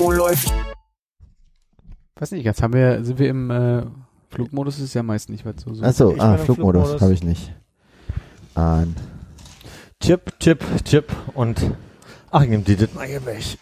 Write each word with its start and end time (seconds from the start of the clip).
Oh, 0.00 0.10
läuft. 0.12 0.52
Weiß 2.16 2.30
nicht, 2.30 2.44
jetzt 2.44 2.62
haben 2.62 2.74
wir, 2.74 3.04
sind 3.04 3.18
wir 3.18 3.28
im 3.28 3.50
äh, 3.50 3.82
Flugmodus, 4.30 4.78
ist 4.78 4.94
ja 4.94 5.02
meist 5.02 5.30
nicht 5.30 5.44
was 5.44 5.54
so. 5.62 5.74
so. 5.74 5.82
Achso, 5.82 6.14
ah, 6.18 6.36
Flugmodus 6.36 6.82
Flugmodus. 6.82 7.02
habe 7.02 7.12
ich 7.12 7.24
nicht. 7.24 7.52
An. 8.54 8.94
Chip, 10.00 10.38
Chip, 10.38 10.64
Chip 10.84 11.12
und 11.34 11.72
ach, 12.30 12.44
nehme 12.44 12.62
die 12.62 12.76
das 12.76 12.92
mal 12.94 13.06
hier 13.06 13.24
weg. 13.26 13.58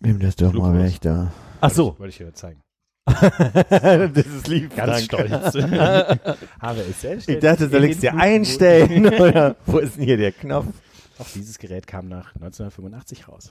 Nimm 0.00 0.20
das 0.20 0.36
doch 0.36 0.46
mal 0.46 0.52
Flugmodus. 0.52 0.82
weg 0.84 1.00
da. 1.02 1.32
Ach 1.60 1.70
so. 1.70 1.94
Wollte 1.98 2.10
ich 2.10 2.18
dir 2.18 2.32
zeigen. 2.32 2.60
das 3.04 4.26
ist 4.26 4.48
lieb. 4.48 4.74
Ganz 4.74 5.06
danke. 5.08 5.26
stolz. 5.26 5.54
Habe 6.60 6.80
es 6.88 7.00
selbst. 7.00 7.28
Ich 7.28 7.40
dachte, 7.40 7.68
soll 7.68 7.84
ich 7.84 7.92
es 7.92 7.98
dir 7.98 8.14
einstellen? 8.14 9.06
Oder 9.20 9.56
wo 9.66 9.78
ist 9.78 9.96
denn 9.96 10.04
hier 10.04 10.16
der 10.16 10.32
Knopf? 10.32 10.68
Auch 11.22 11.28
dieses 11.28 11.60
Gerät 11.60 11.86
kam 11.86 12.08
nach 12.08 12.34
1985 12.34 13.28
raus. 13.28 13.50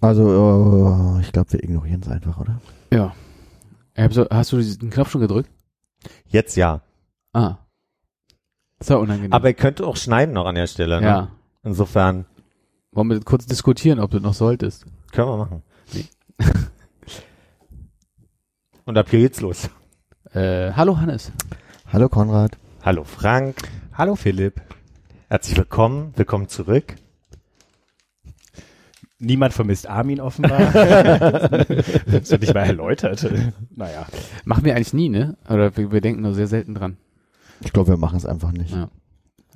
Also, 0.00 1.16
äh, 1.18 1.20
ich 1.22 1.32
glaube, 1.32 1.52
wir 1.52 1.64
ignorieren 1.64 2.00
es 2.00 2.08
einfach, 2.08 2.38
oder? 2.38 2.60
Ja. 2.92 3.12
So, 4.10 4.28
hast 4.30 4.52
du 4.52 4.62
den 4.62 4.90
Knopf 4.90 5.10
schon 5.10 5.20
gedrückt? 5.20 5.50
Jetzt 6.28 6.56
ja. 6.56 6.80
Ah. 7.32 7.56
Das 8.78 8.90
war 8.90 9.00
unangenehm. 9.00 9.32
Aber 9.32 9.48
ihr 9.48 9.54
könnt 9.54 9.82
auch 9.82 9.96
schneiden 9.96 10.32
noch 10.32 10.46
an 10.46 10.54
der 10.54 10.68
Stelle. 10.68 11.00
Ne? 11.00 11.06
ja. 11.08 11.28
Insofern 11.64 12.24
Wollen 12.92 13.10
wir 13.10 13.20
kurz 13.20 13.46
diskutieren, 13.46 13.98
ob 13.98 14.12
du 14.12 14.20
noch 14.20 14.34
solltest? 14.34 14.86
können 15.10 15.28
wir 15.28 15.36
machen. 15.38 15.62
Und 18.86 18.96
ab 18.96 19.10
hier 19.10 19.18
geht's 19.18 19.40
los. 19.40 19.68
Äh, 20.32 20.70
hallo 20.70 21.00
Hannes. 21.00 21.32
Hallo 21.92 22.08
Konrad. 22.08 22.56
Hallo 22.84 23.02
Frank. 23.02 23.56
Hallo 23.92 24.14
Philipp. 24.14 24.60
Herzlich 25.28 25.56
willkommen. 25.58 26.12
Willkommen 26.14 26.46
zurück. 26.46 26.94
Niemand 29.18 29.54
vermisst 29.54 29.88
Armin 29.88 30.20
offenbar. 30.20 30.60
das 30.70 32.30
wird 32.30 32.42
nicht 32.42 32.54
mal 32.54 32.60
erläutert. 32.60 33.28
Naja. 33.74 34.06
Machen 34.44 34.64
wir 34.64 34.76
eigentlich 34.76 34.94
nie, 34.94 35.08
ne? 35.08 35.36
Oder 35.50 35.76
wir, 35.76 35.90
wir 35.90 36.00
denken 36.00 36.22
nur 36.22 36.34
sehr 36.34 36.46
selten 36.46 36.74
dran. 36.74 36.96
Ich 37.62 37.72
glaube, 37.72 37.88
wir 37.88 37.96
machen 37.96 38.18
es 38.18 38.24
einfach 38.24 38.52
nicht. 38.52 38.72
Ja. 38.72 38.88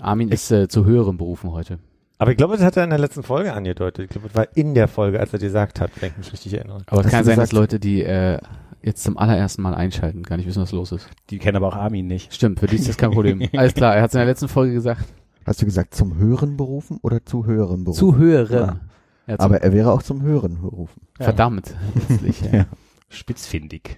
Armin 0.00 0.30
ist 0.30 0.50
äh, 0.50 0.66
zu 0.66 0.84
höheren 0.86 1.18
Berufen 1.18 1.52
heute. 1.52 1.78
Aber 2.18 2.32
ich 2.32 2.36
glaube, 2.36 2.56
das 2.56 2.64
hat 2.64 2.76
er 2.76 2.82
in 2.82 2.90
der 2.90 2.98
letzten 2.98 3.22
Folge 3.22 3.52
angedeutet. 3.52 4.06
Ich 4.06 4.10
glaube, 4.10 4.26
das 4.26 4.36
war 4.36 4.48
in 4.56 4.74
der 4.74 4.88
Folge, 4.88 5.20
als 5.20 5.32
er 5.32 5.38
gesagt 5.38 5.80
hat, 5.80 5.92
wenn 6.00 6.10
ich 6.10 6.16
mich 6.16 6.32
richtig 6.32 6.54
erinnere. 6.54 6.82
Aber 6.86 7.04
es 7.04 7.12
kann 7.12 7.24
sein, 7.24 7.38
dass 7.38 7.52
Leute, 7.52 7.78
die 7.78 8.02
äh, 8.02 8.38
jetzt 8.82 9.02
zum 9.02 9.16
allerersten 9.18 9.62
Mal 9.62 9.74
einschalten, 9.74 10.22
gar 10.22 10.36
nicht 10.36 10.46
wissen, 10.46 10.62
was 10.62 10.72
los 10.72 10.92
ist. 10.92 11.08
Die 11.30 11.38
kennen 11.38 11.56
aber 11.56 11.68
auch 11.68 11.76
Armin 11.76 12.06
nicht. 12.06 12.32
Stimmt, 12.34 12.60
für 12.60 12.66
die 12.66 12.76
ist 12.76 12.88
das 12.88 12.96
kein 12.96 13.10
Problem. 13.10 13.42
Alles 13.56 13.74
klar, 13.74 13.94
er 13.94 14.02
hat 14.02 14.10
es 14.10 14.14
in 14.14 14.18
der 14.18 14.26
letzten 14.26 14.48
Folge 14.48 14.72
gesagt. 14.74 15.04
Hast 15.44 15.60
du 15.62 15.66
gesagt, 15.66 15.94
zum 15.94 16.16
höheren 16.16 16.56
berufen 16.56 16.98
oder 17.02 17.24
zu 17.24 17.46
höheren 17.46 17.84
berufen? 17.84 17.98
Zu 17.98 18.16
höheren. 18.16 18.58
Ja. 18.58 18.80
Ja, 19.26 19.38
Aber 19.38 19.62
er 19.62 19.72
wäre 19.72 19.92
auch 19.92 20.02
zum 20.02 20.22
höheren 20.22 20.60
berufen. 20.60 21.02
verdammt. 21.18 21.74
Letztlich, 22.08 22.40
ja. 22.42 22.50
Ja. 22.52 22.66
Spitzfindig. 23.08 23.96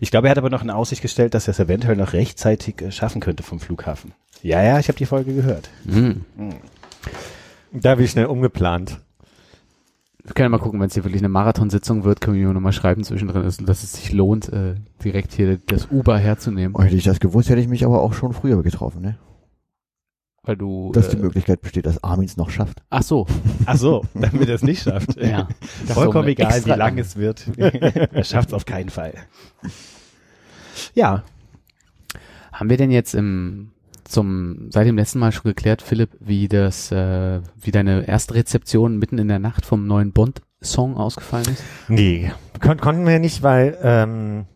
Ich 0.00 0.10
glaube, 0.10 0.28
er 0.28 0.32
hat 0.32 0.38
aber 0.38 0.50
noch 0.50 0.62
in 0.62 0.70
Aussicht 0.70 1.00
gestellt, 1.02 1.32
dass 1.34 1.48
er 1.48 1.52
es 1.52 1.58
eventuell 1.60 1.96
noch 1.96 2.12
rechtzeitig 2.12 2.82
äh, 2.82 2.90
schaffen 2.92 3.20
könnte 3.20 3.42
vom 3.42 3.58
Flughafen. 3.58 4.12
Ja, 4.42 4.62
ja, 4.62 4.78
ich 4.78 4.88
habe 4.88 4.98
die 4.98 5.06
Folge 5.06 5.32
gehört. 5.34 5.70
Hm. 5.88 6.24
Da 7.72 7.90
habe 7.90 8.02
ich 8.04 8.10
schnell 8.10 8.26
umgeplant. 8.26 9.00
Wir 10.24 10.32
können 10.32 10.46
ja 10.46 10.48
mal 10.48 10.58
gucken, 10.58 10.80
wenn 10.80 10.86
es 10.88 10.94
hier 10.94 11.04
wirklich 11.04 11.20
eine 11.20 11.28
Marathonsitzung 11.28 12.04
wird, 12.04 12.22
können 12.22 12.38
wir 12.38 12.48
nochmal 12.50 12.72
schreiben 12.72 13.04
zwischendrin, 13.04 13.42
dass, 13.42 13.58
dass 13.58 13.82
es 13.82 13.92
sich 13.92 14.10
lohnt, 14.10 14.48
äh, 14.50 14.76
direkt 15.04 15.34
hier 15.34 15.58
das 15.66 15.90
Uber 15.90 16.18
herzunehmen. 16.18 16.74
Oh, 16.74 16.82
hätte 16.82 16.96
ich 16.96 17.04
das 17.04 17.20
gewusst, 17.20 17.50
hätte 17.50 17.60
ich 17.60 17.68
mich 17.68 17.84
aber 17.84 18.00
auch 18.00 18.14
schon 18.14 18.32
früher 18.32 18.62
getroffen, 18.62 19.02
ne? 19.02 19.18
Weil 20.42 20.56
du. 20.56 20.92
Dass 20.92 21.10
die 21.10 21.18
äh, 21.18 21.20
Möglichkeit 21.20 21.60
besteht, 21.60 21.84
dass 21.84 22.02
Armin's 22.02 22.38
noch 22.38 22.48
schafft. 22.48 22.82
ach 22.88 23.02
so. 23.02 23.26
Ach 23.66 23.76
so, 23.76 24.04
damit 24.14 24.48
er 24.48 24.54
es 24.54 24.62
nicht 24.62 24.82
schafft. 24.82 25.16
Ja. 25.20 25.46
Vollkommen 25.86 26.28
egal, 26.28 26.64
wie 26.64 26.68
lang 26.70 26.78
lang. 26.78 26.98
es 26.98 27.16
wird. 27.16 27.46
er 27.58 28.24
schafft 28.24 28.48
es 28.48 28.54
auf 28.54 28.64
keinen 28.64 28.88
Fall. 28.88 29.14
Ja, 30.94 31.22
Haben 32.50 32.70
wir 32.70 32.78
denn 32.78 32.90
jetzt 32.90 33.14
im 33.14 33.73
zum 34.14 34.70
seit 34.70 34.86
dem 34.86 34.96
letzten 34.96 35.18
Mal 35.18 35.32
schon 35.32 35.50
geklärt, 35.50 35.82
Philipp, 35.82 36.10
wie 36.20 36.48
das, 36.48 36.90
äh, 36.90 37.40
wie 37.56 37.70
deine 37.70 38.06
erste 38.06 38.34
Rezeption 38.34 38.98
mitten 38.98 39.18
in 39.18 39.28
der 39.28 39.38
Nacht 39.38 39.66
vom 39.66 39.86
neuen 39.86 40.12
Bond-Song 40.12 40.96
ausgefallen 40.96 41.46
ist? 41.48 41.62
Nee, 41.88 42.32
kon 42.60 42.78
konnten 42.78 43.06
wir 43.06 43.18
nicht, 43.18 43.42
weil 43.42 43.76
ähm, 43.82 44.46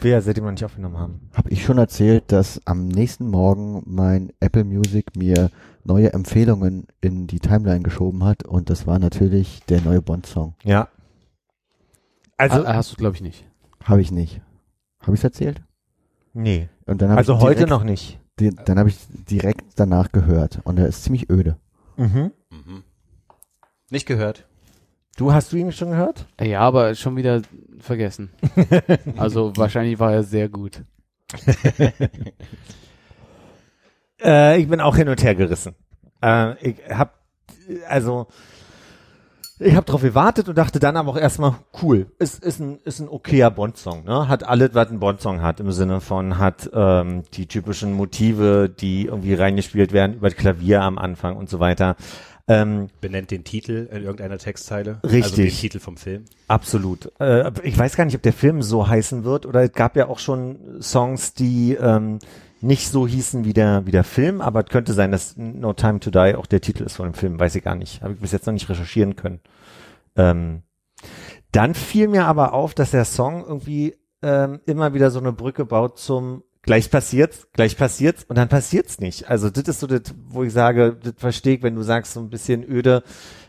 wir 0.00 0.12
ja 0.12 0.20
seitdem 0.20 0.44
noch 0.44 0.52
nicht 0.52 0.64
aufgenommen 0.64 0.98
haben. 0.98 1.30
Habe 1.34 1.50
ich 1.50 1.64
schon 1.64 1.78
erzählt, 1.78 2.24
dass 2.28 2.60
am 2.64 2.88
nächsten 2.88 3.28
Morgen 3.28 3.82
mein 3.86 4.32
Apple 4.40 4.64
Music 4.64 5.16
mir 5.16 5.50
neue 5.84 6.12
Empfehlungen 6.12 6.86
in 7.00 7.26
die 7.26 7.40
Timeline 7.40 7.82
geschoben 7.82 8.24
hat 8.24 8.44
und 8.44 8.70
das 8.70 8.86
war 8.86 8.98
natürlich 8.98 9.60
der 9.68 9.80
neue 9.82 10.00
Bond-Song. 10.00 10.54
Ja. 10.64 10.88
Also, 12.36 12.66
ah, 12.66 12.74
hast 12.74 12.92
du, 12.92 12.96
glaube 12.96 13.16
ich, 13.16 13.22
nicht. 13.22 13.44
Habe 13.82 14.00
ich 14.00 14.10
nicht. 14.10 14.40
Habe 15.00 15.12
ich 15.14 15.20
es 15.20 15.24
erzählt? 15.24 15.62
nee. 16.32 16.68
Und 16.86 17.02
dann 17.02 17.10
hab 17.10 17.18
Also 17.18 17.40
heute 17.40 17.54
direkt, 17.56 17.70
noch 17.70 17.82
nicht. 17.82 18.20
Die, 18.38 18.50
dann 18.50 18.78
habe 18.78 18.90
ich 18.90 18.98
direkt 19.08 19.64
danach 19.76 20.12
gehört 20.12 20.60
und 20.64 20.78
er 20.78 20.86
ist 20.86 21.04
ziemlich 21.04 21.30
öde. 21.30 21.56
Mhm. 21.96 22.32
nicht 23.90 24.06
gehört. 24.06 24.46
Du 25.16 25.32
hast 25.32 25.52
du 25.52 25.56
ihn 25.56 25.72
schon 25.72 25.90
gehört? 25.90 26.26
Ja, 26.38 26.60
aber 26.60 26.94
schon 26.94 27.16
wieder 27.16 27.40
vergessen. 27.78 28.30
Also 29.16 29.56
wahrscheinlich 29.56 29.98
war 29.98 30.12
er 30.12 30.22
sehr 30.22 30.48
gut. 30.48 30.82
Äh, 34.18 34.60
ich 34.60 34.68
bin 34.68 34.80
auch 34.80 34.96
hin 34.96 35.08
und 35.10 35.22
her 35.22 35.34
gerissen. 35.34 35.74
Äh, 36.22 36.70
ich 36.70 36.76
hab, 36.88 37.20
also, 37.86 38.28
ich 39.58 39.74
habe 39.74 39.86
drauf 39.86 40.02
gewartet 40.02 40.48
und 40.48 40.58
dachte 40.58 40.78
dann 40.78 40.96
aber 40.96 41.10
auch 41.10 41.16
erstmal, 41.16 41.54
cool, 41.82 42.06
ist, 42.18 42.44
ist 42.44 42.60
ein, 42.60 42.78
ist 42.84 43.00
ein 43.00 43.08
okayer 43.08 43.50
Bond-Song, 43.50 44.04
ne? 44.04 44.28
Hat 44.28 44.44
alles, 44.44 44.70
was 44.74 44.90
ein 44.90 45.00
Bond-Song 45.00 45.40
hat, 45.40 45.60
im 45.60 45.72
Sinne 45.72 46.00
von, 46.00 46.38
hat 46.38 46.70
ähm, 46.74 47.22
die 47.34 47.46
typischen 47.46 47.94
Motive, 47.94 48.68
die 48.68 49.06
irgendwie 49.06 49.34
reingespielt 49.34 49.92
werden 49.92 50.16
über 50.16 50.28
das 50.28 50.36
Klavier 50.36 50.82
am 50.82 50.98
Anfang 50.98 51.36
und 51.36 51.48
so 51.48 51.58
weiter. 51.58 51.96
Ähm, 52.48 52.88
Benennt 53.00 53.32
den 53.32 53.42
Titel 53.42 53.88
in 53.90 54.02
irgendeiner 54.02 54.38
Textzeile. 54.38 55.00
Richtig. 55.02 55.22
Also 55.24 55.36
den 55.36 55.50
Titel 55.50 55.80
vom 55.80 55.96
Film. 55.96 56.26
Absolut. 56.46 57.10
Äh, 57.18 57.50
ich 57.64 57.76
weiß 57.76 57.96
gar 57.96 58.04
nicht, 58.04 58.14
ob 58.14 58.22
der 58.22 58.32
Film 58.32 58.62
so 58.62 58.86
heißen 58.86 59.24
wird 59.24 59.46
oder 59.46 59.62
es 59.62 59.72
gab 59.72 59.96
ja 59.96 60.06
auch 60.06 60.20
schon 60.20 60.80
Songs, 60.80 61.34
die 61.34 61.74
ähm, 61.74 62.20
nicht 62.60 62.88
so 62.88 63.06
hießen 63.06 63.44
wie 63.44 63.52
der, 63.52 63.86
wie 63.86 63.90
der 63.90 64.04
Film, 64.04 64.40
aber 64.40 64.64
es 64.64 64.70
könnte 64.70 64.92
sein, 64.92 65.12
dass 65.12 65.36
No 65.36 65.72
Time 65.72 66.00
to 66.00 66.10
Die 66.10 66.34
auch 66.36 66.46
der 66.46 66.60
Titel 66.60 66.84
ist 66.84 66.96
von 66.96 67.06
dem 67.06 67.14
Film, 67.14 67.38
weiß 67.38 67.54
ich 67.54 67.64
gar 67.64 67.74
nicht. 67.74 68.02
Habe 68.02 68.14
ich 68.14 68.20
bis 68.20 68.32
jetzt 68.32 68.46
noch 68.46 68.54
nicht 68.54 68.68
recherchieren 68.68 69.16
können. 69.16 69.40
Ähm, 70.16 70.62
dann 71.52 71.74
fiel 71.74 72.08
mir 72.08 72.24
aber 72.26 72.52
auf, 72.52 72.74
dass 72.74 72.90
der 72.90 73.04
Song 73.04 73.44
irgendwie 73.46 73.96
ähm, 74.22 74.60
immer 74.66 74.94
wieder 74.94 75.10
so 75.10 75.18
eine 75.18 75.32
Brücke 75.32 75.64
baut 75.64 75.98
zum 75.98 76.42
gleich 76.62 76.90
passiert's, 76.90 77.48
gleich 77.52 77.76
passiert's 77.76 78.24
und 78.24 78.36
dann 78.36 78.48
passiert's 78.48 78.98
nicht. 78.98 79.30
Also 79.30 79.48
das 79.50 79.64
ist 79.68 79.80
so 79.80 79.86
das, 79.86 80.02
wo 80.26 80.42
ich 80.42 80.52
sage, 80.52 80.98
das 81.00 81.14
verstehe 81.16 81.56
ich, 81.56 81.62
wenn 81.62 81.76
du 81.76 81.82
sagst, 81.82 82.12
so 82.12 82.20
ein 82.20 82.28
bisschen 82.28 82.68
öde, 82.68 83.02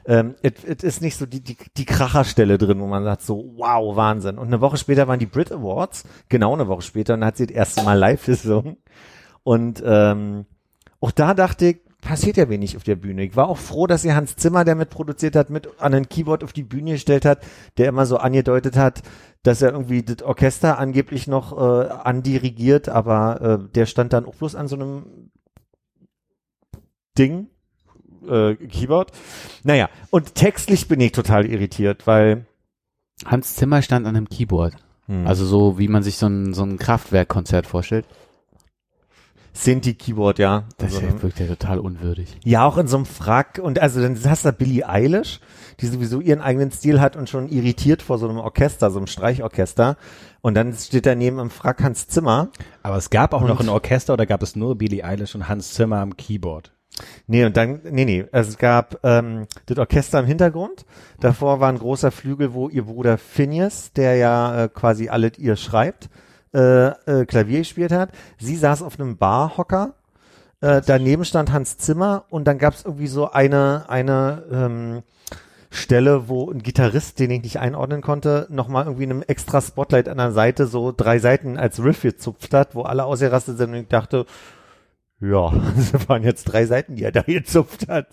ähm, 0.08 0.36
es 0.42 0.84
ist 0.84 1.02
nicht 1.02 1.18
so 1.18 1.26
die, 1.26 1.42
die, 1.42 1.58
die 1.76 1.86
Kracherstelle 1.86 2.58
drin, 2.58 2.80
wo 2.80 2.88
man 2.88 3.04
sagt 3.04 3.24
so, 3.24 3.54
wow, 3.58 3.96
Wahnsinn. 3.98 4.38
Und 4.38 4.48
eine 4.48 4.62
Woche 4.62 4.78
später 4.78 5.08
waren 5.10 5.20
die 5.20 5.26
Brit 5.26 5.52
Awards, 5.52 6.06
genau 6.30 6.54
eine 6.54 6.70
Woche 6.70 6.82
später, 6.82 7.14
und 7.14 7.20
dann 7.20 7.28
hat 7.28 7.38
sie 7.38 7.48
das 7.48 7.56
erste 7.56 7.84
Mal 7.84 7.96
live 7.96 8.26
gesungen. 8.26 8.78
Und 9.44 9.84
ähm, 9.86 10.46
auch 11.02 11.12
da 11.12 11.34
dachte 11.34 11.66
ich, 11.68 11.78
passiert 12.00 12.38
ja 12.38 12.48
wenig 12.48 12.78
auf 12.78 12.84
der 12.84 12.96
Bühne. 12.96 13.24
Ich 13.24 13.36
war 13.36 13.50
auch 13.50 13.58
froh, 13.58 13.86
dass 13.86 14.04
sie 14.04 14.14
Hans 14.14 14.38
Zimmer, 14.38 14.64
der 14.64 14.76
mit 14.76 14.90
produziert 14.90 15.36
hat, 15.36 15.50
mit 15.50 15.70
an 15.82 15.94
ein 15.94 16.08
Keyboard 16.08 16.42
auf 16.44 16.54
die 16.54 16.64
Bühne 16.64 16.92
gestellt 16.92 17.26
hat, 17.26 17.40
der 17.78 17.90
immer 17.90 18.06
so 18.06 18.16
angedeutet 18.18 18.78
hat, 18.78 19.02
dass 19.44 19.62
er 19.62 19.74
irgendwie 19.74 20.04
das 20.04 20.22
Orchester 20.22 20.80
angeblich 20.80 21.28
noch 21.28 21.58
äh, 21.58 21.90
andirigiert, 21.90 22.88
aber 22.88 23.42
äh, 23.42 23.74
der 23.74 23.86
stand 23.86 24.14
dann 24.14 24.26
auch 24.26 24.36
bloß 24.36 24.56
an 24.56 24.70
so 24.70 24.78
einem 24.78 25.32
Ding, 27.18 27.50
äh, 28.30 28.56
Keyboard. 28.56 29.12
Naja, 29.64 29.90
und 30.10 30.36
textlich 30.36 30.88
bin 30.88 31.00
ich 31.02 31.12
total 31.12 31.46
irritiert, 31.46 32.08
weil 32.08 32.46
Hans 33.26 33.56
Zimmer 33.56 33.82
stand 33.82 34.06
an 34.06 34.16
einem 34.16 34.30
Keyboard. 34.30 34.76
Hm. 35.08 35.26
Also 35.28 35.46
so, 35.46 35.80
wie 35.80 35.88
man 35.88 36.04
sich 36.04 36.18
so 36.18 36.28
ein, 36.28 36.54
so 36.54 36.64
ein 36.64 36.78
Kraftwerkkonzert 36.78 37.66
vorstellt. 37.68 38.06
Sinti-Keyboard, 39.54 40.38
ja. 40.38 40.66
Das 40.78 40.94
Also, 40.96 41.08
ist 41.08 41.24
wirkt 41.24 41.40
ja 41.40 41.48
total 41.48 41.80
unwürdig. 41.80 42.38
ja, 42.44 42.64
auch 42.64 42.78
in 42.78 42.88
so 42.88 42.98
einem 42.98 43.08
Frack. 43.08 43.60
Und 43.62 43.80
also 43.80 44.00
dann 44.02 44.16
hast 44.24 44.46
du 44.46 44.50
da 44.50 44.52
Billie 44.52 44.88
Eilish, 44.88 45.40
die 45.80 45.88
sowieso 45.88 46.20
ihren 46.22 46.42
eigenen 46.42 46.72
Stil 46.72 47.02
hat 47.02 47.16
und 47.16 47.28
schon 47.28 47.50
irritiert 47.50 48.04
vor 48.04 48.20
so 48.20 48.30
einem 48.30 48.38
Orchester, 48.38 48.92
so 48.92 49.00
einem 49.00 49.08
Streichorchester. 49.08 49.98
Und 50.42 50.54
dann 50.54 50.74
steht 50.74 51.08
daneben 51.08 51.40
im 51.40 51.50
Frack 51.50 51.82
Hans 51.82 52.08
Zimmer. 52.08 52.50
Aber 52.84 52.98
es 52.98 53.10
gab 53.10 53.34
auch 53.34 53.42
noch 53.42 53.60
Und- 53.60 53.66
ein 53.66 53.70
Orchester 53.70 54.14
oder 54.14 54.28
gab 54.28 54.44
es 54.44 54.56
nur 54.56 54.78
Billie 54.78 55.04
Eilish 55.04 55.34
und 55.34 55.48
Hans 55.50 55.74
Zimmer 55.74 55.98
am 56.02 56.16
Keyboard? 56.16 56.72
Nee, 57.28 57.46
und 57.46 57.58
dann, 57.58 57.82
nee, 57.84 58.06
nee, 58.06 58.26
also 58.32 58.50
es 58.50 58.58
gab 58.58 59.00
ähm, 59.04 59.48
das 59.66 59.78
Orchester 59.78 60.20
im 60.20 60.26
Hintergrund. 60.26 60.86
Davor 61.20 61.60
war 61.60 61.70
ein 61.70 61.80
großer 61.80 62.12
Flügel, 62.12 62.54
wo 62.54 62.70
ihr 62.70 62.86
Bruder 62.86 63.18
Phineas, 63.18 63.92
der 63.94 64.16
ja 64.16 64.64
äh, 64.64 64.70
quasi 64.70 65.10
alles 65.10 65.38
ihr 65.38 65.56
schreibt, 65.56 66.10
äh, 66.54 66.88
äh, 66.88 67.26
Klavier 67.26 67.60
gespielt 67.60 67.92
hat. 67.92 68.12
Sie 68.40 68.56
saß 68.56 68.82
auf 68.82 69.00
einem 69.00 69.18
Barhocker. 69.18 69.94
Äh, 70.62 70.82
daneben 70.86 71.24
stand 71.24 71.52
Hans 71.52 71.78
Zimmer 71.78 72.26
und 72.30 72.46
dann 72.46 72.58
gab 72.58 72.74
es 72.74 72.84
irgendwie 72.84 73.08
so 73.08 73.30
eine, 73.30 73.86
eine 73.90 74.44
ähm, 74.52 75.04
Stelle, 75.70 76.30
wo 76.30 76.50
ein 76.50 76.64
Gitarrist, 76.64 77.20
den 77.20 77.30
ich 77.32 77.44
nicht 77.44 77.60
einordnen 77.60 78.02
konnte, 78.02 78.48
nochmal 78.50 78.86
irgendwie 78.86 79.04
in 79.04 79.12
einem 79.12 79.24
extra 79.28 79.62
Spotlight 79.62 80.10
an 80.10 80.18
der 80.18 80.32
Seite 80.32 80.66
so 80.66 80.94
drei 80.96 81.20
Seiten 81.20 81.58
als 81.58 81.84
Riff 81.84 82.02
gezupft 82.02 82.54
hat, 82.54 82.74
wo 82.74 82.84
alle 82.84 83.06
ausgerastet 83.06 83.58
sind 83.58 83.72
und 83.72 83.76
ich 83.76 83.88
dachte, 83.88 84.26
ja, 85.22 85.52
das 85.92 86.08
waren 86.10 86.24
jetzt 86.24 86.46
drei 86.46 86.66
Seiten, 86.66 86.96
die 86.96 87.04
er 87.04 87.12
da 87.12 87.22
gezupft 87.22 87.88
hat. 87.88 88.08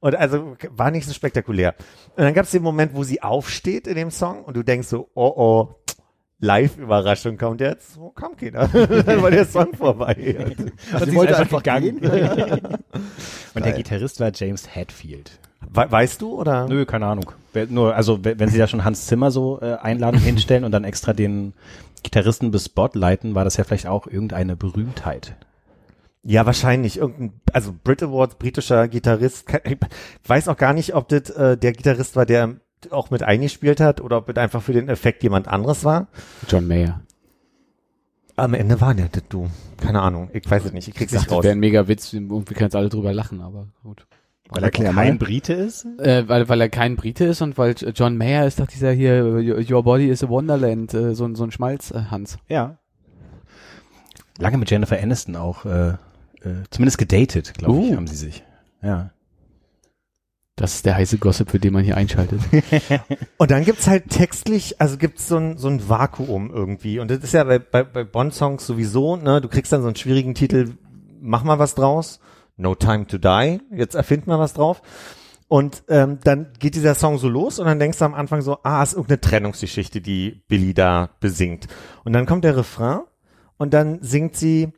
Und 0.00 0.16
also 0.16 0.56
war 0.70 0.90
nicht 0.90 1.06
so 1.06 1.12
spektakulär. 1.14 1.74
Und 2.16 2.24
dann 2.24 2.34
gab 2.34 2.44
es 2.44 2.50
den 2.50 2.62
Moment, 2.62 2.94
wo 2.94 3.04
sie 3.04 3.22
aufsteht 3.22 3.86
in 3.86 3.94
dem 3.94 4.10
Song 4.10 4.44
und 4.44 4.56
du 4.56 4.62
denkst 4.64 4.88
so, 4.88 5.08
oh 5.14 5.32
oh, 5.36 5.74
Live-Überraschung 6.40 7.38
kommt 7.38 7.60
jetzt. 7.60 7.96
Wo 8.00 8.10
kam 8.10 8.36
keiner? 8.36 8.66
Dann 9.06 9.22
war 9.22 9.30
der 9.30 9.44
Song 9.46 9.72
vorbei. 9.74 10.14
Also 10.92 11.04
sie 11.06 11.14
wollte 11.14 11.34
ist 11.34 11.38
einfach 11.38 11.62
einfach 11.62 11.80
gehen. 11.80 12.00
Und 13.54 13.64
der 13.64 13.72
Gitarrist 13.72 14.18
war 14.18 14.32
James 14.34 14.74
Hetfield. 14.74 15.38
We 15.60 15.86
weißt 15.88 16.20
du 16.20 16.34
oder? 16.34 16.66
Nö, 16.66 16.84
keine 16.84 17.06
Ahnung. 17.06 17.30
Nur, 17.68 17.94
also 17.94 18.24
we- 18.24 18.38
wenn 18.40 18.48
sie 18.48 18.58
da 18.58 18.66
schon 18.66 18.82
Hans 18.82 19.06
Zimmer 19.06 19.30
so 19.30 19.60
äh, 19.60 19.74
einladen, 19.76 20.18
hinstellen 20.18 20.64
und 20.64 20.72
dann 20.72 20.82
extra 20.82 21.12
den 21.12 21.52
Gitarristen 22.02 22.50
bis 22.50 22.68
war 23.36 23.44
das 23.44 23.56
ja 23.56 23.62
vielleicht 23.62 23.86
auch 23.86 24.08
irgendeine 24.08 24.56
Berühmtheit. 24.56 25.36
Ja, 26.24 26.46
wahrscheinlich. 26.46 26.98
Irgendein, 26.98 27.40
also 27.52 27.74
Brit 27.82 28.02
Awards, 28.02 28.36
britischer 28.36 28.86
Gitarrist. 28.88 29.46
Ich 29.64 29.78
weiß 30.28 30.48
auch 30.48 30.56
gar 30.56 30.72
nicht, 30.72 30.94
ob 30.94 31.08
das 31.08 31.30
äh, 31.30 31.56
der 31.56 31.72
Gitarrist 31.72 32.14
war, 32.16 32.26
der 32.26 32.56
auch 32.90 33.10
mit 33.10 33.22
eingespielt 33.22 33.80
hat 33.80 34.00
oder 34.00 34.18
ob 34.18 34.28
es 34.28 34.36
einfach 34.36 34.62
für 34.62 34.72
den 34.72 34.88
Effekt 34.88 35.22
jemand 35.22 35.48
anderes 35.48 35.84
war. 35.84 36.08
John 36.48 36.66
Mayer. 36.68 37.00
Am 38.36 38.54
Ende 38.54 38.80
war 38.80 38.94
der 38.94 39.08
das 39.08 39.24
du. 39.28 39.48
Keine 39.76 40.00
Ahnung. 40.00 40.30
Ich 40.32 40.48
weiß 40.50 40.64
es 40.64 40.72
nicht. 40.72 40.88
Ich 40.88 40.94
krieg's 40.94 41.12
Ich 41.12 41.18
nicht 41.18 41.22
dachte, 41.24 41.28
das 41.30 41.36
raus. 41.38 41.44
wäre 41.44 41.52
ein 41.54 41.60
mega 41.60 41.86
Witz, 41.86 42.12
irgendwie 42.12 42.54
können 42.54 42.66
jetzt 42.66 42.76
alle 42.76 42.88
drüber 42.88 43.12
lachen, 43.12 43.40
aber 43.40 43.68
gut. 43.82 44.06
Weil 44.48 44.64
Erklär 44.64 44.88
er 44.88 44.92
mal. 44.92 45.04
kein 45.04 45.18
Brite 45.18 45.52
ist? 45.54 45.86
Äh, 45.98 46.28
weil, 46.28 46.48
weil 46.48 46.60
er 46.60 46.68
kein 46.68 46.96
Brite 46.96 47.24
ist 47.24 47.40
und 47.42 47.56
weil 47.58 47.74
John 47.94 48.16
Mayer 48.16 48.46
ist 48.46 48.58
doch 48.60 48.66
dieser 48.66 48.92
hier, 48.92 49.24
Your 49.70 49.82
Body 49.82 50.08
is 50.08 50.22
a 50.24 50.28
Wonderland, 50.28 50.92
äh, 50.94 51.14
so, 51.14 51.24
ein- 51.24 51.34
so 51.34 51.44
ein 51.44 51.50
Schmalz, 51.52 51.90
äh, 51.90 52.04
Hans. 52.10 52.38
Ja. 52.48 52.78
Lange 54.38 54.58
mit 54.58 54.70
Jennifer 54.70 54.98
Aniston 55.00 55.36
auch, 55.36 55.64
äh, 55.66 55.94
äh, 56.44 56.64
zumindest 56.70 56.98
gedatet, 56.98 57.54
glaube 57.54 57.80
ich, 57.80 57.90
Uh. 57.92 57.96
haben 57.96 58.06
sie 58.06 58.16
sich. 58.16 58.44
Ja. 58.82 59.10
Das 60.56 60.74
ist 60.74 60.86
der 60.86 60.96
heiße 60.96 61.18
Gossip, 61.18 61.50
für 61.50 61.58
den 61.58 61.72
man 61.72 61.82
hier 61.82 61.96
einschaltet. 61.96 62.40
Und 63.38 63.50
dann 63.50 63.64
gibt's 63.64 63.86
halt 63.88 64.10
textlich, 64.10 64.80
also 64.80 64.98
gibt's 64.98 65.26
so 65.26 65.36
ein, 65.36 65.56
so 65.56 65.68
ein 65.68 65.88
Vakuum 65.88 66.50
irgendwie. 66.50 66.98
Und 67.00 67.10
das 67.10 67.24
ist 67.24 67.32
ja 67.32 67.44
bei, 67.44 67.58
bei, 67.58 67.82
bei 67.82 68.04
Bond-Songs 68.04 68.66
sowieso, 68.66 69.16
ne? 69.16 69.40
Du 69.40 69.48
kriegst 69.48 69.72
dann 69.72 69.80
so 69.80 69.88
einen 69.88 69.96
schwierigen 69.96 70.34
Titel, 70.34 70.74
mach 71.20 71.42
mal 71.42 71.58
was 71.58 71.74
draus. 71.74 72.20
No 72.56 72.74
Time 72.74 73.06
to 73.06 73.16
Die. 73.16 73.60
Jetzt 73.74 73.94
erfind 73.94 74.26
mal 74.26 74.38
was 74.38 74.52
drauf. 74.52 74.82
Und 75.48 75.84
ähm, 75.88 76.18
dann 76.22 76.52
geht 76.58 76.74
dieser 76.74 76.94
Song 76.94 77.18
so 77.18 77.28
los 77.28 77.58
und 77.58 77.66
dann 77.66 77.78
denkst 77.78 77.98
du 77.98 78.04
am 78.04 78.14
Anfang 78.14 78.40
so, 78.40 78.58
ah, 78.62 78.82
ist 78.82 78.92
irgendeine 78.92 79.20
Trennungsgeschichte, 79.20 80.00
die 80.00 80.42
Billy 80.48 80.74
da 80.74 81.10
besingt. 81.20 81.66
Und 82.04 82.12
dann 82.12 82.24
kommt 82.24 82.44
der 82.44 82.56
Refrain 82.56 83.00
und 83.58 83.74
dann 83.74 84.02
singt 84.02 84.36
sie 84.36 84.72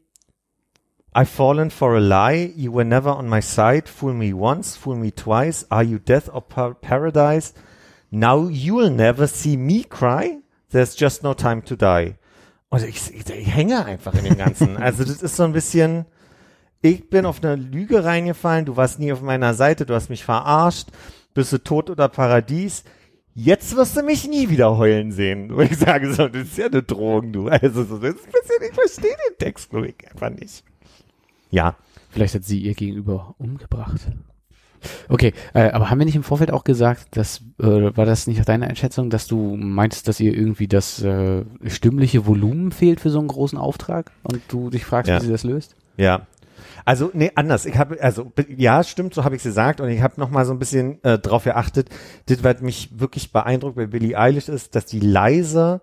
I've 1.17 1.29
fallen 1.29 1.71
for 1.71 1.95
a 1.95 2.01
lie, 2.01 2.53
you 2.57 2.73
were 2.73 2.85
never 2.85 3.11
on 3.11 3.29
my 3.29 3.39
side, 3.39 3.89
fool 3.89 4.13
me 4.13 4.33
once, 4.33 4.77
fool 4.77 4.97
me 4.97 5.13
twice, 5.13 5.65
are 5.71 5.85
you 5.85 6.01
death 6.01 6.29
or 6.33 6.43
par 6.43 6.75
paradise? 6.75 7.53
Now 8.11 8.49
you'll 8.49 8.91
never 8.91 9.29
see 9.29 9.57
me 9.57 9.85
cry, 9.85 10.39
there's 10.71 10.97
just 10.97 11.23
no 11.23 11.33
time 11.33 11.63
to 11.63 11.77
die. 11.77 12.17
Und 12.69 12.83
ich, 12.83 13.15
ich, 13.15 13.31
ich 13.31 13.55
hänge 13.55 13.85
einfach 13.85 14.13
in 14.15 14.25
dem 14.25 14.37
Ganzen. 14.37 14.77
Also 14.83 15.05
das 15.05 15.23
ist 15.23 15.37
so 15.37 15.45
ein 15.45 15.53
bisschen, 15.53 16.07
ich 16.83 17.09
bin 17.09 17.27
auf 17.27 17.45
eine 17.45 17.55
Lüge 17.55 18.05
reingefallen, 18.05 18.65
du 18.65 18.77
warst 18.77 18.99
nie 18.99 19.13
auf 19.13 19.23
meiner 19.23 19.55
Seite, 19.55 19.87
du 19.87 19.95
hast 19.95 20.11
mich 20.11 20.25
verarscht, 20.25 20.89
bist 21.33 21.53
du 21.53 21.59
tot 21.59 21.91
oder 21.91 22.09
Paradies. 22.09 22.83
Jetzt 23.37 23.77
wirst 23.77 23.97
du 23.97 24.03
mich 24.03 24.29
nie 24.29 24.49
wieder 24.49 24.77
heulen 24.79 25.13
sehen. 25.13 25.53
Und 25.53 25.71
ich 25.71 25.79
sage 25.79 26.13
so, 26.13 26.29
das 26.29 26.43
ist 26.43 26.59
ja 26.59 26.67
eine 26.67 26.83
Drohung, 26.83 27.33
du. 27.33 27.49
Also 27.49 27.85
so, 27.85 27.99
das 27.99 28.15
ist 28.15 28.27
ein 28.27 28.33
bisschen, 28.33 28.69
ich 28.69 28.75
verstehe 28.75 29.17
den 29.29 29.39
Text, 29.39 29.71
glaube 29.71 29.89
ich, 29.89 30.11
einfach 30.11 30.31
nicht. 30.31 30.65
Ja. 31.55 31.77
Vielleicht 32.11 32.35
hat 32.35 32.45
sie 32.45 32.59
ihr 32.61 32.75
Gegenüber 32.75 33.35
umgebracht. 33.39 34.01
Okay, 35.09 35.33
äh, 35.55 35.71
aber 35.71 35.89
haben 35.89 35.99
wir 35.99 36.05
nicht 36.05 36.17
im 36.17 36.23
Vorfeld 36.23 36.51
auch 36.51 36.65
gesagt, 36.65 37.17
dass 37.17 37.41
äh, 37.59 37.97
war 37.97 38.05
das 38.05 38.27
nicht 38.27 38.41
auch 38.41 38.45
deine 38.45 38.67
Einschätzung, 38.69 39.09
dass 39.09 39.27
du 39.27 39.57
meintest, 39.57 40.09
dass 40.09 40.21
ihr 40.21 40.35
irgendwie 40.35 40.69
das 40.69 41.03
äh, 41.03 41.45
stimmliche 41.67 42.27
Volumen 42.27 42.71
fehlt 42.71 43.01
für 43.01 43.11
so 43.11 43.19
einen 43.19 43.29
großen 43.29 43.57
Auftrag 43.59 44.13
und 44.25 44.43
du 44.49 44.69
dich 44.71 44.85
fragst, 44.85 45.09
Ja. 45.09 45.21
wie 45.21 45.25
sie 45.27 45.33
das 45.33 45.45
löst? 45.45 45.75
Ja. 45.97 46.27
Also, 46.85 47.11
nee, 47.15 47.31
anders. 47.35 47.65
Ich 47.67 47.79
habe, 47.79 48.01
also, 48.03 48.33
ja, 48.55 48.85
stimmt, 48.85 49.15
so 49.15 49.25
habe 49.25 49.35
ich 49.37 49.41
es 49.41 49.45
gesagt 49.45 49.81
und 49.81 49.89
ich 49.89 50.03
habe 50.03 50.21
noch 50.21 50.31
mal 50.31 50.45
so 50.45 50.53
ein 50.53 50.59
bisschen 50.59 51.03
äh, 51.03 51.19
drauf 51.19 51.45
geachtet. 51.45 51.89
Das, 52.27 52.45
was 52.45 52.61
mich 52.61 52.91
wirklich 53.01 53.33
beeindruckt 53.33 53.77
bei 53.77 53.87
Billie 53.87 54.19
Eilish 54.19 54.49
ist, 54.49 54.75
dass 54.75 54.85
die 54.85 55.01
leise 55.01 55.81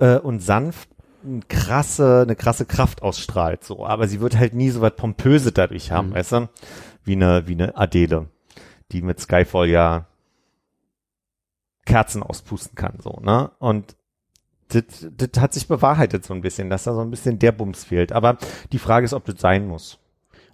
äh, 0.00 0.18
und 0.18 0.40
sanft 0.42 0.90
eine 1.24 1.40
krasse, 1.48 2.22
eine 2.22 2.36
krasse 2.36 2.64
Kraft 2.66 3.02
ausstrahlt, 3.02 3.64
so. 3.64 3.84
Aber 3.86 4.06
sie 4.08 4.20
wird 4.20 4.36
halt 4.38 4.54
nie 4.54 4.70
so 4.70 4.80
was 4.80 4.94
Pompöse 4.96 5.52
dadurch 5.52 5.90
haben, 5.90 6.10
Mhm. 6.10 6.14
weißt 6.14 6.32
du? 6.32 6.48
Wie 7.04 7.12
eine, 7.14 7.46
wie 7.48 7.54
eine 7.54 7.76
Adele, 7.76 8.26
die 8.92 9.02
mit 9.02 9.18
Skyfall 9.20 9.68
ja 9.68 10.06
Kerzen 11.84 12.22
auspusten 12.22 12.74
kann, 12.74 12.98
so, 13.02 13.18
ne? 13.22 13.50
Und 13.58 13.96
das, 14.68 14.84
das 15.16 15.40
hat 15.40 15.54
sich 15.54 15.66
bewahrheitet 15.66 16.26
so 16.26 16.34
ein 16.34 16.42
bisschen, 16.42 16.68
dass 16.68 16.84
da 16.84 16.92
so 16.94 17.00
ein 17.00 17.10
bisschen 17.10 17.38
der 17.38 17.52
Bums 17.52 17.84
fehlt. 17.84 18.12
Aber 18.12 18.36
die 18.72 18.78
Frage 18.78 19.06
ist, 19.06 19.14
ob 19.14 19.24
das 19.24 19.40
sein 19.40 19.66
muss. 19.66 19.98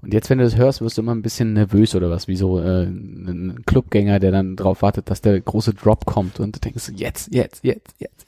Und 0.03 0.15
jetzt, 0.15 0.31
wenn 0.31 0.39
du 0.39 0.45
das 0.45 0.55
hörst, 0.57 0.81
wirst 0.81 0.97
du 0.99 1.03
immer 1.03 1.15
ein 1.15 1.23
bisschen 1.23 1.55
nervös 1.55 1.97
oder 1.97 2.11
was, 2.11 2.29
wie 2.29 2.37
so 2.37 2.61
äh, 2.61 2.85
ein 2.85 3.65
Clubgänger, 3.67 4.21
der 4.21 4.31
dann 4.31 4.55
drauf 4.55 4.83
wartet, 4.83 5.11
dass 5.11 5.21
der 5.23 5.41
große 5.41 5.75
Drop 5.75 6.05
kommt 6.05 6.39
und 6.39 6.55
du 6.55 6.61
denkst, 6.61 6.93
jetzt, 6.95 7.35
jetzt, 7.35 7.65
jetzt, 7.65 7.95
jetzt. 7.99 8.27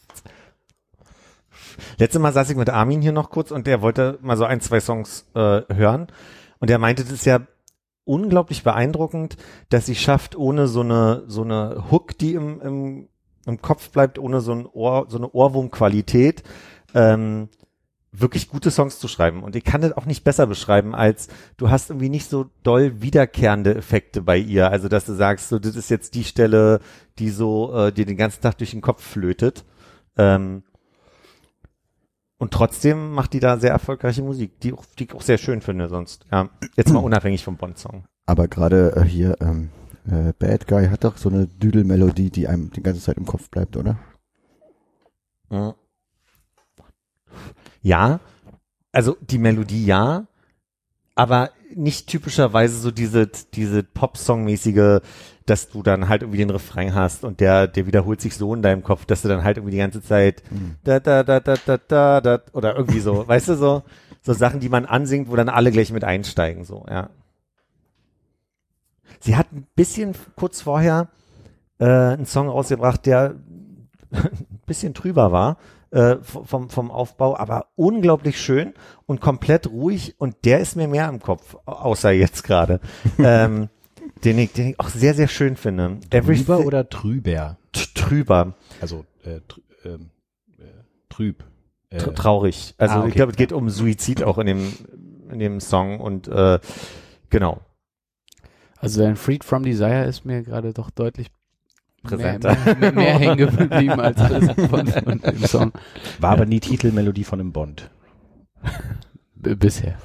Letztes 1.99 2.21
Mal 2.21 2.33
saß 2.33 2.51
ich 2.51 2.57
mit 2.57 2.71
Armin 2.71 3.03
hier 3.03 3.13
noch 3.13 3.31
kurz 3.31 3.51
und 3.51 3.67
der 3.67 3.83
wollte 3.83 4.19
mal 4.23 4.37
so 4.37 4.45
ein, 4.45 4.61
zwei 4.61 4.81
Songs 4.81 5.27
äh, 5.35 5.63
hören. 5.73 6.09
Und 6.59 6.71
er 6.71 6.79
meinte, 6.79 7.03
das 7.03 7.13
ist 7.13 7.27
ja 7.27 7.41
unglaublich 8.05 8.63
beeindruckend, 8.63 9.37
dass 9.69 9.87
sie 9.87 9.97
schafft, 9.97 10.37
ohne 10.37 10.69
so 10.69 10.81
eine, 10.81 11.25
so 11.27 11.43
eine 11.43 11.91
Hook, 11.91 12.17
die 12.17 12.35
im, 12.35 12.61
im, 12.61 13.09
im 13.47 13.61
Kopf 13.61 13.91
bleibt, 13.91 14.19
ohne 14.19 14.41
so, 14.41 14.53
ein 14.53 14.67
Ohr, 14.67 15.07
so 15.09 15.19
eine 15.19 15.31
Ohrwurmqualität, 15.31 16.43
ähm, 16.95 17.49
wirklich 18.13 18.49
gute 18.49 18.71
Songs 18.71 18.99
zu 18.99 19.09
schreiben. 19.09 19.43
Und 19.43 19.57
ich 19.57 19.65
kann 19.65 19.81
das 19.81 19.93
auch 19.93 20.07
nicht 20.07 20.25
besser 20.25 20.47
beschreiben, 20.47 20.95
als 20.95 21.29
du 21.57 21.69
hast 21.69 21.91
irgendwie 21.91 22.09
nicht 22.09 22.31
so 22.31 22.47
doll 22.63 23.03
wiederkehrende 23.03 23.75
Effekte 23.75 24.23
bei 24.23 24.39
ihr. 24.39 24.71
Also, 24.71 24.89
dass 24.89 25.05
du 25.05 25.13
sagst, 25.13 25.49
so, 25.49 25.59
das 25.59 25.77
ist 25.77 25.91
jetzt 25.91 26.15
die 26.15 26.25
Stelle, 26.25 26.81
die 27.19 27.31
so 27.31 27.75
äh, 27.75 27.93
dir 27.93 28.07
den 28.07 28.17
ganzen 28.17 28.41
Tag 28.41 28.57
durch 28.59 28.71
den 28.71 28.81
Kopf 28.81 29.03
flötet. 29.03 29.65
Ähm, 30.17 30.63
und 32.39 32.53
trotzdem 32.53 33.13
macht 33.13 33.33
die 33.33 33.41
da 33.41 33.59
sehr 33.59 33.71
erfolgreiche 33.71 34.23
Musik, 34.23 34.61
die, 34.61 34.73
auch, 34.73 34.85
die 34.99 35.05
ich 35.05 35.15
auch 35.15 35.23
sehr 35.23 35.39
schön 35.39 35.61
finde 35.61 35.89
sonst. 35.89 36.27
Ja, 36.31 36.51
jetzt 36.77 36.93
mal 36.93 37.01
unabhängig 37.05 37.45
vom 37.45 37.57
Bond-Song. 37.57 38.05
Aber 38.27 38.49
gerade 38.49 38.95
äh, 38.97 39.05
hier, 39.05 39.37
ähm, 39.41 39.71
äh, 40.07 40.33
Bad 40.39 40.67
Guy 40.67 40.89
hat 40.89 41.05
doch 41.05 41.17
so 41.17 41.29
eine 41.29 41.47
Düdelmelodie, 41.47 42.31
die 42.31 42.49
einem 42.49 42.71
die 42.73 42.83
ganze 42.83 43.01
Zeit 43.01 43.17
im 43.17 43.27
Kopf 43.27 43.51
bleibt, 43.51 43.77
oder? 43.77 43.99
Ja, 47.83 48.21
also 48.93 49.17
die 49.21 49.39
Melodie 49.39 49.87
ja, 49.87 50.27
aber 51.15 51.51
nicht 51.75 52.07
typischerweise 52.07 52.79
so 52.79 52.91
diese, 52.91 53.29
diese 53.55 53.83
Pop-Song-mäßige, 53.83 55.01
dass 55.47 55.69
du 55.71 55.83
dann 55.83 56.09
halt 56.09 56.23
irgendwie 56.23 56.39
den 56.39 56.51
Refrain 56.51 56.95
hast 56.95 57.25
und 57.25 57.41
der, 57.41 57.67
der 57.67 57.87
wiederholt 57.87 58.21
sich 58.21 58.35
so 58.37 58.55
in 58.55 58.63
deinem 58.63 58.83
Kopf, 58.83 59.05
dass 59.05 59.23
du 59.23 59.29
dann 59.29 59.45
halt 59.45 59.57
irgendwie 59.57 59.73
die 59.73 59.79
ganze 59.79 60.03
Zeit 60.03 60.43
da, 60.85 61.01
da, 61.01 61.23
da, 61.23 61.41
da, 61.41 61.57
da, 61.65 61.79
da, 61.79 62.21
da, 62.21 62.41
oder 62.53 62.77
irgendwie 62.77 63.01
so, 63.01 63.27
weißt 63.29 63.49
du, 63.49 63.57
so, 63.57 63.83
so 64.23 64.33
Sachen, 64.33 64.61
die 64.61 64.69
man 64.69 64.87
ansingt, 64.87 65.31
wo 65.31 65.37
dann 65.37 65.49
alle 65.49 65.71
gleich 65.71 65.93
mit 65.93 66.05
einsteigen, 66.05 66.65
so, 66.65 66.85
ja. 66.89 67.11
Sie 69.21 69.37
hat 69.37 69.53
ein 69.53 69.67
bisschen 69.75 70.15
kurz 70.35 70.61
vorher 70.61 71.09
äh, 71.79 71.85
einen 71.87 72.27
Song 72.27 72.49
rausgebracht, 72.49 73.07
der 73.07 73.37
ein 74.11 74.61
bisschen 74.67 74.95
trüber 74.95 75.33
war. 75.33 75.59
Äh, 75.91 76.17
vom, 76.23 76.69
vom 76.69 76.91
Aufbau, 76.91 77.37
aber 77.37 77.69
unglaublich 77.77 78.41
schön 78.41 78.75
und 79.07 79.21
komplett 79.21 79.69
ruhig 79.69 80.15
und 80.19 80.37
der 80.45 80.61
ist 80.61 80.77
mir 80.77 80.89
mehr 80.89 81.09
im 81.09 81.21
Kopf, 81.21 81.57
außer 81.65 82.11
jetzt 82.11 82.45
gerade. 82.45 82.81
ähm, 83.19 83.69
den 84.25 84.39
ich, 84.39 84.53
den 84.53 84.69
ich 84.71 84.81
auch 84.81 84.89
sehr, 84.89 85.15
sehr 85.15 85.29
schön 85.29 85.57
finde. 85.57 85.99
Trüber 86.11 86.17
Everything- 86.17 86.67
oder 86.67 86.89
trüber? 86.89 87.59
T- 87.73 87.87
trüber, 87.95 88.55
Also 88.81 89.05
äh, 89.25 89.41
trü 89.47 89.61
ähm, 89.85 90.11
äh, 90.59 90.63
trüb. 91.09 91.45
Äh, 91.91 91.99
tr 91.99 92.15
traurig. 92.15 92.75
Also 92.79 92.95
ah, 92.95 92.99
okay. 93.01 93.09
ich 93.09 93.15
glaube, 93.15 93.33
es 93.33 93.37
geht 93.37 93.53
um 93.53 93.69
Suizid 93.69 94.23
auch 94.23 94.39
in 94.39 94.47
dem, 94.47 94.73
in 95.31 95.39
dem 95.39 95.61
Song 95.61 96.01
und 96.01 96.29
äh, 96.29 96.59
genau. 97.31 97.61
Also 98.79 99.03
dein 99.03 99.17
Freed 99.17 99.45
from 99.45 99.63
Desire 99.63 100.05
ist 100.05 100.25
mir 100.25 100.43
gerade 100.43 100.73
doch 100.73 100.91
deutlich 100.91 101.29
Präsenter. 102.07 102.57
mehr, 102.65 102.77
mehr, 102.77 102.93
mehr 102.93 103.19
hängen 103.19 103.37
geblieben 103.37 104.01
als 104.01 104.21
alles 104.21 104.53
von, 104.53 104.87
von 104.87 105.21
dem 105.21 105.45
Song 105.47 105.73
war 106.19 106.31
aber 106.31 106.47
nie 106.47 106.61
Titelmelodie 106.61 107.25
von 107.25 107.41
einem 107.41 107.53
Bond. 107.53 107.91
B 109.35 109.55
bisher. 109.55 109.99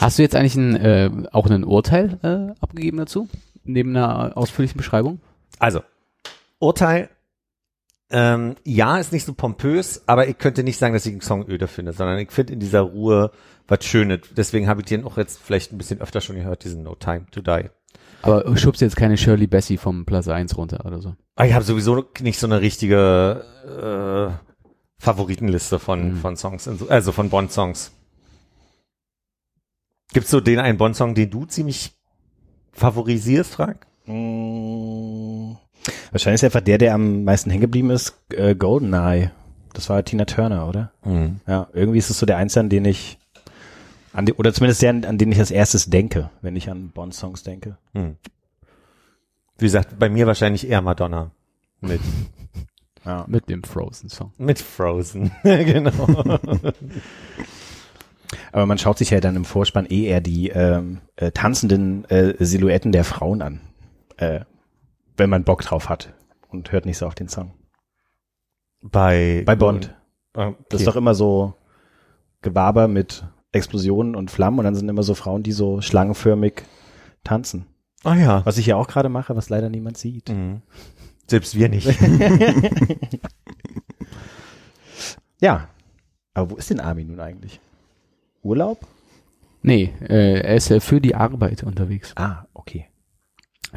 Hast 0.00 0.18
du 0.18 0.22
jetzt 0.22 0.34
eigentlich 0.34 0.56
ein, 0.56 0.76
äh, 0.76 1.10
auch 1.32 1.46
ein 1.46 1.64
Urteil 1.64 2.18
äh, 2.22 2.60
abgegeben 2.60 2.98
dazu? 2.98 3.28
Neben 3.64 3.96
einer 3.96 4.36
ausführlichen 4.36 4.76
Beschreibung? 4.76 5.20
Also, 5.58 5.82
Urteil, 6.58 7.08
ähm, 8.10 8.56
ja, 8.64 8.98
ist 8.98 9.12
nicht 9.12 9.24
so 9.24 9.34
pompös, 9.34 10.02
aber 10.06 10.28
ich 10.28 10.38
könnte 10.38 10.62
nicht 10.62 10.78
sagen, 10.78 10.94
dass 10.94 11.06
ich 11.06 11.12
den 11.12 11.20
Song 11.20 11.48
öde 11.48 11.66
finde, 11.66 11.92
sondern 11.92 12.18
ich 12.18 12.30
finde 12.30 12.52
in 12.52 12.60
dieser 12.60 12.82
Ruhe 12.82 13.30
was 13.66 13.84
Schönes. 13.84 14.20
Deswegen 14.36 14.68
habe 14.68 14.82
ich 14.82 14.86
den 14.86 15.04
auch 15.04 15.16
jetzt 15.16 15.40
vielleicht 15.42 15.72
ein 15.72 15.78
bisschen 15.78 16.00
öfter 16.00 16.20
schon 16.20 16.36
gehört, 16.36 16.64
diesen 16.64 16.82
No 16.82 16.94
Time 16.94 17.26
to 17.30 17.40
Die. 17.40 17.70
Aber 18.26 18.56
schubst 18.56 18.80
jetzt 18.80 18.96
keine 18.96 19.16
Shirley 19.16 19.46
Bassey 19.46 19.76
vom 19.76 20.04
Platz 20.04 20.28
1 20.28 20.56
runter 20.56 20.84
oder 20.86 21.00
so? 21.00 21.14
Aber 21.36 21.46
ich 21.48 21.54
habe 21.54 21.64
sowieso 21.64 22.04
nicht 22.20 22.38
so 22.38 22.46
eine 22.46 22.60
richtige 22.60 23.44
äh, 23.66 25.02
Favoritenliste 25.02 25.78
von, 25.78 26.14
Mhm. 26.14 26.16
von 26.18 26.36
Songs, 26.36 26.68
also 26.88 27.12
von 27.12 27.28
Bond-Songs. 27.30 27.92
Gibt's 30.12 30.30
so 30.30 30.40
den 30.40 30.58
einen 30.58 30.78
Bond-Song, 30.78 31.14
den 31.14 31.30
du 31.30 31.44
ziemlich 31.44 31.92
favorisierst, 32.72 33.52
Frank? 33.54 33.86
Mm, 34.06 35.54
wahrscheinlich 36.12 36.40
ist 36.40 36.44
einfach 36.44 36.60
der, 36.60 36.78
der 36.78 36.94
am 36.94 37.24
meisten 37.24 37.50
hängen 37.50 37.62
geblieben 37.62 37.90
ist, 37.90 38.14
äh, 38.30 38.54
Goldeneye. 38.54 39.32
Das 39.72 39.88
war 39.90 40.04
Tina 40.04 40.24
Turner, 40.24 40.68
oder? 40.68 40.92
Ja, 41.48 41.66
irgendwie 41.72 41.98
ist 41.98 42.10
es 42.10 42.18
so 42.18 42.26
der 42.26 42.36
Einzige, 42.36 42.60
an 42.60 42.68
den 42.68 42.84
ich, 42.84 43.18
an 44.14 44.26
den, 44.26 44.36
oder 44.36 44.54
zumindest 44.54 44.80
der, 44.80 44.90
an 44.90 45.18
den 45.18 45.32
ich 45.32 45.38
als 45.38 45.50
erstes 45.50 45.90
denke, 45.90 46.30
wenn 46.40 46.56
ich 46.56 46.70
an 46.70 46.90
Bond-Songs 46.90 47.42
denke. 47.42 47.76
Hm. 47.92 48.16
Wie 49.58 49.66
gesagt, 49.66 49.98
bei 49.98 50.08
mir 50.08 50.26
wahrscheinlich 50.26 50.68
eher 50.68 50.80
Madonna. 50.80 51.32
Mit, 51.80 52.00
Ja. 53.04 53.24
Mit 53.28 53.50
dem 53.50 53.62
Frozen-Song. 53.62 54.32
mit 54.38 54.58
Frozen. 54.58 55.30
genau. 55.42 55.90
Aber 58.52 58.66
man 58.66 58.78
schaut 58.78 58.96
sich 58.98 59.10
ja 59.10 59.20
dann 59.20 59.36
im 59.36 59.44
Vorspann 59.44 59.84
eh 59.86 60.04
eher 60.04 60.22
die 60.22 60.48
ähm, 60.48 61.00
äh, 61.16 61.30
tanzenden 61.30 62.04
äh, 62.06 62.34
Silhouetten 62.42 62.92
der 62.92 63.04
Frauen 63.04 63.42
an, 63.42 63.60
äh, 64.16 64.40
wenn 65.16 65.28
man 65.28 65.44
Bock 65.44 65.62
drauf 65.62 65.88
hat 65.90 66.14
und 66.48 66.72
hört 66.72 66.86
nicht 66.86 66.98
so 66.98 67.06
auf 67.06 67.14
den 67.14 67.28
Song. 67.28 67.52
Bei, 68.80 69.42
Bei 69.44 69.54
Bond. 69.54 69.94
Okay. 70.32 70.54
Das 70.70 70.80
ist 70.80 70.86
doch 70.86 70.96
immer 70.96 71.14
so 71.14 71.54
Gewaber 72.42 72.88
mit 72.88 73.24
Explosionen 73.54 74.16
und 74.16 74.30
Flammen 74.30 74.58
und 74.58 74.64
dann 74.64 74.74
sind 74.74 74.88
immer 74.88 75.02
so 75.02 75.14
Frauen, 75.14 75.42
die 75.42 75.52
so 75.52 75.80
schlangenförmig 75.80 76.62
tanzen. 77.22 77.66
Ah 78.02 78.16
ja. 78.16 78.44
Was 78.44 78.58
ich 78.58 78.66
ja 78.66 78.76
auch 78.76 78.88
gerade 78.88 79.08
mache, 79.08 79.36
was 79.36 79.48
leider 79.48 79.70
niemand 79.70 79.96
sieht. 79.96 80.28
Mhm. 80.28 80.62
Selbst 81.26 81.54
wir 81.56 81.68
nicht. 81.68 81.88
Ja. 85.44 85.68
Aber 86.32 86.50
wo 86.50 86.56
ist 86.56 86.70
denn 86.70 86.80
Armin 86.80 87.08
nun 87.08 87.20
eigentlich? 87.20 87.60
Urlaub? 88.42 88.78
Nee, 89.62 89.92
äh, 90.00 90.40
er 90.40 90.54
ist 90.56 90.70
äh, 90.70 90.80
für 90.80 91.02
die 91.02 91.14
Arbeit 91.14 91.62
unterwegs. 91.62 92.12
Ah, 92.16 92.46
okay. 92.54 92.86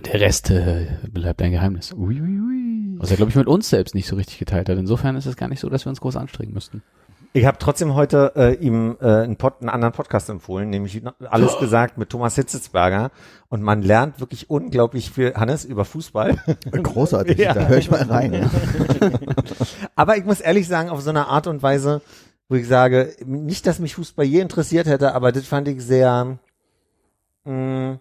Der 0.05 0.21
Rest 0.21 0.49
äh, 0.49 0.87
bleibt 1.11 1.41
ein 1.41 1.51
Geheimnis. 1.51 1.93
Ui, 1.93 2.21
ui, 2.21 2.39
ui. 2.39 2.95
Was 2.99 3.11
er, 3.11 3.17
glaube 3.17 3.31
ich, 3.31 3.35
mit 3.35 3.47
uns 3.47 3.69
selbst 3.69 3.95
nicht 3.95 4.07
so 4.07 4.15
richtig 4.15 4.39
geteilt 4.39 4.69
hat. 4.69 4.77
Insofern 4.77 5.17
ist 5.17 5.25
es 5.25 5.35
gar 5.35 5.49
nicht 5.49 5.59
so, 5.59 5.69
dass 5.69 5.85
wir 5.85 5.89
uns 5.89 5.99
groß 5.99 6.15
anstrengen 6.15 6.53
müssten. 6.53 6.83
Ich 7.33 7.45
habe 7.45 7.57
trotzdem 7.59 7.93
heute 7.93 8.31
äh, 8.35 8.53
ihm 8.55 8.97
äh, 8.99 9.05
einen, 9.23 9.35
Pod, 9.35 9.55
einen 9.59 9.69
anderen 9.69 9.93
Podcast 9.93 10.29
empfohlen, 10.29 10.69
nämlich 10.69 11.01
alles 11.29 11.57
gesagt 11.59 11.97
mit 11.97 12.09
Thomas 12.09 12.35
Hitzelsberger. 12.35 13.11
Und 13.49 13.61
man 13.61 13.81
lernt 13.81 14.19
wirklich 14.19 14.49
unglaublich 14.49 15.11
viel, 15.11 15.33
Hannes, 15.35 15.63
über 15.63 15.85
Fußball. 15.85 16.37
Großartig, 16.71 17.37
Ja. 17.37 17.53
da 17.53 17.67
höre 17.67 17.77
ich 17.77 17.91
mal 17.91 18.01
rein. 18.03 18.49
Aber 19.95 20.17
ich 20.17 20.25
muss 20.25 20.39
ehrlich 20.41 20.67
sagen, 20.67 20.89
auf 20.89 21.01
so 21.01 21.09
eine 21.11 21.27
Art 21.27 21.47
und 21.47 21.61
Weise, 21.61 22.01
wo 22.49 22.55
ich 22.55 22.67
sage, 22.67 23.13
nicht, 23.25 23.67
dass 23.67 23.79
mich 23.79 23.95
Fußball 23.95 24.25
je 24.25 24.39
interessiert 24.39 24.87
hätte, 24.87 25.13
aber 25.13 25.31
das 25.33 25.45
fand 25.45 25.67
ich 25.67 25.83
sehr 25.83 26.37
mh, 27.43 27.99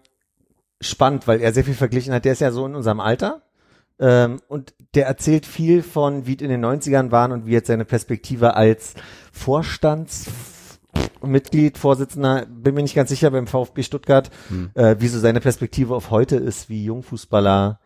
spannend, 0.79 1.27
weil 1.27 1.41
er 1.41 1.53
sehr 1.53 1.65
viel 1.65 1.73
verglichen 1.73 2.13
hat. 2.13 2.23
Der 2.25 2.31
ist 2.31 2.39
ja 2.41 2.51
so 2.51 2.65
in 2.65 2.73
unserem 2.75 2.99
Alter. 3.01 3.41
Ähm, 3.99 4.39
und 4.47 4.73
der 4.93 5.07
erzählt 5.07 5.45
viel 5.45 5.83
von, 5.83 6.25
wie 6.27 6.35
es 6.35 6.41
in 6.41 6.49
den 6.49 6.63
90ern 6.63 7.11
waren 7.11 7.31
und 7.31 7.45
wie 7.45 7.51
jetzt 7.51 7.67
seine 7.67 7.85
Perspektive 7.85 8.55
als 8.55 8.95
Vorstandsmitglied, 9.31 11.77
Vorsitzender, 11.77 12.45
bin 12.45 12.75
mir 12.75 12.83
nicht 12.83 12.95
ganz 12.95 13.09
sicher 13.09 13.31
beim 13.31 13.47
VfB 13.47 13.83
Stuttgart, 13.83 14.29
äh, 14.75 14.97
wie 14.99 15.07
so 15.07 15.19
seine 15.19 15.41
Perspektive 15.41 15.95
auf 15.95 16.11
heute 16.11 16.35
ist, 16.35 16.69
wie 16.69 16.85
Jungfußballer 16.85 17.79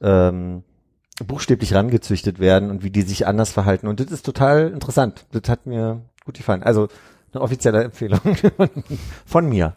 ähm, 0.00 0.64
buchstäblich 1.24 1.74
rangezüchtet 1.74 2.40
werden 2.40 2.70
und 2.70 2.82
wie 2.82 2.90
die 2.90 3.02
sich 3.02 3.26
anders 3.26 3.52
verhalten. 3.52 3.86
Und 3.86 4.00
das 4.00 4.10
ist 4.10 4.26
total 4.26 4.70
interessant. 4.70 5.26
Das 5.32 5.48
hat 5.48 5.66
mir 5.66 6.02
gut 6.24 6.36
gefallen. 6.36 6.62
Also 6.62 6.88
eine 7.32 7.42
offizielle 7.42 7.84
Empfehlung 7.84 8.20
von 9.26 9.48
mir. 9.48 9.76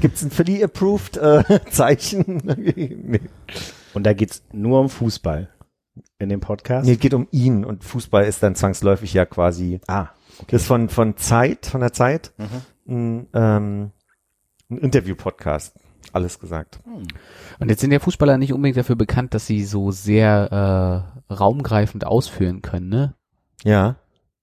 Gibt's 0.00 0.22
ein 0.22 0.30
Philly-approved 0.30 1.16
äh, 1.16 1.60
Zeichen? 1.70 2.42
nee. 2.56 3.20
Und 3.94 4.04
da 4.04 4.12
geht's 4.12 4.42
nur 4.52 4.80
um 4.80 4.88
Fußball 4.88 5.48
in 6.18 6.28
dem 6.28 6.40
Podcast? 6.40 6.86
nee, 6.86 6.92
es 6.94 6.98
geht 6.98 7.14
um 7.14 7.28
ihn 7.30 7.64
und 7.64 7.84
Fußball 7.84 8.24
ist 8.24 8.42
dann 8.42 8.54
zwangsläufig 8.54 9.14
ja 9.14 9.24
quasi. 9.24 9.80
Ah, 9.86 10.08
Das 10.48 10.62
ist 10.62 10.66
von, 10.66 10.88
von 10.88 11.16
Zeit, 11.16 11.66
von 11.66 11.80
der 11.80 11.92
Zeit, 11.92 12.32
Mhm. 12.36 12.48
ein, 12.88 13.26
ähm, 13.34 13.90
ein 14.70 14.78
Interview-Podcast. 14.78 15.76
Alles 16.12 16.38
gesagt. 16.38 16.80
Und 17.58 17.68
jetzt 17.70 17.80
sind 17.80 17.90
ja 17.92 17.98
Fußballer 17.98 18.36
nicht 18.38 18.52
unbedingt 18.52 18.76
dafür 18.76 18.94
bekannt, 18.96 19.32
dass 19.34 19.46
sie 19.46 19.64
so 19.64 19.90
sehr 19.90 21.06
äh, 21.30 21.32
raumgreifend 21.32 22.06
ausführen 22.06 22.60
können, 22.62 22.88
ne? 22.88 23.14
Ja. 23.64 23.96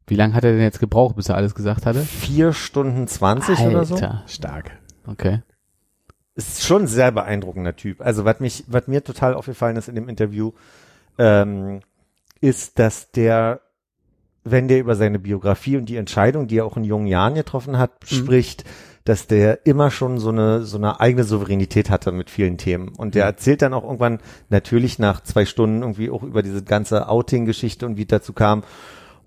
Wie 0.08 0.15
lange 0.15 0.34
hat 0.34 0.43
er 0.43 0.51
denn 0.53 0.62
jetzt 0.62 0.79
gebraucht, 0.79 1.15
bis 1.15 1.29
er 1.29 1.36
alles 1.36 1.53
gesagt 1.55 1.86
hatte? 1.86 2.01
Vier 2.01 2.51
Stunden 2.53 3.08
zwanzig 3.08 3.60
oder 3.60 3.86
so. 3.86 3.96
Alter. 3.96 4.24
stark. 4.27 4.72
Okay. 5.05 5.43
Ist 6.35 6.63
schon 6.63 6.83
ein 6.83 6.88
sehr 6.88 7.11
beeindruckender 7.11 7.75
Typ. 7.75 8.01
Also 8.01 8.25
was 8.25 8.39
mich, 8.39 8.63
was 8.67 8.88
mir 8.88 9.03
total 9.03 9.33
aufgefallen 9.33 9.75
ist 9.75 9.89
in 9.89 9.95
dem 9.95 10.09
Interview, 10.09 10.51
ähm, 11.17 11.81
ist, 12.39 12.79
dass 12.79 13.11
der, 13.11 13.61
wenn 14.43 14.67
der 14.67 14.79
über 14.79 14.95
seine 14.95 15.19
Biografie 15.19 15.77
und 15.77 15.85
die 15.85 15.97
Entscheidung, 15.97 16.47
die 16.47 16.57
er 16.57 16.65
auch 16.65 16.77
in 16.77 16.83
jungen 16.83 17.07
Jahren 17.07 17.35
getroffen 17.35 17.77
hat, 17.77 17.91
spricht, 18.05 18.63
dass 19.03 19.27
der 19.27 19.65
immer 19.65 19.89
schon 19.91 20.19
so 20.19 20.29
eine 20.29 20.63
so 20.63 20.77
eine 20.77 21.00
eigene 21.00 21.23
Souveränität 21.23 21.89
hatte 21.89 22.11
mit 22.11 22.29
vielen 22.29 22.57
Themen. 22.57 22.89
Und 22.89 23.15
der 23.15 23.25
erzählt 23.25 23.61
dann 23.61 23.73
auch 23.73 23.83
irgendwann 23.83 24.19
natürlich 24.50 25.00
nach 25.00 25.21
zwei 25.21 25.45
Stunden 25.45 25.81
irgendwie 25.81 26.09
auch 26.09 26.23
über 26.23 26.43
diese 26.43 26.63
ganze 26.63 27.09
Outing-Geschichte 27.09 27.85
und 27.85 27.97
wie 27.97 28.05
dazu 28.05 28.33
kam. 28.33 28.63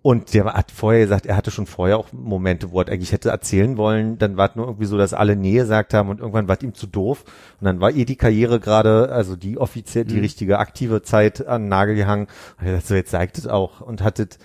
Und 0.06 0.34
der 0.34 0.44
hat 0.44 0.70
vorher 0.70 1.00
gesagt, 1.00 1.24
er 1.24 1.34
hatte 1.34 1.50
schon 1.50 1.64
vorher 1.64 1.96
auch 1.96 2.12
Momente, 2.12 2.72
wo 2.72 2.82
er 2.82 2.88
eigentlich 2.90 3.12
hätte 3.12 3.30
erzählen 3.30 3.78
wollen. 3.78 4.18
Dann 4.18 4.36
war 4.36 4.50
es 4.50 4.54
nur 4.54 4.66
irgendwie 4.66 4.84
so, 4.84 4.98
dass 4.98 5.14
alle 5.14 5.34
Nähe 5.34 5.62
gesagt 5.62 5.94
haben 5.94 6.10
und 6.10 6.20
irgendwann 6.20 6.46
war 6.46 6.58
es 6.58 6.62
ihm 6.62 6.74
zu 6.74 6.86
doof. 6.86 7.24
Und 7.58 7.64
dann 7.64 7.80
war 7.80 7.90
eh 7.90 8.04
die 8.04 8.16
Karriere 8.16 8.60
gerade, 8.60 9.08
also 9.10 9.34
die 9.34 9.56
offiziell, 9.56 10.04
die 10.04 10.20
richtige 10.20 10.58
aktive 10.58 11.00
Zeit 11.00 11.46
an 11.46 11.62
den 11.62 11.68
Nagel 11.70 11.94
gehangen. 11.94 12.26
Und 12.60 12.66
er 12.66 12.76
hat 12.76 12.86
so, 12.86 12.94
jetzt 12.94 13.12
zeigt 13.12 13.38
es 13.38 13.46
auch 13.46 13.80
und 13.80 14.02
hat 14.02 14.18
es 14.18 14.38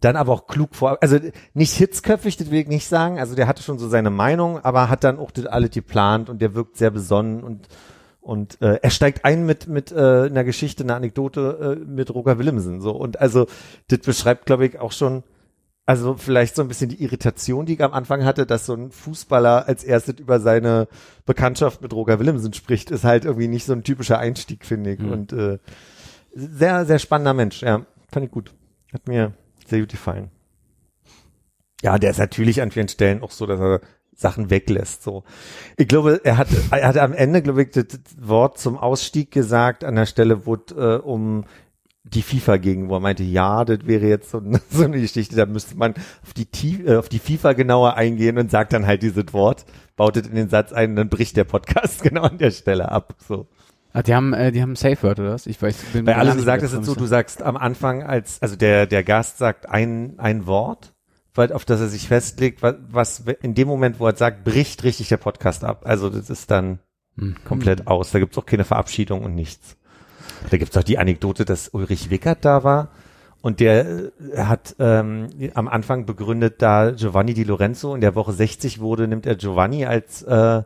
dann 0.00 0.14
aber 0.14 0.30
auch 0.30 0.46
klug 0.46 0.74
vor, 0.74 0.98
also 1.00 1.18
nicht 1.54 1.72
hitzköpfig, 1.72 2.36
das 2.36 2.50
will 2.50 2.60
ich 2.60 2.68
nicht 2.68 2.86
sagen. 2.86 3.18
Also 3.18 3.34
der 3.34 3.46
hatte 3.46 3.62
schon 3.62 3.78
so 3.78 3.88
seine 3.88 4.10
Meinung, 4.10 4.62
aber 4.62 4.90
hat 4.90 5.04
dann 5.04 5.18
auch 5.18 5.30
das 5.30 5.46
alles 5.46 5.70
geplant 5.70 6.28
und 6.28 6.42
der 6.42 6.54
wirkt 6.54 6.76
sehr 6.76 6.90
besonnen 6.90 7.42
und 7.42 7.66
und 8.20 8.60
äh, 8.60 8.78
er 8.82 8.90
steigt 8.90 9.24
ein 9.24 9.46
mit 9.46 9.68
mit 9.68 9.92
äh, 9.92 10.26
einer 10.26 10.44
Geschichte, 10.44 10.84
einer 10.84 10.96
Anekdote 10.96 11.78
äh, 11.80 11.84
mit 11.84 12.14
Roger 12.14 12.38
Willemsen 12.38 12.80
so 12.80 12.92
und 12.92 13.20
also 13.20 13.46
das 13.88 14.00
beschreibt 14.00 14.46
glaube 14.46 14.66
ich 14.66 14.78
auch 14.78 14.92
schon 14.92 15.22
also 15.88 16.16
vielleicht 16.16 16.54
so 16.54 16.60
ein 16.60 16.68
bisschen 16.68 16.90
die 16.90 17.02
Irritation, 17.02 17.64
die 17.64 17.72
ich 17.72 17.82
am 17.82 17.94
Anfang 17.94 18.22
hatte, 18.22 18.44
dass 18.44 18.66
so 18.66 18.74
ein 18.74 18.90
Fußballer 18.90 19.66
als 19.66 19.84
erstes 19.84 20.20
über 20.20 20.38
seine 20.38 20.86
Bekanntschaft 21.24 21.80
mit 21.80 21.94
Roger 21.94 22.18
Willemsen 22.18 22.52
spricht, 22.52 22.90
ist 22.90 23.04
halt 23.04 23.24
irgendwie 23.24 23.48
nicht 23.48 23.64
so 23.64 23.72
ein 23.72 23.84
typischer 23.84 24.18
Einstieg, 24.18 24.66
finde 24.66 24.92
ich. 24.92 24.98
Mhm. 24.98 25.10
Und 25.10 25.32
äh, 25.32 25.58
sehr, 26.34 26.84
sehr 26.84 26.98
spannender 26.98 27.32
Mensch, 27.32 27.62
ja, 27.62 27.86
fand 28.12 28.26
ich 28.26 28.30
gut. 28.30 28.52
Hat 28.92 29.08
mir 29.08 29.32
sehr 29.66 29.80
gut 29.80 29.88
gefallen. 29.88 30.30
Ja, 31.82 31.98
der 31.98 32.10
ist 32.10 32.18
natürlich 32.18 32.60
an 32.60 32.70
vielen 32.70 32.88
Stellen 32.88 33.22
auch 33.22 33.30
so, 33.30 33.46
dass 33.46 33.58
er 33.58 33.80
Sachen 34.20 34.50
weglässt. 34.50 35.02
So, 35.04 35.22
ich 35.76 35.86
glaube, 35.86 36.20
er 36.24 36.36
hat, 36.36 36.48
er 36.72 36.88
hat 36.88 36.98
am 36.98 37.12
Ende, 37.12 37.40
glaube 37.40 37.62
ich, 37.62 37.70
das 37.70 37.86
Wort 38.20 38.58
zum 38.58 38.76
Ausstieg 38.76 39.30
gesagt 39.30 39.84
an 39.84 39.94
der 39.94 40.06
Stelle, 40.06 40.44
wo 40.44 40.56
äh, 40.76 40.96
um 40.96 41.44
die 42.02 42.22
FIFA 42.22 42.56
ging, 42.56 42.88
wo 42.88 42.94
er 42.96 43.00
meinte, 43.00 43.22
ja, 43.22 43.64
das 43.64 43.80
wäre 43.86 44.06
jetzt 44.06 44.30
so, 44.30 44.38
eine- 44.38 44.60
so 44.70 44.82
eine 44.82 45.00
Geschichte, 45.00 45.36
da 45.36 45.46
müsste 45.46 45.76
man 45.76 45.94
auf 46.24 46.32
die, 46.36 46.46
Ti- 46.46 46.82
äh, 46.84 46.96
auf 46.96 47.08
die 47.08 47.18
FIFA 47.20 47.52
genauer 47.52 47.94
eingehen 47.94 48.38
und 48.38 48.50
sagt 48.50 48.72
dann 48.72 48.86
halt 48.86 49.02
dieses 49.02 49.32
Wort, 49.32 49.66
baut 49.96 50.16
es 50.16 50.26
in 50.26 50.34
den 50.34 50.48
Satz 50.48 50.72
ein 50.72 50.90
und 50.90 50.96
dann 50.96 51.08
bricht 51.10 51.36
der 51.36 51.44
Podcast 51.44 52.02
genau 52.02 52.22
an 52.22 52.38
der 52.38 52.50
Stelle 52.50 52.90
ab. 52.90 53.14
So. 53.28 53.46
Ah, 53.92 54.02
die 54.02 54.14
haben, 54.14 54.32
äh, 54.32 54.50
die 54.52 54.62
haben 54.62 54.72
ein 54.72 54.76
Safe 54.76 55.00
Word, 55.02 55.20
oder 55.20 55.32
was? 55.32 55.46
Ich 55.46 55.60
weiß, 55.62 55.76
bin 55.92 56.06
Weil 56.06 56.14
alles 56.14 56.36
gesagt 56.36 56.62
ist 56.62 56.72
so, 56.72 56.94
du 56.94 57.06
sagst 57.06 57.42
am 57.42 57.56
Anfang 57.56 58.02
als, 58.02 58.42
also 58.42 58.56
der, 58.56 58.86
der 58.86 59.04
Gast 59.04 59.38
sagt 59.38 59.68
ein, 59.68 60.14
ein 60.18 60.46
Wort, 60.46 60.92
weil, 61.38 61.52
auf 61.52 61.64
das 61.64 61.80
er 61.80 61.88
sich 61.88 62.08
festlegt, 62.08 62.62
was, 62.62 62.74
was 62.90 63.24
in 63.40 63.54
dem 63.54 63.68
Moment, 63.68 63.98
wo 63.98 64.06
er 64.06 64.16
sagt, 64.16 64.44
bricht 64.44 64.84
richtig 64.84 65.08
der 65.08 65.16
Podcast 65.16 65.64
ab. 65.64 65.82
Also 65.84 66.10
das 66.10 66.28
ist 66.28 66.50
dann 66.50 66.80
Hm. 67.18 67.36
komplett 67.44 67.86
aus. 67.86 68.12
Da 68.12 68.18
gibt's 68.18 68.38
auch 68.38 68.46
keine 68.46 68.64
Verabschiedung 68.64 69.24
und 69.24 69.34
nichts. 69.34 69.76
Da 70.50 70.56
gibt's 70.56 70.76
auch 70.76 70.84
die 70.84 70.98
Anekdote, 70.98 71.44
dass 71.44 71.68
Ulrich 71.68 72.10
Wickert 72.10 72.44
da 72.44 72.62
war 72.62 72.88
und 73.40 73.60
der 73.60 73.86
äh, 73.86 74.38
hat 74.38 74.76
ähm, 74.78 75.28
am 75.54 75.68
Anfang 75.68 76.06
begründet, 76.06 76.62
da 76.62 76.92
Giovanni 76.92 77.34
Di 77.34 77.44
Lorenzo 77.44 77.94
in 77.94 78.00
der 78.00 78.14
Woche 78.14 78.32
60 78.32 78.80
wurde, 78.80 79.08
nimmt 79.08 79.26
er 79.26 79.34
Giovanni 79.36 79.84
als 79.84 80.22
äh, 80.22 80.62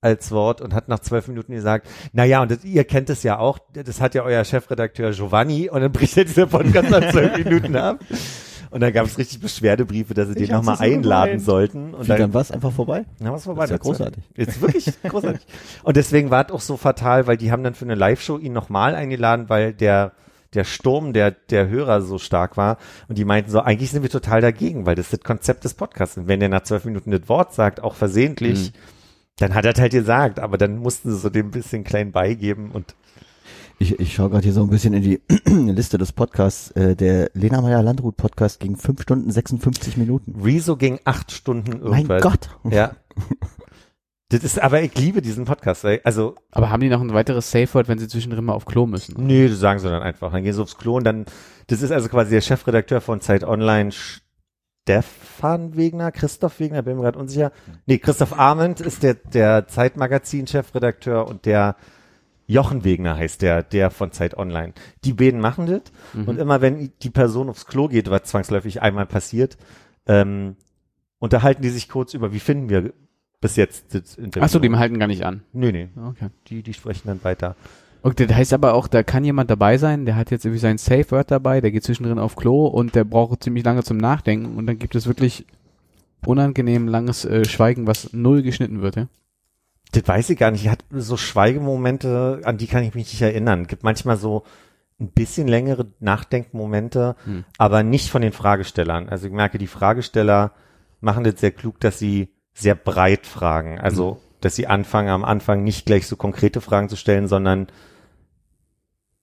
als 0.00 0.30
Wort 0.32 0.60
und 0.60 0.74
hat 0.74 0.88
nach 0.88 0.98
zwölf 0.98 1.28
Minuten 1.28 1.54
gesagt, 1.54 1.88
na 2.12 2.24
ja, 2.24 2.42
und 2.42 2.50
das, 2.50 2.62
ihr 2.62 2.84
kennt 2.84 3.08
es 3.08 3.22
ja 3.22 3.38
auch, 3.38 3.58
das 3.72 4.02
hat 4.02 4.14
ja 4.14 4.22
euer 4.22 4.44
Chefredakteur 4.44 5.12
Giovanni 5.12 5.70
und 5.70 5.80
dann 5.80 5.92
bricht 5.92 6.18
er 6.18 6.26
dieser 6.26 6.46
Podcast 6.46 6.90
nach 6.90 7.10
zwölf 7.10 7.38
Minuten 7.42 7.74
ab. 7.74 8.00
Und 8.74 8.80
dann 8.80 8.92
gab 8.92 9.06
es 9.06 9.18
richtig 9.18 9.38
Beschwerdebriefe, 9.38 10.14
dass 10.14 10.26
sie 10.26 10.34
den 10.34 10.52
hab's 10.52 10.66
nochmal 10.66 10.78
einladen 10.80 11.26
gemeint. 11.30 11.42
sollten. 11.44 11.94
Und 11.94 12.08
Wie, 12.08 12.08
dann 12.08 12.34
war 12.34 12.40
es 12.40 12.50
einfach 12.50 12.72
vorbei? 12.72 13.04
na, 13.20 13.32
was 13.32 13.44
vorbei. 13.44 13.68
Das 13.68 13.70
ist 13.70 13.76
ja 13.76 13.78
großartig. 13.78 14.24
Jetzt 14.34 14.60
wirklich 14.60 14.92
großartig. 15.08 15.46
Und 15.84 15.96
deswegen 15.96 16.32
war 16.32 16.46
es 16.46 16.50
auch 16.50 16.60
so 16.60 16.76
fatal, 16.76 17.28
weil 17.28 17.36
die 17.36 17.52
haben 17.52 17.62
dann 17.62 17.76
für 17.76 17.84
eine 17.84 17.94
Live-Show 17.94 18.36
ihn 18.36 18.52
nochmal 18.52 18.96
eingeladen, 18.96 19.48
weil 19.48 19.74
der, 19.74 20.10
der 20.54 20.64
Sturm 20.64 21.12
der, 21.12 21.30
der 21.30 21.68
Hörer 21.68 22.02
so 22.02 22.18
stark 22.18 22.56
war. 22.56 22.78
Und 23.06 23.16
die 23.16 23.24
meinten 23.24 23.48
so, 23.48 23.60
eigentlich 23.60 23.92
sind 23.92 24.02
wir 24.02 24.10
total 24.10 24.40
dagegen, 24.40 24.86
weil 24.86 24.96
das 24.96 25.06
ist 25.06 25.12
das 25.12 25.20
Konzept 25.20 25.62
des 25.62 25.74
Podcasts. 25.74 26.18
Und 26.18 26.26
wenn 26.26 26.40
der 26.40 26.48
nach 26.48 26.64
zwölf 26.64 26.84
Minuten 26.84 27.12
das 27.12 27.28
Wort 27.28 27.54
sagt, 27.54 27.80
auch 27.80 27.94
versehentlich, 27.94 28.72
dann 29.36 29.54
hat 29.54 29.64
er 29.66 29.74
es 29.74 29.80
halt 29.80 29.92
gesagt. 29.92 30.40
Aber 30.40 30.58
dann 30.58 30.78
mussten 30.78 31.12
sie 31.12 31.16
so 31.18 31.30
dem 31.30 31.52
bisschen 31.52 31.84
klein 31.84 32.10
beigeben 32.10 32.72
und 32.72 32.96
Ich, 33.78 33.98
ich 33.98 34.14
schaue 34.14 34.30
gerade 34.30 34.44
hier 34.44 34.52
so 34.52 34.62
ein 34.62 34.70
bisschen 34.70 34.94
in 34.94 35.02
die 35.02 35.20
Liste 35.46 35.98
des 35.98 36.12
Podcasts. 36.12 36.70
Äh, 36.72 36.96
der 36.96 37.30
Lena 37.34 37.60
Meyer 37.60 37.82
Landrut 37.82 38.16
Podcast 38.16 38.60
ging 38.60 38.76
5 38.76 39.02
Stunden 39.02 39.30
56 39.30 39.96
Minuten. 39.96 40.40
Rezo 40.42 40.76
ging 40.76 41.00
acht 41.04 41.32
Stunden 41.32 41.82
irgendwas. 41.82 42.04
Mein 42.04 42.20
Gott. 42.20 42.50
Ja. 42.70 42.92
Das 44.30 44.42
ist, 44.42 44.60
aber 44.60 44.80
ich 44.80 44.96
liebe 44.98 45.22
diesen 45.22 45.44
Podcast. 45.44 45.84
Also, 46.02 46.34
Aber 46.50 46.70
haben 46.70 46.80
die 46.80 46.88
noch 46.88 47.00
ein 47.00 47.12
weiteres 47.12 47.50
Safe 47.52 47.72
Word, 47.72 47.86
wenn 47.86 47.98
sie 47.98 48.08
zwischendrin 48.08 48.44
mal 48.44 48.54
auf 48.54 48.64
Klo 48.64 48.84
müssen? 48.84 49.14
Nee, 49.24 49.46
das 49.46 49.60
sagen 49.60 49.78
sie 49.78 49.88
dann 49.88 50.02
einfach. 50.02 50.32
Dann 50.32 50.42
gehen 50.42 50.52
sie 50.52 50.60
aufs 50.62 50.76
Klo 50.76 50.96
und 50.96 51.04
dann, 51.04 51.26
das 51.68 51.82
ist 51.82 51.92
also 51.92 52.08
quasi 52.08 52.30
der 52.30 52.40
Chefredakteur 52.40 53.00
von 53.00 53.20
Zeit 53.20 53.44
Online, 53.44 53.92
Stefan 53.92 55.76
Wegner, 55.76 56.10
Christoph 56.10 56.58
Wegner, 56.58 56.82
bin 56.82 56.96
mir 56.96 57.02
gerade 57.02 57.18
unsicher. 57.18 57.52
Nee, 57.86 57.98
Christoph 57.98 58.36
Arment 58.36 58.80
ist 58.80 59.02
der, 59.04 59.14
der 59.14 59.68
Zeitmagazin-Chefredakteur 59.68 61.28
und 61.28 61.46
der 61.46 61.76
Jochen 62.46 62.84
Wegner 62.84 63.16
heißt 63.16 63.42
der, 63.42 63.62
der 63.62 63.90
von 63.90 64.12
Zeit 64.12 64.36
Online. 64.36 64.74
Die 65.04 65.12
beiden 65.12 65.40
machen 65.40 65.66
das 65.66 65.82
und 66.26 66.38
immer 66.38 66.60
wenn 66.60 66.92
die 67.02 67.10
Person 67.10 67.48
aufs 67.48 67.66
Klo 67.66 67.88
geht, 67.88 68.10
was 68.10 68.24
zwangsläufig 68.24 68.82
einmal 68.82 69.06
passiert, 69.06 69.56
ähm, 70.06 70.56
unterhalten 71.18 71.62
die 71.62 71.70
sich 71.70 71.88
kurz 71.88 72.12
über, 72.14 72.32
wie 72.32 72.40
finden 72.40 72.68
wir 72.68 72.92
bis 73.40 73.56
jetzt 73.56 73.94
das 73.94 74.16
Interview. 74.16 74.44
Achso, 74.44 74.58
die 74.58 74.70
halten 74.70 74.98
gar 74.98 75.06
nicht 75.06 75.24
an. 75.24 75.42
Nee, 75.52 75.72
nee, 75.72 75.88
Okay. 75.96 76.28
die, 76.48 76.62
die 76.62 76.74
sprechen 76.74 77.02
dann 77.06 77.24
weiter. 77.24 77.56
Okay, 78.02 78.26
das 78.26 78.36
heißt 78.36 78.52
aber 78.52 78.74
auch, 78.74 78.86
da 78.86 79.02
kann 79.02 79.24
jemand 79.24 79.50
dabei 79.50 79.78
sein, 79.78 80.04
der 80.04 80.16
hat 80.16 80.30
jetzt 80.30 80.44
irgendwie 80.44 80.60
sein 80.60 80.76
Safe 80.76 81.10
Word 81.10 81.30
dabei, 81.30 81.62
der 81.62 81.70
geht 81.72 81.84
zwischendrin 81.84 82.18
auf 82.18 82.36
Klo 82.36 82.66
und 82.66 82.94
der 82.94 83.04
braucht 83.04 83.42
ziemlich 83.42 83.64
lange 83.64 83.82
zum 83.82 83.96
Nachdenken 83.96 84.58
und 84.58 84.66
dann 84.66 84.78
gibt 84.78 84.94
es 84.94 85.06
wirklich 85.06 85.46
unangenehm 86.26 86.88
langes 86.88 87.24
äh, 87.24 87.44
Schweigen, 87.46 87.86
was 87.86 88.12
null 88.12 88.42
geschnitten 88.42 88.82
wird, 88.82 88.96
ja? 88.96 89.06
Das 89.94 90.08
weiß 90.08 90.30
ich 90.30 90.38
gar 90.38 90.50
nicht. 90.50 90.64
Ich 90.64 90.70
hatte 90.70 90.84
so 90.90 91.16
Schweigemomente, 91.16 92.40
an 92.44 92.58
die 92.58 92.66
kann 92.66 92.82
ich 92.82 92.94
mich 92.94 93.12
nicht 93.12 93.22
erinnern. 93.22 93.62
Es 93.62 93.68
gibt 93.68 93.84
manchmal 93.84 94.16
so 94.16 94.42
ein 95.00 95.08
bisschen 95.08 95.46
längere 95.48 95.86
Nachdenkmomente, 96.00 97.16
Hm. 97.24 97.44
aber 97.58 97.82
nicht 97.82 98.10
von 98.10 98.22
den 98.22 98.32
Fragestellern. 98.32 99.08
Also 99.08 99.26
ich 99.28 99.32
merke, 99.32 99.58
die 99.58 99.66
Fragesteller 99.68 100.52
machen 101.00 101.24
das 101.24 101.40
sehr 101.40 101.50
klug, 101.52 101.78
dass 101.80 101.98
sie 101.98 102.28
sehr 102.54 102.74
breit 102.74 103.26
fragen. 103.26 103.78
Also, 103.78 104.20
dass 104.40 104.56
sie 104.56 104.66
anfangen, 104.66 105.08
am 105.10 105.24
Anfang 105.24 105.62
nicht 105.64 105.86
gleich 105.86 106.06
so 106.06 106.16
konkrete 106.16 106.60
Fragen 106.60 106.88
zu 106.88 106.96
stellen, 106.96 107.28
sondern 107.28 107.68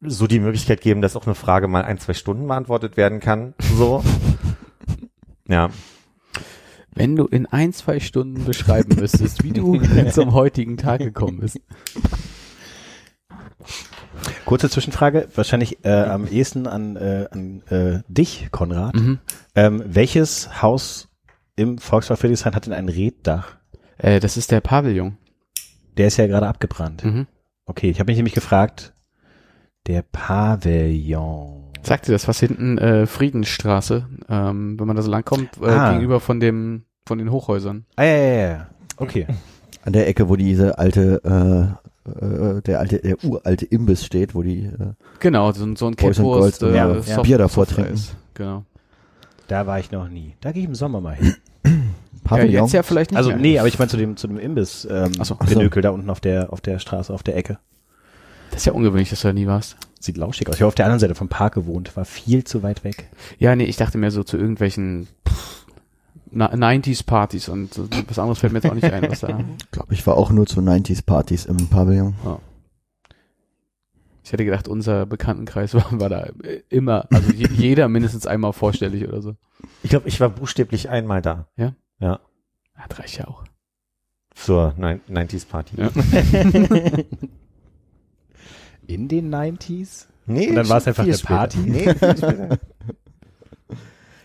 so 0.02 0.26
die 0.28 0.40
Möglichkeit 0.40 0.82
geben, 0.82 1.02
dass 1.02 1.16
auch 1.16 1.26
eine 1.26 1.36
Frage 1.36 1.68
mal 1.68 1.84
ein, 1.84 2.00
zwei 2.00 2.14
Stunden 2.14 2.48
beantwortet 2.48 2.98
werden 2.98 3.20
kann. 3.20 3.54
So. 3.78 4.04
ja. 5.48 5.70
Wenn 6.94 7.16
du 7.16 7.26
in 7.26 7.46
ein, 7.46 7.74
zwei 7.74 8.00
Stunden 8.00 8.46
beschreiben 8.46 8.96
müsstest, 8.96 9.44
wie 9.44 9.52
du 9.52 9.80
zum 10.12 10.34
heutigen 10.34 10.78
Tag 10.78 11.00
gekommen 11.00 11.40
bist. 11.40 11.60
Kurze 14.46 14.70
Zwischenfrage, 14.70 15.30
wahrscheinlich 15.36 15.86
äh, 15.86 16.04
am 16.04 16.28
ehesten 16.28 16.68
an, 16.68 16.98
äh, 16.98 17.28
an 17.32 17.64
äh, 17.70 18.02
dich, 18.08 18.50
Konrad. 18.52 18.96
Mhm. 18.96 19.20
Ähm, 19.56 19.84
welches 19.86 20.62
Haus 20.62 21.08
im 21.56 21.78
Volkspark 21.78 22.20
Friedrichshain 22.20 22.56
hat 22.56 22.66
denn 22.66 22.74
ein 22.74 22.90
Reddach? 22.90 23.56
Äh, 23.98 24.20
das 24.20 24.36
ist 24.36 24.52
der 24.52 24.62
Pavillon. 24.62 25.18
Der 25.98 26.08
ist 26.08 26.18
ja 26.18 26.28
gerade 26.28 26.48
abgebrannt. 26.48 27.04
Mhm. 27.04 27.28
Okay, 27.66 27.90
ich 27.90 28.00
habe 28.00 28.12
mich 28.12 28.18
nämlich 28.18 28.34
gefragt, 28.34 28.94
der 29.88 30.02
Pavillon. 30.02 31.61
Sagt 31.84 32.08
dir 32.08 32.12
das, 32.12 32.28
was 32.28 32.40
hinten 32.40 32.78
äh, 32.78 33.08
Friedensstraße, 33.08 34.06
ähm, 34.30 34.80
wenn 34.80 34.88
man 34.88 34.96
da 34.96 35.02
so 35.02 35.10
lang 35.12 35.26
kommt, 35.26 35.50
äh, 35.62 35.66
Ah. 35.68 35.92
gegenüber 35.94 36.20
von 36.20 36.40
dem, 36.40 36.84
von 37.06 37.18
den 37.18 37.32
Hochhäusern. 37.32 37.86
Ah, 37.96 38.04
ja, 38.04 38.16
ja, 38.18 38.48
ja. 38.50 38.68
Okay. 38.98 39.28
An 39.84 39.94
der 39.94 40.08
Ecke, 40.08 40.30
wo 40.30 40.36
diese 40.36 40.78
alte, 40.78 41.22
äh, 42.06 42.10
äh, 42.10 42.62
der 42.62 42.80
alte, 42.80 43.00
der 43.00 43.24
uralte 43.24 43.66
Imbiss 43.66 44.06
steht, 44.06 44.36
wo 44.36 44.44
die 44.44 44.66
äh, 44.66 44.94
Genau, 45.20 45.52
so, 45.54 45.64
ein- 45.66 45.76
so 45.76 45.88
ein 45.88 45.96
Catwurst, 45.96 46.62
äh, 46.62 46.76
ja, 46.76 46.88
ja. 46.94 47.02
Soft- 47.02 47.24
Bier 47.24 47.38
davor 47.40 47.66
Software 47.66 47.86
trinken. 47.86 48.00
ist. 48.00 48.16
Genau. 48.36 48.64
Da 49.48 49.66
war 49.66 49.80
ich 49.80 49.92
noch 49.92 50.08
nie. 50.08 50.36
Da 50.40 50.52
gehe 50.52 50.62
ich 50.62 50.68
im 50.70 50.76
Sommer 50.76 51.02
mal 51.02 51.16
hin. 51.16 51.36
Ja, 52.24 52.38
Pavillon. 52.38 52.64
jetzt 52.66 52.74
ja 52.74 52.84
vielleicht 52.84 53.12
nicht 53.12 53.18
Also 53.18 53.32
mehr. 53.32 53.40
nee, 53.40 53.60
aber 53.60 53.68
ich 53.68 53.80
meine 53.80 53.90
zu 53.90 53.98
dem 53.98 54.16
zu 54.16 54.28
dem 54.28 54.38
Imbiss 54.38 54.88
ähm, 54.90 55.12
Ach 55.20 55.26
so. 55.26 55.36
Ach 55.40 55.48
so. 55.48 55.56
Pinökel 55.56 55.82
da 55.82 55.90
unten 55.90 56.10
auf 56.12 56.20
der 56.22 56.54
auf 56.54 56.62
der 56.62 56.78
Straße 56.78 57.12
auf 57.12 57.24
der 57.24 57.36
Ecke. 57.36 57.58
Das 58.52 58.60
ist 58.62 58.66
ja 58.68 58.74
ungewöhnlich, 58.74 59.10
dass 59.10 59.22
du 59.22 59.28
da 59.30 59.34
nie 59.34 59.48
warst. 59.48 59.76
Sieht 60.04 60.18
lauschig 60.18 60.50
aus. 60.50 60.56
Ich 60.56 60.62
habe 60.62 60.68
auf 60.68 60.76
der 60.76 60.86
anderen 60.86 61.00
Seite 61.00 61.14
vom 61.16 61.30
Park 61.30 61.54
gewohnt, 61.54 61.96
war 61.96 62.06
viel 62.06 62.44
zu 62.44 62.64
weit 62.64 62.84
weg. 62.84 63.08
Ja, 63.38 63.56
nee, 63.56 63.66
ich 63.66 63.78
dachte 63.78 63.98
mir 64.00 64.10
so 64.12 64.24
zu 64.24 64.36
irgendwelchen 64.36 65.08
pff, 65.30 65.66
na- 66.32 66.52
90s-Partys 66.52 67.50
und 67.50 67.80
was 68.10 68.18
anderes 68.18 68.40
fällt 68.40 68.52
mir 68.52 68.60
jetzt 68.60 68.70
auch 68.72 68.74
nicht 68.76 68.92
ein, 68.92 69.10
was 69.10 69.20
da. 69.20 69.28
Ich 69.60 69.72
glaube, 69.72 69.94
ich 69.94 70.06
war 70.08 70.18
auch 70.18 70.32
nur 70.32 70.48
zu 70.48 70.60
90s 70.60 71.06
Partys 71.06 71.46
im 71.46 71.68
Pavillon. 71.68 72.16
Ich 74.24 74.32
hätte 74.34 74.44
gedacht, 74.46 74.68
unser 74.68 75.06
Bekanntenkreis 75.06 75.74
war, 75.76 75.86
war 76.00 76.10
da 76.10 76.30
immer, 76.70 77.06
also 77.12 77.32
je, 77.32 77.48
jeder 77.54 77.88
mindestens 77.88 78.26
einmal 78.26 78.54
vorstellig 78.54 79.08
oder 79.08 79.22
so. 79.22 79.36
Ich 79.84 79.92
glaube, 79.92 80.08
ich 80.08 80.20
war 80.20 80.30
buchstäblich 80.30 80.90
einmal 80.90 81.22
da. 81.22 81.48
Ja? 81.58 81.76
Ja. 82.00 82.20
Das 82.90 82.98
reicht 83.00 83.18
ja 83.20 83.28
auch. 83.28 83.44
Zur 84.34 84.74
90s 84.80 85.46
Party. 85.48 85.76
Ja. 85.78 85.90
In 88.94 89.08
den 89.08 89.34
90s? 89.34 90.08
Nee, 90.26 90.50
Und 90.50 90.56
dann 90.56 90.68
war 90.70 90.78
es 90.78 90.88
einfach 90.88 91.04
eine 91.04 91.14
später. 91.18 91.34
Party? 91.36 91.58
Nee, 91.60 91.84
viel 91.96 92.18
später. 92.18 92.50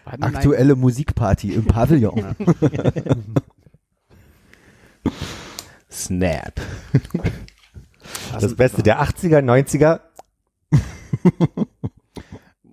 War 0.04 0.18
das 0.18 0.34
Aktuelle 0.34 0.74
Musikparty 0.74 1.52
im 1.54 1.66
Pavillon. 1.66 2.34
Snap. 5.90 6.60
Das 8.32 8.54
Beste 8.56 8.82
der 8.82 9.00
80er, 9.02 9.38
90er 9.38 10.00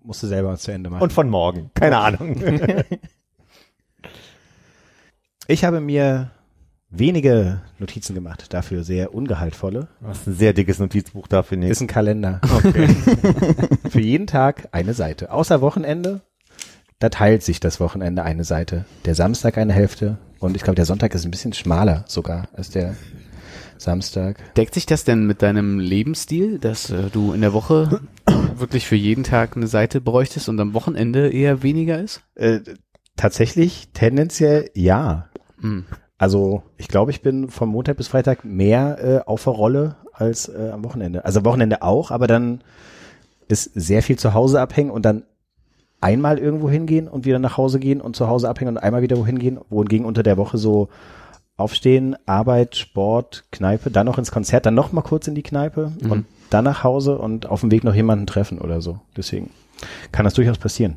Musste 0.04 0.28
selber 0.28 0.50
was 0.50 0.64
zu 0.64 0.72
Ende 0.72 0.90
machen. 0.90 1.02
und 1.04 1.14
von 1.14 1.30
morgen. 1.30 1.72
Keine 1.76 1.98
Ahnung. 1.98 2.36
ich 5.48 5.64
habe 5.64 5.80
mir 5.80 6.32
wenige 6.94 7.62
Notizen 7.80 8.14
gemacht, 8.14 8.54
dafür 8.54 8.84
sehr 8.84 9.14
ungehaltvolle. 9.14 9.88
Du 10.00 10.08
hast 10.08 10.28
ein 10.28 10.36
sehr 10.36 10.54
dickes 10.54 10.80
Notizbuch 10.80 11.28
dafür 11.28 11.58
nicht. 11.58 11.72
Ist 11.72 11.82
ein 11.82 11.88
Kalender. 11.88 12.40
Okay. 12.44 12.88
Für 13.90 14.00
jeden 14.00 14.28
Tag 14.28 14.70
eine 14.72 14.94
Seite. 14.94 15.32
Außer 15.32 15.62
Wochenende, 15.62 16.22
da 17.00 17.10
teilt 17.10 17.44
sich 17.44 17.60
das 17.60 17.80
Wochenende 17.80 18.24
eine 18.24 18.44
Seite. 18.44 18.86
Der 19.06 19.16
Samstag 19.16 19.58
eine 19.58 19.74
Hälfte 19.74 20.18
und 20.40 20.56
ich 20.56 20.64
glaube, 20.64 20.76
der 20.76 20.86
Sonntag 20.86 21.14
ist 21.16 21.26
ein 21.26 21.32
bisschen 21.32 21.54
schmaler 21.54 22.06
sogar 22.08 22.48
als 22.54 22.70
der 22.70 22.96
Samstag. 23.78 24.38
Deckt 24.56 24.74
sich 24.74 24.86
das 24.86 25.04
denn 25.04 25.26
mit 25.26 25.42
deinem 25.42 25.80
Lebensstil, 25.80 26.60
dass 26.60 26.90
äh, 26.90 27.10
du 27.12 27.34
in 27.34 27.42
der 27.42 27.54
Woche 27.54 28.02
wirklich 28.56 28.88
für 28.88 28.96
jeden 28.96 29.24
Tag 29.24 29.58
eine 29.58 29.68
Seite 29.68 30.00
bräuchtest 30.00 30.48
und 30.48 30.60
am 30.60 30.74
Wochenende 30.74 31.30
eher 31.30 31.64
weniger 31.64 32.00
ist? 32.00 32.22
Äh, 32.36 32.60
tatsächlich 33.18 33.90
tendenziell 33.94 34.70
ja. 34.74 35.30
Hm. 35.60 35.86
Also 36.24 36.64
ich 36.78 36.88
glaube, 36.88 37.12
ich 37.12 37.22
bin 37.22 37.50
vom 37.50 37.68
Montag 37.68 37.98
bis 37.98 38.08
Freitag 38.08 38.46
mehr 38.46 38.98
äh, 39.04 39.20
auf 39.30 39.44
der 39.44 39.52
Rolle 39.52 39.98
als 40.14 40.48
äh, 40.48 40.70
am 40.72 40.86
Wochenende. 40.86 41.26
Also 41.26 41.40
am 41.40 41.46
Wochenende 41.46 41.82
auch, 41.82 42.12
aber 42.12 42.28
dann 42.28 42.62
ist 43.50 43.72
sehr 43.76 44.02
viel 44.02 44.18
zu 44.18 44.34
Hause 44.34 44.62
abhängen 44.62 44.90
und 44.90 45.04
dann 45.04 45.24
einmal 46.00 46.38
irgendwo 46.40 46.70
hingehen 46.70 47.10
und 47.10 47.26
wieder 47.26 47.40
nach 47.40 47.58
Hause 47.58 47.78
gehen 47.78 48.00
und 48.00 48.16
zu 48.16 48.30
Hause 48.30 48.48
abhängen 48.48 48.70
und 48.70 48.78
einmal 48.78 49.02
wieder 49.02 49.18
wohin 49.18 49.38
gehen, 49.38 49.60
wohingegen 49.70 50.06
unter 50.06 50.24
der 50.24 50.38
Woche 50.38 50.58
so 50.58 50.88
aufstehen, 51.58 52.16
Arbeit, 52.26 52.78
Sport, 52.78 53.44
Kneipe, 53.52 53.92
dann 53.92 54.06
noch 54.06 54.18
ins 54.18 54.32
Konzert, 54.32 54.66
dann 54.66 54.76
noch 54.76 54.94
mal 54.94 55.02
kurz 55.02 55.28
in 55.28 55.36
die 55.36 55.44
Kneipe 55.44 55.92
Mhm. 56.02 56.10
und 56.12 56.26
dann 56.50 56.64
nach 56.64 56.86
Hause 56.86 57.18
und 57.18 57.48
auf 57.48 57.60
dem 57.60 57.72
Weg 57.72 57.84
noch 57.84 57.96
jemanden 57.96 58.28
treffen 58.28 58.60
oder 58.62 58.80
so. 58.80 58.98
Deswegen 59.18 59.50
kann 60.14 60.24
das 60.24 60.36
durchaus 60.36 60.58
passieren. 60.58 60.96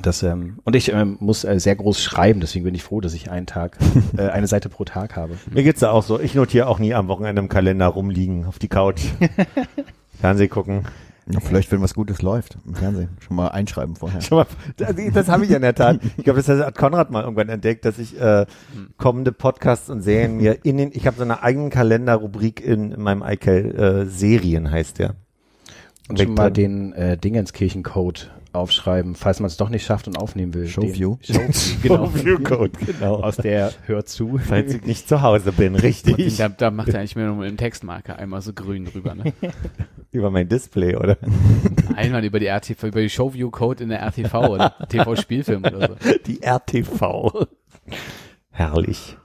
Das, 0.00 0.22
ähm, 0.22 0.58
und 0.64 0.74
ich 0.74 0.90
ähm, 0.90 1.16
muss 1.20 1.44
äh, 1.44 1.60
sehr 1.60 1.76
groß 1.76 2.02
schreiben, 2.02 2.40
deswegen 2.40 2.64
bin 2.64 2.74
ich 2.74 2.82
froh, 2.82 3.00
dass 3.00 3.12
ich 3.12 3.30
einen 3.30 3.46
Tag, 3.46 3.76
äh, 4.16 4.28
eine 4.28 4.46
Seite 4.46 4.68
pro 4.68 4.84
Tag 4.84 5.16
habe. 5.16 5.36
Mir 5.50 5.62
geht's 5.62 5.80
da 5.80 5.90
auch 5.90 6.02
so. 6.02 6.18
Ich 6.18 6.34
notiere 6.34 6.66
auch 6.66 6.78
nie 6.78 6.94
am 6.94 7.08
Wochenende 7.08 7.40
im 7.40 7.48
Kalender 7.48 7.88
rumliegen 7.88 8.46
auf 8.46 8.58
die 8.58 8.68
Couch. 8.68 9.02
Fernseh 10.20 10.48
gucken. 10.48 10.84
Ja, 11.30 11.38
vielleicht, 11.38 11.70
wenn 11.70 11.80
was 11.80 11.94
Gutes 11.94 12.20
läuft 12.20 12.58
im 12.66 12.74
Fernsehen. 12.74 13.10
Schon 13.20 13.36
mal 13.36 13.48
einschreiben 13.48 13.94
vorher. 13.94 14.20
Schon 14.22 14.38
mal, 14.38 14.46
das, 14.76 14.94
das 15.12 15.28
habe 15.28 15.44
ich 15.44 15.52
in 15.52 15.62
der 15.62 15.74
Tat. 15.74 16.00
Ich 16.16 16.24
glaube, 16.24 16.42
das 16.42 16.48
hat 16.48 16.76
Konrad 16.76 17.10
mal 17.12 17.22
irgendwann 17.22 17.48
entdeckt, 17.48 17.84
dass 17.84 17.98
ich 17.98 18.20
äh, 18.20 18.44
kommende 18.96 19.30
Podcasts 19.30 19.88
und 19.88 20.02
Serien 20.02 20.36
mir 20.36 20.64
in 20.64 20.78
den, 20.78 20.90
ich 20.92 21.06
habe 21.06 21.16
so 21.16 21.22
eine 21.22 21.42
eigene 21.42 21.70
Kalenderrubrik 21.70 22.60
in, 22.60 22.92
in 22.92 23.02
meinem 23.02 23.22
iCal 23.22 24.04
äh, 24.04 24.06
Serien 24.06 24.70
heißt 24.70 24.98
der. 24.98 25.14
Und 26.08 26.18
schon 26.18 26.34
mal 26.34 26.50
den 26.50 26.92
äh, 26.92 27.16
Dingenskirchen-Code 27.16 28.22
aufschreiben, 28.52 29.14
falls 29.14 29.40
man 29.40 29.46
es 29.46 29.56
doch 29.56 29.68
nicht 29.68 29.84
schafft 29.84 30.06
und 30.06 30.16
aufnehmen 30.18 30.54
will. 30.54 30.66
Showview. 30.66 31.16
Den, 31.28 31.52
Showview, 31.52 32.38
genau. 32.38 32.48
Code, 32.56 32.72
genau. 32.84 33.14
Aus 33.16 33.36
der 33.36 33.72
Hör 33.86 34.04
zu. 34.04 34.38
Falls 34.38 34.74
ich 34.74 34.84
nicht 34.84 35.08
zu 35.08 35.22
Hause 35.22 35.52
bin, 35.52 35.74
richtig. 35.74 36.36
Da, 36.36 36.48
da 36.48 36.70
macht 36.70 36.88
er 36.88 37.00
eigentlich 37.00 37.16
mir 37.16 37.26
nur 37.26 37.36
mit 37.36 37.48
dem 37.48 37.56
Textmarker 37.56 38.18
einmal 38.18 38.42
so 38.42 38.52
grün 38.52 38.84
drüber. 38.84 39.14
Ne? 39.14 39.32
Über 40.10 40.30
mein 40.30 40.48
Display, 40.48 40.94
oder? 40.94 41.16
Einmal 41.96 42.22
über 42.22 42.38
die 42.38 42.46
RTV, 42.46 42.88
über 42.88 43.00
die 43.00 43.08
Showview-Code 43.08 43.84
in 43.84 43.88
der 43.88 44.02
RTV 44.02 44.34
oder 44.46 44.74
TV-Spielfilm 44.90 45.64
oder 45.64 45.88
so. 45.88 45.96
Die 46.26 46.42
RTV. 46.42 47.46
Herrlich. 48.50 49.16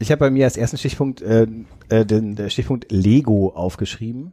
Ich 0.00 0.10
habe 0.10 0.18
bei 0.18 0.30
mir 0.30 0.46
als 0.46 0.56
ersten 0.56 0.76
Stichpunkt 0.76 1.22
äh, 1.22 1.46
äh, 1.88 2.04
den 2.04 2.34
der 2.34 2.50
Stichpunkt 2.50 2.90
Lego 2.90 3.50
aufgeschrieben, 3.54 4.32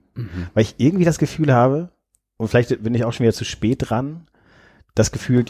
weil 0.55 0.63
ich 0.63 0.75
irgendwie 0.79 1.05
das 1.05 1.19
Gefühl 1.19 1.53
habe, 1.53 1.91
und 2.41 2.47
vielleicht 2.47 2.81
bin 2.81 2.95
ich 2.95 3.05
auch 3.05 3.13
schon 3.13 3.25
wieder 3.25 3.35
zu 3.35 3.45
spät 3.45 3.89
dran, 3.89 4.21
das 4.95 5.11
Gefühl, 5.11 5.45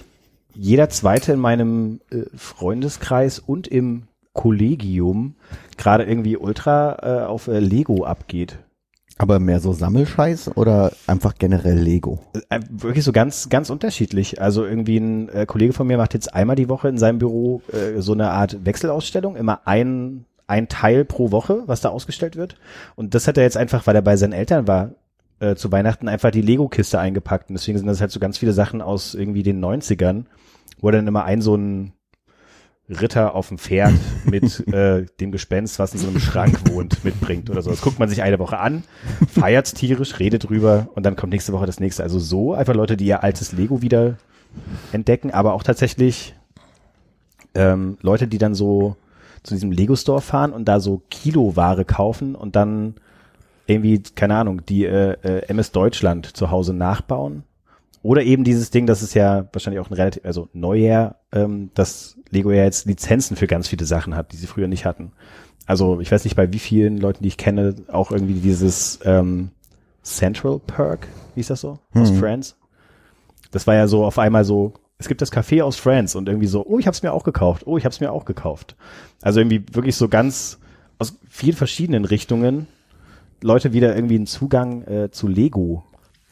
jeder 0.54 0.90
Zweite 0.90 1.32
in 1.32 1.40
meinem 1.40 2.02
äh, 2.12 2.24
Freundeskreis 2.36 3.40
und 3.40 3.66
im 3.66 4.08
Kollegium 4.34 5.36
gerade 5.78 6.04
irgendwie 6.04 6.36
ultra 6.36 6.98
äh, 7.02 7.26
auf 7.26 7.48
äh, 7.48 7.60
Lego 7.60 8.04
abgeht. 8.04 8.60
Aber 9.18 9.40
mehr 9.40 9.62
so 9.62 9.72
Sammelscheiß 9.72 10.58
oder 10.58 10.92
einfach 11.08 11.36
generell 11.36 11.80
Lego? 11.80 12.20
Äh, 12.50 12.60
wirklich 12.70 13.06
so 13.06 13.14
ganz, 13.14 13.48
ganz 13.48 13.70
unterschiedlich. 13.70 14.42
Also 14.42 14.66
irgendwie 14.66 14.98
ein 14.98 15.30
äh, 15.30 15.46
Kollege 15.46 15.72
von 15.72 15.88
mir 15.88 15.96
macht 15.96 16.14
jetzt 16.14 16.34
einmal 16.34 16.58
die 16.58 16.68
Woche 16.68 16.90
in 16.90 16.98
seinem 16.98 17.20
Büro 17.20 17.62
äh, 17.72 18.02
so 18.02 18.12
eine 18.12 18.32
Art 18.32 18.66
Wechselausstellung, 18.66 19.38
immer 19.38 19.62
ein, 19.66 20.26
ein 20.46 20.68
Teil 20.68 21.06
pro 21.06 21.32
Woche, 21.32 21.64
was 21.68 21.80
da 21.80 21.88
ausgestellt 21.88 22.36
wird. 22.36 22.58
Und 22.98 23.16
das 23.16 23.30
hat 23.30 23.38
er 23.38 23.44
jetzt 23.44 23.56
einfach, 23.56 23.88
weil 23.88 23.96
er 23.96 24.02
bei 24.02 24.18
seinen 24.18 24.34
Eltern 24.34 24.68
war, 24.68 24.92
äh, 25.42 25.56
zu 25.56 25.72
Weihnachten 25.72 26.08
einfach 26.08 26.32
die 26.32 26.42
Lego-Kiste 26.42 27.00
eingepackt. 27.00 27.50
Und 27.50 27.56
deswegen 27.56 27.78
sind 27.78 27.88
das 27.88 28.00
halt 28.00 28.12
so 28.12 28.20
ganz 28.20 28.38
viele 28.38 28.54
Sachen 28.54 28.82
aus 28.82 29.16
irgendwie 29.16 29.44
den 29.44 29.64
90ern, 29.64 30.26
wo 30.80 30.92
dann 30.92 31.08
immer 31.08 31.26
ein 31.26 31.42
so 31.42 31.56
ein 31.56 31.94
Ritter 32.88 33.36
auf 33.36 33.48
dem 33.48 33.58
Pferd 33.58 33.94
mit 34.26 34.68
äh, 34.68 35.06
dem 35.20 35.32
Gespenst, 35.32 35.80
was 35.80 35.94
in 35.94 36.00
so 36.00 36.08
einem 36.08 36.20
Schrank 36.20 36.60
wohnt, 36.70 37.04
mitbringt 37.04 37.50
oder 37.50 37.62
so. 37.62 37.72
Das 37.72 37.82
guckt 37.82 38.00
man 38.00 38.08
sich 38.08 38.22
eine 38.22 38.38
Woche 38.38 38.60
an, 38.60 38.84
feiert's 39.28 39.74
tierisch, 39.74 40.20
redet 40.20 40.48
drüber 40.48 40.90
und 40.94 41.06
dann 41.06 41.16
kommt 41.16 41.34
nächste 41.34 41.54
Woche 41.54 41.66
das 41.66 41.80
nächste. 41.80 42.04
Also 42.04 42.20
so 42.20 42.54
einfach 42.54 42.76
Leute, 42.76 42.96
die 42.96 43.06
ihr 43.06 43.24
altes 43.24 43.52
Lego 43.52 43.82
wieder 43.82 44.18
entdecken, 44.92 45.32
aber 45.32 45.54
auch 45.54 45.64
tatsächlich 45.64 46.36
ähm, 47.56 47.98
Leute, 48.02 48.28
die 48.28 48.38
dann 48.38 48.54
so 48.54 48.96
zu 49.44 49.56
diesem 49.56 49.72
Lego-Store 49.72 50.22
fahren 50.22 50.54
und 50.54 50.66
da 50.66 50.80
so 50.80 51.02
Kiloware 51.10 51.86
kaufen 51.86 52.36
und 52.36 52.56
dann 52.56 52.96
irgendwie, 53.72 54.02
keine 54.16 54.36
Ahnung, 54.36 54.66
die 54.66 54.86
äh, 54.86 55.16
äh, 55.24 55.46
MS 55.48 55.72
Deutschland 55.72 56.26
zu 56.26 56.52
Hause 56.52 56.74
nachbauen. 56.74 57.44
Oder 58.04 58.24
eben 58.24 58.44
dieses 58.44 58.72
Ding, 58.72 58.88
das 58.88 59.04
ist 59.04 59.14
ja 59.14 59.48
wahrscheinlich 59.54 59.80
auch 59.80 59.90
ein 59.90 59.94
relativ, 59.94 60.26
also 60.26 60.50
Neujahr, 60.54 61.18
ähm, 61.32 61.70
dass 61.76 62.18
Lego 62.30 62.52
ja 62.52 62.64
jetzt 62.64 62.86
Lizenzen 62.88 63.36
für 63.38 63.48
ganz 63.48 63.68
viele 63.68 63.86
Sachen 63.86 64.16
hat, 64.16 64.32
die 64.32 64.38
sie 64.38 64.48
früher 64.48 64.68
nicht 64.68 64.86
hatten. 64.86 65.12
Also 65.68 66.00
ich 66.02 66.12
weiß 66.12 66.24
nicht, 66.24 66.36
bei 66.36 66.52
wie 66.52 66.60
vielen 66.60 66.98
Leuten, 66.98 67.24
die 67.24 67.28
ich 67.28 67.38
kenne, 67.38 67.76
auch 67.90 68.12
irgendwie 68.12 68.34
dieses 68.34 69.00
ähm, 69.06 69.52
Central 70.02 70.60
Perk, 70.60 71.08
wie 71.36 71.42
ist 71.42 71.52
das 71.52 71.62
so? 71.62 71.78
Aus 71.94 72.12
Mhm. 72.12 72.18
Friends. 72.18 72.58
Das 73.52 73.68
war 73.68 73.76
ja 73.76 73.88
so 73.88 74.04
auf 74.04 74.18
einmal 74.18 74.46
so, 74.46 74.74
es 74.98 75.08
gibt 75.08 75.22
das 75.22 75.32
Café 75.32 75.64
aus 75.64 75.76
Friends 75.76 76.16
und 76.16 76.28
irgendwie 76.28 76.48
so, 76.48 76.66
oh, 76.66 76.80
ich 76.80 76.88
hab's 76.88 77.04
mir 77.04 77.14
auch 77.14 77.24
gekauft, 77.24 77.64
oh, 77.68 77.78
ich 77.78 77.86
hab's 77.86 78.00
mir 78.00 78.12
auch 78.12 78.26
gekauft. 78.26 78.76
Also 79.22 79.40
irgendwie 79.40 79.64
wirklich 79.72 79.96
so 79.96 80.10
ganz 80.10 80.60
aus 80.98 81.18
vielen 81.30 81.56
verschiedenen 81.56 82.06
Richtungen 82.06 82.68
Leute 83.42 83.74
wieder 83.74 83.96
irgendwie 83.96 84.16
einen 84.16 84.28
Zugang 84.28 84.84
äh, 84.84 85.12
zu 85.12 85.28
Lego 85.28 85.84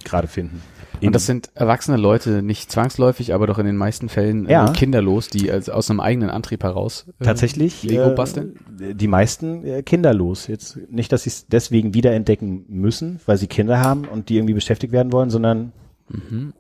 gerade 0.04 0.28
finden. 0.28 0.62
Und 1.02 1.14
das 1.16 1.26
sind 1.26 1.50
erwachsene 1.56 1.96
Leute, 1.98 2.42
nicht 2.42 2.72
zwangsläufig, 2.72 3.34
aber 3.34 3.48
doch 3.48 3.58
in 3.58 3.66
den 3.66 3.78
meisten 3.78 4.10
Fällen 4.10 4.48
äh, 4.48 4.52
Ja. 4.52 4.72
kinderlos, 4.74 5.28
die 5.30 5.50
also 5.50 5.72
aus 5.72 5.90
einem 5.90 6.00
eigenen 6.02 6.30
Antrieb 6.30 6.62
heraus 6.64 7.06
äh, 7.20 7.24
tatsächlich 7.26 7.84
Lego 7.84 8.10
äh, 8.12 8.16
basteln? 8.16 8.56
Die 8.80 9.08
meisten 9.08 9.64
äh, 9.66 9.82
kinderlos. 9.84 10.48
Jetzt 10.48 10.78
nicht, 10.90 11.12
dass 11.14 11.24
sie 11.24 11.30
es 11.30 11.48
deswegen 11.48 11.94
wiederentdecken 11.94 12.66
müssen, 12.68 13.20
weil 13.26 13.38
sie 13.38 13.48
Kinder 13.48 13.80
haben 13.80 14.06
und 14.06 14.28
die 14.30 14.36
irgendwie 14.38 14.54
beschäftigt 14.54 14.92
werden 14.92 15.12
wollen, 15.14 15.30
sondern 15.30 15.72
Mhm. 16.10 16.54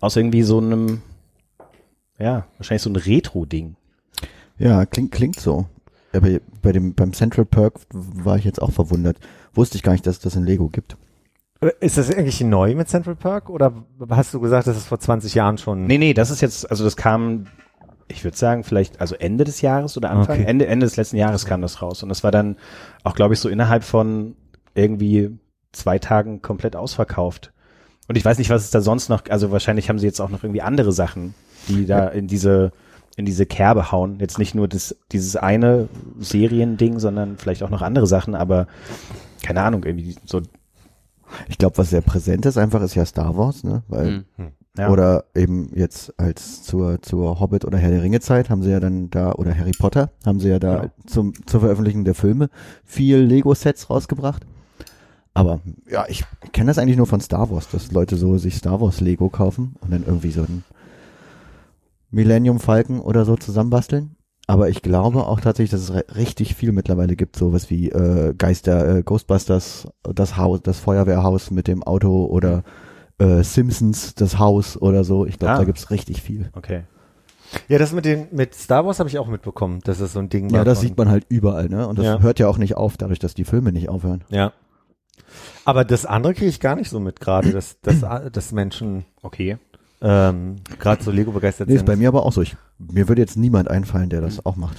aus 0.00 0.16
irgendwie 0.16 0.42
so 0.42 0.58
einem, 0.58 1.00
ja, 2.18 2.46
wahrscheinlich 2.58 2.82
so 2.82 2.90
ein 2.90 2.96
Retro-Ding. 2.96 3.74
Ja, 4.58 4.84
klingt, 4.86 5.12
klingt 5.12 5.40
so. 5.40 5.66
Aber 6.12 6.28
bei 6.60 6.72
dem, 6.72 6.94
beim 6.94 7.12
Central 7.14 7.46
Perk 7.46 7.74
war 7.92 8.36
ich 8.36 8.44
jetzt 8.44 8.60
auch 8.60 8.70
verwundert. 8.72 9.16
Wusste 9.54 9.76
ich 9.76 9.82
gar 9.82 9.92
nicht, 9.92 10.06
dass 10.06 10.16
es 10.16 10.22
das 10.22 10.36
in 10.36 10.44
Lego 10.44 10.68
gibt. 10.68 10.96
Ist 11.80 11.98
das 11.98 12.10
eigentlich 12.14 12.40
neu 12.40 12.74
mit 12.74 12.88
Central 12.88 13.16
Park 13.16 13.50
oder 13.50 13.84
hast 14.08 14.32
du 14.32 14.40
gesagt, 14.40 14.66
das 14.66 14.78
ist 14.78 14.86
vor 14.86 14.98
20 14.98 15.34
Jahren 15.34 15.58
schon? 15.58 15.86
Nee, 15.86 15.98
nee, 15.98 16.14
das 16.14 16.30
ist 16.30 16.40
jetzt, 16.40 16.70
also 16.70 16.84
das 16.84 16.96
kam, 16.96 17.46
ich 18.08 18.24
würde 18.24 18.36
sagen, 18.36 18.64
vielleicht, 18.64 19.00
also 19.00 19.14
Ende 19.14 19.44
des 19.44 19.60
Jahres 19.60 19.96
oder 19.98 20.10
Anfang, 20.10 20.38
Okay. 20.38 20.48
Ende, 20.48 20.66
Ende 20.66 20.86
des 20.86 20.96
letzten 20.96 21.16
Jahres 21.16 21.44
kam 21.44 21.60
das 21.60 21.82
raus. 21.82 22.02
Und 22.02 22.08
das 22.08 22.24
war 22.24 22.30
dann 22.30 22.56
auch, 23.04 23.14
glaube 23.14 23.34
ich, 23.34 23.40
so 23.40 23.50
innerhalb 23.50 23.84
von 23.84 24.36
irgendwie 24.74 25.38
zwei 25.72 25.98
Tagen 25.98 26.40
komplett 26.40 26.76
ausverkauft. 26.76 27.52
Und 28.08 28.16
ich 28.16 28.24
weiß 28.24 28.38
nicht, 28.38 28.50
was 28.50 28.64
es 28.64 28.70
da 28.70 28.80
sonst 28.80 29.10
noch, 29.10 29.24
also 29.28 29.52
wahrscheinlich 29.52 29.88
haben 29.90 29.98
sie 29.98 30.06
jetzt 30.06 30.20
auch 30.20 30.30
noch 30.30 30.42
irgendwie 30.42 30.62
andere 30.62 30.92
Sachen, 30.92 31.34
die 31.68 31.84
da 31.84 32.08
in 32.08 32.26
diese, 32.26 32.72
in 33.16 33.26
diese 33.26 33.44
Kerbe 33.44 33.92
hauen. 33.92 34.18
Jetzt 34.18 34.38
nicht 34.38 34.54
nur 34.54 34.66
das, 34.66 34.96
dieses 35.12 35.36
eine 35.36 35.88
Seriending, 36.18 36.98
sondern 36.98 37.36
vielleicht 37.36 37.62
auch 37.62 37.70
noch 37.70 37.82
andere 37.82 38.06
Sachen, 38.06 38.34
aber 38.34 38.66
keine 39.42 39.62
Ahnung, 39.62 39.84
irgendwie 39.84 40.16
so, 40.24 40.40
Ich 41.48 41.58
glaube, 41.58 41.78
was 41.78 41.90
sehr 41.90 42.00
präsent 42.00 42.44
ist 42.46 42.58
einfach, 42.58 42.82
ist 42.82 42.94
ja 42.96 43.04
Star 43.06 43.36
Wars, 43.36 43.62
ne? 43.62 43.82
Weil, 43.88 44.24
Mhm. 44.36 44.48
ja. 44.76 44.88
Oder 44.90 45.24
eben 45.34 45.70
jetzt 45.74 46.12
als 46.18 46.62
zur, 46.64 47.00
zur 47.02 47.38
Hobbit 47.40 47.64
oder 47.64 47.78
Herr 47.78 47.90
der 47.90 48.02
Ringe 48.02 48.20
Zeit 48.20 48.50
haben 48.50 48.62
sie 48.62 48.70
ja 48.70 48.80
dann 48.80 49.10
da, 49.10 49.32
oder 49.32 49.56
Harry 49.56 49.70
Potter, 49.72 50.10
haben 50.26 50.40
sie 50.40 50.48
ja 50.48 50.58
da 50.58 50.76
Genau. 50.80 50.92
zum, 51.06 51.32
zur 51.46 51.60
Veröffentlichung 51.60 52.04
der 52.04 52.14
Filme 52.16 52.50
viel 52.84 53.18
Lego-Sets 53.18 53.90
rausgebracht. 53.90 54.44
Aber 55.32 55.60
ja, 55.88 56.04
ich 56.08 56.24
kenne 56.52 56.68
das 56.68 56.78
eigentlich 56.78 56.96
nur 56.96 57.06
von 57.06 57.20
Star 57.20 57.48
Wars, 57.50 57.68
dass 57.70 57.92
Leute 57.92 58.16
so 58.16 58.36
sich 58.38 58.56
Star 58.56 58.80
Wars 58.80 59.00
Lego 59.00 59.28
kaufen 59.28 59.76
und 59.80 59.92
dann 59.92 60.04
irgendwie 60.04 60.32
so 60.32 60.42
ein 60.42 60.64
Millennium 62.10 62.58
Falcon 62.58 63.00
oder 63.00 63.24
so 63.24 63.36
zusammenbasteln. 63.36 64.16
Aber 64.50 64.68
ich 64.68 64.82
glaube 64.82 65.26
auch 65.26 65.40
tatsächlich, 65.40 65.70
dass 65.70 65.88
es 65.88 66.16
richtig 66.16 66.56
viel 66.56 66.72
mittlerweile 66.72 67.14
gibt, 67.14 67.36
sowas 67.36 67.70
wie 67.70 67.88
äh, 67.90 68.34
Geister, 68.36 68.96
äh, 68.96 69.02
Ghostbusters, 69.04 69.86
das 70.02 70.36
Haus, 70.36 70.60
das 70.62 70.80
Feuerwehrhaus 70.80 71.50
mit 71.52 71.68
dem 71.68 71.84
Auto 71.84 72.24
oder 72.26 72.64
äh, 73.18 73.44
Simpsons, 73.44 74.14
das 74.16 74.38
Haus 74.40 74.76
oder 74.76 75.04
so. 75.04 75.24
Ich 75.24 75.38
glaube, 75.38 75.54
Ah. 75.54 75.58
da 75.58 75.64
gibt's 75.64 75.90
richtig 75.90 76.20
viel. 76.22 76.50
okay. 76.54 76.82
Ja, 77.68 77.78
das 77.78 77.92
mit 77.92 78.04
den 78.04 78.26
mit 78.32 78.54
Star 78.54 78.86
Wars 78.86 78.98
habe 79.00 79.08
ich 79.08 79.18
auch 79.18 79.26
mitbekommen, 79.28 79.80
dass 79.84 79.98
es 80.00 80.12
so 80.14 80.18
ein 80.20 80.28
Ding 80.28 80.50
Ja, 80.50 80.62
das 80.64 80.80
sieht 80.80 80.96
man 80.96 81.08
halt 81.08 81.26
überall, 81.28 81.68
ne? 81.68 81.86
Und 81.88 81.98
das 81.98 82.06
Ja. 82.06 82.20
hört 82.20 82.38
ja 82.40 82.48
auch 82.48 82.58
nicht 82.58 82.76
auf, 82.76 82.96
dadurch, 82.96 83.18
dass 83.20 83.34
die 83.34 83.44
Filme 83.44 83.70
nicht 83.72 83.88
aufhören. 83.88 84.22
Ja. 84.30 84.52
Aber 85.64 85.84
das 85.84 86.06
andere 86.06 86.34
kriege 86.34 86.48
ich 86.48 86.58
gar 86.60 86.74
nicht 86.76 86.90
so 86.90 86.98
mit 87.00 87.20
gerade, 87.20 87.52
dass, 87.52 87.80
dass, 87.82 88.04
dass 88.32 88.52
Menschen 88.52 89.04
Okay. 89.22 89.58
Ähm, 90.02 90.56
gerade 90.78 91.02
so 91.02 91.10
Lego 91.10 91.32
begeistert 91.32 91.68
Nee, 91.68 91.74
ist 91.74 91.80
sind. 91.80 91.86
bei 91.86 91.96
mir 91.96 92.08
aber 92.08 92.24
auch 92.24 92.32
so. 92.32 92.40
Ich, 92.42 92.56
mir 92.78 93.08
würde 93.08 93.20
jetzt 93.20 93.36
niemand 93.36 93.68
einfallen, 93.68 94.08
der 94.08 94.20
das 94.20 94.44
auch 94.46 94.56
macht. 94.56 94.78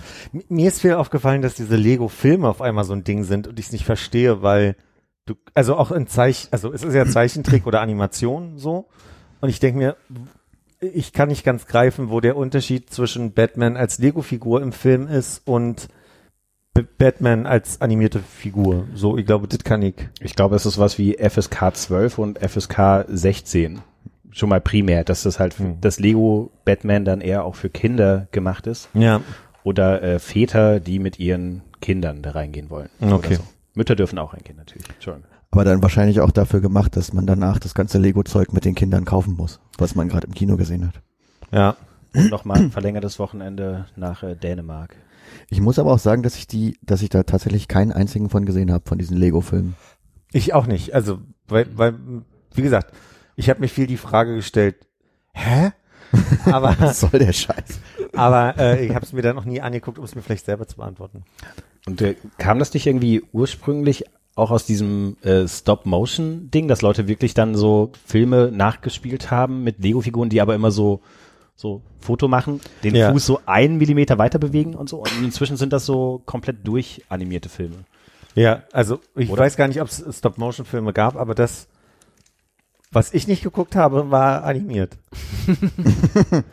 Mir 0.49 0.67
ist 0.67 0.81
viel 0.81 0.93
aufgefallen, 0.93 1.41
dass 1.41 1.53
diese 1.55 1.75
Lego-Filme 1.75 2.47
auf 2.49 2.61
einmal 2.61 2.83
so 2.83 2.93
ein 2.93 3.03
Ding 3.03 3.23
sind 3.23 3.47
und 3.47 3.59
ich 3.59 3.67
es 3.67 3.71
nicht 3.71 3.85
verstehe, 3.85 4.41
weil 4.41 4.75
du, 5.25 5.35
also 5.53 5.75
auch 5.75 5.91
in 5.91 6.07
Zeich, 6.07 6.47
also 6.51 6.73
es 6.73 6.83
ist 6.83 6.93
ja 6.95 7.05
Zeichentrick 7.05 7.67
oder 7.67 7.81
Animation 7.81 8.57
so. 8.57 8.87
Und 9.41 9.49
ich 9.49 9.59
denke 9.59 9.77
mir, 9.77 9.95
ich 10.79 11.13
kann 11.13 11.29
nicht 11.29 11.43
ganz 11.43 11.67
greifen, 11.67 12.09
wo 12.09 12.19
der 12.21 12.35
Unterschied 12.35 12.89
zwischen 12.89 13.33
Batman 13.33 13.77
als 13.77 13.99
Lego-Figur 13.99 14.61
im 14.61 14.71
Film 14.71 15.07
ist 15.07 15.41
und 15.45 15.87
B 16.73 16.83
Batman 16.97 17.45
als 17.45 17.81
animierte 17.81 18.19
Figur. 18.19 18.87
So, 18.95 19.17
ich 19.17 19.25
glaube, 19.25 19.47
das 19.47 19.59
kann 19.63 19.81
ich. 19.83 19.95
Ich 20.21 20.35
glaube, 20.35 20.55
es 20.55 20.65
ist 20.65 20.79
was 20.79 20.97
wie 20.97 21.17
FSK 21.17 21.75
12 21.75 22.17
und 22.17 22.39
FSK 22.39 23.05
16. 23.07 23.81
Schon 24.31 24.49
mal 24.49 24.61
primär, 24.61 25.03
dass 25.03 25.23
das 25.23 25.39
halt, 25.39 25.57
Hm. 25.59 25.77
das 25.81 25.99
Lego 25.99 26.51
Batman 26.65 27.05
dann 27.05 27.21
eher 27.21 27.43
auch 27.45 27.55
für 27.55 27.69
Kinder 27.69 28.27
gemacht 28.31 28.67
ist. 28.67 28.89
Ja. 28.93 29.21
Oder 29.63 30.01
äh, 30.01 30.19
Väter, 30.19 30.79
die 30.79 30.99
mit 30.99 31.19
ihren 31.19 31.61
Kindern 31.81 32.21
da 32.21 32.31
reingehen 32.31 32.69
wollen. 32.69 32.89
Okay. 33.01 33.35
So. 33.35 33.43
Mütter 33.75 33.95
dürfen 33.95 34.17
auch 34.19 34.33
reingehen, 34.33 34.57
natürlich. 34.57 34.87
Entschuldigung. 34.89 35.29
Aber 35.51 35.65
dann 35.65 35.81
wahrscheinlich 35.81 36.21
auch 36.21 36.31
dafür 36.31 36.61
gemacht, 36.61 36.95
dass 36.95 37.11
man 37.13 37.27
danach 37.27 37.59
das 37.59 37.73
ganze 37.73 37.97
Lego-Zeug 37.97 38.53
mit 38.53 38.63
den 38.63 38.73
Kindern 38.75 39.03
kaufen 39.05 39.35
muss, 39.35 39.59
was 39.77 39.95
man 39.95 40.07
gerade 40.07 40.27
im 40.27 40.33
Kino 40.33 40.55
gesehen 40.55 40.87
hat. 40.87 41.01
Ja. 41.51 41.75
Und 42.15 42.29
nochmal 42.29 42.57
ein 42.59 42.71
verlängertes 42.71 43.19
Wochenende 43.19 43.85
nach 43.95 44.23
äh, 44.23 44.35
Dänemark. 44.35 44.95
Ich 45.49 45.61
muss 45.61 45.79
aber 45.79 45.91
auch 45.93 45.99
sagen, 45.99 46.23
dass 46.23 46.35
ich 46.35 46.47
die, 46.47 46.77
dass 46.81 47.01
ich 47.01 47.09
da 47.09 47.23
tatsächlich 47.23 47.67
keinen 47.67 47.91
einzigen 47.91 48.29
von 48.29 48.45
gesehen 48.45 48.71
habe, 48.71 48.83
von 48.87 48.97
diesen 48.97 49.17
Lego-Filmen. 49.17 49.75
Ich 50.31 50.53
auch 50.53 50.67
nicht. 50.67 50.93
Also, 50.95 51.19
weil, 51.47 51.67
weil, 51.75 51.95
wie 52.53 52.61
gesagt, 52.61 52.93
ich 53.35 53.49
habe 53.49 53.59
mir 53.61 53.67
viel 53.67 53.87
die 53.87 53.97
Frage 53.97 54.35
gestellt, 54.35 54.75
hä? 55.33 55.71
Aber, 56.51 56.75
Was 56.79 56.99
soll 56.99 57.19
der 57.19 57.31
Scheiß? 57.31 57.79
aber 58.13 58.55
äh, 58.57 58.85
ich 58.85 58.93
habe 58.93 59.05
es 59.05 59.13
mir 59.13 59.21
dann 59.21 59.37
noch 59.37 59.45
nie 59.45 59.61
angeguckt, 59.61 59.97
um 59.97 60.03
es 60.03 60.13
mir 60.13 60.21
vielleicht 60.21 60.45
selber 60.45 60.67
zu 60.67 60.75
beantworten. 60.75 61.23
Und 61.85 62.01
äh, 62.01 62.15
kam 62.37 62.59
das 62.59 62.73
nicht 62.73 62.85
irgendwie 62.85 63.23
ursprünglich 63.31 64.03
auch 64.35 64.51
aus 64.51 64.65
diesem 64.65 65.15
äh, 65.23 65.47
Stop-Motion-Ding, 65.47 66.67
dass 66.67 66.81
Leute 66.81 67.07
wirklich 67.07 67.33
dann 67.33 67.55
so 67.55 67.91
Filme 68.05 68.51
nachgespielt 68.51 69.31
haben 69.31 69.63
mit 69.63 69.79
Lego-Figuren, 69.79 70.27
die 70.29 70.41
aber 70.41 70.55
immer 70.55 70.71
so 70.71 71.01
so 71.55 71.81
Foto 71.99 72.27
machen, 72.27 72.59
den 72.83 72.95
Ja. 72.95 73.11
Fuß 73.11 73.25
so 73.25 73.39
einen 73.45 73.77
Millimeter 73.77 74.17
weiter 74.17 74.39
bewegen 74.39 74.73
und 74.73 74.89
so. 74.89 74.97
Und 74.97 75.11
inzwischen 75.23 75.57
sind 75.57 75.71
das 75.71 75.85
so 75.85 76.21
komplett 76.25 76.65
durchanimierte 76.67 77.49
Filme. 77.49 77.75
Ja, 78.35 78.63
also 78.71 78.99
ich 79.15 79.29
Oder? 79.29 79.43
weiß 79.43 79.57
gar 79.57 79.67
nicht, 79.67 79.79
ob 79.81 79.87
es 79.87 80.03
Stop-Motion-Filme 80.17 80.91
gab, 80.91 81.15
aber 81.15 81.35
das, 81.35 81.67
was 82.91 83.13
ich 83.13 83.27
nicht 83.27 83.43
geguckt 83.43 83.75
habe, 83.75 84.11
war 84.11 84.43
animiert. 84.43 84.97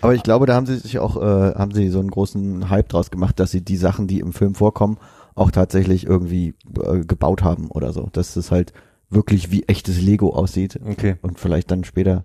Aber 0.00 0.14
ich 0.14 0.22
glaube, 0.22 0.46
da 0.46 0.54
haben 0.54 0.66
sie 0.66 0.76
sich 0.76 0.98
auch, 0.98 1.16
äh, 1.16 1.54
haben 1.54 1.72
sie 1.72 1.88
so 1.88 2.00
einen 2.00 2.10
großen 2.10 2.70
Hype 2.70 2.88
draus 2.88 3.10
gemacht, 3.10 3.38
dass 3.38 3.50
sie 3.50 3.60
die 3.62 3.76
Sachen, 3.76 4.06
die 4.06 4.20
im 4.20 4.32
Film 4.32 4.54
vorkommen, 4.54 4.98
auch 5.34 5.50
tatsächlich 5.50 6.06
irgendwie 6.06 6.54
äh, 6.82 7.00
gebaut 7.04 7.42
haben 7.42 7.70
oder 7.70 7.92
so. 7.92 8.08
Dass 8.12 8.36
es 8.36 8.50
halt 8.50 8.72
wirklich 9.10 9.50
wie 9.50 9.64
echtes 9.64 10.00
Lego 10.00 10.30
aussieht 10.34 10.80
Okay. 10.84 11.16
und 11.22 11.38
vielleicht 11.38 11.70
dann 11.70 11.84
später 11.84 12.24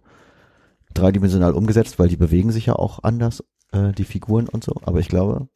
dreidimensional 0.94 1.54
umgesetzt, 1.54 2.00
weil 2.00 2.08
die 2.08 2.18
bewegen 2.18 2.52
sich 2.52 2.68
ja 2.68 2.74
auch 2.76 3.04
anders, 3.04 3.44
äh, 3.72 3.92
die 3.92 4.06
Figuren 4.06 4.48
und 4.48 4.64
so. 4.64 4.74
Aber 4.84 5.00
ich 5.00 5.10
glaube, 5.10 5.48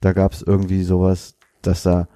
da 0.00 0.12
gab 0.12 0.32
es 0.32 0.42
irgendwie 0.42 0.84
sowas, 0.84 1.34
dass 1.62 1.82
da 1.82 2.08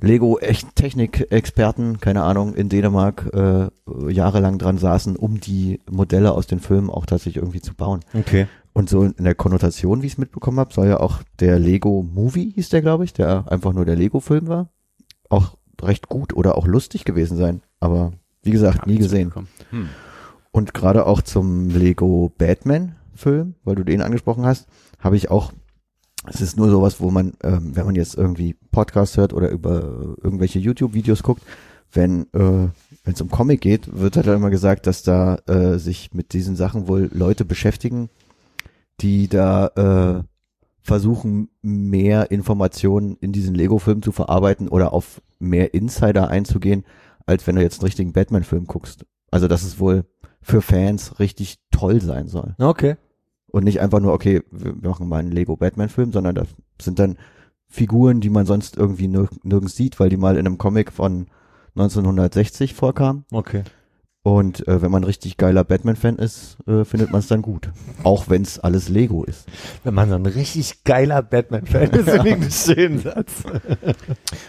Lego 0.00 0.38
echt 0.38 0.76
Technikexperten, 0.76 2.00
keine 2.00 2.22
Ahnung, 2.22 2.54
in 2.54 2.68
Dänemark 2.68 3.30
äh, 3.32 3.68
jahrelang 4.10 4.58
dran 4.58 4.78
saßen, 4.78 5.16
um 5.16 5.40
die 5.40 5.80
Modelle 5.90 6.32
aus 6.32 6.46
den 6.46 6.60
Filmen 6.60 6.90
auch 6.90 7.06
tatsächlich 7.06 7.36
irgendwie 7.36 7.60
zu 7.60 7.74
bauen. 7.74 8.00
Okay. 8.14 8.46
Und 8.72 8.90
so 8.90 9.04
in 9.04 9.24
der 9.24 9.34
Konnotation, 9.34 10.02
wie 10.02 10.06
ich 10.06 10.12
es 10.12 10.18
mitbekommen 10.18 10.60
habe, 10.60 10.74
soll 10.74 10.88
ja 10.88 11.00
auch 11.00 11.22
der 11.40 11.58
Lego 11.58 12.02
Movie, 12.02 12.52
hieß 12.54 12.68
der, 12.68 12.82
glaube 12.82 13.04
ich, 13.04 13.14
der 13.14 13.50
einfach 13.50 13.72
nur 13.72 13.86
der 13.86 13.96
Lego-Film 13.96 14.48
war, 14.48 14.68
auch 15.30 15.56
recht 15.80 16.08
gut 16.08 16.34
oder 16.34 16.58
auch 16.58 16.66
lustig 16.66 17.04
gewesen 17.04 17.38
sein. 17.38 17.62
Aber 17.80 18.12
wie 18.42 18.50
gesagt, 18.50 18.80
Hab 18.80 18.86
nie 18.86 18.98
gesehen. 18.98 19.32
Hm. 19.70 19.88
Und 20.50 20.74
gerade 20.74 21.06
auch 21.06 21.22
zum 21.22 21.70
Lego 21.70 22.32
Batman-Film, 22.38 23.54
weil 23.64 23.74
du 23.76 23.84
den 23.84 24.02
angesprochen 24.02 24.46
hast, 24.46 24.66
habe 25.00 25.16
ich 25.16 25.30
auch, 25.30 25.52
es 26.28 26.40
ist 26.40 26.56
nur 26.56 26.70
sowas, 26.70 27.00
wo 27.00 27.10
man, 27.10 27.34
ähm, 27.42 27.76
wenn 27.76 27.86
man 27.86 27.94
jetzt 27.94 28.16
irgendwie 28.16 28.54
Podcast 28.70 29.16
hört 29.16 29.32
oder 29.32 29.50
über 29.50 30.16
irgendwelche 30.22 30.58
YouTube-Videos 30.58 31.22
guckt, 31.22 31.42
wenn 31.92 32.22
äh, 32.32 32.68
wenn 33.06 33.14
es 33.14 33.20
um 33.20 33.30
Comic 33.30 33.60
geht, 33.60 33.98
wird 33.98 34.16
halt 34.16 34.26
immer 34.26 34.50
gesagt, 34.50 34.86
dass 34.88 35.04
da 35.04 35.36
äh, 35.46 35.78
sich 35.78 36.12
mit 36.12 36.32
diesen 36.32 36.56
Sachen 36.56 36.88
wohl 36.88 37.08
Leute 37.12 37.44
beschäftigen, 37.44 38.10
die 39.00 39.28
da 39.28 39.68
äh, 39.76 40.24
versuchen, 40.82 41.48
mehr 41.62 42.30
Informationen 42.32 43.16
in 43.20 43.32
diesen 43.32 43.54
Lego-Film 43.54 44.02
zu 44.02 44.10
verarbeiten 44.10 44.68
oder 44.68 44.92
auf 44.92 45.22
mehr 45.38 45.72
Insider 45.72 46.28
einzugehen, 46.28 46.84
als 47.26 47.46
wenn 47.46 47.56
du 47.56 47.62
jetzt 47.62 47.80
einen 47.80 47.86
richtigen 47.86 48.12
Batman-Film 48.12 48.66
guckst. 48.66 49.06
Also 49.30 49.46
dass 49.46 49.62
es 49.62 49.78
wohl 49.78 50.04
für 50.42 50.62
Fans 50.62 51.18
richtig 51.20 51.58
toll 51.70 52.00
sein 52.00 52.28
soll. 52.28 52.54
Okay. 52.58 52.96
Und 53.48 53.64
nicht 53.64 53.80
einfach 53.80 54.00
nur, 54.00 54.12
okay, 54.12 54.42
wir 54.50 54.90
machen 54.90 55.08
mal 55.08 55.18
einen 55.18 55.32
Lego 55.32 55.56
Batman-Film, 55.56 56.12
sondern 56.12 56.34
das 56.34 56.48
sind 56.80 56.98
dann 56.98 57.16
Figuren, 57.68 58.20
die 58.20 58.30
man 58.30 58.46
sonst 58.46 58.76
irgendwie 58.76 59.08
nirg 59.08 59.30
nirgends 59.44 59.76
sieht, 59.76 59.98
weil 59.98 60.08
die 60.08 60.16
mal 60.16 60.36
in 60.36 60.46
einem 60.46 60.58
Comic 60.58 60.92
von 60.92 61.26
1960 61.74 62.74
vorkamen. 62.74 63.24
Okay. 63.30 63.64
Und 64.26 64.66
äh, 64.66 64.82
wenn 64.82 64.90
man 64.90 65.04
richtig 65.04 65.36
geiler 65.36 65.62
Batman-Fan 65.62 66.16
ist, 66.16 66.56
äh, 66.66 66.84
findet 66.84 67.12
man 67.12 67.20
es 67.20 67.28
dann 67.28 67.42
gut. 67.42 67.70
Auch 68.02 68.28
wenn 68.28 68.42
es 68.42 68.58
alles 68.58 68.88
Lego 68.88 69.22
ist. 69.22 69.46
Wenn 69.84 69.94
man 69.94 70.08
so 70.08 70.16
ein 70.16 70.26
richtig 70.26 70.82
geiler 70.82 71.22
Batman-Fan 71.22 71.90
ist, 71.90 72.10
finde 72.10 72.28
ich 72.28 72.34
einen 72.34 72.50
schönen 72.50 72.98
Satz. 72.98 73.44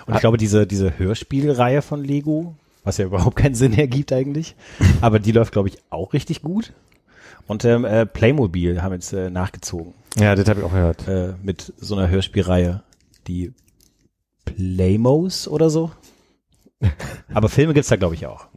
Und 0.08 0.16
ich 0.16 0.20
glaube, 0.20 0.38
diese, 0.38 0.66
diese 0.66 0.98
Hörspielreihe 0.98 1.84
von 1.84 2.04
Lego, 2.04 2.56
was 2.84 2.98
ja 2.98 3.06
überhaupt 3.06 3.36
keinen 3.36 3.54
Sinn 3.54 3.74
ergibt 3.78 4.12
eigentlich, 4.14 4.56
aber 5.02 5.20
die 5.20 5.32
läuft, 5.32 5.52
glaube 5.52 5.70
ich, 5.70 5.78
auch 5.92 6.14
richtig 6.14 6.42
gut. 6.42 6.74
Und 7.48 7.66
ähm, 7.66 7.86
äh, 7.86 8.06
Playmobil 8.06 8.82
haben 8.82 8.94
jetzt 8.94 9.14
äh, 9.14 9.30
nachgezogen 9.30 9.94
Ja, 10.18 10.36
das 10.36 10.48
habe 10.50 10.60
ich 10.60 10.66
auch 10.66 10.72
gehört. 10.72 11.08
äh, 11.08 11.34
mit 11.42 11.74
so 11.78 11.96
einer 11.96 12.10
Hörspielreihe, 12.10 12.84
die 13.28 13.54
Playmos 14.46 15.48
oder 15.48 15.70
so. 15.70 15.92
Aber 17.34 17.50
Filme 17.50 17.74
gibt's 17.74 17.90
da, 17.90 17.96
glaube 17.96 18.16
ich, 18.16 18.26
auch. 18.28 18.48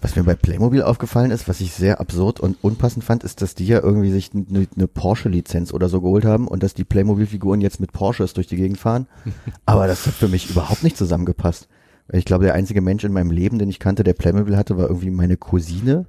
Was 0.00 0.16
mir 0.16 0.24
bei 0.24 0.34
Playmobil 0.34 0.82
aufgefallen 0.82 1.30
ist, 1.30 1.48
was 1.48 1.60
ich 1.60 1.72
sehr 1.72 2.00
absurd 2.00 2.40
und 2.40 2.56
unpassend 2.62 3.04
fand, 3.04 3.24
ist, 3.24 3.42
dass 3.42 3.54
die 3.54 3.66
ja 3.66 3.82
irgendwie 3.82 4.10
sich 4.10 4.30
eine 4.34 4.66
eine 4.74 4.86
Porsche-Lizenz 4.86 5.72
oder 5.72 5.88
so 5.88 6.00
geholt 6.00 6.24
haben 6.24 6.48
und 6.48 6.62
dass 6.62 6.74
die 6.74 6.84
Playmobil-Figuren 6.84 7.60
jetzt 7.60 7.80
mit 7.80 7.92
Porsches 7.92 8.32
durch 8.34 8.46
die 8.46 8.56
Gegend 8.56 8.78
fahren. 8.78 9.06
Aber 9.66 9.86
das 9.86 10.06
hat 10.06 10.14
für 10.14 10.28
mich 10.28 10.50
überhaupt 10.50 10.82
nicht 10.82 10.96
zusammengepasst. 10.96 11.68
Weil 12.08 12.20
Ich 12.20 12.24
glaube, 12.24 12.44
der 12.44 12.54
einzige 12.54 12.80
Mensch 12.80 13.04
in 13.04 13.12
meinem 13.12 13.30
Leben, 13.30 13.58
den 13.58 13.68
ich 13.68 13.78
kannte, 13.78 14.04
der 14.04 14.14
Playmobil 14.14 14.56
hatte, 14.56 14.76
war 14.78 14.88
irgendwie 14.88 15.10
meine 15.10 15.36
Cousine, 15.36 16.06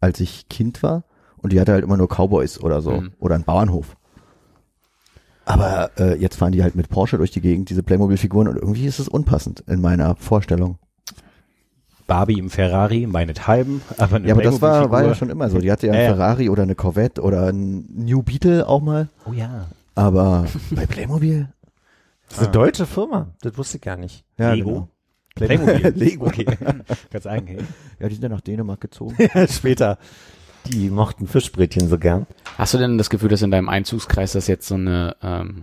als 0.00 0.20
ich 0.20 0.48
Kind 0.48 0.82
war. 0.82 1.04
Und 1.42 1.52
die 1.52 1.60
hatte 1.60 1.72
halt 1.72 1.84
immer 1.84 1.96
nur 1.96 2.08
Cowboys 2.08 2.60
oder 2.60 2.82
so. 2.82 2.92
Mhm. 2.92 3.12
Oder 3.18 3.34
einen 3.34 3.44
Bauernhof. 3.44 3.96
Aber 5.44 5.90
äh, 5.98 6.16
jetzt 6.20 6.36
fahren 6.36 6.52
die 6.52 6.62
halt 6.62 6.76
mit 6.76 6.88
Porsche 6.88 7.16
durch 7.18 7.30
die 7.30 7.40
Gegend, 7.40 7.70
diese 7.70 7.82
Playmobil-Figuren. 7.82 8.46
Und 8.46 8.56
irgendwie 8.56 8.86
ist 8.86 8.98
es 8.98 9.08
unpassend 9.08 9.64
in 9.66 9.80
meiner 9.80 10.14
Vorstellung. 10.16 10.78
Barbie 12.06 12.40
im 12.40 12.50
Ferrari, 12.50 13.06
meinethalben, 13.06 13.82
aber 13.96 14.16
eine 14.16 14.26
Ja, 14.26 14.34
aber 14.34 14.42
das 14.42 14.60
war, 14.60 14.90
war 14.90 15.04
ja 15.04 15.14
schon 15.14 15.30
immer 15.30 15.48
so. 15.48 15.58
Die 15.60 15.70
hatte 15.70 15.86
ja 15.86 15.92
einen 15.92 16.02
ja. 16.02 16.08
Ferrari 16.08 16.48
oder 16.48 16.64
eine 16.64 16.74
Corvette 16.74 17.22
oder 17.22 17.46
ein 17.46 17.86
New 17.94 18.24
Beetle 18.24 18.66
auch 18.66 18.80
mal. 18.80 19.08
Oh 19.26 19.32
ja. 19.32 19.66
Aber 19.94 20.46
bei 20.72 20.86
Playmobil? 20.86 21.48
Das 22.28 22.38
ist 22.38 22.42
eine 22.44 22.52
deutsche 22.52 22.86
Firma. 22.86 23.28
Das 23.42 23.56
wusste 23.56 23.76
ich 23.76 23.82
gar 23.82 23.96
nicht. 23.96 24.24
Ja, 24.38 24.54
Lego? 24.54 24.70
genau. 24.70 24.88
Playmobil. 25.36 25.92
Lego. 25.96 26.26
Okay. 26.26 26.46
Ganz 27.12 27.26
eigen, 27.26 27.46
hey. 27.46 27.58
Ja, 28.00 28.08
die 28.08 28.14
sind 28.14 28.22
ja 28.24 28.28
nach 28.28 28.40
Dänemark 28.40 28.80
gezogen. 28.80 29.16
Später. 29.48 29.98
Die 30.66 30.90
mochten 30.90 31.26
Fischbrötchen 31.26 31.88
so 31.88 31.98
gern. 31.98 32.26
Hast 32.58 32.74
du 32.74 32.78
denn 32.78 32.98
das 32.98 33.10
Gefühl, 33.10 33.28
dass 33.28 33.42
in 33.42 33.50
deinem 33.50 33.68
Einzugskreis 33.68 34.32
das 34.32 34.46
jetzt 34.46 34.68
so 34.68 34.74
eine, 34.74 35.16
ähm, 35.22 35.62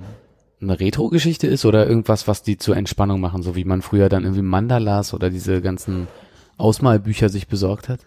eine 0.62 0.80
Retro-Geschichte 0.80 1.48
ist 1.48 1.66
oder 1.66 1.88
irgendwas, 1.88 2.28
was 2.28 2.44
die 2.44 2.58
zur 2.58 2.76
Entspannung 2.76 3.20
machen, 3.20 3.44
so 3.44 3.56
wie 3.56 3.64
man 3.64 3.82
früher 3.82 4.10
dann 4.10 4.24
irgendwie 4.24 4.42
Mandalas 4.42 5.14
oder 5.14 5.30
diese 5.30 5.62
ganzen 5.62 6.08
Ausmalbücher 6.58 7.30
sich 7.30 7.48
besorgt 7.48 7.90
hat? 7.90 8.00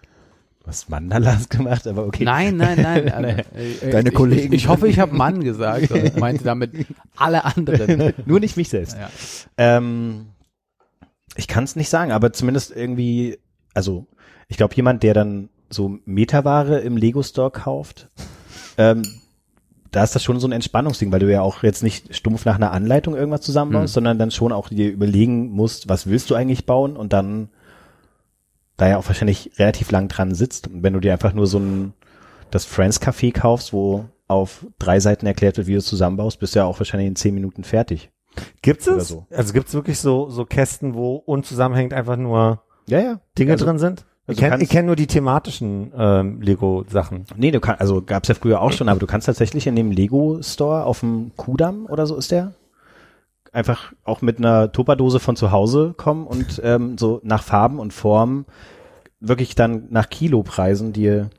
Du 0.61 0.67
hast 0.67 0.89
Mandalas 0.89 1.49
gemacht, 1.49 1.87
aber 1.87 2.05
okay. 2.05 2.23
Nein, 2.23 2.57
nein, 2.57 2.81
nein. 2.81 3.23
äh, 3.55 3.71
äh, 3.81 3.91
Deine 3.91 4.09
ich, 4.09 4.15
Kollegen. 4.15 4.53
Ich, 4.53 4.63
ich 4.63 4.67
hoffe, 4.67 4.87
ich 4.87 4.99
habe 4.99 5.15
Mann 5.15 5.43
gesagt 5.43 5.89
und 5.89 6.17
meinte 6.19 6.43
damit 6.43 6.71
alle 7.15 7.45
anderen. 7.45 8.13
Nur 8.25 8.39
nicht 8.39 8.57
mich 8.57 8.69
selbst. 8.69 8.95
Ja. 8.95 9.09
Ähm, 9.57 10.27
ich 11.35 11.47
kann 11.47 11.63
es 11.63 11.75
nicht 11.75 11.89
sagen, 11.89 12.11
aber 12.11 12.31
zumindest 12.31 12.75
irgendwie, 12.75 13.39
also 13.73 14.05
ich 14.49 14.57
glaube, 14.57 14.75
jemand, 14.75 15.01
der 15.01 15.15
dann 15.15 15.49
so 15.73 15.97
Metaware 16.05 16.79
im 16.79 16.97
Lego 16.97 17.23
Store 17.23 17.51
kauft, 17.51 18.09
ähm, 18.77 19.03
da 19.91 20.03
ist 20.03 20.15
das 20.15 20.23
schon 20.23 20.39
so 20.39 20.47
ein 20.47 20.53
Entspannungsding, 20.53 21.11
weil 21.11 21.19
du 21.19 21.29
ja 21.31 21.41
auch 21.41 21.63
jetzt 21.63 21.83
nicht 21.83 22.15
stumpf 22.15 22.45
nach 22.45 22.55
einer 22.55 22.71
Anleitung 22.71 23.15
irgendwas 23.15 23.41
zusammenbaust, 23.41 23.91
Mhm. 23.91 23.93
sondern 23.93 24.19
dann 24.19 24.31
schon 24.31 24.51
auch 24.53 24.69
dir 24.69 24.89
überlegen 24.89 25.49
musst, 25.51 25.89
was 25.89 26.07
willst 26.07 26.29
du 26.29 26.35
eigentlich 26.35 26.65
bauen 26.65 26.95
und 26.95 27.11
dann 27.13 27.49
da 28.77 28.87
ja 28.87 28.97
auch 28.97 29.07
wahrscheinlich 29.07 29.51
relativ 29.57 29.91
lang 29.91 30.07
dran 30.07 30.33
sitzt. 30.33 30.67
Und 30.67 30.81
wenn 30.83 30.93
du 30.93 30.99
dir 30.99 31.11
einfach 31.13 31.33
nur 31.33 31.45
so 31.47 31.59
ein 31.59 31.93
das 32.51 32.65
Friends 32.65 33.01
Café 33.01 33.31
kaufst, 33.33 33.73
wo 33.73 34.05
auf 34.27 34.65
drei 34.79 34.99
Seiten 34.99 35.25
erklärt 35.25 35.57
wird, 35.57 35.67
wie 35.67 35.73
du 35.73 35.77
es 35.79 35.85
zusammenbaust, 35.85 36.39
bist 36.39 36.55
du 36.55 36.59
ja 36.59 36.65
auch 36.65 36.79
wahrscheinlich 36.79 37.07
in 37.07 37.15
zehn 37.15 37.33
Minuten 37.33 37.63
fertig. 37.63 38.11
Oder 38.65 38.97
es? 38.97 39.07
so. 39.09 39.25
Also 39.29 39.51
gibt's 39.53 39.73
wirklich 39.73 39.99
so, 39.99 40.29
so 40.29 40.45
Kästen, 40.45 40.93
wo 40.93 41.15
unzusammenhängend 41.17 41.93
einfach 41.93 42.15
nur 42.15 42.61
Ja, 42.87 42.99
ja. 42.99 43.19
Dinge 43.37 43.51
Also- 43.53 43.65
drin 43.65 43.77
sind? 43.77 44.05
Also 44.27 44.41
ich 44.41 44.49
kenne 44.49 44.65
kenn 44.65 44.85
nur 44.85 44.95
die 44.95 45.07
thematischen 45.07 45.91
ähm, 45.97 46.41
Lego-Sachen. 46.41 47.25
Nee, 47.35 47.51
du 47.51 47.59
kannst, 47.59 47.81
also 47.81 48.01
gab's 48.01 48.27
ja 48.27 48.35
früher 48.35 48.61
auch 48.61 48.71
schon, 48.71 48.87
aber 48.87 48.99
du 48.99 49.07
kannst 49.07 49.25
tatsächlich 49.25 49.67
in 49.67 49.75
dem 49.75 49.91
Lego 49.91 50.39
Store 50.41 50.85
auf 50.85 50.99
dem 50.99 51.31
Kudamm 51.35 51.85
oder 51.87 52.05
so 52.05 52.15
ist 52.15 52.31
der, 52.31 52.53
einfach 53.51 53.93
auch 54.03 54.21
mit 54.21 54.37
einer 54.37 54.71
Tupperdose 54.71 55.19
von 55.19 55.35
zu 55.35 55.51
Hause 55.51 55.93
kommen 55.97 56.27
und 56.27 56.61
ähm, 56.63 56.97
so 56.97 57.19
nach 57.23 57.43
Farben 57.43 57.79
und 57.79 57.93
Formen 57.93 58.45
wirklich 59.19 59.55
dann 59.55 59.87
nach 59.89 60.09
Kilopreisen 60.09 60.93
dir, 60.93 61.29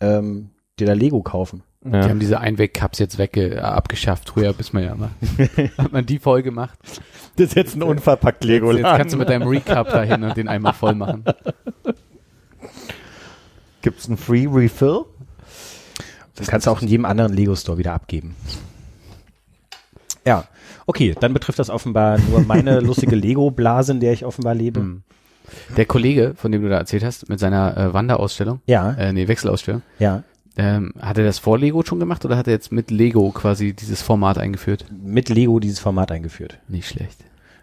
ähm, 0.00 0.50
dir 0.78 0.86
da 0.86 0.92
Lego 0.92 1.22
kaufen. 1.22 1.62
Die 1.84 1.96
haben 1.96 2.18
diese 2.18 2.40
Einweg-Cups 2.40 2.98
jetzt 2.98 3.16
wegge 3.16 3.56
äh, 3.56 3.58
abgeschafft. 3.60 4.30
Früher 4.30 4.52
bis 4.52 4.72
man 4.72 4.82
ja 4.82 4.96
mal. 4.96 5.10
hat 5.78 5.92
man 5.92 6.04
die 6.04 6.18
voll 6.18 6.42
gemacht. 6.42 6.76
Das 7.36 7.48
ist 7.48 7.54
jetzt 7.54 7.76
ein 7.76 7.84
unverpackt 7.84 8.44
Jetzt, 8.44 8.64
jetzt 8.64 8.82
kannst 8.82 9.14
du 9.14 9.18
mit 9.18 9.28
deinem 9.28 9.46
Recap 9.46 9.90
dahin 9.90 10.24
und 10.24 10.36
den 10.36 10.48
einmal 10.48 10.72
voll 10.72 10.96
machen. 10.96 11.24
Gibt's 13.86 14.08
ein 14.08 14.16
Free 14.16 14.48
Refill? 14.50 15.04
Das 16.34 16.48
kannst 16.48 16.66
du 16.66 16.72
auch 16.72 16.82
in 16.82 16.88
jedem 16.88 17.04
anderen 17.04 17.32
Lego-Store 17.32 17.78
wieder 17.78 17.92
abgeben. 17.92 18.34
Ja, 20.24 20.42
okay, 20.86 21.14
dann 21.20 21.32
betrifft 21.32 21.60
das 21.60 21.70
offenbar 21.70 22.18
nur 22.18 22.40
meine 22.40 22.80
lustige 22.80 23.14
Lego-Blase, 23.14 23.92
in 23.92 24.00
der 24.00 24.12
ich 24.12 24.24
offenbar 24.24 24.56
lebe. 24.56 24.80
Hm. 24.80 25.02
Der 25.76 25.86
Kollege, 25.86 26.34
von 26.34 26.50
dem 26.50 26.62
du 26.62 26.68
da 26.68 26.78
erzählt 26.78 27.04
hast, 27.04 27.28
mit 27.28 27.38
seiner 27.38 27.76
äh, 27.76 27.94
Wanderausstellung, 27.94 28.60
Ja, 28.66 28.90
äh, 28.94 29.12
nee, 29.12 29.28
Wechselausstellung, 29.28 29.82
ja. 30.00 30.24
ähm, 30.56 30.92
hat 30.98 31.18
er 31.18 31.24
das 31.24 31.38
vor 31.38 31.56
Lego 31.56 31.84
schon 31.84 32.00
gemacht 32.00 32.24
oder 32.24 32.36
hat 32.36 32.48
er 32.48 32.54
jetzt 32.54 32.72
mit 32.72 32.90
Lego 32.90 33.30
quasi 33.30 33.72
dieses 33.72 34.02
Format 34.02 34.36
eingeführt? 34.36 34.86
Mit 34.90 35.28
Lego 35.28 35.60
dieses 35.60 35.78
Format 35.78 36.10
eingeführt. 36.10 36.58
Nicht 36.66 36.88
schlecht. 36.88 37.20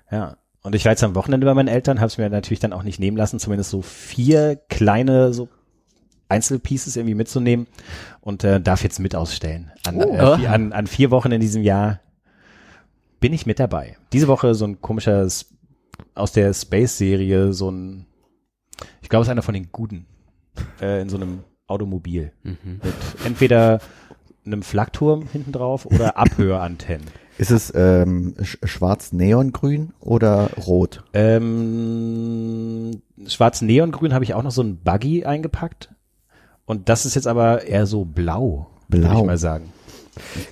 Ja. 0.10 0.38
Und 0.62 0.74
ich 0.74 0.86
war 0.86 0.94
jetzt 0.94 1.04
am 1.04 1.16
Wochenende 1.16 1.46
bei 1.46 1.54
meinen 1.54 1.68
Eltern, 1.68 2.00
habe 2.00 2.08
es 2.08 2.18
mir 2.18 2.30
natürlich 2.30 2.62
dann 2.62 2.72
auch 2.72 2.84
nicht 2.84 2.98
nehmen 2.98 3.18
lassen, 3.18 3.40
zumindest 3.40 3.72
so 3.72 3.82
vier 3.82 4.56
kleine 4.70 5.34
so 5.34 5.50
Einzelpieces 6.30 6.96
irgendwie 6.96 7.16
mitzunehmen 7.16 7.68
und 8.22 8.44
äh, 8.44 8.60
darf 8.62 8.84
jetzt 8.84 9.00
mit 9.00 9.16
ausstellen. 9.16 9.72
An, 9.86 9.96
Oh. 9.98 10.14
äh, 10.16 10.38
vier, 10.38 10.52
an, 10.52 10.74
an 10.74 10.88
vier 10.88 11.12
Wochen 11.12 11.32
in 11.32 11.42
diesem 11.42 11.62
Jahr 11.64 12.00
bin 13.20 13.34
ich 13.34 13.46
mit 13.46 13.60
dabei. 13.60 13.98
Diese 14.12 14.28
Woche 14.28 14.56
so 14.56 14.66
ein 14.66 14.82
komischer 14.82 15.28
aus 16.16 16.32
der 16.32 16.54
Space-Serie, 16.54 17.54
so 17.54 17.70
ein, 17.70 18.06
ich 19.02 19.10
glaube, 19.10 19.22
es 19.22 19.28
ist 19.28 19.32
einer 19.32 19.42
von 19.44 19.54
den 19.54 19.70
Guten, 19.72 20.06
äh, 20.82 21.02
in 21.02 21.10
so 21.10 21.18
einem 21.18 21.44
Automobil 21.68 22.32
Mhm. 22.44 22.58
mit 22.84 22.94
entweder 23.26 23.80
einem 24.46 24.62
Flakturm 24.64 25.28
hinten 25.32 25.52
drauf 25.54 25.86
oder 25.86 26.18
Abhörantennen. 26.18 27.08
Ist 27.38 27.50
es 27.52 27.72
ähm, 27.76 28.36
sch 28.44 28.58
schwarz 28.64 29.12
neongrün 29.12 29.94
oder 30.00 30.52
rot? 30.68 31.04
Ähm, 31.14 33.02
schwarz 33.28 33.62
Neongrün 33.62 34.14
habe 34.14 34.24
ich 34.24 34.34
auch 34.34 34.44
noch 34.44 34.52
so 34.52 34.62
ein 34.62 34.78
Buggy 34.84 35.26
eingepackt. 35.26 35.93
Und 36.66 36.90
das 36.90 37.06
ist 37.06 37.16
jetzt 37.16 37.28
aber 37.28 37.64
eher 37.68 37.86
so 37.86 38.06
blau, 38.06 38.68
würde 38.88 39.08
Blau. 39.08 39.20
ich 39.22 39.26
mal 39.26 39.38
sagen. 39.38 39.70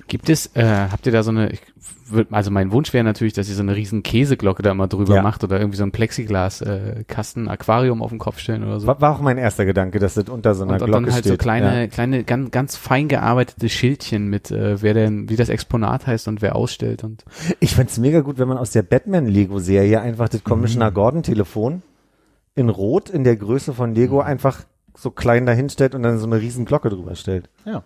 Gibt 0.08 0.28
es, 0.28 0.50
äh, 0.54 0.64
habt 0.90 1.06
ihr 1.06 1.12
da 1.12 1.22
so 1.22 1.30
eine, 1.30 1.50
ich 1.52 1.60
würd, 2.08 2.28
also 2.32 2.50
mein 2.50 2.72
Wunsch 2.72 2.92
wäre 2.92 3.04
natürlich, 3.04 3.32
dass 3.32 3.48
ihr 3.48 3.54
so 3.54 3.62
eine 3.62 3.76
riesen 3.76 4.02
Käseglocke 4.02 4.62
da 4.62 4.74
mal 4.74 4.88
drüber 4.88 5.14
Ja. 5.14 5.22
macht 5.22 5.44
oder 5.44 5.58
irgendwie 5.58 5.76
so 5.78 5.84
ein 5.84 5.92
Plexiglas-Kasten, 5.92 7.00
äh, 7.00 7.04
Kasten, 7.04 7.48
Aquarium 7.48 8.02
auf 8.02 8.10
den 8.10 8.18
Kopf 8.18 8.38
stellen 8.40 8.64
oder 8.64 8.80
so. 8.80 8.86
War, 8.88 9.00
war 9.00 9.14
auch 9.16 9.20
mein 9.20 9.38
erster 9.38 9.64
Gedanke, 9.64 9.98
dass 10.00 10.14
das 10.14 10.28
unter 10.28 10.54
so 10.54 10.64
einer 10.64 10.74
und, 10.74 10.82
und 10.82 10.86
Glocke 10.88 11.04
dann 11.06 11.14
halt 11.14 11.24
steht. 11.24 11.32
so 11.32 11.36
kleine, 11.38 11.82
Ja. 11.82 11.86
kleine, 11.86 12.24
ganz, 12.24 12.50
ganz 12.50 12.76
fein 12.76 13.06
gearbeitete 13.08 13.68
Schildchen 13.68 14.26
mit, 14.28 14.50
äh, 14.50 14.82
wer 14.82 14.94
denn, 14.94 15.30
wie 15.30 15.36
das 15.36 15.48
Exponat 15.48 16.06
heißt 16.08 16.26
und 16.28 16.42
wer 16.42 16.56
ausstellt 16.56 17.04
und 17.04 17.24
Ich 17.60 17.74
find's 17.76 17.98
mega 17.98 18.20
gut, 18.20 18.38
wenn 18.38 18.48
man 18.48 18.58
aus 18.58 18.72
der 18.72 18.82
Batman-Lego-Serie 18.82 20.00
einfach 20.00 20.28
das 20.28 20.44
Commissioner 20.44 20.90
Mhm. 20.90 20.94
Gordon-Telefon 20.94 21.82
in 22.56 22.68
Rot 22.68 23.08
in 23.08 23.24
der 23.24 23.36
Größe 23.36 23.72
von 23.72 23.94
Lego 23.94 24.16
Mhm. 24.16 24.26
einfach 24.26 24.64
so 24.96 25.10
klein 25.10 25.46
dahinstellt 25.46 25.94
und 25.94 26.02
dann 26.02 26.18
so 26.18 26.26
eine 26.26 26.40
riesen 26.40 26.64
Glocke 26.64 26.90
drüber 26.90 27.14
stellt. 27.16 27.48
Ja. 27.64 27.82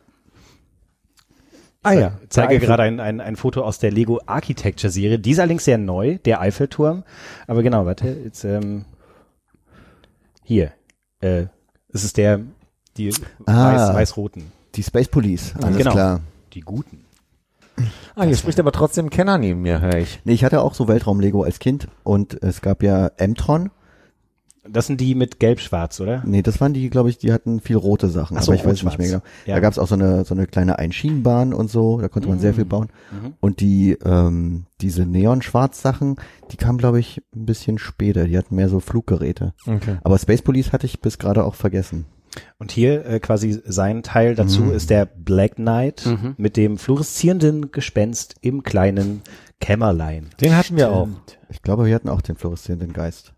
Ah 1.83 1.93
ja. 1.93 2.19
Ich 2.23 2.31
zeige 2.31 2.59
gerade 2.59 2.83
ein, 2.83 2.99
ein, 2.99 3.21
ein 3.21 3.37
Foto 3.37 3.63
aus 3.63 3.79
der 3.79 3.93
Lego 3.93 4.21
Architecture 4.27 4.91
Serie. 4.91 5.19
Die 5.21 5.31
ist 5.31 5.39
allerdings 5.39 5.65
sehr 5.65 5.79
neu, 5.79 6.19
der 6.25 6.41
Eiffelturm. 6.41 7.05
Aber 7.47 7.63
genau, 7.63 7.87
warte, 7.87 8.09
jetzt, 8.09 8.45
ähm, 8.45 8.85
hier, 10.43 10.73
äh, 11.21 11.47
es 11.93 12.03
ist 12.05 12.17
der, 12.17 12.41
die 12.97 13.13
Ah. 13.47 13.73
weiß, 13.73 13.95
weiß-roten. 13.95 14.51
Die 14.75 14.83
Space 14.83 15.09
Police, 15.09 15.55
alles 15.63 15.77
Genau. 15.79 15.93
klar. 15.93 16.21
Die 16.55 16.61
guten. 16.61 17.05
Ah, 18.15 18.25
hier 18.25 18.37
spricht 18.37 18.59
aber 18.59 18.73
trotzdem 18.73 19.11
Kenner 19.11 19.39
neben 19.39 19.61
mir, 19.63 19.81
höre 19.81 19.99
ich. 19.99 20.21
Nee, 20.25 20.33
ich 20.33 20.45
hatte 20.45 20.63
auch 20.63 20.75
so 20.75 20.89
Weltraum-Lego 20.89 21.43
als 21.43 21.59
Kind 21.59 21.89
und 22.05 22.43
es 22.43 22.63
gab 22.63 22.83
ja 22.83 23.09
M-Tron. 23.19 23.71
Das 24.71 24.87
sind 24.87 25.01
die 25.01 25.15
mit 25.15 25.39
gelb-schwarz, 25.41 26.01
oder? 26.01 26.23
Nee, 26.27 26.43
das 26.43 26.61
waren 26.61 26.73
die, 26.75 26.89
glaube 26.91 27.11
ich, 27.11 27.19
die 27.19 27.33
hatten 27.33 27.61
viel 27.61 27.77
rote 27.77 28.09
Sachen, 28.09 28.37
Ach 28.37 28.43
so, 28.43 28.53
aber 28.53 28.61
ich 28.61 28.67
weiß 28.67 28.83
nicht 28.83 28.99
mehr 28.99 29.09
genau. 29.09 29.23
Ja. 29.47 29.55
Da 29.55 29.61
gab 29.61 29.73
es 29.73 29.79
auch 29.79 29.87
so 29.89 29.95
eine, 29.95 30.25
so 30.25 30.35
eine 30.35 30.47
kleine 30.47 30.79
Einschienenbahn 30.79 31.53
und 31.55 31.71
so, 31.71 32.01
da 32.01 32.09
konnte 32.09 32.29
man 32.29 32.39
sehr 32.39 32.55
viel 32.55 32.65
bauen. 32.65 32.89
Mhm. 33.13 33.35
Und 33.41 33.61
die, 33.61 33.93
ähm, 34.05 34.67
diese 34.81 35.07
Neon-Schwarz-Sachen, 35.07 36.17
die 36.51 36.57
kamen, 36.57 36.79
glaube 36.79 36.99
ich, 37.01 37.23
ein 37.35 37.47
bisschen 37.47 37.79
später. 37.79 38.27
Die 38.27 38.37
hatten 38.37 38.57
mehr 38.57 38.69
so 38.69 38.81
Fluggeräte. 38.81 39.55
Okay. 39.67 39.99
Aber 40.03 40.19
Space 40.19 40.43
Police 40.43 40.73
hatte 40.73 40.87
ich 40.87 41.01
bis 41.01 41.19
gerade 41.19 41.45
auch 41.45 41.55
vergessen. 41.55 42.07
Und 42.59 42.71
hier 42.71 43.07
äh, 43.07 43.19
quasi 43.21 43.63
sein 43.65 44.03
Teil 44.03 44.35
dazu 44.35 44.63
Mhm. 44.65 44.73
ist 44.73 44.91
der 44.91 45.07
Black 45.07 45.55
Knight 45.55 46.05
Mhm. 46.05 46.35
mit 46.37 46.57
dem 46.59 46.77
fluoreszierenden 46.77 47.71
Gespenst 47.73 48.35
im 48.43 48.63
kleinen 48.63 49.23
Kämmerlein. 49.61 50.29
Den 50.41 50.55
hatten 50.55 50.77
wir 50.77 50.91
auch. 50.93 51.09
Ich 51.49 51.63
glaube, 51.63 51.87
wir 51.87 51.95
hatten 51.95 52.11
auch 52.11 52.21
den 52.21 52.37
fluoreszierenden 52.37 52.93
Geist. 52.93 53.33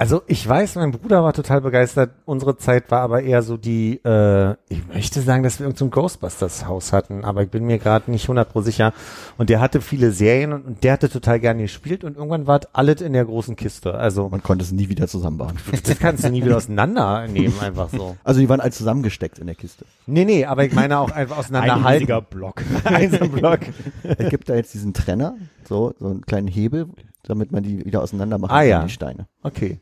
Also 0.00 0.22
ich 0.26 0.48
weiß, 0.48 0.76
mein 0.76 0.92
Bruder 0.92 1.22
war 1.22 1.34
total 1.34 1.60
begeistert. 1.60 2.12
Unsere 2.24 2.56
Zeit 2.56 2.90
war 2.90 3.02
aber 3.02 3.20
eher 3.22 3.42
so 3.42 3.58
die, 3.58 4.00
äh, 4.02 4.52
ich 4.70 4.86
möchte 4.88 5.20
sagen, 5.20 5.42
dass 5.42 5.58
wir 5.58 5.66
irgendein 5.66 5.88
so 5.88 5.90
Ghostbusters-Haus 5.90 6.94
hatten, 6.94 7.22
aber 7.22 7.42
ich 7.42 7.50
bin 7.50 7.66
mir 7.66 7.78
gerade 7.78 8.10
nicht 8.10 8.24
100 8.24 8.50
pro 8.50 8.62
sicher. 8.62 8.94
Und 9.36 9.50
der 9.50 9.60
hatte 9.60 9.82
viele 9.82 10.10
Serien 10.12 10.54
und, 10.54 10.64
und 10.64 10.84
der 10.84 10.94
hatte 10.94 11.10
total 11.10 11.38
gerne 11.38 11.60
gespielt 11.60 12.02
und 12.02 12.16
irgendwann 12.16 12.46
war 12.46 12.60
das 12.60 12.74
alles 12.74 13.02
in 13.02 13.12
der 13.12 13.26
großen 13.26 13.56
Kiste. 13.56 13.92
Also 13.92 14.30
Man 14.30 14.42
konnte 14.42 14.64
es 14.64 14.72
nie 14.72 14.88
wieder 14.88 15.06
zusammenbauen. 15.06 15.58
das 15.84 15.98
kannst 15.98 16.24
du 16.24 16.30
nie 16.30 16.42
wieder 16.42 16.56
auseinandernehmen, 16.56 17.60
einfach 17.60 17.90
so. 17.90 18.16
Also 18.24 18.40
die 18.40 18.48
waren 18.48 18.60
alle 18.60 18.72
zusammengesteckt 18.72 19.38
in 19.38 19.48
der 19.48 19.54
Kiste. 19.54 19.84
Nee, 20.06 20.24
nee, 20.24 20.46
aber 20.46 20.64
ich 20.64 20.72
meine 20.72 20.98
auch 20.98 21.10
einfach 21.10 21.36
auseinanderhalten. 21.36 22.06
Block. 22.30 22.62
Ein 22.84 23.10
Block. 23.32 23.60
Es 24.02 24.30
gibt 24.30 24.48
da 24.48 24.54
jetzt 24.54 24.72
diesen 24.72 24.94
Trenner, 24.94 25.34
so, 25.68 25.92
so 26.00 26.06
einen 26.06 26.22
kleinen 26.22 26.48
Hebel, 26.48 26.86
damit 27.24 27.52
man 27.52 27.62
die 27.62 27.84
wieder 27.84 28.00
auseinander 28.00 28.38
machen 28.38 28.50
Ah, 28.50 28.60
kann, 28.60 28.68
ja. 28.68 28.82
die 28.84 28.88
Steine. 28.88 29.26
Okay. 29.42 29.78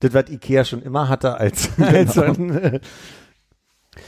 Das, 0.00 0.14
was 0.14 0.28
Ikea 0.30 0.64
schon 0.64 0.82
immer 0.82 1.08
hatte 1.08 1.38
als, 1.38 1.70
als 1.78 2.14
so 2.14 2.22
ein, 2.22 2.50
äh, 2.50 2.80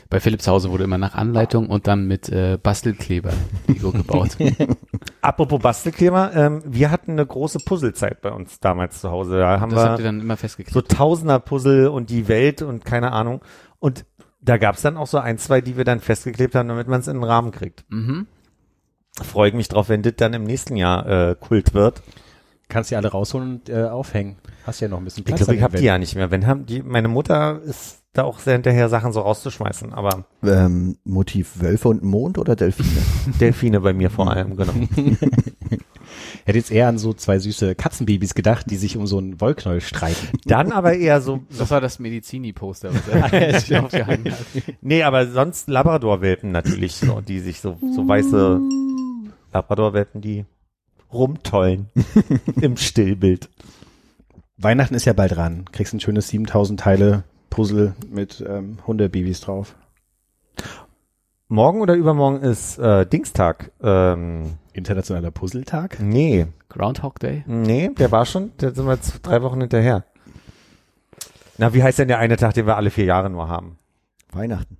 bei 0.08 0.20
Philips 0.20 0.46
Hause 0.46 0.70
wurde 0.70 0.84
immer 0.84 0.98
nach 0.98 1.14
Anleitung 1.14 1.68
und 1.68 1.86
dann 1.86 2.06
mit 2.06 2.28
äh, 2.28 2.58
Bastelkleber 2.62 3.32
Lego 3.66 3.90
gebaut. 3.90 4.36
Apropos 5.20 5.60
Bastelkleber, 5.60 6.32
ähm, 6.34 6.62
wir 6.64 6.90
hatten 6.90 7.12
eine 7.12 7.26
große 7.26 7.58
Puzzlezeit 7.64 8.20
bei 8.20 8.30
uns 8.30 8.60
damals 8.60 9.00
zu 9.00 9.10
Hause. 9.10 9.38
Da 9.38 9.60
haben 9.60 9.72
das 9.72 9.82
habt 9.82 9.98
ihr 9.98 10.04
wir 10.04 10.04
dann 10.04 10.20
immer 10.20 10.36
so 10.36 10.40
festgeklebt. 10.40 10.88
Tausender-Puzzle 10.88 11.88
und 11.88 12.10
die 12.10 12.28
Welt 12.28 12.62
und 12.62 12.84
keine 12.84 13.12
Ahnung. 13.12 13.40
Und 13.80 14.04
da 14.40 14.56
gab's 14.56 14.82
dann 14.82 14.96
auch 14.96 15.06
so 15.06 15.18
ein, 15.18 15.38
zwei, 15.38 15.60
die 15.60 15.76
wir 15.76 15.84
dann 15.84 16.00
festgeklebt 16.00 16.54
haben, 16.54 16.68
damit 16.68 16.88
man 16.88 17.00
es 17.00 17.08
in 17.08 17.14
den 17.14 17.24
Rahmen 17.24 17.50
kriegt. 17.50 17.84
Mhm. 17.88 18.26
Freue 19.20 19.48
ich 19.48 19.54
mich 19.54 19.68
drauf, 19.68 19.88
wenn 19.88 20.02
das 20.02 20.14
dann 20.16 20.32
im 20.32 20.44
nächsten 20.44 20.76
Jahr 20.76 21.06
äh, 21.06 21.36
Kult 21.38 21.74
wird. 21.74 22.02
Kannst 22.72 22.90
die 22.90 22.96
alle 22.96 23.08
rausholen 23.08 23.56
und 23.60 23.68
äh, 23.68 23.84
aufhängen. 23.84 24.36
Hast 24.66 24.80
ja 24.80 24.88
noch 24.88 24.96
ein 24.96 25.04
bisschen 25.04 25.20
Ich 25.20 25.26
Platz. 25.26 25.38
glaube, 25.40 25.52
an 25.52 25.56
ich 25.58 25.62
habe 25.62 25.76
die 25.76 25.84
ja 25.84 25.98
nicht 25.98 26.14
mehr. 26.14 26.30
Wenn 26.30 26.46
haben 26.46 26.64
die, 26.64 26.82
meine 26.82 27.08
Mutter 27.08 27.60
ist 27.60 27.98
da 28.14 28.24
auch 28.24 28.38
sehr 28.38 28.54
hinterher, 28.54 28.88
Sachen 28.88 29.12
so 29.12 29.20
rauszuschmeißen. 29.20 29.92
Aber 29.92 30.24
Ähm, 30.42 30.96
Motiv 31.04 31.60
Wölfe 31.60 31.88
und 31.90 32.02
Mond 32.02 32.38
oder 32.38 32.56
Delfine? 32.56 32.88
Delfine 33.40 33.80
bei 33.80 33.92
mir 33.92 34.08
vor 34.08 34.30
allem, 34.30 34.56
genau. 34.56 34.72
Ich 34.96 35.18
hätte 36.46 36.58
jetzt 36.58 36.70
eher 36.70 36.88
an 36.88 36.96
so 36.96 37.12
zwei 37.12 37.38
süße 37.38 37.74
Katzenbabys 37.74 38.34
gedacht, 38.34 38.70
die 38.70 38.76
sich 38.76 38.96
um 38.96 39.06
so 39.06 39.18
einen 39.18 39.38
Wollknäuel 39.38 39.82
streiten. 39.82 40.28
Dann 40.46 40.72
aber 40.72 40.94
eher 40.94 41.20
so, 41.20 41.40
Das 41.58 41.70
war 41.70 41.82
das 41.82 41.98
Medizini-Poster, 41.98 42.90
was 42.94 43.68
er 43.68 43.84
aufgehangen 43.84 44.32
hat. 44.32 44.38
nee, 44.80 45.02
aber 45.02 45.26
sonst 45.26 45.68
Labrador-Welpen 45.68 46.50
natürlich, 46.50 46.96
so, 46.96 47.20
die 47.20 47.40
sich 47.40 47.60
so, 47.60 47.76
so 47.94 48.08
weiße 48.08 48.60
Labrador-Welpen, 49.52 50.20
die 50.20 50.44
rumtollen 51.12 51.88
im 52.60 52.76
Stillbild. 52.76 53.48
Weihnachten 54.56 54.94
ist 54.94 55.04
ja 55.04 55.12
bald 55.12 55.36
dran. 55.36 55.64
Kriegst 55.72 55.92
ein 55.92 56.00
schönes 56.00 56.28
7000 56.28 56.80
Teile 56.80 57.24
Puzzle 57.50 57.94
mit 58.08 58.42
ähm, 58.46 58.78
Hundebabys 58.86 59.40
drauf. 59.40 59.74
Morgen 61.48 61.80
oder 61.82 61.94
übermorgen 61.94 62.40
ist 62.40 62.78
äh, 62.78 63.04
Dingstag. 63.04 63.72
Ähm, 63.82 64.54
Internationaler 64.72 65.30
Puzzletag. 65.30 66.00
nee, 66.00 66.46
Groundhog 66.70 67.18
Day? 67.20 67.44
nee, 67.46 67.90
der 67.90 68.10
war 68.10 68.24
schon, 68.24 68.52
der 68.58 68.74
sind 68.74 68.86
wir 68.86 68.94
jetzt 68.94 69.20
drei 69.22 69.42
Wochen 69.42 69.60
hinterher. 69.60 70.04
Na, 71.58 71.74
wie 71.74 71.82
heißt 71.82 71.98
denn 71.98 72.08
der 72.08 72.18
eine 72.18 72.36
Tag, 72.36 72.54
den 72.54 72.66
wir 72.66 72.76
alle 72.76 72.90
vier 72.90 73.04
Jahre 73.04 73.28
nur 73.28 73.48
haben? 73.48 73.78
Weihnachten. 74.32 74.78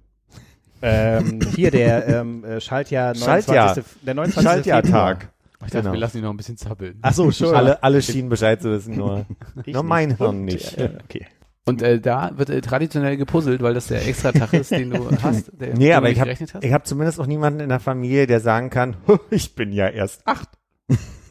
Ähm, 0.81 1.41
hier 1.55 1.71
der 1.71 2.09
ähm, 2.09 2.43
äh, 2.45 2.61
Schaltjahr 2.61 3.15
29. 3.15 3.55
Schaltjahr. 3.55 3.85
Der 4.03 4.15
29. 4.15 4.43
Schaltjahrtag. 4.43 5.32
Ich 5.65 5.71
dachte, 5.73 5.83
Genau. 5.83 5.93
wir 5.93 6.01
lassen 6.01 6.19
ihn 6.19 6.25
noch 6.25 6.31
ein 6.31 6.37
bisschen 6.37 6.57
zappeln. 6.57 6.99
Ach 7.03 7.13
so, 7.15 7.31
schon. 7.33 7.55
Alle, 7.55 7.83
alle 7.83 8.03
schienen 8.03 8.29
Bescheid 8.29 8.61
zu 8.63 8.71
wissen, 8.71 8.97
nur, 8.97 9.27
nur 9.55 9.65
nicht. 9.65 9.83
mein 9.83 10.17
Hirn 10.17 10.45
nicht. 10.45 10.79
Ja, 10.79 10.91
okay. 11.05 11.27
Und 11.65 11.81
äh, 11.81 12.01
da 12.01 12.33
wird 12.37 12.51
äh, 12.51 12.61
traditionell 12.61 13.17
gepuzzelt, 13.17 13.63
weil 13.63 13.73
das 13.75 13.87
der 13.87 14.07
extra 14.07 14.33
Tag 14.33 14.53
ist, 14.53 14.73
den 14.73 14.91
du 14.91 15.09
hast. 15.23 15.53
Der 15.61 15.75
Nee, 15.77 15.93
aber 15.93 16.11
ich 16.11 16.21
habe 16.21 16.33
hab 16.35 16.87
zumindest 16.87 17.21
auch 17.21 17.27
niemanden 17.27 17.61
in 17.61 17.69
der 17.69 17.79
Familie, 17.79 18.27
der 18.27 18.41
sagen 18.41 18.69
kann, 18.69 18.97
ich 19.31 19.55
bin 19.55 19.71
ja 19.73 19.89
erst 19.89 20.27
acht. 20.27 20.49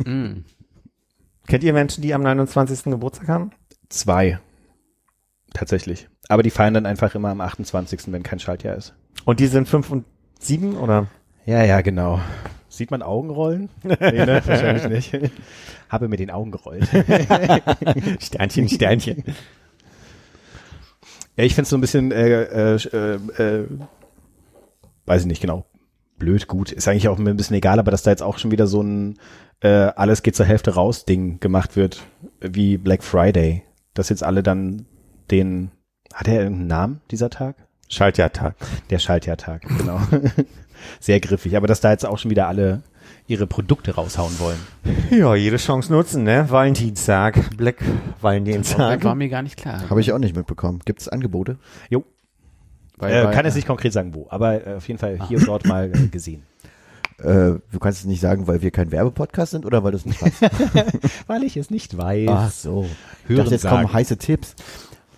Mm. 0.05 0.45
Kennt 1.47 1.63
ihr 1.65 1.73
Menschen, 1.73 2.01
die 2.01 2.13
am 2.13 2.21
29. 2.21 2.83
Geburtstag 2.85 3.27
haben? 3.27 3.51
Zwei. 3.89 4.39
Tatsächlich. 5.53 6.07
Aber 6.29 6.43
die 6.43 6.49
feiern 6.49 6.73
dann 6.75 6.85
einfach 6.85 7.13
immer 7.13 7.27
am 7.29 7.41
28., 7.41 8.11
wenn 8.13 8.23
kein 8.23 8.39
Schaltjahr 8.39 8.77
ist. 8.77 8.93
Und 9.25 9.41
die 9.41 9.47
sind 9.47 9.67
fünf 9.67 9.91
und 9.91 10.05
sieben 10.39 10.77
oder? 10.77 11.07
Ja, 11.45 11.61
ja, 11.65 11.81
genau. 11.81 12.21
Sieht 12.81 12.89
man 12.89 13.03
Augenrollen? 13.03 13.69
Nee, 13.83 14.25
ne? 14.25 14.41
Wahrscheinlich 14.43 15.11
nicht. 15.11 15.31
Habe 15.87 16.07
mir 16.07 16.17
den 16.17 16.31
Augen 16.31 16.49
gerollt. 16.49 16.87
Sternchen, 18.19 18.67
Sternchen. 18.67 19.23
Ja, 21.37 21.43
ich 21.43 21.53
finde 21.53 21.65
es 21.65 21.69
so 21.69 21.77
ein 21.77 21.81
bisschen, 21.81 22.11
äh, 22.11 22.41
äh, 22.41 22.75
äh, 22.75 23.15
äh, 23.37 23.67
weiß 25.05 25.21
ich 25.21 25.27
nicht 25.27 25.41
genau, 25.41 25.63
blöd, 26.17 26.47
gut. 26.47 26.71
Ist 26.71 26.87
eigentlich 26.87 27.07
auch 27.07 27.19
mir 27.19 27.29
ein 27.29 27.37
bisschen 27.37 27.55
egal, 27.55 27.77
aber 27.77 27.91
dass 27.91 28.01
da 28.01 28.09
jetzt 28.09 28.23
auch 28.23 28.39
schon 28.39 28.49
wieder 28.49 28.65
so 28.65 28.81
ein 28.81 29.19
äh, 29.59 29.67
alles 29.67 30.23
geht 30.23 30.35
zur 30.35 30.47
Hälfte 30.47 30.73
raus 30.73 31.05
Ding 31.05 31.39
gemacht 31.39 31.75
wird, 31.75 32.01
wie 32.39 32.77
Black 32.77 33.03
Friday. 33.03 33.61
Dass 33.93 34.09
jetzt 34.09 34.23
alle 34.23 34.41
dann 34.41 34.87
den, 35.29 35.69
hat 36.15 36.27
er 36.27 36.41
irgendeinen 36.41 36.67
Namen, 36.67 37.01
dieser 37.11 37.29
Tag? 37.29 37.57
Schaltjahrtag. 37.91 38.55
Der 38.89 38.99
Schaltjahrtag, 38.99 39.61
genau. 39.77 39.99
Sehr 40.99 41.19
griffig. 41.19 41.55
Aber 41.57 41.67
dass 41.67 41.81
da 41.81 41.91
jetzt 41.91 42.05
auch 42.05 42.17
schon 42.17 42.31
wieder 42.31 42.47
alle 42.47 42.81
ihre 43.27 43.45
Produkte 43.47 43.93
raushauen 43.95 44.39
wollen. 44.39 44.57
Ja, 45.11 45.35
jede 45.35 45.57
Chance 45.57 45.91
nutzen, 45.93 46.23
ne? 46.23 46.47
Valentinstag, 46.49 47.55
Black 47.55 47.77
Valentinstag. 48.21 49.03
war 49.03 49.15
mir 49.15 49.29
gar 49.29 49.41
nicht 49.43 49.57
klar. 49.57 49.89
Habe 49.89 50.01
ich 50.01 50.11
auch 50.11 50.17
nicht 50.19 50.35
mitbekommen. 50.35 50.79
Gibt 50.85 51.01
es 51.01 51.07
Angebote? 51.07 51.57
Weil, 52.97 53.11
Äh, 53.13 53.25
weil- 53.25 53.33
kann 53.33 53.45
jetzt 53.45 53.55
nicht 53.55 53.67
konkret 53.67 53.93
sagen, 53.93 54.13
wo, 54.15 54.27
aber 54.29 54.65
äh, 54.65 54.75
auf 54.75 54.87
jeden 54.87 54.99
Fall 54.99 55.19
hier 55.27 55.37
und 55.39 55.47
dort 55.47 55.65
mal 55.65 55.91
äh, 55.93 56.07
gesehen. 56.07 56.43
Äh, 57.19 57.59
du 57.71 57.79
kannst 57.79 57.99
es 58.01 58.05
nicht 58.05 58.21
sagen, 58.21 58.47
weil 58.47 58.61
wir 58.61 58.71
kein 58.71 58.91
Werbepodcast 58.91 59.51
sind 59.51 59.65
oder 59.65 59.83
weil 59.83 59.91
du 59.91 59.97
es 59.97 60.05
nicht 60.05 60.21
weißt? 60.21 60.41
Weil 61.27 61.43
ich 61.43 61.57
es 61.57 61.69
nicht 61.69 61.97
weiß. 61.97 62.29
Ach 62.29 62.51
so. 62.51 62.85
Ich 63.23 63.29
Hören 63.29 63.37
dachte, 63.39 63.51
jetzt 63.51 63.61
sagen. 63.61 63.75
kommen 63.83 63.93
heiße 63.93 64.17
Tipps. 64.17 64.55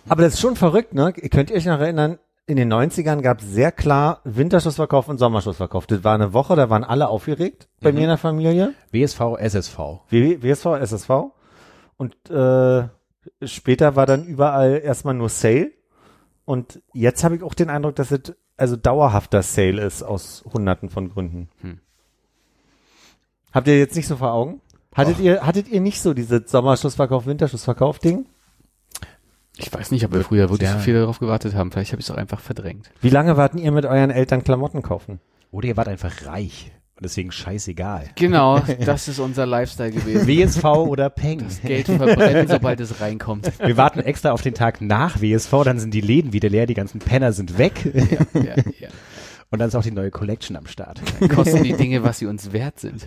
Aber 0.08 0.22
das 0.22 0.34
ist 0.34 0.40
schon 0.40 0.56
verrückt, 0.56 0.92
ne? 0.94 1.12
Könnt 1.12 1.50
ihr 1.50 1.56
euch 1.56 1.64
noch 1.66 1.80
erinnern, 1.80 2.18
in 2.46 2.56
den 2.56 2.72
90ern 2.72 3.22
gab 3.22 3.40
es 3.40 3.50
sehr 3.50 3.72
klar 3.72 4.20
Winterschlussverkauf 4.24 5.08
und 5.08 5.18
Sommerschlussverkauf. 5.18 5.86
Das 5.86 6.04
war 6.04 6.14
eine 6.14 6.32
Woche, 6.32 6.56
da 6.56 6.68
waren 6.70 6.84
alle 6.84 7.08
aufgeregt 7.08 7.68
bei 7.80 7.90
mir 7.92 8.02
in 8.02 8.08
der 8.08 8.18
Familie. 8.18 8.74
WSV, 8.92 9.20
SSV. 9.38 9.78
W- 10.10 10.42
WSV, 10.42 10.66
SSV. 10.80 11.10
Und 11.96 12.14
äh, 12.30 12.88
später 13.46 13.96
war 13.96 14.04
dann 14.06 14.26
überall 14.26 14.80
erstmal 14.84 15.14
nur 15.14 15.28
Sale. 15.30 15.72
Und 16.44 16.82
jetzt 16.92 17.24
habe 17.24 17.36
ich 17.36 17.42
auch 17.42 17.54
den 17.54 17.70
Eindruck, 17.70 17.94
dass 17.96 18.10
es 18.10 18.34
also 18.56 18.76
dauerhafter 18.76 19.42
Sale 19.42 19.82
ist 19.82 20.02
aus 20.02 20.44
hunderten 20.52 20.90
von 20.90 21.08
Gründen. 21.08 21.48
Hm. 21.62 21.80
Habt 23.52 23.68
ihr 23.68 23.78
jetzt 23.78 23.96
nicht 23.96 24.06
so 24.06 24.16
vor 24.16 24.32
Augen? 24.32 24.60
Hattet 24.94 25.18
ihr, 25.18 25.44
hattet 25.46 25.68
ihr 25.68 25.80
nicht 25.80 26.00
so 26.00 26.12
dieses 26.14 26.50
Sommerschlussverkauf, 26.50 27.26
Winterschlussverkauf 27.26 27.98
Ding? 27.98 28.26
Ich 29.56 29.72
weiß 29.72 29.90
nicht, 29.92 30.04
ob 30.04 30.12
wir 30.12 30.22
früher 30.22 30.50
wirklich 30.50 30.68
Ja. 30.68 30.74
so 30.76 30.80
viel 30.80 30.94
darauf 30.94 31.18
gewartet 31.20 31.54
haben. 31.54 31.70
Vielleicht 31.70 31.92
habe 31.92 32.00
ich 32.00 32.06
es 32.06 32.10
auch 32.10 32.16
einfach 32.16 32.40
verdrängt. 32.40 32.90
Wie 33.00 33.10
lange 33.10 33.36
warten 33.36 33.58
ihr 33.58 33.70
mit 33.72 33.84
euren 33.86 34.10
Eltern 34.10 34.42
Klamotten 34.42 34.82
kaufen? 34.82 35.20
Oder 35.50 35.68
ihr 35.68 35.76
wart 35.76 35.86
einfach 35.88 36.26
reich 36.26 36.72
und 36.96 37.04
deswegen 37.04 37.30
scheißegal. 37.30 38.10
Genau, 38.16 38.58
das 38.84 39.06
ist 39.08 39.18
unser 39.20 39.46
Lifestyle 39.46 39.92
gewesen. 39.92 40.26
WSV 40.26 40.64
oder 40.64 41.10
Peng. 41.10 41.44
Geld 41.64 41.86
verbrennen, 41.86 42.48
sobald 42.48 42.80
es 42.80 43.00
reinkommt. 43.00 43.52
Wir 43.64 43.76
warten 43.76 44.00
extra 44.00 44.32
auf 44.32 44.42
den 44.42 44.54
Tag 44.54 44.80
nach 44.80 45.20
WSV, 45.20 45.52
dann 45.64 45.78
sind 45.78 45.94
die 45.94 46.00
Läden 46.00 46.32
wieder 46.32 46.48
leer, 46.48 46.66
die 46.66 46.74
ganzen 46.74 46.98
Penner 46.98 47.32
sind 47.32 47.56
weg 47.58 47.74
Ja, 48.32 48.40
ja. 48.78 48.88
und 49.50 49.58
dann 49.60 49.68
ist 49.68 49.76
auch 49.76 49.82
die 49.82 49.92
neue 49.92 50.10
Collection 50.10 50.56
am 50.56 50.66
Start. 50.66 51.00
Dann 51.20 51.28
kosten 51.28 51.62
die 51.62 51.74
Dinge, 51.74 52.02
was 52.02 52.18
sie 52.18 52.26
uns 52.26 52.52
wert 52.52 52.80
sind. 52.80 53.04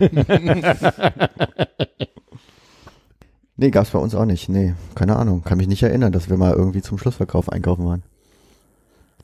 Nee, 3.60 3.70
gab's 3.70 3.90
bei 3.90 3.98
uns 3.98 4.14
auch 4.14 4.24
nicht. 4.24 4.48
Nee, 4.48 4.74
keine 4.94 5.16
Ahnung. 5.16 5.42
Kann 5.44 5.58
mich 5.58 5.66
nicht 5.68 5.82
erinnern, 5.82 6.12
dass 6.12 6.30
wir 6.30 6.36
mal 6.36 6.52
irgendwie 6.54 6.80
zum 6.80 6.96
Schlussverkauf 6.96 7.50
einkaufen 7.50 7.84
waren. 7.84 8.02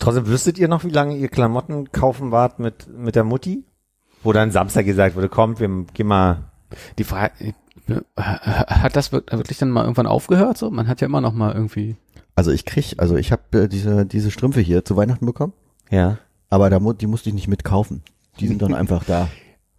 Trotzdem 0.01 0.26
wüsstet 0.26 0.59
ihr 0.59 0.66
noch, 0.68 0.82
wie 0.85 0.91
lange 0.91 1.16
ihr 1.16 1.28
Klamotten 1.28 1.93
kaufen 1.93 2.32
wart 2.32 2.59
mit, 2.59 2.89
mit 2.99 3.14
der 3.14 3.22
Mutti? 3.24 3.64
Wo 4.24 4.32
dann 4.32 4.51
Samstag 4.51 4.87
gesagt 4.87 5.14
wurde, 5.14 5.28
kommt, 5.28 5.61
wir 5.61 5.68
gehen 5.95 6.09
mal. 6.09 6.39
Die 6.99 7.05
Frage, 7.05 7.32
hat 8.16 8.97
das 8.97 9.12
wir- 9.12 9.22
wirklich 9.30 9.59
dann 9.59 9.70
mal 9.70 9.82
irgendwann 9.82 10.07
aufgehört? 10.09 10.59
So, 10.59 10.70
man 10.70 10.89
hat 10.89 11.01
ja 11.01 11.07
immer 11.07 11.20
noch 11.20 11.32
mal 11.32 11.55
irgendwie. 11.55 11.97
Also 12.35 12.51
ich 12.51 12.64
krieg, 12.64 12.95
also 12.99 13.14
ich 13.16 13.30
habe 13.30 13.43
äh, 13.62 13.68
diese 13.68 14.05
diese 14.07 14.32
Strümpfe 14.32 14.61
hier 14.61 14.85
zu 14.85 14.97
Weihnachten 14.97 15.26
bekommen, 15.26 15.53
Ja. 15.91 16.18
aber 16.51 16.68
da 16.70 16.80
mu 16.80 16.93
die 16.93 17.07
musste 17.07 17.28
ich 17.28 17.35
nicht 17.35 17.47
mitkaufen. 17.47 18.03
Die 18.41 18.49
sind 18.49 18.61
dann 18.62 18.74
einfach 18.74 19.05
da. 19.05 19.28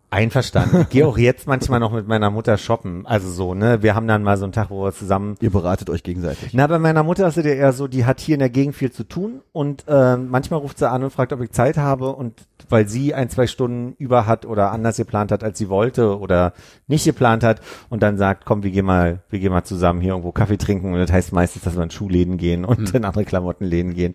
Einverstanden. 0.09 0.81
Ich 0.81 0.89
gehe 0.89 1.07
auch 1.07 1.17
jetzt 1.17 1.47
manchmal 1.47 1.79
noch 1.79 1.91
mit 1.91 2.07
meiner 2.07 2.29
Mutter 2.29 2.57
shoppen. 2.57 3.05
Also 3.05 3.29
so, 3.29 3.53
ne? 3.53 3.81
Wir 3.81 3.95
haben 3.95 4.07
dann 4.07 4.23
mal 4.23 4.37
so 4.37 4.45
einen 4.45 4.53
Tag, 4.53 4.69
wo 4.69 4.83
wir 4.83 4.93
zusammen. 4.93 5.35
Ihr 5.41 5.49
beratet 5.49 5.89
euch 5.89 6.03
gegenseitig. 6.03 6.53
Na, 6.53 6.67
bei 6.67 6.79
meiner 6.79 7.03
Mutter 7.03 7.27
ist 7.27 7.37
es 7.37 7.45
ja 7.45 7.51
eher 7.51 7.73
so, 7.73 7.87
die 7.87 8.05
hat 8.05 8.19
hier 8.19 8.35
in 8.35 8.39
der 8.39 8.49
Gegend 8.49 8.75
viel 8.75 8.91
zu 8.91 9.03
tun 9.03 9.41
und 9.51 9.85
äh, 9.87 10.17
manchmal 10.17 10.59
ruft 10.59 10.77
sie 10.79 10.89
an 10.89 11.03
und 11.03 11.11
fragt, 11.11 11.33
ob 11.33 11.41
ich 11.41 11.51
Zeit 11.51 11.77
habe 11.77 12.09
und 12.13 12.45
weil 12.69 12.87
sie 12.87 13.13
ein, 13.13 13.29
zwei 13.29 13.47
Stunden 13.47 13.95
über 13.97 14.25
hat 14.25 14.45
oder 14.45 14.71
anders 14.71 14.97
geplant 14.97 15.31
hat, 15.31 15.43
als 15.43 15.57
sie 15.57 15.69
wollte 15.69 16.19
oder 16.19 16.53
nicht 16.87 17.05
geplant 17.05 17.43
hat 17.43 17.61
und 17.89 18.01
dann 18.01 18.17
sagt, 18.17 18.45
komm, 18.45 18.63
wir 18.63 18.71
gehen 18.71 18.85
mal, 18.85 19.19
wir 19.29 19.39
gehen 19.39 19.51
mal 19.51 19.63
zusammen 19.63 20.01
hier 20.01 20.11
irgendwo 20.11 20.31
Kaffee 20.31 20.57
trinken 20.57 20.93
und 20.93 20.99
das 20.99 21.11
heißt 21.11 21.33
meistens, 21.33 21.63
dass 21.63 21.75
wir 21.75 21.83
in 21.83 21.91
Schuhläden 21.91 22.37
gehen 22.37 22.65
und 22.65 22.93
in 22.93 23.05
andere 23.05 23.25
Klamottenläden 23.25 23.93
gehen. 23.93 24.13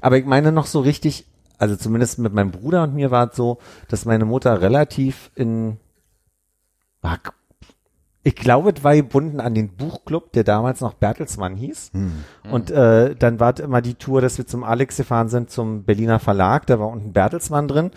Aber 0.00 0.18
ich 0.18 0.26
meine 0.26 0.52
noch 0.52 0.66
so 0.66 0.80
richtig, 0.80 1.26
also 1.58 1.76
zumindest 1.76 2.18
mit 2.18 2.32
meinem 2.32 2.50
Bruder 2.50 2.82
und 2.84 2.94
mir 2.94 3.10
war 3.10 3.30
es 3.30 3.36
so, 3.36 3.58
dass 3.88 4.04
meine 4.04 4.24
Mutter 4.24 4.60
relativ 4.60 5.30
in, 5.34 5.78
ah, 7.02 7.16
ich 8.26 8.34
glaube, 8.36 8.72
es 8.74 8.82
war 8.82 8.96
gebunden 8.96 9.38
an 9.38 9.54
den 9.54 9.68
Buchclub, 9.68 10.32
der 10.32 10.44
damals 10.44 10.80
noch 10.80 10.94
Bertelsmann 10.94 11.56
hieß. 11.56 11.90
Und 12.50 12.70
äh, 12.70 13.14
dann 13.14 13.38
war 13.38 13.52
es 13.52 13.60
immer 13.60 13.82
die 13.82 13.94
Tour, 13.96 14.22
dass 14.22 14.38
wir 14.38 14.46
zum 14.46 14.64
Alex 14.64 14.96
gefahren 14.96 15.28
sind, 15.28 15.50
zum 15.50 15.84
Berliner 15.84 16.18
Verlag, 16.18 16.66
da 16.66 16.80
war 16.80 16.88
unten 16.88 17.12
Bertelsmann 17.12 17.68
drin. 17.68 17.90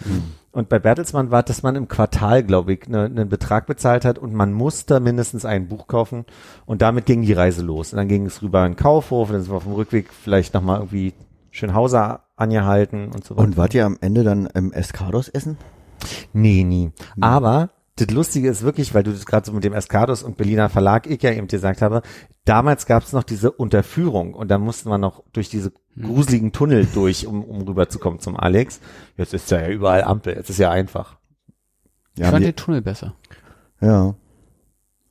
Und 0.51 0.67
bei 0.67 0.79
Bertelsmann 0.79 1.31
war, 1.31 1.41
es, 1.41 1.45
dass 1.45 1.63
man 1.63 1.77
im 1.77 1.87
Quartal, 1.87 2.43
glaube 2.43 2.73
ich, 2.73 2.89
ne, 2.89 3.05
einen 3.05 3.29
Betrag 3.29 3.67
bezahlt 3.67 4.03
hat 4.03 4.19
und 4.19 4.33
man 4.33 4.51
musste 4.51 4.99
mindestens 4.99 5.45
ein 5.45 5.69
Buch 5.69 5.87
kaufen. 5.87 6.25
Und 6.65 6.81
damit 6.81 7.05
ging 7.05 7.21
die 7.21 7.31
Reise 7.31 7.61
los. 7.61 7.93
Und 7.93 7.97
dann 7.97 8.09
ging 8.09 8.25
es 8.25 8.41
rüber 8.41 8.65
in 8.65 8.73
den 8.73 8.77
Kaufhof, 8.77 9.29
und 9.29 9.33
dann 9.33 9.43
sind 9.43 9.51
wir 9.53 9.57
auf 9.57 9.63
dem 9.63 9.73
Rückweg 9.73 10.11
vielleicht 10.11 10.53
nochmal 10.53 10.79
irgendwie 10.79 11.13
Schönhauser 11.57 12.23
angehalten 12.35 13.07
und 13.11 13.23
so 13.25 13.35
weiter. 13.35 13.47
Und 13.47 13.57
wart 13.57 13.73
ihr 13.73 13.85
am 13.85 13.97
Ende 13.99 14.23
dann 14.23 14.45
im 14.53 14.71
Escados 14.71 15.27
essen? 15.27 15.57
Nee, 16.31 16.63
nie. 16.63 16.91
Aber 17.19 17.71
das 17.95 18.11
Lustige 18.11 18.47
ist 18.49 18.61
wirklich, 18.61 18.93
weil 18.93 19.01
du 19.01 19.11
das 19.11 19.25
gerade 19.25 19.47
so 19.47 19.53
mit 19.53 19.63
dem 19.63 19.73
Escados 19.73 20.21
und 20.21 20.37
Berliner 20.37 20.69
Verlag, 20.69 21.07
ich 21.07 21.23
ja 21.23 21.31
eben 21.31 21.47
gesagt 21.47 21.81
habe, 21.81 22.03
damals 22.45 22.85
gab 22.85 23.01
es 23.03 23.11
noch 23.11 23.23
diese 23.23 23.51
Unterführung 23.51 24.35
und 24.35 24.49
da 24.49 24.59
mussten 24.59 24.89
wir 24.89 24.99
noch 24.99 25.23
durch 25.33 25.49
diese 25.49 25.71
gruseligen 25.99 26.51
Tunnel 26.51 26.87
durch, 26.93 27.25
um, 27.25 27.43
um 27.43 27.63
rüberzukommen 27.63 28.19
zum 28.19 28.37
Alex. 28.37 28.79
Jetzt 29.17 29.33
ist 29.33 29.49
ja 29.49 29.67
überall 29.67 30.03
Ampel, 30.03 30.35
jetzt 30.35 30.51
ist 30.51 30.59
ja 30.59 30.69
einfach. 30.69 31.17
Ich 32.13 32.19
Ja, 32.21 32.29
fand 32.29 32.41
die, 32.41 32.51
den 32.51 32.55
Tunnel 32.55 32.81
besser. 32.83 33.15
ja. 33.81 34.13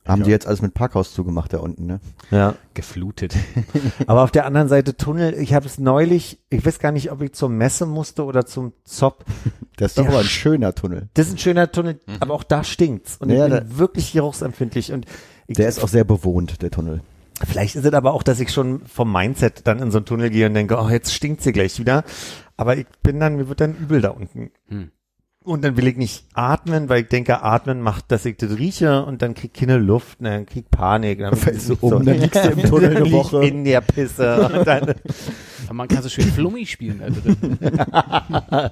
Haben 0.07 0.23
die 0.23 0.29
jetzt 0.31 0.47
alles 0.47 0.61
mit 0.61 0.73
Parkhaus 0.73 1.13
zugemacht 1.13 1.53
da 1.53 1.57
unten, 1.59 1.85
ne? 1.85 1.99
Ja. 2.31 2.55
Geflutet. 2.73 3.35
Aber 4.07 4.23
auf 4.23 4.31
der 4.31 4.45
anderen 4.45 4.67
Seite 4.69 4.95
Tunnel, 4.97 5.33
ich 5.33 5.53
habe 5.53 5.65
es 5.65 5.77
neulich, 5.79 6.39
ich 6.49 6.65
weiß 6.65 6.79
gar 6.79 6.91
nicht, 6.91 7.11
ob 7.11 7.21
ich 7.21 7.33
zur 7.33 7.49
Messe 7.49 7.85
musste 7.85 8.23
oder 8.25 8.45
zum 8.45 8.73
Zopp. 8.83 9.25
Das 9.79 9.91
ist 9.91 9.99
doch 9.99 10.05
Ja. 10.05 10.09
aber 10.09 10.19
ein 10.21 10.25
schöner 10.25 10.73
Tunnel. 10.73 11.07
Das 11.13 11.27
ist 11.27 11.33
ein 11.33 11.37
schöner 11.37 11.71
Tunnel, 11.71 11.99
aber 12.19 12.33
auch 12.33 12.41
da 12.43 12.63
stinkt's. 12.63 13.17
Und 13.17 13.29
Ja, 13.29 13.45
ich 13.45 13.53
bin 13.53 13.69
da- 13.69 13.77
wirklich 13.77 14.11
geruchsempfindlich. 14.11 14.91
Und 14.91 15.05
ich, 15.45 15.55
Der 15.55 15.69
ist 15.69 15.83
auch 15.83 15.87
sehr 15.87 16.03
bewohnt, 16.03 16.63
der 16.63 16.71
Tunnel. 16.71 17.01
Vielleicht 17.45 17.75
ist 17.75 17.85
es 17.85 17.93
aber 17.93 18.13
auch, 18.15 18.23
dass 18.23 18.39
ich 18.39 18.49
schon 18.51 18.81
vom 18.87 19.11
Mindset 19.11 19.67
dann 19.67 19.77
in 19.79 19.91
so 19.91 19.99
einen 19.99 20.05
Tunnel 20.07 20.31
gehe 20.31 20.47
und 20.47 20.55
denke, 20.55 20.79
oh, 20.81 20.89
jetzt 20.89 21.13
stinkt's 21.13 21.43
hier 21.43 21.53
gleich 21.53 21.77
wieder. 21.79 22.03
Aber 22.55 22.75
ich 22.75 22.87
bin 23.03 23.19
dann, 23.19 23.35
mir 23.35 23.49
wird 23.49 23.61
dann 23.61 23.75
übel 23.75 24.01
da 24.01 24.09
unten. 24.09 24.49
Hm. 24.69 24.89
Und 25.47 25.63
dann 25.63 25.77
will 25.77 25.87
ich 25.87 25.95
nicht 25.95 26.25
atmen, 26.33 26.89
weil 26.89 27.03
ich 27.03 27.07
denke, 27.07 27.41
atmen 27.41 27.79
macht, 27.79 28.11
dass 28.11 28.25
ich 28.25 28.35
das 28.35 28.57
rieche 28.57 29.05
und 29.05 29.21
dann 29.21 29.33
krieg 29.33 29.51
ich 29.53 29.61
keine 29.61 29.77
Luft, 29.77 30.19
ne, 30.19 30.31
dann 30.31 30.45
krieg 30.45 30.65
ich 30.65 30.69
Panik. 30.69 31.19
Dann 31.19 31.37
fällst 31.37 31.69
du 31.69 31.77
um, 31.79 32.03
dann 32.05 32.19
liegst 32.19 32.43
du 32.43 32.49
im 32.49 32.63
Tunnel 32.63 32.97
eine 32.97 33.09
Woche. 33.13 33.45
In 33.45 33.63
der 33.63 33.79
Pisse. 33.79 34.49
Und 34.53 34.67
dann, 34.67 34.95
Aber 35.67 35.73
man 35.73 35.87
kann 35.87 36.03
so 36.03 36.09
schön 36.09 36.25
Flummi 36.25 36.65
spielen 36.65 36.99
da 36.99 37.09
drin. 37.09 37.57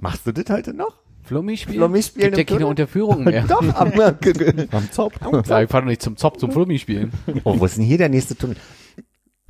machst 0.00 0.26
du 0.26 0.32
das 0.32 0.44
heute 0.50 0.74
noch? 0.74 0.94
Flummi 1.22 1.56
spielen? 1.56 1.78
Flummi 1.78 2.02
spielen 2.02 2.26
Gibt 2.26 2.36
ja 2.36 2.44
keine 2.44 2.58
Tunnel? 2.58 2.70
Unterführung 2.70 3.24
mehr. 3.24 3.44
Doch, 3.48 3.62
am, 3.62 3.92
Am 4.72 4.92
Zopf. 4.92 5.14
Ja, 5.48 5.62
ich 5.62 5.70
fahr 5.70 5.80
doch 5.80 5.88
nicht 5.88 6.02
zum 6.02 6.18
Zopf 6.18 6.36
zum 6.36 6.52
Flummi 6.52 6.78
spielen. 6.78 7.12
Oh, 7.44 7.58
wo 7.58 7.64
ist 7.64 7.78
denn 7.78 7.84
hier 7.84 7.96
der 7.96 8.10
nächste 8.10 8.36
Tunnel? 8.36 8.56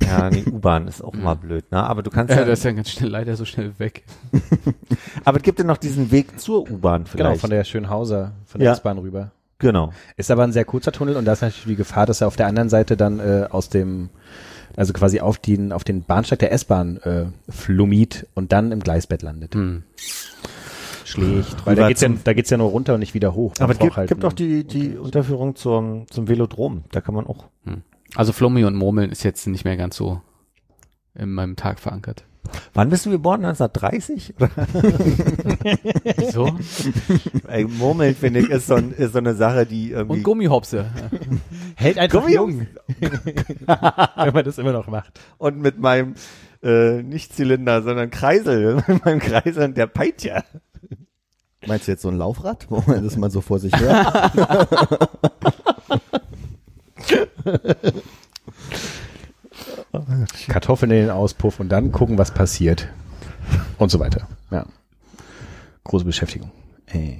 Ja, 0.03 0.29
die 0.29 0.45
U-Bahn 0.51 0.87
ist 0.87 1.01
auch 1.03 1.13
immer 1.13 1.35
blöd, 1.35 1.71
ne? 1.71 1.83
Aber 1.83 2.03
du 2.03 2.09
kannst 2.09 2.31
Ja, 2.33 2.41
ja, 2.41 2.45
das 2.45 2.59
ist 2.59 2.65
ja 2.65 2.71
ganz 2.71 2.89
schnell, 2.89 3.09
leider 3.09 3.35
so 3.35 3.45
schnell 3.45 3.73
weg. 3.79 4.03
aber 5.25 5.37
es 5.37 5.43
gibt 5.43 5.59
ja 5.59 5.65
noch 5.65 5.77
diesen 5.77 6.11
Weg 6.11 6.39
zur 6.39 6.69
U-Bahn 6.69 7.05
vielleicht. 7.05 7.17
Genau, 7.29 7.35
von 7.39 7.49
der 7.49 7.63
Schönhauser, 7.63 8.33
von 8.45 8.59
der 8.59 8.67
Ja. 8.67 8.73
S-Bahn 8.73 8.97
rüber. 8.97 9.31
genau. 9.57 9.93
Ist 10.17 10.31
aber 10.31 10.43
ein 10.43 10.51
sehr 10.51 10.65
kurzer 10.65 10.91
Tunnel 10.91 11.15
und 11.15 11.25
da 11.25 11.33
ist 11.33 11.41
natürlich 11.41 11.65
die 11.65 11.75
Gefahr, 11.75 12.05
dass 12.05 12.21
er 12.21 12.27
auf 12.27 12.35
der 12.35 12.47
anderen 12.47 12.69
Seite 12.69 12.97
dann 12.97 13.19
äh, 13.19 13.47
aus 13.49 13.69
dem, 13.69 14.09
also 14.75 14.91
quasi 14.93 15.21
auf 15.21 15.37
den, 15.37 15.71
auf 15.71 15.83
den 15.85 16.03
Bahnsteig 16.03 16.39
der 16.39 16.51
S-Bahn 16.51 16.97
äh, 16.97 17.25
flummiert 17.49 18.27
und 18.35 18.51
dann 18.51 18.71
im 18.73 18.81
Gleisbett 18.81 19.21
landet. 19.21 19.55
Hm. 19.55 19.83
schlägt. 21.05 21.65
Weil 21.65 21.75
da 21.75 21.83
Rüber 21.83 21.87
geht's, 21.87 22.01
ja, 22.01 22.07
zum- 22.09 22.19
da 22.23 22.33
geht's 22.33 22.49
ja 22.49 22.57
nur 22.57 22.69
runter 22.69 22.93
und 22.95 22.99
nicht 22.99 23.13
wieder 23.13 23.33
hoch. 23.33 23.53
Aber 23.59 23.73
es 23.73 23.79
gibt, 23.79 23.95
halt 23.95 24.09
gibt 24.09 24.25
auch 24.25 24.33
die, 24.33 24.65
die 24.65 24.97
Unterführung 24.97 25.55
zum, 25.55 26.05
zum 26.09 26.27
Velodrom. 26.27 26.83
Da 26.91 26.99
kann 27.01 27.15
man 27.15 27.25
auch. 27.27 27.45
Also 28.15 28.31
Flummi 28.33 28.63
und 28.63 28.75
Murmeln 28.75 29.11
ist 29.11 29.23
jetzt 29.23 29.45
nicht 29.47 29.65
mehr 29.65 29.77
ganz 29.77 29.95
so 29.97 30.21
in 31.13 31.31
meinem 31.33 31.55
Tag 31.55 31.79
verankert. 31.79 32.25
Wann 32.73 32.89
bist 32.89 33.05
du 33.05 33.09
geboren? 33.09 33.43
1930? 33.43 34.35
Wieso? 36.17 36.55
Ey, 37.47 37.65
Murmeln, 37.65 38.15
finde 38.15 38.41
ich, 38.41 38.49
ist 38.49 38.67
so, 38.67 38.75
ein, 38.75 38.91
ist 38.91 39.13
so 39.13 39.17
eine 39.17 39.33
Sache, 39.33 39.65
die 39.65 39.91
irgendwie. 39.91 40.17
Und 40.17 40.23
Gummihopse. 40.23 40.85
hält 41.75 41.97
einfach 41.97 42.21
Gummi- 42.23 42.33
jung. 42.35 42.67
Wenn 42.99 44.33
man 44.33 44.45
das 44.45 44.57
immer 44.59 44.73
noch 44.73 44.87
macht. 44.87 45.19
und 45.39 45.59
mit 45.59 45.79
meinem 45.79 46.13
äh, 46.61 47.01
nicht 47.01 47.35
Zylinder, 47.35 47.81
sondern 47.81 48.11
Kreisel, 48.11 48.83
mit 48.87 49.03
meinem 49.05 49.19
Kreisel 49.19 49.73
der 49.73 49.87
Peitsche. 49.87 50.43
Meinst 51.65 51.87
du 51.87 51.93
jetzt 51.93 52.03
so 52.03 52.09
ein 52.09 52.17
Laufrad, 52.17 52.67
wo 52.69 52.83
man 52.85 53.03
das 53.03 53.17
mal 53.17 53.31
so 53.31 53.41
vor 53.41 53.57
sich 53.57 53.75
hört? 53.75 54.31
Kartoffeln 60.47 60.91
in 60.91 60.97
den 60.97 61.09
Auspuff 61.09 61.59
und 61.59 61.69
dann 61.69 61.91
gucken, 61.91 62.17
was 62.17 62.31
passiert. 62.31 62.87
Und 63.77 63.91
so 63.91 63.99
weiter. 63.99 64.27
Ja. 64.51 64.65
Große 65.83 66.05
Beschäftigung. 66.05 66.51
Ey. 66.87 67.19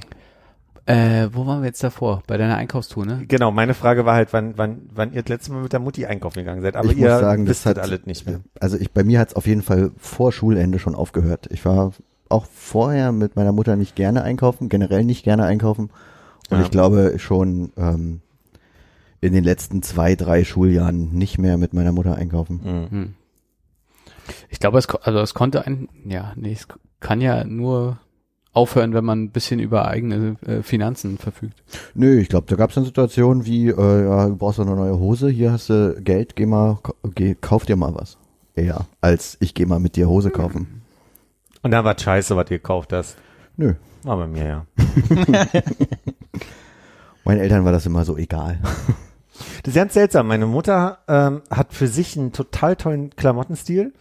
Äh, 0.87 1.29
wo 1.33 1.47
waren 1.47 1.61
wir 1.61 1.67
jetzt 1.67 1.83
davor? 1.83 2.21
Bei 2.27 2.37
deiner 2.37 2.57
Einkaufstour, 2.57 3.05
ne? 3.05 3.23
Genau, 3.27 3.51
meine 3.51 3.73
Frage 3.73 4.05
war 4.05 4.15
halt, 4.15 4.33
wann, 4.33 4.57
wann, 4.57 4.81
wann 4.93 5.13
ihr 5.13 5.23
das 5.23 5.29
letzte 5.29 5.51
Mal 5.51 5.63
mit 5.63 5.73
der 5.73 5.79
Mutti 5.79 6.05
einkaufen 6.05 6.39
gegangen 6.39 6.61
seid. 6.61 6.75
Aber 6.75 6.91
ich 6.91 6.97
ihr 6.97 7.09
muss 7.09 7.19
sagen, 7.19 7.45
das 7.45 7.57
wisst 7.57 7.65
hat 7.65 7.77
das 7.77 7.89
alles 7.89 8.05
nicht 8.05 8.27
mehr. 8.27 8.41
Also 8.59 8.77
ich, 8.77 8.91
bei 8.91 9.03
mir 9.03 9.19
hat 9.19 9.29
es 9.29 9.35
auf 9.35 9.47
jeden 9.47 9.63
Fall 9.63 9.91
vor 9.97 10.31
Schulende 10.31 10.77
schon 10.77 10.93
aufgehört. 10.93 11.47
Ich 11.51 11.65
war 11.65 11.91
auch 12.29 12.45
vorher 12.53 13.11
mit 13.11 13.35
meiner 13.35 13.51
Mutter 13.51 13.75
nicht 13.75 13.95
gerne 13.95 14.23
einkaufen, 14.23 14.69
generell 14.69 15.03
nicht 15.03 15.23
gerne 15.23 15.45
einkaufen. 15.45 15.89
Und 16.51 16.57
Ja. 16.59 16.63
ich 16.63 16.69
glaube 16.71 17.15
schon 17.17 17.71
ähm, 17.77 18.21
in 19.25 19.33
den 19.33 19.43
letzten 19.43 19.81
zwei, 19.81 20.15
drei 20.15 20.43
Schuljahren 20.43 21.11
nicht 21.13 21.37
mehr 21.37 21.57
mit 21.57 21.73
meiner 21.73 21.91
Mutter 21.91 22.15
einkaufen. 22.15 22.61
Mhm. 22.63 22.91
Hm. 22.91 23.13
Ich 24.49 24.59
glaube, 24.59 24.77
es, 24.77 24.87
also 24.87 25.19
es 25.19 25.33
konnte 25.33 25.65
ein, 25.65 25.89
ja, 26.05 26.33
nee, 26.35 26.53
es 26.53 26.67
kann 26.99 27.21
ja 27.21 27.43
nur 27.43 27.99
aufhören, 28.53 28.93
wenn 28.93 29.03
man 29.03 29.23
ein 29.23 29.31
bisschen 29.31 29.59
über 29.59 29.87
eigene 29.87 30.37
äh, 30.45 30.61
Finanzen 30.63 31.17
verfügt. 31.17 31.61
Nö, 31.93 32.19
ich 32.19 32.29
glaube, 32.29 32.47
da 32.47 32.55
gab 32.55 32.69
es 32.69 32.75
dann 32.75 32.85
Situationen 32.85 33.45
wie, 33.45 33.67
äh, 33.67 34.05
ja, 34.05 34.27
du 34.27 34.35
brauchst 34.37 34.59
doch 34.59 34.65
eine 34.65 34.75
neue 34.75 34.97
Hose, 34.97 35.29
hier 35.29 35.51
hast 35.51 35.69
du 35.69 35.95
Geld, 36.01 36.35
geh 36.35 36.45
mal, 36.45 36.79
geh, 37.13 37.35
kauf 37.35 37.65
dir 37.65 37.75
mal 37.75 37.93
was. 37.93 38.17
Eher, 38.55 38.85
als 39.01 39.37
ich 39.41 39.53
geh 39.53 39.65
mal 39.65 39.79
mit 39.79 39.97
dir 39.97 40.07
Hose 40.07 40.29
kaufen. 40.29 40.81
Und 41.61 41.71
dann 41.71 41.83
war 41.83 41.99
scheiße, 41.99 42.35
was 42.37 42.49
ihr 42.49 42.57
gekauft 42.59 42.93
hast. 42.93 43.17
Nö, 43.57 43.73
War 44.03 44.17
bei 44.17 44.27
mir, 44.27 44.45
ja. 44.45 44.65
meinen 47.25 47.39
Eltern 47.39 47.65
war 47.65 47.73
das 47.73 47.85
immer 47.85 48.05
so 48.05 48.17
egal. 48.17 48.59
Das 49.63 49.73
ist 49.73 49.75
ganz 49.75 49.93
seltsam. 49.93 50.27
Meine 50.27 50.45
Mutter 50.45 50.99
ähm, 51.07 51.41
hat 51.49 51.73
für 51.73 51.87
sich 51.87 52.17
einen 52.17 52.31
total 52.31 52.75
tollen 52.75 53.15
Klamottenstil 53.15 53.93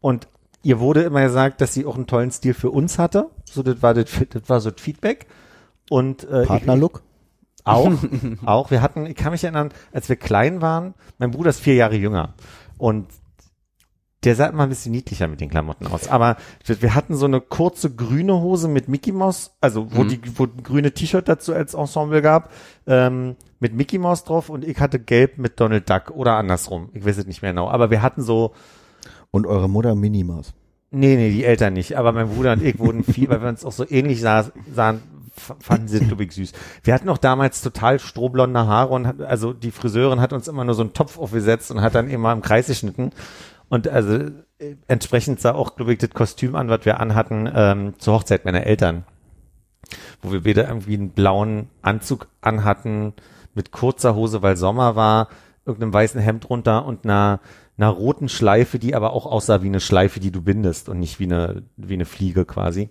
und 0.00 0.28
ihr 0.62 0.80
wurde 0.80 1.02
immer 1.02 1.22
gesagt, 1.22 1.60
dass 1.60 1.74
sie 1.74 1.86
auch 1.86 1.96
einen 1.96 2.06
tollen 2.06 2.30
Stil 2.30 2.54
für 2.54 2.70
uns 2.70 2.98
hatte. 2.98 3.30
So, 3.44 3.62
das 3.62 3.82
war 3.82 3.94
das, 3.94 4.06
das 4.30 4.48
war 4.48 4.60
so 4.60 4.70
das 4.70 4.80
Feedback. 4.80 5.26
Und 5.90 6.24
äh, 6.24 6.46
Partnerlook? 6.46 7.02
Auch, 7.64 7.92
auch. 8.44 8.70
Wir 8.70 8.82
hatten, 8.82 9.06
ich 9.06 9.16
kann 9.16 9.32
mich 9.32 9.44
erinnern, 9.44 9.70
als 9.92 10.08
wir 10.08 10.16
klein 10.16 10.60
waren, 10.60 10.94
mein 11.18 11.30
Bruder 11.30 11.50
ist 11.50 11.60
vier 11.60 11.74
Jahre 11.74 11.96
jünger 11.96 12.34
und 12.78 13.06
der 14.24 14.34
sah 14.36 14.46
immer 14.46 14.64
ein 14.64 14.68
bisschen 14.68 14.92
niedlicher 14.92 15.28
mit 15.28 15.40
den 15.40 15.50
Klamotten 15.50 15.86
aus. 15.86 16.08
Aber 16.08 16.36
wir 16.64 16.82
wir 16.82 16.94
hatten 16.94 17.14
so 17.14 17.26
eine 17.26 17.40
kurze 17.40 17.94
grüne 17.94 18.40
Hose 18.40 18.68
mit 18.68 18.88
Mickey 18.88 19.12
Mouse, 19.12 19.56
also 19.60 19.94
wo 19.94 20.04
die, 20.04 20.20
wo 20.36 20.44
ein 20.44 20.62
grüne 20.62 20.92
T-Shirt 20.92 21.28
dazu 21.28 21.54
als 21.54 21.74
Ensemble 21.74 22.22
gab, 22.22 22.50
ähm, 22.86 23.36
mit 23.60 23.74
Mickey 23.74 23.98
Mouse 23.98 24.24
drauf 24.24 24.48
und 24.48 24.64
ich 24.64 24.78
hatte 24.80 24.98
gelb 24.98 25.38
mit 25.38 25.60
Donald 25.60 25.88
Duck 25.88 26.10
oder 26.10 26.36
andersrum. 26.36 26.90
Ich 26.92 27.04
weiß 27.04 27.18
es 27.18 27.26
nicht 27.26 27.42
mehr 27.42 27.52
genau. 27.52 27.68
Aber 27.68 27.90
wir 27.90 28.02
hatten 28.02 28.22
so, 28.22 28.52
Und 29.34 29.48
eure 29.48 29.68
Mutter 29.68 29.96
Minimaus. 29.96 30.54
Nee, 30.92 31.16
nee, 31.16 31.30
die 31.30 31.44
Eltern 31.44 31.72
nicht. 31.72 31.98
Aber 31.98 32.12
mein 32.12 32.28
Bruder 32.28 32.52
und 32.52 32.62
ich 32.62 32.78
wurden 32.78 33.02
viel, 33.02 33.28
weil 33.28 33.42
wir 33.42 33.48
uns 33.48 33.64
auch 33.64 33.72
so 33.72 33.84
ähnlich 33.88 34.20
sah, 34.20 34.44
sahen, 34.72 35.02
fanden 35.58 35.88
sie, 35.88 35.98
ich, 35.98 36.32
süß. 36.32 36.52
Wir 36.84 36.94
hatten 36.94 37.08
auch 37.08 37.18
damals 37.18 37.60
total 37.60 37.98
strohblonde 37.98 38.68
Haare 38.68 38.94
und 38.94 39.08
hat, 39.08 39.20
also 39.20 39.52
die 39.52 39.72
Friseurin 39.72 40.20
hat 40.20 40.32
uns 40.32 40.46
immer 40.46 40.62
nur 40.62 40.76
so 40.76 40.82
einen 40.82 40.92
Topf 40.92 41.18
aufgesetzt 41.18 41.72
und 41.72 41.80
hat 41.80 41.96
dann 41.96 42.08
immer 42.08 42.32
im 42.32 42.42
Kreis 42.42 42.68
geschnitten. 42.68 43.10
Und 43.68 43.88
also 43.88 44.14
äh, 44.58 44.76
entsprechend 44.88 45.40
sah 45.40 45.54
auch, 45.54 45.76
glaube 45.76 45.92
ich, 45.92 45.98
das 45.98 46.10
Kostüm 46.10 46.54
an, 46.54 46.68
was 46.68 46.84
wir 46.84 47.00
anhatten, 47.00 47.50
ähm, 47.52 47.94
zur 47.98 48.14
Hochzeit 48.14 48.44
meiner 48.44 48.64
Eltern. 48.64 49.04
Wo 50.22 50.32
wir 50.32 50.44
wieder 50.44 50.68
irgendwie 50.68 50.94
einen 50.94 51.10
blauen 51.10 51.68
Anzug 51.82 52.28
anhatten 52.40 53.12
mit 53.54 53.70
kurzer 53.72 54.14
Hose, 54.14 54.42
weil 54.42 54.56
Sommer 54.56 54.96
war, 54.96 55.28
irgendeinem 55.66 55.92
weißen 55.92 56.20
Hemd 56.20 56.48
runter 56.50 56.84
und 56.84 57.04
einer, 57.04 57.40
einer 57.76 57.88
roten 57.88 58.28
Schleife, 58.28 58.78
die 58.78 58.94
aber 58.94 59.12
auch 59.12 59.26
aussah 59.26 59.62
wie 59.62 59.68
eine 59.68 59.80
Schleife, 59.80 60.20
die 60.20 60.30
du 60.30 60.42
bindest 60.42 60.88
und 60.88 60.98
nicht 60.98 61.20
wie 61.20 61.24
eine, 61.24 61.62
wie 61.76 61.94
eine 61.94 62.04
Fliege 62.04 62.44
quasi. 62.44 62.90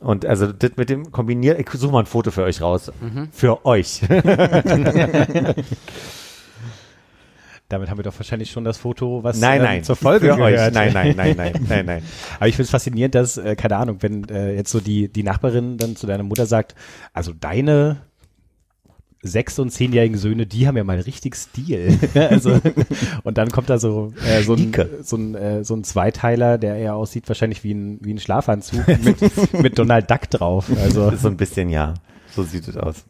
Und 0.00 0.26
also 0.26 0.52
das 0.52 0.72
mit 0.76 0.90
dem 0.90 1.10
kombiniert, 1.10 1.58
ich 1.58 1.70
suche 1.70 1.92
mal 1.92 2.00
ein 2.00 2.06
Foto 2.06 2.30
für 2.30 2.42
euch 2.42 2.60
raus. 2.60 2.92
Für 3.32 3.64
euch. 3.64 4.02
Damit 7.68 7.90
haben 7.90 7.98
wir 7.98 8.04
doch 8.04 8.16
wahrscheinlich 8.16 8.50
schon 8.50 8.64
das 8.64 8.78
Foto, 8.78 9.24
was 9.24 9.40
nein, 9.40 9.58
ähm, 9.58 9.64
nein. 9.64 9.84
zur 9.84 9.96
Folge 9.96 10.28
für 10.28 10.36
gehört. 10.36 10.54
euch. 10.68 10.72
Nein, 10.72 10.92
nein, 10.92 11.16
nein, 11.16 11.36
nein, 11.36 11.52
nein, 11.68 11.86
nein. 11.86 12.02
Aber 12.36 12.46
ich 12.46 12.54
finde 12.54 12.66
es 12.66 12.70
faszinierend, 12.70 13.14
dass, 13.14 13.36
äh, 13.38 13.56
keine 13.56 13.76
Ahnung, 13.76 13.98
wenn 14.00 14.28
äh, 14.28 14.54
jetzt 14.54 14.70
so 14.70 14.80
die, 14.80 15.08
die 15.08 15.24
Nachbarin 15.24 15.76
dann 15.76 15.96
zu 15.96 16.06
deiner 16.06 16.22
Mutter 16.22 16.46
sagt, 16.46 16.76
also 17.12 17.32
deine 17.32 18.02
sechs- 19.22 19.58
und 19.58 19.70
zehnjährigen 19.70 20.16
Söhne, 20.16 20.46
die 20.46 20.68
haben 20.68 20.76
ja 20.76 20.84
mal 20.84 21.00
richtig 21.00 21.34
Stil. 21.34 21.98
also, 22.14 22.60
und 23.24 23.38
dann 23.38 23.50
kommt 23.50 23.68
da 23.68 23.78
so, 23.78 24.12
äh, 24.24 24.42
so, 24.42 24.54
ein, 24.54 24.72
so, 25.02 25.16
ein, 25.16 25.34
äh, 25.34 25.64
so 25.64 25.74
ein 25.74 25.84
Zweiteiler, 25.84 26.58
der 26.58 26.76
eher 26.76 26.94
aussieht 26.94 27.28
wahrscheinlich 27.28 27.64
wie 27.64 27.74
ein, 27.74 27.98
wie 28.00 28.14
ein 28.14 28.18
Schlafanzug 28.18 28.86
mit, 29.02 29.52
mit 29.52 29.78
Donald 29.78 30.10
Duck 30.10 30.30
drauf. 30.30 30.70
Also 30.80 31.10
So 31.16 31.28
ein 31.28 31.36
bisschen 31.36 31.68
ja. 31.68 31.94
So 32.34 32.42
sieht 32.42 32.68
es 32.68 32.76
aus. 32.76 33.04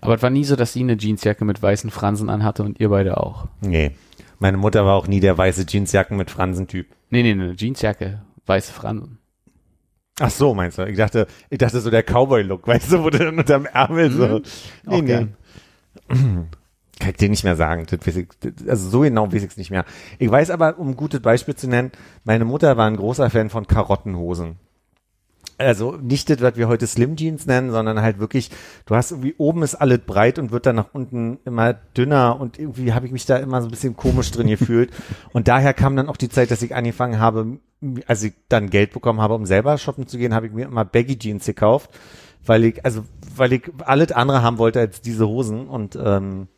Aber 0.00 0.14
es 0.14 0.22
war 0.22 0.30
nie 0.30 0.44
so, 0.44 0.56
dass 0.56 0.72
sie 0.72 0.80
eine 0.80 0.96
Jeansjacke 0.98 1.44
mit 1.44 1.62
weißen 1.62 1.90
Fransen 1.90 2.28
anhatte 2.28 2.62
und 2.62 2.80
ihr 2.80 2.90
beide 2.90 3.16
auch. 3.16 3.46
Nee. 3.60 3.92
Meine 4.38 4.56
Mutter 4.56 4.84
war 4.84 4.94
auch 4.94 5.06
nie 5.06 5.20
der 5.20 5.38
weiße 5.38 5.64
Jeansjacken 5.66 6.16
mit 6.16 6.30
Fransentyp. 6.30 6.88
Nee, 7.10 7.22
nee, 7.22 7.32
eine 7.32 7.54
Jeansjacke, 7.56 8.22
weiße 8.46 8.72
Fransen. 8.72 9.18
Ach 10.20 10.30
so, 10.30 10.54
meinst 10.54 10.78
du? 10.78 10.86
Ich 10.86 10.96
dachte, 10.96 11.26
ich 11.50 11.58
dachte 11.58 11.80
so 11.80 11.90
der 11.90 12.02
Cowboy-Look, 12.02 12.66
weißt 12.68 12.92
du, 12.92 13.02
wo 13.02 13.10
du 13.10 13.18
dann 13.18 13.38
unterm 13.38 13.66
Ärmel 13.66 14.10
so. 14.10 14.26
Nee, 14.26 14.42
Auch 14.86 15.00
nee. 15.00 15.06
gern. 15.06 15.36
Kann 17.00 17.10
ich 17.10 17.16
dir 17.16 17.28
nicht 17.28 17.42
mehr 17.42 17.56
sagen. 17.56 17.86
Ich, 17.90 18.68
also 18.68 18.88
so 18.88 19.00
genau 19.00 19.26
weiß 19.26 19.42
ich 19.42 19.50
es 19.50 19.56
nicht 19.56 19.70
mehr. 19.70 19.84
Ich 20.18 20.30
weiß 20.30 20.50
aber, 20.50 20.78
um 20.78 20.90
ein 20.90 20.96
gutes 20.96 21.20
Beispiel 21.20 21.56
zu 21.56 21.68
nennen, 21.68 21.90
meine 22.22 22.44
Mutter 22.44 22.76
war 22.76 22.86
ein 22.86 22.96
großer 22.96 23.30
Fan 23.30 23.50
von 23.50 23.66
Karottenhosen. 23.66 24.56
Also 25.58 25.92
nicht 25.92 26.30
das, 26.30 26.40
was 26.40 26.56
wir 26.56 26.68
heute 26.68 26.86
Slim 26.86 27.16
Jeans 27.16 27.46
nennen, 27.46 27.70
sondern 27.70 28.00
halt 28.02 28.18
wirklich, 28.18 28.50
du 28.86 28.96
hast 28.96 29.12
irgendwie 29.12 29.34
oben 29.38 29.62
ist 29.62 29.74
alles 29.74 30.00
breit 30.00 30.38
und 30.38 30.50
wird 30.50 30.66
dann 30.66 30.76
nach 30.76 30.92
unten 30.92 31.38
immer 31.44 31.74
dünner 31.74 32.40
und 32.40 32.58
irgendwie 32.58 32.92
habe 32.92 33.06
ich 33.06 33.12
mich 33.12 33.26
da 33.26 33.36
immer 33.36 33.60
so 33.62 33.68
ein 33.68 33.70
bisschen 33.70 33.96
komisch 33.96 34.30
drin 34.30 34.48
gefühlt. 34.48 34.90
Und 35.32 35.48
daher 35.48 35.74
kam 35.74 35.96
dann 35.96 36.08
auch 36.08 36.16
die 36.16 36.28
Zeit, 36.28 36.50
dass 36.50 36.62
ich 36.62 36.74
angefangen 36.74 37.18
habe, 37.18 37.58
als 38.06 38.22
ich 38.22 38.34
dann 38.48 38.70
Geld 38.70 38.92
bekommen 38.92 39.20
habe, 39.20 39.34
um 39.34 39.46
selber 39.46 39.78
shoppen 39.78 40.06
zu 40.06 40.18
gehen, 40.18 40.34
habe 40.34 40.46
ich 40.46 40.52
mir 40.52 40.66
immer 40.66 40.84
Baggy 40.84 41.18
Jeans 41.18 41.44
gekauft, 41.44 41.90
weil 42.44 42.64
ich, 42.64 42.84
also 42.84 43.04
weil 43.36 43.52
ich 43.52 43.70
alles 43.84 44.12
andere 44.12 44.42
haben 44.42 44.58
wollte 44.58 44.80
als 44.80 45.00
diese 45.00 45.26
Hosen 45.26 45.66
und 45.68 45.96
ähm, 45.96 46.48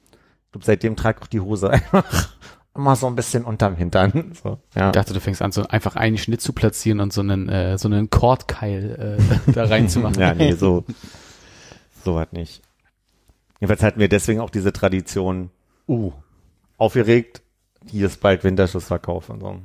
ich 0.54 0.64
seitdem 0.64 0.96
trage 0.96 1.18
ich 1.18 1.24
auch 1.24 1.28
die 1.28 1.40
Hose 1.40 1.70
einfach 1.70 2.28
immer 2.76 2.96
so 2.96 3.06
ein 3.06 3.14
bisschen 3.14 3.44
unterm 3.44 3.76
Hintern. 3.76 4.32
So, 4.42 4.58
ja. 4.74 4.88
Ich 4.88 4.92
dachte, 4.92 5.14
du 5.14 5.20
fängst 5.20 5.42
an, 5.42 5.52
so 5.52 5.66
einfach 5.66 5.96
einen 5.96 6.18
Schnitt 6.18 6.40
zu 6.40 6.52
platzieren 6.52 7.00
und 7.00 7.12
so 7.12 7.20
einen, 7.20 7.48
äh, 7.48 7.78
so 7.78 7.88
einen 7.88 8.10
Kordkeil 8.10 9.18
äh, 9.46 9.52
da 9.52 9.64
reinzumachen. 9.64 10.20
Ja, 10.20 10.34
nee, 10.34 10.52
so, 10.56 10.84
so 12.04 12.14
was 12.14 12.32
nicht. 12.32 12.62
Jedenfalls 13.60 13.82
hatten 13.82 14.00
wir 14.00 14.08
deswegen 14.08 14.40
auch 14.40 14.50
diese 14.50 14.72
Tradition, 14.72 15.50
uh, 15.88 16.12
aufgeregt, 16.76 17.42
hier 17.88 18.06
ist 18.06 18.20
bald 18.20 18.44
Winterschussverkauf 18.44 19.30
und 19.30 19.40
so. 19.40 19.58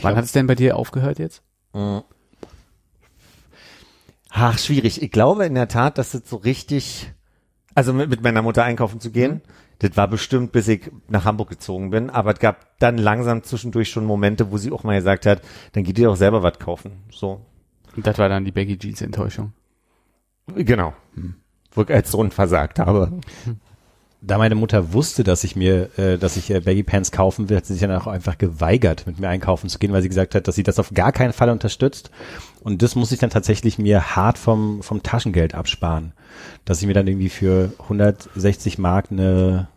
Wann 0.00 0.16
hat 0.16 0.24
es 0.24 0.32
denn 0.32 0.46
bei 0.46 0.54
dir 0.54 0.76
aufgehört 0.76 1.18
jetzt? 1.18 1.42
Ach, 4.30 4.58
schwierig. 4.58 5.02
Ich 5.02 5.10
glaube 5.10 5.44
in 5.44 5.54
der 5.54 5.68
Tat, 5.68 5.98
dass 5.98 6.12
das 6.12 6.22
so 6.28 6.36
richtig, 6.36 7.12
also 7.74 7.92
mit, 7.92 8.08
mit 8.10 8.22
meiner 8.22 8.42
Mutter 8.42 8.64
einkaufen 8.64 9.00
zu 9.00 9.10
gehen, 9.10 9.42
das 9.82 9.96
war 9.96 10.08
bestimmt, 10.08 10.52
bis 10.52 10.68
ich 10.68 10.90
nach 11.08 11.24
Hamburg 11.24 11.50
gezogen 11.50 11.90
bin, 11.90 12.08
aber 12.08 12.32
es 12.32 12.38
gab 12.38 12.78
dann 12.78 12.98
langsam 12.98 13.42
zwischendurch 13.42 13.90
schon 13.90 14.04
Momente, 14.04 14.50
wo 14.52 14.56
sie 14.56 14.70
auch 14.70 14.84
mal 14.84 14.96
gesagt 14.96 15.26
hat, 15.26 15.42
dann 15.72 15.82
geht 15.82 15.98
ihr 15.98 16.06
doch 16.06 16.16
selber 16.16 16.42
was 16.42 16.58
kaufen. 16.58 16.92
So. 17.10 17.44
Und 17.96 18.06
das 18.06 18.16
war 18.18 18.28
dann 18.28 18.44
die 18.44 18.52
Baggy 18.52 18.78
Jeans 18.78 19.02
Enttäuschung. 19.02 19.52
Genau. 20.54 20.94
Wo 21.72 21.82
ich 21.82 21.90
als 21.90 22.10
Sohn 22.10 22.30
versagt 22.30 22.78
habe. 22.78 23.12
da 24.22 24.38
meine 24.38 24.54
Mutter 24.54 24.92
wusste, 24.92 25.24
dass 25.24 25.42
ich 25.42 25.56
mir, 25.56 25.90
äh, 25.98 26.16
dass 26.16 26.36
ich 26.36 26.50
äh, 26.50 26.60
Baggy 26.60 26.84
Pants 26.84 27.10
kaufen 27.10 27.48
will, 27.48 27.56
hat 27.56 27.66
sie 27.66 27.74
sich 27.74 27.82
dann 27.82 27.90
auch 27.90 28.06
einfach 28.06 28.38
geweigert, 28.38 29.04
mit 29.06 29.18
mir 29.18 29.28
einkaufen 29.28 29.68
zu 29.68 29.78
gehen, 29.80 29.92
weil 29.92 30.02
sie 30.02 30.08
gesagt 30.08 30.36
hat, 30.36 30.46
dass 30.46 30.54
sie 30.54 30.62
das 30.62 30.78
auf 30.78 30.92
gar 30.94 31.10
keinen 31.10 31.32
Fall 31.32 31.50
unterstützt. 31.50 32.10
Und 32.60 32.82
das 32.82 32.94
muss 32.94 33.10
ich 33.10 33.18
dann 33.18 33.30
tatsächlich 33.30 33.78
mir 33.78 34.14
hart 34.14 34.38
vom, 34.38 34.82
vom 34.82 35.02
Taschengeld 35.02 35.54
absparen. 35.54 36.12
Dass 36.64 36.80
ich 36.80 36.86
mir 36.86 36.94
dann 36.94 37.08
irgendwie 37.08 37.28
für 37.28 37.72
160 37.80 38.78
Mark 38.78 39.10
eine, 39.10 39.68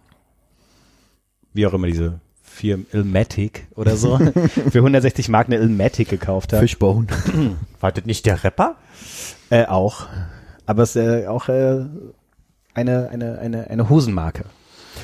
wie 1.56 1.66
auch 1.66 1.74
immer 1.74 1.88
diese 1.88 2.20
Firma, 2.44 2.84
Ilmatic 2.92 3.68
oder 3.76 3.98
so, 3.98 4.18
für 4.72 4.78
160 4.80 5.30
Mark 5.30 5.48
eine 5.48 5.58
Ilmatic 5.58 6.10
gekauft 6.10 6.54
habe. 6.54 6.62
Fishbone. 6.62 7.08
Wartet 7.80 8.06
nicht 8.06 8.26
der 8.26 8.44
Rapper? 8.44 8.76
Äh, 9.50 9.66
auch. 9.66 10.06
Aber 10.66 10.84
es 10.84 10.96
ist 10.96 11.04
äh, 11.04 11.28
auch 11.28 11.50
äh, 11.50 11.86
eine, 12.74 13.10
eine, 13.10 13.40
eine, 13.40 13.70
eine 13.70 13.90
Hosenmarke. 13.90 14.46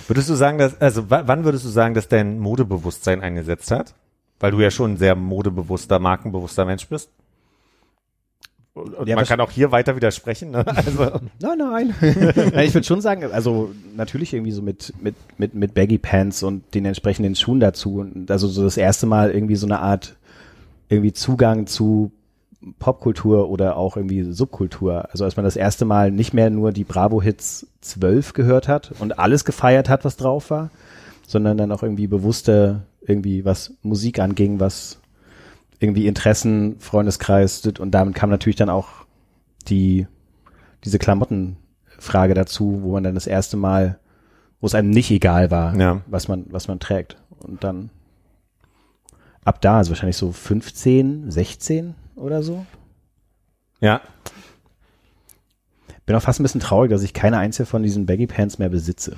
Würdest 0.08 0.30
du 0.30 0.36
sagen, 0.36 0.58
dass, 0.58 0.80
also 0.80 1.10
wa- 1.10 1.24
wann 1.26 1.43
würdest 1.43 1.66
du 1.66 1.70
sagen, 1.70 1.93
dass 1.93 2.08
dein 2.08 2.39
Modebewusstsein 2.39 3.22
eingesetzt 3.22 3.72
hat? 3.72 3.93
Weil 4.39 4.52
du 4.52 4.60
ja 4.60 4.72
schon 4.72 4.93
ein 4.93 4.97
sehr 4.97 5.16
modebewusster, 5.16 5.99
markenbewusster 5.99 6.66
Mensch 6.66 6.88
bist. 6.88 7.10
Ja, 9.05 9.15
man 9.17 9.26
kann 9.26 9.41
auch 9.41 9.51
hier 9.51 9.72
weiter 9.72 9.95
widersprechen. 9.95 10.51
Ne? 10.51 10.65
Also, 10.76 11.19
Nein, 11.41 11.57
nein. 11.57 11.95
ich 12.63 12.74
würde 12.74 12.86
schon 12.86 13.01
sagen, 13.01 13.26
also 13.26 13.72
natürlich 13.95 14.34
irgendwie 14.34 14.53
so 14.53 14.61
mit, 14.61 14.93
mit, 15.01 15.15
mit, 15.38 15.53
mit 15.53 15.74
Baggy 15.74 15.97
Pants 15.97 16.41
und 16.43 16.74
den 16.74 16.86
entsprechenden 16.86 17.36
Schuhen 17.36 17.59
dazu. 17.59 17.99
Und 17.99 18.32
also 18.32 18.47
so 18.47 18.63
das 18.63 18.78
erste 18.78 19.07
Mal 19.07 19.32
irgendwie 19.32 19.57
so 19.57 19.65
eine 19.65 19.80
Art 19.80 20.15
irgendwie 20.88 21.11
Zugang 21.11 21.67
zu 21.67 22.11
Popkultur 22.80 23.49
oder 23.49 23.76
auch 23.76 23.97
irgendwie 23.97 24.24
Subkultur. 24.24 25.09
Also 25.11 25.26
als 25.26 25.36
man 25.36 25.43
das 25.43 25.55
erste 25.57 25.84
Mal 25.84 26.11
nicht 26.11 26.34
mehr 26.34 26.49
nur 26.49 26.72
die 26.72 26.84
Bravo-Hits 26.84 27.67
12 27.82 28.34
gehört 28.34 28.67
hat 28.67 28.93
und 28.99 29.19
alles 29.19 29.43
gefeiert 29.43 29.89
hat, 29.89 30.05
was 30.05 30.15
drauf 30.15 30.49
war, 30.49 30.69
sondern 31.28 31.57
dann 31.57 31.72
auch 31.72 31.84
irgendwie 31.84 32.07
bewusster 32.07 32.84
irgendwie 33.01 33.43
was 33.43 33.74
Musik 33.82 34.19
anging, 34.19 34.59
was 34.59 35.01
irgendwie 35.82 36.07
Interessen, 36.07 36.79
Freundeskreis 36.79 37.65
und 37.79 37.91
damit 37.91 38.15
kam 38.15 38.29
natürlich 38.29 38.55
dann 38.55 38.69
auch 38.69 38.88
die 39.67 40.07
diese 40.86 40.99
Klamottenfrage 40.99 42.34
dazu, 42.34 42.79
wo 42.84 42.93
man 42.93 43.03
dann 43.03 43.15
das 43.15 43.27
erste 43.27 43.57
Mal, 43.57 43.99
wo 44.59 44.67
es 44.67 44.75
einem 44.75 44.89
nicht 44.91 45.11
egal 45.11 45.51
war, 45.51 45.75
Ja. 45.75 46.01
was 46.07 46.27
man 46.27 46.45
was 46.49 46.67
man 46.67 46.79
trägt 46.79 47.17
und 47.39 47.63
dann 47.63 47.89
ab 49.43 49.59
da, 49.61 49.77
also 49.77 49.89
wahrscheinlich 49.89 50.17
so 50.17 50.32
15, 50.32 51.32
16 51.32 51.95
oder 52.15 52.43
so. 52.43 52.65
ja. 53.79 54.01
Bin 56.07 56.15
auch 56.15 56.21
fast 56.21 56.39
ein 56.39 56.43
bisschen 56.43 56.61
traurig, 56.61 56.89
dass 56.91 57.03
ich 57.03 57.13
keine 57.13 57.38
einzige 57.38 57.65
von 57.67 57.84
diesen 57.84 58.05
Baggy 58.07 58.25
Pants 58.27 58.57
mehr 58.57 58.69
besitze. 58.69 59.15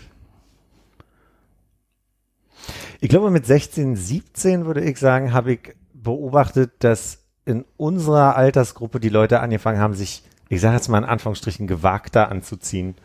Ich 2.99 3.09
glaube, 3.09 3.31
mit 3.31 3.45
16, 3.45 3.95
17 3.95 4.65
würde 4.65 4.81
ich 4.81 4.97
sagen, 4.99 5.33
habe 5.33 5.53
ich 5.53 5.75
beobachtet, 6.03 6.71
dass 6.79 7.23
in 7.45 7.65
unserer 7.77 8.35
Altersgruppe 8.35 8.99
die 8.99 9.09
Leute 9.09 9.39
angefangen 9.39 9.79
haben, 9.79 9.93
sich, 9.93 10.23
ich 10.49 10.61
sage 10.61 10.75
jetzt 10.75 10.87
mal 10.87 10.99
in 10.99 11.03
Anführungsstrichen, 11.03 11.67
gewagter 11.67 12.29
anzuziehen. 12.29 12.95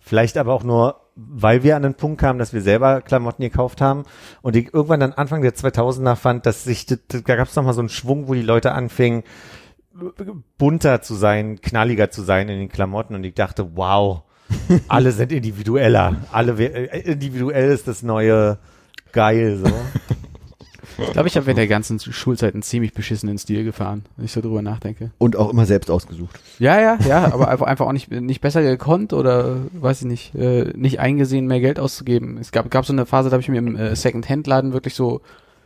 Vielleicht 0.00 0.36
aber 0.38 0.52
auch 0.52 0.62
nur, 0.62 1.00
weil 1.16 1.62
wir 1.62 1.76
an 1.76 1.82
den 1.82 1.94
Punkt 1.94 2.20
kamen, 2.20 2.38
dass 2.38 2.52
wir 2.52 2.62
selber 2.62 3.00
Klamotten 3.00 3.42
gekauft 3.42 3.80
haben 3.80 4.04
und 4.42 4.54
ich 4.54 4.72
irgendwann 4.72 5.00
dann 5.00 5.12
Anfang 5.12 5.42
der 5.42 5.54
2000er 5.54 6.16
fand, 6.16 6.46
dass 6.46 6.64
sich, 6.64 6.86
da 6.86 7.36
gab 7.36 7.48
es 7.48 7.56
nochmal 7.56 7.74
so 7.74 7.80
einen 7.80 7.88
Schwung, 7.88 8.28
wo 8.28 8.34
die 8.34 8.42
Leute 8.42 8.72
anfingen, 8.72 9.24
bunter 10.58 11.00
zu 11.00 11.14
sein, 11.14 11.60
knalliger 11.60 12.10
zu 12.10 12.22
sein 12.22 12.48
in 12.48 12.58
den 12.58 12.68
Klamotten 12.68 13.14
und 13.14 13.24
ich 13.24 13.34
dachte, 13.34 13.76
wow, 13.76 14.22
alle 14.88 15.10
sind 15.12 15.32
individueller. 15.32 16.16
Alle, 16.30 16.52
äh, 16.52 17.00
individuell 17.00 17.70
ist 17.70 17.88
das 17.88 18.02
neue 18.02 18.58
geil, 19.12 19.58
so. 19.64 19.72
Ich 21.06 21.12
glaube, 21.12 21.28
ich 21.28 21.36
habe 21.36 21.46
während 21.46 21.58
der 21.58 21.66
ganzen 21.66 21.98
Schulzeit 21.98 22.54
einen 22.54 22.62
ziemlich 22.62 22.92
beschissenen 22.92 23.38
Stil 23.38 23.64
gefahren, 23.64 24.04
wenn 24.16 24.24
ich 24.24 24.32
so 24.32 24.40
drüber 24.40 24.62
nachdenke. 24.62 25.10
Und 25.18 25.36
auch 25.36 25.50
immer 25.50 25.66
selbst 25.66 25.90
ausgesucht. 25.90 26.38
Ja, 26.58 26.80
ja, 26.80 26.98
ja, 27.06 27.32
aber 27.32 27.48
einfach, 27.48 27.66
einfach 27.66 27.86
auch 27.86 27.92
nicht, 27.92 28.10
nicht 28.10 28.40
besser 28.40 28.62
gekonnt 28.62 29.12
oder, 29.12 29.56
weiß 29.72 30.02
ich 30.02 30.06
nicht, 30.06 30.34
äh, 30.34 30.72
nicht 30.74 31.00
eingesehen, 31.00 31.46
mehr 31.46 31.60
Geld 31.60 31.78
auszugeben. 31.78 32.38
Es 32.38 32.52
gab, 32.52 32.70
gab 32.70 32.84
so 32.84 32.92
eine 32.92 33.06
Phase, 33.06 33.30
da 33.30 33.34
habe 33.34 33.42
ich 33.42 33.48
mir 33.48 33.58
im 33.58 33.76
äh, 33.76 33.94
Second-Hand-Laden 33.94 34.72
wirklich 34.72 34.94
so 34.94 35.20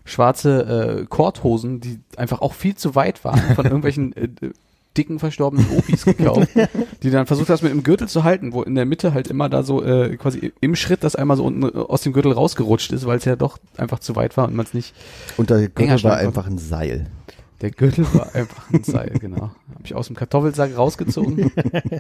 schwarze 0.05 1.01
äh, 1.03 1.07
Korthosen, 1.07 1.81
die 1.81 2.01
einfach 2.17 2.41
auch 2.41 2.55
viel 2.55 2.75
zu 2.75 2.95
weit 2.95 3.25
waren, 3.25 3.55
von 3.55 3.65
irgendwelchen 3.65 4.17
äh, 4.17 4.29
dicken 4.97 5.19
verstorbenen 5.19 5.67
Opis 5.77 6.05
gekauft, 6.05 6.49
die 7.03 7.11
dann 7.11 7.27
versucht 7.27 7.49
hast 7.49 7.63
mit 7.63 7.73
dem 7.73 7.83
Gürtel 7.83 8.09
zu 8.09 8.25
halten, 8.25 8.53
wo 8.53 8.63
in 8.63 8.75
der 8.75 8.87
Mitte 8.87 9.15
halt 9.15 9.29
immer 9.29 9.49
da 9.49 9.63
so 9.63 9.83
äh, 9.85 10.17
quasi 10.17 10.53
im 10.61 10.75
Schritt 10.75 11.05
das 11.05 11.17
einmal 11.17 11.37
so 11.37 11.45
unten 11.45 11.63
äh, 11.63 11.81
aus 11.81 12.03
dem 12.03 12.13
Gürtel 12.13 12.33
rausgerutscht 12.33 12.93
ist, 12.93 13.07
weil 13.07 13.19
es 13.19 13.25
ja 13.25 13.37
doch 13.37 13.59
einfach 13.77 14.01
zu 14.01 14.17
weit 14.17 14.37
war 14.37 14.49
und 14.49 14.55
man 14.57 14.67
es 14.67 14.75
nicht. 14.75 14.95
Und 15.37 15.51
der 15.51 15.59
Enger 15.59 15.71
Gürtel 15.71 16.05
war 16.05 16.17
einfach 16.17 16.47
ein 16.47 16.59
Seil. 16.59 17.07
Der 17.61 17.71
Gürtel 17.71 18.07
war 18.15 18.35
einfach 18.35 18.71
ein 18.73 18.83
Seil, 18.85 19.11
genau. 19.21 19.43
Habe 19.43 19.85
ich 19.85 19.95
aus 19.95 20.07
dem 20.07 20.17
Kartoffelsack 20.17 20.77
rausgezogen. 20.77 21.53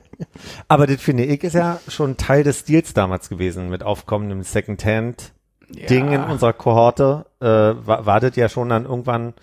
Aber 0.68 0.86
das 0.86 1.01
finde 1.01 1.24
ich 1.24 1.45
ist 1.45 1.55
ja 1.55 1.80
schon 1.86 2.16
Teil 2.16 2.45
des 2.45 2.61
Stils 2.61 2.95
damals 2.95 3.28
gewesen, 3.28 3.68
mit 3.68 3.82
aufkommendem 3.82 4.43
Secondhand-Ding 4.43 6.12
in 6.12 6.22
unserer 6.22 6.55
Kohorte. 6.55 7.26
Äh, 7.41 7.47
war, 7.47 8.07
war 8.07 8.20
das 8.20 8.36
ja 8.36 8.49
schon 8.49 8.70
dann 8.70 8.86
irgendwann, 8.86 9.34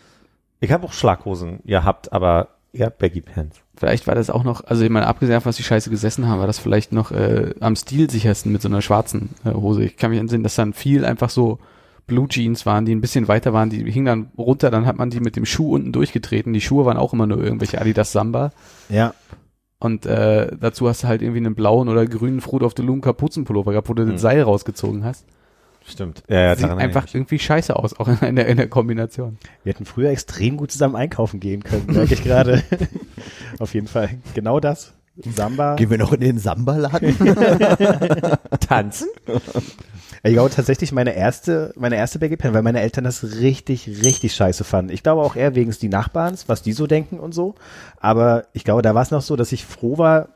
ich 0.59 0.71
habe 0.71 0.87
auch 0.87 0.93
Schlaghosen 0.93 1.59
gehabt, 1.65 2.11
aber 2.11 2.56
eher 2.73 2.89
Baggy 2.89 3.21
Pants. 3.21 3.57
Vielleicht 3.75 4.07
war 4.07 4.15
das 4.15 4.29
auch 4.29 4.43
noch, 4.43 4.63
also 4.63 4.83
ich 4.83 4.89
meine, 4.89 5.07
abgesehen 5.07 5.33
davon, 5.33 5.49
was 5.49 5.57
die 5.57 5.63
Scheiße 5.63 5.89
gesessen 5.89 6.27
haben, 6.27 6.39
war 6.39 6.47
das 6.47 6.59
vielleicht 6.59 6.91
noch 6.91 7.11
äh, 7.11 7.53
am 7.59 7.75
stilsichersten 7.75 8.51
mit 8.51 8.61
so 8.61 8.67
einer 8.67 8.81
schwarzen 8.81 9.29
äh, 9.45 9.51
Hose. 9.51 9.83
Ich 9.83 9.97
kann 9.97 10.11
mich 10.11 10.19
entsinnen, 10.19 10.43
dass 10.43 10.55
dann 10.55 10.73
viel 10.73 11.05
einfach 11.05 11.29
so 11.29 11.59
Blue 12.07 12.27
Jeans 12.27 12.65
waren, 12.65 12.85
die 12.85 12.95
ein 12.95 13.01
bisschen 13.01 13.27
weiter 13.27 13.53
waren, 13.53 13.69
die 13.69 13.89
hingen 13.91 14.05
dann 14.05 14.31
runter, 14.37 14.71
dann 14.71 14.85
hat 14.85 14.97
man 14.97 15.09
die 15.09 15.19
mit 15.19 15.35
dem 15.35 15.45
Schuh 15.45 15.75
unten 15.75 15.91
durchgetreten. 15.91 16.53
Die 16.53 16.61
Schuhe 16.61 16.85
waren 16.85 16.97
auch 16.97 17.13
immer 17.13 17.27
nur 17.27 17.43
irgendwelche 17.43 17.79
Adidas 17.79 18.13
Samba. 18.13 18.51
Ja. 18.89 19.13
Und 19.79 20.05
äh, 20.05 20.55
dazu 20.59 20.87
hast 20.87 21.03
du 21.03 21.07
halt 21.07 21.21
irgendwie 21.21 21.39
einen 21.39 21.53
blauen 21.53 21.89
oder 21.89 22.05
grünen 22.07 22.41
Fruit 22.41 22.63
of 22.63 22.73
the 22.75 22.81
Loom 22.81 23.01
Kapuzenpullover 23.01 23.71
gehabt, 23.71 23.89
wo 23.89 23.93
du 23.93 24.05
das 24.05 24.21
Seil 24.21 24.41
rausgezogen 24.41 25.03
hast. 25.03 25.25
Stimmt. 25.89 26.23
Ja, 26.27 26.41
ja, 26.41 26.55
Sieht 26.55 26.69
einfach 26.69 27.05
ich 27.05 27.15
irgendwie 27.15 27.39
scheiße 27.39 27.75
aus, 27.75 27.97
auch 27.97 28.09
in 28.21 28.35
der, 28.35 28.47
in 28.47 28.57
der 28.57 28.67
Kombination. 28.67 29.37
Wir 29.63 29.73
hätten 29.73 29.85
früher 29.85 30.09
extrem 30.09 30.57
gut 30.57 30.71
zusammen 30.71 30.97
einkaufen 30.97 31.39
gehen 31.39 31.63
können, 31.63 31.85
merke 31.87 32.13
ich 32.13 32.23
gerade. 32.23 32.61
Auf 33.59 33.73
jeden 33.73 33.87
Fall. 33.87 34.09
Genau 34.33 34.59
das. 34.59 34.93
Samba. 35.33 35.75
Gehen 35.75 35.89
wir 35.89 35.97
noch 35.97 36.11
in 36.13 36.19
den 36.19 36.37
Samba-Laden? 36.37 37.17
Tanzen? 38.59 39.07
Ich 40.23 40.33
glaube 40.33 40.51
tatsächlich 40.51 40.91
meine 40.91 41.15
erste, 41.15 41.73
meine 41.75 41.95
erste 41.95 42.19
Baggy 42.19 42.37
Pen, 42.37 42.53
weil 42.53 42.61
meine 42.61 42.81
Eltern 42.81 43.05
das 43.05 43.23
richtig, 43.39 43.87
richtig 44.03 44.35
scheiße 44.35 44.63
fanden. 44.63 44.91
Ich 44.91 45.01
glaube 45.01 45.23
auch 45.23 45.35
eher 45.35 45.55
wegen 45.55 45.71
die 45.71 45.89
Nachbarns, 45.89 46.47
was 46.49 46.61
die 46.61 46.73
so 46.73 46.85
denken 46.85 47.19
und 47.19 47.33
so. 47.33 47.55
Aber 47.99 48.45
ich 48.53 48.63
glaube, 48.63 48.83
da 48.83 48.93
war 48.93 49.01
es 49.01 49.11
noch 49.11 49.21
so, 49.23 49.35
dass 49.35 49.51
ich 49.53 49.65
froh 49.65 49.97
war, 49.97 50.29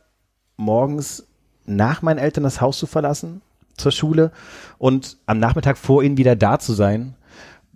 morgens 0.58 1.28
nach 1.66 2.02
meinen 2.02 2.18
Eltern 2.18 2.44
das 2.44 2.62
Haus 2.62 2.80
zu 2.80 2.88
verlassen 2.88 3.42
zur 3.82 3.92
Schule 3.92 4.32
und 4.78 5.18
am 5.26 5.40
Nachmittag 5.40 5.78
vor 5.78 6.04
ihnen 6.04 6.18
wieder 6.18 6.36
da 6.36 6.60
zu 6.60 6.74
sein, 6.74 7.16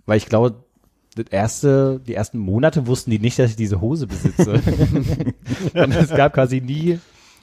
weil 0.06 0.16
ich 0.16 0.26
glaube, 0.26 0.64
das 1.14 1.26
erste, 1.30 2.00
die 2.06 2.14
ersten 2.14 2.38
Monate 2.38 2.86
wussten 2.86 3.10
die 3.10 3.18
nicht, 3.18 3.38
dass 3.38 3.50
ich 3.50 3.56
diese 3.56 3.80
Hose 3.80 4.06
besitze. 4.06 4.52
und 5.74 5.94
es 5.94 6.10
gab 6.10 6.34
quasi 6.34 6.60
nie 6.60 6.98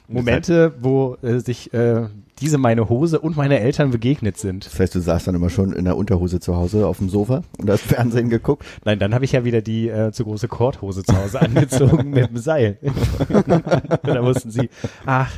Momente, 0.06 0.74
wo 0.80 1.16
äh, 1.22 1.38
sich 1.38 1.72
äh, 1.72 2.06
diese 2.40 2.58
meine 2.58 2.88
Hose 2.88 3.20
und 3.20 3.36
meine 3.36 3.60
Eltern 3.60 3.90
begegnet 3.90 4.36
sind. 4.36 4.66
Das 4.66 4.78
heißt, 4.78 4.94
du 4.94 5.00
saßt 5.00 5.26
dann 5.26 5.34
immer 5.34 5.50
schon 5.50 5.72
in 5.72 5.84
der 5.84 5.96
Unterhose 5.96 6.40
zu 6.40 6.56
Hause 6.56 6.86
auf 6.86 6.98
dem 6.98 7.08
Sofa 7.08 7.42
und 7.58 7.70
hast 7.70 7.82
Fernsehen 7.82 8.28
geguckt. 8.28 8.64
Nein, 8.84 8.98
dann 8.98 9.14
habe 9.14 9.24
ich 9.24 9.32
ja 9.32 9.44
wieder 9.44 9.62
die 9.62 9.88
äh, 9.88 10.12
zu 10.12 10.24
große 10.24 10.48
Korthose 10.48 11.04
zu 11.04 11.16
Hause 11.16 11.40
angezogen 11.40 12.10
mit 12.10 12.28
dem 12.28 12.36
Seil. 12.38 12.78
da 14.02 14.22
wussten 14.22 14.50
sie, 14.50 14.68
ach, 15.06 15.32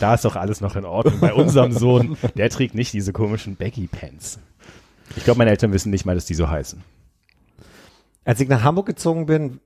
da 0.00 0.14
ist 0.14 0.24
doch 0.24 0.36
alles 0.36 0.60
noch 0.60 0.76
in 0.76 0.84
Ordnung. 0.84 1.20
Bei 1.20 1.34
unserem 1.34 1.72
Sohn, 1.72 2.16
der 2.36 2.50
trägt 2.50 2.74
nicht 2.74 2.92
diese 2.92 3.12
komischen 3.12 3.56
Baggy 3.56 3.86
Pants. 3.86 4.38
Ich 5.16 5.24
glaube, 5.24 5.38
meine 5.38 5.50
Eltern 5.50 5.72
wissen 5.72 5.90
nicht 5.90 6.04
mal, 6.04 6.14
dass 6.14 6.24
die 6.24 6.34
so 6.34 6.48
heißen. 6.48 6.82
Als 8.24 8.40
ich 8.40 8.48
nach 8.48 8.62
Hamburg 8.62 8.86
gezogen 8.86 9.26
bin, 9.26 9.60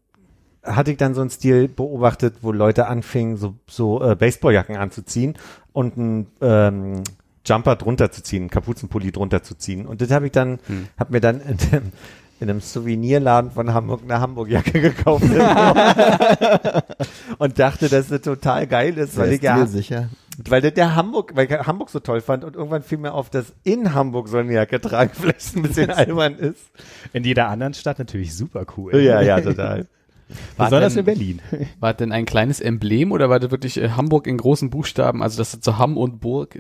hatte 0.63 0.91
ich 0.91 0.97
dann 0.97 1.15
so 1.15 1.21
einen 1.21 1.31
Stil 1.31 1.69
beobachtet, 1.69 2.37
wo 2.43 2.53
Leute 2.53 2.87
anfingen, 2.87 3.37
so, 3.37 3.55
so 3.69 4.03
äh, 4.03 4.17
Baseballjacken 4.17 4.77
anzuziehen 4.77 5.35
und 5.73 5.97
einen 5.97 6.27
ähm, 6.41 7.03
Jumper 7.45 7.77
drunter 7.77 8.11
zu 8.11 8.23
ziehen, 8.23 8.43
einen 8.43 8.51
Kapuzenpulli 8.51 9.13
drunter 9.13 9.43
zu 9.43 9.55
ziehen. 9.55 9.87
Und 9.87 10.01
das 10.01 10.11
habe 10.11 10.27
ich 10.27 10.33
dann, 10.33 10.59
hab 10.99 11.11
mir 11.11 11.21
dann 11.21 11.41
in, 11.41 11.57
dem, 11.57 11.93
in 12.41 12.51
einem 12.51 12.61
Souvenirladen 12.61 13.51
von 13.51 13.73
Hamburg 13.73 14.03
eine 14.05 14.21
Hamburg-Jacke 14.21 14.81
gekauft 14.81 15.25
und 17.39 17.59
dachte, 17.59 17.89
dass 17.89 18.09
das 18.09 18.21
total 18.23 18.67
geil 18.67 18.97
ist, 18.99 19.17
weil 19.17 19.33
ich 19.33 19.43
ja, 19.43 19.67
sicher. 19.67 20.09
weil 20.49 20.61
das 20.61 20.75
der 20.75 20.95
Hamburg, 20.95 21.33
weil 21.35 21.47
ich 21.51 21.59
Hamburg 21.59 21.91
so 21.91 22.01
toll 22.01 22.21
fand 22.21 22.45
und 22.45 22.57
irgendwann 22.57 22.83
fiel 22.83 22.99
mir 22.99 23.13
auf, 23.13 23.31
dass 23.31 23.53
in 23.65 23.95
Hamburg 23.95 24.29
so 24.29 24.37
eine 24.39 24.53
Jacke 24.53 24.81
tragen 24.81 25.11
vielleicht 25.15 25.57
ein 25.57 25.63
bisschen 25.63 25.91
albern 25.91 26.35
ist. 26.35 26.71
In 27.13 27.25
jeder 27.25 27.49
anderen 27.49 27.75
Stadt 27.75 27.99
natürlich 27.99 28.35
super 28.37 28.65
cool. 28.77 28.97
Ja, 29.01 29.21
ja, 29.21 29.41
total. 29.41 29.87
War 30.57 30.67
Besonders 30.67 30.95
denn- 30.95 31.01
in 31.01 31.05
Berlin. 31.07 31.41
War 31.79 31.93
das 31.93 31.99
denn 31.99 32.11
ein 32.11 32.27
kleines 32.27 32.61
Emblem 32.61 33.13
oder 33.13 33.31
war 33.31 33.39
das 33.39 33.53
wirklich 33.53 33.81
äh, 33.81 33.91
Hamburg 33.91 34.27
in 34.27 34.37
großen 34.37 34.71
Buchstaben, 34.71 35.23
also 35.23 35.39
dass 35.39 35.53
du 35.53 35.61
zu 35.61 35.79
Hamm 35.79 35.97
und 35.97 36.21
Burg 36.21 36.57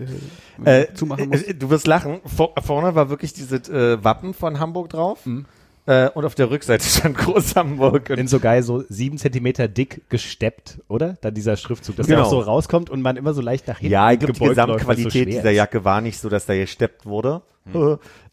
äh, 0.64 0.83
Äh, 0.83 0.95
zumachen 0.95 1.31
musst? 1.31 1.49
äh, 1.49 1.55
du 1.55 1.68
wirst 1.68 1.89
lachen. 1.89 2.20
Vor, 2.24 2.55
vorne 2.62 2.95
war 2.95 3.11
wirklich 3.11 3.33
dieses 3.33 3.68
äh, 3.68 4.03
Wappen 4.05 4.35
von 4.35 4.61
Hamburg 4.61 4.91
drauf. 4.91 5.27
Mhm. 5.27 5.47
Äh, 5.87 6.11
und 6.11 6.24
auf 6.24 6.34
der 6.34 6.51
Rückseite 6.51 6.84
stand 6.89 7.16
Groß 7.16 7.55
Hamburg. 7.57 8.11
Und 8.11 8.18
In 8.18 8.26
so 8.28 8.41
geil 8.41 8.62
so 8.62 8.82
sieben 8.89 9.18
Zentimeter 9.18 9.68
dick 9.68 10.03
gesteppt, 10.11 10.80
oder? 10.89 11.16
Dann 11.20 11.32
dieser 11.34 11.57
Schriftzug, 11.57 11.97
dass 11.97 12.07
Genau. 12.07 12.18
der 12.18 12.26
auch 12.26 12.30
so 12.30 12.41
rauskommt 12.41 12.91
und 12.91 13.03
man 13.03 13.16
immer 13.16 13.34
so 13.34 13.41
leicht 13.41 13.68
nach 13.68 13.78
hinten 13.78 13.93
ja, 13.93 14.11
ich 14.11 14.18
glaube, 14.18 14.32
die 14.32 14.39
gebeugt 14.41 14.57
läuft, 14.57 14.68
weil 14.68 14.97
es 14.97 15.03
so 15.03 15.05
Gesamtqualität 15.05 15.12
schwer 15.12 15.24
dieser 15.43 15.51
ist. 15.53 15.57
Jacke 15.57 15.84
war 15.84 16.01
nicht 16.01 16.18
so, 16.18 16.28
dass 16.28 16.47
da 16.47 16.55
gesteppt 16.55 17.07
wurde, 17.07 17.43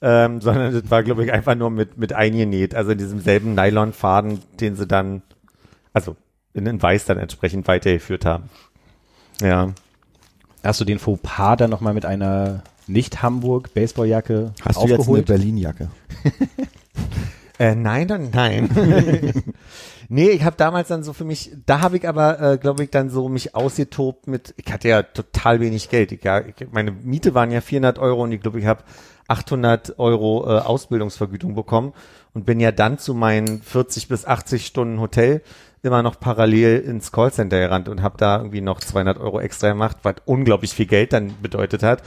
ähm, 0.02 0.42
sondern 0.42 0.74
das 0.74 0.90
war, 0.92 1.04
glaube 1.04 1.24
ich, 1.26 1.32
einfach 1.32 1.56
nur 1.56 1.70
mit, 1.70 1.98
mit 1.98 2.14
eingenäht. 2.14 2.74
Also 2.76 2.92
in 2.92 2.98
diesem 2.98 3.20
selben 3.20 3.54
Nylonfaden, 3.56 4.40
den 4.60 4.76
sie 4.76 4.88
dann, 4.88 5.22
also 5.94 6.16
in 6.54 6.66
den 6.66 6.82
Weiß 6.82 7.06
dann 7.06 7.18
entsprechend 7.20 7.68
weitergeführt 7.68 8.26
haben. 8.26 8.50
Ja. 9.42 9.74
Hast 10.64 10.80
du 10.82 10.86
den 10.86 10.98
Fauxpas 11.00 11.58
dann 11.58 11.70
nochmal 11.70 11.94
mit 11.94 12.06
einer 12.06 12.64
Nicht-Hamburg-Baseballjacke 12.88 14.54
Hast 14.64 14.78
du 14.78 14.82
jetzt 14.82 14.92
eine 14.92 15.00
aufgeholt? 15.00 15.26
Berlin-Jacke? 15.28 15.90
Äh, 17.60 17.76
nein, 17.76 18.08
dann 18.08 18.32
nein. 18.32 18.70
nee, 20.10 20.30
ich 20.30 20.44
habe 20.44 20.56
damals 20.58 20.88
dann 20.88 21.04
so 21.04 21.14
für 21.14 21.24
mich, 21.24 21.52
da 21.66 21.82
habe 21.82 21.98
ich 21.98 22.08
aber, 22.08 22.42
äh, 22.42 22.58
glaube 22.58 22.84
ich, 22.84 22.90
dann 22.90 23.10
so 23.10 23.30
mich 23.30 23.56
ausgetobt 23.56 24.28
mit, 24.28 24.54
ich 24.58 24.72
hatte 24.72 24.90
ja 24.90 25.04
total 25.04 25.60
wenig 25.60 25.90
Geld. 25.90 26.12
Ich, 26.12 26.24
ja, 26.24 26.40
ich, 26.40 26.56
meine 26.72 26.92
Miete 26.92 27.36
waren 27.36 27.52
ja 27.52 27.62
400 27.62 28.00
Euro 28.00 28.24
und 28.24 28.32
ich 28.32 28.42
glaube, 28.42 28.60
ich 28.60 28.66
habe 28.66 28.84
800 29.28 30.00
Euro 30.00 30.46
äh, 30.48 30.60
Ausbildungsvergütung 30.60 31.56
bekommen 31.56 31.94
und 32.34 32.46
bin 32.46 32.60
ja 32.60 32.72
dann 32.72 32.98
zu 32.98 33.14
meinen 33.14 33.62
40 33.62 34.08
bis 34.08 34.26
80 34.26 34.66
Stunden 34.66 35.00
Hotel 35.00 35.42
immer 35.84 36.02
noch 36.02 36.20
parallel 36.20 36.80
ins 36.80 37.12
Callcenter 37.12 37.60
gerannt 37.60 37.90
und 37.90 38.02
habe 38.02 38.18
da 38.18 38.38
irgendwie 38.38 38.62
noch 38.62 38.80
200 38.80 39.20
Euro 39.20 39.40
extra 39.42 39.70
gemacht, 39.70 39.98
was 40.04 40.16
unglaublich 40.26 40.74
viel 40.74 40.86
Geld 40.86 41.14
dann 41.14 41.34
bedeutet 41.42 41.84
hat. 41.84 42.02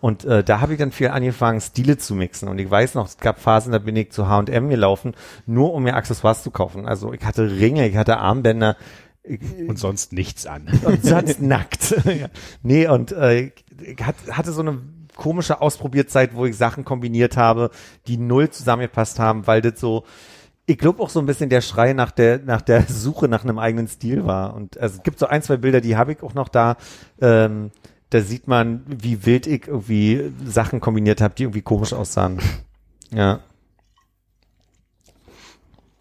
Und 0.00 0.24
äh, 0.24 0.42
da 0.42 0.60
habe 0.60 0.72
ich 0.72 0.78
dann 0.78 0.92
viel 0.92 1.08
angefangen, 1.08 1.60
Stile 1.60 1.98
zu 1.98 2.14
mixen. 2.14 2.48
Und 2.48 2.58
ich 2.58 2.70
weiß 2.70 2.94
noch, 2.94 3.06
es 3.06 3.18
gab 3.18 3.38
Phasen, 3.38 3.72
da 3.72 3.78
bin 3.78 3.96
ich 3.96 4.12
zu 4.12 4.28
H&M 4.28 4.68
gelaufen, 4.68 5.14
nur 5.46 5.74
um 5.74 5.82
mir 5.82 5.94
Accessoires 5.94 6.42
zu 6.42 6.50
kaufen. 6.50 6.86
Also 6.86 7.12
ich 7.12 7.24
hatte 7.24 7.50
Ringe, 7.50 7.86
ich 7.86 7.96
hatte 7.96 8.18
Armbänder, 8.18 8.76
ich, 9.22 9.40
und 9.68 9.78
sonst 9.78 10.12
nichts 10.12 10.46
an. 10.46 10.66
und 10.84 11.04
sonst 11.04 11.42
nackt. 11.42 11.90
ja. 12.04 12.28
Nee, 12.62 12.88
und 12.88 13.12
äh, 13.12 13.40
ich 13.40 13.52
ich 13.82 14.04
hat, 14.04 14.16
hatte 14.30 14.52
so 14.52 14.60
eine 14.60 14.78
komische 15.16 15.60
Ausprobierzeit, 15.60 16.34
wo 16.34 16.46
ich 16.46 16.56
Sachen 16.56 16.84
kombiniert 16.84 17.36
habe, 17.36 17.70
die 18.06 18.16
null 18.16 18.50
zusammengepasst 18.50 19.18
haben, 19.18 19.46
weil 19.46 19.60
das 19.60 19.78
so, 19.78 20.04
ich 20.66 20.78
glaube 20.78 21.02
auch 21.02 21.10
so 21.10 21.20
ein 21.20 21.26
bisschen 21.26 21.50
der 21.50 21.60
Schrei 21.60 21.92
nach 21.92 22.10
der, 22.10 22.38
nach 22.38 22.62
der 22.62 22.82
Suche 22.82 23.28
nach 23.28 23.44
einem 23.44 23.58
eigenen 23.58 23.88
Stil 23.88 24.24
war. 24.24 24.54
Und 24.54 24.78
also, 24.78 24.96
es 24.96 25.02
gibt 25.02 25.18
so 25.18 25.26
ein, 25.26 25.42
zwei 25.42 25.56
Bilder, 25.56 25.80
die 25.80 25.96
habe 25.96 26.12
ich 26.12 26.22
auch 26.22 26.34
noch 26.34 26.48
da. 26.48 26.76
Ähm, 27.20 27.70
da 28.10 28.20
sieht 28.20 28.48
man, 28.48 28.82
wie 28.86 29.24
wild 29.24 29.46
ich 29.46 29.68
irgendwie 29.68 30.32
Sachen 30.44 30.80
kombiniert 30.80 31.20
habe, 31.20 31.34
die 31.34 31.44
irgendwie 31.44 31.62
komisch 31.62 31.92
aussahen. 31.92 32.40
Ja. 33.12 33.40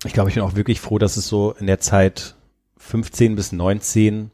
Ich 0.04 0.14
glaube, 0.14 0.30
ich 0.30 0.36
bin 0.36 0.44
auch 0.44 0.56
wirklich 0.56 0.82
froh, 0.82 0.98
dass 0.98 1.18
es 1.18 1.28
so 1.28 1.54
in 1.54 1.68
der 1.68 1.80
Zeit 1.80 2.36
15 2.78 3.36
bis 3.36 3.52
19 3.52 4.32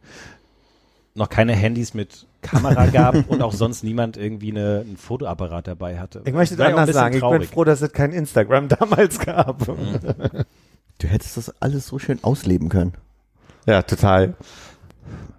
noch 1.15 1.29
keine 1.29 1.53
Handys 1.53 1.93
mit 1.93 2.27
Kamera 2.41 2.85
gab 2.93 3.29
und 3.29 3.41
auch 3.41 3.53
sonst 3.53 3.83
niemand 3.83 4.15
irgendwie 4.15 4.51
eine, 4.51 4.81
einen 4.85 4.97
Fotoapparat 4.97 5.67
dabei 5.67 5.99
hatte. 5.99 6.21
Ich 6.25 6.33
möchte 6.33 6.55
ein 6.63 6.73
anders 6.73 6.95
sagen, 6.95 7.15
ich 7.15 7.21
bin 7.21 7.29
traurig. 7.29 7.49
froh, 7.49 7.63
dass 7.63 7.81
es 7.81 7.91
kein 7.91 8.13
Instagram 8.13 8.67
damals 8.69 9.19
gab. 9.19 9.67
Du 10.97 11.09
hättest 11.09 11.35
das 11.35 11.61
alles 11.61 11.87
so 11.87 11.99
schön 11.99 12.23
ausleben 12.23 12.69
können. 12.69 12.93
Ja, 13.65 13.81
total. 13.81 14.35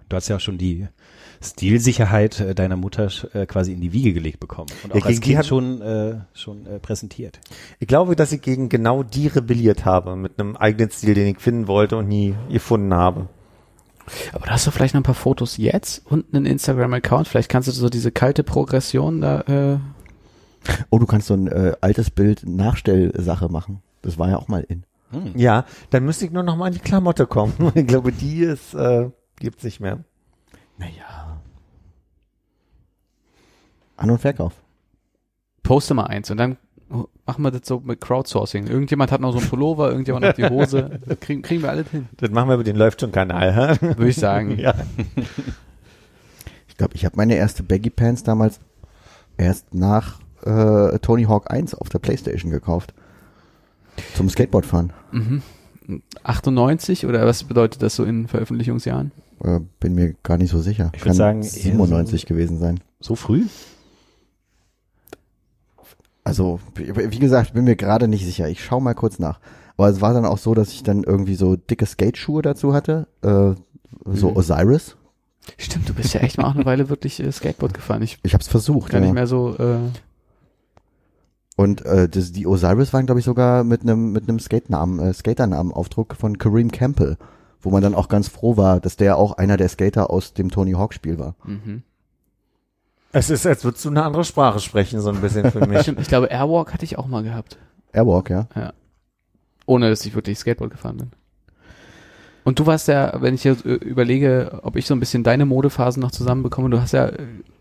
Du 0.07 0.15
hast 0.15 0.27
ja 0.27 0.35
auch 0.35 0.39
schon 0.39 0.59
die 0.59 0.87
Stilsicherheit 1.41 2.39
äh, 2.39 2.55
deiner 2.55 2.75
Mutter 2.77 3.09
äh, 3.33 3.45
quasi 3.45 3.73
in 3.73 3.81
die 3.81 3.93
Wiege 3.93 4.13
gelegt 4.13 4.39
bekommen 4.39 4.67
und 4.83 4.93
Ja, 4.95 5.01
auch 5.01 5.05
als 5.05 5.15
gegen 5.15 5.21
die 5.21 5.27
Kind 5.29 5.37
hat- 5.39 5.45
schon, 5.47 5.81
äh, 5.81 6.15
schon 6.33 6.65
äh, 6.65 6.79
präsentiert. 6.79 7.39
Ich 7.79 7.87
glaube, 7.87 8.15
dass 8.15 8.31
ich 8.31 8.41
gegen 8.41 8.69
genau 8.69 9.03
die 9.03 9.27
rebelliert 9.27 9.85
habe, 9.85 10.15
mit 10.15 10.39
einem 10.39 10.55
eigenen 10.55 10.89
Stil, 10.91 11.13
den 11.13 11.27
ich 11.27 11.39
finden 11.39 11.67
wollte 11.67 11.97
und 11.97 12.07
nie 12.07 12.35
gefunden 12.51 12.93
habe. 12.93 13.27
Aber 14.31 14.45
da 14.45 14.51
hast 14.53 14.65
du 14.65 14.71
vielleicht 14.71 14.93
noch 14.93 15.01
ein 15.01 15.03
paar 15.03 15.13
Fotos 15.15 15.57
jetzt 15.57 16.01
und 16.09 16.33
einen 16.33 16.45
Instagram-Account. 16.45 17.27
Vielleicht 17.27 17.49
kannst 17.49 17.67
du 17.67 17.73
so 17.73 17.89
diese 17.89 18.11
kalte 18.11 18.43
Progression 18.43 19.21
da, 19.21 19.41
äh, 19.41 19.77
Oh, 20.89 20.97
du 20.99 21.05
kannst 21.05 21.27
so 21.27 21.33
ein 21.33 21.47
äh, 21.47 21.73
altes 21.81 22.09
Bild 22.09 22.45
Nachstellsache 22.47 23.47
machen. 23.49 23.81
Das 24.01 24.17
war 24.17 24.29
ja 24.29 24.37
auch 24.37 24.47
mal 24.47 24.65
in. 24.67 24.83
Ja, 25.35 25.63
dann 25.91 26.03
müsste 26.03 26.25
ich 26.25 26.31
nur 26.31 26.43
noch 26.43 26.57
mal 26.57 26.65
an 26.65 26.73
die 26.73 26.79
Klamotte 26.79 27.25
kommen. 27.27 27.53
Ich 27.75 27.87
glaube, 27.87 28.11
die 28.11 28.39
ist, 28.41 28.73
äh, 28.73 29.09
gibt's 29.39 29.63
nicht 29.63 29.79
mehr. 29.79 29.99
Naja. 30.77 31.26
An- 33.97 34.09
und 34.11 34.19
Verkauf. 34.19 34.53
poste 35.63 35.93
mal 35.93 36.05
eins 36.05 36.31
und 36.31 36.37
dann 36.37 36.57
machen 37.25 37.43
wir 37.43 37.51
das 37.51 37.61
so 37.67 37.81
mit 37.81 37.99
Crowdsourcing. 37.99 38.67
Irgendjemand 38.67 39.11
hat 39.11 39.19
noch 39.19 39.33
so 39.33 39.39
einen 39.39 39.49
Pullover, 39.49 39.89
irgendjemand 39.89 40.25
noch 40.25 40.33
die 40.33 40.45
Hose. 40.45 40.99
Das 41.05 41.19
kriegen, 41.19 41.41
kriegen 41.41 41.61
wir 41.61 41.69
alles 41.69 41.89
hin, 41.89 42.07
Das 42.17 42.29
machen 42.31 42.47
wir 42.47 42.53
über 42.55 42.63
den 42.63 42.77
Läuft 42.77 43.01
schon 43.01 43.11
Kanal, 43.11 43.53
hä? 43.53 43.77
würde 43.97 44.07
ich 44.09 44.15
sagen. 44.15 44.57
Ja. 44.59 44.73
Ich 46.69 46.77
glaube, 46.77 46.95
ich 46.95 47.03
habe 47.05 47.15
meine 47.17 47.35
erste 47.35 47.63
Baggy 47.63 47.89
Pants 47.89 48.23
damals 48.23 48.59
erst 49.35 49.73
nach 49.73 50.19
äh, 50.45 50.97
Tony 50.99 51.23
Hawk 51.23 51.51
1 51.51 51.73
auf 51.75 51.89
der 51.89 51.99
Playstation 51.99 52.51
gekauft. 52.51 52.93
Zum 54.15 54.29
Skateboardfahren. 54.29 54.93
Mhm. 55.11 55.41
98 56.23 57.05
oder 57.05 57.25
was 57.25 57.43
bedeutet 57.45 57.81
das 57.81 57.95
so 57.95 58.03
in 58.03 58.27
Veröffentlichungsjahren? 58.27 59.11
Äh, 59.43 59.61
bin 59.79 59.95
mir 59.95 60.13
gar 60.23 60.37
nicht 60.37 60.51
so 60.51 60.59
sicher. 60.59 60.91
Ich 60.95 61.03
würd 61.05 61.15
sagen, 61.15 61.39
eher 61.41 61.49
97 61.49 62.25
gewesen 62.25 62.59
sein. 62.59 62.79
So 62.99 63.15
früh? 63.15 63.45
Also, 66.27 66.59
wie 66.75 67.19
gesagt, 67.19 67.53
bin 67.53 67.63
mir 67.63 67.77
gerade 67.77 68.09
nicht 68.09 68.25
sicher. 68.25 68.49
Ich 68.49 68.61
schau 68.61 68.81
mal 68.81 68.93
kurz 68.93 69.17
nach. 69.17 69.39
Aber 69.77 69.87
es 69.87 70.01
war 70.01 70.13
dann 70.13 70.25
auch 70.25 70.37
so, 70.39 70.53
dass 70.53 70.73
ich 70.73 70.83
dann 70.83 71.03
irgendwie 71.03 71.35
so 71.35 71.55
dicke 71.55 71.85
Skateschuhe 71.85 72.41
dazu 72.41 72.73
hatte. 72.73 73.07
Äh, 73.21 73.55
so 74.13 74.31
Mhm. 74.31 74.35
Osiris. 74.35 74.97
Stimmt, 75.57 75.87
du 75.87 75.93
bist 75.93 76.13
ja 76.13 76.19
echt 76.19 76.37
mal 76.37 76.43
auch 76.49 76.55
eine 76.55 76.65
Weile 76.65 76.89
wirklich 76.89 77.23
äh, 77.23 77.31
Skateboard 77.31 77.73
gefahren. 77.73 78.01
Ich 78.01 78.19
Ich 78.23 78.33
habe 78.33 78.41
es 78.41 78.49
versucht. 78.49 78.91
gar 78.91 78.99
ja. 78.99 79.05
nicht 79.05 79.13
mehr 79.13 79.25
so, 79.27 79.55
äh, 79.57 79.77
Und 81.55 81.85
äh, 81.85 82.09
das, 82.09 82.33
die 82.33 82.45
Osiris 82.45 82.91
waren, 82.91 83.05
glaube 83.05 83.19
ich, 83.19 83.25
sogar 83.25 83.63
mit 83.63 83.83
einem 83.83 84.11
mit 84.11 84.27
einem 84.27 84.39
Skate-Namen, 84.39 84.99
äh, 84.99 85.13
Skaternamen-Aufdruck 85.13 86.15
von 86.15 86.37
Kareem 86.37 86.71
Campbell, 86.71 87.15
wo 87.61 87.71
man 87.71 87.81
dann 87.81 87.95
auch 87.95 88.09
ganz 88.09 88.27
froh 88.27 88.57
war, 88.57 88.81
dass 88.81 88.97
der 88.97 89.17
auch 89.17 89.37
einer 89.37 89.55
der 89.55 89.69
Skater 89.69 90.09
aus 90.09 90.33
dem 90.33 90.51
Tony 90.51 90.73
Hawk-Spiel 90.73 91.17
war. 91.19 91.35
mhm. 91.45 91.83
Es 93.11 93.29
ist, 93.29 93.45
als 93.45 93.63
würdest 93.63 93.85
du 93.85 93.89
eine 93.89 94.03
andere 94.03 94.23
Sprache 94.25 94.59
sprechen, 94.59 94.99
so 94.99 95.09
ein 95.09 95.21
bisschen 95.21 95.49
für 95.51 95.65
mich. 95.65 95.79
Stimmt, 95.83 95.99
ich 96.01 96.07
glaube 96.07 96.27
Airwalk 96.27 96.73
hatte 96.73 96.85
ich 96.85 96.97
auch 96.97 97.07
mal 97.07 97.23
gehabt. 97.23 97.57
Airwalk, 97.93 98.29
ja. 98.29 98.47
Ohne, 99.65 99.89
dass 99.89 100.05
ich 100.05 100.15
wirklich 100.15 100.37
Skateboard 100.37 100.71
gefahren 100.71 100.97
bin. 100.97 101.11
Und 102.47 102.59
du 102.59 102.65
warst 102.65 102.87
ja, 102.87 103.11
wenn 103.21 103.35
ich 103.35 103.43
jetzt 103.43 103.65
äh, 103.65 103.73
überlege, 103.73 104.61
ob 104.63 104.77
ich 104.77 104.85
so 104.85 104.95
ein 104.95 105.01
bisschen 105.01 105.21
deine 105.23 105.45
Modephasen 105.45 106.01
noch 106.01 106.11
zusammenbekomme, 106.11 106.69
du 106.69 106.79
hast 106.79 106.93
ja, 106.93 107.11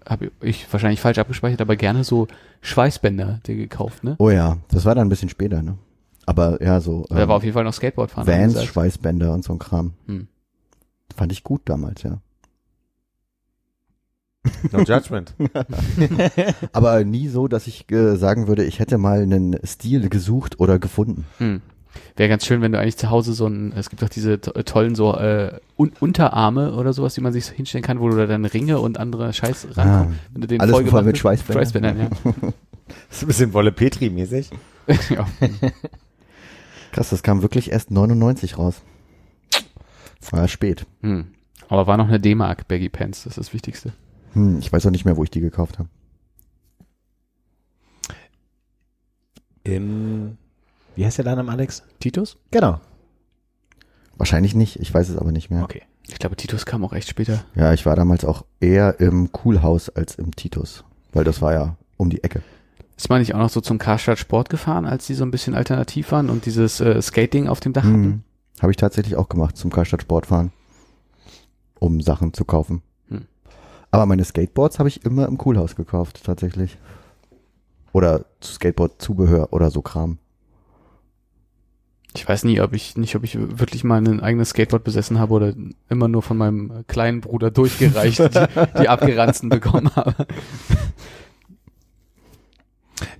habe 0.09 0.31
ich 0.41 0.73
wahrscheinlich 0.73 1.01
falsch 1.01 1.19
abgespeichert, 1.19 1.61
aber 1.61 1.75
gerne 1.75 2.05
so 2.05 2.29
Schweißbänder 2.61 3.41
dir 3.45 3.57
gekauft, 3.57 4.05
ne? 4.05 4.15
Oh 4.19 4.31
ja, 4.31 4.59
das 4.69 4.85
war 4.85 4.95
dann 4.95 5.09
ein 5.09 5.11
bisschen 5.11 5.29
später, 5.29 5.61
ne? 5.61 5.77
Aber 6.25 6.63
ja, 6.63 6.81
so 6.81 7.05
da 7.09 7.23
ähm, 7.23 7.29
war 7.29 7.37
auf 7.37 7.43
jeden 7.43 7.55
Fall 7.55 7.65
noch 7.65 7.73
Skateboard 7.73 8.13
fahren. 8.13 8.29
Vans. 8.29 8.63
Schweißbänder 8.63 9.33
und 9.33 9.43
so 9.43 9.55
ein 9.55 9.59
Kram. 9.59 9.95
Hm. 10.07 10.29
Fand 11.17 11.33
ich 11.33 11.43
gut 11.43 11.63
damals, 11.65 12.05
ja. 12.05 12.21
No 14.73 14.81
judgment. 14.81 15.35
Aber 16.73 17.05
nie 17.05 17.29
so, 17.29 17.49
dass 17.49 17.67
ich 17.67 17.91
äh, 17.91 18.17
sagen 18.17 18.47
würde, 18.49 18.65
ich 18.65 18.79
hätte 18.79 18.99
mal 18.99 19.21
einen 19.23 19.57
Stil 19.65 20.09
gesucht 20.09 20.61
oder 20.61 20.79
gefunden. 20.79 21.27
Hm. 21.39 21.63
Wäre 22.17 22.29
ganz 22.29 22.45
schön, 22.45 22.61
wenn 22.61 22.73
du 22.73 22.79
eigentlich 22.79 22.97
zu 22.97 23.11
Hause 23.11 23.33
so 23.33 23.47
ein, 23.47 23.73
es 23.75 23.89
gibt 23.91 24.03
doch 24.03 24.09
diese 24.09 24.41
to 24.41 24.51
tollen 24.63 24.95
so 24.95 25.15
äh, 25.15 25.59
Un 25.79 25.93
Unterarme 26.01 26.75
oder 26.75 26.93
sowas, 26.93 27.15
die 27.15 27.21
man 27.21 27.33
sich 27.33 27.47
so 27.47 27.53
hinstellen 27.53 27.85
kann, 27.85 28.01
wo 28.01 28.09
du 28.09 28.17
da 28.17 28.27
dann 28.27 28.45
Ringe 28.45 28.81
und 28.81 28.99
andere 28.99 29.33
Scheiß 29.33 29.69
rankommst. 29.77 30.19
wenn 30.33 30.41
du 30.43 30.47
den 30.47 30.61
Ah, 30.61 30.65
alles 30.65 30.91
voll 30.91 31.03
mit 31.03 31.19
Schweißbändern. 31.19 31.63
Schweißbändern, 31.63 32.09
Das 33.09 33.17
ist 33.17 33.23
ein 33.25 33.27
bisschen 33.27 33.53
Wolle 33.53 33.73
Petri-mäßig. 33.73 34.51
ja. 34.87 34.95
ja. 35.41 35.71
Krass, 36.93 37.11
das 37.11 37.23
kam 37.23 37.43
wirklich 37.43 37.73
erst 37.73 37.91
99 37.91 38.59
raus. 38.59 38.83
War 40.31 40.49
spät. 40.49 40.87
Hm. 41.03 41.27
Aber 41.69 41.87
war 41.87 41.97
noch 41.97 42.09
eine 42.09 42.21
D-Mark 42.21 42.69
Baggy 42.69 42.89
Pants, 42.89 43.25
das 43.25 43.33
ist 43.33 43.49
das 43.49 43.53
Wichtigste. 43.55 43.93
Hm, 44.37 44.59
ich 44.59 44.71
weiß 44.71 44.85
auch 44.85 44.91
nicht 44.91 45.07
mehr, 45.07 45.17
wo 45.17 45.25
ich 45.25 45.31
die 45.31 45.41
gekauft 45.41 45.79
habe. 45.79 45.89
Im, 49.65 50.37
wie 50.95 51.07
heißt 51.07 51.17
der 51.17 51.25
Laden 51.25 51.49
Alex? 51.49 51.83
Titus? 52.01 52.37
Genau. 52.51 52.79
Wahrscheinlich 54.19 54.55
nicht, 54.55 54.79
ich 54.79 54.93
weiß 54.93 55.09
es 55.09 55.17
aber 55.17 55.33
nicht 55.33 55.51
mehr. 55.51 55.65
Okay. 55.65 55.83
Ich 56.07 56.19
glaube, 56.19 56.37
Titus 56.37 56.67
kam 56.67 56.85
auch 56.85 56.93
echt 56.93 57.09
später. 57.09 57.45
Ja, 57.55 57.73
ich 57.73 57.87
war 57.87 57.97
damals 57.97 58.27
auch 58.27 58.45
eher 58.61 59.01
im 59.01 59.33
Coolhaus 59.33 59.89
als 59.89 60.17
im 60.17 60.37
Titus, 60.37 60.85
weil 61.13 61.25
das 61.25 61.41
war 61.41 61.55
ja 61.55 61.77
um 61.97 62.11
die 62.11 62.23
Ecke. 62.23 62.43
Ist 62.97 63.09
man 63.09 63.21
nicht 63.21 63.35
auch 63.35 63.39
noch 63.39 63.51
so 63.51 63.63
zum 63.63 63.79
Karstadt 63.79 64.19
Sport 64.19 64.51
gefahren, 64.51 64.85
als 64.85 65.07
die 65.07 65.15
so 65.15 65.25
ein 65.25 65.31
bisschen 65.31 65.55
alternativ 65.55 66.13
waren 66.13 66.29
und 66.29 66.45
dieses 66.45 66.81
äh, 66.81 67.01
Skating 67.01 67.49
auf 67.49 67.61
dem 67.61 67.73
Dach 67.73 67.85
hatten? 67.85 68.05
Hm. 68.05 68.23
Habe 68.61 68.71
ich 68.71 68.77
tatsächlich 68.77 69.17
auch 69.17 69.31
gemacht 69.31 69.57
zum 69.57 69.71
Karstadt 69.71 70.03
Sportfahren, 70.03 70.53
um 71.79 72.03
Sachen 72.03 72.35
zu 72.35 72.45
kaufen. 72.45 72.83
Aber 73.91 74.07
meine 74.07 74.25
Skateboards 74.25 74.79
habe 74.79 74.89
ich 74.89 75.05
immer 75.05 75.27
im 75.27 75.39
Coolhaus 75.39 75.77
gekauft, 75.77 76.23
tatsächlich. 76.25 76.77
Oder 77.93 78.27
Skateboard-Zubehör 78.43 79.53
oder 79.53 79.71
so 79.71 79.81
Kram. 79.81 80.19
Ich 82.15 82.27
weiß 82.27 82.45
nie, 82.45 82.61
ob 82.61 82.73
ich 82.73 82.97
nicht, 82.97 83.15
ob 83.15 83.25
ich 83.25 83.37
wirklich 83.39 83.85
mal 83.85 83.99
ein 83.99 84.21
eigenes 84.21 84.51
Skateboard 84.51 84.85
besessen 84.85 85.19
habe 85.19 85.35
oder 85.35 85.55
immer 85.91 86.09
nur 86.09 86.23
von 86.23 86.39
meinem 86.39 86.85
kleinen 86.87 87.21
Bruder 87.21 87.51
durchgereicht 87.51 88.19
die, 88.21 88.81
die 88.81 88.89
abgeranzten 88.89 89.51
bekommen 89.51 89.95
habe. 89.95 90.27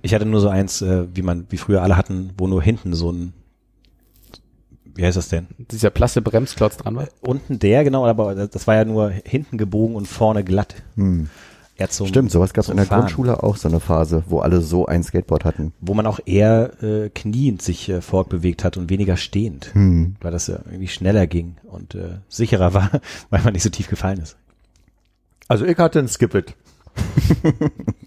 Ich 0.01 0.13
hatte 0.15 0.25
nur 0.25 0.41
so 0.41 0.49
eins, 0.49 0.81
äh, 0.81 1.05
wie 1.13 1.21
man, 1.21 1.45
wie 1.49 1.57
früher 1.57 1.83
alle 1.83 1.95
hatten, 1.95 2.31
wo 2.37 2.47
nur 2.47 2.63
hinten 2.63 2.93
so 2.93 3.11
ein, 3.11 3.33
wie 4.97 5.05
heißt 5.05 5.17
das 5.17 5.29
denn? 5.29 5.47
Dieser 5.57 5.89
plasse 5.89 6.21
Bremsklotz 6.21 6.77
dran 6.77 6.95
war. 6.95 7.07
Unten 7.21 7.59
der, 7.59 7.83
genau, 7.83 8.05
aber 8.05 8.35
das 8.47 8.67
war 8.67 8.75
ja 8.75 8.85
nur 8.85 9.09
hinten 9.09 9.57
gebogen 9.57 9.95
und 9.95 10.07
vorne 10.07 10.43
glatt. 10.43 10.75
Hm. 10.95 11.29
Eher 11.79 11.89
zum, 11.91 12.07
Stimmt, 12.07 12.31
sowas 12.31 12.53
gab 12.53 12.63
es 12.63 12.69
in 12.69 12.77
der 12.77 12.87
Fahren. 12.87 13.01
Grundschule 13.01 13.43
auch 13.43 13.55
so 13.55 13.67
eine 13.69 13.79
Phase, 13.79 14.23
wo 14.27 14.39
alle 14.39 14.61
so 14.61 14.87
ein 14.87 15.03
Skateboard 15.03 15.45
hatten. 15.45 15.73
Wo 15.79 15.93
man 15.93 16.07
auch 16.07 16.19
eher 16.25 16.81
äh, 16.81 17.09
kniend 17.09 17.61
sich 17.61 17.87
äh, 17.87 18.01
fortbewegt 18.01 18.63
hat 18.63 18.77
und 18.77 18.89
weniger 18.89 19.15
stehend, 19.15 19.73
Hm. 19.75 20.15
weil 20.19 20.31
das 20.31 20.47
ja 20.47 20.57
irgendwie 20.65 20.87
schneller 20.87 21.27
ging 21.27 21.55
und 21.65 21.93
äh, 21.93 22.17
sicherer 22.29 22.73
war, 22.73 22.89
weil 23.29 23.43
man 23.43 23.53
nicht 23.53 23.61
so 23.63 23.69
tief 23.69 23.87
gefallen 23.89 24.19
ist. 24.19 24.37
Also 25.47 25.65
ich 25.65 25.77
hatte 25.77 25.99
ein 25.99 26.07
Skip-It. 26.07 26.55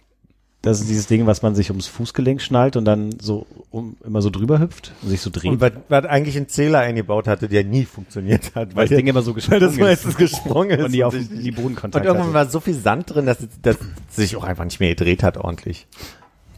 Das 0.62 0.78
ist 0.80 0.90
dieses 0.90 1.06
Ding, 1.06 1.26
was 1.26 1.40
man 1.40 1.54
sich 1.54 1.70
ums 1.70 1.86
Fußgelenk 1.86 2.42
schnallt 2.42 2.76
und 2.76 2.84
dann 2.84 3.18
so 3.18 3.46
um, 3.70 3.96
immer 4.04 4.20
so 4.20 4.28
drüber 4.28 4.58
hüpft 4.58 4.92
und 5.00 5.08
sich 5.08 5.22
so 5.22 5.30
dreht. 5.30 5.50
Und 5.50 5.60
was, 5.62 5.72
was 5.88 6.04
eigentlich 6.04 6.36
ein 6.36 6.48
Zähler 6.50 6.80
eingebaut 6.80 7.26
hatte, 7.26 7.48
der 7.48 7.64
nie 7.64 7.86
funktioniert 7.86 8.54
hat. 8.54 8.76
weil 8.76 8.86
das 8.86 8.94
Ding 8.96 9.06
immer 9.06 9.22
so 9.22 9.30
weil 9.34 9.36
gesprungen 9.36 9.60
das 9.62 9.72
ist 9.72 9.80
meistens 9.80 10.16
gesprungen 10.16 10.78
ist. 10.78 10.84
und 10.84 10.90
nie 10.90 11.02
auf 11.02 11.14
ich- 11.14 11.28
die 11.30 11.48
und 11.50 11.54
Bodenkontakt 11.56 12.04
irgendwann 12.04 12.26
hatte. 12.26 12.34
war 12.34 12.46
so 12.50 12.60
viel 12.60 12.74
Sand 12.74 13.14
drin, 13.14 13.24
dass, 13.24 13.40
es- 13.40 13.48
dass 13.62 13.76
es 14.10 14.16
sich 14.16 14.36
auch 14.36 14.44
einfach 14.44 14.64
nicht 14.64 14.80
mehr 14.80 14.90
gedreht 14.90 15.22
hat 15.22 15.38
ordentlich. 15.38 15.86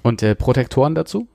Und 0.02 0.20
äh, 0.24 0.34
Protektoren 0.34 0.96
dazu? 0.96 1.28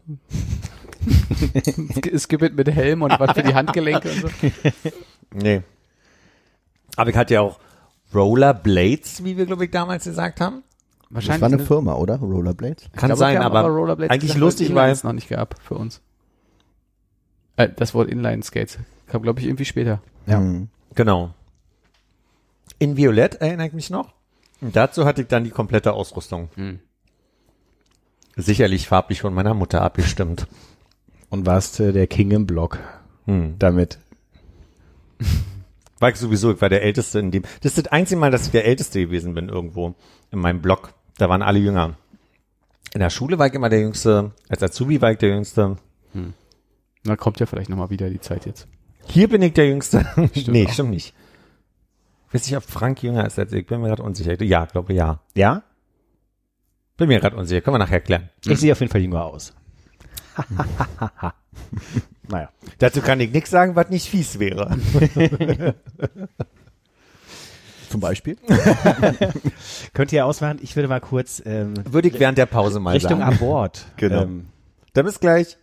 es 2.12 2.28
gibt 2.28 2.42
mit 2.56 2.68
Helm 2.70 3.02
und 3.02 3.18
was 3.18 3.32
für 3.32 3.44
die 3.44 3.54
Handgelenke 3.54 4.10
und 4.12 4.22
so. 4.22 4.30
Nee. 5.34 5.62
Aber 6.98 7.10
ich 7.10 7.16
hatte 7.16 7.34
ja 7.36 7.42
auch 7.42 7.60
Rollerblades, 8.14 9.24
wie 9.24 9.38
wir, 9.38 9.46
glaube 9.46 9.66
ich, 9.66 9.72
damals 9.72 10.06
gesagt 10.06 10.42
haben. 10.42 10.64
Wahrscheinlich. 11.10 11.36
Das 11.36 11.42
war 11.42 11.48
eine 11.48 11.58
ne? 11.58 11.66
Firma, 11.66 11.94
oder? 11.96 12.18
Rollerblades? 12.18 12.90
Kann 12.94 13.08
glaube, 13.08 13.18
sein, 13.20 13.38
aber 13.38 13.62
Rollerblades 13.62 14.12
eigentlich 14.12 14.34
gesagt, 14.34 14.40
lustig, 14.40 14.70
weil 14.70 14.76
Inline 14.76 14.92
es 14.92 15.04
noch 15.04 15.14
nicht 15.14 15.30
gab 15.30 15.56
für 15.62 15.76
uns. 15.76 16.02
Äh, 17.56 17.70
das 17.76 17.94
Wort 17.94 18.10
Inline 18.10 18.44
Skates 18.44 18.80
kam, 19.08 19.22
glaube 19.22 19.40
ich, 19.40 19.46
irgendwie 19.46 19.66
später. 19.66 20.02
Ja. 20.26 20.40
Hm. 20.40 20.70
Genau. 20.96 21.34
In 22.80 22.98
Violett 22.98 23.36
erinnere 23.36 23.68
ich 23.68 23.74
mich 23.74 23.90
noch. 23.90 24.14
Und 24.62 24.76
dazu 24.76 25.06
hatte 25.06 25.22
ich 25.22 25.28
dann 25.28 25.44
die 25.44 25.50
komplette 25.50 25.94
Ausrüstung. 25.94 26.50
Hm. 26.56 26.80
Sicherlich 28.36 28.88
farblich 28.88 29.22
von 29.22 29.34
meiner 29.34 29.54
Mutter 29.54 29.82
abgestimmt. 29.82 30.48
Und 31.30 31.46
warst 31.46 31.80
äh, 31.80 31.92
der 31.92 32.08
King 32.08 32.32
im 32.32 32.48
Block 32.48 32.80
Hm. 33.26 33.56
damit. 33.60 34.00
War 36.00 36.10
ich 36.10 36.16
sowieso, 36.18 36.52
ich 36.52 36.62
war 36.62 36.70
der 36.70 36.84
Älteste 36.84 37.20
in 37.20 37.32
dem. 37.32 37.44
Das 37.62 37.76
ist 37.76 37.86
das 37.86 37.92
einzige 37.92 38.20
Mal, 38.20 38.32
dass 38.32 38.46
ich 38.46 38.52
der 38.52 38.66
Älteste 38.66 39.00
gewesen 39.00 39.34
bin 39.34 39.50
irgendwo 39.50 39.96
in 40.32 40.40
meinem 40.40 40.62
Blog. 40.62 40.94
Da 41.18 41.30
waren 41.30 41.42
alle 41.42 41.60
jünger. 41.60 41.98
In 42.94 43.00
der 43.00 43.10
Schule 43.10 43.40
war 43.40 43.48
ich 43.48 43.54
immer 43.54 43.70
der 43.70 43.82
Jüngste. 43.82 44.32
Als 44.50 44.64
Azubi 44.64 45.02
war 45.02 45.12
ich 45.12 45.18
der 45.18 45.30
Jüngste. 45.30 45.78
Na, 47.04 47.16
kommt 47.16 47.40
ja 47.40 47.46
vielleicht 47.46 47.70
nochmal 47.70 47.90
wieder 47.90 48.10
die 48.10 48.20
Zeit 48.20 48.46
jetzt. 48.46 48.68
Hier 49.08 49.30
bin 49.30 49.42
ich 49.42 49.54
der 49.54 49.68
Jüngste. 49.70 50.06
nee, 50.48 50.66
auch. 50.66 50.72
stimmt 50.72 50.92
nicht. 50.92 51.14
Ich 52.28 52.34
weiß 52.34 52.46
nicht, 52.46 52.58
ob 52.58 52.64
Frank 52.64 53.02
jünger 53.02 53.26
ist 53.26 53.40
als 53.40 53.54
ich. 53.54 53.66
Bin 53.66 53.82
mir 53.82 53.88
gerade 53.88 54.04
unsicher. 54.04 54.42
Ja, 54.44 54.66
glaube 54.66 54.94
ja. 54.94 55.22
Ja? 55.36 55.64
Bin 56.98 57.08
mir 57.08 57.20
gerade 57.20 57.38
unsicher. 57.38 57.62
Können 57.62 57.76
wir 57.76 57.80
nachher 57.80 58.02
klären. 58.02 58.30
Ich 58.46 58.60
sehe 58.60 58.74
auf 58.74 58.80
jeden 58.80 58.92
Fall 58.92 59.02
jünger 59.02 59.24
aus. 59.24 59.54
naja. 62.30 62.50
Dazu 62.80 63.02
kann 63.02 63.20
ich 63.20 63.32
nichts 63.32 63.50
sagen, 63.50 63.76
was 63.76 63.90
nicht 63.90 64.10
fies 64.10 64.40
wäre. 64.40 64.78
Zum 67.90 68.02
Beispiel? 68.02 68.38
Könnt 69.94 70.12
ihr 70.12 70.26
ausmachen? 70.26 70.60
Ich 70.62 70.76
würde 70.76 70.90
mal 70.90 71.00
kurz 71.00 71.42
ähm, 71.46 71.74
Würde 71.90 72.10
ich 72.10 72.20
während 72.20 72.38
der 72.38 72.46
Pause 72.46 72.80
mal 72.80 72.92
Richtung 72.92 73.20
sagen. 73.20 73.36
Abort. 73.36 73.86
Genau. 73.98 74.24
Ähm, 74.24 74.48
Dann 74.94 75.06
bis 75.06 75.20
gleich. 75.20 75.58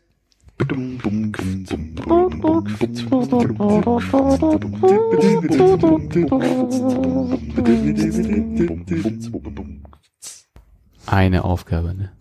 Eine 11.06 11.44
Aufgabe, 11.44 11.94
ne? 11.94 12.12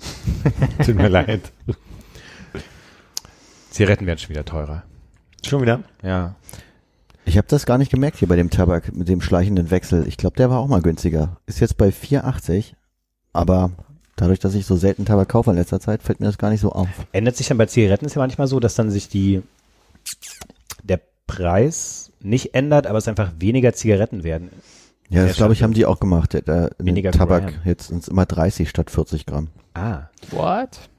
Tut 0.83 0.95
mir 0.95 1.07
leid. 1.09 1.51
Zigaretten 3.73 4.05
werden 4.05 4.19
schon 4.19 4.29
wieder 4.29 4.45
teurer. 4.45 4.83
Schon 5.43 5.61
wieder? 5.61 5.81
Ja. 6.03 6.35
Ich 7.25 7.37
habe 7.37 7.47
das 7.47 7.65
gar 7.65 7.79
nicht 7.79 7.89
gemerkt 7.91 8.17
hier 8.17 8.27
bei 8.27 8.35
dem 8.35 8.51
Tabak 8.51 8.95
mit 8.95 9.09
dem 9.09 9.19
schleichenden 9.19 9.71
Wechsel. 9.71 10.07
Ich 10.07 10.17
glaube, 10.17 10.35
der 10.35 10.49
war 10.51 10.59
auch 10.59 10.67
mal 10.67 10.81
günstiger. 10.81 11.37
Ist 11.47 11.59
jetzt 11.59 11.77
bei 11.77 11.89
4,80, 11.89 12.73
aber 13.33 13.71
dadurch, 14.15 14.39
dass 14.39 14.53
ich 14.53 14.67
so 14.67 14.75
selten 14.75 15.05
Tabak 15.05 15.29
kaufe 15.29 15.49
in 15.49 15.57
letzter 15.57 15.79
Zeit, 15.79 16.03
fällt 16.03 16.19
mir 16.19 16.27
das 16.27 16.37
gar 16.37 16.51
nicht 16.51 16.61
so 16.61 16.71
auf. 16.71 16.87
Ändert 17.13 17.35
sich 17.35 17.47
dann 17.47 17.57
bei 17.57 17.65
Zigaretten 17.65 18.05
ist 18.05 18.13
ja 18.13 18.21
manchmal 18.21 18.47
so, 18.47 18.59
dass 18.59 18.75
dann 18.75 18.91
sich 18.91 19.09
die 19.09 19.41
der 20.83 20.99
Preis 21.25 22.11
nicht 22.21 22.53
ändert, 22.53 22.85
aber 22.85 22.99
es 22.99 23.07
einfach 23.07 23.31
weniger 23.39 23.73
Zigaretten 23.73 24.23
werden. 24.23 24.49
Ja, 25.09 25.25
das 25.25 25.37
glaube 25.37 25.53
ich, 25.53 25.63
haben 25.63 25.73
die 25.73 25.85
auch 25.87 25.99
gemacht. 25.99 26.33
Der, 26.33 26.71
Weniger 26.77 27.11
Tabak, 27.11 27.47
Gramm. 27.47 27.61
jetzt 27.65 27.87
sind 27.87 28.03
es 28.03 28.07
immer 28.07 28.25
30 28.25 28.69
statt 28.69 28.91
40 28.91 29.25
Gramm. 29.25 29.47
Ah. 29.73 30.09
What? 30.29 30.89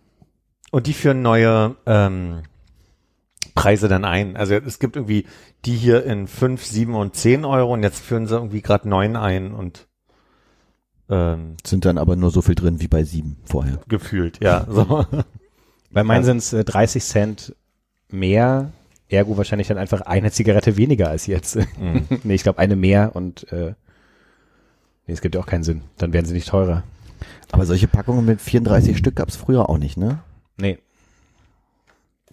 Und 0.71 0.87
die 0.87 0.93
führen 0.93 1.23
neue 1.23 1.77
ähm, 1.87 2.43
Preise 3.55 3.89
dann 3.89 4.05
ein. 4.05 4.37
Also 4.37 4.55
es 4.55 4.79
gibt 4.79 4.97
irgendwie 4.97 5.27
die 5.65 5.77
hier 5.77 6.05
in 6.05 6.27
5, 6.27 6.65
7 6.65 6.95
und 6.95 7.15
10 7.15 7.45
Euro 7.45 7.73
und 7.73 7.83
jetzt 7.83 8.01
führen 8.01 8.27
sie 8.27 8.35
irgendwie 8.35 8.63
gerade 8.63 8.89
9 8.89 9.17
ein 9.17 9.53
und 9.53 9.87
ähm, 11.09 11.57
Sind 11.65 11.85
dann 11.85 11.99
aber 11.99 12.17
nur 12.17 12.31
so 12.31 12.43
viel 12.43 12.55
drin 12.55 12.81
wie 12.81 12.89
bei 12.89 13.05
7 13.05 13.37
vorher. 13.45 13.79
gefühlt, 13.89 14.43
ja. 14.43 14.67
So. 14.69 15.05
Bei 15.91 16.03
meinen 16.03 16.19
Also- 16.19 16.29
sind 16.29 16.39
es 16.39 16.53
äh, 16.53 16.65
30 16.65 17.05
Cent 17.05 17.55
mehr, 18.11 18.73
ergo 19.09 19.37
wahrscheinlich 19.37 19.69
dann 19.69 19.79
einfach 19.79 20.01
eine 20.01 20.31
Zigarette 20.33 20.77
weniger 20.77 21.09
als 21.11 21.27
jetzt. 21.27 21.57
Mhm. 21.79 22.07
nee, 22.25 22.35
ich 22.35 22.43
glaube 22.43 22.59
eine 22.59 22.75
mehr 22.75 23.15
und 23.15 23.51
äh, 23.53 23.75
nee, 25.07 25.13
es 25.15 25.21
gibt 25.21 25.35
ja 25.37 25.41
auch 25.41 25.47
keinen 25.47 25.63
Sinn. 25.63 25.83
Dann 25.99 26.13
werden 26.13 26.27
sie 26.27 26.35
nicht 26.35 26.49
teurer. 26.49 26.83
Aber 27.53 27.67
solche 27.67 27.87
Packungen 27.87 28.25
mit 28.25 28.41
34 28.41 28.97
Stück 28.99 29.15
gab 29.17 29.29
es 29.29 29.37
früher 29.37 29.69
auch 29.69 29.79
nicht, 29.79 29.97
ne? 29.97 30.19
Nee. 30.57 30.79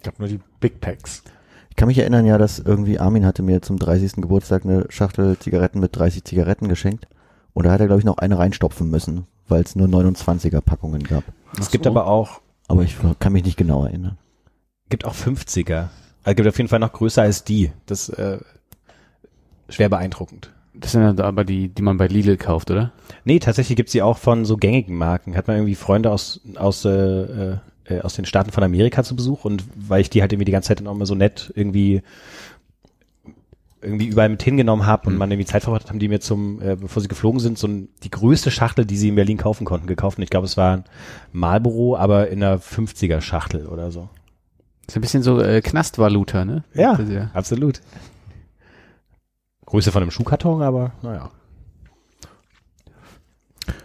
Ich 0.02 0.08
habe 0.08 0.16
nur 0.18 0.28
die 0.28 0.40
Big 0.60 0.80
Packs. 0.80 1.22
Ich 1.70 1.76
kann 1.76 1.88
mich 1.88 1.98
erinnern 1.98 2.26
ja, 2.26 2.36
dass 2.38 2.58
irgendwie 2.58 2.98
Armin 2.98 3.24
hatte 3.24 3.42
mir 3.42 3.62
zum 3.62 3.78
30. 3.78 4.14
Geburtstag 4.16 4.64
eine 4.64 4.86
Schachtel 4.90 5.38
Zigaretten 5.38 5.80
mit 5.80 5.96
30 5.96 6.24
Zigaretten 6.24 6.68
geschenkt. 6.68 7.06
Und 7.54 7.66
da 7.66 7.72
hat 7.72 7.80
er, 7.80 7.86
glaube 7.86 8.00
ich, 8.00 8.04
noch 8.04 8.18
eine 8.18 8.38
reinstopfen 8.38 8.90
müssen, 8.90 9.26
weil 9.48 9.62
es 9.62 9.76
nur 9.76 9.86
29er 9.86 10.60
Packungen 10.60 11.04
gab. 11.04 11.24
Es 11.58 11.70
gibt 11.70 11.86
aber 11.86 12.06
auch 12.06 12.40
Aber 12.68 12.82
ich 12.82 12.96
kann 13.18 13.32
mich 13.32 13.44
nicht 13.44 13.56
genau 13.56 13.84
erinnern. 13.84 14.18
gibt 14.88 15.04
auch 15.04 15.14
50er. 15.14 15.88
Also 16.24 16.34
gibt 16.34 16.48
auf 16.48 16.56
jeden 16.56 16.68
Fall 16.68 16.78
noch 16.78 16.92
größer 16.92 17.22
als 17.22 17.44
die. 17.44 17.72
Das 17.86 18.08
äh, 18.08 18.38
schwer 19.68 19.88
beeindruckend. 19.88 20.52
Das 20.74 20.92
sind 20.92 21.18
ja 21.18 21.24
aber 21.24 21.44
die, 21.44 21.68
die 21.68 21.82
man 21.82 21.96
bei 21.98 22.06
Lidl 22.06 22.36
kauft, 22.36 22.70
oder? 22.70 22.92
Nee, 23.24 23.38
tatsächlich 23.38 23.76
gibt's 23.76 23.92
die 23.92 24.02
auch 24.02 24.16
von 24.18 24.44
so 24.44 24.56
gängigen 24.56 24.96
Marken. 24.96 25.36
Hat 25.36 25.46
man 25.46 25.56
irgendwie 25.56 25.74
Freunde 25.74 26.10
aus, 26.10 26.40
aus, 26.56 26.84
äh, 26.84 27.58
äh, 27.84 28.00
aus 28.00 28.14
den 28.14 28.24
Staaten 28.24 28.52
von 28.52 28.62
Amerika 28.62 29.02
zu 29.02 29.16
Besuch 29.16 29.44
und 29.44 29.64
weil 29.76 30.00
ich 30.00 30.10
die 30.10 30.20
halt 30.20 30.32
irgendwie 30.32 30.44
die 30.44 30.52
ganze 30.52 30.68
Zeit 30.68 30.80
dann 30.80 30.86
auch 30.86 30.94
immer 30.94 31.06
so 31.06 31.14
nett 31.14 31.52
irgendwie 31.54 32.02
irgendwie 33.82 34.06
überall 34.06 34.28
mit 34.28 34.42
hingenommen 34.42 34.86
habe 34.86 35.08
und 35.08 35.18
man 35.18 35.30
irgendwie 35.30 35.46
Zeit 35.46 35.62
verbracht 35.62 35.82
hat, 35.82 35.90
haben 35.90 35.98
die 35.98 36.08
mir 36.08 36.20
zum, 36.20 36.62
äh, 36.62 36.76
bevor 36.76 37.02
sie 37.02 37.08
geflogen 37.08 37.40
sind, 37.40 37.58
so 37.58 37.66
ein, 37.66 37.88
die 38.04 38.10
größte 38.10 38.50
Schachtel, 38.50 38.86
die 38.86 38.96
sie 38.96 39.08
in 39.08 39.16
Berlin 39.16 39.38
kaufen 39.38 39.64
konnten, 39.64 39.88
gekauft. 39.88 40.18
Und 40.18 40.24
ich 40.24 40.30
glaube, 40.30 40.46
es 40.46 40.56
war 40.56 40.76
ein 40.76 40.84
Marlboro, 41.32 41.96
aber 41.96 42.28
in 42.28 42.42
einer 42.42 42.60
50er 42.60 43.20
Schachtel 43.20 43.66
oder 43.66 43.90
so. 43.90 44.08
ist 44.86 44.96
ein 44.96 45.00
bisschen 45.00 45.24
so 45.24 45.40
äh, 45.40 45.60
Knastvaluta, 45.60 46.44
ne? 46.44 46.62
Ja. 46.74 46.98
Ja. 47.00 47.30
Absolut. 47.34 47.80
Größe 49.66 49.90
von 49.90 50.02
einem 50.02 50.10
Schuhkarton, 50.12 50.62
aber 50.62 50.92
naja. 51.02 51.30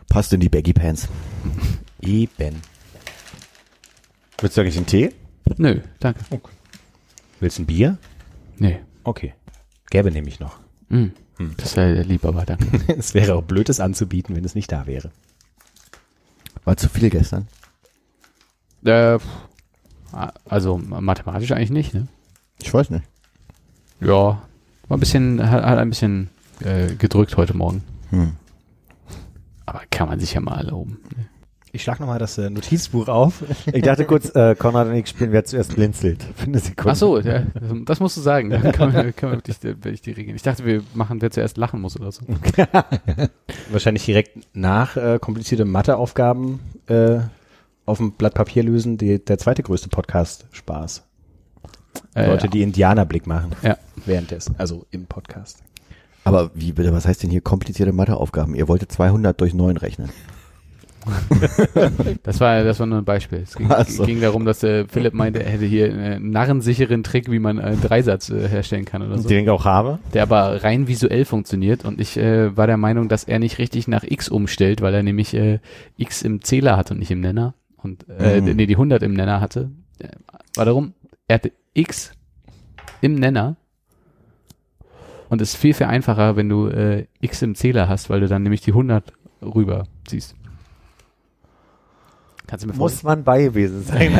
Passt 0.09 0.31
in 0.33 0.39
die 0.39 0.49
Baggy 0.49 0.73
Pants. 0.73 1.07
Eben. 2.01 2.61
Willst 4.39 4.55
du 4.55 4.61
eigentlich 4.61 4.77
einen 4.77 4.85
Tee? 4.85 5.13
Nö, 5.57 5.79
danke. 5.99 6.21
Willst 7.39 7.57
du 7.57 7.63
ein 7.63 7.65
Bier? 7.65 7.97
Nee. 8.57 8.79
Okay. 9.03 9.33
Gäbe 9.89 10.11
nämlich 10.11 10.39
noch. 10.39 10.59
Hm. 10.89 11.11
Das 11.57 11.75
wäre 11.75 12.01
lieb, 12.01 12.25
aber 12.25 12.45
danke. 12.45 12.67
es 12.97 13.13
wäre 13.13 13.35
auch 13.35 13.43
blöd, 13.43 13.69
es 13.69 13.79
anzubieten, 13.79 14.35
wenn 14.35 14.45
es 14.45 14.55
nicht 14.55 14.71
da 14.71 14.85
wäre. 14.85 15.11
War 16.65 16.77
zu 16.77 16.89
viel 16.89 17.09
gestern. 17.09 17.47
äh, 18.83 19.19
also 20.45 20.77
mathematisch 20.77 21.51
eigentlich 21.51 21.71
nicht, 21.71 21.93
ne? 21.93 22.07
Ich 22.61 22.73
weiß 22.73 22.89
nicht. 22.89 23.05
Ja, 24.01 24.41
war 24.87 24.97
ein 24.97 24.99
bisschen, 24.99 25.49
hat, 25.49 25.63
hat 25.63 25.79
ein 25.79 25.89
bisschen 25.89 26.29
äh, 26.61 26.93
gedrückt 26.95 27.37
heute 27.37 27.55
Morgen. 27.55 27.83
Hm. 28.09 28.33
Aber 29.65 29.81
kann 29.89 30.07
man 30.09 30.19
sich 30.19 30.33
ja 30.33 30.41
mal 30.41 30.57
erlauben. 30.57 30.99
Ich 31.77 31.83
schlag 31.83 31.99
nochmal 31.99 32.17
das 32.17 32.39
äh, 32.39 32.49
Notizbuch 32.49 33.07
auf. 33.07 33.43
Ich 33.71 33.83
dachte 33.83 34.05
kurz, 34.05 34.35
äh, 34.35 34.55
Konrad 34.55 34.87
und 34.87 34.95
ich 34.95 35.07
spielen, 35.09 35.31
wer 35.31 35.45
zuerst 35.45 35.75
blinzelt. 35.75 36.23
Für 36.35 36.47
eine 36.47 36.57
Sekunde. 36.57 36.89
Ach 36.89 36.95
so, 36.95 37.19
ja, 37.19 37.43
das 37.85 37.99
musst 37.99 38.17
du 38.17 38.21
sagen. 38.21 38.49
Dann 38.49 38.71
kann 38.71 38.91
man, 38.91 39.15
kann 39.15 39.29
man 39.29 39.37
wirklich, 39.37 39.61
werde 39.63 39.91
ich 39.91 40.01
die 40.01 40.09
regeln. 40.09 40.35
Ich 40.35 40.41
dachte, 40.41 40.65
wir 40.65 40.81
machen, 40.95 41.21
wer 41.21 41.29
zuerst 41.29 41.55
lachen 41.55 41.79
muss 41.79 41.95
oder 41.95 42.11
so. 42.11 42.25
Wahrscheinlich 43.69 44.03
direkt 44.05 44.39
nach 44.55 44.97
äh, 44.97 45.19
komplizierte 45.21 45.65
Matheaufgaben 45.65 46.61
äh, 46.87 47.19
auf 47.85 47.99
dem 47.99 48.13
Blatt 48.13 48.33
Papier 48.33 48.63
lösen, 48.63 48.97
die, 48.97 49.23
der 49.23 49.37
zweite 49.37 49.61
größte 49.61 49.89
Podcast 49.89 50.47
Spaß. 50.53 51.03
Äh, 52.15 52.25
Leute, 52.25 52.49
die 52.49 52.63
Indianerblick 52.63 53.27
machen. 53.27 53.51
Ja. 53.61 53.77
Währenddessen, 54.03 54.55
also 54.57 54.87
im 54.89 55.05
Podcast. 55.05 55.59
Aber 56.23 56.49
wie 56.55 56.71
bitte, 56.71 56.91
was 56.91 57.05
heißt 57.05 57.21
denn 57.21 57.29
hier 57.29 57.41
komplizierte 57.41 57.93
Matheaufgaben? 57.93 58.55
Ihr 58.55 58.67
wolltet 58.67 58.91
200 58.91 59.39
durch 59.39 59.53
9 59.53 59.77
rechnen. 59.77 60.09
Das 62.23 62.39
war, 62.39 62.63
das 62.63 62.79
war 62.79 62.87
nur 62.87 62.97
ein 62.99 63.05
Beispiel. 63.05 63.39
Es 63.39 63.55
ging, 63.55 63.67
Ach 63.69 63.87
so. 63.87 64.03
ging 64.05 64.19
darum, 64.21 64.45
dass 64.45 64.63
äh, 64.63 64.85
Philipp 64.87 65.13
meinte, 65.13 65.43
er 65.43 65.51
hätte 65.51 65.65
hier 65.65 65.85
einen 65.93 66.29
narrensicheren 66.31 67.03
Trick, 67.03 67.31
wie 67.31 67.39
man 67.39 67.59
einen 67.59 67.81
Dreisatz 67.81 68.29
äh, 68.29 68.47
herstellen 68.47 68.85
kann 68.85 69.01
oder 69.01 69.17
so. 69.17 69.27
Den 69.29 69.43
ich 69.43 69.49
auch 69.49 69.65
habe. 69.65 69.99
Der 70.13 70.23
aber 70.23 70.63
rein 70.63 70.87
visuell 70.87 71.25
funktioniert 71.25 71.85
und 71.85 72.01
ich 72.01 72.17
äh, 72.17 72.55
war 72.57 72.67
der 72.67 72.77
Meinung, 72.77 73.07
dass 73.07 73.23
er 73.23 73.39
nicht 73.39 73.57
richtig 73.59 73.87
nach 73.87 74.03
X 74.03 74.29
umstellt, 74.29 74.81
weil 74.81 74.93
er 74.93 75.03
nämlich 75.03 75.33
äh, 75.33 75.59
X 75.97 76.21
im 76.21 76.41
Zähler 76.41 76.75
hatte 76.77 76.93
und 76.93 76.99
nicht 76.99 77.11
im 77.11 77.21
Nenner. 77.21 77.53
Und 77.81 78.05
äh, 78.09 78.41
Mhm. 78.41 78.55
nee, 78.55 78.65
die 78.65 78.75
100 78.75 79.03
im 79.03 79.13
Nenner 79.13 79.39
hatte. 79.39 79.71
Äh, 79.99 80.07
War 80.55 80.65
darum, 80.65 80.93
er 81.27 81.35
hatte 81.35 81.51
X 81.73 82.11
im 83.01 83.15
Nenner 83.15 83.55
und 85.29 85.41
es 85.41 85.53
ist 85.53 85.55
viel, 85.61 85.73
viel 85.73 85.87
einfacher, 85.87 86.35
wenn 86.35 86.49
du 86.49 86.67
äh, 86.67 87.05
X 87.21 87.41
im 87.41 87.53
Zähler 87.55 87.87
hast, 87.89 88.09
weil 88.09 88.21
du 88.21 88.27
dann 88.27 88.43
nämlich 88.43 88.61
die 88.61 88.71
100 88.71 89.13
rüber 89.41 89.83
ziehst. 90.05 90.35
Kannst 92.47 92.63
du 92.63 92.69
mir 92.69 92.75
Muss 92.75 93.03
man 93.03 93.25
bei 93.25 93.43
gewesen 93.43 93.83
sein. 93.83 94.17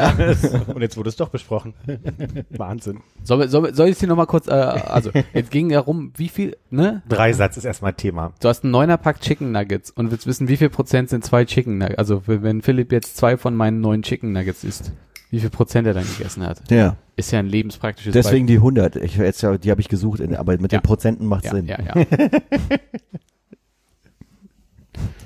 Und 0.68 0.82
jetzt 0.82 0.98
wurde 0.98 1.08
es 1.08 1.16
doch 1.16 1.30
besprochen. 1.30 1.74
Wahnsinn. 2.50 3.00
Soll, 3.24 3.48
soll, 3.48 3.74
soll 3.74 3.88
ich 3.88 3.98
dir 3.98 4.08
nochmal 4.08 4.28
kurz, 4.28 4.48
äh, 4.48 4.52
also, 4.52 5.12
jetzt 5.34 5.50
ging 5.50 5.70
ja 5.70 5.80
rum, 5.80 6.12
wie 6.18 6.28
viel, 6.28 6.58
ne? 6.70 7.04
Dreisatz 7.08 7.56
ist 7.56 7.64
erstmal 7.64 7.94
Thema. 7.94 8.34
Du 8.42 8.50
hast 8.50 8.66
einen 8.66 8.72
neuner 8.72 8.98
Pack 8.98 9.22
Chicken 9.22 9.54
Nuggets 9.54 9.92
und 9.92 10.12
willst 10.12 10.28
wissen, 10.28 10.50
wie 10.50 10.58
viel 10.58 10.70
Prozent 10.70 11.10
sind 11.10 11.24
zwei 11.24 11.46
Chicken 11.46 11.78
Nuggets. 11.78 11.98
Also, 12.00 12.24
wenn 12.26 12.62
Philipp 12.62 12.92
jetzt 12.92 13.16
zwei 13.16 13.38
von 13.38 13.56
meinen 13.56 13.80
neuen 13.80 14.02
Chicken 14.04 14.34
Nuggets 14.34 14.66
isst, 14.66 14.92
wie 15.30 15.40
viel 15.40 15.50
Prozent 15.50 15.88
er 15.88 15.94
dann 15.94 16.06
gegessen 16.06 16.44
hat. 16.46 16.70
Ja. 16.70 16.98
Ist 17.16 17.32
ja 17.32 17.40
ein 17.40 17.48
lebenspraktisches 17.48 18.14
Deswegen 18.14 18.46
die 18.46 18.56
100. 18.56 18.98
Ich, 18.98 19.16
jetzt, 19.16 19.42
ja, 19.42 19.58
die 19.58 19.72
habe 19.72 19.80
ich 19.80 19.88
gesucht, 19.88 20.20
in, 20.20 20.36
aber 20.36 20.58
mit 20.60 20.74
Ja. 20.74 20.80
den 20.80 20.84
Prozenten 20.84 21.26
macht 21.28 21.46
ja, 21.46 21.52
Sinn. 21.52 21.66
ja, 21.66 21.78
ja. 21.82 21.94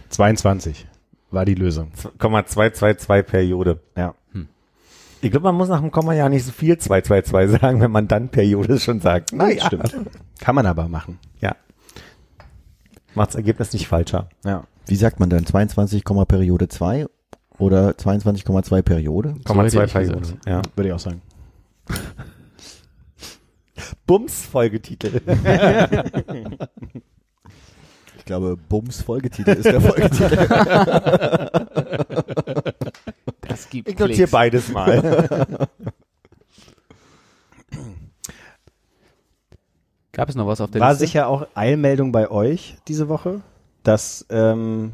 22 0.09 0.87
war 1.31 1.45
die 1.45 1.55
Lösung. 1.55 1.91
2,222 1.95 3.25
Periode. 3.25 3.79
Ja. 3.95 4.13
Ich 5.23 5.29
glaube, 5.29 5.43
man 5.43 5.55
muss 5.55 5.69
nach 5.69 5.81
dem 5.81 5.91
Komma 5.91 6.13
ja 6.13 6.27
nicht 6.29 6.45
so 6.45 6.51
viel 6.51 6.77
222 6.79 7.61
sagen, 7.61 7.79
wenn 7.79 7.91
man 7.91 8.07
dann 8.07 8.29
Periode 8.29 8.79
schon 8.79 8.99
sagt. 9.01 9.33
Naja. 9.33 9.67
Stimmt. 9.67 9.95
Kann 10.39 10.55
man 10.55 10.65
aber 10.65 10.87
machen. 10.87 11.19
Ja. 11.39 11.55
Macht 13.13 13.29
das 13.29 13.35
Ergebnis 13.35 13.71
nicht 13.73 13.87
falscher. 13.87 14.29
Ja. 14.43 14.63
Wie 14.87 14.95
sagt 14.95 15.19
man 15.19 15.29
dann? 15.29 15.45
22, 15.45 16.03
Periode 16.27 16.69
2 16.69 17.05
oder 17.59 17.91
22,2 17.91 18.81
Periode? 18.81 19.35
Komma 19.43 19.61
hätte 19.61 19.73
zwei 19.73 19.83
ich 19.83 19.93
Periode. 19.93 20.19
gesagt. 20.21 20.45
Ja. 20.47 20.61
Würde 20.75 20.87
ich 20.89 20.93
auch 20.95 20.99
sagen. 20.99 21.21
Bums 24.07 24.45
Folgetitel. 24.45 25.21
Ich 28.21 28.25
glaube, 28.25 28.55
Bums 28.55 29.01
Folgetitel 29.01 29.49
ist 29.49 29.65
der 29.65 29.81
Folgetitel. 29.81 30.47
Das 33.47 33.69
gibt 33.69 33.89
Ich 33.89 33.99
notiere 33.99 34.29
beides 34.29 34.71
mal. 34.71 35.67
Gab 40.13 40.29
es 40.29 40.35
noch 40.35 40.47
was 40.47 40.61
auf 40.61 40.71
der 40.71 40.81
War 40.81 40.91
Liste? 40.91 41.05
sicher 41.05 41.27
auch 41.27 41.47
Eilmeldung 41.55 42.11
bei 42.11 42.29
euch 42.29 42.77
diese 42.87 43.09
Woche, 43.09 43.41
dass 43.83 44.25
ähm, 44.29 44.93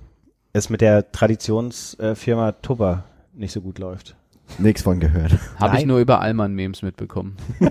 es 0.53 0.69
mit 0.69 0.81
der 0.81 1.11
Traditionsfirma 1.11 2.53
Tupper 2.53 3.03
nicht 3.33 3.51
so 3.51 3.61
gut 3.61 3.77
läuft. 3.77 4.15
Nichts 4.57 4.81
von 4.81 4.99
gehört. 4.99 5.33
Habe 5.59 5.77
ich 5.77 5.85
nur 5.85 5.99
über 5.99 6.21
Allmann-Memes 6.21 6.81
mitbekommen. 6.81 7.37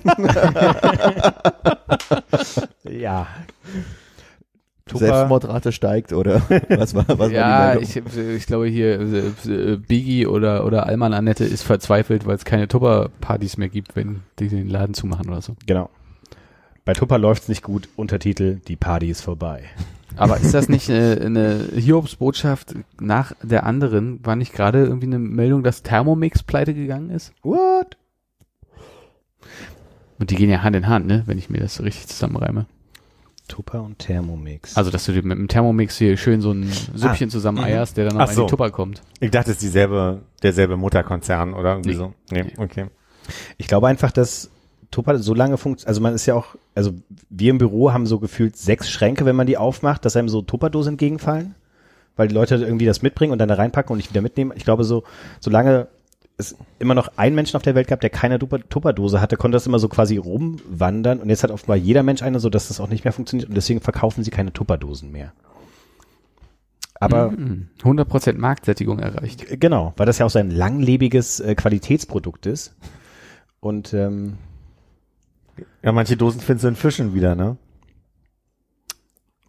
Ja. 2.85 3.27
Selbstmordrate 4.93 5.73
steigt 5.73 6.13
oder 6.13 6.43
was 6.69 6.95
war, 6.95 7.05
was 7.09 7.33
ja, 7.33 7.43
war 7.43 7.77
die 7.77 7.83
ich, 7.83 7.95
Meldung? 7.97 8.37
ich 8.37 8.47
glaube 8.47 8.67
hier, 8.69 9.01
äh, 9.01 9.51
äh, 9.51 9.77
Biggie 9.77 10.27
oder, 10.27 10.65
oder 10.65 10.87
Alman 10.87 11.13
Annette 11.13 11.45
ist 11.45 11.65
verzweifelt, 11.65 12.27
weil 12.27 12.37
es 12.37 12.45
keine 12.45 12.69
Tupper-Partys 12.69 13.57
mehr 13.57 13.69
gibt, 13.69 13.97
wenn 13.97 14.23
die 14.39 14.49
den 14.49 14.69
Laden 14.69 14.95
zumachen 14.95 15.29
oder 15.29 15.43
so. 15.43 15.57
Genau. 15.67 15.91
Bei 16.85 16.93
Tupper 16.93 17.19
läuft's 17.19 17.49
nicht 17.49 17.63
gut. 17.63 17.89
Untertitel: 17.97 18.61
Die 18.69 18.77
Party 18.77 19.11
ist 19.11 19.23
vorbei. 19.23 19.65
Aber 20.17 20.39
ist 20.39 20.55
das 20.55 20.69
nicht 20.69 20.89
äh, 20.89 21.21
eine 21.21 21.69
Hiobs-Botschaft 21.75 22.75
nach 23.01 23.33
der 23.43 23.67
anderen? 23.67 24.25
War 24.25 24.37
nicht 24.37 24.55
gerade 24.55 24.85
irgendwie 24.85 25.07
eine 25.07 25.19
Meldung, 25.19 25.63
dass 25.63 25.83
Thermomix 25.83 26.43
pleite 26.43 26.73
gegangen 26.73 27.11
ist? 27.11 27.35
What? 27.43 27.99
Und 30.19 30.31
die 30.31 30.37
gehen 30.37 30.49
ja 30.49 30.63
Hand 30.63 30.77
in 30.77 30.87
Hand, 30.87 31.07
ne? 31.07 31.25
Wenn 31.27 31.37
ich 31.37 31.51
mir 31.51 31.59
das 31.59 31.75
so 31.75 31.83
richtig 31.83 32.07
zusammenreime. 32.07 32.67
Tupper 33.47 33.83
und 33.83 33.99
Thermomix. 33.99 34.77
Also, 34.77 34.91
dass 34.91 35.05
du 35.07 35.13
dir 35.13 35.23
mit 35.23 35.39
dem 35.39 35.49
Thermomix 35.49 35.97
hier 35.97 36.17
schön 36.17 36.41
so 36.41 36.53
ein 36.53 36.71
Süppchen 36.95 37.31
zusammen 37.31 37.59
eierst, 37.59 37.97
der 37.97 38.09
dann 38.09 38.21
in 38.21 38.27
so. 38.35 38.45
die 38.45 38.51
Tupper 38.51 38.71
kommt. 38.71 39.03
Ich 39.21 39.31
dachte, 39.31 39.51
es 39.51 39.57
ist 39.57 39.63
dieselbe, 39.63 40.23
derselbe 40.43 40.77
Mutterkonzern 40.77 41.55
oder 41.55 41.73
irgendwie 41.73 41.91
Nee. 41.91 41.97
so. 41.97 42.15
Nee, 42.31 42.43
Nee. 42.45 42.53
okay. 42.59 42.87
Ich 43.59 43.67
glaube 43.67 43.89
einfach, 43.89 44.13
dass 44.13 44.51
Tupper 44.91 45.19
so 45.19 45.35
lange 45.35 45.57
funktioniert, 45.57 45.89
also 45.89 46.01
man 46.01 46.15
ist 46.15 46.27
ja 46.27 46.35
auch, 46.35 46.55
also 46.75 46.93
wir 47.29 47.51
im 47.51 47.59
Büro 47.59 47.93
haben 47.93 48.07
so 48.07 48.19
gefühlt 48.21 48.57
sechs 48.57 48.89
Schränke, 48.91 49.25
wenn 49.25 49.37
man 49.37 49.47
die 49.47 49.59
aufmacht, 49.59 50.05
dass 50.05 50.17
einem 50.17 50.29
so 50.29 50.43
Tupperdosen 50.43 50.93
entgegenfallen, 50.93 51.55
weil 52.15 52.29
die 52.29 52.35
Leute 52.35 52.55
irgendwie 52.57 52.87
das 52.87 53.03
mitbringen 53.03 53.33
und 53.33 53.39
dann 53.39 53.49
da 53.49 53.57
reinpacken 53.57 53.93
und 53.93 53.97
nicht 53.99 54.11
wieder 54.11 54.23
mitnehmen. 54.23 54.53
Ich 54.55 54.65
glaube 54.65 54.85
so, 54.85 55.03
solange 55.41 55.89
es 56.39 56.55
immer 56.79 56.95
noch 56.95 57.13
einen 57.17 57.35
Menschen 57.35 57.57
auf 57.57 57.63
der 57.63 57.75
Welt 57.75 57.89
gab, 57.89 58.01
der 58.01 58.11
keine 58.11 58.39
Tupper- 58.39 58.69
Tupperdose 58.69 59.21
hatte, 59.21 59.37
konnte 59.37 59.57
das 59.57 59.67
immer 59.67 59.79
so 59.79 59.89
quasi 59.89 60.17
rumwandern 60.19 61.21
und 61.21 61.29
jetzt 61.31 61.43
hat 61.43 61.51
offenbar 61.51 61.77
jeder 61.77 62.03
Mensch 62.03 62.23
eine, 62.23 62.41
so 62.41 62.51
dass 62.51 62.69
das 62.69 62.79
auch 62.81 62.89
nicht 62.89 63.05
mehr 63.05 63.13
funktioniert 63.13 63.49
und 63.49 63.55
deswegen 63.55 63.81
verkaufen 63.81 64.23
sie 64.23 64.31
keine 64.31 64.53
Tupperdosen 64.53 65.11
mehr. 65.13 65.33
Aber 66.99 67.31
Mhm. 67.31 67.69
100% 67.83 68.39
Marktsättigung 68.39 68.99
erreicht. 68.99 69.47
G- 69.49 69.57
Genau, 69.57 69.93
weil 69.97 70.07
das 70.07 70.19
ja 70.19 70.27
auch 70.27 70.31
so 70.31 70.39
ein 70.39 70.51
langlebiges 70.51 71.41
äh, 71.41 71.55
Qualitätsprodukt 71.55 72.47
ist. 72.47 72.75
Und 73.61 73.93
ähm, 73.95 74.39
Ja, 75.83 75.93
manche 75.93 76.17
Dosen 76.17 76.41
findest 76.41 76.65
du 76.65 76.69
in 76.69 76.77
Fischen 76.77 77.15
wieder, 77.15 77.35
ne? 77.35 77.57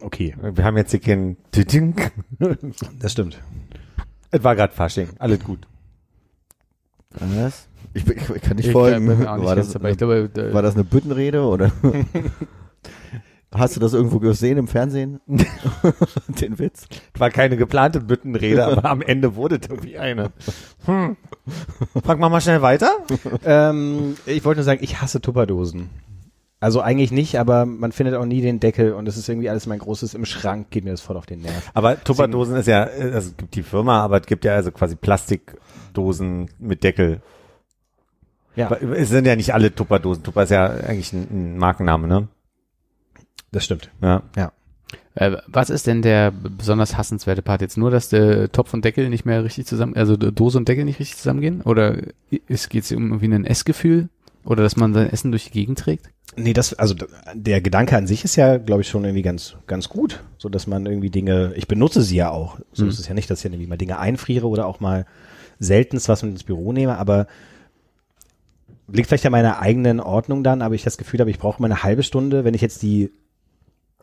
okay, 0.01 0.35
Wir 0.53 0.63
haben 0.63 0.77
jetzt 0.77 0.91
hier 0.91 0.99
keinen 0.99 1.37
Titing. 1.51 1.95
das 2.99 3.11
stimmt. 3.13 3.41
Es 4.31 4.43
war 4.43 4.55
gerade 4.55 4.73
Fasching. 4.73 5.09
Alles 5.19 5.39
gut. 5.41 5.67
Was? 7.11 7.67
Ich, 7.93 8.05
bin- 8.05 8.17
ich 8.17 8.41
kann 8.41 8.57
nicht 8.57 8.67
Ich 8.67 8.71
folgen. 8.71 9.09
auch 9.09 9.37
nicht 9.37 9.45
war, 9.45 9.55
ganz 9.55 9.67
das, 9.67 9.73
dabei. 9.73 9.91
Ich 9.91 9.97
glaube, 9.97 10.29
äh, 10.35 10.53
war 10.53 10.61
das 10.61 10.75
eine 10.75 10.83
Büttenrede 10.83 11.41
oder? 11.41 11.71
Hast 13.53 13.75
du 13.77 13.79
das 13.79 13.93
irgendwo 13.93 14.19
gesehen 14.19 14.57
im 14.57 14.67
Fernsehen? 14.67 15.21
Den 16.27 16.59
Witz? 16.59 16.85
Es 17.13 17.19
war 17.19 17.29
keine 17.31 17.55
geplante 17.55 18.01
Büttenrede, 18.01 18.65
aber 18.65 18.85
am 18.89 19.01
Ende 19.01 19.35
wurde 19.35 19.55
irgendwie 19.55 19.97
eine. 19.97 20.31
Hm. 20.85 21.15
Frag 22.03 22.19
mal 22.19 22.27
mal 22.29 22.41
schnell 22.41 22.61
weiter. 22.61 22.89
ähm, 23.45 24.15
ich 24.25 24.43
wollte 24.43 24.59
nur 24.59 24.65
sagen, 24.65 24.83
ich 24.83 25.01
hasse 25.01 25.21
Tupperdosen. 25.21 25.89
Also 26.59 26.81
eigentlich 26.81 27.11
nicht, 27.11 27.39
aber 27.39 27.67
man 27.67 27.91
findet 27.91 28.15
auch 28.15 28.25
nie 28.25 28.41
den 28.41 28.59
Deckel 28.59 28.93
und 28.93 29.07
es 29.07 29.15
ist 29.15 29.29
irgendwie 29.29 29.49
alles 29.49 29.67
mein 29.67 29.77
großes 29.77 30.15
im 30.15 30.25
Schrank, 30.25 30.71
geht 30.71 30.85
mir 30.85 30.91
das 30.91 31.01
voll 31.01 31.15
auf 31.15 31.27
den 31.27 31.41
Nerv. 31.41 31.69
Aber 31.75 32.03
Tupperdosen 32.03 32.55
ist 32.55 32.67
ja, 32.67 32.83
also 32.83 33.29
es 33.29 33.37
gibt 33.37 33.53
die 33.53 33.61
Firma, 33.61 34.01
aber 34.01 34.19
es 34.19 34.25
gibt 34.25 34.43
ja 34.43 34.55
also 34.55 34.71
quasi 34.71 34.95
Plastikdosen 34.95 36.49
mit 36.57 36.83
Deckel. 36.83 37.21
Ja, 38.55 38.67
Aber 38.67 38.81
Es 38.81 39.09
sind 39.09 39.27
ja 39.27 39.35
nicht 39.35 39.53
alle 39.53 39.73
Tupperdosen. 39.73 40.23
Tupper 40.23 40.43
ist 40.43 40.49
ja 40.49 40.65
eigentlich 40.65 41.13
ein, 41.13 41.27
ein 41.29 41.57
Markenname, 41.59 42.07
ne? 42.07 42.27
das 43.51 43.65
stimmt. 43.65 43.91
Ja. 44.01 44.23
Äh, 45.15 45.37
was 45.47 45.69
ist 45.69 45.87
denn 45.87 46.01
der 46.01 46.31
besonders 46.31 46.97
hassenswerte 46.97 47.41
Part 47.41 47.61
jetzt? 47.61 47.77
Nur, 47.77 47.91
dass 47.91 48.09
der 48.09 48.51
Topf 48.51 48.73
und 48.73 48.85
Deckel 48.85 49.09
nicht 49.09 49.25
mehr 49.25 49.43
richtig 49.43 49.65
zusammen, 49.65 49.95
also 49.95 50.15
Dose 50.15 50.57
und 50.57 50.67
Deckel 50.67 50.85
nicht 50.85 50.99
richtig 50.99 51.17
zusammengehen? 51.17 51.61
Oder 51.61 51.97
es 52.47 52.69
geht 52.69 52.91
um 52.91 53.07
irgendwie 53.07 53.33
ein 53.33 53.45
Essgefühl? 53.45 54.09
Oder 54.43 54.63
dass 54.63 54.75
man 54.75 54.93
sein 54.93 55.09
Essen 55.09 55.31
durch 55.31 55.45
die 55.45 55.51
Gegend 55.51 55.79
trägt? 55.79 56.09
Nee, 56.39 56.53
das, 56.53 56.73
also 56.75 56.93
der 57.33 57.61
Gedanke 57.61 57.97
an 57.97 58.05
sich 58.05 58.23
ist 58.23 58.35
ja, 58.35 58.57
glaube 58.57 58.81
ich, 58.81 58.87
schon 58.87 59.03
irgendwie 59.03 59.23
ganz, 59.23 59.55
ganz 59.65 59.89
gut. 59.89 60.23
So 60.37 60.49
dass 60.49 60.67
man 60.67 60.85
irgendwie 60.85 61.09
Dinge, 61.09 61.53
ich 61.55 61.67
benutze 61.67 62.03
sie 62.03 62.15
ja 62.17 62.29
auch. 62.29 62.59
So 62.71 62.83
Mhm. 62.83 62.89
ist 62.89 62.99
es 62.99 63.07
ja 63.07 63.13
nicht, 63.15 63.29
dass 63.29 63.39
ich 63.39 63.45
irgendwie 63.45 63.67
mal 63.67 63.77
Dinge 63.77 63.97
einfriere 63.99 64.47
oder 64.47 64.67
auch 64.67 64.79
mal 64.79 65.05
seltenst 65.59 66.07
was 66.09 66.21
mit 66.21 66.31
ins 66.33 66.43
Büro 66.43 66.71
nehme, 66.73 66.97
aber 66.99 67.25
liegt 68.87 69.07
vielleicht 69.09 69.25
an 69.25 69.31
meiner 69.31 69.59
eigenen 69.59 69.99
Ordnung 69.99 70.43
dann, 70.43 70.61
aber 70.61 70.75
ich 70.75 70.83
das 70.83 70.97
Gefühl 70.97 71.19
habe, 71.19 71.29
ich 71.31 71.39
brauche 71.39 71.61
mal 71.61 71.67
eine 71.67 71.83
halbe 71.83 72.03
Stunde, 72.03 72.45
wenn 72.45 72.53
ich 72.53 72.61
jetzt 72.61 72.83
die 72.83 73.11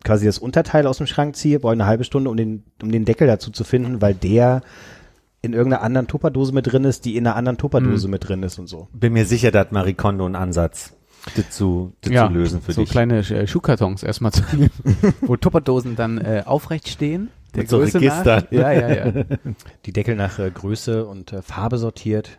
quasi 0.04 0.26
das 0.26 0.38
Unterteil 0.38 0.86
aus 0.86 0.98
dem 0.98 1.06
Schrank 1.06 1.36
ziehe, 1.36 1.60
brauche 1.60 1.72
ich 1.74 1.80
eine 1.80 1.86
halbe 1.86 2.04
Stunde, 2.04 2.28
um 2.28 2.36
den, 2.36 2.64
um 2.82 2.92
den 2.92 3.04
Deckel 3.06 3.26
dazu 3.26 3.50
zu 3.50 3.64
finden, 3.64 4.02
weil 4.02 4.14
der 4.14 4.60
in 5.40 5.52
irgendeiner 5.54 5.82
anderen 5.82 6.06
Tupperdose 6.06 6.52
mit 6.52 6.66
drin 6.70 6.84
ist, 6.84 7.04
die 7.04 7.16
in 7.16 7.26
einer 7.26 7.36
anderen 7.36 7.56
Tupperdose 7.58 8.08
mit 8.08 8.28
drin 8.28 8.42
ist 8.42 8.58
und 8.58 8.66
so. 8.66 8.88
Bin 8.92 9.12
mir 9.14 9.24
sicher, 9.24 9.50
da 9.50 9.60
hat 9.60 9.72
Marie 9.72 9.94
Kondo 9.94 10.26
einen 10.26 10.36
Ansatz, 10.36 10.94
das 11.36 11.50
zu, 11.50 11.94
das 12.00 12.12
zu 12.12 12.32
lösen 12.32 12.60
für 12.60 12.72
so 12.72 12.82
dich. 12.82 12.90
kleine 12.90 13.18
äh, 13.18 13.46
Schuhkartons 13.46 14.02
erstmal 14.02 14.32
zu 14.32 14.42
nehmen, 14.52 14.70
wo 15.22 15.36
Tupperdosen 15.36 15.96
dann 15.96 16.18
äh, 16.18 16.42
aufrecht 16.44 16.88
stehen. 16.88 17.30
Der 17.54 17.62
Mit 17.62 17.70
so 17.70 17.78
Größe 17.78 18.00
Registern. 18.00 18.44
Nach. 18.44 18.52
Ja, 18.52 18.72
ja, 18.72 19.06
ja. 19.06 19.24
Die 19.86 19.92
Deckel 19.92 20.16
nach 20.16 20.38
äh, 20.38 20.50
Größe 20.50 21.06
und 21.06 21.32
äh, 21.32 21.42
Farbe 21.42 21.78
sortiert. 21.78 22.38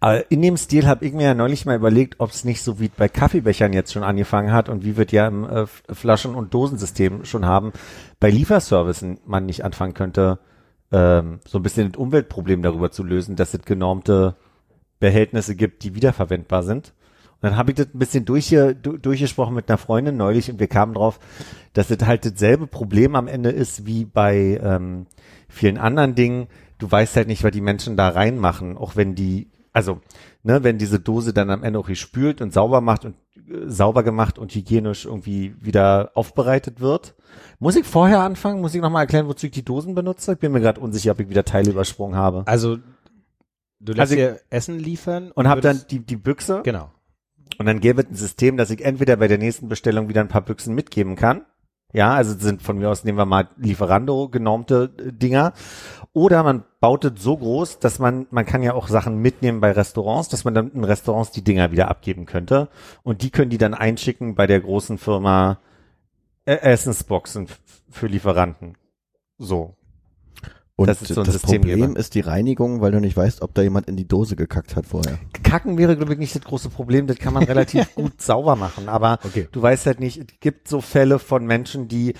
Aber 0.00 0.30
in 0.30 0.42
dem 0.42 0.56
Stil 0.56 0.86
habe 0.86 1.04
ich 1.06 1.12
mir 1.12 1.24
ja 1.24 1.34
neulich 1.34 1.64
mal 1.64 1.76
überlegt, 1.76 2.16
ob 2.18 2.30
es 2.30 2.44
nicht 2.44 2.62
so 2.62 2.78
wie 2.78 2.88
bei 2.88 3.08
Kaffeebechern 3.08 3.72
jetzt 3.72 3.92
schon 3.92 4.02
angefangen 4.02 4.52
hat 4.52 4.68
und 4.68 4.84
wie 4.84 4.96
wir 4.96 5.06
es 5.06 5.12
ja 5.12 5.26
im 5.26 5.44
äh, 5.44 5.66
Flaschen- 5.66 6.34
und 6.34 6.52
Dosensystem 6.52 7.24
schon 7.24 7.46
haben, 7.46 7.72
bei 8.20 8.30
Lieferservicen 8.30 9.18
man 9.24 9.46
nicht 9.46 9.64
anfangen 9.64 9.94
könnte, 9.94 10.38
ähm, 10.92 11.40
so 11.46 11.58
ein 11.58 11.62
bisschen 11.62 11.92
das 11.92 11.98
Umweltproblem 11.98 12.62
darüber 12.62 12.90
zu 12.90 13.02
lösen, 13.02 13.36
dass 13.36 13.54
es 13.54 13.62
genormte 13.62 14.36
Behältnisse 15.00 15.56
gibt, 15.56 15.82
die 15.82 15.94
wiederverwendbar 15.94 16.62
sind. 16.62 16.92
Und 17.42 17.50
dann 17.50 17.56
habe 17.56 17.70
ich 17.70 17.76
das 17.76 17.88
ein 17.94 17.98
bisschen 17.98 18.24
durchge, 18.24 18.74
du- 18.74 18.96
durchgesprochen 18.96 19.54
mit 19.54 19.68
einer 19.68 19.78
Freundin 19.78 20.16
neulich 20.16 20.50
und 20.50 20.58
wir 20.58 20.68
kamen 20.68 20.94
drauf, 20.94 21.18
dass 21.74 21.88
das 21.88 21.98
halt 22.06 22.24
dasselbe 22.24 22.66
Problem 22.66 23.14
am 23.14 23.28
Ende 23.28 23.50
ist 23.50 23.84
wie 23.86 24.04
bei 24.06 24.58
ähm, 24.62 25.06
vielen 25.48 25.76
anderen 25.78 26.14
Dingen. 26.14 26.46
Du 26.78 26.90
weißt 26.90 27.16
halt 27.16 27.28
nicht, 27.28 27.44
was 27.44 27.50
die 27.52 27.60
Menschen 27.60 27.96
da 27.96 28.08
reinmachen, 28.08 28.76
auch 28.76 28.96
wenn 28.96 29.14
die, 29.14 29.50
also, 29.72 30.00
ne, 30.42 30.62
wenn 30.64 30.78
diese 30.78 30.98
Dose 30.98 31.34
dann 31.34 31.50
am 31.50 31.62
Ende 31.62 31.78
auch 31.78 31.86
gespült 31.88 32.40
und 32.40 32.52
sauber 32.54 32.80
macht 32.80 33.04
und 33.04 33.14
äh, 33.36 33.68
sauber 33.68 34.02
gemacht 34.02 34.38
und 34.38 34.54
hygienisch 34.54 35.04
irgendwie 35.04 35.54
wieder 35.60 36.12
aufbereitet 36.14 36.80
wird. 36.80 37.14
Muss 37.58 37.76
ich 37.76 37.84
vorher 37.86 38.20
anfangen? 38.20 38.62
Muss 38.62 38.74
ich 38.74 38.80
nochmal 38.80 39.02
erklären, 39.02 39.28
wozu 39.28 39.46
ich 39.46 39.52
die 39.52 39.64
Dosen 39.64 39.94
benutze? 39.94 40.32
Ich 40.32 40.38
bin 40.38 40.52
mir 40.52 40.60
gerade 40.60 40.80
unsicher, 40.80 41.12
ob 41.12 41.20
ich 41.20 41.28
wieder 41.28 41.44
Teile 41.44 41.70
übersprungen 41.70 42.16
habe. 42.16 42.42
Also 42.46 42.76
du 43.80 43.92
lässt 43.92 44.00
Also 44.00 44.14
dir 44.16 44.40
Essen 44.48 44.78
liefern 44.78 45.30
Und 45.32 45.48
habe 45.48 45.60
dann 45.60 45.76
würdest- 45.76 45.90
die, 45.90 46.00
die 46.00 46.16
Büchse 46.16 46.62
genau. 46.64 46.90
Und 47.58 47.66
dann 47.66 47.80
gäbe 47.80 48.02
es 48.02 48.08
ein 48.08 48.14
System, 48.14 48.56
dass 48.56 48.70
ich 48.70 48.84
entweder 48.84 49.16
bei 49.16 49.28
der 49.28 49.38
nächsten 49.38 49.68
Bestellung 49.68 50.08
wieder 50.08 50.20
ein 50.20 50.28
paar 50.28 50.42
Büchsen 50.42 50.74
mitgeben 50.74 51.16
kann. 51.16 51.44
Ja, 51.92 52.14
also 52.14 52.36
sind 52.36 52.62
von 52.62 52.78
mir 52.78 52.90
aus, 52.90 53.04
nehmen 53.04 53.16
wir 53.16 53.26
mal 53.26 53.48
Lieferando 53.56 54.28
genormte 54.28 54.92
äh, 54.98 55.12
Dinger. 55.12 55.52
Oder 56.12 56.42
man 56.42 56.64
baut 56.80 57.04
es 57.04 57.22
so 57.22 57.36
groß, 57.36 57.78
dass 57.78 57.98
man, 57.98 58.26
man 58.30 58.44
kann 58.44 58.62
ja 58.62 58.74
auch 58.74 58.88
Sachen 58.88 59.18
mitnehmen 59.18 59.60
bei 59.60 59.72
Restaurants, 59.72 60.28
dass 60.28 60.44
man 60.44 60.54
dann 60.54 60.72
in 60.72 60.84
Restaurants 60.84 61.30
die 61.30 61.44
Dinger 61.44 61.70
wieder 61.72 61.88
abgeben 61.88 62.26
könnte. 62.26 62.68
Und 63.02 63.22
die 63.22 63.30
können 63.30 63.50
die 63.50 63.58
dann 63.58 63.74
einschicken 63.74 64.34
bei 64.34 64.46
der 64.46 64.60
großen 64.60 64.98
Firma 64.98 65.58
äh, 66.44 66.56
Essensboxen 66.56 67.46
für 67.88 68.08
Lieferanten. 68.08 68.76
So. 69.38 69.75
Und 70.78 70.88
Das 70.88 70.98
das, 70.98 71.08
ist 71.08 71.14
so 71.14 71.22
ein 71.22 71.30
System 71.30 71.62
Problem 71.62 71.96
ist 71.96 72.14
die 72.14 72.20
Reinigung, 72.20 72.82
weil 72.82 72.92
du 72.92 73.00
nicht 73.00 73.16
weißt, 73.16 73.40
ob 73.40 73.54
da 73.54 73.62
jemand 73.62 73.88
in 73.88 73.96
die 73.96 74.06
Dose 74.06 74.36
gekackt 74.36 74.76
hat 74.76 74.84
vorher. 74.86 75.18
Kacken 75.42 75.78
wäre, 75.78 75.96
glaube 75.96 76.12
ich, 76.12 76.18
nicht 76.18 76.34
das 76.34 76.42
große 76.42 76.68
Problem. 76.68 77.06
Das 77.06 77.16
kann 77.16 77.32
man 77.32 77.44
relativ 77.44 77.94
gut 77.94 78.20
sauber 78.20 78.56
machen. 78.56 78.88
Aber 78.90 79.18
Okay. 79.24 79.48
du 79.50 79.62
weißt 79.62 79.86
halt 79.86 80.00
nicht, 80.00 80.18
es 80.18 80.26
gibt 80.40 80.68
so 80.68 80.82
Fälle 80.82 81.18
von 81.18 81.46
Menschen, 81.46 81.88
die, 81.88 82.12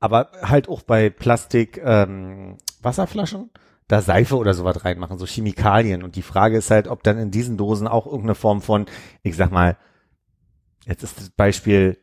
aber 0.00 0.32
halt 0.42 0.68
auch 0.68 0.82
bei 0.82 1.08
Plastik, 1.08 1.80
ähm, 1.82 2.58
Wasserflaschen, 2.82 3.48
da 3.88 4.02
Seife 4.02 4.36
oder 4.36 4.52
sowas 4.52 4.84
reinmachen, 4.84 5.16
so 5.16 5.24
Chemikalien. 5.24 6.02
Und 6.02 6.16
die 6.16 6.22
Frage 6.22 6.58
ist 6.58 6.70
halt, 6.70 6.88
ob 6.88 7.02
dann 7.04 7.16
in 7.18 7.30
diesen 7.30 7.56
Dosen 7.56 7.88
auch 7.88 8.04
irgendeine 8.04 8.34
Form 8.34 8.60
von, 8.60 8.84
ich 9.22 9.34
sag 9.36 9.50
mal, 9.50 9.78
jetzt 10.86 11.02
ist 11.02 11.18
das 11.18 11.30
Beispiel 11.30 11.96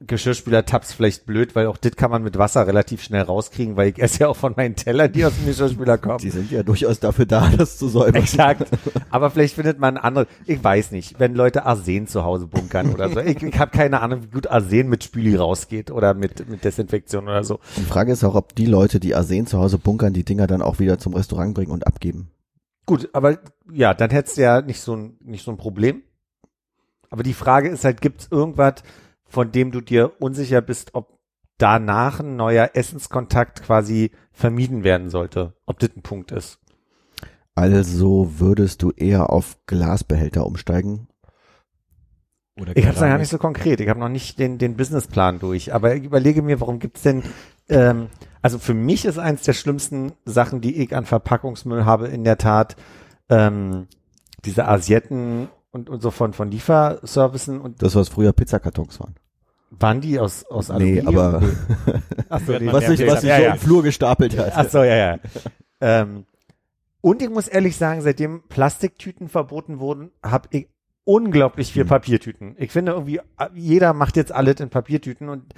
Geschirrspüler-Tabs 0.00 0.92
vielleicht 0.92 1.26
blöd, 1.26 1.56
weil 1.56 1.66
auch 1.66 1.76
das 1.76 1.96
kann 1.96 2.12
man 2.12 2.22
mit 2.22 2.38
Wasser 2.38 2.66
relativ 2.68 3.02
schnell 3.02 3.22
rauskriegen, 3.22 3.76
weil 3.76 3.88
ich 3.88 3.98
esse 3.98 4.20
ja 4.20 4.28
auch 4.28 4.36
von 4.36 4.54
meinen 4.56 4.76
Tellern, 4.76 5.10
die 5.10 5.24
aus 5.24 5.34
dem 5.34 5.46
Geschirrspüler 5.46 5.98
kommen. 5.98 6.18
Die 6.18 6.30
sind 6.30 6.52
ja 6.52 6.62
durchaus 6.62 7.00
dafür 7.00 7.26
da, 7.26 7.50
das 7.56 7.78
zu 7.78 7.88
säubern. 7.88 8.22
Exakt. 8.22 8.68
Aber 9.10 9.30
vielleicht 9.30 9.56
findet 9.56 9.80
man 9.80 9.96
andere, 9.96 10.28
ich 10.46 10.62
weiß 10.62 10.92
nicht, 10.92 11.18
wenn 11.18 11.34
Leute 11.34 11.66
Arsen 11.66 12.06
zu 12.06 12.22
Hause 12.22 12.46
bunkern 12.46 12.94
oder 12.94 13.08
so. 13.08 13.18
Ich, 13.18 13.42
ich 13.42 13.58
habe 13.58 13.72
keine 13.72 14.00
Ahnung, 14.00 14.22
wie 14.22 14.28
gut 14.28 14.46
Arsen 14.46 14.88
mit 14.88 15.02
Spüli 15.02 15.34
rausgeht 15.34 15.90
oder 15.90 16.14
mit, 16.14 16.48
mit 16.48 16.64
Desinfektion 16.64 17.24
oder 17.24 17.42
so. 17.42 17.58
Die 17.76 17.82
Frage 17.82 18.12
ist 18.12 18.22
auch, 18.22 18.36
ob 18.36 18.54
die 18.54 18.66
Leute, 18.66 19.00
die 19.00 19.16
Arsen 19.16 19.48
zu 19.48 19.58
Hause 19.58 19.78
bunkern, 19.78 20.12
die 20.12 20.24
Dinger 20.24 20.46
dann 20.46 20.62
auch 20.62 20.78
wieder 20.78 20.98
zum 20.98 21.14
Restaurant 21.14 21.54
bringen 21.54 21.72
und 21.72 21.88
abgeben. 21.88 22.30
Gut, 22.86 23.08
aber 23.12 23.38
ja, 23.72 23.94
dann 23.94 24.10
hättest 24.10 24.36
du 24.36 24.42
ja 24.42 24.62
nicht 24.62 24.80
so 24.80 24.94
ein, 24.94 25.16
nicht 25.24 25.44
so 25.44 25.50
ein 25.50 25.56
Problem. 25.56 26.02
Aber 27.10 27.24
die 27.24 27.34
Frage 27.34 27.68
ist 27.68 27.84
halt, 27.84 28.00
gibt's 28.00 28.28
irgendwas, 28.30 28.84
von 29.28 29.52
dem 29.52 29.70
du 29.70 29.80
dir 29.80 30.20
unsicher 30.20 30.60
bist, 30.60 30.94
ob 30.94 31.18
danach 31.58 32.20
ein 32.20 32.36
neuer 32.36 32.70
Essenskontakt 32.74 33.62
quasi 33.62 34.12
vermieden 34.32 34.84
werden 34.84 35.10
sollte? 35.10 35.54
Ob 35.66 35.78
das 35.78 35.90
ein 35.96 36.02
Punkt 36.02 36.32
ist? 36.32 36.58
Also 37.54 38.38
würdest 38.38 38.82
du 38.82 38.92
eher 38.92 39.30
auf 39.30 39.58
Glasbehälter 39.66 40.46
umsteigen? 40.46 41.08
Oder 42.60 42.76
Ich 42.76 42.86
habe 42.86 42.94
es 42.94 43.00
gar 43.00 43.18
nicht 43.18 43.28
so 43.28 43.38
konkret. 43.38 43.80
Ich 43.80 43.88
habe 43.88 44.00
noch 44.00 44.08
nicht 44.08 44.38
den, 44.38 44.58
den 44.58 44.76
Businessplan 44.76 45.38
durch. 45.40 45.74
Aber 45.74 45.94
ich 45.94 46.04
überlege 46.04 46.42
mir, 46.42 46.60
warum 46.60 46.78
gibt's 46.78 47.02
denn, 47.02 47.22
ähm, 47.68 48.08
also 48.42 48.58
für 48.58 48.74
mich 48.74 49.04
ist 49.04 49.18
eins 49.18 49.42
der 49.42 49.52
schlimmsten 49.52 50.12
Sachen, 50.24 50.60
die 50.60 50.76
ich 50.76 50.94
an 50.94 51.04
Verpackungsmüll 51.04 51.84
habe, 51.84 52.08
in 52.08 52.24
der 52.24 52.38
Tat 52.38 52.76
ähm, 53.28 53.88
diese 54.44 54.68
Asietten 54.68 55.48
und, 55.70 55.90
und 55.90 56.00
so 56.02 56.10
von, 56.10 56.32
von 56.32 56.50
Lieferservicen 56.50 57.60
und 57.60 57.82
Das, 57.82 57.94
was 57.94 58.08
früher 58.08 58.32
Pizzakartons 58.32 59.00
waren. 59.00 59.14
waren 59.70 60.00
die 60.00 60.18
aus, 60.18 60.44
aus 60.46 60.68
Nee, 60.68 61.00
Aluminium? 61.00 61.08
aber 61.18 61.42
Ach 62.28 62.40
so, 62.40 62.46
Hört 62.52 62.60
nee, 62.60 62.66
man 62.72 62.74
was 62.74 62.86
sich, 62.86 63.06
was 63.06 63.20
sich 63.20 63.28
ja, 63.30 63.36
so 63.36 63.42
ja. 63.42 63.52
im 63.52 63.58
Flur 63.58 63.82
gestapelt 63.82 64.36
hat. 64.38 64.52
Ach 64.54 64.68
so, 64.68 64.78
ja, 64.82 64.96
ja. 64.96 65.18
ähm, 65.80 66.24
und 67.00 67.22
ich 67.22 67.30
muss 67.30 67.48
ehrlich 67.48 67.76
sagen, 67.76 68.00
seitdem 68.00 68.42
Plastiktüten 68.48 69.28
verboten 69.28 69.78
wurden, 69.78 70.10
habe 70.22 70.48
ich 70.50 70.68
unglaublich 71.04 71.72
viel 71.72 71.84
Papiertüten. 71.84 72.54
Ich 72.58 72.72
finde 72.72 72.92
irgendwie, 72.92 73.20
jeder 73.54 73.92
macht 73.94 74.16
jetzt 74.16 74.32
alles 74.32 74.60
in 74.60 74.68
Papiertüten 74.68 75.28
und 75.28 75.54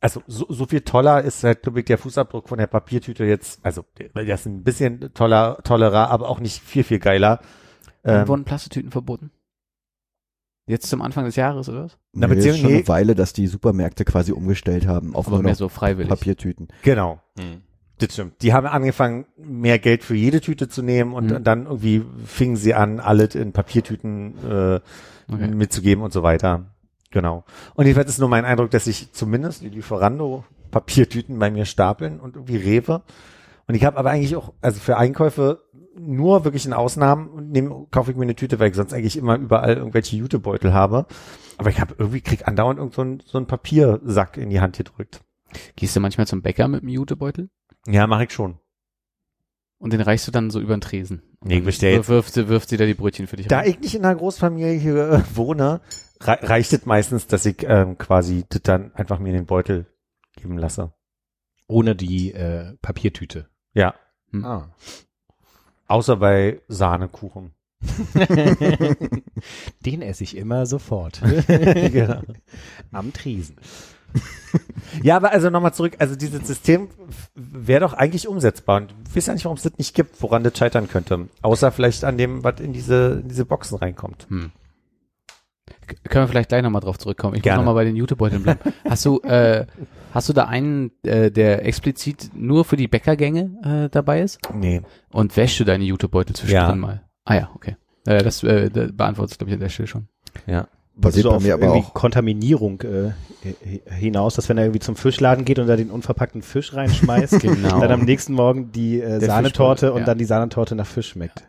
also 0.00 0.22
so, 0.28 0.46
so 0.48 0.66
viel 0.66 0.82
toller 0.82 1.22
ist 1.22 1.42
halt, 1.42 1.62
glaube 1.62 1.80
ich, 1.80 1.86
der 1.86 1.98
Fußabdruck 1.98 2.48
von 2.48 2.58
der 2.58 2.68
Papiertüte 2.68 3.24
jetzt, 3.24 3.58
also 3.64 3.84
der 3.98 4.10
der 4.24 4.34
ist 4.34 4.46
ein 4.46 4.62
bisschen 4.62 5.12
toller, 5.12 5.58
tollerer, 5.64 6.10
aber 6.10 6.28
auch 6.28 6.38
nicht 6.38 6.62
viel, 6.62 6.84
viel 6.84 7.00
geiler. 7.00 7.40
Wann 8.08 8.22
Ähm, 8.22 8.28
wurden 8.28 8.44
Plastiktüten 8.44 8.90
verboten? 8.90 9.30
Jetzt 10.66 10.88
zum 10.90 11.00
Anfang 11.02 11.24
des 11.24 11.36
Jahres, 11.36 11.68
oder 11.68 11.84
was? 11.84 11.98
Na, 12.12 12.26
nee, 12.26 12.32
ist 12.34 12.36
beziehungsweise- 12.38 12.62
schon 12.62 12.70
nee. 12.72 12.78
eine 12.78 12.88
Weile, 12.88 13.14
dass 13.14 13.32
die 13.32 13.46
Supermärkte 13.46 14.04
quasi 14.04 14.32
umgestellt 14.32 14.86
haben 14.86 15.14
auf 15.14 15.26
Aber 15.26 15.36
nur 15.36 15.42
mehr 15.44 15.52
noch 15.52 15.58
so 15.58 15.68
freiwillig. 15.68 16.08
Papiertüten. 16.10 16.68
genau. 16.82 17.20
Hm. 17.38 17.62
Das 18.00 18.12
stimmt. 18.12 18.40
Die 18.42 18.52
haben 18.52 18.66
angefangen, 18.68 19.26
mehr 19.36 19.80
Geld 19.80 20.04
für 20.04 20.14
jede 20.14 20.40
Tüte 20.40 20.68
zu 20.68 20.82
nehmen 20.82 21.14
und 21.14 21.32
Mhm. 21.32 21.42
dann 21.42 21.64
irgendwie 21.66 22.04
fingen 22.26 22.54
sie 22.54 22.72
an, 22.74 23.00
alles 23.00 23.34
in 23.34 23.52
Papiertüten 23.52 24.34
äh, 24.48 24.80
Okay. 25.32 25.48
mitzugeben 25.48 26.04
und 26.04 26.12
so 26.12 26.22
weiter. 26.22 26.66
Genau. 27.10 27.44
Und 27.74 27.86
jedenfalls 27.86 28.08
ist 28.10 28.20
nur 28.20 28.28
mein 28.28 28.44
Eindruck, 28.44 28.70
dass 28.70 28.84
sich 28.84 29.12
zumindest 29.12 29.62
die 29.62 29.68
Lieferando 29.70 30.44
Papiertüten 30.70 31.38
bei 31.40 31.50
mir 31.50 31.64
stapeln 31.64 32.20
und 32.20 32.36
irgendwie 32.36 32.56
Rewe. 32.56 33.02
Und 33.66 33.74
ich 33.74 33.84
habe 33.84 33.96
aber 33.98 34.10
eigentlich 34.10 34.36
auch, 34.36 34.52
also 34.60 34.78
für 34.78 34.96
Einkäufe 34.96 35.64
nur 36.00 36.44
wirklich 36.44 36.66
in 36.66 36.72
Ausnahmen 36.72 37.28
und 37.28 37.50
nehme, 37.50 37.86
kaufe 37.90 38.10
ich 38.10 38.16
mir 38.16 38.22
eine 38.24 38.36
Tüte, 38.36 38.58
weil 38.58 38.70
ich 38.70 38.76
sonst 38.76 38.92
eigentlich 38.92 39.16
immer 39.16 39.36
überall 39.36 39.76
irgendwelche 39.76 40.16
Jutebeutel 40.16 40.72
habe. 40.72 41.06
Aber 41.56 41.70
ich 41.70 41.80
habe 41.80 41.94
irgendwie, 41.98 42.20
krieg 42.20 42.46
andauernd 42.48 42.78
irgend 42.78 42.94
so 42.94 43.02
einen, 43.02 43.20
so 43.24 43.38
einen 43.38 43.46
Papiersack 43.46 44.36
in 44.36 44.50
die 44.50 44.60
Hand 44.60 44.76
gedrückt. 44.76 45.22
Gehst 45.76 45.96
du 45.96 46.00
manchmal 46.00 46.26
zum 46.26 46.42
Bäcker 46.42 46.68
mit 46.68 46.82
dem 46.82 46.88
Jutebeutel? 46.88 47.50
Ja, 47.86 48.06
mache 48.06 48.24
ich 48.24 48.32
schon. 48.32 48.58
Und 49.78 49.92
den 49.92 50.00
reichst 50.00 50.26
du 50.26 50.32
dann 50.32 50.50
so 50.50 50.60
über 50.60 50.76
den 50.76 50.80
Tresen. 50.80 51.22
Nee, 51.42 51.58
ich 51.58 51.64
bestell 51.64 51.94
jetzt- 51.94 52.08
Wirft, 52.08 52.34
sie- 52.34 52.48
wirft 52.48 52.68
sie 52.68 52.76
da 52.76 52.84
die 52.84 52.94
Brötchen 52.94 53.26
für 53.28 53.36
dich 53.36 53.46
Da 53.46 53.58
rein. 53.58 53.70
ich 53.70 53.80
nicht 53.80 53.94
in 53.94 54.04
einer 54.04 54.16
Großfamilie 54.16 54.72
hier 54.72 54.96
äh, 55.10 55.22
wohne, 55.36 55.80
rei 56.20 56.34
reicht 56.42 56.72
es 56.72 56.84
meistens, 56.84 57.28
dass 57.28 57.46
ich 57.46 57.62
ähm, 57.62 57.96
quasi 57.96 58.44
das 58.48 58.62
dann 58.62 58.92
einfach 58.94 59.20
mir 59.20 59.28
in 59.28 59.34
den 59.36 59.46
Beutel 59.46 59.86
geben 60.36 60.58
lasse. 60.58 60.92
Ohne 61.68 61.94
die 61.94 62.32
äh, 62.32 62.74
Papiertüte. 62.82 63.48
Ja. 63.72 63.94
Ah. 64.42 64.68
Außer 65.88 66.16
bei 66.16 66.60
Sahnekuchen. 66.68 67.52
Den 69.84 70.02
esse 70.02 70.24
ich 70.24 70.36
immer 70.36 70.66
sofort. 70.66 71.20
genau. 71.46 72.20
Am 72.92 73.12
Tresen. 73.12 73.56
Ja, 75.02 75.16
aber 75.16 75.32
also 75.32 75.50
nochmal 75.50 75.74
zurück, 75.74 75.96
also 75.98 76.16
dieses 76.16 76.46
System 76.46 76.88
wäre 77.34 77.80
doch 77.80 77.92
eigentlich 77.92 78.28
umsetzbar. 78.28 78.78
Und 78.78 78.94
ich 79.08 79.16
weiß 79.16 79.26
ja 79.26 79.34
nicht, 79.34 79.44
warum 79.44 79.56
es 79.56 79.62
das 79.62 79.78
nicht 79.78 79.94
gibt, 79.94 80.22
woran 80.22 80.42
das 80.42 80.56
scheitern 80.56 80.88
könnte. 80.88 81.28
Außer 81.42 81.70
vielleicht 81.72 82.04
an 82.04 82.18
dem, 82.18 82.44
was 82.44 82.60
in 82.60 82.72
diese, 82.72 83.20
in 83.22 83.28
diese 83.28 83.44
Boxen 83.44 83.78
reinkommt. 83.78 84.26
Hm. 84.28 84.50
Können 86.08 86.24
wir 86.24 86.28
vielleicht 86.28 86.48
gleich 86.48 86.62
nochmal 86.62 86.82
drauf 86.82 86.98
zurückkommen. 86.98 87.34
Ich 87.36 87.42
Gerne. 87.42 87.58
muss 87.58 87.66
nochmal 87.66 87.82
bei 87.82 87.84
den 87.84 87.96
Jutebeuteln 87.96 88.42
bleiben. 88.42 88.60
hast 88.88 89.04
du, 89.04 89.20
äh, 89.20 89.66
hast 90.12 90.28
du 90.28 90.32
da 90.32 90.44
einen, 90.46 90.90
äh, 91.02 91.30
der 91.30 91.64
explizit 91.66 92.30
nur 92.34 92.64
für 92.64 92.76
die 92.76 92.88
Bäckergänge 92.88 93.50
äh, 93.86 93.88
dabei 93.90 94.22
ist? 94.22 94.38
Nee. 94.54 94.82
Und 95.12 95.36
wäschst 95.36 95.60
du 95.60 95.64
deine 95.64 95.84
Jutebeutel 95.84 96.34
zwischendrin 96.36 96.68
Ja. 96.70 96.74
mal? 96.76 97.02
Ah 97.24 97.34
ja, 97.34 97.50
okay. 97.54 97.76
Äh, 98.06 98.22
das, 98.22 98.42
äh, 98.42 98.70
das 98.70 98.92
beantwortet, 98.92 99.38
glaube 99.38 99.50
ich, 99.50 99.54
an 99.54 99.60
der 99.60 99.68
Stelle 99.68 99.86
schon. 99.86 100.08
Ja. 100.46 100.68
Basiert 100.96 101.26
auf 101.26 101.42
mir 101.44 101.54
aber 101.54 101.72
auch. 101.72 101.94
Kontaminierung 101.94 102.80
äh, 102.80 103.12
hi- 103.44 103.82
hinaus, 103.86 104.34
dass 104.34 104.48
wenn 104.48 104.58
er 104.58 104.64
irgendwie 104.64 104.80
zum 104.80 104.96
Fischladen 104.96 105.44
geht 105.44 105.60
und 105.60 105.68
da 105.68 105.76
den 105.76 105.90
unverpackten 105.90 106.42
Fisch 106.42 106.74
reinschmeißt, 106.74 107.38
Genau. 107.40 107.78
dann 107.80 107.92
am 107.92 108.00
nächsten 108.04 108.32
Morgen 108.32 108.72
die 108.72 109.00
äh, 109.00 109.20
Der 109.20 109.28
Sahnetorte 109.28 109.80
Fischbrot, 109.86 109.94
und 109.94 110.00
ja. 110.00 110.06
dann 110.06 110.18
die 110.18 110.24
Sahnetorte 110.24 110.74
nach 110.74 110.86
Fisch 110.86 111.10
schmeckt. 111.10 111.44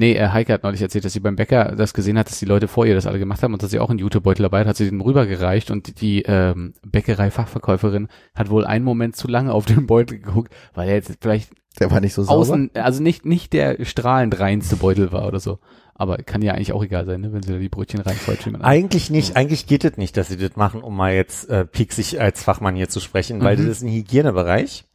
Nee, 0.00 0.14
äh, 0.14 0.28
Heike 0.28 0.52
hat 0.54 0.62
neulich 0.62 0.80
erzählt, 0.82 1.04
dass 1.04 1.12
sie 1.12 1.20
beim 1.20 1.36
Bäcker 1.36 1.74
das 1.76 1.92
gesehen 1.94 2.18
hat, 2.18 2.28
dass 2.30 2.38
die 2.38 2.46
Leute 2.46 2.68
vor 2.68 2.86
ihr 2.86 2.94
das 2.94 3.06
alle 3.06 3.18
gemacht 3.18 3.42
haben 3.42 3.52
und 3.52 3.62
dass 3.62 3.70
sie 3.70 3.78
auch 3.78 3.90
einen 3.90 3.98
Jutebeutel 3.98 4.42
dabei 4.42 4.60
hat, 4.60 4.66
hat 4.66 4.76
sie 4.76 4.88
den 4.88 5.00
rübergereicht 5.00 5.70
und 5.70 6.00
die 6.00 6.22
ähm, 6.22 6.72
Bäckerei-Fachverkäuferin 6.86 8.08
hat 8.34 8.50
wohl 8.50 8.64
einen 8.64 8.84
Moment 8.84 9.14
zu 9.16 9.28
lange 9.28 9.52
auf 9.52 9.66
den 9.66 9.86
Beutel 9.86 10.18
geguckt, 10.18 10.52
weil 10.74 10.88
er 10.88 10.94
jetzt 10.94 11.12
vielleicht 11.20 11.50
Der 11.78 11.90
war 11.90 12.00
nicht 12.00 12.14
so 12.14 12.22
sauber. 12.22 12.40
außen, 12.40 12.70
also 12.74 13.02
nicht, 13.02 13.24
nicht 13.26 13.52
der 13.52 13.84
strahlend 13.84 14.40
reinste 14.40 14.76
Beutel 14.76 15.12
war 15.12 15.26
oder 15.26 15.38
so. 15.40 15.58
Aber 15.94 16.16
kann 16.16 16.40
ja 16.40 16.54
eigentlich 16.54 16.72
auch 16.72 16.82
egal 16.82 17.04
sein, 17.04 17.20
ne, 17.20 17.32
wenn 17.34 17.42
sie 17.42 17.52
da 17.52 17.58
die 17.58 17.68
Brötchen 17.68 18.02
man 18.02 18.62
Eigentlich 18.62 19.10
nicht, 19.10 19.36
eigentlich 19.36 19.66
geht 19.66 19.84
es 19.84 19.98
nicht, 19.98 20.16
dass 20.16 20.28
sie 20.28 20.38
das 20.38 20.56
machen, 20.56 20.80
um 20.80 20.96
mal 20.96 21.12
jetzt 21.12 21.50
äh, 21.50 21.66
pieksig 21.66 22.18
als 22.20 22.42
Fachmann 22.42 22.74
hier 22.74 22.88
zu 22.88 23.00
sprechen, 23.00 23.42
weil 23.42 23.58
Mhm. 23.58 23.66
das 23.66 23.76
ist 23.76 23.82
ein 23.82 23.92
Hygienebereich 23.92 24.86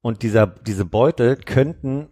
und 0.00 0.22
dieser, 0.22 0.46
diese 0.46 0.86
Beutel 0.86 1.36
könnten 1.36 2.06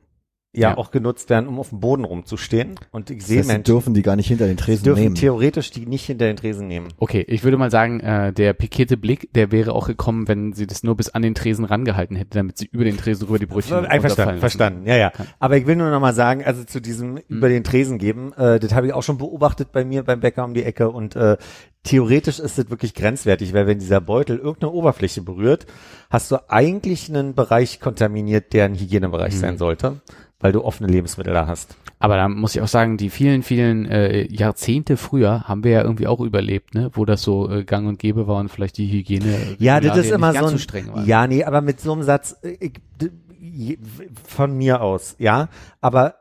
ja, 0.55 0.71
Ja. 0.71 0.77
auch 0.79 0.91
genutzt 0.91 1.31
werden, 1.31 1.49
um 1.49 1.59
auf 1.59 1.71
dem 1.71 1.81
Boden 1.81 2.05
rumzustehen. 2.05 2.75
Und 2.93 3.11
ich 3.11 3.19
das 3.19 3.27
sehe 3.27 3.39
heißt, 3.39 3.49
sie 3.49 3.53
Menschen, 3.55 3.65
dürfen 3.65 3.95
die 3.95 4.03
gar 4.03 4.17
nicht 4.17 4.29
hinter 4.29 4.47
den 4.47 4.57
die 4.57 4.63
Tresen 4.63 4.85
dürfen 4.85 5.03
nehmen. 5.03 5.15
theoretisch 5.15 5.71
die 5.71 5.87
nicht 5.87 6.07
hinter 6.07 6.27
den 6.27 6.37
Tresen 6.37 6.69
nehmen. 6.69 6.89
Okay, 6.99 7.25
ich 7.29 7.45
würde 7.45 7.57
mal 7.57 7.71
sagen, 7.71 8.01
äh, 8.01 8.33
der 8.33 8.53
pikierte 8.53 8.97
Blick, 8.97 9.33
der 9.35 9.51
wäre 9.53 9.73
auch 9.75 9.87
gekommen, 9.87 10.29
wenn 10.29 10.53
sie 10.53 10.67
das 10.67 10.83
nur 10.83 10.97
bis 10.97 11.09
an 11.11 11.23
den 11.23 11.35
Tresen 11.35 11.65
rangehalten 11.65 12.17
hätte, 12.17 12.31
damit 12.39 12.57
sie 12.59 12.67
über 12.71 12.85
den 12.85 12.97
Tresen 12.97 13.27
rüber 13.27 13.39
die 13.39 13.47
Brötchen 13.47 13.75
Einverstanden, 13.85 14.05
runterfallen 14.05 14.29
lassen. 14.37 14.41
verstanden, 14.41 14.87
ja, 14.87 14.97
ja. 14.97 15.13
Aber 15.39 15.57
ich 15.57 15.67
will 15.67 15.77
nur 15.77 15.91
noch 15.91 16.01
mal 16.01 16.15
sagen, 16.15 16.45
also 16.45 16.65
zu 16.65 16.81
diesem 16.81 17.19
über 17.29 17.49
den 17.49 17.65
Tresen 17.65 17.99
geben, 17.99 18.33
äh, 18.35 18.59
das 18.61 18.73
habe 18.75 18.87
ich 18.87 18.93
auch 18.93 19.03
schon 19.03 19.19
beobachtet 19.19 19.73
bei 19.73 19.85
mir 19.85 20.03
beim 20.03 20.21
Bäcker 20.21 20.45
um 20.45 20.55
die 20.55 20.63
Ecke 20.65 20.89
und 20.91 21.17
äh, 21.17 21.37
theoretisch 21.83 22.39
ist 22.39 22.57
das 22.59 22.71
wirklich 22.71 22.95
grenzwertig, 22.95 23.53
weil 23.53 23.67
wenn 23.67 23.79
dieser 23.79 24.01
Beutel 24.01 24.39
irgendeine 24.39 24.73
Oberfläche 24.73 25.21
berührt, 25.23 25.67
hast 26.11 26.31
du 26.31 26.37
eigentlich 26.49 27.09
einen 27.11 27.35
Bereich 27.35 27.81
kontaminiert, 27.81 28.53
der 28.53 28.65
ein 28.67 28.75
Hygienebereich 28.75 29.35
Mhm. 29.35 29.39
sein 29.39 29.59
sollte, 29.59 30.01
weil 30.41 30.53
du 30.53 30.65
offene 30.65 30.89
Lebensmittel 30.89 31.33
da 31.33 31.47
hast. 31.47 31.77
Aber 31.99 32.17
da 32.17 32.29
muss 32.29 32.55
ich 32.55 32.61
auch 32.61 32.69
sagen, 32.69 32.97
die 32.97 33.09
vielen, 33.09 33.43
vielen 33.43 33.87
äh, 33.87 34.27
Jahrzehnte 34.31 34.97
früher 34.97 35.45
haben 35.45 35.65
wir 35.65 35.71
ja 35.71 35.83
irgendwie 35.83 36.07
auch 36.07 36.21
überlebt, 36.21 36.75
ne, 36.75 36.91
wo 36.93 37.05
das 37.05 37.23
so 37.23 37.51
äh, 37.51 37.65
gang 37.65 37.89
und 37.89 37.99
gäbe 37.99 38.27
war 38.27 38.37
und 38.37 38.51
vielleicht 38.51 38.77
die 38.77 38.91
Hygiene 38.91 39.57
Ja, 39.59 39.81
das 39.81 39.97
ist 39.97 40.11
immer 40.11 40.33
so 40.35 40.47
ein, 40.47 40.59
streng 40.59 40.93
war. 40.93 41.05
ja, 41.05 41.27
nee, 41.27 41.45
aber 41.45 41.61
mit 41.61 41.81
so 41.81 41.93
einem 41.93 42.03
Satz, 42.03 42.37
äh, 42.43 42.59
ich, 42.61 43.79
von 44.25 44.57
mir 44.57 44.83
aus, 44.83 45.17
ja, 45.19 45.49
aber 45.81 46.17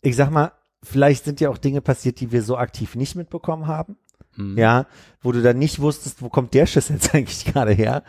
ich 0.00 0.16
sag 0.16 0.30
mal, 0.30 0.52
vielleicht 0.82 1.24
sind 1.24 1.40
ja 1.40 1.50
auch 1.50 1.58
Dinge 1.58 1.80
passiert, 1.80 2.20
die 2.20 2.32
wir 2.32 2.42
so 2.42 2.56
aktiv 2.56 2.94
nicht 2.94 3.16
mitbekommen 3.16 3.66
haben. 3.66 3.96
Mhm. 4.36 4.58
ja, 4.58 4.86
wo 5.22 5.32
du 5.32 5.42
dann 5.42 5.58
nicht 5.58 5.80
wusstest, 5.80 6.22
wo 6.22 6.28
kommt 6.28 6.54
der 6.54 6.66
Schiss 6.66 6.88
jetzt 6.88 7.14
eigentlich 7.14 7.44
gerade 7.44 7.72
her. 7.72 8.02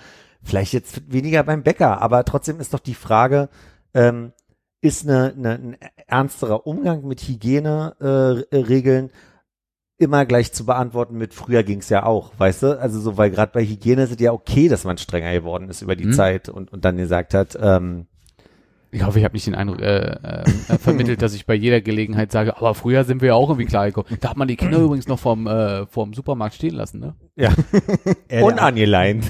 Vielleicht 0.43 0.73
jetzt 0.73 1.11
weniger 1.11 1.43
beim 1.43 1.63
Bäcker, 1.63 2.01
aber 2.01 2.23
trotzdem 2.23 2.59
ist 2.59 2.73
doch 2.73 2.79
die 2.79 2.93
Frage, 2.93 3.49
ähm, 3.93 4.31
ist 4.81 5.07
eine, 5.07 5.33
eine, 5.33 5.49
ein 5.51 5.77
ernsterer 6.07 6.67
Umgang 6.67 7.07
mit 7.07 7.21
Hygieneregeln 7.21 8.45
äh, 8.51 8.57
Regeln 8.57 9.11
immer 9.97 10.25
gleich 10.25 10.51
zu 10.51 10.65
beantworten 10.65 11.15
mit 11.17 11.33
früher 11.33 11.63
ging's 11.63 11.89
ja 11.89 12.03
auch, 12.05 12.33
weißt 12.37 12.63
du? 12.63 12.79
Also 12.79 12.99
so, 12.99 13.17
weil 13.17 13.31
gerade 13.31 13.53
bei 13.53 13.63
Hygiene 13.65 14.03
ist 14.03 14.11
es 14.11 14.19
ja 14.19 14.33
okay, 14.33 14.67
dass 14.67 14.83
man 14.83 14.97
strenger 14.97 15.31
geworden 15.31 15.69
ist 15.69 15.81
über 15.81 15.95
die 15.95 16.07
Mhm. 16.07 16.13
Zeit 16.13 16.49
und, 16.49 16.71
und 16.71 16.83
dann 16.83 16.97
gesagt 16.97 17.33
hat, 17.33 17.57
ähm, 17.61 18.07
Ich 18.95 19.03
hoffe, 19.03 19.19
ich 19.19 19.25
habe 19.25 19.33
nicht 19.33 19.45
den 19.45 19.55
Eindruck 19.55 19.81
äh, 19.81 19.97
äh, 19.97 20.43
äh, 20.69 20.77
vermittelt, 20.77 21.21
dass 21.21 21.33
ich 21.33 21.45
bei 21.45 21.53
jeder 21.53 21.81
Gelegenheit 21.81 22.31
sage, 22.31 22.55
aber 22.55 22.73
früher 22.75 23.03
sind 23.03 23.19
wir 23.21 23.27
ja 23.27 23.33
auch 23.33 23.49
irgendwie 23.49 23.65
klar 23.65 23.87
gekommen. 23.87 24.07
Da 24.21 24.29
hat 24.29 24.37
man 24.37 24.47
die 24.47 24.55
Kinder 24.55 24.77
übrigens 24.79 25.09
noch 25.09 25.19
vorm, 25.19 25.47
äh, 25.47 25.85
vorm 25.87 26.13
Supermarkt 26.13 26.55
stehen 26.55 26.75
lassen, 26.75 27.01
ne? 27.01 27.13
ja, 27.35 27.49
Eher 27.49 28.15
der, 28.29 28.45
unangeleint. 28.45 29.29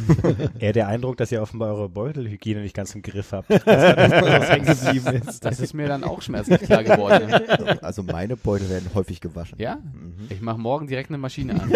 eher 0.60 0.72
der 0.74 0.88
Eindruck, 0.88 1.18
dass 1.18 1.32
ihr 1.32 1.42
offenbar 1.42 1.70
eure 1.74 1.90
Beutelhygiene 1.90 2.62
nicht 2.62 2.76
ganz 2.76 2.94
im 2.94 3.02
Griff 3.02 3.32
habt. 3.32 3.50
dass 3.50 3.64
da 3.66 4.22
was 4.22 4.50
hängen 4.52 4.66
geblieben 4.68 5.24
ist. 5.28 5.44
Das 5.44 5.60
ist 5.60 5.74
mir 5.74 5.88
dann 5.88 6.04
auch 6.04 6.22
schmerzlich 6.22 6.62
klar 6.62 6.84
geworden. 6.84 7.28
Ne? 7.28 7.80
Also 7.82 8.04
meine 8.04 8.38
Beutel 8.38 8.70
werden 8.70 8.92
häufig 8.94 9.20
gewaschen. 9.20 9.58
Ja? 9.60 9.78
Mhm. 9.78 10.28
Ich 10.30 10.42
mache 10.42 10.60
morgen 10.60 10.86
direkt 10.86 11.10
eine 11.10 11.18
Maschine 11.18 11.60
an. 11.60 11.72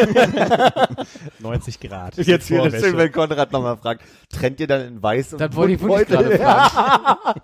90 1.40 1.80
Grad. 1.80 2.18
Jetzt 2.18 2.52
wäre 2.52 2.70
Vorwäsche. 2.70 2.86
schön, 2.86 2.98
wenn 2.98 3.12
Konrad 3.12 3.52
nochmal 3.52 3.78
fragt, 3.78 4.04
trennt 4.32 4.60
ihr 4.60 4.68
dann 4.68 4.82
in 4.88 5.02
weiß 5.02 5.34
und 5.34 5.42
Das 5.42 5.56
wollte 5.56 5.74
ich 5.74 5.82
wirklich 5.82 6.08
Beutel? 6.08 6.38
gerade 6.38 6.38
fragen. 6.38 7.42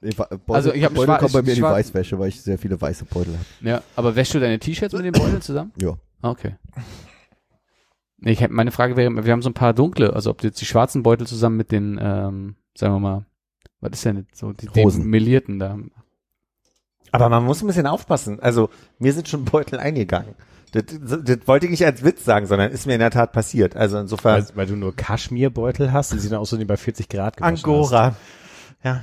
Beutel, 0.00 0.38
Also 0.48 0.72
ich 0.72 0.84
hab 0.84 0.94
Beutel 0.94 1.16
kommt 1.18 1.32
bei 1.32 1.42
mir 1.42 1.50
in 1.50 1.54
die 1.56 1.62
Weißwäsche, 1.62 2.18
weil 2.18 2.28
ich 2.28 2.40
sehr 2.40 2.58
viele 2.58 2.80
weiße 2.80 3.04
Beutel 3.06 3.34
habe. 3.34 3.68
Ja, 3.68 3.82
aber 3.96 4.14
wäschst 4.14 4.34
du 4.34 4.40
deine 4.40 4.58
T-Shirts 4.58 4.94
mit 4.94 5.04
den 5.04 5.12
Beuteln 5.12 5.40
zusammen? 5.42 5.72
Ja. 5.80 5.94
Okay. 6.22 6.54
Nee, 8.18 8.32
Ich, 8.32 8.40
hätt- 8.40 8.50
meine 8.50 8.70
Frage 8.70 8.96
wäre, 8.96 9.24
wir 9.24 9.32
haben 9.32 9.42
so 9.42 9.50
ein 9.50 9.54
paar 9.54 9.74
dunkle, 9.74 10.12
also 10.12 10.30
ob 10.30 10.40
du 10.40 10.48
jetzt 10.48 10.60
die 10.60 10.66
schwarzen 10.66 11.02
Beutel 11.02 11.26
zusammen 11.26 11.56
mit 11.56 11.70
den, 11.72 11.98
ähm, 12.00 12.56
sagen 12.76 12.94
wir 12.94 13.00
mal, 13.00 13.26
was 13.80 13.92
ist 13.92 14.04
denn 14.04 14.16
jetzt 14.18 14.36
so, 14.36 14.52
die, 14.52 14.66
die 14.66 14.84
Hosen. 14.84 15.06
melierten 15.06 15.58
da. 15.58 15.78
Aber 17.12 17.28
man 17.28 17.44
muss 17.44 17.62
ein 17.62 17.66
bisschen 17.68 17.86
aufpassen. 17.86 18.40
Also 18.40 18.70
mir 18.98 19.12
sind 19.12 19.28
schon 19.28 19.44
Beutel 19.44 19.78
eingegangen. 19.78 20.34
Das, 20.72 20.84
das 21.24 21.38
wollte 21.46 21.66
ich 21.66 21.70
nicht 21.70 21.86
als 21.86 22.04
Witz 22.04 22.24
sagen, 22.24 22.46
sondern 22.46 22.70
ist 22.70 22.86
mir 22.86 22.92
in 22.94 23.00
der 23.00 23.10
Tat 23.10 23.32
passiert. 23.32 23.74
Also 23.76 23.98
insofern 23.98 24.42
Weil, 24.48 24.56
weil 24.56 24.66
du 24.66 24.76
nur 24.76 24.94
Kaschmirbeutel 24.94 25.92
hast 25.92 26.12
und 26.12 26.18
sie 26.18 26.28
dann 26.28 26.40
auch 26.40 26.44
so 26.44 26.58
bei 26.66 26.76
40 26.76 27.08
Grad 27.08 27.36
gewaschen 27.38 27.56
Angora. 27.56 28.16
Ja, 28.84 29.02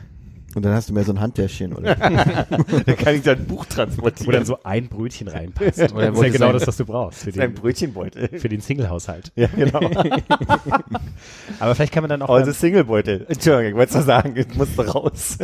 Und 0.55 0.63
dann 0.65 0.73
hast 0.73 0.89
du 0.89 0.93
mehr 0.93 1.03
so 1.03 1.11
ein 1.13 1.19
Handtäschchen, 1.19 1.73
oder? 1.73 1.95
da 2.85 2.93
kann 2.93 3.15
ich 3.15 3.21
dann 3.23 3.39
ein 3.39 3.45
Buch 3.45 3.65
hast. 3.65 3.77
Wo 3.77 4.09
transportieren. 4.09 4.31
dann 4.31 4.45
so 4.45 4.57
ein 4.63 4.87
Brötchen 4.87 5.27
reinpasst. 5.27 5.93
Oder 5.93 6.07
das 6.11 6.15
ist 6.17 6.23
ja 6.23 6.29
genau 6.29 6.45
sein- 6.47 6.53
das, 6.53 6.67
was 6.67 6.77
du 6.77 6.85
brauchst 6.85 7.19
für 7.23 7.29
ein 7.29 7.33
den, 7.33 7.53
Brötchenbeutel. 7.55 8.39
für 8.39 8.49
den 8.49 8.61
Single-Haushalt. 8.61 9.31
Ja, 9.35 9.47
genau. 9.47 9.79
Aber 11.59 11.75
vielleicht 11.75 11.93
kann 11.93 12.03
man 12.03 12.09
dann 12.09 12.21
auch 12.21 12.29
Also 12.29 12.51
Singlebeutel. 12.51 13.25
Entschuldigung, 13.27 13.65
ich 13.71 13.75
wollte 13.75 13.89
es 13.89 13.95
nur 13.95 14.03
sagen, 14.03 14.33
ich 14.35 14.55
musste 14.55 14.87
raus. 14.87 15.37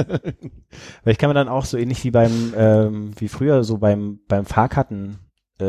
vielleicht 1.03 1.19
kann 1.19 1.29
man 1.29 1.35
dann 1.35 1.49
auch 1.49 1.65
so 1.65 1.77
ähnlich 1.77 2.03
wie 2.03 2.11
beim 2.11 2.53
ähm, 2.55 3.11
wie 3.17 3.27
früher 3.27 3.63
so 3.63 3.77
beim 3.77 4.19
beim 4.27 4.45
Fahrkarten 4.45 5.19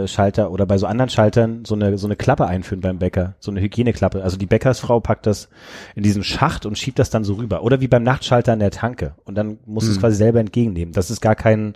Schalter 0.06 0.51
oder 0.51 0.66
bei 0.66 0.78
so 0.78 0.86
anderen 0.86 1.09
Schaltern 1.10 1.64
so 1.64 1.74
eine 1.74 1.98
so 1.98 2.06
eine 2.06 2.16
Klappe 2.16 2.47
einführen 2.47 2.81
beim 2.81 2.98
Bäcker, 2.98 3.35
so 3.40 3.51
eine 3.51 3.60
Hygieneklappe. 3.60 4.23
Also 4.23 4.36
die 4.36 4.47
Bäckersfrau 4.47 5.01
packt 5.01 5.27
das 5.27 5.48
in 5.94 6.02
diesen 6.02 6.24
Schacht 6.24 6.66
und 6.66 6.78
schiebt 6.78 6.98
das 6.98 7.10
dann 7.10 7.24
so 7.24 7.35
rüber. 7.35 7.62
Oder 7.62 7.81
wie 7.81 7.89
beim 7.89 8.02
Nachtschalter 8.02 8.52
an 8.52 8.59
der 8.59 8.70
Tanke. 8.70 9.14
Und 9.24 9.36
dann 9.36 9.59
muss 9.66 9.85
es 9.86 9.94
Hm. 9.97 10.01
quasi 10.01 10.16
selber 10.16 10.40
entgegennehmen, 10.40 10.93
dass 10.94 11.10
es 11.10 11.20
gar 11.20 11.35
keinen 11.35 11.74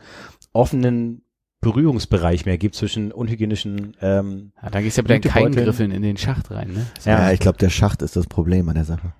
offenen 0.52 1.22
Berührungsbereich 1.60 2.46
mehr 2.46 2.58
gibt 2.58 2.74
zwischen 2.74 3.10
unhygienischen 3.12 3.96
ähm, 4.00 4.52
Ja, 4.62 4.70
da 4.70 4.80
gehst 4.80 4.98
du 4.98 5.02
ja 5.02 5.14
mit 5.14 5.24
deinen. 5.24 5.32
Keilengriffeln 5.32 5.90
in 5.90 6.02
den 6.02 6.16
Schacht 6.16 6.50
rein, 6.50 6.72
ne? 6.72 6.86
Ja, 7.04 7.32
ich 7.32 7.40
glaube, 7.40 7.58
der 7.58 7.70
Schacht 7.70 8.02
ist 8.02 8.14
das 8.16 8.26
Problem 8.26 8.68
an 8.68 8.74
der 8.74 8.84
Sache. 8.84 9.12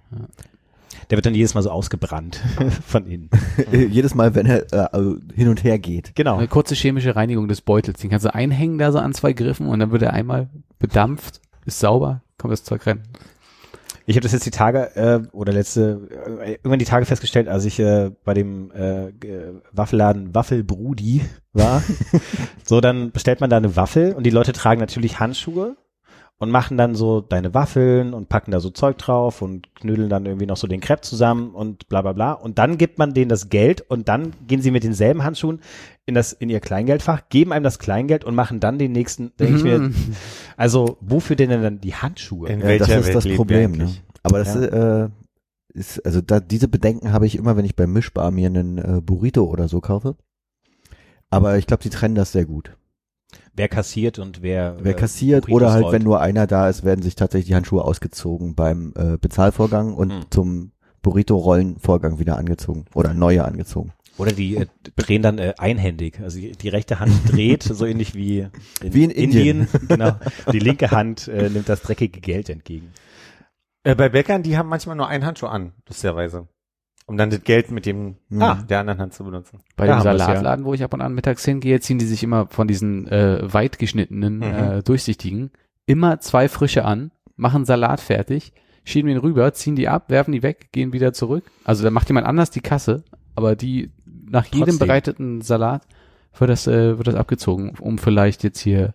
Der 1.11 1.17
wird 1.17 1.27
dann 1.27 1.35
jedes 1.35 1.55
Mal 1.55 1.63
so 1.63 1.71
ausgebrannt 1.71 2.41
von 2.87 3.07
innen. 3.07 3.31
Jedes 3.73 4.15
Mal, 4.15 4.35
wenn 4.35 4.47
er 4.47 4.73
äh, 4.73 4.89
also 4.93 5.17
hin 5.35 5.49
und 5.49 5.65
her 5.65 5.79
geht. 5.79 6.15
Genau. 6.15 6.37
Eine 6.37 6.49
kurze 6.49 6.75
chemische 6.75 7.17
Reinigung 7.17 7.49
des 7.49 7.61
Beutels. 7.61 8.01
Den 8.01 8.11
kannst 8.11 8.27
du 8.27 8.35
einhängen 8.35 8.79
da 8.79 8.93
so 8.93 8.99
an 8.99 9.15
zwei 9.15 9.33
Griffen 9.33 9.69
und 9.69 9.79
dann 9.79 9.91
wird 9.93 10.03
er 10.03 10.13
einmal 10.13 10.49
bedampft, 10.79 11.41
ist 11.65 11.81
sauber, 11.81 12.23
kommt 12.39 12.53
das 12.53 12.65
Zeug 12.65 12.87
rein. 12.87 13.03
Ich 14.09 14.15
habe 14.15 14.23
das 14.23 14.33
jetzt 14.33 14.47
die 14.47 14.53
Tage 14.53 14.95
äh, 14.95 15.21
oder 15.33 15.53
letzte 15.53 16.09
äh, 16.41 16.53
irgendwann 16.53 16.79
die 16.79 16.85
Tage 16.85 17.07
festgestellt, 17.07 17.49
als 17.49 17.65
ich 17.65 17.81
äh, 17.81 18.13
bei 18.25 18.35
dem 18.35 18.71
äh, 18.71 19.13
Waffelladen 19.73 20.33
Waffelbrudi 20.33 21.23
war. 21.53 21.83
so 22.65 22.81
dann 22.81 23.11
bestellt 23.11 23.41
man 23.41 23.51
da 23.51 23.57
eine 23.57 23.75
Waffel 23.75 24.13
und 24.13 24.25
die 24.25 24.31
Leute 24.31 24.53
tragen 24.53 24.81
natürlich 24.81 25.19
Handschuhe 25.19 25.77
und 26.39 26.51
machen 26.51 26.77
dann 26.77 26.95
so 26.95 27.23
deine 27.23 27.55
Waffeln 27.55 28.13
und 28.13 28.29
packen 28.29 28.51
da 28.51 28.61
so 28.61 28.69
Zeug 28.71 28.99
drauf 28.99 29.41
und 29.41 29.75
knüdeln 29.75 30.11
dann 30.11 30.27
irgendwie 30.27 30.45
noch 30.47 30.59
so 30.59 30.67
den 30.67 30.81
Crepe 30.81 31.01
zusammen 31.01 31.51
und 31.55 31.89
bla 31.89 32.03
bla 32.03 32.13
bla. 32.13 32.33
Und 32.33 32.59
dann 32.59 32.77
gibt 32.77 32.99
man 32.99 33.15
denen 33.15 33.31
das 33.31 33.49
Geld 33.49 33.81
und 33.81 34.09
dann 34.09 34.33
gehen 34.47 34.61
sie 34.61 34.71
mit 34.71 34.85
denselben 34.85 35.25
Handschuhen 35.25 35.61
in 36.05 36.15
das 36.15 36.33
in 36.35 36.51
ihr 36.51 36.61
Kleingeldfach, 36.61 37.23
geben 37.31 37.53
einem 37.53 37.65
das 37.65 37.79
Kleingeld 37.79 38.25
und 38.25 38.35
machen 38.35 38.61
dann 38.61 38.79
den 38.79 38.93
nächsten. 38.93 39.33
Denke 39.39 39.57
ich 39.57 39.65
mir, 39.65 39.79
Mhm. 39.79 39.95
also 40.59 40.99
wofür 41.01 41.37
denn 41.37 41.51
dann 41.63 41.81
die 41.81 41.95
Handschuhe? 41.95 42.49
In 42.51 42.61
Ja, 42.61 42.67
welcher 42.67 42.87
das 42.87 42.97
ist 43.09 43.15
Welt 43.15 43.17
das 43.27 43.37
Problem. 43.37 43.73
Ne? 43.73 43.91
Aber 44.23 44.39
das 44.39 44.55
Ja. 44.55 45.05
äh, 45.05 45.09
ist, 45.73 46.05
also 46.05 46.21
da, 46.21 46.41
diese 46.41 46.69
Bedenken 46.69 47.13
habe 47.13 47.27
ich 47.27 47.37
immer, 47.37 47.57
wenn 47.57 47.65
ich 47.65 47.77
beim 47.77 47.93
Mischbar 47.93 48.31
mir 48.31 48.47
einen 48.47 48.79
äh, 48.79 49.01
Burrito 49.01 49.45
oder 49.45 49.69
so 49.69 49.81
kaufe. 49.81 50.17
Aber 51.31 51.57
ich 51.59 51.67
glaube, 51.67 51.83
die 51.83 51.91
trennen 51.91 52.15
das 52.15 52.33
sehr 52.33 52.45
gut. 52.45 52.77
Wer 53.55 53.69
kassiert 53.69 54.19
und 54.19 54.43
wer 54.43 54.77
Wer 54.81 54.93
äh, 54.93 54.97
kassiert 54.97 55.47
Burritos 55.47 55.57
oder 55.63 55.73
halt, 55.73 55.85
rollt. 55.85 55.93
wenn 55.95 56.03
nur 56.03 56.21
einer 56.21 56.47
da 56.47 56.69
ist, 56.69 56.85
werden 56.85 57.03
sich 57.03 57.15
tatsächlich 57.15 57.49
die 57.49 57.55
Handschuhe 57.55 57.85
ausgezogen 57.85 58.55
beim 58.55 58.93
äh, 58.97 59.17
Bezahlvorgang 59.19 59.95
und 59.95 60.11
Hm. 60.13 60.21
zum 60.31 60.73
Burrito-Rollenvorgang 61.03 62.19
wieder 62.19 62.37
angezogen 62.37 62.85
oder 62.95 63.15
neue 63.15 63.45
angezogen. 63.45 63.93
oder 64.19 64.33
die 64.33 64.57
äh, 64.57 64.67
drehen 64.97 65.23
dann 65.23 65.39
äh, 65.39 65.55
einhändig, 65.59 66.21
also 66.21 66.39
die, 66.39 66.53
die 66.53 66.69
rechte 66.69 66.99
Hand 67.01 67.13
dreht 67.33 67.63
so 67.63 67.85
ähnlich 67.87 68.15
wie 68.15 68.49
in, 68.83 68.95
Wie 68.95 69.05
in 69.05 69.11
Indien. 69.11 69.69
genau. 69.89 70.17
Und 70.47 70.53
die 70.53 70.59
linke 70.59 70.91
Hand 70.91 71.29
äh, 71.29 71.49
nimmt 71.51 71.69
das 71.69 71.83
dreckige 71.83 72.21
Geld 72.21 72.49
entgegen. 72.49 72.93
Äh, 73.85 73.95
bei 73.95 74.09
Bäckern, 74.09 74.43
die 74.43 74.57
haben 74.57 74.69
manchmal 74.69 74.97
nur 74.97 75.07
einen 75.09 75.25
Handschuh 75.25 75.47
an, 75.47 75.73
lustigerweise. 75.89 76.49
Um 77.09 77.17
dann 77.17 77.31
das 77.31 77.43
Geld 77.43 77.71
mit 77.71 77.87
dem 77.87 78.17
Mhm. 78.29 78.43
ah, 78.43 78.55
der 78.69 78.81
anderen 78.81 78.99
Hand 79.01 79.15
zu 79.15 79.23
benutzen. 79.25 79.61
Bei 79.77 79.87
Da 79.87 79.95
dem 79.99 80.05
wir's, 80.05 80.19
ja. 80.19 80.27
Salatladen, 80.27 80.65
wo 80.65 80.75
ich 80.75 80.83
ab 80.83 80.93
und 80.93 81.01
an 81.03 81.15
mittags 81.15 81.45
hingehe, 81.45 81.79
ziehen 81.81 81.99
die 81.99 82.05
sich 82.05 82.23
immer 82.25 82.47
von 82.49 82.67
diesen 82.67 83.07
äh, 83.09 83.41
weit 83.53 83.79
geschnittenen, 83.79 84.39
Mhm. 84.39 84.43
äh, 84.43 84.83
durchsichtigen, 84.83 85.51
immer 85.87 86.19
zwei 86.21 86.49
frische 86.49 86.85
an, 86.85 87.13
machen 87.37 87.65
Salat 87.65 88.01
fertig, 88.01 88.53
schieben 88.85 89.09
ihn 89.11 89.19
rüber, 89.19 89.53
ziehen 89.53 89.77
die 89.77 89.89
ab, 89.89 90.11
werfen 90.11 90.33
die 90.33 90.43
weg, 90.43 90.69
gehen 90.73 90.93
wieder 90.93 91.13
zurück. 91.13 91.45
Also 91.65 91.85
da 91.85 91.91
macht 91.91 92.09
jemand 92.09 92.27
anders 92.27 92.51
die 92.51 92.61
Kasse, 92.61 93.05
aber 93.37 93.55
die 93.55 93.91
nach 94.29 94.47
jedem 94.47 94.61
Trotzdem. 94.71 94.79
bereiteten 94.89 95.41
Salat 95.43 95.83
wird 96.39 96.51
das, 96.51 96.67
äh, 96.67 96.99
wird 96.99 97.07
das 97.07 97.15
abgezogen, 97.15 97.75
um 97.79 97.99
vielleicht 97.99 98.43
jetzt 98.43 98.59
hier 98.59 98.95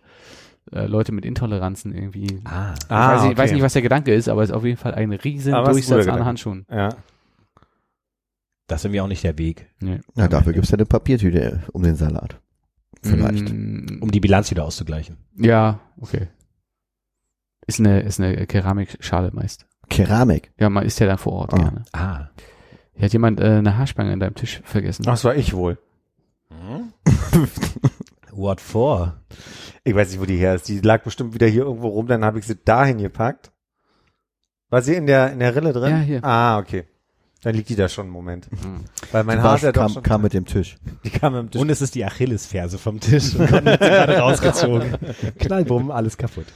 äh, 0.70 0.86
Leute 0.86 1.12
mit 1.12 1.24
Intoleranzen 1.24 1.94
irgendwie. 1.94 2.40
Ah. 2.44 2.74
ich 2.74 2.90
weiß, 2.90 3.22
nicht, 3.24 3.38
weiß 3.38 3.44
okay. 3.48 3.54
nicht, 3.54 3.62
was 3.64 3.72
der 3.72 3.82
Gedanke 3.82 4.14
ist, 4.14 4.28
aber 4.28 4.42
es 4.42 4.50
ist 4.50 4.54
auf 4.56 4.64
jeden 4.64 4.76
Fall 4.76 4.94
ein 4.94 5.12
riesen 5.12 5.54
Aber 5.54 5.70
Durchsatz 5.72 6.06
an. 6.08 6.24
Handschuhen. 6.26 6.66
Ja. 6.70 6.90
Das 8.66 8.80
ist 8.80 8.84
irgendwie 8.86 9.00
auch 9.00 9.08
nicht 9.08 9.24
der 9.24 9.36
Weg. 9.38 9.68
Nee. 9.80 10.00
Na, 10.14 10.28
dafür 10.28 10.52
gibt's 10.52 10.70
ja 10.70 10.76
eine 10.78 10.86
Papiertüte 10.86 11.62
um 11.72 11.82
den 11.82 11.96
Salat. 11.96 12.40
Vielleicht. 13.02 13.52
Mm, 13.52 13.98
Um 14.00 14.10
die 14.10 14.20
Bilanz 14.20 14.50
wieder 14.50 14.64
auszugleichen. 14.64 15.16
Ja, 15.36 15.80
okay. 16.00 16.28
Ist 17.66 17.80
eine, 17.80 18.00
ist 18.00 18.20
eine 18.20 18.46
Keramikschale 18.46 19.30
meist. 19.32 19.66
Keramik. 19.90 20.52
Ja, 20.58 20.70
man 20.70 20.84
isst 20.84 21.00
ja 21.00 21.06
dann 21.06 21.18
vor 21.18 21.32
Ort 21.32 21.54
Ah. 21.54 21.56
gerne. 21.58 21.84
Ah. 21.92 22.28
Hier 22.94 23.04
hat 23.06 23.12
jemand 23.12 23.40
äh, 23.40 23.44
eine 23.44 23.76
Haarspange 23.76 24.12
an 24.12 24.20
deinem 24.20 24.34
Tisch 24.34 24.60
vergessen. 24.64 25.02
Ach, 25.06 25.12
das 25.12 25.24
war 25.24 25.34
ich 25.34 25.52
wohl. 25.54 25.78
What 28.30 28.60
for? 28.60 29.20
Ich 29.84 29.94
weiß 29.94 30.10
nicht, 30.10 30.20
wo 30.20 30.24
die 30.24 30.36
her 30.36 30.54
ist. 30.54 30.68
Die 30.68 30.80
lag 30.80 31.02
bestimmt 31.02 31.34
wieder 31.34 31.46
hier 31.46 31.62
irgendwo 31.64 31.88
rum, 31.88 32.06
dann 32.06 32.24
habe 32.24 32.38
ich 32.38 32.46
sie 32.46 32.56
dahin 32.56 32.98
gepackt. 32.98 33.50
War 34.70 34.80
sie 34.82 34.94
in 34.94 35.06
der 35.06 35.32
in 35.32 35.40
der 35.40 35.54
Rille 35.54 35.72
drin? 35.72 35.90
Ja, 35.90 35.98
hier. 35.98 36.24
Ah, 36.24 36.58
okay. 36.58 36.84
Dann 37.42 37.54
liegt 37.56 37.68
die 37.68 37.76
da 37.76 37.88
schon 37.88 38.04
einen 38.04 38.12
Moment. 38.12 38.46
Hm. 38.50 38.84
Weil 39.10 39.24
mein 39.24 39.38
Die 39.38 39.42
Haar 39.42 39.58
ja 39.58 39.72
kam, 39.72 40.00
kam 40.02 40.22
mit 40.22 40.32
dem 40.32 40.44
Tisch. 40.46 40.76
die 41.04 41.10
kam 41.10 41.34
im 41.34 41.50
Tisch. 41.50 41.60
Und 41.60 41.70
es 41.70 41.82
ist 41.82 41.94
die 41.96 42.04
Achillesferse 42.04 42.78
vom 42.78 43.00
Tisch. 43.00 43.34
Und 43.34 43.50
dann 43.50 43.64
wird 43.64 43.82
sie 43.82 43.88
gerade 43.88 44.18
rausgezogen. 44.18 44.96
Knallbumm, 45.38 45.90
alles 45.90 46.16
kaputt. 46.16 46.46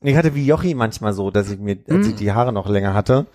Ich 0.00 0.16
hatte 0.16 0.34
wie 0.34 0.46
Jochi 0.46 0.74
manchmal 0.74 1.12
so, 1.12 1.30
dass 1.30 1.50
ich 1.50 1.58
mir, 1.58 1.78
als 1.90 2.06
ich 2.06 2.14
die 2.14 2.32
Haare 2.32 2.52
noch 2.52 2.68
länger 2.68 2.94
hatte, 2.94 3.26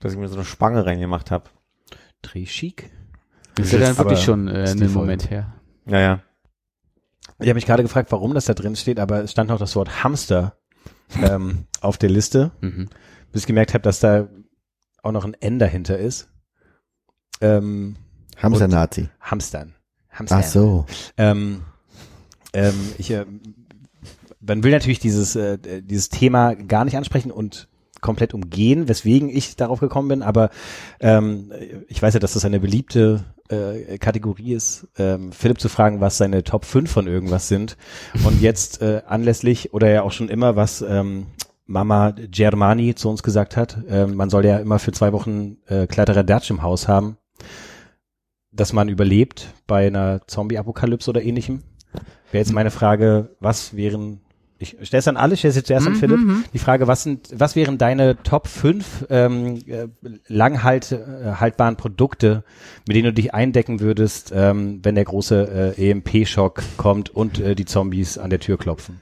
dass 0.00 0.12
ich 0.12 0.18
mir 0.18 0.28
so 0.28 0.36
eine 0.36 0.44
Spange 0.44 0.86
reingemacht 0.86 1.30
habe. 1.30 1.50
Dreh 2.22 2.44
chic. 2.44 2.90
Ist 3.58 3.72
ja 3.72 3.80
dann 3.80 3.98
wirklich 3.98 4.20
schon 4.22 4.48
äh, 4.48 4.68
einen. 4.70 4.92
Moment 4.92 5.30
her. 5.30 5.54
Ja, 5.86 6.00
ja. 6.00 6.22
Ich 7.40 7.48
habe 7.48 7.54
mich 7.56 7.66
gerade 7.66 7.82
gefragt, 7.82 8.10
warum 8.10 8.34
das 8.34 8.46
da 8.46 8.54
drin 8.54 8.74
steht, 8.76 8.98
aber 8.98 9.22
es 9.24 9.32
stand 9.32 9.50
noch 9.50 9.58
das 9.58 9.76
Wort 9.76 10.02
Hamster 10.02 10.56
ähm, 11.22 11.66
auf 11.80 11.98
der 11.98 12.10
Liste, 12.10 12.52
Mhm. 12.60 12.88
bis 13.32 13.42
ich 13.42 13.46
gemerkt 13.46 13.74
habe, 13.74 13.82
dass 13.82 14.00
da 14.00 14.28
auch 15.02 15.12
noch 15.12 15.24
ein 15.24 15.34
N 15.34 15.58
dahinter 15.58 15.98
ist. 15.98 16.28
Ähm, 17.40 17.96
Hamster 18.36 18.68
Nazi. 18.68 19.08
Hamstern. 19.20 19.74
Hamster. 20.10 20.36
Ach 20.38 20.44
so. 20.44 20.86
Ähm, 21.16 21.62
ähm, 22.52 22.74
ich, 22.98 23.10
äh, 23.10 23.26
man 24.40 24.62
will 24.62 24.72
natürlich 24.72 24.98
dieses, 24.98 25.36
äh, 25.36 25.82
dieses 25.82 26.08
Thema 26.08 26.54
gar 26.54 26.84
nicht 26.84 26.96
ansprechen 26.96 27.30
und 27.30 27.68
komplett 28.00 28.34
umgehen, 28.34 28.88
weswegen 28.88 29.28
ich 29.28 29.56
darauf 29.56 29.80
gekommen 29.80 30.08
bin, 30.08 30.22
aber 30.22 30.50
ähm, 31.00 31.52
ich 31.88 32.00
weiß 32.00 32.14
ja, 32.14 32.20
dass 32.20 32.34
das 32.34 32.44
eine 32.44 32.60
beliebte 32.60 33.24
äh, 33.48 33.98
Kategorie 33.98 34.52
ist, 34.52 34.86
ähm, 34.98 35.32
Philipp 35.32 35.60
zu 35.60 35.68
fragen, 35.68 36.00
was 36.00 36.16
seine 36.16 36.44
Top 36.44 36.64
5 36.64 36.90
von 36.90 37.08
irgendwas 37.08 37.48
sind 37.48 37.76
und 38.24 38.40
jetzt 38.40 38.82
äh, 38.82 39.02
anlässlich 39.06 39.74
oder 39.74 39.90
ja 39.90 40.02
auch 40.02 40.12
schon 40.12 40.28
immer, 40.28 40.54
was 40.54 40.80
ähm, 40.82 41.26
Mama 41.68 42.12
Germani 42.12 42.94
zu 42.94 43.10
uns 43.10 43.22
gesagt 43.22 43.56
hat, 43.56 43.76
ähm, 43.88 44.14
man 44.14 44.30
soll 44.30 44.44
ja 44.46 44.56
immer 44.56 44.78
für 44.78 44.90
zwei 44.92 45.12
Wochen 45.12 45.58
äh, 45.66 45.86
Kladderadatsch 45.86 46.50
im 46.50 46.62
Haus 46.62 46.88
haben, 46.88 47.18
dass 48.50 48.72
man 48.72 48.88
überlebt 48.88 49.52
bei 49.66 49.86
einer 49.86 50.26
Zombie-Apokalypse 50.26 51.10
oder 51.10 51.22
ähnlichem. 51.22 51.62
Wäre 52.32 52.42
jetzt 52.42 52.54
meine 52.54 52.70
Frage, 52.70 53.36
was 53.38 53.76
wären, 53.76 54.22
ich 54.58 54.78
stelle 54.80 55.00
es 55.00 55.08
an 55.08 55.18
alle, 55.18 55.34
ich 55.34 55.40
stelle 55.40 55.50
es 55.50 55.56
jetzt 55.56 55.66
zuerst 55.66 55.86
an 55.86 55.94
Philipp, 55.94 56.20
die 56.54 56.58
Frage, 56.58 56.86
was 56.86 57.02
sind, 57.02 57.28
was 57.34 57.54
wären 57.54 57.76
deine 57.76 58.16
Top 58.22 58.48
5 58.48 59.06
ähm, 59.10 59.58
äh, 59.66 59.88
langhalt, 60.26 60.92
äh, 60.92 61.32
haltbaren 61.34 61.76
Produkte, 61.76 62.44
mit 62.86 62.96
denen 62.96 63.08
du 63.08 63.12
dich 63.12 63.34
eindecken 63.34 63.80
würdest, 63.80 64.32
ähm, 64.34 64.80
wenn 64.82 64.94
der 64.94 65.04
große 65.04 65.74
äh, 65.76 65.90
EMP-Schock 65.90 66.62
kommt 66.78 67.10
und 67.10 67.40
äh, 67.40 67.54
die 67.54 67.66
Zombies 67.66 68.16
an 68.16 68.30
der 68.30 68.40
Tür 68.40 68.56
klopfen? 68.56 69.00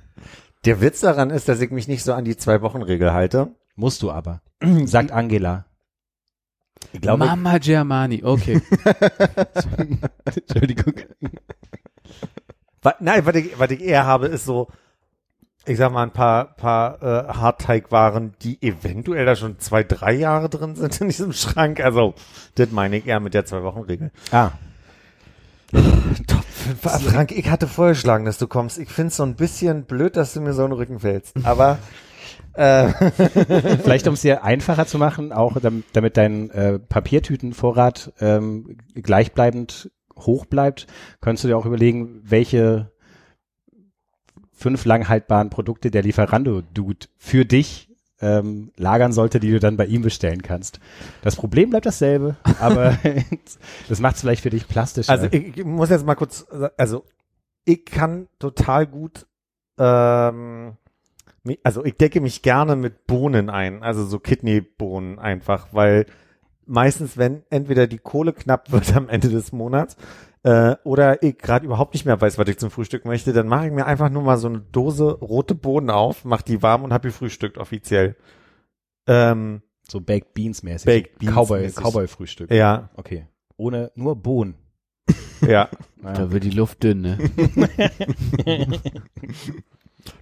Der 0.67 0.81
Witz 0.81 0.99
daran 1.01 1.31
ist, 1.31 1.49
dass 1.49 1.61
ich 1.61 1.71
mich 1.71 1.87
nicht 1.87 2.03
so 2.03 2.13
an 2.13 2.25
die 2.25 2.37
Zwei-Wochen-Regel 2.37 3.13
halte. 3.13 3.55
Musst 3.77 4.03
du 4.03 4.11
aber, 4.11 4.43
sagt 4.85 5.13
Angela. 5.13 5.67
Ich 6.93 7.01
glaube, 7.01 7.25
Mama 7.25 7.59
Germani, 7.59 8.25
okay. 8.25 8.61
Entschuldigung. 10.25 10.95
nein, 12.99 13.25
was 13.25 13.35
ich, 13.37 13.57
was 13.59 13.71
ich 13.71 13.81
eher 13.81 14.07
habe, 14.07 14.27
ist 14.27 14.45
so, 14.45 14.67
ich 15.67 15.79
sag 15.79 15.93
mal, 15.93 16.03
ein 16.03 16.13
paar, 16.13 16.57
paar 16.57 17.01
äh, 17.01 17.33
Hartteigwaren, 17.35 18.35
die 18.43 18.61
eventuell 18.61 19.25
da 19.25 19.37
schon 19.37 19.61
zwei, 19.61 19.85
drei 19.85 20.15
Jahre 20.15 20.49
drin 20.49 20.75
sind 20.75 21.01
in 21.01 21.09
diesem 21.09 21.33
Schrank. 21.33 21.79
Also, 21.79 22.15
das 22.57 22.73
meine 22.73 22.97
ich 22.97 23.07
eher 23.07 23.21
mit 23.21 23.35
der 23.35 23.47
Zwei-Wochen-Regel. 23.47 24.11
Ah, 24.33 24.51
Frank, 26.81 27.33
ich 27.33 27.51
hatte 27.51 27.67
vorgeschlagen, 27.67 28.25
dass 28.25 28.39
du 28.39 28.47
kommst. 28.47 28.79
Ich 28.79 28.91
find's 28.91 29.17
so 29.17 29.23
ein 29.23 29.37
bisschen 29.37 29.85
blöd, 29.85 30.17
dass 30.17 30.35
du 30.35 30.41
mir 30.41 30.53
so 30.53 30.65
in 30.65 30.71
den 30.71 30.79
Rücken 30.79 31.01
fällst. 31.01 31.35
Aber 31.45 31.79
äh, 32.57 32.89
Vielleicht 33.83 34.09
um 34.09 34.15
es 34.15 34.21
dir 34.23 34.45
einfacher 34.45 34.87
zu 34.87 34.99
machen, 34.99 35.33
auch 35.33 35.59
damit, 35.61 35.85
damit 35.93 36.17
dein 36.17 36.51
äh, 36.51 36.79
Papiertütenvorrat 36.79 38.13
ähm, 38.21 38.79
gleichbleibend 38.95 39.91
hoch 40.19 40.47
bleibt, 40.47 40.87
könntest 41.21 41.45
du 41.45 41.49
dir 41.49 41.59
auch 41.59 41.67
überlegen, 41.67 42.23
welche 42.25 42.91
fünf 44.53 44.87
langhaltbaren 44.87 45.51
Produkte 45.51 45.91
der 45.91 46.03
Lieferando-Dude 46.03 47.09
für 47.19 47.45
dich 47.45 47.86
ähm, 48.21 48.73
lagern 48.77 49.13
sollte, 49.13 49.41
die 49.41 49.51
du 49.51 49.61
dann 49.61 49.77
bei 49.77 49.87
ihm 49.87 50.03
bestellen 50.03 50.43
kannst. 50.43 50.81
Das 51.23 51.37
Problem 51.37 51.71
bleibt 51.71 51.87
dasselbe, 51.87 52.37
aber 52.61 52.99
das 53.89 54.01
macht 54.01 54.17
es 54.17 54.23
vielleicht 54.23 54.43
für 54.43 54.51
dich 54.51 54.69
plastischer. 54.69 55.13
Also 55.13 55.27
ich, 55.31 55.59
ich 55.59 55.65
muss 55.65 55.91
jetzt 55.91 56.07
mal 56.07 56.15
kurz, 56.15 56.47
also 56.77 57.05
ich 57.65 57.85
kann 57.85 58.29
total 58.39 58.87
gut, 58.87 59.27
ähm, 59.79 60.77
also 61.63 61.85
ich 61.85 61.97
decke 61.97 62.21
mich 62.21 62.43
gerne 62.43 62.77
mit 62.77 63.07
Bohnen 63.07 63.51
ein, 63.51 63.83
also 63.83 64.05
so 64.05 64.19
Kidneybohnen 64.19 65.19
einfach, 65.19 65.69
weil 65.73 66.07
meistens, 66.67 67.17
wenn 67.17 67.43
entweder 67.51 67.87
die 67.87 67.99
Kohle 67.99 68.33
knapp 68.33 68.71
wird 68.73 68.95
am 68.97 69.09
Ende 69.09 69.29
des 69.29 69.53
Monats 69.53 69.97
äh, 70.43 70.77
oder 70.85 71.23
ich 71.23 71.39
gerade 71.39 71.65
überhaupt 71.67 71.95
nicht 71.95 72.05
mehr 72.05 72.21
weiß, 72.21 72.39
was 72.39 72.49
ich 72.49 72.59
zum 72.59 72.71
Frühstück 72.71 73.05
möchte, 73.05 73.33
dann 73.33 73.49
mache 73.49 73.67
ich 73.67 73.73
mir 73.73 73.87
einfach 73.87 74.11
nur 74.11 74.23
mal 74.23 74.37
so 74.37 74.49
eine 74.49 74.61
Dose 74.61 75.13
rote 75.21 75.55
Bohnen 75.55 75.91
auf, 75.91 76.25
mach 76.25 76.43
die 76.43 76.63
warm 76.63 76.85
und 76.85 76.93
habe 76.93 77.09
gefrühstückt 77.09 77.59
offiziell. 77.59 78.17
Ähm, 79.07 79.63
so 79.89 80.01
Baked 80.01 80.35
Beans 80.35 80.63
mäßig. 80.63 80.87
Baked 80.87 81.19
Beans 81.19 81.33
Cowboy, 81.35 81.61
mäßig. 81.63 81.83
Cowboy 81.83 82.09
Frühstück. 82.09 82.51
ja, 82.51 82.91
Okay. 82.97 83.27
Ohne, 83.57 83.91
nur 83.95 84.17
Bohnen. 84.17 84.55
ja. 85.47 85.69
Da 86.03 86.31
wird 86.31 86.45
die 86.45 86.51
Luft 86.51 86.83
dünn, 86.83 87.01
ne? 87.01 87.19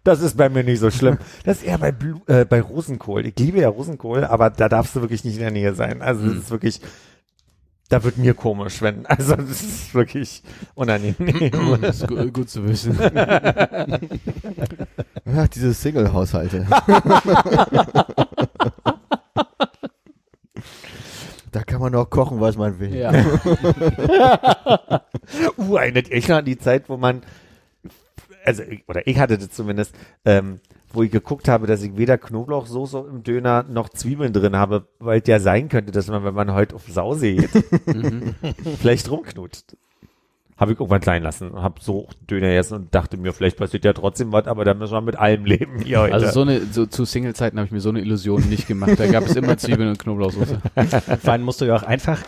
Das 0.02 0.20
ist 0.20 0.36
bei 0.36 0.48
mir 0.48 0.65
nicht 0.65 0.81
so 0.81 0.90
schlimm. 0.90 1.19
Das 1.44 1.59
ist 1.59 1.65
eher 1.65 1.78
bei, 1.78 1.93
Blu 1.93 2.20
äh, 2.27 2.44
bei 2.44 2.61
Rosenkohl. 2.61 3.27
Ich 3.27 3.39
liebe 3.39 3.61
ja 3.61 3.69
Rosenkohl, 3.69 4.24
aber 4.24 4.51
da 4.51 4.69
darfst 4.69 4.97
du 4.97 5.01
wirklich 5.01 5.24
nicht 5.24 5.35
in 5.35 5.40
der 5.40 5.51
Nähe 5.51 5.74
sein. 5.74 6.02
Also 6.02 6.27
das 6.27 6.44
ist 6.44 6.51
wirklich, 6.51 6.81
da 7.89 8.02
wird 8.02 8.19
mir 8.19 8.35
komisch, 8.35 8.82
wenn, 8.82 9.06
also 9.06 9.36
das 9.36 9.62
ist 9.62 9.94
wirklich 9.94 10.43
unangenehm. 10.74 11.78
Das 11.81 12.01
ist 12.01 12.09
gu 12.09 12.31
gut 12.31 12.48
zu 12.51 12.66
wissen. 12.66 12.98
Ja, 15.27 15.47
diese 15.48 15.73
Single-Haushalte. 15.73 16.66
da 21.51 21.62
kann 21.62 21.81
man 21.81 21.94
auch 21.94 22.11
kochen, 22.11 22.40
was 22.40 22.56
man 22.56 22.78
will. 22.78 22.94
Ja. 22.94 23.12
uh, 25.56 25.77
erinnert 25.77 26.11
noch 26.11 26.36
an 26.36 26.44
die 26.44 26.59
Zeit, 26.59 26.89
wo 26.89 26.97
man, 26.97 27.23
also 28.45 28.62
ich, 28.62 28.85
oder 28.89 29.07
ich 29.07 29.19
hatte 29.19 29.39
das 29.39 29.51
zumindest, 29.51 29.95
ähm, 30.25 30.61
wo 30.93 31.03
ich 31.03 31.11
geguckt 31.11 31.49
habe, 31.49 31.66
dass 31.66 31.83
ich 31.83 31.97
weder 31.97 32.19
Knoblauchsoße 32.19 33.05
im 33.11 33.23
Döner 33.23 33.65
noch 33.69 33.89
Zwiebeln 33.89 34.33
drin 34.33 34.57
habe, 34.57 34.87
weil 34.99 35.21
es 35.21 35.29
ja 35.29 35.41
sein 35.41 35.69
könnte, 35.69 35.93
dass 35.93 36.09
man, 36.09 36.25
wenn 36.25 36.35
man 36.35 36.53
heute 36.53 36.77
auf 36.77 36.85
Sausee 36.89 37.37
geht, 37.37 37.51
vielleicht 38.79 39.11
rumknutscht. 39.11 39.77
Habe 40.57 40.73
ich 40.73 40.79
irgendwann 40.79 41.01
klein 41.01 41.25
lassen. 41.25 41.53
Hab 41.55 41.83
so 41.83 42.07
Döner 42.31 42.47
gegessen 42.47 42.75
und 42.75 42.95
dachte 42.95 43.16
mir, 43.16 43.33
vielleicht 43.33 43.57
passiert 43.57 43.85
ja 43.85 43.93
trotzdem 43.93 44.31
was, 44.31 44.47
aber 44.47 44.65
da 44.65 44.73
müssen 44.73 44.93
wir 44.93 45.01
mit 45.01 45.16
allem 45.16 45.45
leben 45.45 45.81
hier 45.81 46.03
heute. 46.03 46.15
Also 46.15 46.31
so 46.31 46.43
eine, 46.43 46.61
so 46.61 46.87
zu 46.87 47.05
Single-Zeiten 47.05 47.59
habe 47.59 47.66
ich 47.66 47.73
mir 47.73 47.81
so 47.81 47.89
eine 47.89 48.01
Illusion 48.01 48.49
nicht 48.49 48.69
gemacht. 48.69 48.93
Da 48.97 49.09
gab 49.09 49.25
es 49.25 49.35
immer 49.35 49.59
Zwiebeln 49.59 49.89
und 49.89 49.99
Knoblauchsoße. 49.99 50.61
Vor 51.23 51.33
allem 51.33 51.43
musst 51.43 51.61
du 51.61 51.65
ja 51.65 51.75
auch 51.75 51.83
einfach, 51.83 52.21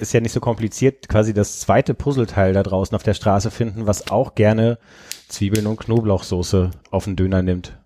ist 0.00 0.12
ja 0.12 0.20
nicht 0.20 0.32
so 0.32 0.40
kompliziert, 0.40 1.08
quasi 1.08 1.32
das 1.32 1.60
zweite 1.60 1.94
Puzzleteil 1.94 2.52
da 2.52 2.64
draußen 2.64 2.96
auf 2.96 3.04
der 3.04 3.14
Straße 3.14 3.52
finden, 3.52 3.86
was 3.86 4.10
auch 4.10 4.34
gerne 4.34 4.78
Zwiebeln 5.28 5.66
und 5.66 5.78
Knoblauchsoße 5.78 6.70
auf 6.90 7.04
den 7.04 7.16
Döner 7.16 7.42
nimmt. 7.42 7.78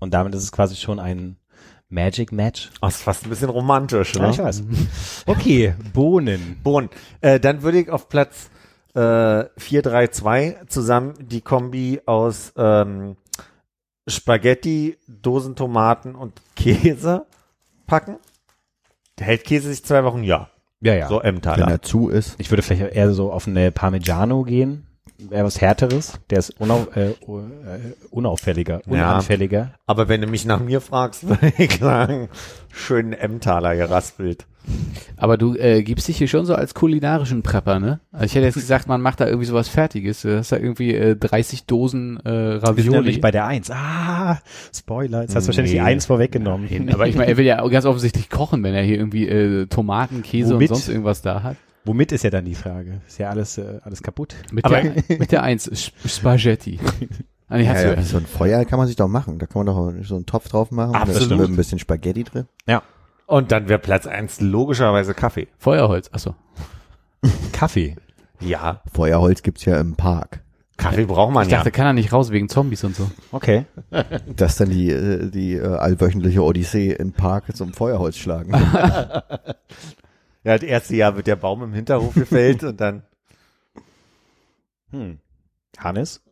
Und 0.00 0.12
damit 0.14 0.34
ist 0.34 0.42
es 0.42 0.52
quasi 0.52 0.76
schon 0.76 0.98
ein 0.98 1.36
Magic 1.88 2.32
Match. 2.32 2.70
Oh, 2.82 2.86
ist 2.88 3.02
fast 3.02 3.24
ein 3.24 3.30
bisschen 3.30 3.50
romantisch, 3.50 4.14
Ja, 4.14 4.22
ne? 4.22 4.30
ich 4.30 4.38
weiß. 4.38 4.62
Okay, 5.26 5.74
Bohnen. 5.92 6.60
Bohnen. 6.62 6.88
Äh, 7.20 7.38
dann 7.40 7.62
würde 7.62 7.78
ich 7.80 7.90
auf 7.90 8.08
Platz 8.08 8.50
äh, 8.94 9.44
4, 9.56 9.82
3, 9.82 10.06
2 10.08 10.60
zusammen 10.68 11.14
die 11.20 11.40
Kombi 11.40 12.00
aus 12.06 12.52
ähm, 12.56 13.16
Spaghetti, 14.08 14.98
Dosentomaten 15.08 16.14
und 16.14 16.40
Käse 16.56 17.26
packen. 17.86 18.16
Hält 19.18 19.44
Käse 19.44 19.68
sich 19.68 19.84
zwei 19.84 20.04
Wochen? 20.04 20.22
Ja. 20.24 20.48
Ja, 20.80 20.94
ja. 20.94 21.08
So 21.08 21.18
Wenn 21.20 21.28
Emmentaler. 21.30 21.68
er 21.68 21.82
zu 21.82 22.08
ist. 22.08 22.34
Ich 22.38 22.50
würde 22.50 22.62
vielleicht 22.62 22.94
eher 22.94 23.12
so 23.14 23.32
auf 23.32 23.46
eine 23.46 23.70
Parmigiano 23.72 24.42
gehen. 24.42 24.83
Wäre 25.18 25.44
was 25.44 25.60
härteres. 25.60 26.18
Der 26.30 26.38
ist 26.38 26.58
unau 26.60 26.86
äh, 26.94 27.10
äh, 27.10 27.14
unauffälliger, 28.10 28.80
Ja. 28.86 28.92
unanfälliger. 28.92 29.74
Aber 29.86 30.08
wenn 30.08 30.20
du 30.20 30.26
mich 30.26 30.44
nach 30.44 30.60
mir 30.60 30.80
fragst, 30.80 31.28
würde 31.28 31.52
ich 31.56 31.78
sagen, 31.78 32.28
schönen 32.72 33.12
Emmentaler 33.12 33.76
geraspelt. 33.76 34.46
Aber 35.18 35.36
du 35.36 35.54
äh, 35.56 35.82
gibst 35.82 36.08
dich 36.08 36.16
hier 36.16 36.26
schon 36.26 36.46
so 36.46 36.54
als 36.54 36.72
kulinarischen 36.72 37.42
Prepper, 37.42 37.78
ne? 37.80 38.00
Also 38.12 38.24
ich 38.24 38.34
hätte 38.34 38.46
jetzt 38.46 38.54
gesagt, 38.54 38.88
man 38.88 39.02
macht 39.02 39.20
da 39.20 39.26
irgendwie 39.26 39.44
sowas 39.46 39.68
Fertiges. 39.68 40.22
Du 40.22 40.38
hast 40.38 40.52
da 40.52 40.56
irgendwie 40.56 40.94
äh, 40.94 41.14
30 41.16 41.66
Dosen 41.66 42.18
äh, 42.24 42.24
Wir 42.24 42.52
sind 42.60 42.68
Ravioli. 42.68 42.90
nämlich 42.96 43.20
bei 43.20 43.30
der 43.30 43.46
Eins. 43.46 43.70
Ah, 43.70 44.40
Spoiler. 44.74 45.20
Jetzt 45.20 45.36
hast 45.36 45.44
du 45.44 45.48
wahrscheinlich 45.48 45.74
Nee. 45.74 45.80
die 45.80 45.84
Eins 45.84 46.06
vorweggenommen. 46.06 46.66
Nein, 46.70 46.94
aber 46.94 47.06
ich 47.06 47.14
meine, 47.14 47.30
er 47.30 47.36
will 47.36 47.44
ja 47.44 47.64
ganz 47.68 47.84
offensichtlich 47.84 48.30
kochen, 48.30 48.62
wenn 48.64 48.74
er 48.74 48.82
hier 48.82 48.96
irgendwie 48.96 49.28
äh, 49.28 49.66
Tomaten, 49.66 50.22
Käse 50.22 50.54
Womit? 50.54 50.70
und 50.70 50.76
sonst 50.76 50.88
irgendwas 50.88 51.20
da 51.20 51.42
hat. 51.42 51.56
Womit 51.84 52.12
ist 52.12 52.24
ja 52.24 52.30
dann 52.30 52.44
die 52.44 52.54
Frage? 52.54 53.00
Ist 53.06 53.18
ja 53.18 53.28
alles, 53.30 53.58
äh, 53.58 53.78
alles 53.82 54.02
kaputt. 54.02 54.34
Mit, 54.52 54.64
Aber- 54.64 54.80
der, 54.80 55.18
mit 55.18 55.32
der 55.32 55.42
Eins, 55.42 55.66
Sp- 55.68 55.94
Spaghetti. 56.08 56.78
Ah, 57.46 57.58
nee, 57.58 57.64
Ja, 57.66 57.74
ja, 57.78 57.92
ja, 57.92 58.02
so 58.02 58.16
ein 58.16 58.24
Feuer 58.24 58.64
kann 58.64 58.78
man 58.78 58.86
sich 58.88 58.96
doch 58.96 59.06
machen. 59.06 59.38
Da 59.38 59.44
kann 59.44 59.64
man 59.64 59.66
doch 59.66 59.92
so 60.02 60.14
einen 60.16 60.24
Topf 60.24 60.48
drauf 60.48 60.70
machen. 60.70 60.94
Da 60.94 61.02
ist 61.02 61.16
Absolut. 61.16 61.40
mit 61.40 61.50
ein 61.50 61.56
bisschen 61.56 61.78
Spaghetti 61.78 62.24
drin. 62.24 62.46
Ja. 62.66 62.82
Und 63.26 63.52
dann 63.52 63.68
wäre 63.68 63.78
Platz 63.78 64.06
1 64.06 64.40
logischerweise 64.40 65.12
Kaffee. 65.12 65.48
Feuerholz, 65.58 66.08
achso. 66.10 66.34
Kaffee. 67.52 67.96
Ja, 68.40 68.80
Feuerholz 68.92 69.42
gibt's 69.42 69.66
ja 69.66 69.78
im 69.78 69.94
Park. 69.94 70.40
Kaffee 70.78 71.04
braucht 71.04 71.34
man 71.34 71.44
Ich 71.44 71.50
dachte, 71.50 71.70
kann 71.70 71.84
er 71.86 71.92
nicht 71.92 72.14
raus 72.14 72.30
wegen 72.30 72.48
Zombies 72.48 72.82
und 72.82 72.96
so. 72.96 73.10
Okay. 73.30 73.66
Das 74.34 74.52
ist 74.52 74.60
dann 74.60 74.70
die, 74.70 74.90
äh, 74.90 75.30
die 75.30 75.52
äh, 75.54 75.66
allwöchentliche 75.66 76.42
Odyssee 76.42 76.92
im 76.92 77.12
Park 77.12 77.54
zum 77.54 77.74
Feuerholz 77.74 78.16
schlagen. 78.16 78.52
ja. 80.44 80.58
Das 80.58 80.62
erste 80.62 80.96
Jahr 80.96 81.16
wird 81.16 81.26
der 81.26 81.36
Baum 81.36 81.62
im 81.62 81.72
Hinterhof 81.72 82.14
gefällt 82.14 82.62
und 82.62 82.80
dann 82.80 83.02
Hm. 84.94 85.18
Hannes? 85.76 86.22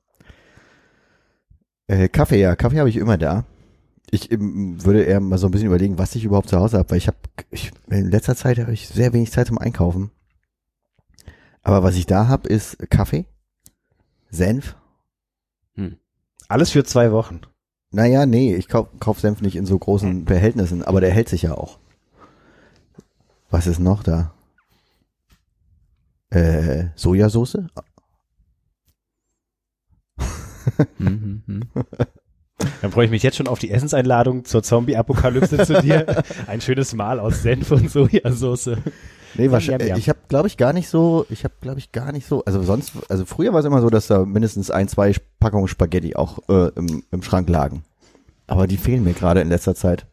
Äh, 1.88 2.08
Kaffee, 2.08 2.40
ja, 2.40 2.54
Kaffee 2.54 2.78
habe 2.78 2.88
ich 2.88 2.96
immer 2.96 3.18
da. 3.18 3.44
Ich 4.10 4.30
ähm, 4.30 4.84
würde 4.84 5.02
eher 5.02 5.18
mal 5.20 5.38
so 5.38 5.48
ein 5.48 5.50
bisschen 5.50 5.66
überlegen, 5.66 5.98
was 5.98 6.14
ich 6.14 6.24
überhaupt 6.24 6.48
zu 6.48 6.58
Hause 6.58 6.78
habe, 6.78 6.90
weil 6.90 6.98
ich 6.98 7.08
habe, 7.08 7.16
ich, 7.50 7.72
in 7.90 8.10
letzter 8.10 8.36
Zeit 8.36 8.58
habe 8.58 8.72
ich 8.72 8.86
sehr 8.86 9.12
wenig 9.12 9.32
Zeit 9.32 9.48
zum 9.48 9.58
Einkaufen. 9.58 10.12
Aber 11.62 11.82
was 11.82 11.96
ich 11.96 12.06
da 12.06 12.28
habe, 12.28 12.48
ist 12.48 12.78
Kaffee, 12.88 13.24
Senf. 14.30 14.76
Alles 16.48 16.70
für 16.70 16.84
zwei 16.84 17.10
Wochen. 17.12 17.40
Naja, 17.90 18.26
nee, 18.26 18.54
ich 18.54 18.68
kauf, 18.68 18.88
kauf 19.00 19.18
Senf 19.20 19.40
nicht 19.40 19.56
in 19.56 19.66
so 19.66 19.78
großen 19.78 20.24
Behältnissen, 20.24 20.82
aber 20.82 21.00
der 21.00 21.10
hält 21.10 21.28
sich 21.28 21.42
ja 21.42 21.54
auch. 21.54 21.78
Was 23.52 23.66
ist 23.66 23.80
noch 23.80 24.02
da? 24.02 24.32
Äh, 26.30 26.86
Sojasauce? 26.96 27.58
Mhm, 30.96 31.42
mhm. 31.46 31.62
Dann 32.80 32.92
freue 32.92 33.04
ich 33.04 33.10
mich 33.10 33.22
jetzt 33.22 33.36
schon 33.36 33.48
auf 33.48 33.58
die 33.58 33.70
Essenseinladung 33.70 34.46
zur 34.46 34.62
Zombie-Apokalypse 34.62 35.66
zu 35.66 35.82
dir. 35.82 36.24
Ein 36.46 36.62
schönes 36.62 36.94
Mahl 36.94 37.20
aus 37.20 37.42
Senf 37.42 37.70
und 37.72 37.90
Sojasauce. 37.90 38.70
Nee, 39.34 39.50
wahrscheinlich. 39.50 39.98
Ich 39.98 40.08
habe, 40.08 40.20
glaube 40.28 40.48
ich, 40.48 40.56
gar 40.56 40.72
nicht 40.72 40.88
so, 40.88 41.26
ich 41.28 41.44
habe, 41.44 41.54
glaube 41.60 41.78
ich, 41.78 41.92
gar 41.92 42.12
nicht 42.12 42.26
so, 42.26 42.42
also 42.46 42.62
sonst, 42.62 42.92
also 43.10 43.26
früher 43.26 43.52
war 43.52 43.60
es 43.60 43.66
immer 43.66 43.82
so, 43.82 43.90
dass 43.90 44.06
da 44.06 44.24
mindestens 44.24 44.70
ein, 44.70 44.88
zwei 44.88 45.14
Packungen 45.40 45.68
Spaghetti 45.68 46.16
auch 46.16 46.38
äh, 46.48 46.70
im, 46.76 47.02
im 47.10 47.22
Schrank 47.22 47.50
lagen. 47.50 47.84
Aber 48.46 48.66
die 48.66 48.78
fehlen 48.78 49.04
mir 49.04 49.12
gerade 49.12 49.42
in 49.42 49.50
letzter 49.50 49.74
Zeit. 49.74 50.06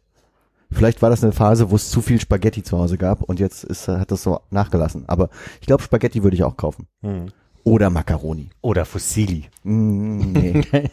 Vielleicht 0.71 1.01
war 1.01 1.09
das 1.09 1.23
eine 1.23 1.33
Phase, 1.33 1.71
wo 1.71 1.75
es 1.75 1.89
zu 1.89 2.01
viel 2.01 2.19
Spaghetti 2.21 2.61
zu 2.63 2.77
Hause 2.77 2.97
gab 2.97 3.23
und 3.23 3.39
jetzt 3.39 3.63
ist, 3.63 3.87
hat 3.87 4.11
das 4.11 4.23
so 4.23 4.41
nachgelassen. 4.51 5.05
Aber 5.07 5.29
ich 5.61 5.67
glaube, 5.67 5.81
Spaghetti 5.83 6.23
würde 6.23 6.35
ich 6.35 6.43
auch 6.43 6.57
kaufen. 6.57 6.87
hm. 7.01 7.27
Oder 7.65 7.89
Macaroni. 7.89 8.49
oder 8.61 8.85
Fossili. 8.85 9.49
Mm, 9.63 10.31
nee. 10.31 10.63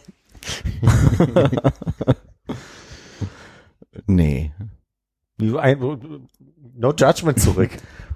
nee. 4.05 4.51
No 5.39 6.93
judgment 6.93 7.39
zurück. 7.39 7.69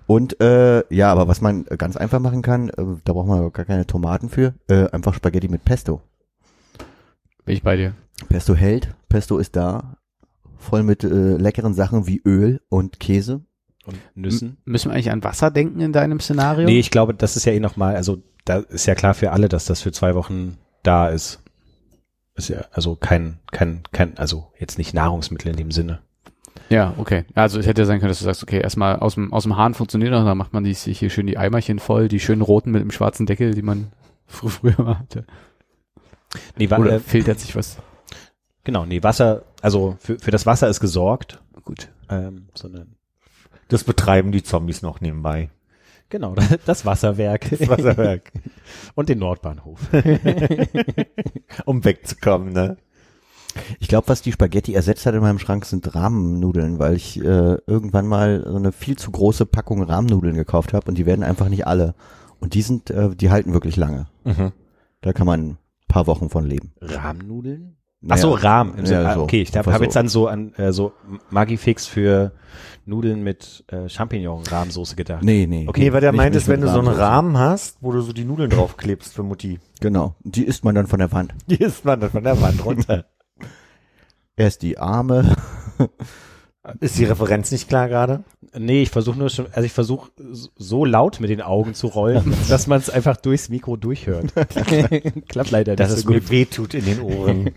Und 0.05 0.39
äh, 0.41 0.83
ja, 0.93 1.11
aber 1.11 1.27
was 1.27 1.39
man 1.41 1.63
ganz 1.65 1.95
einfach 1.95 2.19
machen 2.19 2.41
kann, 2.41 2.69
äh, 2.69 2.83
da 3.05 3.13
braucht 3.13 3.27
man 3.27 3.51
gar 3.53 3.65
keine 3.65 3.88
Tomaten 3.88 4.29
für, 4.29 4.53
äh, 4.67 4.89
einfach 4.89 5.13
Spaghetti 5.13 5.47
mit 5.47 5.63
Pesto. 5.63 6.01
Bin 7.45 7.55
ich 7.55 7.63
bei 7.63 7.77
dir. 7.77 7.93
Pesto 8.27 8.53
hält, 8.53 8.93
Pesto 9.07 9.38
ist 9.38 9.55
da, 9.55 9.95
voll 10.61 10.83
mit 10.83 11.03
äh, 11.03 11.07
leckeren 11.07 11.73
Sachen 11.73 12.07
wie 12.07 12.21
Öl 12.25 12.61
und 12.69 12.99
Käse. 12.99 13.41
Und 13.85 13.97
Nüssen. 14.15 14.49
M 14.49 14.57
müssen 14.65 14.89
wir 14.89 14.93
eigentlich 14.93 15.11
an 15.11 15.23
Wasser 15.23 15.51
denken 15.51 15.81
in 15.81 15.91
deinem 15.91 16.19
Szenario? 16.19 16.65
Nee, 16.65 16.79
ich 16.79 16.91
glaube, 16.91 17.13
das 17.13 17.35
ist 17.35 17.45
ja 17.45 17.53
eh 17.53 17.59
nochmal, 17.59 17.95
also 17.95 18.21
da 18.45 18.57
ist 18.57 18.85
ja 18.85 18.95
klar 18.95 19.13
für 19.13 19.31
alle, 19.31 19.49
dass 19.49 19.65
das 19.65 19.81
für 19.81 19.91
zwei 19.91 20.15
Wochen 20.15 20.57
da 20.83 21.09
ist. 21.09 21.41
Ist 22.35 22.49
ja 22.49 22.65
also 22.71 22.95
kein, 22.95 23.39
kein, 23.51 23.81
kein, 23.91 24.17
also 24.17 24.51
jetzt 24.57 24.77
nicht 24.77 24.93
Nahrungsmittel 24.93 25.51
in 25.51 25.57
dem 25.57 25.71
Sinne. 25.71 25.99
Ja, 26.69 26.93
okay. 26.97 27.25
Also 27.35 27.59
es 27.59 27.67
hätte 27.67 27.81
ja 27.81 27.85
sein 27.85 27.99
können, 27.99 28.09
dass 28.09 28.19
du 28.19 28.25
sagst, 28.25 28.43
okay, 28.43 28.61
erstmal 28.61 28.97
aus 28.97 29.15
dem, 29.15 29.33
aus 29.33 29.43
dem 29.43 29.57
Hahn 29.57 29.73
funktioniert 29.73 30.11
noch, 30.11 30.23
dann 30.23 30.38
macht 30.38 30.53
man 30.53 30.63
die, 30.63 30.73
sich 30.73 30.99
hier 30.99 31.09
schön 31.09 31.27
die 31.27 31.38
Eimerchen 31.38 31.79
voll, 31.79 32.07
die 32.07 32.19
schönen 32.19 32.41
roten 32.41 32.71
mit 32.71 32.81
dem 32.81 32.91
schwarzen 32.91 33.25
Deckel, 33.25 33.53
die 33.53 33.61
man 33.61 33.91
fr 34.25 34.47
früher 34.49 34.81
mal 34.81 34.99
hatte. 34.99 35.25
Nee, 36.57 36.69
wa 36.69 36.77
Oder 36.77 36.93
äh, 36.93 36.99
filtert 36.99 37.39
sich 37.39 37.55
was. 37.55 37.77
Genau, 38.63 38.85
nee, 38.85 39.03
Wasser, 39.03 39.43
also 39.61 39.95
für, 39.99 40.19
für 40.19 40.31
das 40.31 40.45
Wasser 40.45 40.67
ist 40.69 40.79
gesorgt. 40.79 41.41
Gut. 41.63 41.89
Ähm, 42.09 42.47
sondern 42.53 42.95
Das 43.67 43.83
betreiben 43.83 44.31
die 44.31 44.43
Zombies 44.43 44.81
noch 44.81 44.99
nebenbei. 45.01 45.49
genau, 46.09 46.35
das 46.65 46.85
Wasserwerk. 46.85 47.49
Das 47.49 47.67
Wasserwerk. 47.69 48.31
Und 48.95 49.09
den 49.09 49.19
Nordbahnhof. 49.19 49.79
um 51.65 51.83
wegzukommen, 51.85 52.53
ne? 52.53 52.77
Ich 53.79 53.89
glaube, 53.89 54.07
was 54.07 54.21
die 54.21 54.31
Spaghetti 54.31 54.73
ersetzt 54.73 55.05
hat 55.05 55.13
in 55.13 55.21
meinem 55.21 55.39
Schrank 55.39 55.65
sind 55.65 55.93
Rahmennudeln, 55.93 56.79
weil 56.79 56.95
ich 56.95 57.19
äh, 57.19 57.57
irgendwann 57.67 58.07
mal 58.07 58.45
so 58.47 58.55
eine 58.55 58.71
viel 58.71 58.97
zu 58.97 59.11
große 59.11 59.45
Packung 59.45 59.83
Rahmennudeln 59.83 60.35
gekauft 60.35 60.73
habe 60.73 60.88
und 60.88 60.97
die 60.97 61.05
werden 61.05 61.23
einfach 61.23 61.49
nicht 61.49 61.67
alle. 61.67 61.93
Und 62.39 62.53
die 62.53 62.61
sind, 62.61 62.89
äh, 62.89 63.13
die 63.13 63.29
halten 63.29 63.53
wirklich 63.53 63.75
lange. 63.75 64.07
Mhm. 64.23 64.53
Da 65.01 65.11
kann 65.13 65.27
man 65.27 65.41
ein 65.41 65.57
paar 65.89 66.07
Wochen 66.07 66.29
von 66.29 66.45
leben. 66.45 66.71
Rahmnudeln? 66.81 67.75
Naja, 68.03 68.15
Ach 68.15 68.22
so, 68.22 68.32
Rahm. 68.32 68.73
Im 68.78 68.86
ja, 68.86 69.06
ah, 69.06 69.14
so. 69.14 69.22
okay, 69.22 69.44
ich 69.44 69.56
habe 69.56 69.72
hab 69.72 69.82
jetzt 69.82 69.94
so. 69.94 69.99
an 69.99 70.07
so 70.07 70.28
an 70.28 70.53
äh, 70.56 70.72
so 70.73 70.94
Magifix 71.30 71.86
für 71.86 72.32
Nudeln 72.86 73.23
mit 73.23 73.64
äh, 73.68 73.88
Champignon-Rahmsoße 73.88 74.95
gedacht. 74.95 75.23
Nee, 75.23 75.45
nee. 75.48 75.65
Okay, 75.68 75.82
Nee, 75.82 75.94
weil 75.94 76.02
der 76.02 76.11
meint 76.11 76.36
es, 76.36 76.48
wenn 76.48 76.61
du 76.61 76.68
so 76.68 76.80
einen. 76.80 76.88
Rahmen 76.88 77.38
hast, 77.38 77.78
wo 77.82 77.91
du 77.91 78.02
so 78.02 78.11
die 78.11 78.26
Nudeln 78.26 78.49
draufklebst 78.49 79.14
für 79.14 79.22
Mutti. 79.22 79.60
Genau. 79.82 80.15
Die 80.22 80.44
isst 80.45 80.64
man 80.64 80.73
dann 80.73 80.88
von 80.88 80.98
der 80.99 81.11
Wand. 81.11 81.36
Die 81.48 81.57
isst 81.61 81.86
man 81.86 81.99
dann 81.99 82.10
von 82.10 82.23
der 82.23 82.41
Wand 82.41 82.65
runter. 82.65 83.06
Erst 84.36 84.64
die 84.64 84.78
Arme. 84.80 85.36
Ist 86.80 86.98
die 86.99 87.06
Referenz 87.06 87.52
nicht 87.52 87.68
klar 87.68 87.90
gerade? 87.90 88.23
Nee, 88.57 88.84
ich 88.84 88.91
versuche 88.91 89.18
nur 89.18 89.30
schon, 89.30 89.48
also 89.52 89.65
ich 89.65 89.73
versuche 89.73 90.11
so 90.56 90.86
laut 90.86 91.19
mit 91.19 91.30
den 91.32 91.41
Augen 91.41 91.73
zu 91.73 91.88
rollen, 91.88 92.36
dass 92.49 92.68
man 92.68 92.80
es 92.80 92.90
einfach 92.90 93.18
durchs 93.18 93.49
Mikro 93.49 93.78
durchhört. 93.78 94.34
Klappt 95.28 95.49
leider 95.52 95.76
Dass 95.76 95.90
nicht 95.90 95.98
es 95.98 96.03
so 96.03 96.07
gut. 96.07 96.15
mir 96.15 96.30
wehtut 96.30 96.76
in 96.76 96.86
den 96.86 97.02
Ohren. 97.02 97.49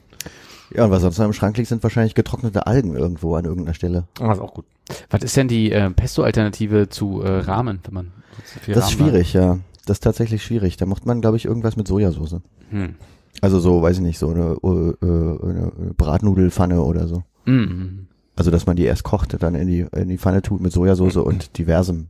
Ja, 0.75 0.85
und 0.85 0.91
was 0.91 1.03
sonst 1.03 1.19
noch 1.19 1.27
im 1.27 1.33
Schrank 1.33 1.57
liegt, 1.57 1.69
sind 1.69 1.83
wahrscheinlich 1.83 2.15
getrocknete 2.15 2.67
Algen 2.67 2.97
irgendwo 2.97 3.37
an 3.37 3.45
irgendeiner 3.45 3.75
Stelle. 3.75 4.09
Ah, 4.21 4.33
ist 4.33 4.41
auch 4.41 4.55
gut. 4.55 4.65
Was 5.09 5.23
ist 5.23 5.37
denn 5.37 5.49
die 5.49 5.71
äh, 5.71 5.89
Pesto-Alternative 5.91 6.89
zu 6.89 7.23
äh, 7.23 7.39
Rahmen, 7.39 7.81
wenn 7.85 7.95
man 7.95 8.13
so 8.45 8.61
viel 8.61 8.75
Das 8.75 8.91
ist 8.91 8.99
Rahmen 8.99 9.11
schwierig, 9.11 9.33
ja. 9.33 9.59
Das 9.87 9.97
ist 9.97 10.01
tatsächlich 10.01 10.43
schwierig. 10.43 10.77
Da 10.77 10.87
macht 10.87 11.07
man, 11.07 11.21
glaube 11.21 11.37
ich, 11.37 11.45
irgendwas 11.45 11.77
mit 11.77 11.87
Sojasauce. 11.87 12.33
hat? 12.33 12.43
Hm. 12.71 12.95
Also 13.41 13.61
so, 13.61 13.83
weiß 13.83 13.97
ich 13.97 14.03
nicht, 14.03 14.19
so 14.19 14.31
eine, 14.31 14.57
äh, 14.63 15.07
äh, 15.07 15.51
eine 15.51 15.73
Bratnudelfanne 15.97 16.81
oder 16.83 17.07
so. 17.07 17.23
Mm. 17.45 18.07
Also, 18.37 18.51
dass 18.51 18.67
man 18.67 18.77
die 18.77 18.85
erst 18.85 19.05
kocht, 19.05 19.41
dann 19.43 19.55
in 19.55 19.69
die, 19.69 19.87
in 19.95 20.09
die 20.09 20.19
Pfanne 20.19 20.43
tut 20.43 20.61
mit 20.61 20.73
Sojasauce 20.73 21.17
und 21.17 21.59
diversem, 21.59 22.09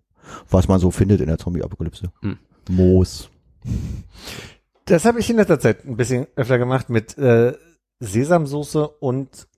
was 0.49 0.69
man 0.69 0.81
so 0.81 0.91
findet 0.91 1.21
in 1.21 1.27
der 1.27 1.39
Zombie-Apokalypse. 1.39 2.13
Hm. 2.21 2.39
Moos. 2.71 3.31
Das 4.87 5.05
habe 5.05 5.21
ich 5.21 5.29
in 5.29 5.37
letzter 5.37 5.59
Zeit 5.59 5.85
ein 5.85 5.97
bisschen 5.97 6.27
öfter 6.37 6.59
gemacht 6.59 6.89
mit 6.89 7.19
äh, 7.19 7.55
Sesamsoße 8.07 8.89
und 8.89 9.49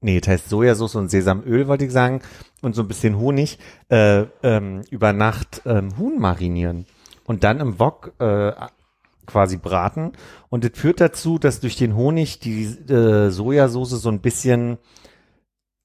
nee, 0.00 0.20
das 0.20 0.28
heißt 0.28 0.48
Sojasauce 0.48 0.96
und 0.96 1.10
Sesamöl, 1.10 1.68
wollte 1.68 1.84
ich 1.84 1.92
sagen, 1.92 2.22
und 2.62 2.74
so 2.74 2.82
ein 2.82 2.88
bisschen 2.88 3.18
Honig 3.18 3.58
äh, 3.88 4.24
ähm, 4.42 4.82
über 4.90 5.12
Nacht 5.12 5.62
ähm, 5.66 5.96
Huhn 5.98 6.18
marinieren 6.18 6.86
und 7.24 7.44
dann 7.44 7.60
im 7.60 7.78
Wok 7.78 8.12
äh, 8.18 8.52
quasi 9.26 9.56
braten. 9.56 10.12
Und 10.48 10.64
das 10.64 10.72
führt 10.74 11.00
dazu, 11.00 11.38
dass 11.38 11.60
durch 11.60 11.76
den 11.76 11.94
Honig 11.94 12.40
die 12.40 12.64
äh, 12.64 13.30
Sojasauce 13.30 13.90
so 13.90 14.08
ein 14.08 14.20
bisschen 14.20 14.78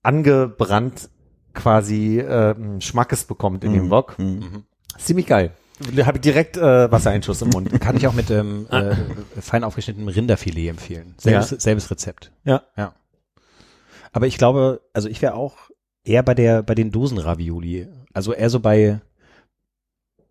angebrannt 0.01 1.09
quasi 1.53 2.19
äh, 2.19 2.55
Schmackes 2.81 3.25
bekommt 3.25 3.63
in 3.63 3.73
dem 3.73 3.89
Wok. 3.89 4.17
Mhm. 4.19 4.65
Ziemlich 4.97 5.27
geil. 5.27 5.51
Da 5.79 6.05
habe 6.05 6.17
ich 6.17 6.21
direkt 6.21 6.57
äh, 6.57 6.91
Wassereinschuss 6.91 7.41
im 7.41 7.49
Mund. 7.49 7.81
Kann 7.81 7.97
ich 7.97 8.07
auch 8.07 8.13
mit 8.13 8.31
ähm, 8.31 8.67
äh, 8.71 8.95
fein 9.41 9.63
aufgeschnittenem 9.63 10.07
Rinderfilet 10.07 10.69
empfehlen. 10.69 11.15
Selbes, 11.17 11.49
selbes 11.49 11.91
Rezept. 11.91 12.31
Ja. 12.45 12.63
Ja. 12.77 12.93
Aber 14.13 14.27
ich 14.27 14.37
glaube, 14.37 14.81
also 14.93 15.09
ich 15.09 15.21
wäre 15.21 15.33
auch 15.33 15.69
eher 16.05 16.23
bei 16.23 16.33
der, 16.33 16.63
bei 16.63 16.75
den 16.75 16.91
Dosenravioli. 16.91 17.89
Also 18.13 18.31
eher 18.31 18.49
so 18.49 18.61
bei, 18.61 19.01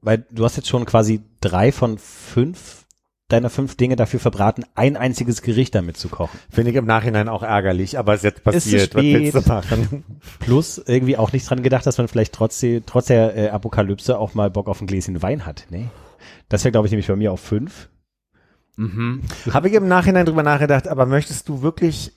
weil 0.01 0.25
du 0.31 0.45
hast 0.45 0.57
jetzt 0.57 0.69
schon 0.69 0.87
quasi 0.87 1.23
drei 1.41 1.73
von 1.73 1.99
fünf 1.99 2.84
deiner 3.29 3.49
fünf 3.49 3.77
Dinge 3.77 3.97
dafür 3.97 4.21
verbraten, 4.21 4.65
ein 4.75 4.97
einziges 4.97 5.43
Gericht 5.43 5.75
damit 5.75 5.97
zu 5.97 6.09
kochen. 6.09 6.39
Finde 6.51 6.71
ich 6.71 6.77
im 6.77 6.85
Nachhinein 6.85 7.29
auch 7.29 7.43
ärgerlich, 7.43 7.99
aber 7.99 8.13
es 8.13 8.21
ist 8.21 8.25
jetzt 8.25 8.39
Ist 8.39 8.45
passiert. 8.45 8.95
Was 8.95 9.03
willst 9.03 9.35
du 9.35 9.49
machen? 9.49 10.05
Plus 10.41 10.79
irgendwie 10.79 11.17
auch 11.17 11.33
nicht 11.33 11.49
dran 11.49 11.63
gedacht, 11.63 11.87
dass 11.87 11.99
man 11.99 12.09
vielleicht 12.09 12.35
trotz, 12.35 12.65
trotz 12.87 13.07
der 13.07 13.37
äh, 13.37 13.49
Apokalypse 13.49 14.19
auch 14.19 14.35
mal 14.35 14.51
Bock 14.51 14.69
auf 14.69 14.81
ein 14.81 14.87
Gläschen 14.87 15.23
Wein 15.23 15.47
hat. 15.47 15.67
Nee. 15.71 15.89
Das 16.49 16.65
wäre, 16.65 16.73
glaube 16.73 16.87
ich, 16.87 16.93
nämlich 16.93 17.09
bei 17.09 17.17
mir 17.17 17.33
auf 17.33 17.41
fünf. 17.41 17.89
Mhm. 18.77 19.23
Habe 19.51 19.69
ich 19.69 19.75
im 19.75 19.89
Nachhinein 19.89 20.27
drüber 20.27 20.43
nachgedacht, 20.43 20.89
aber 20.89 21.07
möchtest 21.07 21.49
du 21.49 21.63
wirklich 21.63 22.13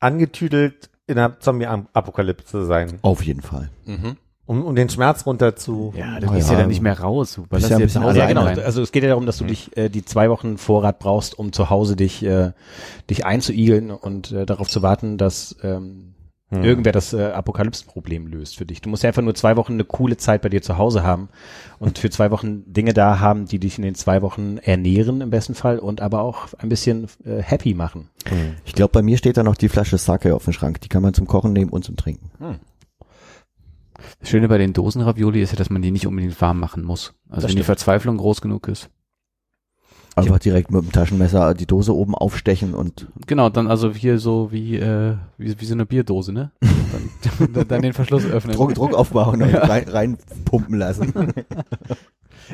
angetüdelt 0.00 0.90
in 1.06 1.18
einer 1.18 1.38
Zombie-Apokalypse 1.38 2.64
sein, 2.66 2.98
Auf 3.02 3.22
jeden 3.22 3.42
Fall. 3.42 3.70
Um, 4.50 4.64
um 4.64 4.74
den 4.74 4.88
Schmerz 4.88 5.26
runter 5.26 5.54
zu... 5.54 5.94
Ja, 5.96 6.18
du 6.18 6.26
Oh 6.26 6.32
gehst 6.32 6.48
ja. 6.48 6.54
ja 6.54 6.60
dann 6.62 6.70
nicht 6.70 6.82
mehr 6.82 6.98
raus. 6.98 7.34
Du 7.36 7.46
Bist 7.46 7.70
ja 7.70 7.76
ein 7.76 7.82
bisschen 7.82 8.02
Ja, 8.16 8.26
genau. 8.26 8.46
Also 8.46 8.82
es 8.82 8.90
geht 8.90 9.04
ja 9.04 9.08
darum, 9.08 9.24
dass 9.24 9.38
du 9.38 9.44
dich 9.44 9.76
äh, 9.76 9.88
die 9.88 10.04
zwei 10.04 10.28
Wochen 10.28 10.58
Vorrat 10.58 10.98
brauchst, 10.98 11.38
um 11.38 11.52
zu 11.52 11.70
Hause 11.70 11.94
dich 11.94 12.24
äh, 12.24 12.50
dich 13.08 13.24
einzuigeln 13.24 13.92
und 13.92 14.32
äh, 14.32 14.46
darauf 14.46 14.68
zu 14.68 14.82
warten, 14.82 15.18
dass 15.18 15.54
ähm, 15.62 16.14
Hm. 16.52 16.64
irgendwer 16.64 16.90
das 16.90 17.12
äh, 17.12 17.30
Apokalypsenproblem 17.30 18.26
löst 18.26 18.56
für 18.56 18.66
dich. 18.66 18.80
Du 18.80 18.88
musst 18.90 19.04
ja 19.04 19.10
einfach 19.10 19.22
nur 19.22 19.36
zwei 19.36 19.56
Wochen 19.56 19.74
eine 19.74 19.84
coole 19.84 20.16
Zeit 20.16 20.42
bei 20.42 20.48
dir 20.48 20.60
zu 20.62 20.78
Hause 20.78 21.04
haben 21.04 21.28
und 21.78 22.00
für 22.00 22.10
zwei 22.10 22.32
Wochen 22.32 22.64
Dinge 22.66 22.92
da 22.92 23.20
haben, 23.20 23.46
die 23.46 23.60
dich 23.60 23.78
in 23.78 23.84
den 23.84 23.94
zwei 23.94 24.20
Wochen 24.20 24.58
ernähren 24.58 25.20
im 25.20 25.30
besten 25.30 25.54
Fall 25.54 25.78
und 25.78 26.00
aber 26.00 26.22
auch 26.22 26.48
ein 26.58 26.68
bisschen 26.68 27.06
äh, 27.24 27.40
happy 27.40 27.74
machen. 27.74 28.08
Ich 28.64 28.72
glaube, 28.72 28.90
bei 28.90 29.02
mir 29.02 29.16
steht 29.16 29.36
da 29.36 29.44
noch 29.44 29.54
die 29.54 29.68
Flasche 29.68 29.96
Sake 29.96 30.34
auf 30.34 30.42
dem 30.42 30.52
Schrank. 30.52 30.80
Die 30.80 30.88
kann 30.88 31.02
man 31.02 31.14
zum 31.14 31.28
Kochen 31.28 31.52
nehmen 31.52 31.70
und 31.70 31.84
zum 31.84 31.94
Trinken. 31.94 32.32
Das 34.20 34.28
Schöne 34.28 34.48
bei 34.48 34.58
den 34.58 34.72
Dosenravioli 34.72 35.42
ist 35.42 35.52
ja, 35.52 35.56
dass 35.56 35.70
man 35.70 35.82
die 35.82 35.90
nicht 35.90 36.06
unbedingt 36.06 36.40
warm 36.40 36.60
machen 36.60 36.84
muss. 36.84 37.14
Also 37.28 37.42
wenn 37.44 37.48
die 37.48 37.52
stimmt. 37.52 37.66
Verzweiflung 37.66 38.16
groß 38.16 38.40
genug 38.40 38.68
ist. 38.68 38.90
Einfach 40.16 40.40
direkt 40.40 40.70
mit 40.70 40.82
dem 40.82 40.92
Taschenmesser 40.92 41.54
die 41.54 41.66
Dose 41.66 41.94
oben 41.94 42.14
aufstechen 42.14 42.74
und 42.74 43.06
Genau, 43.26 43.48
dann 43.48 43.68
also 43.68 43.92
hier 43.92 44.18
so 44.18 44.50
wie, 44.52 44.76
äh, 44.76 45.14
wie, 45.38 45.58
wie 45.60 45.64
so 45.64 45.74
eine 45.74 45.86
Bierdose, 45.86 46.32
ne? 46.32 46.50
Dann, 46.60 47.52
dann, 47.54 47.68
dann 47.68 47.82
den 47.82 47.92
Verschluss 47.92 48.26
öffnen. 48.26 48.56
Druck, 48.56 48.74
Druck 48.74 48.94
aufbauen 48.94 49.40
und 49.42 49.54
rein, 49.54 49.88
reinpumpen 49.88 50.76
lassen. 50.76 51.32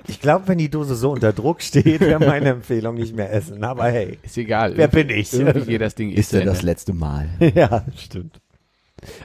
Ich 0.09 0.21
glaube, 0.21 0.47
wenn 0.49 0.59
die 0.59 0.69
Dose 0.69 0.95
so 0.95 1.13
unter 1.13 1.33
Druck 1.33 1.63
steht, 1.63 2.01
wäre 2.01 2.21
meine 2.21 2.51
Empfehlung 2.51 2.97
nicht 2.97 3.17
mehr 3.17 3.33
essen. 3.33 3.65
Aber 3.65 3.85
hey, 3.85 4.19
Ist 4.23 4.37
egal. 4.37 4.77
wer 4.77 4.89
bin 4.89 5.09
ich? 5.09 5.33
Irgendwie 5.33 5.65
geht 5.65 5.81
das 5.81 5.95
Ding 5.95 6.11
Ist 6.11 6.31
zu 6.31 6.39
ja 6.39 6.45
das 6.45 6.61
letzte 6.61 6.93
Mal. 6.93 7.31
ja, 7.55 7.83
stimmt. 7.97 8.41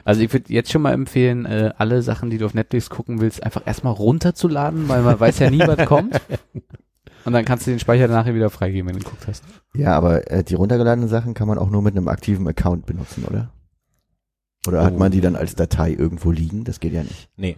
Also 0.04 0.20
ich 0.22 0.32
würde 0.32 0.52
jetzt 0.52 0.70
schon 0.72 0.82
mal 0.82 0.92
empfehlen, 0.92 1.46
äh, 1.46 1.72
alle 1.78 2.02
Sachen, 2.02 2.30
die 2.30 2.38
du 2.38 2.46
auf 2.46 2.54
Netflix 2.54 2.90
gucken 2.90 3.20
willst, 3.20 3.42
einfach 3.42 3.66
erstmal 3.66 3.92
runterzuladen, 3.92 4.88
weil 4.88 5.02
man 5.02 5.18
weiß 5.18 5.38
ja 5.40 5.50
nie, 5.50 5.60
was 5.60 5.86
kommt. 5.86 6.20
Und 7.24 7.32
dann 7.34 7.44
kannst 7.44 7.66
du 7.66 7.70
den 7.70 7.78
Speicher 7.78 8.08
nachher 8.08 8.34
wieder 8.34 8.50
freigeben, 8.50 8.88
wenn 8.88 8.98
du 8.98 9.04
geguckt 9.04 9.28
hast. 9.28 9.44
Ja, 9.76 9.96
aber 9.96 10.28
äh, 10.30 10.42
die 10.42 10.54
runtergeladenen 10.56 11.08
Sachen 11.08 11.34
kann 11.34 11.46
man 11.46 11.56
auch 11.58 11.70
nur 11.70 11.80
mit 11.82 11.96
einem 11.96 12.08
aktiven 12.08 12.48
Account 12.48 12.84
benutzen, 12.86 13.24
oder? 13.24 13.52
Oder 14.66 14.84
hat 14.84 14.94
Oh. 14.94 14.98
man 14.98 15.12
die 15.12 15.20
dann 15.20 15.36
als 15.36 15.54
Datei 15.54 15.92
irgendwo 15.92 16.30
liegen? 16.32 16.64
Das 16.64 16.80
geht 16.80 16.92
ja 16.92 17.02
nicht. 17.02 17.28
Nee. 17.36 17.56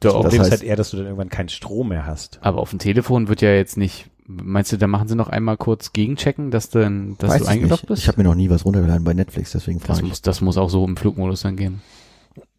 Doch, 0.00 0.12
Das 0.14 0.22
Problem 0.22 0.40
ist 0.42 0.46
heißt- 0.48 0.50
halt 0.52 0.62
eher, 0.62 0.76
dass 0.76 0.90
du 0.90 0.96
dann 0.96 1.06
irgendwann 1.06 1.28
keinen 1.28 1.48
Strom 1.48 1.88
mehr 1.88 2.06
hast. 2.06 2.38
aber 2.42 2.58
auf 2.60 2.70
dem 2.70 2.78
Telefon 2.78 3.28
wird 3.28 3.42
ja 3.42 3.50
jetzt 3.50 3.76
nicht, 3.76 4.08
meinst 4.28 4.70
du, 4.72 4.76
da 4.76 4.86
machen 4.86 5.08
sie 5.08 5.16
noch 5.16 5.28
einmal 5.28 5.56
kurz 5.56 5.92
gegenchecken, 5.92 6.50
dass, 6.50 6.70
du, 6.70 6.80
dass 7.18 7.30
Weiß 7.30 7.38
du 7.38 7.44
ich 7.44 7.50
eingeloggt 7.50 7.86
bist? 7.86 8.02
Ich 8.02 8.08
habe 8.08 8.22
mir 8.22 8.28
noch 8.28 8.34
nie 8.34 8.50
was 8.50 8.64
runtergeladen 8.64 9.02
bei 9.02 9.14
Netflix, 9.14 9.52
deswegen 9.52 9.78
das, 9.78 9.86
frage 9.86 10.02
ich. 10.02 10.08
muss, 10.08 10.22
das 10.22 10.40
muss 10.40 10.58
auch 10.58 10.68
so 10.70 10.84
im 10.84 10.96
Flugmodus 10.96 11.42
dann 11.42 11.56
gehen. 11.56 11.80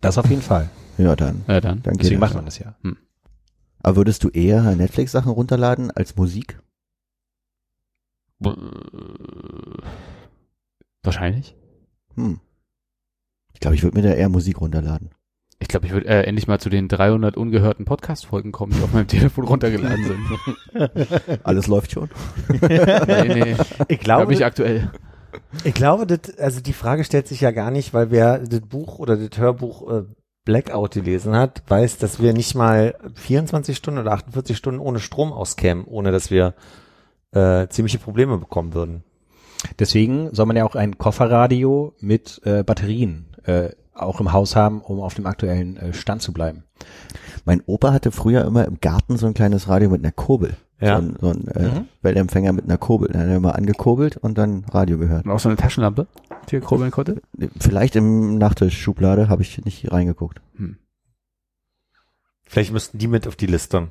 Das 0.02 0.18
auf 0.18 0.30
jeden 0.30 0.42
Fall. 0.42 0.70
Ja, 0.98 1.16
dann. 1.16 1.44
Ja, 1.48 1.62
dann. 1.62 1.82
dann 1.84 1.94
geht 1.94 2.04
Deswegen 2.04 2.20
das. 2.20 2.30
macht 2.30 2.36
man 2.36 2.46
das 2.46 2.60
ja. 2.60 2.76
Aber 3.82 3.96
würdest 3.96 4.24
du 4.24 4.30
eher 4.30 4.76
Netflix-Sachen 4.76 5.32
runterladen 5.32 5.92
als 5.92 6.16
Musik? 6.18 6.60
Wahrscheinlich. 11.04 11.56
Hm. 12.16 12.40
Ich 13.54 13.60
glaube, 13.60 13.76
ich 13.76 13.84
würde 13.84 13.98
mir 13.98 14.04
da 14.08 14.14
eher 14.14 14.30
Musik 14.30 14.60
runterladen. 14.62 15.12
Ich 15.62 15.68
glaube, 15.68 15.86
ich 15.88 15.92
würde 15.92 16.08
äh, 16.08 16.24
endlich 16.24 16.48
mal 16.48 16.60
zu 16.60 16.70
den 16.70 16.88
300 16.88 17.36
ungehörten 17.36 17.84
Podcast-Folgen 17.86 18.52
kommen, 18.54 18.74
die 18.74 18.82
auf 18.82 18.94
meinem 18.94 19.08
Telefon 19.10 19.46
runtergeladen 19.46 20.06
sind. 20.06 21.40
Alles 21.44 21.68
läuft 21.68 21.92
schon. 21.92 22.10
nee, 22.62 22.78
nee, 23.28 23.56
Ich 23.90 24.00
glaube 24.00 24.22
glaube, 24.22 24.34
ich 24.34 24.46
aktuell. 24.46 24.90
ich 25.66 25.74
glaube, 25.74 26.08
das, 26.08 26.38
also 26.38 26.62
die 26.62 26.74
Frage 26.74 27.04
stellt 27.04 27.28
sich 27.28 27.42
ja 27.42 27.52
gar 27.52 27.72
nicht, 27.72 27.94
weil 27.94 28.10
wer 28.10 28.40
das 28.40 28.62
Buch 28.62 29.00
oder 29.00 29.18
das 29.18 29.38
Hörbuch 29.38 29.92
äh, 29.92 30.04
Blackout 30.46 30.92
gelesen 30.92 31.36
hat, 31.36 31.62
weiß, 31.68 31.98
dass 31.98 32.22
wir 32.22 32.34
nicht 32.34 32.56
mal 32.56 32.96
24 33.16 33.76
Stunden 33.76 34.00
oder 34.00 34.14
48 34.14 34.56
Stunden 34.58 34.80
ohne 34.80 35.00
Strom 35.00 35.34
auskämen, 35.34 35.84
ohne 35.86 36.12
dass 36.12 36.32
wir 36.32 36.54
äh, 37.32 37.68
ziemliche 37.68 38.00
Probleme 38.00 38.38
bekommen 38.38 38.74
würden. 38.74 39.04
Deswegen 39.78 40.34
soll 40.34 40.46
man 40.46 40.56
ja 40.56 40.64
auch 40.64 40.76
ein 40.76 40.98
Kofferradio 40.98 41.94
mit 42.00 42.42
äh, 42.46 42.64
Batterien 42.64 43.26
äh, 43.44 43.70
auch 44.02 44.20
im 44.20 44.32
Haus 44.34 44.56
haben, 44.56 44.82
um 44.82 45.00
auf 45.02 45.14
dem 45.14 45.26
aktuellen 45.26 45.78
äh, 45.78 45.94
Stand 45.94 46.22
zu 46.22 46.34
bleiben. 46.34 46.64
Mein 47.46 47.62
Opa 47.66 47.94
hatte 47.94 48.12
früher 48.12 48.46
immer 48.46 48.66
im 48.66 48.80
Garten 48.80 49.18
so 49.18 49.28
ein 49.28 49.34
kleines 49.34 49.68
Radio 49.68 49.90
mit 49.90 50.02
einer 50.04 50.12
Kurbel. 50.12 50.56
Ja. 50.82 50.98
So 50.98 51.02
ein, 51.08 51.16
so 51.20 51.30
ein 51.30 51.48
äh, 51.50 51.80
Mhm. 51.80 51.86
Weltempfänger 52.02 52.54
mit 52.54 52.66
einer 52.66 52.78
Kurbel. 52.78 53.10
Da 53.12 53.20
hat 53.20 53.28
er 53.28 53.36
immer 53.36 53.56
angekurbelt 53.56 54.18
und 54.18 54.38
dann 54.38 54.66
Radio 54.72 54.98
gehört. 54.98 55.26
Und 55.26 55.32
auch 55.32 55.40
so 55.40 55.50
eine 55.50 55.58
Taschenlampe, 55.58 56.08
die 56.50 56.56
er 56.56 56.62
kurbeln 56.62 56.92
konnte. 56.92 57.22
Vielleicht 57.60 57.96
im 57.96 58.38
Nachttischschublade 58.38 59.28
habe 59.30 59.42
ich 59.42 59.64
nicht 59.66 59.92
reingeguckt. 59.92 60.42
Hm. 60.56 60.78
Vielleicht 62.46 62.72
müssten 62.72 62.98
die 62.98 63.08
mit 63.08 63.28
auf 63.28 63.36
die 63.36 63.46
Liste. 63.46 63.90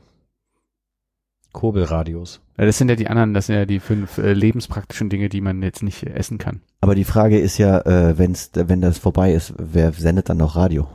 Kurbelradios. 1.53 2.41
Ja, 2.59 2.67
das 2.67 2.79
sind 2.79 2.89
ja 2.89 2.97
die 2.97 3.09
anderen, 3.09 3.35
das 3.35 3.47
sind 3.47 3.57
ja 3.57 3.65
die 3.67 3.81
fünf 3.81 4.19
äh, 4.19 4.33
lebenspraktischen 4.33 5.09
Dinge, 5.09 5.29
die 5.29 5.41
man 5.41 5.63
jetzt 5.63 5.83
nicht 5.83 6.03
essen 6.05 6.39
kann. 6.39 6.61
Aber 6.81 6.95
die 6.95 7.05
Frage 7.05 7.39
ist 7.39 7.59
ja, 7.59 7.81
äh, 7.81 8.19
wenn's, 8.19 8.51
wenn 8.55 8.81
das 8.81 8.99
vorbei 8.99 9.33
ist, 9.33 9.55
wer 9.59 9.93
sendet 9.93 10.29
dann 10.29 10.37
noch 10.39 10.57
Radio? 10.57 10.89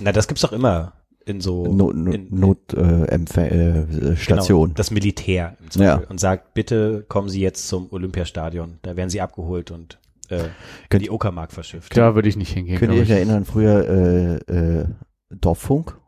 Na, 0.00 0.12
das 0.12 0.28
gibt's 0.28 0.42
doch 0.42 0.52
immer 0.52 0.92
in 1.24 1.40
so 1.40 1.66
Not, 1.66 1.94
Not, 1.96 2.14
in, 2.14 2.28
Not 2.30 2.74
äh, 2.74 3.04
äh, 3.14 4.16
Station. 4.16 4.68
Genau, 4.68 4.74
das 4.76 4.90
Militär 4.90 5.56
im 5.62 5.70
Zweifel 5.70 6.02
Ja. 6.02 6.08
und 6.08 6.18
sagt, 6.20 6.54
bitte 6.54 7.04
kommen 7.08 7.28
Sie 7.28 7.40
jetzt 7.40 7.68
zum 7.68 7.88
Olympiastadion. 7.92 8.78
Da 8.82 8.96
werden 8.96 9.10
Sie 9.10 9.20
abgeholt 9.20 9.70
und 9.70 9.98
äh, 10.30 10.36
in 10.44 10.50
Könnt- 10.88 11.02
die 11.04 11.10
Uckermark 11.10 11.52
verschifft. 11.52 11.96
Da 11.96 12.14
würde 12.14 12.28
ich 12.28 12.36
nicht 12.36 12.52
hingehen. 12.52 12.78
Könnt 12.78 12.94
ihr 12.94 13.02
euch 13.02 13.10
erinnern, 13.10 13.44
früher 13.44 14.40
äh, 14.48 14.52
äh, 14.80 14.84
Dorffunk? 15.30 15.98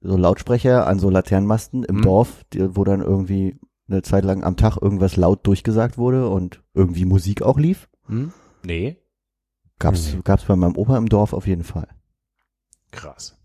So 0.00 0.16
Lautsprecher 0.16 0.86
an 0.86 0.98
so 0.98 1.10
Laternenmasten 1.10 1.84
im 1.84 1.96
Mhm. 1.96 2.02
Dorf, 2.02 2.44
die, 2.52 2.74
wo 2.76 2.84
dann 2.84 3.00
irgendwie 3.02 3.58
eine 3.88 4.02
Zeit 4.02 4.24
lang 4.24 4.44
am 4.44 4.56
Tag 4.56 4.76
irgendwas 4.80 5.16
laut 5.16 5.46
durchgesagt 5.46 5.98
wurde 5.98 6.28
und 6.28 6.62
irgendwie 6.74 7.04
Musik 7.04 7.42
auch 7.42 7.58
lief? 7.58 7.88
Hm? 8.06 8.32
Nee, 8.64 8.96
Gab's, 9.78 10.14
Mhm. 10.14 10.24
gab's 10.24 10.44
bei 10.44 10.56
meinem 10.56 10.76
Opa 10.76 10.96
im 10.98 11.08
Dorf 11.08 11.32
auf 11.32 11.46
jeden 11.46 11.64
Fall. 11.64 11.88
krass. 12.92 13.36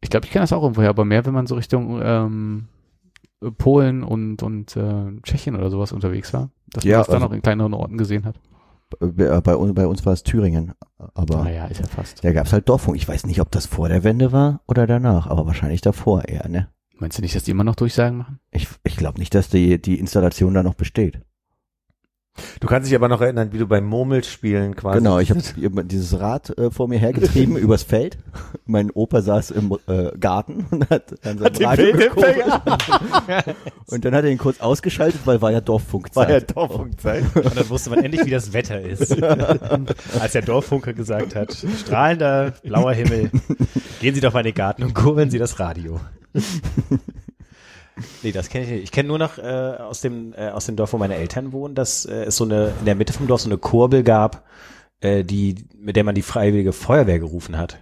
Ich 0.00 0.10
glaube, 0.10 0.26
ich 0.26 0.30
kenne 0.32 0.42
das 0.44 0.52
auch 0.52 0.62
irgendwoher, 0.62 0.90
aber 0.90 1.04
mehr, 1.04 1.24
wenn 1.26 1.34
man 1.34 1.46
so 1.46 1.54
Richtung 1.56 2.00
ähm, 2.02 2.68
Polen 3.58 4.02
und, 4.04 4.42
und 4.42 4.76
äh, 4.76 5.20
Tschechien 5.22 5.56
oder 5.56 5.70
sowas 5.70 5.90
unterwegs 5.92 6.32
war. 6.32 6.50
Dass 6.68 6.84
man 6.84 6.90
Ja, 6.90 6.98
das 6.98 7.06
dann 7.08 7.16
also- 7.16 7.26
noch 7.26 7.32
in 7.34 7.42
kleineren 7.42 7.74
Orten 7.74 7.98
gesehen 7.98 8.24
hat. 8.24 8.38
Bei, 9.00 9.40
bei, 9.40 9.56
uns- 9.56 9.74
bei 9.74 9.86
uns 9.86 10.06
war 10.06 10.12
es 10.12 10.22
Thüringen, 10.22 10.72
aber 11.14 11.44
Naja, 11.44 11.66
ist 11.66 11.80
ja 11.80 11.86
fast. 11.86 12.24
da 12.24 12.32
gab's 12.32 12.52
halt 12.52 12.68
Dorffunk. 12.68 12.96
Ich 12.96 13.08
weiß 13.08 13.26
nicht, 13.26 13.40
ob 13.40 13.50
das 13.50 13.66
vor 13.66 13.88
der 13.88 14.04
Wende 14.04 14.30
war 14.32 14.60
oder 14.68 14.86
danach, 14.86 15.26
aber 15.26 15.44
wahrscheinlich 15.46 15.80
davor 15.80 16.24
eher, 16.28 16.48
ne? 16.48 16.68
Meinst 16.98 17.18
du 17.18 17.22
nicht, 17.22 17.34
dass 17.34 17.42
die 17.42 17.50
immer 17.50 17.64
noch 17.64 17.74
Durchsagen 17.74 18.16
machen? 18.18 18.38
Ich, 18.52 18.68
ich 18.84 18.96
glaube 18.96 19.18
nicht, 19.18 19.34
dass 19.34 19.48
die, 19.48 19.80
die 19.82 19.98
Installation 19.98 20.54
da 20.54 20.62
noch 20.62 20.74
besteht. 20.74 21.20
Du 22.60 22.66
kannst 22.66 22.88
dich 22.88 22.96
aber 22.96 23.08
noch 23.08 23.20
erinnern, 23.20 23.52
wie 23.52 23.58
du 23.58 23.66
beim 23.66 23.84
Murmelspielen 23.86 24.76
quasi. 24.76 24.98
Genau, 24.98 25.18
ich 25.18 25.30
habe 25.30 25.40
dieses 25.84 26.18
Rad 26.18 26.56
äh, 26.58 26.70
vor 26.70 26.88
mir 26.88 26.98
hergetrieben 26.98 27.56
übers 27.56 27.82
Feld. 27.82 28.18
Mein 28.66 28.90
Opa 28.90 29.22
saß 29.22 29.50
im 29.52 29.76
äh, 29.86 30.16
Garten 30.18 30.66
und 30.70 30.88
hat 30.90 31.14
dann 31.22 31.38
sein 31.38 31.52
den 31.52 31.66
Radio 31.66 31.92
gekurbelt. 31.92 32.44
Und 33.88 34.04
dann 34.04 34.14
hat 34.14 34.24
er 34.24 34.30
ihn 34.30 34.38
kurz 34.38 34.60
ausgeschaltet, 34.60 35.20
weil 35.26 35.40
war 35.40 35.52
ja 35.52 35.60
Dorffunkzeit. 35.60 36.16
War 36.16 36.30
ja 36.30 36.40
Dorffunkzeit. 36.40 37.24
Und 37.34 37.56
dann 37.56 37.68
wusste 37.68 37.90
man 37.90 38.00
endlich, 38.00 38.24
wie 38.24 38.30
das 38.30 38.52
Wetter 38.52 38.80
ist. 38.80 39.22
Als 40.20 40.32
der 40.32 40.42
Dorffunker 40.42 40.92
gesagt 40.92 41.34
hat, 41.36 41.56
strahlender 41.78 42.52
blauer 42.62 42.92
Himmel, 42.92 43.30
gehen 44.00 44.14
Sie 44.14 44.20
doch 44.20 44.32
mal 44.32 44.40
in 44.40 44.46
den 44.46 44.54
Garten 44.54 44.82
und 44.82 44.94
kurbeln 44.94 45.30
Sie 45.30 45.38
das 45.38 45.60
Radio. 45.60 46.00
Nee, 48.22 48.32
das 48.32 48.48
kenne 48.48 48.64
ich 48.64 48.70
nicht. 48.70 48.82
Ich 48.84 48.92
kenne 48.92 49.08
nur 49.08 49.18
noch 49.18 49.38
äh, 49.38 49.76
aus 49.78 50.00
dem 50.02 50.34
äh, 50.34 50.50
aus 50.50 50.66
dem 50.66 50.76
Dorf, 50.76 50.92
wo 50.92 50.98
meine 50.98 51.16
Eltern 51.16 51.52
wohnen, 51.52 51.74
dass 51.74 52.04
äh, 52.04 52.24
es 52.24 52.36
so 52.36 52.44
eine 52.44 52.72
in 52.78 52.84
der 52.84 52.94
Mitte 52.94 53.12
vom 53.12 53.26
Dorf 53.26 53.40
so 53.40 53.48
eine 53.48 53.58
Kurbel 53.58 54.02
gab, 54.02 54.44
äh, 55.00 55.24
die, 55.24 55.66
mit 55.78 55.96
der 55.96 56.04
man 56.04 56.14
die 56.14 56.22
Freiwillige 56.22 56.72
Feuerwehr 56.72 57.18
gerufen 57.18 57.56
hat. 57.56 57.78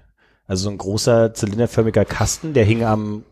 Also 0.47 0.65
so 0.65 0.71
ein 0.71 0.79
großer 0.79 1.35
zylinderförmiger 1.35 2.05
Kasten, 2.05 2.53
der 2.53 2.65
hing 2.65 2.85
am, 2.85 3.25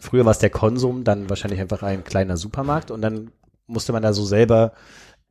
früher 0.00 0.24
war 0.24 0.32
es 0.32 0.38
der 0.40 0.50
Konsum, 0.50 1.04
dann 1.04 1.30
wahrscheinlich 1.30 1.60
einfach 1.60 1.82
ein 1.82 2.02
kleiner 2.02 2.36
Supermarkt 2.36 2.90
und 2.90 3.02
dann 3.02 3.30
musste 3.66 3.92
man 3.92 4.02
da 4.02 4.12
so 4.12 4.24
selber 4.24 4.72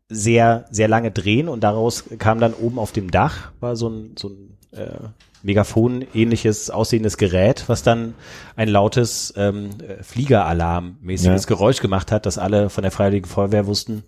sehr, 0.07 0.65
sehr 0.71 0.87
lange 0.87 1.11
drehen 1.11 1.49
und 1.49 1.63
daraus 1.63 2.05
kam 2.17 2.39
dann 2.39 2.53
oben 2.53 2.79
auf 2.79 2.91
dem 2.91 3.11
Dach 3.11 3.51
war 3.59 3.75
so 3.75 3.89
ein, 3.89 4.15
so 4.17 4.29
ein 4.29 4.57
äh, 4.71 5.09
Megafon-ähnliches 5.43 6.69
aussehendes 6.69 7.17
Gerät, 7.17 7.63
was 7.67 7.83
dann 7.83 8.13
ein 8.55 8.67
lautes 8.67 9.33
ähm, 9.37 9.69
äh, 9.87 10.03
Fliegeralarm-mäßiges 10.03 11.43
Ja. 11.43 11.47
Geräusch 11.47 11.79
gemacht 11.81 12.11
hat, 12.11 12.25
dass 12.25 12.37
alle 12.37 12.69
von 12.69 12.81
der 12.81 12.91
Freiwilligen 12.91 13.27
Feuerwehr 13.27 13.65
wussten, 13.67 14.03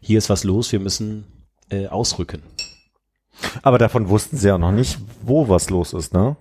hier 0.00 0.18
ist 0.18 0.28
was 0.30 0.44
los, 0.44 0.72
wir 0.72 0.80
müssen 0.80 1.24
äh, 1.70 1.86
ausrücken. 1.86 2.42
Aber 3.62 3.78
davon 3.78 4.08
wussten 4.08 4.36
sie 4.36 4.48
ja 4.48 4.58
noch 4.58 4.72
nicht, 4.72 4.98
wo 5.22 5.48
was 5.48 5.70
los 5.70 5.92
ist, 5.94 6.12
ne? 6.12 6.36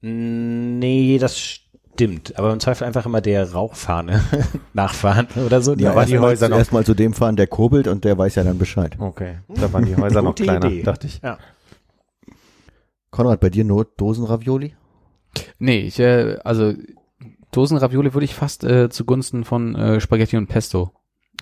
Nee, 0.00 1.18
das 1.20 1.38
stimmt. 1.38 2.38
Aber 2.38 2.52
im 2.52 2.60
Zweifel 2.60 2.84
einfach 2.84 3.06
immer 3.06 3.20
der 3.20 3.52
Rauchfahne 3.52 4.22
nachfahren 4.72 5.28
oder 5.46 5.60
so. 5.62 5.74
Ja, 5.74 5.90
aber 5.92 6.04
die 6.06 6.18
Häuser 6.18 6.48
noch- 6.48 6.58
erstmal 6.58 6.84
zu 6.84 6.94
dem 6.94 7.12
fahren, 7.14 7.36
der 7.36 7.46
kurbelt 7.46 7.86
und 7.88 8.04
der 8.04 8.16
weiß 8.18 8.34
ja 8.36 8.44
dann 8.44 8.58
Bescheid. 8.58 8.96
Okay. 8.98 9.38
Da 9.48 9.72
waren 9.72 9.84
die 9.84 9.96
Häuser 9.96 10.22
noch 10.22 10.34
kleiner, 10.34 10.66
Idee. 10.66 10.82
dachte 10.82 11.06
ich. 11.06 11.20
Ja. 11.22 11.38
Konrad, 13.12 13.40
bei 13.40 13.50
dir 13.50 13.62
Not 13.64 14.00
Dosenravioli? 14.00 14.74
Nee, 15.58 15.80
ich, 15.80 16.00
äh, 16.00 16.38
also 16.44 16.72
Dosenravioli 17.52 18.14
würde 18.14 18.24
ich 18.24 18.34
fast 18.34 18.64
äh, 18.64 18.88
zugunsten 18.88 19.44
von 19.44 19.76
äh, 19.76 20.00
Spaghetti 20.00 20.36
und 20.36 20.48
Pesto 20.48 20.92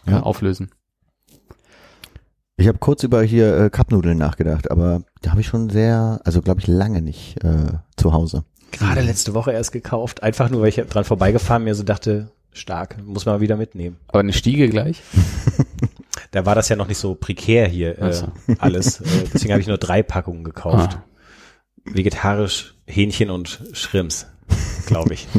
äh, 0.07 0.11
Ja. 0.11 0.21
auflösen. 0.25 0.71
Ich 2.57 2.69
habe 2.69 2.79
kurz 2.79 3.05
über 3.05 3.23
hier 3.23 3.57
äh, 3.57 3.71
Cupnudeln 3.71 4.19
nachgedacht, 4.19 4.71
aber 4.71 5.03
da 5.23 5.31
habe 5.31 5.41
ich 5.41 5.47
schon 5.47 5.71
sehr, 5.71 6.21
also 6.25 6.43
glaube 6.43 6.61
ich 6.61 6.67
lange 6.67 7.01
nicht 7.01 7.43
äh, 7.43 7.73
zu 7.97 8.13
Hause. 8.13 8.45
Gerade 8.73 9.01
letzte 9.01 9.33
Woche 9.35 9.53
erst 9.53 9.73
gekauft. 9.73 10.23
Einfach 10.23 10.51
nur, 10.51 10.61
weil 10.61 10.69
ich 10.69 10.77
dran 10.77 11.05
vorbeigefahren 11.05 11.65
mir 11.65 11.75
so 11.75 11.85
dachte, 11.85 12.31
stark, 12.53 12.97
muss 13.05 13.27
man 13.27 13.37
mal 13.37 13.41
wieder 13.41 13.57
mitnehmen. 13.57 13.97
Aber 14.09 14.21
eine 14.21 14.33
Stiege 14.33 14.69
gleich? 14.69 15.03
Da 16.33 16.47
war 16.47 16.55
das 16.55 16.69
ja 16.69 16.77
noch 16.77 16.87
nicht 16.87 16.99
so 16.99 17.17
prekär 17.17 17.67
hier 17.67 17.99
äh, 18.01 18.13
so. 18.13 18.29
alles. 18.59 19.01
Äh, 19.01 19.05
deswegen 19.35 19.53
habe 19.53 19.61
ich 19.61 19.67
nur 19.67 19.79
drei 19.79 20.05
Packungen 20.05 20.45
gekauft. 20.45 20.99
Ah. 21.01 21.05
Vegetarisch, 21.85 22.74
Hähnchen 22.86 23.31
und 23.31 23.62
Shrimps, 23.73 24.27
glaube 24.86 25.15
ich. 25.15 25.28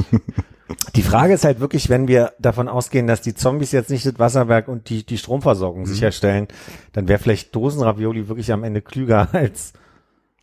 Die 0.95 1.01
Frage 1.01 1.33
ist 1.33 1.43
halt 1.43 1.59
wirklich, 1.59 1.89
wenn 1.89 2.07
wir 2.07 2.33
davon 2.39 2.67
ausgehen, 2.69 3.05
dass 3.05 3.21
die 3.21 3.35
Zombies 3.35 3.73
jetzt 3.73 3.89
nicht 3.89 4.05
das 4.05 4.19
Wasserwerk 4.19 4.67
und 4.69 4.89
die, 4.89 5.05
die 5.05 5.17
Stromversorgung 5.17 5.85
sicherstellen, 5.85 6.47
dann 6.93 7.07
wäre 7.09 7.19
vielleicht 7.19 7.53
Dosenravioli 7.53 8.29
wirklich 8.29 8.51
am 8.53 8.63
Ende 8.63 8.81
klüger 8.81 9.27
als, 9.33 9.73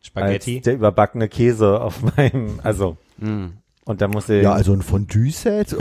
Spaghetti. 0.02 0.56
als 0.56 0.64
der 0.64 0.74
überbackene 0.74 1.28
Käse 1.28 1.80
auf 1.80 2.02
meinem, 2.16 2.60
also, 2.62 2.98
Mm. 3.18 3.46
Und 3.88 4.00
da 4.02 4.08
muss 4.08 4.28
ich, 4.28 4.42
Ja, 4.42 4.52
also 4.52 4.74
ein 4.74 4.82
Fondue-Set. 4.82 5.72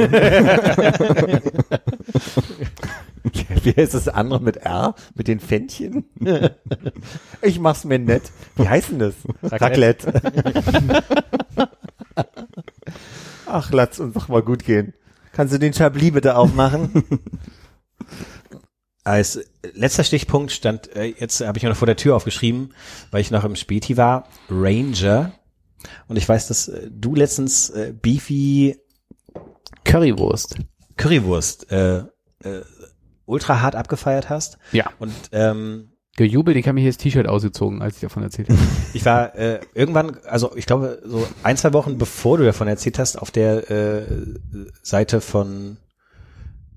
wie 3.63 3.73
heißt 3.73 3.93
das 3.93 4.07
andere 4.07 4.41
mit 4.41 4.55
R? 4.55 4.95
Mit 5.13 5.27
den 5.27 5.41
Fännchen? 5.41 6.05
ich 7.41 7.59
mach's 7.59 7.83
mir 7.83 7.99
nett. 7.99 8.31
Wie 8.55 8.69
heißt 8.69 8.91
denn 8.91 8.99
das? 8.99 9.15
Raclette. 9.43 10.13
Ach, 13.45 13.71
lass 13.73 13.99
uns 13.99 14.13
doch 14.13 14.29
mal 14.29 14.41
gut 14.41 14.63
gehen. 14.63 14.93
Kannst 15.33 15.53
du 15.53 15.59
den 15.59 15.73
Chablis 15.73 16.13
bitte 16.13 16.37
aufmachen? 16.37 17.03
Als 19.03 19.41
letzter 19.73 20.05
Stichpunkt 20.05 20.53
stand, 20.53 20.95
äh, 20.95 21.13
jetzt 21.19 21.41
habe 21.41 21.57
ich 21.57 21.63
mir 21.63 21.69
noch 21.71 21.75
vor 21.77 21.87
der 21.87 21.97
Tür 21.97 22.15
aufgeschrieben, 22.15 22.73
weil 23.11 23.19
ich 23.19 23.31
noch 23.31 23.43
im 23.43 23.57
Späti 23.57 23.97
war, 23.97 24.29
Ranger. 24.49 25.33
Und 26.07 26.17
ich 26.17 26.27
weiß, 26.27 26.47
dass 26.47 26.67
äh, 26.67 26.89
du 26.91 27.15
letztens 27.15 27.69
äh, 27.69 27.93
Beefy 27.99 28.77
Currywurst. 29.83 30.57
Currywurst 30.97 31.71
äh, 31.71 31.99
äh, 32.43 32.61
ultra 33.25 33.61
hart 33.61 33.75
abgefeiert 33.75 34.29
hast. 34.29 34.57
Ja. 34.71 34.91
Und 34.99 35.13
ähm, 35.31 35.91
Gejubelt, 36.17 36.57
ich 36.57 36.65
habe 36.67 36.73
mir 36.73 36.81
hier 36.81 36.89
das 36.89 36.97
T-Shirt 36.97 37.27
ausgezogen, 37.27 37.83
als 37.83 37.95
ich 37.95 38.01
davon 38.01 38.23
erzählt 38.23 38.49
habe. 38.49 38.59
ich 38.93 39.05
war 39.05 39.35
äh, 39.35 39.59
irgendwann, 39.75 40.17
also 40.25 40.55
ich 40.55 40.65
glaube, 40.65 40.99
so 41.05 41.27
ein, 41.43 41.57
zwei 41.57 41.73
Wochen 41.73 41.99
bevor 41.99 42.39
du 42.39 42.43
davon 42.43 42.67
erzählt 42.67 42.97
hast, 42.97 43.17
auf 43.17 43.29
der 43.29 43.69
äh, 43.69 44.07
Seite 44.81 45.21
von, 45.21 45.77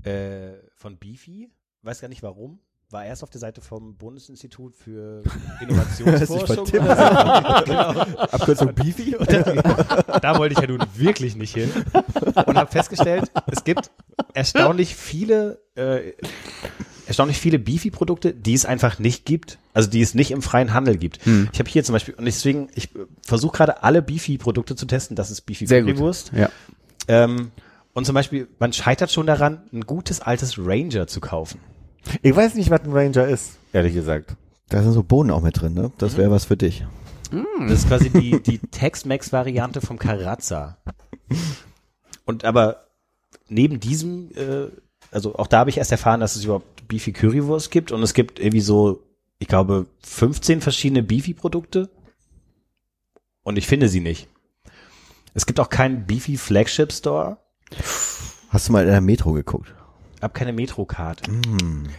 äh, 0.02 0.52
von 0.74 0.98
Beefy, 0.98 1.50
weiß 1.80 2.02
gar 2.02 2.08
nicht 2.08 2.22
warum, 2.22 2.60
war 2.90 3.04
erst 3.04 3.22
auf 3.22 3.30
der 3.30 3.40
Seite 3.40 3.60
vom 3.60 3.94
Bundesinstitut 3.96 4.74
für 4.74 5.22
Innovationsforschung. 5.60 6.66
Genau. 6.70 7.90
Abkürzung? 8.16 8.68
Und 8.68 9.32
da, 9.32 10.18
da 10.20 10.38
wollte 10.38 10.54
ich 10.54 10.60
ja 10.60 10.66
nun 10.66 10.82
wirklich 10.94 11.36
nicht 11.36 11.54
hin 11.54 11.70
und 12.46 12.56
habe 12.56 12.70
festgestellt, 12.70 13.30
es 13.46 13.64
gibt 13.64 13.90
erstaunlich 14.34 14.94
viele, 14.94 15.60
äh, 15.74 16.12
erstaunlich 17.06 17.38
viele 17.38 17.58
Beefy-Produkte, 17.58 18.32
die 18.32 18.54
es 18.54 18.64
einfach 18.64 18.98
nicht 18.98 19.24
gibt, 19.24 19.58
also 19.74 19.88
die 19.88 20.00
es 20.00 20.14
nicht 20.14 20.30
im 20.30 20.42
freien 20.42 20.72
Handel 20.72 20.96
gibt. 20.96 21.24
Hm. 21.24 21.48
Ich 21.52 21.58
habe 21.58 21.70
hier 21.70 21.84
zum 21.84 21.92
Beispiel 21.92 22.14
und 22.14 22.24
deswegen, 22.24 22.68
ich 22.74 22.90
versuche 23.22 23.56
gerade 23.56 23.82
alle 23.82 24.02
Beefy-Produkte 24.02 24.76
zu 24.76 24.86
testen. 24.86 25.16
Das 25.16 25.30
ist 25.30 25.46
gut. 25.46 25.68
Currywurst. 25.68 26.32
Ja. 26.34 26.48
Ähm, 27.08 27.50
und 27.92 28.06
zum 28.06 28.14
Beispiel, 28.14 28.48
man 28.58 28.72
scheitert 28.72 29.10
schon 29.10 29.26
daran, 29.26 29.62
ein 29.72 29.82
gutes 29.82 30.20
altes 30.20 30.58
Ranger 30.58 31.06
zu 31.06 31.20
kaufen. 31.20 31.60
Ich 32.22 32.34
weiß 32.34 32.54
nicht, 32.54 32.70
was 32.70 32.82
ein 32.82 32.92
Ranger 32.92 33.28
ist, 33.28 33.58
ehrlich 33.72 33.94
gesagt. 33.94 34.36
Da 34.68 34.82
sind 34.82 34.92
so 34.92 35.02
Bohnen 35.02 35.30
auch 35.30 35.42
mit 35.42 35.60
drin, 35.60 35.74
ne? 35.74 35.90
Das 35.98 36.16
wäre 36.16 36.30
was 36.30 36.44
für 36.44 36.56
dich. 36.56 36.84
Das 37.60 37.80
ist 37.80 37.88
quasi 37.88 38.10
die, 38.10 38.40
die 38.42 38.58
Tex-Mex-Variante 38.58 39.80
vom 39.80 39.98
Karazza. 39.98 40.78
Und 42.24 42.44
aber 42.44 42.86
neben 43.48 43.80
diesem, 43.80 44.30
äh, 44.34 44.68
also 45.10 45.36
auch 45.36 45.46
da 45.46 45.60
habe 45.60 45.70
ich 45.70 45.78
erst 45.78 45.92
erfahren, 45.92 46.20
dass 46.20 46.36
es 46.36 46.44
überhaupt 46.44 46.88
Beefy 46.88 47.12
Currywurst 47.12 47.70
gibt 47.70 47.92
und 47.92 48.02
es 48.02 48.14
gibt 48.14 48.40
irgendwie 48.40 48.60
so, 48.60 49.02
ich 49.38 49.48
glaube, 49.48 49.86
15 50.02 50.60
verschiedene 50.60 51.02
Beefy-Produkte 51.02 51.88
und 53.42 53.58
ich 53.58 53.66
finde 53.66 53.88
sie 53.88 54.00
nicht. 54.00 54.28
Es 55.34 55.46
gibt 55.46 55.60
auch 55.60 55.68
keinen 55.68 56.06
Beefy 56.06 56.36
Flagship 56.36 56.92
Store, 56.92 57.38
Hast 58.50 58.68
du 58.68 58.72
mal 58.72 58.84
in 58.84 58.90
der 58.90 59.00
Metro 59.00 59.32
geguckt? 59.32 59.72
Hab 60.20 60.34
keine 60.34 60.52
Metro-Card. 60.52 61.22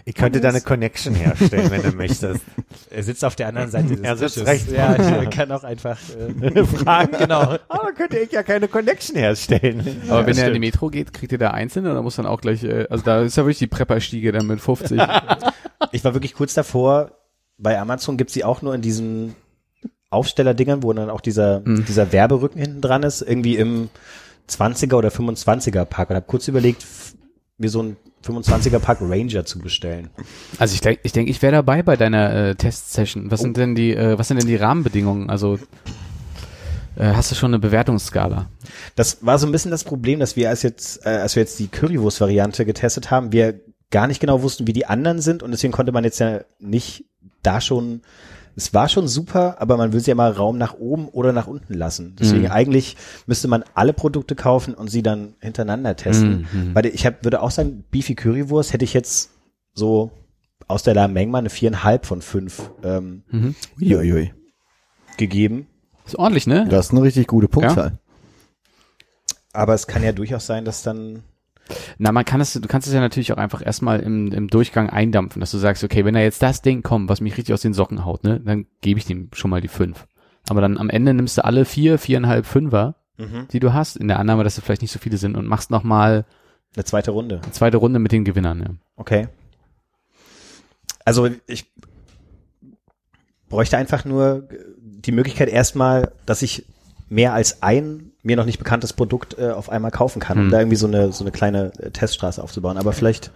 Ich 0.06 0.16
könnte 0.16 0.42
da 0.42 0.50
eine 0.50 0.62
Connection 0.62 1.14
herstellen, 1.16 1.72
wenn 1.72 1.82
du 1.84 1.92
möchtest. 1.96 2.44
Er 2.90 3.04
sitzt 3.04 3.24
auf 3.24 3.36
der 3.36 3.48
anderen 3.48 3.70
Seite 3.72 3.96
des 3.96 4.02
Er 4.02 4.18
sitzt 4.18 4.34
Tisches. 4.36 4.48
rechts 4.48 4.72
Ja, 4.72 5.22
ich 5.22 5.30
kann 5.30 5.52
auch 5.52 5.64
einfach 5.64 5.98
äh, 6.42 6.66
Fragen, 6.66 7.18
genau. 7.18 7.58
Aber 7.70 7.92
könnte 7.96 8.18
ich 8.20 8.32
ja 8.32 8.44
keine 8.44 8.68
Connection 8.68 9.16
herstellen. 9.16 10.02
Aber 10.10 10.22
wenn 10.22 10.28
das 10.36 10.40
er 10.40 10.48
in 10.48 10.54
die. 10.56 10.60
Metro 10.60 10.90
geht, 10.90 11.14
kriegt 11.14 11.32
ihr 11.32 11.38
da 11.38 11.52
einzelne 11.52 11.92
oder 11.92 12.02
muss 12.02 12.18
dann 12.18 12.26
auch 12.26 12.42
gleich, 12.42 12.64
äh, 12.64 12.88
also 12.90 13.04
da 13.04 13.22
ist 13.22 13.38
ja 13.38 13.44
wirklich 13.44 13.60
die 13.60 13.68
Prepperstiege 13.68 14.32
dann 14.32 14.48
mit 14.48 14.60
50. 14.62 15.02
Ich 15.94 16.04
war 16.04 16.14
wirklich 16.14 16.34
kurz 16.36 16.54
davor, 16.54 17.12
bei 17.58 17.80
Amazon 17.80 18.16
gibt's 18.18 18.34
die 18.34 18.44
auch 18.44 18.62
nur 18.62 18.74
in 18.76 18.82
diesen 18.82 19.36
Aufstellerdingern, 20.10 20.84
wo 20.84 20.94
dann 20.94 21.10
auch 21.10 21.22
dieser, 21.22 21.62
Mhm. 21.62 21.86
dieser 21.86 22.12
Werberücken 22.12 22.60
hinten 22.62 22.82
dran 22.82 23.04
ist, 23.04 23.22
irgendwie 23.22 23.56
im 23.58 23.90
20er 24.50 24.96
oder 24.96 25.10
25er 25.10 25.86
Pack 25.86 26.10
und 26.10 26.16
habe 26.18 26.26
kurz 26.28 26.48
überlegt, 26.48 26.86
mir 27.62 27.70
so 27.70 27.82
ein 27.82 27.98
25er 28.26 28.80
Pack 28.80 29.00
Ranger 29.02 29.46
zu 29.46 29.60
bestellen. 29.60 30.10
Also 30.60 30.76
ich 30.76 30.82
denke, 30.82 31.02
ich, 31.04 31.12
denk, 31.12 31.30
ich 31.30 31.42
wäre 31.42 31.54
dabei 31.54 31.82
bei 31.82 31.96
deiner 31.96 32.34
äh, 32.34 32.56
Testsession. 32.56 33.32
Was 33.32 33.42
sind 33.42 33.58
denn 33.58 33.76
die, 33.76 33.96
äh, 33.96 34.18
was 34.18 34.28
sind 34.28 34.40
denn 34.40 34.48
die 34.48 34.56
Rahmenbedingungen? 34.56 35.30
Also 35.30 35.58
äh, 36.96 37.14
hast 37.14 37.32
du 37.32 37.36
schon 37.36 37.52
eine 37.52 37.60
Bewertungsskala? 37.60 38.48
Das 38.96 39.20
war 39.22 39.40
so 39.40 39.48
ein 39.48 39.52
bisschen 39.52 39.72
das 39.72 39.84
Problem, 39.84 40.20
dass 40.20 40.36
wir 40.36 40.50
als 40.50 40.62
jetzt, 40.62 41.06
äh, 41.06 41.10
als 41.10 41.36
wir 41.36 41.44
jetzt 41.44 41.60
die 41.60 41.68
Currywurst-Variante 41.68 42.66
getestet 42.66 43.10
haben, 43.12 43.32
wir 43.32 43.60
gar 43.90 44.08
nicht 44.08 44.20
genau 44.20 44.42
wussten, 44.42 44.68
wie 44.68 44.74
die 44.74 44.86
anderen 44.86 45.20
sind 45.22 45.44
und 45.44 45.52
deswegen 45.52 45.74
konnte 45.74 45.92
man 45.92 46.04
jetzt 46.04 46.20
ja 46.20 46.42
nicht 46.60 47.06
da 47.44 47.60
schon 47.60 48.02
es 48.56 48.74
war 48.74 48.90
schon 48.90 49.08
super, 49.08 49.62
aber 49.62 49.78
man 49.78 49.94
will 49.94 50.00
sie 50.00 50.12
ja 50.12 50.16
mal 50.16 50.32
Raum 50.32 50.58
nach 50.58 50.74
oben 50.76 51.08
oder 51.10 51.32
nach 51.34 51.48
unten 51.48 51.74
lassen. 51.74 52.16
Deswegen 52.20 52.44
Mhm. 52.46 52.52
eigentlich 52.52 52.98
müsste 53.28 53.48
man 53.48 53.64
alle 53.74 53.94
Produkte 53.94 54.36
kaufen 54.36 54.74
und 54.74 54.90
sie 54.90 55.04
dann 55.04 55.36
hintereinander 55.40 55.96
testen. 55.96 56.48
Mhm. 56.52 56.76
Weil 56.76 56.86
ich 56.88 57.06
hab, 57.06 57.24
würde 57.24 57.42
auch 57.42 57.52
sagen, 57.52 57.84
Beefy 57.92 58.16
Currywurst 58.16 58.74
hätte 58.74 58.86
ich 58.86 58.94
jetzt 58.94 59.30
so 59.74 60.12
aus 60.68 60.84
der 60.84 60.94
Lameng 60.96 61.32
mal 61.32 61.40
eine 61.40 61.50
viereinhalb 61.50 62.06
von 62.06 62.22
fünf 62.22 62.72
ähm, 62.84 63.24
Mhm. 63.30 63.56
Uiuiui. 63.82 64.34
gegeben. 65.18 65.68
Ist 66.06 66.16
ordentlich, 66.18 66.48
ne? 66.48 66.68
Das 66.70 66.88
ist 66.88 66.92
eine 66.92 67.02
richtig 67.04 67.28
gute 67.28 67.48
Punktzahl. 67.48 68.00
Aber 69.54 69.74
es 69.74 69.86
kann 69.88 70.04
ja 70.04 70.12
durchaus 70.14 70.46
sein, 70.46 70.66
dass 70.66 70.82
dann 70.84 71.24
Na, 71.98 72.12
man 72.12 72.26
kann 72.26 72.42
es, 72.42 72.54
du 72.54 72.68
kannst 72.68 72.88
es 72.88 72.94
ja 72.94 73.00
natürlich 73.00 73.32
auch 73.34 73.38
einfach 73.38 73.66
erstmal 73.66 74.00
im, 74.00 74.32
im 74.32 74.48
Durchgang 74.48 74.90
eindampfen, 74.90 75.40
dass 75.40 75.52
du 75.52 75.58
sagst, 75.58 75.84
okay, 75.84 76.06
wenn 76.06 76.14
da 76.14 76.20
jetzt 76.20 76.42
das 76.42 76.62
Ding 76.62 76.84
kommt, 76.84 77.10
was 77.10 77.22
mich 77.22 77.38
richtig 77.38 77.54
aus 77.54 77.62
den 77.62 77.74
Socken 77.74 78.06
haut, 78.06 78.24
ne, 78.24 78.40
dann 78.40 78.66
gebe 78.82 79.00
ich 79.00 79.06
dem 79.06 79.30
schon 79.34 79.50
mal 79.50 79.62
die 79.62 79.68
fünf. 79.68 80.08
Aber 80.50 80.62
dann 80.62 80.78
am 80.78 80.90
Ende 80.90 81.14
nimmst 81.14 81.38
du 81.38 81.46
alle 81.46 81.66
vier, 81.66 81.98
viereinhalb, 81.98 82.46
fünfer, 82.46 82.96
die 83.52 83.60
du 83.60 83.74
hast, 83.74 83.98
in 83.98 84.08
der 84.08 84.18
Annahme, 84.18 84.44
dass 84.44 84.58
es 84.58 84.64
vielleicht 84.64 84.82
nicht 84.82 84.92
so 84.92 84.98
viele 84.98 85.18
sind 85.18 85.38
und 85.38 85.46
machst 85.46 85.70
nochmal 85.70 86.26
eine 86.76 86.86
zweite 86.86 87.12
Runde. 87.12 87.40
eine 87.44 87.52
zweite 87.52 87.78
Runde 87.78 88.00
mit 88.00 88.12
den 88.12 88.26
Gewinnern, 88.26 88.60
ja. 88.60 88.70
Okay. 88.96 89.28
Also 91.06 91.30
ich 91.46 91.72
bräuchte 93.48 93.78
einfach 93.78 94.06
nur 94.06 94.48
die 94.80 95.12
Möglichkeit 95.12 95.50
erstmal, 95.50 96.14
dass 96.26 96.42
ich 96.42 96.66
mehr 97.12 97.34
als 97.34 97.62
ein 97.62 98.12
mir 98.24 98.36
noch 98.38 98.46
nicht 98.46 98.58
bekanntes 98.60 98.94
Produkt 98.94 99.38
äh, 99.38 99.50
auf 99.52 99.70
einmal 99.70 99.92
kaufen 99.92 100.20
kann, 100.20 100.38
um 100.38 100.44
Hm. 100.46 100.52
da 100.52 100.60
irgendwie 100.60 100.78
so 100.78 100.88
eine 100.88 101.12
so 101.12 101.24
eine 101.24 101.32
kleine 101.32 101.72
äh, 101.80 101.92
Teststraße 101.92 102.42
aufzubauen. 102.42 102.78
Aber 102.78 102.94
vielleicht 102.94 103.32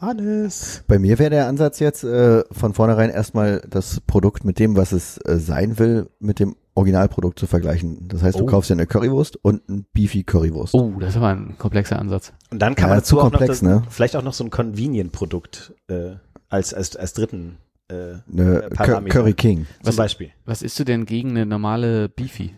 Hannes. 0.00 0.84
Bei 0.86 0.98
mir 0.98 1.18
wäre 1.18 1.30
der 1.30 1.46
Ansatz 1.48 1.78
jetzt 1.78 2.04
äh, 2.04 2.44
von 2.52 2.74
vornherein 2.74 3.08
erstmal 3.10 3.62
das 3.68 4.00
Produkt 4.06 4.44
mit 4.44 4.58
dem, 4.58 4.76
was 4.76 4.92
es 4.92 5.16
äh, 5.24 5.38
sein 5.38 5.78
will, 5.78 6.10
mit 6.20 6.38
dem 6.38 6.54
Originalprodukt 6.74 7.38
zu 7.38 7.46
vergleichen. 7.46 8.06
Das 8.08 8.22
heißt, 8.22 8.38
du 8.38 8.42
Oh. 8.42 8.46
kaufst 8.46 8.68
dir 8.68 8.74
eine 8.74 8.86
Currywurst 8.86 9.36
und 9.42 9.66
ein 9.70 9.86
Beefy 9.94 10.22
Currywurst. 10.24 10.74
Oh, 10.74 10.92
das 11.00 11.10
ist 11.10 11.16
aber 11.16 11.28
ein 11.28 11.54
komplexer 11.56 11.98
Ansatz. 11.98 12.34
Und 12.50 12.60
dann 12.60 12.74
kann 12.74 12.90
Ja, 12.90 12.96
man 12.96 13.04
zu 13.04 13.16
dazu 13.16 13.20
auch 13.26 13.30
komplex, 13.30 13.62
noch 13.62 13.70
das, 13.70 13.82
ne? 13.84 13.90
vielleicht 13.90 14.16
auch 14.16 14.22
noch 14.22 14.34
so 14.34 14.44
ein 14.44 14.50
Convenient-Produkt 14.50 15.72
äh, 15.88 16.16
als, 16.50 16.74
als, 16.74 16.94
als 16.96 17.14
dritten 17.14 17.56
äh, 17.88 18.16
Cur 18.30 18.68
Parameter. 18.74 19.18
Curry 19.18 19.32
King, 19.32 19.66
zum 19.80 19.88
Was- 19.88 19.96
Beispiel. 19.96 20.28
Was 20.44 20.60
isst 20.60 20.78
du 20.78 20.84
denn 20.84 21.06
gegen 21.06 21.30
eine 21.30 21.46
normale 21.46 22.10
Beefy? 22.10 22.52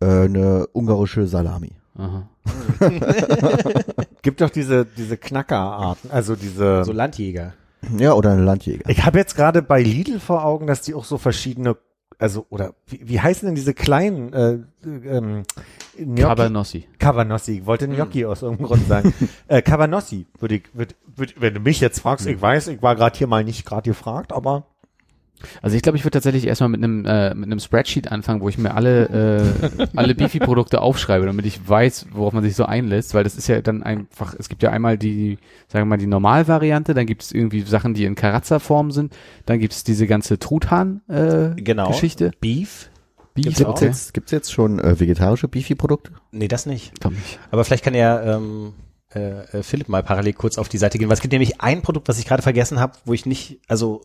Äh, 0.00 0.06
eine 0.06 0.66
ungarische 0.72 1.26
Salami. 1.26 1.72
Aha. 1.96 2.28
Gibt 4.22 4.40
doch 4.40 4.50
diese, 4.50 4.86
diese 4.86 5.16
Knackerarten, 5.16 6.10
also 6.10 6.36
diese. 6.36 6.84
So 6.84 6.92
Landjäger. 6.92 7.54
Ja, 7.96 8.12
oder 8.14 8.32
eine 8.32 8.42
Landjäger. 8.42 8.88
ich 8.88 9.04
habe 9.04 9.18
jetzt 9.18 9.36
gerade 9.36 9.62
bei 9.62 9.82
Lidl 9.82 10.20
vor 10.20 10.44
Augen, 10.44 10.66
dass 10.66 10.82
die 10.82 10.94
auch 10.94 11.04
so 11.04 11.18
verschiedene, 11.18 11.76
also, 12.18 12.46
oder 12.50 12.74
wie, 12.86 13.00
wie 13.04 13.20
heißen 13.20 13.46
denn 13.46 13.54
diese 13.54 13.74
kleinen, 13.74 14.32
äh, 14.32 14.58
ähm, 14.84 15.44
Gnocchi? 15.96 16.22
Cabanossi. 16.22 16.88
Cabanossi. 16.98 17.58
Ich 17.58 17.66
wollte 17.66 17.88
Gnocchi 17.88 18.24
aus 18.24 18.42
irgendeinem 18.42 18.66
Grund 18.66 18.88
sagen. 18.88 19.14
äh, 19.48 19.62
Cabanossi, 19.62 20.26
würde 20.38 20.56
ich, 20.56 20.62
würd, 20.72 20.96
würd, 21.16 21.40
wenn 21.40 21.54
du 21.54 21.60
mich 21.60 21.80
jetzt 21.80 22.00
fragst, 22.00 22.26
ich 22.26 22.40
weiß, 22.40 22.68
ich 22.68 22.82
war 22.82 22.96
gerade 22.96 23.16
hier 23.16 23.26
mal 23.26 23.44
nicht 23.44 23.64
gerade 23.64 23.88
gefragt, 23.90 24.32
aber 24.32 24.66
Also 25.62 25.76
ich 25.76 25.82
glaube, 25.82 25.96
ich 25.98 26.04
würde 26.04 26.12
tatsächlich 26.12 26.46
erstmal 26.46 26.68
mit 26.68 26.82
einem 26.82 27.04
äh, 27.04 27.34
mit 27.34 27.46
einem 27.46 27.60
Spreadsheet 27.60 28.10
anfangen, 28.12 28.40
wo 28.40 28.48
ich 28.48 28.58
mir 28.58 28.74
alle 28.74 29.08
äh, 29.70 29.86
alle 29.96 30.14
Beefy-Produkte 30.14 30.80
aufschreibe, 30.80 31.26
damit 31.26 31.46
ich 31.46 31.68
weiß, 31.68 32.06
worauf 32.12 32.32
man 32.32 32.42
sich 32.42 32.56
so 32.56 32.64
einlässt, 32.64 33.14
weil 33.14 33.24
das 33.24 33.36
ist 33.36 33.48
ja 33.48 33.60
dann 33.60 33.82
einfach, 33.82 34.34
es 34.38 34.48
gibt 34.48 34.62
ja 34.62 34.70
einmal 34.70 34.98
die, 34.98 35.38
sagen 35.68 35.86
wir 35.86 35.90
mal, 35.90 35.98
die 35.98 36.06
Normalvariante, 36.06 36.94
dann 36.94 37.06
gibt 37.06 37.22
es 37.22 37.32
irgendwie 37.32 37.62
Sachen, 37.62 37.94
die 37.94 38.04
in 38.04 38.14
Karazza-Form 38.14 38.90
sind, 38.90 39.14
dann 39.46 39.58
gibt 39.58 39.72
es 39.72 39.84
diese 39.84 40.06
ganze 40.06 40.38
Truthahn-Geschichte. 40.38 41.54
Äh, 41.58 41.62
Genau. 41.62 41.88
Geschichte. 41.88 42.30
Beef? 42.40 42.90
Beef, 43.34 43.44
Gibt's 43.44 43.58
Gibt's 43.58 43.80
jetzt, 43.82 44.14
gibt's 44.14 44.32
jetzt 44.32 44.52
schon 44.52 44.80
äh, 44.80 44.98
vegetarische 44.98 45.48
Beefy-Produkte? 45.48 46.12
Nee, 46.32 46.48
das 46.48 46.66
nicht. 46.66 46.98
Glaub 47.00 47.12
nicht. 47.12 47.38
Aber 47.50 47.64
vielleicht 47.64 47.84
kann 47.84 47.94
ja 47.94 48.36
ähm, 48.36 48.72
äh, 49.14 49.58
äh, 49.58 49.62
Philipp 49.62 49.88
mal 49.88 50.02
parallel 50.02 50.32
kurz 50.32 50.58
auf 50.58 50.68
die 50.68 50.78
Seite 50.78 50.98
gehen, 50.98 51.08
weil 51.08 51.14
es 51.14 51.20
gibt 51.20 51.32
nämlich 51.32 51.60
ein 51.60 51.82
Produkt, 51.82 52.08
was 52.08 52.18
ich 52.18 52.26
gerade 52.26 52.42
vergessen 52.42 52.80
habe, 52.80 52.94
wo 53.04 53.12
ich 53.12 53.26
nicht, 53.26 53.60
also 53.68 54.02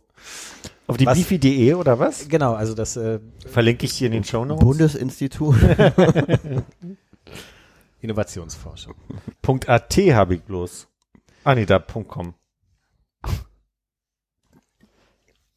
auf 0.87 0.97
die 0.97 1.05
beefy.de 1.05 1.73
oder 1.73 1.99
was? 1.99 2.27
genau, 2.27 2.53
also 2.53 2.73
das 2.73 2.97
äh, 2.97 3.19
Verlinke 3.45 3.85
ich 3.85 3.93
hier 3.93 4.07
in 4.07 4.13
den 4.13 4.23
Show 4.23 4.45
Notes. 4.45 4.63
Bundesinstitut. 4.63 5.55
Innovationsforschung. 8.01 8.95
Punkt 9.41 9.69
.at 9.69 9.95
habe 9.95 10.35
ich 10.35 10.43
bloß. 10.43 10.87
Ah 11.45 11.55
nee, 11.55 11.65
da 11.65 11.79
.com. 11.79 12.33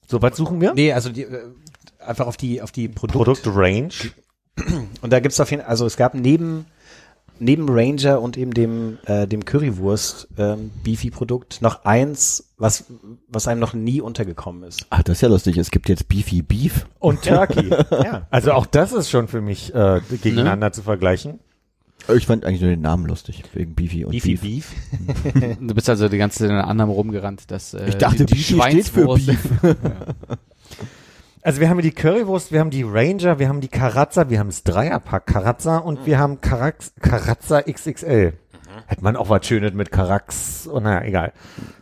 So, 0.08 0.22
was 0.22 0.36
suchen 0.36 0.60
wir? 0.60 0.72
Nee, 0.74 0.92
also 0.92 1.10
die, 1.10 1.22
äh, 1.22 1.52
einfach 1.98 2.26
auf 2.26 2.36
die 2.36 2.62
auf 2.62 2.70
die 2.70 2.88
Produkt, 2.88 3.42
Produktrange. 3.42 3.90
und 5.00 5.12
da 5.12 5.20
gibt's 5.20 5.40
auf 5.40 5.50
jeden 5.50 5.62
also 5.62 5.86
es 5.86 5.96
gab 5.96 6.14
neben 6.14 6.66
neben 7.38 7.68
Ranger 7.68 8.20
und 8.20 8.36
eben 8.36 8.52
dem 8.52 8.98
äh, 9.06 9.26
dem 9.26 9.44
Currywurst 9.44 10.28
ähm, 10.38 10.70
Beefy 10.82 11.10
Produkt 11.10 11.62
noch 11.62 11.84
eins, 11.84 12.52
was 12.58 12.84
was 13.28 13.48
einem 13.48 13.60
noch 13.60 13.74
nie 13.74 14.00
untergekommen 14.00 14.62
ist. 14.64 14.86
Ach, 14.90 15.02
das 15.02 15.18
ist 15.18 15.20
ja 15.22 15.28
lustig. 15.28 15.56
Es 15.56 15.70
gibt 15.70 15.88
jetzt 15.88 16.08
Beefy 16.08 16.42
Beef. 16.42 16.86
Und 16.98 17.22
Turkey. 17.22 17.70
Ja. 17.90 18.26
Also 18.30 18.52
auch 18.52 18.66
das 18.66 18.92
ist 18.92 19.10
schon 19.10 19.28
für 19.28 19.40
mich 19.40 19.74
äh, 19.74 20.00
gegeneinander 20.22 20.72
zu 20.72 20.82
vergleichen. 20.82 21.40
Ich 22.14 22.26
fand 22.26 22.44
eigentlich 22.44 22.60
nur 22.60 22.70
den 22.70 22.82
Namen 22.82 23.06
lustig, 23.06 23.42
wegen 23.54 23.74
Beefy 23.74 24.04
und 24.04 24.12
Beefy 24.12 24.36
Beef. 24.36 24.72
Beef. 25.06 25.56
Du 25.60 25.74
bist 25.74 25.88
also 25.88 26.08
die 26.08 26.18
ganze 26.18 26.40
Zeit 26.40 26.50
in 26.50 26.56
Annahme 26.56 26.92
rumgerannt, 26.92 27.50
dass 27.50 27.74
äh, 27.74 27.88
Ich 27.88 27.96
dachte, 27.96 28.26
die, 28.26 28.34
die 28.34 28.54
Beefy 28.54 28.70
steht 28.70 28.88
für 28.88 29.06
Beef. 29.14 29.48
Also 31.46 31.60
wir 31.60 31.68
haben 31.70 31.78
hier 31.78 31.92
die 31.92 31.94
Currywurst, 31.94 32.50
wir 32.50 32.58
haben 32.58 32.70
die 32.70 32.82
Ranger, 32.82 33.38
wir 33.38 33.48
haben 33.48 33.60
die 33.60 33.68
Karazza, 33.68 34.28
wir 34.28 34.40
haben 34.40 34.48
das 34.48 34.64
Dreierpack 34.64 35.26
Karazza 35.26 35.78
und 35.78 36.04
wir 36.04 36.18
haben 36.18 36.40
Karax, 36.40 36.92
Karazza 37.00 37.62
XXL. 37.62 38.32
Hätte 38.88 39.04
man 39.04 39.14
auch 39.14 39.28
was 39.28 39.46
Schönes 39.46 39.72
mit 39.72 39.92
Karax, 39.92 40.68
oh 40.68 40.80
naja, 40.80 41.04
egal. 41.06 41.32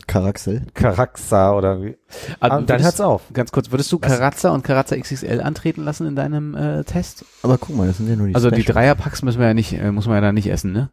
Karaxel. 0.07 0.66
Karaxa 0.74 1.55
oder 1.57 1.82
wie. 1.82 1.97
Ah, 2.41 2.49
Ah, 2.49 2.61
dann 2.61 2.82
hört's 2.82 3.01
auf. 3.01 3.23
Ganz 3.32 3.53
kurz, 3.53 3.70
würdest 3.70 3.91
du 3.91 3.99
Karazza 3.99 4.51
und 4.51 4.65
Karazza 4.65 4.99
XXL 4.99 5.41
antreten 5.41 5.82
lassen 5.82 6.07
in 6.09 6.15
deinem 6.15 6.55
äh, 6.55 6.85
Test? 6.85 7.24
Aber 7.43 7.57
guck 7.57 7.74
mal, 7.74 7.86
das 7.86 7.97
sind 7.97 8.11
ja 8.11 8.16
nur 8.16 8.27
die 8.27 8.35
Also 8.35 8.51
die 8.51 8.61
Specials. 8.61 8.74
Dreierpacks 8.74 9.23
müssen 9.23 9.39
wir 9.41 9.47
ja 9.47 9.55
nicht, 9.55 9.73
äh, 9.73 9.91
muss 9.93 10.07
man 10.07 10.16
ja 10.16 10.20
da 10.20 10.32
nicht 10.32 10.49
essen, 10.49 10.73
ne? 10.73 10.91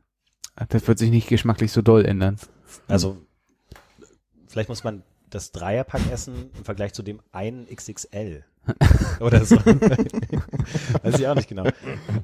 Das 0.70 0.88
wird 0.88 0.98
sich 0.98 1.12
nicht 1.12 1.28
geschmacklich 1.28 1.74
so 1.74 1.82
doll 1.82 2.06
ändern. 2.06 2.38
Also 2.88 3.18
vielleicht 4.48 4.70
muss 4.70 4.86
man 4.86 5.04
das 5.30 5.52
Dreierpack 5.52 6.10
essen 6.10 6.52
im 6.58 6.64
Vergleich 6.64 6.94
zu 6.94 7.04
dem 7.04 7.20
einen 7.34 7.68
XXL. 7.68 8.46
Oder 9.20 9.44
so. 9.44 9.58
Weiß 11.04 11.20
ich 11.20 11.28
auch 11.28 11.36
nicht 11.36 11.50
genau. 11.50 11.64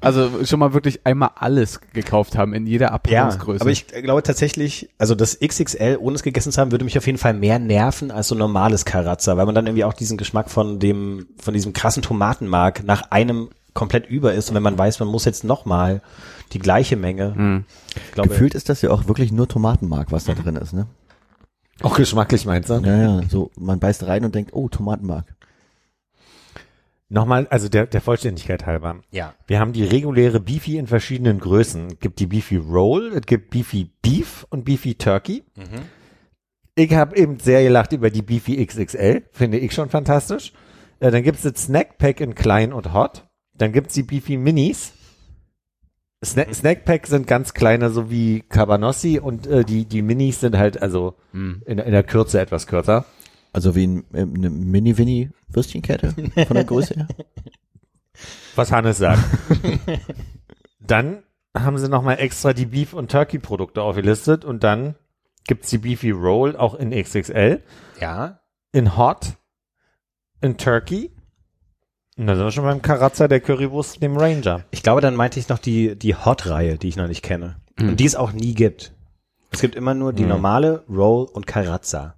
Also 0.00 0.44
schon 0.44 0.60
mal 0.60 0.72
wirklich 0.72 1.04
einmal 1.04 1.30
alles 1.36 1.80
gekauft 1.92 2.36
haben 2.36 2.54
in 2.54 2.66
jeder 2.66 2.86
Ja, 2.86 2.92
Abpackungsgröße. 2.92 3.60
aber 3.60 3.70
ich 3.70 3.86
glaube 3.88 4.22
tatsächlich, 4.22 4.88
also 4.98 5.14
das 5.14 5.38
XXL, 5.40 5.98
ohne 6.00 6.16
es 6.16 6.22
gegessen 6.22 6.52
zu 6.52 6.60
haben, 6.60 6.70
würde 6.70 6.84
mich 6.84 6.96
auf 6.96 7.06
jeden 7.06 7.18
Fall 7.18 7.34
mehr 7.34 7.58
nerven 7.58 8.10
als 8.10 8.28
so 8.28 8.34
ein 8.34 8.38
normales 8.38 8.84
Karazza, 8.84 9.36
weil 9.36 9.46
man 9.46 9.54
dann 9.54 9.66
irgendwie 9.66 9.84
auch 9.84 9.92
diesen 9.92 10.16
Geschmack 10.16 10.50
von 10.50 10.78
dem, 10.78 11.26
von 11.40 11.54
diesem 11.54 11.72
krassen 11.72 12.02
Tomatenmark 12.02 12.84
nach 12.84 13.10
einem 13.10 13.48
komplett 13.74 14.08
über 14.08 14.34
ist 14.34 14.48
und 14.48 14.54
wenn 14.56 14.62
man 14.62 14.78
weiß, 14.78 14.98
man 15.00 15.08
muss 15.08 15.24
jetzt 15.24 15.44
nochmal 15.44 16.02
die 16.52 16.58
gleiche 16.58 16.96
Menge, 16.96 17.34
Hm. 17.34 17.64
ich 17.94 18.12
glaube, 18.12 18.30
Gefühlt 18.30 18.54
ist 18.54 18.68
das 18.68 18.82
ja 18.82 18.90
auch 18.90 19.06
wirklich 19.06 19.30
nur 19.32 19.46
Tomatenmark, 19.48 20.10
was 20.10 20.24
da 20.24 20.34
drin 20.34 20.56
ist, 20.56 20.72
ne? 20.72 20.86
Auch 21.82 21.94
geschmacklich 21.96 22.44
meinst 22.44 22.70
du? 22.70 22.74
Ja, 22.74 22.96
ja, 22.96 23.20
so, 23.28 23.52
man 23.56 23.78
beißt 23.78 24.04
rein 24.04 24.24
und 24.24 24.34
denkt, 24.34 24.50
oh, 24.52 24.68
Tomatenmark. 24.68 25.26
Nochmal, 27.10 27.46
also 27.48 27.68
der, 27.68 27.86
der 27.86 28.00
Vollständigkeit 28.02 28.66
halber. 28.66 29.00
ja. 29.10 29.34
Wir 29.46 29.60
haben 29.60 29.72
die 29.72 29.84
reguläre 29.84 30.40
Beefy 30.40 30.76
in 30.76 30.86
verschiedenen 30.86 31.38
Größen. 31.38 31.86
Es 31.92 31.98
gibt 32.00 32.20
die 32.20 32.26
Beefy 32.26 32.56
Roll, 32.56 33.12
es 33.14 33.22
gibt 33.26 33.50
Beefy 33.50 33.90
Beef 34.02 34.46
und 34.50 34.64
Beefy 34.64 34.94
Turkey. 34.94 35.42
Ich 36.74 36.92
habe 36.94 37.16
eben 37.16 37.38
sehr 37.38 37.62
gelacht 37.62 37.92
über 37.92 38.10
die 38.10 38.22
Beefy 38.22 38.64
XXL, 38.64 39.24
finde 39.32 39.58
ich 39.58 39.72
schon 39.72 39.88
fantastisch. 39.88 40.52
Äh, 41.00 41.10
dann 41.10 41.22
gibt's 41.22 41.42
das 41.42 41.64
Snack 41.64 41.96
Pack 41.98 42.20
in 42.20 42.34
klein 42.34 42.72
und 42.72 42.92
hot. 42.92 43.26
Dann 43.56 43.72
gibt's 43.72 43.94
die 43.94 44.02
Beefy 44.02 44.36
Minis. 44.36 44.92
Sna 46.24 46.52
Snack 46.52 46.84
Pack 46.84 47.06
sind 47.06 47.26
ganz 47.26 47.54
kleine, 47.54 47.90
so 47.90 48.10
wie 48.10 48.40
Cabanossi 48.40 49.18
und 49.20 49.46
äh, 49.46 49.64
die, 49.64 49.84
die 49.86 50.02
Minis 50.02 50.40
sind 50.40 50.58
halt 50.58 50.82
also 50.82 51.14
Hm. 51.32 51.62
in, 51.64 51.78
in 51.78 51.92
der 51.92 52.02
Kürze 52.02 52.40
etwas 52.40 52.66
kürzer. 52.66 53.04
Also 53.52 53.74
wie 53.74 53.86
ein, 53.86 54.04
äh, 54.12 54.20
eine 54.22 54.50
Mini-Winnie-Würstchenkette 54.50 56.12
von 56.46 56.54
der 56.54 56.64
Größe 56.64 56.94
her. 56.94 57.08
was 58.56 58.72
Hannes 58.72 58.98
sagt. 58.98 59.22
dann 60.80 61.22
haben 61.56 61.78
sie 61.78 61.88
nochmal 61.88 62.18
extra 62.18 62.52
die 62.52 62.66
Beef- 62.66 62.92
und 62.94 63.10
Turkey-Produkte 63.10 63.82
aufgelistet 63.82 64.44
und 64.44 64.62
dann 64.64 64.94
gibt's 65.46 65.70
die 65.70 65.78
Beefy 65.78 66.10
Roll 66.10 66.56
auch 66.56 66.74
in 66.74 66.90
XXL, 66.90 67.62
Ja. 68.00 68.40
in 68.72 68.96
Hot, 68.96 69.34
in 70.40 70.56
Turkey. 70.58 71.10
Und 72.16 72.26
dann 72.26 72.36
sind 72.36 72.44
wir 72.46 72.50
schon 72.52 72.64
beim 72.64 72.82
Karazza 72.82 73.28
der 73.28 73.40
Currywurst, 73.40 74.02
dem 74.02 74.16
Ranger. 74.16 74.64
Ich 74.72 74.82
glaube, 74.82 75.00
dann 75.00 75.14
meinte 75.16 75.38
ich 75.38 75.48
noch 75.48 75.58
die, 75.58 75.96
die 75.96 76.14
Hot-Reihe, 76.16 76.76
die 76.76 76.88
ich 76.88 76.96
noch 76.96 77.06
nicht 77.08 77.22
kenne. 77.22 77.56
Mhm. 77.78 77.90
Und 77.90 78.00
die 78.00 78.04
es 78.06 78.16
auch 78.16 78.32
nie 78.32 78.54
gibt. 78.54 78.92
Es 79.50 79.60
gibt 79.60 79.74
immer 79.76 79.94
nur 79.94 80.12
die 80.12 80.24
Mhm. 80.24 80.28
normale 80.30 80.84
Roll 80.88 81.24
und 81.32 81.46
Karazza. 81.46 82.14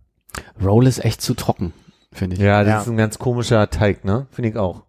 Roll 0.62 0.86
ist 0.86 1.04
echt 1.04 1.20
zu 1.22 1.34
trocken, 1.34 1.72
finde 2.12 2.36
ich. 2.36 2.42
Ja, 2.42 2.60
das 2.64 2.68
Ja. 2.68 2.80
ist 2.80 2.88
ein 2.88 2.96
ganz 2.96 3.18
komischer 3.18 3.68
Teig, 3.70 4.04
ne? 4.04 4.26
Finde 4.30 4.50
ich 4.50 4.56
auch. 4.56 4.82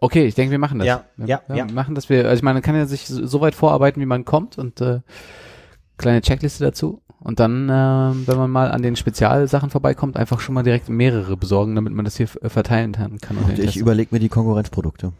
Okay, 0.00 0.26
ich 0.26 0.34
denke, 0.34 0.52
wir 0.52 0.58
machen 0.58 0.78
das. 0.78 0.86
Ja, 0.86 1.04
wir, 1.16 1.26
ja, 1.26 1.42
wir 1.48 1.56
ja. 1.56 1.64
machen 1.66 1.94
das. 1.94 2.08
Wir, 2.08 2.24
also 2.24 2.36
ich 2.36 2.42
meine, 2.42 2.54
man 2.54 2.62
kann 2.62 2.76
ja 2.76 2.86
sich 2.86 3.06
so 3.06 3.40
weit 3.40 3.54
vorarbeiten, 3.56 4.00
wie 4.00 4.06
man 4.06 4.24
kommt 4.24 4.56
und 4.56 4.80
äh, 4.80 5.00
kleine 5.96 6.20
Checkliste 6.22 6.64
dazu. 6.64 7.02
Und 7.20 7.40
dann, 7.40 7.68
äh, 7.68 7.72
wenn 8.28 8.36
man 8.36 8.48
mal 8.50 8.70
an 8.70 8.82
den 8.82 8.94
Spezialsachen 8.94 9.70
vorbeikommt, 9.70 10.16
einfach 10.16 10.38
schon 10.38 10.54
mal 10.54 10.62
direkt 10.62 10.88
mehrere 10.88 11.36
besorgen, 11.36 11.74
damit 11.74 11.92
man 11.92 12.04
das 12.04 12.16
hier 12.16 12.28
verteilen 12.28 12.92
kann. 12.92 13.18
kann 13.18 13.38
und 13.38 13.58
ich 13.58 13.76
überlege 13.76 14.14
mir 14.14 14.20
die 14.20 14.28
Konkurrenzprodukte. 14.28 15.12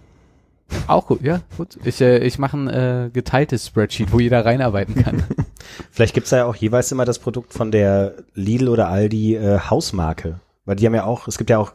Auch 0.86 1.06
gut, 1.06 1.22
ja, 1.22 1.40
gut. 1.56 1.76
Ich, 1.82 2.00
äh, 2.00 2.18
ich 2.18 2.38
mache 2.38 2.56
ein 2.56 2.68
äh, 2.68 3.10
geteiltes 3.12 3.66
Spreadsheet, 3.66 4.12
wo 4.12 4.20
jeder 4.20 4.44
reinarbeiten 4.44 4.94
kann. 4.94 5.24
Vielleicht 5.90 6.14
gibt's 6.14 6.30
da 6.30 6.38
ja 6.38 6.44
auch 6.46 6.56
jeweils 6.56 6.92
immer 6.92 7.04
das 7.04 7.18
Produkt 7.18 7.52
von 7.52 7.70
der 7.70 8.14
Lidl 8.34 8.68
oder 8.68 8.88
Aldi 8.88 9.36
äh, 9.36 9.58
Hausmarke. 9.58 10.40
Weil 10.64 10.76
die 10.76 10.86
haben 10.86 10.94
ja 10.94 11.04
auch, 11.04 11.28
es 11.28 11.38
gibt 11.38 11.50
ja 11.50 11.58
auch 11.58 11.72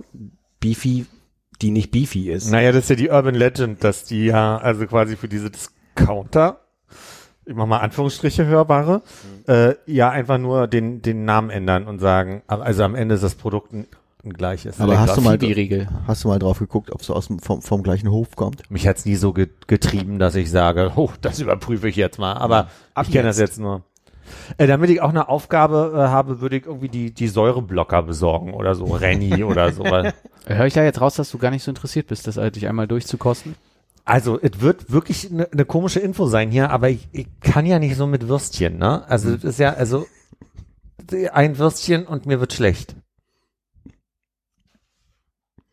Beefy, 0.60 1.06
die 1.62 1.72
nicht 1.72 1.92
Beefy 1.92 2.32
ist. 2.32 2.52
Naja, 2.52 2.72
das 2.72 2.84
ist 2.84 2.90
ja 2.90 2.96
die 2.96 3.10
Urban 3.10 3.36
Legend, 3.36 3.84
dass 3.84 4.06
die 4.06 4.26
ja, 4.26 4.58
also 4.58 4.86
quasi 4.86 5.16
für 5.16 5.28
diese 5.28 5.50
Discounter, 5.50 6.60
ich 7.46 7.56
mach 7.56 7.66
mal 7.66 7.80
Anführungsstriche 7.80 8.46
hörbare, 8.46 9.02
äh, 9.48 9.76
ja 9.86 10.10
einfach 10.10 10.38
nur 10.38 10.68
den, 10.68 11.02
den 11.02 11.26
Namen 11.26 11.50
ändern 11.50 11.88
und 11.88 12.00
sagen, 12.00 12.44
also 12.48 12.84
am 12.84 12.96
Ende 12.96 13.16
ist 13.16 13.24
das 13.24 13.36
Produkt 13.36 13.74
ein 13.74 13.88
gleich 14.32 14.66
ist. 14.66 14.80
Aber 14.80 15.00
hast 15.00 15.18
du 15.18 15.22
mal, 15.22 15.38
hast 16.08 16.24
du 16.24 16.28
mal 16.30 16.40
drauf 16.40 16.60
geguckt, 16.60 16.92
ob 16.92 17.02
es 17.02 17.10
aus 17.10 17.28
dem, 17.28 17.40
vom, 17.40 17.62
vom 17.62 17.84
gleichen 17.84 18.10
Hof 18.10 18.36
kommt? 18.36 18.70
Mich 18.72 18.88
hat's 18.88 19.06
nie 19.06 19.16
so 19.16 19.34
ge 19.34 19.50
getrieben, 19.68 20.20
dass 20.20 20.36
ich 20.36 20.50
sage, 20.50 20.94
oh, 20.96 21.10
das 21.22 21.40
überprüfe 21.40 21.90
ich 21.90 21.98
jetzt 21.98 22.20
mal. 22.20 22.34
Aber 22.34 22.70
Ab 22.94 23.06
ich 23.08 23.12
kenne 23.12 23.28
das 23.28 23.38
jetzt. 23.38 23.52
jetzt 23.52 23.60
nur. 23.60 23.84
Äh, 24.58 24.68
damit 24.68 24.90
ich 24.90 25.02
auch 25.02 25.10
eine 25.10 25.30
Aufgabe 25.30 25.94
äh, 25.96 26.00
habe, 26.10 26.42
würde 26.42 26.58
ich 26.58 26.66
irgendwie 26.66 26.90
die, 26.90 27.14
die 27.14 27.28
Säureblocker 27.28 28.04
besorgen 28.04 28.54
oder 28.54 28.76
so, 28.76 28.86
Renny 28.86 29.44
oder 29.44 29.72
so. 29.72 29.84
Weil, 29.84 30.14
Höre 30.46 30.66
ich 30.66 30.74
da 30.74 30.84
jetzt 30.84 31.02
raus, 31.02 31.16
dass 31.16 31.32
du 31.32 31.38
gar 31.38 31.52
nicht 31.52 31.64
so 31.64 31.72
interessiert 31.72 32.08
bist, 32.08 32.28
das 32.28 32.36
dich 32.52 32.68
einmal 32.68 32.88
durchzukosten? 32.88 33.56
also, 34.06 34.40
es 34.40 34.60
wird 34.60 34.92
wirklich 34.92 35.32
eine 35.32 35.48
ne 35.54 35.66
komische 35.66 36.00
Info 36.00 36.28
sein 36.28 36.52
hier, 36.52 36.72
aber 36.72 36.90
ich, 36.90 37.08
ich 37.12 37.28
kann 37.40 37.66
ja 37.66 37.80
nicht 37.80 37.96
so 37.96 38.06
mit 38.06 38.28
Würstchen, 38.28 38.78
ne? 38.78 39.08
Also, 39.08 39.34
es 39.34 39.44
ist 39.44 39.60
ja, 39.60 39.74
also, 39.74 40.06
ein 41.32 41.58
Würstchen 41.58 42.06
und 42.06 42.26
mir 42.26 42.40
wird 42.40 42.54
schlecht. 42.54 42.96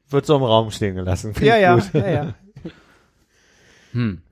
Wird 0.08 0.26
so 0.26 0.36
im 0.36 0.42
Raum 0.42 0.70
stehen 0.70 0.94
gelassen. 0.94 1.34
Find 1.34 1.46
ich 1.46 1.92
gut. 1.92 1.94
ja, 1.94 2.10
ja. 2.10 2.34
Hm. 3.92 4.22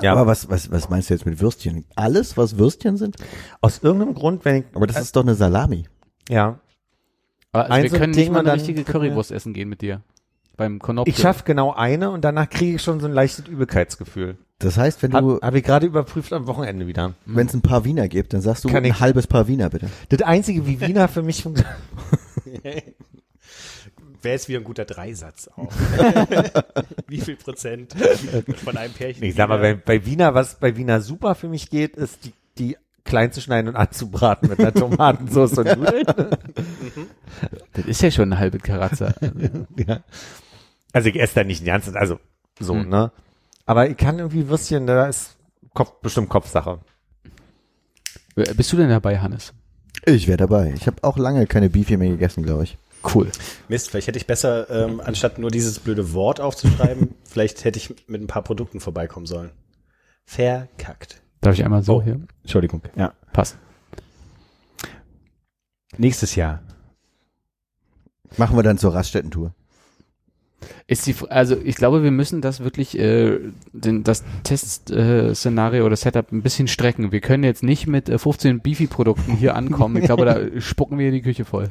Ja. 0.00 0.12
Aber 0.12 0.26
was, 0.26 0.48
was, 0.48 0.70
was 0.70 0.88
meinst 0.90 1.10
du 1.10 1.14
jetzt 1.14 1.26
mit 1.26 1.40
Würstchen? 1.40 1.84
Alles, 1.96 2.36
was 2.36 2.56
Würstchen 2.58 2.96
sind? 2.96 3.16
Aus 3.60 3.80
irgendeinem 3.82 4.14
Grund, 4.14 4.44
wenn 4.44 4.56
ich, 4.56 4.64
Aber 4.74 4.86
das 4.86 5.00
ist 5.00 5.16
doch 5.16 5.22
eine 5.22 5.34
Salami. 5.34 5.86
ja, 6.28 6.58
also 7.52 7.82
wir 7.82 7.98
können 7.98 8.12
nicht 8.12 8.30
mal 8.30 8.40
eine 8.40 8.52
richtige 8.52 8.84
Currywurst 8.84 9.32
essen 9.32 9.52
gehen 9.54 9.68
mit 9.68 9.80
dir. 9.80 10.02
Beim 10.56 10.78
Konopke. 10.78 11.10
ich 11.10 11.18
schaffe 11.18 11.44
genau 11.44 11.72
eine 11.72 12.10
und 12.10 12.22
danach 12.24 12.48
kriege 12.50 12.76
ich 12.76 12.82
schon 12.82 13.00
so 13.00 13.06
ein 13.06 13.12
leichtes 13.12 13.46
Übelkeitsgefühl. 13.48 14.36
Das 14.58 14.76
heißt, 14.76 15.02
wenn 15.02 15.12
Habe 15.14 15.38
du, 15.38 15.40
hab 15.40 15.54
ich 15.54 15.62
gerade 15.64 15.86
überprüft 15.86 16.32
am 16.32 16.46
Wochenende 16.48 16.86
wieder. 16.86 17.14
wenn 17.26 17.46
es 17.46 17.54
ein 17.54 17.62
paar 17.62 17.84
Wiener 17.84 18.08
gibt, 18.08 18.32
dann 18.34 18.40
sagst 18.40 18.64
du 18.64 18.68
Kann 18.68 18.84
ein 18.84 18.90
ich- 18.90 19.00
halbes 19.00 19.26
Paar 19.28 19.46
Wiener 19.48 19.70
bitte. 19.70 19.88
Das 20.08 20.20
einzige, 20.22 20.66
wie 20.66 20.80
Wiener 20.80 21.08
für 21.08 21.22
mich 21.22 21.42
funktioniert. 21.42 21.74
Wäre 24.22 24.34
jetzt 24.34 24.48
wieder 24.48 24.58
ein 24.60 24.64
guter 24.64 24.84
Dreisatz 24.84 25.48
auch. 25.56 25.70
Wie 27.06 27.20
viel 27.20 27.36
Prozent 27.36 27.94
von 28.64 28.76
einem 28.76 28.92
Pärchen? 28.92 29.22
Ich 29.22 29.34
sag 29.36 29.48
mal, 29.48 29.58
bei, 29.58 29.74
bei 29.74 30.04
Wiener, 30.06 30.34
was 30.34 30.56
bei 30.56 30.76
Wiener 30.76 31.00
super 31.00 31.34
für 31.34 31.48
mich 31.48 31.70
geht, 31.70 31.96
ist 31.96 32.24
die, 32.24 32.32
die 32.58 32.76
klein 33.04 33.30
zu 33.32 33.40
schneiden 33.40 33.68
und 33.68 33.76
anzubraten 33.76 34.48
mit 34.48 34.58
einer 34.58 34.74
Tomatensauce 34.74 35.58
und 35.58 35.66
Nudeln. 35.78 36.04
Das 37.74 37.84
ist 37.84 38.02
ja 38.02 38.10
schon 38.10 38.32
eine 38.32 38.38
halbe 38.40 38.58
Karatze. 38.58 39.14
ja. 39.86 40.00
Also 40.92 41.08
ich 41.10 41.20
esse 41.20 41.36
da 41.36 41.44
nicht 41.44 41.60
den 41.60 41.66
ganzen, 41.66 41.96
also 41.96 42.18
so, 42.58 42.74
Hm. 42.74 42.88
ne? 42.88 43.12
Aber 43.66 43.88
ich 43.88 43.96
kann 43.96 44.18
irgendwie 44.18 44.48
Würstchen, 44.48 44.86
da 44.86 45.06
ist 45.06 45.36
Kopf, 45.74 46.00
bestimmt 46.00 46.28
Kopfsache. 46.28 46.80
Äh, 48.34 48.52
Bist 48.54 48.72
du 48.72 48.76
denn 48.76 48.88
dabei, 48.88 49.18
Hannes? 49.20 49.52
Ich 50.06 50.26
wäre 50.26 50.38
dabei. 50.38 50.72
Ich 50.74 50.86
habe 50.86 51.04
auch 51.04 51.18
lange 51.18 51.46
keine 51.46 51.68
Beefy 51.70 51.96
mehr 51.96 52.08
gegessen, 52.08 52.42
glaube 52.42 52.64
ich. 52.64 52.78
Cool. 53.02 53.30
Mist, 53.68 53.90
vielleicht 53.90 54.08
hätte 54.08 54.18
ich 54.18 54.26
besser, 54.26 54.68
ähm, 54.70 55.00
anstatt 55.00 55.38
nur 55.38 55.50
dieses 55.50 55.78
blöde 55.78 56.12
Wort 56.12 56.40
aufzuschreiben, 56.40 57.14
vielleicht 57.24 57.64
hätte 57.64 57.78
ich 57.78 57.94
mit 58.08 58.20
ein 58.20 58.26
paar 58.26 58.42
Produkten 58.42 58.80
vorbeikommen 58.80 59.26
sollen. 59.26 59.50
Verkackt. 60.24 61.22
Darf 61.40 61.54
ich 61.54 61.64
einmal 61.64 61.82
so 61.82 61.96
Oh. 61.96 62.02
hier? 62.02 62.20
Entschuldigung. 62.42 62.82
Ja. 62.96 63.12
Passt. 63.32 63.56
Nächstes 65.96 66.34
Jahr. 66.34 66.62
Machen 68.36 68.56
wir 68.56 68.62
dann 68.62 68.78
zur 68.78 68.94
Raststätten-Tour. 68.94 69.54
Ist 70.86 71.06
die, 71.06 71.14
also 71.28 71.56
ich 71.56 71.76
glaube, 71.76 72.02
wir 72.02 72.10
müssen 72.10 72.40
das 72.40 72.60
wirklich, 72.60 72.98
äh, 72.98 73.38
den, 73.72 74.02
das 74.02 74.24
Testszenario 74.42 75.30
äh, 75.30 75.34
Szenario 75.34 75.86
oder 75.86 75.96
Setup 75.96 76.32
ein 76.32 76.42
bisschen 76.42 76.66
strecken. 76.66 77.12
Wir 77.12 77.20
können 77.20 77.44
jetzt 77.44 77.62
nicht 77.62 77.86
mit 77.86 78.08
äh, 78.08 78.18
15 78.18 78.60
Beefy-Produkten 78.60 79.32
hier 79.36 79.54
ankommen. 79.54 79.96
Ich 79.96 80.04
glaube, 80.04 80.24
da 80.24 80.38
spucken 80.60 80.98
wir 80.98 81.10
die 81.12 81.22
Küche 81.22 81.44
voll. 81.44 81.70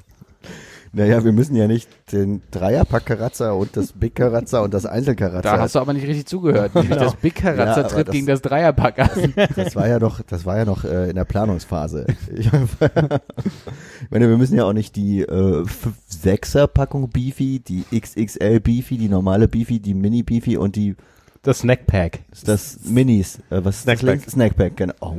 Naja, 0.93 1.23
wir 1.23 1.31
müssen 1.31 1.55
ja 1.55 1.67
nicht 1.67 1.89
den 2.11 2.41
Dreierpack 2.51 3.05
Karazza 3.05 3.51
und 3.51 3.75
das 3.77 3.91
Big 3.91 4.15
Karazza 4.15 4.61
und 4.61 4.73
das 4.73 4.85
Einzelkarazza. 4.85 5.41
Da 5.55 5.59
hast 5.61 5.75
du 5.75 5.79
aber 5.79 5.93
nicht 5.93 6.07
richtig 6.07 6.25
zugehört. 6.27 6.73
Nämlich 6.75 6.97
Das 6.97 7.15
Big 7.15 7.35
Karazza 7.35 7.81
Ja, 7.81 7.87
tritt 7.87 8.07
das- 8.07 8.13
gegen 8.13 8.25
das 8.27 8.41
Dreierpack 8.41 8.99
an. 8.99 9.33
Das 9.55 9.75
war 9.75 9.87
ja 9.87 9.99
noch, 9.99 10.21
das 10.21 10.45
war 10.45 10.57
ja 10.57 10.65
noch 10.65 10.83
äh, 10.85 11.09
in 11.09 11.15
der 11.15 11.25
Planungsphase. 11.25 12.07
Ich 12.35 12.49
meine, 14.09 14.29
wir 14.29 14.37
müssen 14.37 14.55
ja 14.55 14.63
auch 14.65 14.73
nicht 14.73 14.95
die 14.95 15.21
äh, 15.21 15.63
6er 16.11 16.67
Packung 16.67 17.09
Beefy, 17.09 17.59
die 17.59 17.83
XXL 17.97 18.59
Beefy, 18.59 18.97
die 18.97 19.09
normale 19.09 19.47
Beefy, 19.47 19.79
die 19.79 19.93
Mini 19.93 20.23
Beefy 20.23 20.57
und 20.57 20.75
die 20.75 20.95
Das 21.43 21.59
Snackpack. 21.59 22.19
das 22.45 22.79
Minis. 22.85 23.39
Äh, 23.49 23.63
was 23.63 23.77
ist 23.77 23.81
Snackpack. 23.83 24.23
das? 24.23 24.33
Snackpack, 24.33 24.77
genau. 24.77 24.93
Oh, 25.01 25.15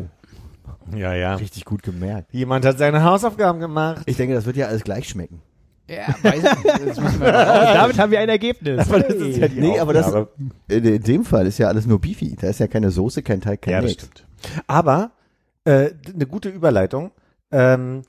Ja, 0.97 1.15
ja. 1.15 1.35
richtig 1.37 1.65
gut 1.65 1.83
gemerkt. 1.83 2.33
Jemand 2.33 2.65
hat 2.65 2.79
seine 2.79 3.03
Hausaufgaben 3.05 3.61
gemacht. 3.61 4.03
Ich 4.07 4.17
denke, 4.17 4.35
das 4.35 4.47
wird 4.47 4.57
ja 4.57 4.67
alles 4.67 4.85
gleich 4.85 5.09
schmecken. 5.09 5.41
Ja, 5.89 6.15
weiß 6.23 6.43
ich, 6.43 6.87
das 6.87 6.99
Und 6.99 7.21
damit 7.21 7.99
haben 7.99 8.13
wir 8.13 8.21
ein 8.21 8.29
Ergebnis. 8.29 8.89
Aber 8.89 9.01
das 9.01 9.15
ist 9.15 9.39
ja 9.39 9.49
die 9.49 9.61
Nee, 9.61 9.79
aber 9.79 9.95
das, 9.95 10.13
in, 10.69 10.85
in 10.85 11.03
dem 11.03 11.25
Fall 11.25 11.47
ist 11.47 11.59
ja 11.59 11.69
alles 11.69 11.87
nur 11.87 12.01
Beefy. 12.01 12.37
Da 12.39 12.49
ist 12.49 12.61
ja 12.61 12.67
keine 12.67 12.91
Soße, 12.91 13.23
kein 13.23 13.41
Teig, 13.41 13.63
kein 13.63 13.73
ja, 13.73 13.81
das 13.81 13.93
stimmt. 13.93 14.27
Aber 14.67 15.13
äh, 15.65 15.91
eine 16.13 16.27
gute 16.27 16.51
Überleitung. 16.51 17.11
Ähm, 17.51 18.03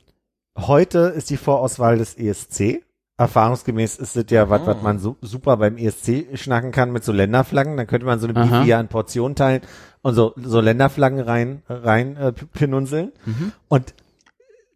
heute 0.57 1.13
ist 1.15 1.29
die 1.29 1.37
Vorauswahl 1.37 1.97
des 1.97 2.15
ESC. 2.17 2.83
Erfahrungsgemäß 3.17 3.97
ist 3.97 4.15
das 4.15 4.25
ja 4.29 4.49
was, 4.49 4.65
was 4.65 4.81
man 4.81 4.97
su 4.99 5.17
super 5.21 5.57
beim 5.57 5.77
ESC 5.77 6.37
schnacken 6.37 6.71
kann 6.71 6.91
mit 6.91 7.03
so 7.03 7.11
Länderflaggen. 7.11 7.75
Dann 7.75 7.87
könnte 7.87 8.05
man 8.05 8.19
so 8.19 8.27
eine 8.27 8.39
Aha. 8.39 8.59
Beefy 8.59 8.69
ja 8.69 8.79
in 8.79 8.87
Portionen 8.87 9.35
teilen 9.35 9.61
und 10.01 10.15
so, 10.15 10.33
so 10.37 10.61
Länderflaggen 10.61 11.19
rein, 11.19 11.63
rein 11.67 12.15
äh, 12.15 12.31
pinunseln. 12.31 13.11
Mhm. 13.25 13.51
Und 13.67 13.93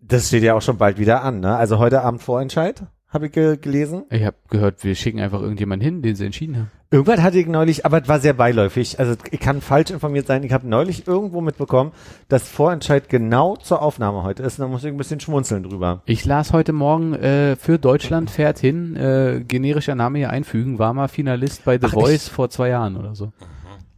das 0.01 0.27
steht 0.27 0.43
ja 0.43 0.55
auch 0.55 0.61
schon 0.61 0.77
bald 0.77 0.97
wieder 0.97 1.23
an. 1.23 1.39
Ne? 1.39 1.55
Also 1.55 1.79
heute 1.79 2.01
Abend 2.01 2.21
Vorentscheid, 2.21 2.83
habe 3.13 3.27
ich 3.27 3.31
ge 3.31 3.57
gelesen. 3.57 4.03
Ich 4.09 4.23
habe 4.23 4.35
gehört, 4.49 4.83
wir 4.83 4.95
schicken 4.95 5.19
einfach 5.19 5.41
irgendjemanden 5.41 5.85
hin, 5.85 6.01
den 6.01 6.15
sie 6.15 6.25
entschieden 6.25 6.57
haben. 6.57 6.71
Irgendwann 6.93 7.23
hatte 7.23 7.39
ich 7.39 7.47
neulich, 7.47 7.87
aber 7.87 8.03
es 8.03 8.07
war 8.07 8.19
sehr 8.19 8.33
beiläufig. 8.33 8.99
Also 8.99 9.15
ich 9.31 9.39
kann 9.39 9.61
falsch 9.61 9.89
informiert 9.89 10.27
sein. 10.27 10.43
Ich 10.43 10.53
habe 10.53 10.67
neulich 10.67 11.07
irgendwo 11.07 11.41
mitbekommen, 11.41 11.91
dass 12.27 12.47
Vorentscheid 12.47 13.09
genau 13.09 13.55
zur 13.55 13.81
Aufnahme 13.81 14.21
heute 14.21 14.43
ist. 14.43 14.59
Und 14.59 14.65
da 14.65 14.67
muss 14.67 14.83
ich 14.83 14.91
ein 14.91 14.97
bisschen 14.97 15.19
schmunzeln 15.19 15.63
drüber. 15.63 16.03
Ich 16.05 16.23
las 16.25 16.53
heute 16.53 16.71
Morgen 16.71 17.15
äh, 17.15 17.55
für 17.55 17.79
Deutschland 17.79 18.29
fährt 18.29 18.59
hin, 18.59 18.95
äh, 18.95 19.43
generischer 19.47 19.95
Name 19.95 20.19
hier 20.19 20.29
einfügen, 20.29 20.77
war 20.77 20.93
mal 20.93 21.07
Finalist 21.07 21.65
bei 21.65 21.79
The 21.79 21.87
Ach, 21.87 21.93
Voice 21.93 22.27
vor 22.27 22.49
zwei 22.49 22.69
Jahren 22.69 22.95
oder 22.95 23.15
so. 23.15 23.31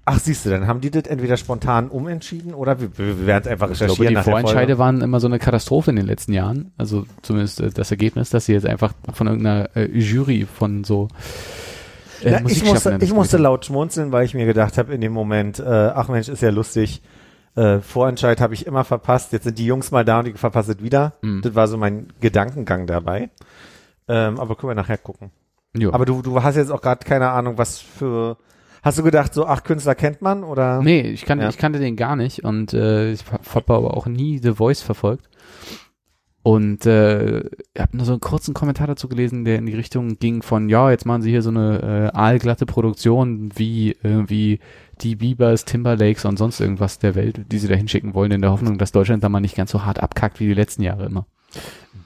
Ach, 0.08 0.20
siehst 0.20 0.46
du, 0.46 0.52
dann 0.52 0.68
haben 0.68 0.82
die 0.82 0.92
das 0.92 1.06
entweder 1.06 1.36
spontan 1.36 1.90
umentschieden 1.90 2.54
oder 2.54 2.80
wir, 2.80 2.96
wir, 2.98 3.26
werden 3.26 3.44
es 3.46 3.52
einfach 3.52 3.72
Ich 3.72 3.78
glaube, 3.80 3.94
recherchieren. 3.94 4.10
die 4.10 4.14
nach 4.14 4.24
Vorentscheide 4.24 4.78
waren 4.78 5.02
immer 5.02 5.20
so 5.20 5.26
eine 5.26 5.40
Katastrophe 5.40 5.90
in 5.90 5.96
den 5.96 6.06
letzten 6.06 6.32
Jahren. 6.34 6.72
Also 6.78 7.06
zumindest 7.24 7.60
äh, 7.60 7.72
das 7.72 7.90
Ergebnis, 7.90 8.30
dass 8.30 8.46
sie 8.46 8.54
jetzt 8.54 8.68
einfach 8.68 8.94
von 9.14 9.26
irgendeiner 9.26 9.76
äh, 9.76 9.86
Jury 9.86 10.46
von 10.46 10.84
so 10.84 11.08
äh, 12.22 12.34
Ja, 12.34 12.42
ich 12.48 12.64
musste, 12.64 13.00
ich 13.02 13.14
musste 13.14 13.38
laut 13.38 13.66
schmunzeln, 13.66 14.12
weil 14.12 14.26
ich 14.26 14.36
mir 14.36 14.46
gedacht 14.46 14.78
habe 14.78 14.94
in 14.94 15.02
dem 15.02 15.12
Moment, 15.12 15.60
äh, 15.60 15.64
ach 15.64 16.08
Mensch, 16.08 16.30
ist 16.30 16.42
ja 16.44 16.52
lustig. 16.52 17.02
Äh, 17.56 17.80
Vorentscheid 17.80 18.42
habe 18.42 18.54
ich 18.54 18.68
immer 18.68 18.84
verpasst. 18.84 19.32
Jetzt 19.32 19.46
sind 19.46 19.58
die 19.58 19.66
Jungs 19.66 19.90
mal 19.90 20.06
da 20.06 20.20
und 20.20 20.28
ich 20.28 20.38
verpasse 20.38 20.74
es 20.74 20.84
wieder. 20.84 21.14
Mhm. 21.22 21.42
Das 21.42 21.56
war 21.56 21.68
so 21.68 21.78
mein 21.78 22.08
Gedankengang 22.20 22.86
dabei. 22.86 23.30
Ähm, 24.08 24.40
aber 24.40 24.56
können 24.56 24.72
wir 24.72 24.76
nachher 24.76 24.98
gucken. 24.98 25.32
Jo. 25.76 25.92
Aber 25.94 26.06
du, 26.06 26.22
du 26.22 26.44
hast 26.44 26.58
jetzt 26.58 26.72
auch 26.72 26.82
gerade 26.82 27.06
keine 27.06 27.30
Ahnung, 27.30 27.58
was 27.58 27.80
für. 27.80 28.38
Hast 28.86 29.00
du 29.00 29.04
gedacht, 29.04 29.34
so 29.34 29.48
ach 29.48 29.64
Künstler 29.64 29.96
kennt 29.96 30.22
man 30.22 30.44
oder? 30.44 30.80
Nee, 30.82 31.02
ich, 31.02 31.26
kann, 31.26 31.40
Ja. 31.42 31.50
ich 31.50 31.58
kannte 31.58 31.80
den 31.80 31.96
gar 31.96 32.16
nicht 32.16 32.44
und 32.46 32.72
äh, 32.74 33.12
ich 33.12 33.24
habe 33.32 33.74
aber 33.74 33.98
auch 33.98 34.06
nie 34.06 34.38
The 34.38 34.54
Voice 34.54 34.82
verfolgt. 34.84 35.28
Und 36.44 36.86
äh, 36.86 37.40
ich 37.40 37.82
habe 37.82 37.98
nur 37.98 38.06
so 38.06 38.12
einen 38.12 38.22
kurzen 38.22 38.54
Kommentar 38.54 38.86
dazu 38.86 39.10
gelesen, 39.10 39.44
der 39.46 39.58
in 39.58 39.66
die 39.66 39.74
Richtung 39.74 40.20
ging 40.20 40.44
von, 40.44 40.70
ja, 40.70 40.92
jetzt 40.92 41.08
machen 41.08 41.24
sie 41.24 41.32
hier 41.32 41.42
so 41.42 41.50
eine 41.50 42.12
äh, 42.14 42.16
aalglatte 42.16 42.68
Produktion 42.68 43.50
wie 43.56 43.98
irgendwie 44.04 44.60
die 45.02 45.16
Biebers, 45.16 45.66
Timberlakes 45.66 46.24
und 46.26 46.38
sonst 46.38 46.60
irgendwas 46.60 47.00
der 47.00 47.16
Welt, 47.16 47.42
die 47.52 47.58
sie 47.58 47.68
da 47.68 47.74
hinschicken 47.74 48.14
wollen, 48.14 48.32
in 48.32 48.42
der 48.42 48.52
Hoffnung, 48.52 48.78
dass 48.78 48.92
Deutschland 48.92 49.24
da 49.24 49.30
mal 49.30 49.40
nicht 49.40 49.56
ganz 49.56 49.72
so 49.72 49.84
hart 49.86 50.00
abkackt 50.04 50.40
wie 50.40 50.46
die 50.46 50.54
letzten 50.54 50.84
Jahre 50.84 51.08
immer. 51.08 51.26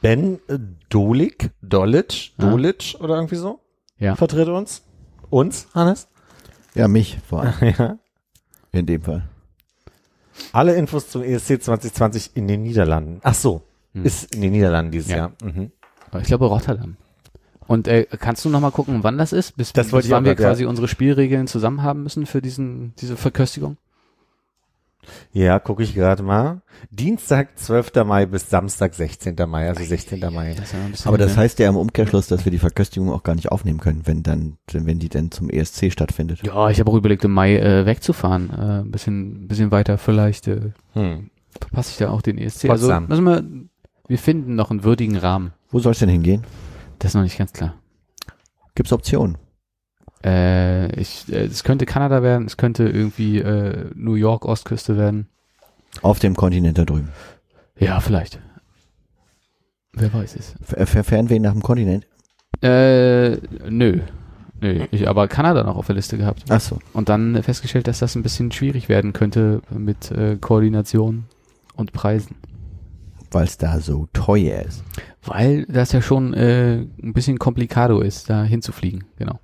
Ben 0.02 0.40
äh, 0.48 0.58
Dolik, 0.88 1.50
Dolic, 1.62 2.32
Ja. 2.40 2.50
Dolic 2.50 2.96
oder 3.02 3.16
irgendwie 3.16 3.36
so? 3.36 3.60
Ja. 3.98 4.16
Vertritt 4.16 4.48
uns? 4.48 4.84
Uns, 5.30 5.68
Hannes? 5.76 6.08
Ja, 6.76 6.88
mich 6.88 7.18
vor 7.28 7.42
allem 7.44 7.54
ja. 7.78 7.98
in 8.72 8.86
dem 8.86 9.02
Fall. 9.02 9.24
Alle 10.54 10.76
Infos 10.76 11.10
zum 11.10 11.24
E 11.24 11.34
ESC 11.34 11.62
2020 11.62 12.32
in 12.36 12.48
den 12.48 12.64
Niederlanden. 12.64 13.20
Ach 13.24 13.34
so, 13.34 13.64
Hm. 13.94 14.06
ist 14.06 14.36
in 14.36 14.42
den 14.42 14.52
Niederlanden 14.52 14.92
dieses 14.92 15.10
Ja. 15.10 15.18
Jahr. 15.18 15.32
Mhm. 15.44 15.72
Ich 16.20 16.28
glaube 16.28 16.46
Rotterdam. 16.46 16.96
Und 17.68 17.88
äh, 17.88 18.06
kannst 18.20 18.46
du 18.46 18.50
noch 18.50 18.62
mal 18.62 18.72
gucken, 18.72 19.04
wann 19.04 19.18
das 19.18 19.32
ist? 19.34 19.56
Bis, 19.58 19.74
Das 19.74 19.92
bis 19.92 20.10
wann 20.10 20.26
wir 20.26 20.34
grad, 20.36 20.44
ja. 20.44 20.50
quasi 20.50 20.66
unsere 20.66 20.88
Spielregeln 20.88 21.48
zusammen 21.48 21.84
haben 21.84 22.04
müssen 22.04 22.26
für 22.26 22.42
diesen 22.42 22.94
diese 23.00 23.16
Verköstigung? 23.18 23.78
Ja, 25.32 25.60
gucke 25.60 25.84
ich 25.84 25.94
gerade 25.94 26.24
mal. 26.24 26.62
Dienstag, 26.92 27.58
12. 27.58 27.92
Mai 28.06 28.26
bis 28.26 28.50
Samstag, 28.50 28.94
16. 28.94 29.36
Mai, 29.48 29.68
also 29.70 29.84
16. 29.84 30.20
Mai. 30.34 30.56
Das 30.56 31.08
Aber 31.08 31.18
das 31.18 31.38
heißt 31.38 31.60
ja 31.60 31.70
im 31.70 31.76
Umkehrschluss, 31.76 32.28
dass 32.28 32.46
wir 32.46 32.52
die 32.52 32.58
Verköstigung 32.60 33.12
auch 33.12 33.24
gar 33.24 33.36
nicht 33.36 33.52
aufnehmen 33.52 33.80
können, 33.80 34.02
wenn 34.06 34.24
dann, 34.24 34.58
wenn 34.72 35.00
die 35.00 35.10
dann 35.10 35.32
zum 35.32 35.50
ESC 35.50 35.92
stattfindet. 35.92 36.42
Ja, 36.44 36.70
ich 36.70 36.80
habe 36.80 36.92
auch 36.92 36.96
überlegt, 36.96 37.24
im 37.26 37.32
Mai 37.32 37.58
äh, 37.58 37.86
wegzufahren. 37.86 38.50
Äh, 38.50 38.80
ein 38.82 38.92
bisschen, 38.92 39.48
bisschen 39.48 39.72
weiter 39.72 39.98
vielleicht 39.98 40.48
äh, 40.48 40.72
Hm. 40.94 41.30
verpasse 41.60 41.92
ich 41.92 41.98
da 41.98 42.10
auch 42.10 42.22
den 42.22 42.38
ESC. 42.38 42.68
Potsdam. 42.68 43.08
Also 43.10 43.22
müssen 43.22 43.26
wir, 43.26 43.70
wir 44.08 44.18
finden 44.18 44.56
noch 44.56 44.72
einen 44.72 44.84
würdigen 44.84 45.18
Rahmen. 45.18 45.54
Wo 45.70 45.80
soll 45.80 45.92
es 45.92 46.00
denn 46.00 46.10
hingehen? 46.10 46.44
Das 47.00 47.12
ist 47.12 47.16
noch 47.16 47.24
nicht 47.24 47.38
ganz 47.38 47.54
klar. 47.54 47.76
Gibt's 48.76 48.92
Optionen? 48.94 49.38
Äh, 50.24 50.92
ich, 51.00 51.32
äh, 51.32 51.46
es 51.46 51.64
könnte 51.64 51.86
Kanada 51.86 52.22
werden, 52.24 52.46
es 52.46 52.58
könnte 52.58 52.84
irgendwie 52.88 53.40
äh, 53.40 53.86
New 53.96 54.16
York 54.16 54.46
Ostküste 54.46 54.98
werden. 54.98 55.28
Auf 56.02 56.20
dem 56.20 56.36
Kontinent 56.36 56.78
da 56.78 56.86
drüben. 56.86 57.10
Ja, 57.78 58.00
vielleicht. 58.00 58.40
Wer 59.94 60.14
weiß 60.14 60.36
es. 60.36 60.56
Ver- 60.62 61.04
Fernweh 61.04 61.40
nach 61.40 61.54
dem 61.54 61.62
Kontinent? 61.64 62.06
Äh, 62.62 63.38
nö. 63.70 64.02
Nö, 64.62 64.86
ich 64.92 65.08
aber 65.08 65.30
Kanada 65.30 65.64
noch 65.64 65.78
auf 65.78 65.86
der 65.86 65.96
Liste 65.96 66.18
gehabt. 66.18 66.44
Ach 66.50 66.60
so. 66.60 66.80
Und 66.92 67.08
dann 67.08 67.42
festgestellt, 67.42 67.88
dass 67.88 68.00
das 68.00 68.16
ein 68.16 68.24
bisschen 68.24 68.52
schwierig 68.52 68.90
werden 68.90 69.14
könnte 69.14 69.62
mit 69.70 70.12
äh, 70.12 70.36
Koordination 70.36 71.24
und 71.76 71.94
Preisen. 71.94 72.36
Weil 73.32 73.46
es 73.46 73.58
da 73.58 73.80
so 73.80 74.08
teuer 74.12 74.62
ist. 74.64 74.84
Weil 75.24 75.66
das 75.66 75.94
ja 75.94 76.02
schon 76.02 76.34
äh, 76.34 76.80
ein 77.02 77.14
bisschen 77.14 77.40
komplikado 77.40 78.02
ist, 78.02 78.30
da 78.30 78.44
hinzufliegen, 78.44 79.06
genau. 79.18 79.40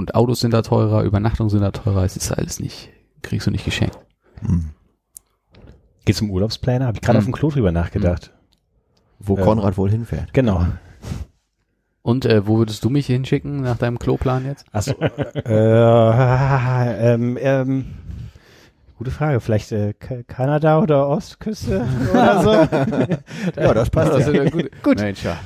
Und 0.00 0.14
Autos 0.14 0.40
sind 0.40 0.54
da 0.54 0.62
teurer, 0.62 1.02
Übernachtungen 1.02 1.50
sind 1.50 1.60
da 1.60 1.72
teurer, 1.72 2.04
es 2.04 2.16
ist 2.16 2.32
alles 2.32 2.58
nicht, 2.58 2.88
kriegst 3.20 3.46
du 3.46 3.50
nicht 3.50 3.66
geschenkt. 3.66 3.98
Hm. 4.40 4.70
Geht's 6.06 6.22
um 6.22 6.30
Urlaubspläne? 6.30 6.86
Habe 6.86 6.96
ich 6.96 7.02
gerade 7.02 7.18
Hm. 7.18 7.20
auf 7.20 7.24
dem 7.26 7.32
Klo 7.34 7.50
drüber 7.50 7.70
nachgedacht. 7.70 8.32
Wo 9.18 9.36
Ja. 9.36 9.44
Konrad 9.44 9.76
wohl 9.76 9.90
hinfährt. 9.90 10.32
Genau. 10.32 10.64
Und 12.00 12.24
äh, 12.24 12.46
wo 12.46 12.56
würdest 12.56 12.82
du 12.82 12.88
mich 12.88 13.04
hinschicken 13.08 13.60
nach 13.60 13.76
deinem 13.76 13.98
Kloplan 13.98 14.46
jetzt? 14.46 14.64
Achso. 14.72 14.92
äh, 15.02 15.42
ähm, 17.12 17.36
ähm, 17.38 17.84
gute 18.96 19.10
Frage. 19.10 19.40
Vielleicht 19.40 19.70
äh, 19.72 19.92
Ka- 19.92 20.22
Kanada 20.26 20.78
oder 20.80 21.08
Ostküste 21.08 21.86
oder 22.10 22.42
so? 22.42 22.52
Ja, 23.60 23.74
das 23.74 23.90
passt 23.90 24.12
Also, 24.14 24.32
ja. 24.32 24.44
äh, 24.44 24.50
gut. 24.50 24.70
gut. 24.82 24.98
Mensch, 24.98 25.22
ja. 25.24 25.36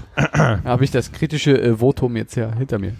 Habe 0.64 0.84
ich 0.84 0.92
das 0.92 1.10
kritische 1.10 1.60
äh, 1.60 1.76
Votum 1.78 2.14
jetzt 2.16 2.36
ja 2.36 2.54
hinter 2.54 2.78
mir. 2.78 2.92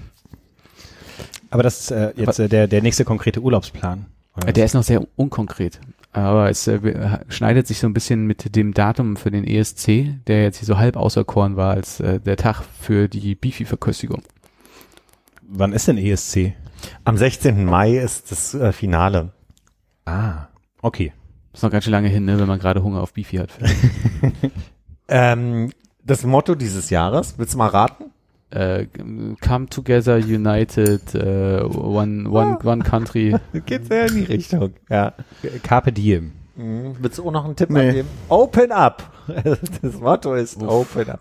Aber 1.55 1.63
das 1.63 1.83
ist 1.83 1.91
äh, 1.93 2.13
jetzt 2.17 2.41
äh, 2.41 2.49
der, 2.49 2.67
der 2.67 2.83
nächste 2.83 3.05
konkrete 3.05 3.41
Urlaubsplan. 3.41 4.07
oder 4.37 4.53
Der 4.53 4.65
ist 4.65 4.75
noch 4.75 4.83
sehr 4.83 5.07
unkonkret. 5.15 5.79
Aber 6.13 6.51
es 6.51 6.67
äh, 6.67 7.19
schneidet 7.29 7.69
sich 7.69 7.79
so 7.79 7.87
ein 7.87 7.95
bisschen 7.95 8.27
mit 8.27 8.57
dem 8.57 8.75
Datum 8.75 9.17
für 9.17 9.31
den 9.31 9.45
ESC, 9.47 10.27
der 10.27 10.43
jetzt 10.43 10.59
hier 10.59 10.67
so 10.67 10.79
halb 10.79 10.97
auserkoren 10.97 11.55
war 11.55 11.71
als 11.71 12.01
äh, 12.01 12.19
der 12.19 12.37
Tag 12.37 12.63
für 12.81 13.07
die 13.07 13.37
Bifi-Verköstigung. 13.37 14.23
Wann 15.43 15.73
ist 15.73 15.87
denn 15.87 15.97
ESC? 15.97 16.55
Am 17.05 17.17
16. 17.17 17.65
Mai 17.65 17.99
ist 17.99 18.33
das 18.33 18.55
äh, 18.55 18.73
Finale. 18.73 19.31
Ah, 20.07 20.49
okay. 20.83 21.13
Ist 21.53 21.63
noch 21.63 21.71
ganz 21.71 21.85
schön 21.85 21.93
lange 21.93 22.09
hin, 22.09 22.25
ne, 22.25 22.37
wenn 22.37 22.49
man 22.49 22.59
gerade 22.59 22.83
Hunger 22.83 23.01
auf 23.01 23.13
Bifi 23.13 23.37
hat. 23.37 23.51
Ähm, 25.07 25.71
das 26.03 26.25
Motto 26.25 26.55
dieses 26.55 26.89
Jahres, 26.89 27.35
willst 27.37 27.53
du 27.53 27.59
mal 27.59 27.69
raten? 27.69 28.05
Äh, 28.55 28.87
come 29.41 29.67
together, 29.67 30.17
united, 30.17 31.15
äh, 31.15 31.61
one, 31.63 32.29
one, 32.31 32.59
one 32.65 32.83
country. 32.85 33.35
Geht 33.67 33.87
sehr 33.87 34.07
in 34.09 34.15
die 34.17 34.25
Richtung. 34.25 34.75
Ja. 34.89 35.13
Carpe 35.63 35.93
Diem. 35.93 36.33
Mhm. 36.57 36.95
Willst 37.01 37.19
du 37.19 37.27
auch 37.27 37.33
noch 37.33 37.45
einen 37.45 37.57
Tipp 37.57 37.71
Nee. 37.71 37.89
abgeben? 37.89 38.09
Open 38.29 38.73
up. 38.73 39.11
Das 39.83 39.99
Motto 40.01 40.35
ist 40.35 40.63
Open 40.63 41.09
up. 41.11 41.21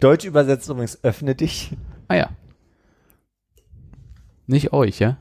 Deutsch 0.00 0.24
übersetzt 0.24 0.68
übrigens 0.68 0.98
öffne 1.04 1.34
dich. 1.34 1.70
Ah 2.08 2.16
ja. 2.16 2.30
Nicht 4.46 4.72
euch, 4.72 4.98
ja? 5.00 5.16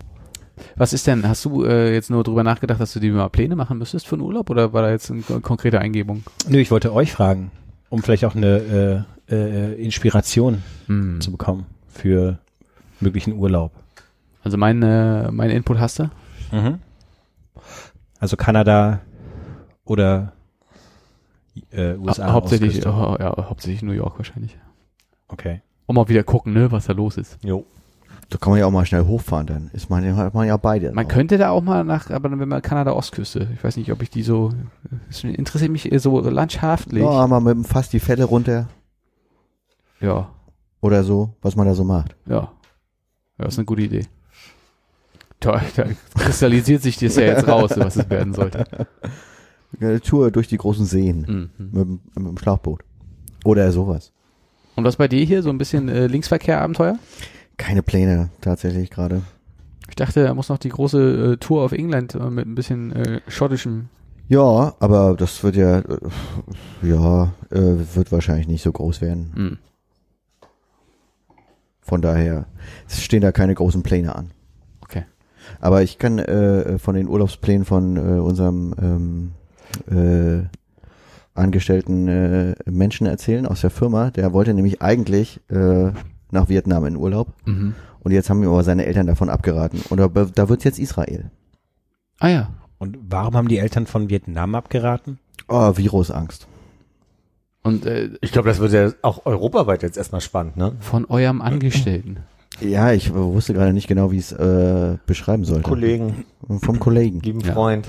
Was 0.76 0.94
ist 0.94 1.06
denn, 1.08 1.28
hast 1.28 1.44
du 1.46 1.66
äh, 1.66 1.94
jetzt 1.94 2.10
nur 2.10 2.24
drüber 2.24 2.44
nachgedacht, 2.44 2.80
dass 2.80 2.94
du 2.94 3.00
dir 3.00 3.12
mal 3.12 3.30
Pläne 3.30 3.56
machen 3.56 3.78
müsstest 3.78 4.08
für 4.08 4.16
den 4.18 4.22
Urlaub 4.22 4.50
oder 4.50 4.72
war 4.74 4.84
da 4.84 4.92
jetzt 4.92 5.12
eine 5.12 5.22
kon- 5.22 5.42
konkrete 5.42 5.80
Eingebung? 5.80 6.24
Nö, 6.48 6.60
ich 6.60 6.72
wollte 6.72 6.94
euch 6.94 7.12
fragen, 7.12 7.52
um 7.90 8.02
vielleicht 8.02 8.24
auch 8.26 8.36
eine 8.36 9.06
äh, 9.30 9.74
Inspiration 9.82 10.62
Hm. 10.88 11.20
zu 11.22 11.32
bekommen 11.32 11.66
für 11.88 12.40
möglichen 13.00 13.34
Urlaub. 13.34 13.72
Also 14.44 14.58
mein, 14.58 14.82
äh, 14.84 15.32
mein 15.32 15.50
Input 15.50 15.80
hast 15.80 16.00
du? 16.00 16.04
Mhm. 16.52 16.80
Also 18.20 18.38
Kanada 18.38 19.02
oder 19.86 20.34
äh, 21.72 21.96
USA. 21.96 22.28
Hau- 22.28 22.34
hauptsächlich, 22.34 22.86
Ostküste. 22.86 22.94
oh, 22.94 23.18
ja, 23.20 23.50
hauptsächlich 23.50 23.82
New 23.82 23.92
York 23.94 24.18
wahrscheinlich. 24.18 24.58
Okay. 25.28 25.62
Um 25.88 25.96
mal 25.96 26.08
wieder 26.10 26.24
gucken, 26.24 26.54
ne, 26.54 26.72
was 26.72 26.86
da 26.86 26.94
los 26.94 27.18
ist. 27.18 27.38
Jo. 27.44 27.66
Da 28.30 28.38
kann 28.40 28.50
man 28.52 28.60
ja 28.60 28.66
auch 28.66 28.72
mal 28.72 28.86
schnell 28.88 29.06
hochfahren, 29.06 29.46
dann 29.46 29.70
ist 29.74 29.90
man 29.92 30.04
ja, 30.04 30.16
hat 30.16 30.34
man 30.34 30.48
ja 30.48 30.58
beide. 30.58 30.92
Man 30.92 31.06
drauf. 31.06 31.14
könnte 31.14 31.38
da 31.38 31.52
auch 31.52 31.62
mal 31.62 31.84
nach, 31.84 32.10
aber 32.10 32.28
dann 32.30 32.40
wenn 32.40 32.50
man 32.50 32.62
Kanada 32.64 32.94
Ostküste. 32.94 33.48
Ich 33.54 33.64
weiß 33.64 33.78
nicht, 33.78 33.92
ob 33.92 34.02
ich 34.02 34.10
die 34.10 34.24
so, 34.24 34.52
es 35.10 35.24
interessiert 35.24 35.72
mich 35.72 35.92
eher 35.92 36.00
so 36.00 36.20
landschaftlich. 36.22 37.04
Ja, 37.04 37.28
mal 37.28 37.40
mit 37.40 37.54
dem 37.54 37.64
Fass 37.66 37.90
die 37.90 38.00
Fette 38.00 38.24
runter 38.24 38.68
Ja, 40.02 40.30
oder 40.82 41.04
so, 41.04 41.36
was 41.42 41.56
man 41.56 41.68
da 41.68 41.74
so 41.74 41.84
macht. 41.84 42.16
ja. 42.28 42.52
Ja, 43.38 43.48
ist 43.48 43.58
eine 43.60 43.66
gute 43.66 43.82
Idee. 43.82 44.06
Toll, 45.42 45.60
da 45.76 45.86
kristallisiert 46.18 46.82
sich 46.82 46.98
das 46.98 47.18
ja 47.18 47.24
jetzt 47.24 47.46
raus, 47.48 47.72
was 47.76 47.98
es 47.98 48.10
werden 48.10 48.34
sollte. 48.34 48.64
Eine 49.82 50.00
Tour 50.00 50.32
durch 50.32 50.48
die 50.48 50.56
großen 50.58 50.86
Seen 50.86 51.50
Mhm. 51.58 51.70
mit, 51.72 51.88
mit 52.16 52.28
dem 52.30 52.38
Schlauchboot. 52.38 52.80
Oder 53.44 53.74
sowas. 53.74 54.14
Und 54.78 54.86
was 54.86 54.96
bei 54.96 55.10
dir 55.10 55.26
hier? 55.26 55.44
So 55.44 55.50
ein 55.50 55.58
bisschen 55.58 55.90
äh, 55.90 56.08
Linksverkehr-Abenteuer? 56.08 56.98
Keine 57.58 57.84
Pläne 57.84 58.30
tatsächlich 58.40 58.90
gerade. 58.90 59.22
Ich 59.90 59.96
dachte, 59.96 60.22
er 60.22 60.34
muss 60.34 60.48
noch 60.48 60.58
die 60.58 60.70
große 60.70 61.34
äh, 61.34 61.38
Tour 61.38 61.64
auf 61.64 61.74
England 61.74 62.16
äh, 62.16 62.30
mit 62.30 62.48
ein 62.48 62.56
bisschen 62.56 62.94
äh, 62.94 63.20
schottischem. 63.28 63.90
Ja, 64.30 64.76
aber 64.80 65.16
das 65.18 65.44
wird 65.44 65.58
ja, 65.58 65.80
äh, 65.80 65.98
ja, 66.84 67.34
äh, 67.52 67.76
wird 67.96 68.14
wahrscheinlich 68.14 68.48
nicht 68.48 68.64
so 68.64 68.72
groß 68.72 69.02
werden. 69.02 69.32
Mhm. 69.36 69.58
Von 71.86 72.02
daher 72.02 72.48
es 72.90 73.02
stehen 73.04 73.22
da 73.22 73.32
keine 73.32 73.54
großen 73.54 73.84
Pläne 73.84 74.16
an. 74.16 74.32
Okay. 74.82 75.04
Aber 75.62 75.84
ich 75.84 76.00
kann 76.00 76.18
äh, 76.20 76.80
von 76.80 76.96
den 76.96 77.08
Urlaubsplänen 77.08 77.64
von 77.64 77.96
äh, 77.96 78.20
unserem 78.20 78.74
ähm, 78.82 79.32
äh, 79.96 80.48
angestellten 81.34 82.08
äh, 82.08 82.56
Menschen 82.66 83.08
erzählen 83.08 83.46
aus 83.46 83.62
der 83.62 83.70
Firma. 83.70 84.10
Der 84.12 84.34
wollte 84.34 84.54
nämlich 84.54 84.82
eigentlich 84.82 85.40
äh, 85.50 85.92
nach 86.32 86.50
Vietnam 86.50 86.86
in 86.86 86.96
Urlaub 86.96 87.28
Mhm. 87.46 87.76
und 88.02 88.12
jetzt 88.12 88.30
haben 88.30 88.42
ihm 88.42 88.50
aber 88.50 88.64
seine 88.64 88.86
Eltern 88.86 89.06
davon 89.08 89.30
abgeraten. 89.30 89.82
Und 89.90 90.00
da, 90.00 90.08
da 90.08 90.50
wird 90.50 90.64
jetzt 90.64 90.80
Israel. 90.80 91.30
Ah 92.20 92.30
ja. 92.30 92.50
Und 92.80 92.98
warum 93.08 93.36
haben 93.36 93.48
die 93.48 93.60
Eltern 93.60 93.86
von 93.86 94.10
Vietnam 94.10 94.56
abgeraten? 94.56 95.20
Oh, 95.48 95.78
Virusangst. 95.78 96.48
Und 97.66 97.86
äh, 97.88 98.12
Ich 98.22 98.32
glaube, 98.32 98.48
das 98.48 98.60
wird 98.60 98.74
ja 98.74 98.92
auch 99.02 99.26
europaweit 99.26 99.82
jetzt 99.82 99.98
erstmal 99.98 100.22
spannend, 100.22 100.56
ne? 100.56 100.74
von 100.82 101.06
eurem 101.06 101.42
Angestellten. 101.42 102.18
Ja, 102.62 102.92
ich 102.94 103.12
wusste 103.14 103.54
gerade 103.56 103.74
nicht 103.74 103.88
genau, 103.88 104.12
wie 104.12 104.18
ich 104.20 104.32
es 104.32 104.34
äh, 104.34 104.98
beschreiben 105.08 105.46
sollte. 105.46 105.64
Kollegen, 105.64 106.26
Vom 106.62 106.80
Kollegen. 106.80 107.20
lieben 107.22 107.42
Ja. 107.42 107.54
Freund, 107.54 107.88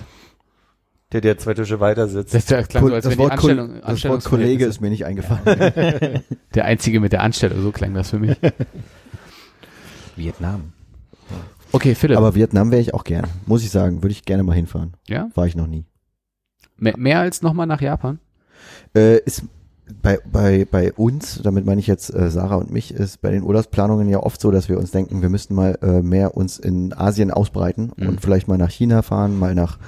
der 1.12 1.20
dir 1.20 1.36
zwei 1.36 1.52
Tische 1.52 1.78
weiter 1.78 2.08
sitzt. 2.08 2.32
Das 2.34 2.46
klang 2.68 2.86
so, 2.88 2.94
als 2.94 3.04
das 3.04 3.18
Wort, 3.18 3.32
Anstellung, 3.32 3.74
das 3.86 4.04
Wort 4.06 4.24
Kollege 4.24 4.64
ist 4.64 4.80
mir 4.80 4.88
nicht 4.88 5.04
eingefallen. 5.04 6.22
der 6.54 6.64
einzige 6.64 6.98
mit 6.98 7.12
der 7.12 7.22
Anstellung, 7.22 7.60
so 7.62 7.70
klang 7.70 7.92
das 7.92 8.10
für 8.10 8.18
mich. 8.18 8.36
Vietnam. 10.16 10.72
Okay, 11.72 11.94
Philipp. 11.94 12.16
Aber 12.16 12.34
Vietnam 12.34 12.70
wäre 12.70 12.80
ich 12.80 12.94
auch 12.94 13.04
gern. 13.04 13.26
Muss 13.44 13.62
ich 13.62 13.70
sagen, 13.70 14.02
würde 14.02 14.12
ich 14.12 14.24
gerne 14.24 14.42
mal 14.42 14.54
hinfahren. 14.54 14.94
ja? 15.06 15.28
War 15.34 15.46
ich 15.46 15.54
noch 15.54 15.66
nie. 15.66 15.84
Mehr, 16.78 16.94
mehr 16.96 17.20
als 17.20 17.42
nochmal 17.42 17.66
nach 17.66 17.82
Japan? 17.82 18.18
Äh, 18.94 19.18
ist 19.18 19.42
bei, 20.02 20.18
bei, 20.30 20.64
bei 20.64 20.92
uns, 20.92 21.40
damit 21.42 21.64
meine 21.64 21.80
ich 21.80 21.86
jetzt 21.86 22.12
äh, 22.12 22.30
Sarah 22.30 22.56
und 22.56 22.70
mich, 22.70 22.92
ist 22.92 23.20
bei 23.20 23.30
den 23.30 23.42
Urlaubsplanungen 23.44 24.08
ja 24.08 24.20
oft 24.20 24.40
so, 24.40 24.50
dass 24.50 24.68
wir 24.68 24.78
uns 24.78 24.90
denken, 24.90 25.22
wir 25.22 25.28
müssten 25.28 25.54
mal 25.54 25.78
äh, 25.82 26.02
mehr 26.02 26.36
uns 26.36 26.58
in 26.58 26.92
Asien 26.92 27.30
ausbreiten 27.30 27.92
Mhm. 27.96 28.08
und 28.08 28.20
vielleicht 28.20 28.48
mal 28.48 28.58
nach 28.58 28.70
China 28.70 29.02
fahren, 29.02 29.38
mal 29.38 29.54
nach 29.54 29.78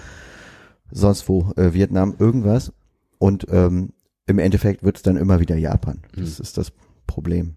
sonst 0.90 1.28
wo, 1.28 1.52
äh, 1.56 1.72
Vietnam, 1.74 2.14
irgendwas. 2.18 2.72
Und 3.18 3.46
ähm, 3.50 3.92
im 4.26 4.38
Endeffekt 4.38 4.82
wird 4.84 4.96
es 4.96 5.02
dann 5.02 5.16
immer 5.16 5.40
wieder 5.40 5.56
Japan. 5.56 5.98
Das 6.12 6.38
Mhm. 6.38 6.42
ist 6.42 6.58
das 6.58 6.72
Problem. 7.06 7.56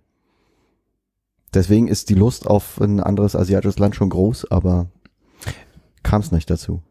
Deswegen 1.54 1.88
ist 1.88 2.10
die 2.10 2.16
Lust 2.16 2.48
auf 2.48 2.80
ein 2.80 3.00
anderes 3.02 3.36
asiatisches 3.36 3.78
Land 3.78 3.96
schon 3.96 4.10
groß, 4.10 4.50
aber 4.52 4.88
kam 6.02 6.22
es 6.22 6.32
nicht 6.32 6.50
dazu. 6.50 6.82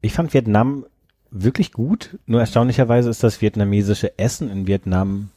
Ich 0.00 0.12
fand 0.14 0.32
Vietnam 0.32 0.86
wirklich 1.30 1.72
gut, 1.72 2.18
nur 2.26 2.40
erstaunlicherweise 2.40 3.10
ist 3.10 3.22
das 3.22 3.40
vietnamesische 3.40 4.18
Essen 4.18 4.50
in 4.50 4.66
Vietnam 4.66 5.30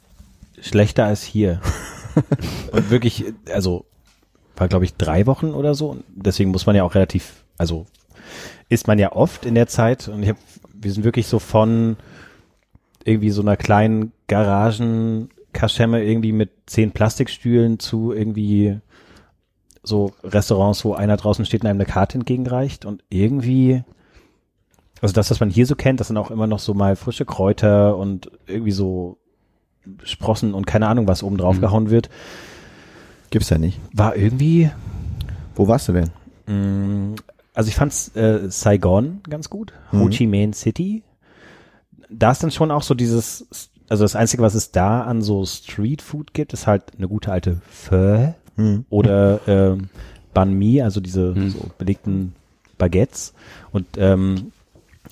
schlechter 0.60 1.04
als 1.06 1.22
hier. 1.22 1.60
Und 2.72 2.90
wirklich, 2.90 3.24
also 3.52 3.84
war 4.56 4.68
glaube 4.68 4.84
ich 4.84 4.94
drei 4.94 5.26
Wochen 5.26 5.50
oder 5.50 5.74
so. 5.74 5.90
Und 5.90 6.04
Deswegen 6.14 6.50
muss 6.50 6.66
man 6.66 6.76
ja 6.76 6.84
auch 6.84 6.94
relativ, 6.94 7.44
also 7.58 7.86
isst 8.68 8.86
man 8.86 8.98
ja 8.98 9.12
oft 9.12 9.46
in 9.46 9.54
der 9.54 9.66
Zeit 9.66 10.08
und 10.08 10.22
ich 10.22 10.30
hab, 10.30 10.36
wir 10.72 10.92
sind 10.92 11.04
wirklich 11.04 11.26
so 11.26 11.38
von 11.38 11.96
irgendwie 13.04 13.30
so 13.30 13.42
einer 13.42 13.56
kleinen 13.56 14.12
Garagenkaschemme 14.28 16.02
irgendwie 16.02 16.32
mit 16.32 16.50
zehn 16.66 16.92
Plastikstühlen 16.92 17.78
zu 17.78 18.12
irgendwie 18.12 18.78
so 19.82 20.12
Restaurants, 20.22 20.84
wo 20.84 20.94
einer 20.94 21.16
draußen 21.16 21.44
steht 21.44 21.62
und 21.62 21.68
einem 21.68 21.80
eine 21.80 21.90
Karte 21.90 22.16
entgegenreicht 22.16 22.86
und 22.86 23.04
irgendwie 23.10 23.84
also 25.04 25.12
das, 25.12 25.30
was 25.30 25.38
man 25.40 25.50
hier 25.50 25.66
so 25.66 25.74
kennt, 25.76 26.00
das 26.00 26.08
sind 26.08 26.16
auch 26.16 26.30
immer 26.30 26.46
noch 26.46 26.58
so 26.58 26.72
mal 26.72 26.96
frische 26.96 27.24
Kräuter 27.26 27.96
und 27.98 28.30
irgendwie 28.46 28.72
so 28.72 29.18
Sprossen 30.02 30.54
und 30.54 30.66
keine 30.66 30.88
Ahnung, 30.88 31.06
was 31.06 31.22
oben 31.22 31.36
drauf 31.36 31.56
Mhm. 31.56 31.60
gehauen 31.60 31.90
wird. 31.90 32.08
Gibt's 33.30 33.50
ja 33.50 33.58
nicht. 33.58 33.78
War 33.92 34.16
irgendwie, 34.16 34.70
Wo 35.54 35.68
warst 35.68 35.88
du 35.88 35.92
denn? 35.92 36.10
mh, 36.46 37.16
also 37.54 37.68
ich 37.68 37.74
fand's 37.74 38.14
äh, 38.16 38.48
Saigon 38.50 39.20
ganz 39.28 39.50
gut, 39.50 39.72
Ho 39.92 39.96
Mhm. 40.06 40.10
Chi 40.10 40.26
Minh 40.26 40.52
City. 40.54 41.02
Da 42.08 42.30
ist 42.32 42.42
dann 42.42 42.50
schon 42.50 42.70
auch 42.70 42.82
so 42.82 42.94
dieses, 42.94 43.46
also 43.90 44.04
das 44.04 44.16
Einzige, 44.16 44.42
was 44.42 44.54
es 44.54 44.70
da 44.72 45.02
an 45.02 45.20
so 45.20 45.44
Street 45.44 46.00
Food 46.00 46.32
gibt, 46.32 46.52
ist 46.54 46.66
halt 46.66 46.84
eine 46.96 47.08
gute 47.08 47.30
alte 47.30 47.60
Pho 47.70 48.34
Hm. 48.56 48.84
oder 48.88 49.40
ähm, 49.46 49.88
Banh 50.32 50.54
Mi, 50.54 50.80
also 50.80 51.00
diese 51.00 51.34
Hm. 51.34 51.50
so 51.50 51.58
belegten 51.76 52.34
Baguettes. 52.78 53.34
Und 53.70 53.86
ähm, 53.98 54.52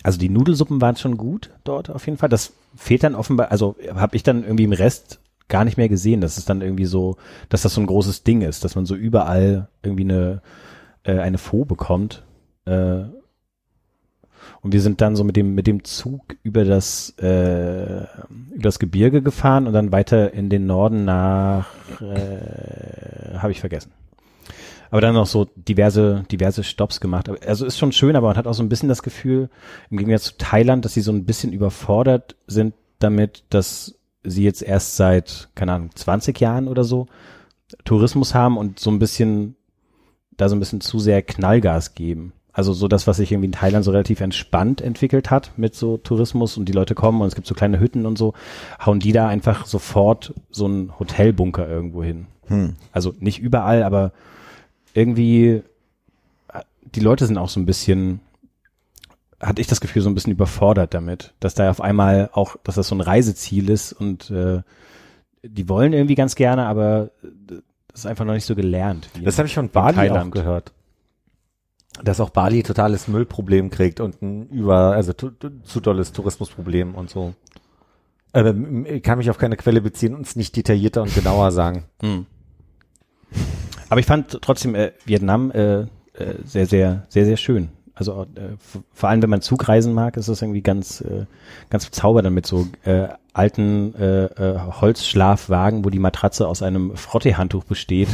also 0.03 0.19
die 0.19 0.29
Nudelsuppen 0.29 0.81
waren 0.81 0.97
schon 0.97 1.17
gut 1.17 1.51
dort 1.65 1.91
auf 1.91 2.07
jeden 2.07 2.19
Fall. 2.19 2.29
Das 2.29 2.53
fehlt 2.77 3.05
dann 3.05 3.15
offenbar, 3.15 3.51
also 3.51 3.77
habe 3.95 4.17
ich 4.17 4.23
dann 4.23 4.43
irgendwie 4.43 4.65
im 4.65 4.73
Rest 4.73 5.21
gar 5.49 5.65
nicht 5.65 5.77
mehr 5.77 5.89
gesehen. 5.89 6.21
Das 6.21 6.39
ist 6.39 6.49
dann 6.49 6.63
irgendwie 6.63 6.87
so, 6.87 7.17
dass 7.49 7.63
das 7.63 7.75
so 7.75 7.81
ein 7.81 7.87
großes 7.87 8.23
Ding 8.23 8.43
ist, 8.43 8.65
dass 8.65 8.75
man 8.75 8.87
so 8.87 8.95
überall 8.95 9.69
irgendwie 9.83 10.05
eine 10.05 10.43
äh, 11.05 11.19
eine 11.19 11.39
Faux 11.39 11.69
bekommt. 11.69 12.25
Äh, 12.65 13.05
und 14.61 14.73
wir 14.73 14.81
sind 14.81 15.01
dann 15.01 15.17
so 15.17 15.25
mit 15.25 15.37
dem 15.37 15.55
mit 15.55 15.67
dem 15.67 15.85
Zug 15.85 16.37
über 16.43 16.65
das 16.65 17.11
äh, 17.19 18.05
über 18.53 18.63
das 18.63 18.79
Gebirge 18.79 19.23
gefahren 19.23 19.67
und 19.67 19.73
dann 19.73 19.93
weiter 19.93 20.33
in 20.33 20.49
den 20.49 20.67
Norden 20.67 21.05
nach 21.05 21.69
äh, 22.01 23.37
habe 23.39 23.53
ich 23.53 23.61
vergessen. 23.61 23.93
Aber 24.93 25.01
dann 25.01 25.15
noch 25.15 25.27
so 25.27 25.47
diverse 25.57 26.23
diverse 26.31 26.63
Stops 26.63 27.01
gemacht. 27.01 27.31
Also 27.47 27.65
ist 27.65 27.79
schon 27.79 27.93
schön, 27.93 28.15
aber 28.15 28.29
man 28.29 28.37
hat 28.37 28.47
auch 28.47 28.53
so 28.53 28.63
ein 28.63 28.69
bisschen 28.69 28.91
das 28.91 29.03
Gefühl 29.03 29.49
im 29.91 29.97
Gegensatz 29.97 30.25
zu 30.25 30.37
Thailand, 30.37 30.85
dass 30.85 30.93
sie 30.93 31.01
so 31.01 31.13
ein 31.13 31.25
bisschen 31.25 31.55
überfordert 31.55 32.37
sind 32.47 32.75
damit, 32.99 33.45
dass 33.49 33.95
sie 34.23 34.45
jetzt 34.45 34.63
erst 34.63 34.97
seit 34.97 35.49
keine 35.55 35.73
Ahnung 35.73 35.91
20 35.95 36.39
Jahren 36.39 36.69
oder 36.69 36.85
so 36.85 37.07
Tourismus 37.87 38.35
haben 38.35 38.59
und 38.59 38.81
so 38.81 38.91
ein 38.91 38.99
bisschen 38.99 39.57
da 40.37 40.51
so 40.51 40.57
ein 40.57 40.61
bisschen 40.61 40.83
zu 40.83 40.99
sehr 40.99 41.23
Knallgas 41.23 41.95
geben. 41.95 42.35
Also 42.53 42.75
so 42.75 42.87
das, 42.87 43.07
was 43.07 43.17
sich 43.17 43.33
irgendwie 43.33 43.47
in 43.47 43.53
Thailand 43.53 43.87
so 43.87 43.93
relativ 43.93 44.21
entspannt 44.21 44.83
entwickelt 44.83 45.31
hat 45.31 45.53
mit 45.57 45.75
so 45.75 45.97
Tourismus 45.97 46.59
und 46.59 46.67
die 46.67 46.73
Leute 46.73 46.95
kommen 46.95 47.23
und 47.23 47.29
es 47.29 47.35
gibt 47.35 47.47
so 47.47 47.55
kleine 47.55 47.81
Hütten 47.81 48.05
und 48.05 48.19
so, 48.19 48.35
hauen 48.85 49.01
die 49.01 49.13
da 49.13 49.27
einfach 49.27 49.65
sofort 49.65 50.35
so 50.51 50.67
einen 50.67 50.99
Hotelbunker 50.99 51.67
irgendwo 51.67 52.03
hin. 52.03 52.27
Hm. 52.49 52.75
Also 52.93 53.15
nicht 53.19 53.39
überall, 53.39 53.83
aber 53.83 54.13
irgendwie 54.95 55.63
die 56.95 57.01
Leute 57.01 57.27
sind 57.27 57.39
auch 57.39 57.49
so 57.49 57.61
ein 57.61 57.67
bisschen, 57.67 58.21
hatte 59.41 59.61
ich 59.61 59.67
das 59.67 59.81
Gefühl, 59.81 60.03
so 60.03 60.11
ein 60.11 60.15
bisschen 60.15 60.33
überfordert 60.33 60.95
damit, 60.95 61.33
dass 61.41 61.55
da 61.55 61.71
auf 61.71 61.81
einmal 61.81 62.31
auch, 62.33 62.57
dass 62.65 62.77
das 62.77 62.89
so 62.89 62.95
ein 62.95 63.01
Reiseziel 63.01 63.71
ist 63.71 63.93
und 63.93 64.31
äh, 64.31 64.63
die 65.43 65.69
wollen 65.69 65.93
irgendwie 65.93 66.15
ganz 66.15 66.35
gerne, 66.35 66.67
aber 66.67 67.11
äh, 67.23 67.61
das 67.89 68.01
ist 68.01 68.07
einfach 68.07 68.25
noch 68.25 68.35
nicht 68.35 68.47
so 68.47 68.55
gelernt. 68.55 69.09
Das 69.23 69.39
habe 69.39 69.47
ich 69.47 69.55
von 69.55 69.69
Bali 69.69 70.11
auch 70.11 70.31
gehört. 70.31 70.73
Dass 72.03 72.21
auch 72.21 72.31
Bali 72.31 72.63
totales 72.63 73.07
Müllproblem 73.07 73.69
kriegt 73.69 74.01
und 74.01 74.23
ein 74.23 74.49
über, 74.49 74.93
also 74.93 75.13
zu 75.13 75.81
dolles 75.81 76.13
Tourismusproblem 76.13 76.95
und 76.95 77.11
so. 77.11 77.35
Ich 78.87 79.03
kann 79.03 79.19
mich 79.19 79.29
auf 79.29 79.37
keine 79.37 79.59
Quelle 79.59 79.83
beziehen 79.83 80.15
und 80.15 80.23
es 80.27 80.35
nicht 80.35 80.57
detaillierter 80.57 81.03
und 81.03 81.15
genauer 81.15 81.53
sagen. 81.53 81.85
Hm. 82.01 82.25
Aber 83.93 84.01
ich 84.01 84.07
fand 84.07 84.41
trotzdem 84.41 84.75
äh, 84.75 84.93
Vietnam 85.05 85.51
äh, 85.51 85.81
äh, 85.81 85.87
sehr, 86.47 86.65
sehr, 86.65 87.05
sehr, 87.11 87.27
sehr 87.27 87.37
schön. 87.37 87.69
Also 87.95 88.23
äh, 88.23 88.57
vor 88.95 89.11
allem, 89.11 89.21
wenn 89.21 89.29
man 89.29 89.43
Zugreisen 89.43 89.93
mag, 89.93 90.17
ist 90.17 90.31
das 90.31 90.41
irgendwie 90.41 90.63
ganz, 90.63 91.03
äh, 91.03 91.27
ganz 91.69 91.85
bezaubernd 91.85 92.31
mit 92.31 92.47
so 92.47 92.69
äh, 92.85 93.09
alten 93.35 93.95
äh, 93.97 94.25
äh, 94.25 94.59
Holzschlafwagen, 94.81 95.85
wo 95.85 95.91
die 95.91 95.99
Matratze 95.99 96.49
aus 96.49 96.63
einem 96.63 96.97
Frottee-Handtuch 96.97 97.65
besteht. 97.65 98.09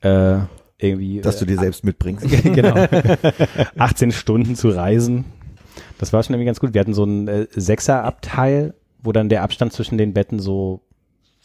Äh, 0.00 0.42
irgendwie. 0.78 1.20
Dass 1.22 1.40
du 1.40 1.44
dir 1.44 1.58
selbst 1.58 1.82
mitbringst. 1.82 2.28
genau. 2.44 2.76
18 3.78 4.12
Stunden 4.12 4.54
zu 4.54 4.68
reisen. 4.68 5.24
Das 5.98 6.12
war 6.12 6.22
schon 6.22 6.34
irgendwie 6.34 6.46
ganz 6.46 6.60
gut. 6.60 6.72
Wir 6.72 6.82
hatten 6.82 6.94
so 6.94 7.02
ein 7.02 7.26
äh, 7.26 7.46
Sechserabteil, 7.50 8.74
wo 9.02 9.10
dann 9.10 9.28
der 9.28 9.42
Abstand 9.42 9.72
zwischen 9.72 9.98
den 9.98 10.14
Betten 10.14 10.38
so 10.38 10.82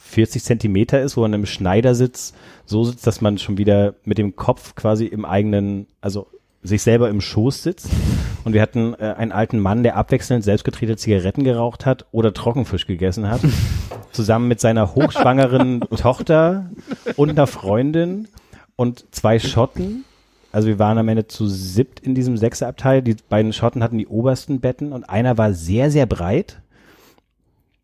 40 0.06 0.44
Zentimeter 0.44 1.02
ist, 1.02 1.18
wo 1.18 1.22
man 1.22 1.34
im 1.34 1.46
Schneidersitz 1.46 2.34
so 2.66 2.84
sitzt, 2.84 3.06
dass 3.08 3.22
man 3.22 3.38
schon 3.38 3.58
wieder 3.58 3.96
mit 4.06 4.18
dem 4.18 4.36
Kopf 4.36 4.76
quasi 4.76 5.06
im 5.06 5.26
eigenen, 5.26 5.88
also 6.00 6.28
sich 6.62 6.84
selber 6.84 7.10
im 7.10 7.22
Schoß 7.22 7.64
sitzt. 7.64 7.90
Und 8.44 8.54
wir 8.54 8.62
hatten 8.62 8.94
äh, 8.94 9.16
einen 9.18 9.32
alten 9.32 9.60
Mann, 9.60 9.84
der 9.84 9.98
abwechselnd 9.98 10.44
selbstgedrehte 10.44 10.96
Zigaretten 10.96 11.44
geraucht 11.44 11.86
hat 11.86 12.06
oder 12.12 12.34
Trockenfisch 12.34 12.86
gegessen 12.86 13.30
hat, 13.30 13.42
zusammen 14.12 14.48
mit 14.48 14.60
seiner 14.60 14.94
hochschwangeren 14.94 15.82
Tochter 15.98 16.70
und 17.16 17.32
einer 17.32 17.48
Freundin 17.48 18.28
und 18.76 19.06
zwei 19.12 19.40
Schotten. 19.40 20.06
Also 20.52 20.68
wir 20.68 20.80
waren 20.80 20.98
am 20.98 21.10
Ende 21.10 21.28
zu 21.28 21.48
siebt 21.48 22.00
in 22.00 22.16
diesem 22.16 22.38
Sechserabteil. 22.38 23.02
Die 23.02 23.18
beiden 23.28 23.54
Schotten 23.54 23.84
hatten 23.84 23.98
die 23.98 24.08
obersten 24.08 24.60
Betten 24.62 24.94
und 24.94 25.04
einer 25.04 25.38
war 25.38 25.54
sehr, 25.54 25.92
sehr 25.92 26.06
breit. 26.06 26.62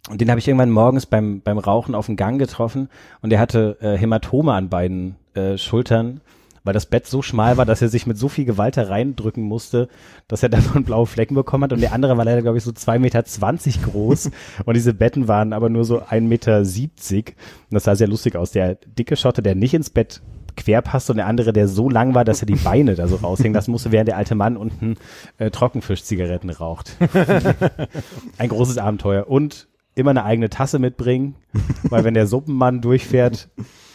Und 0.09 0.19
den 0.19 0.29
habe 0.29 0.39
ich 0.39 0.47
irgendwann 0.47 0.71
morgens 0.71 1.05
beim, 1.05 1.41
beim 1.41 1.59
Rauchen 1.59 1.93
auf 1.93 2.07
dem 2.07 2.15
Gang 2.15 2.39
getroffen 2.39 2.89
und 3.21 3.29
der 3.29 3.39
hatte 3.39 3.77
äh, 3.81 3.97
Hämatome 3.97 4.53
an 4.53 4.69
beiden 4.69 5.15
äh, 5.35 5.57
Schultern, 5.57 6.21
weil 6.63 6.73
das 6.73 6.87
Bett 6.87 7.05
so 7.05 7.21
schmal 7.21 7.57
war, 7.57 7.65
dass 7.65 7.81
er 7.81 7.89
sich 7.89 8.07
mit 8.07 8.17
so 8.17 8.27
viel 8.27 8.45
Gewalt 8.45 8.77
da 8.77 8.83
reindrücken 8.83 9.43
musste, 9.43 9.89
dass 10.27 10.41
er 10.41 10.49
davon 10.49 10.83
blaue 10.83 11.05
Flecken 11.05 11.35
bekommen 11.35 11.65
hat. 11.65 11.73
Und 11.73 11.81
der 11.81 11.93
andere 11.93 12.17
war 12.17 12.25
leider, 12.25 12.41
glaube 12.41 12.57
ich, 12.57 12.63
so 12.63 12.71
zwei 12.71 12.97
Meter 12.97 13.25
zwanzig 13.25 13.83
groß. 13.83 14.31
und 14.65 14.73
diese 14.73 14.93
Betten 14.93 15.27
waren 15.27 15.53
aber 15.53 15.69
nur 15.69 15.85
so 15.85 16.01
ein 16.07 16.27
Meter. 16.27 16.65
siebzig. 16.65 17.35
Und 17.69 17.75
das 17.75 17.83
sah 17.83 17.95
sehr 17.95 18.07
lustig 18.07 18.35
aus. 18.35 18.51
Der 18.51 18.75
dicke 18.75 19.15
Schotte, 19.15 19.43
der 19.43 19.55
nicht 19.55 19.75
ins 19.75 19.91
Bett 19.91 20.21
quer 20.57 20.81
passte 20.81 21.13
und 21.13 21.17
der 21.17 21.27
andere, 21.27 21.53
der 21.53 21.67
so 21.67 21.89
lang 21.89 22.13
war, 22.13 22.25
dass 22.25 22.41
er 22.41 22.45
die 22.45 22.55
Beine 22.55 22.95
da 22.95 23.07
so 23.07 23.15
raushängen 23.17 23.53
lassen 23.53 23.71
musste, 23.71 23.91
während 23.91 24.09
der 24.09 24.17
alte 24.17 24.35
Mann 24.35 24.57
unten 24.57 24.95
äh, 25.37 25.49
Trockenfischzigaretten 25.49 26.49
raucht. 26.49 26.97
Ein 28.37 28.49
großes 28.49 28.77
Abenteuer. 28.77 29.29
Und 29.29 29.69
immer 29.95 30.11
eine 30.11 30.23
eigene 30.23 30.49
Tasse 30.49 30.79
mitbringen, 30.79 31.35
weil 31.83 32.03
wenn 32.03 32.13
der 32.13 32.27
Suppenmann 32.27 32.81
durchfährt, 32.81 33.49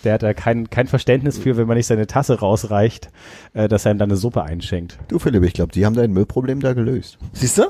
der 0.05 0.15
hat 0.15 0.23
da 0.23 0.35
kein, 0.35 0.71
kein 0.71 0.87
Verständnis 0.87 1.39
für, 1.39 1.57
wenn 1.57 1.67
man 1.67 1.77
nicht 1.77 1.87
seine 1.87 2.07
Tasse 2.07 2.39
rausreicht, 2.39 3.11
äh, 3.55 3.67
dass 3.69 3.85
er 3.87 3.93
ihm 3.93 3.99
dann 3.99 4.11
eine 4.11 4.17
Suppe 4.17 4.43
einschenkt. 4.45 4.99
Du 5.09 5.19
Philipp, 5.19 5.43
ich 5.45 5.53
glaube, 5.55 5.73
die 5.73 5.85
haben 5.87 5.95
dein 5.95 6.13
Müllproblem 6.13 6.61
da 6.61 6.75
gelöst. 6.75 7.19
Siehst 7.33 7.59
du? 7.59 7.63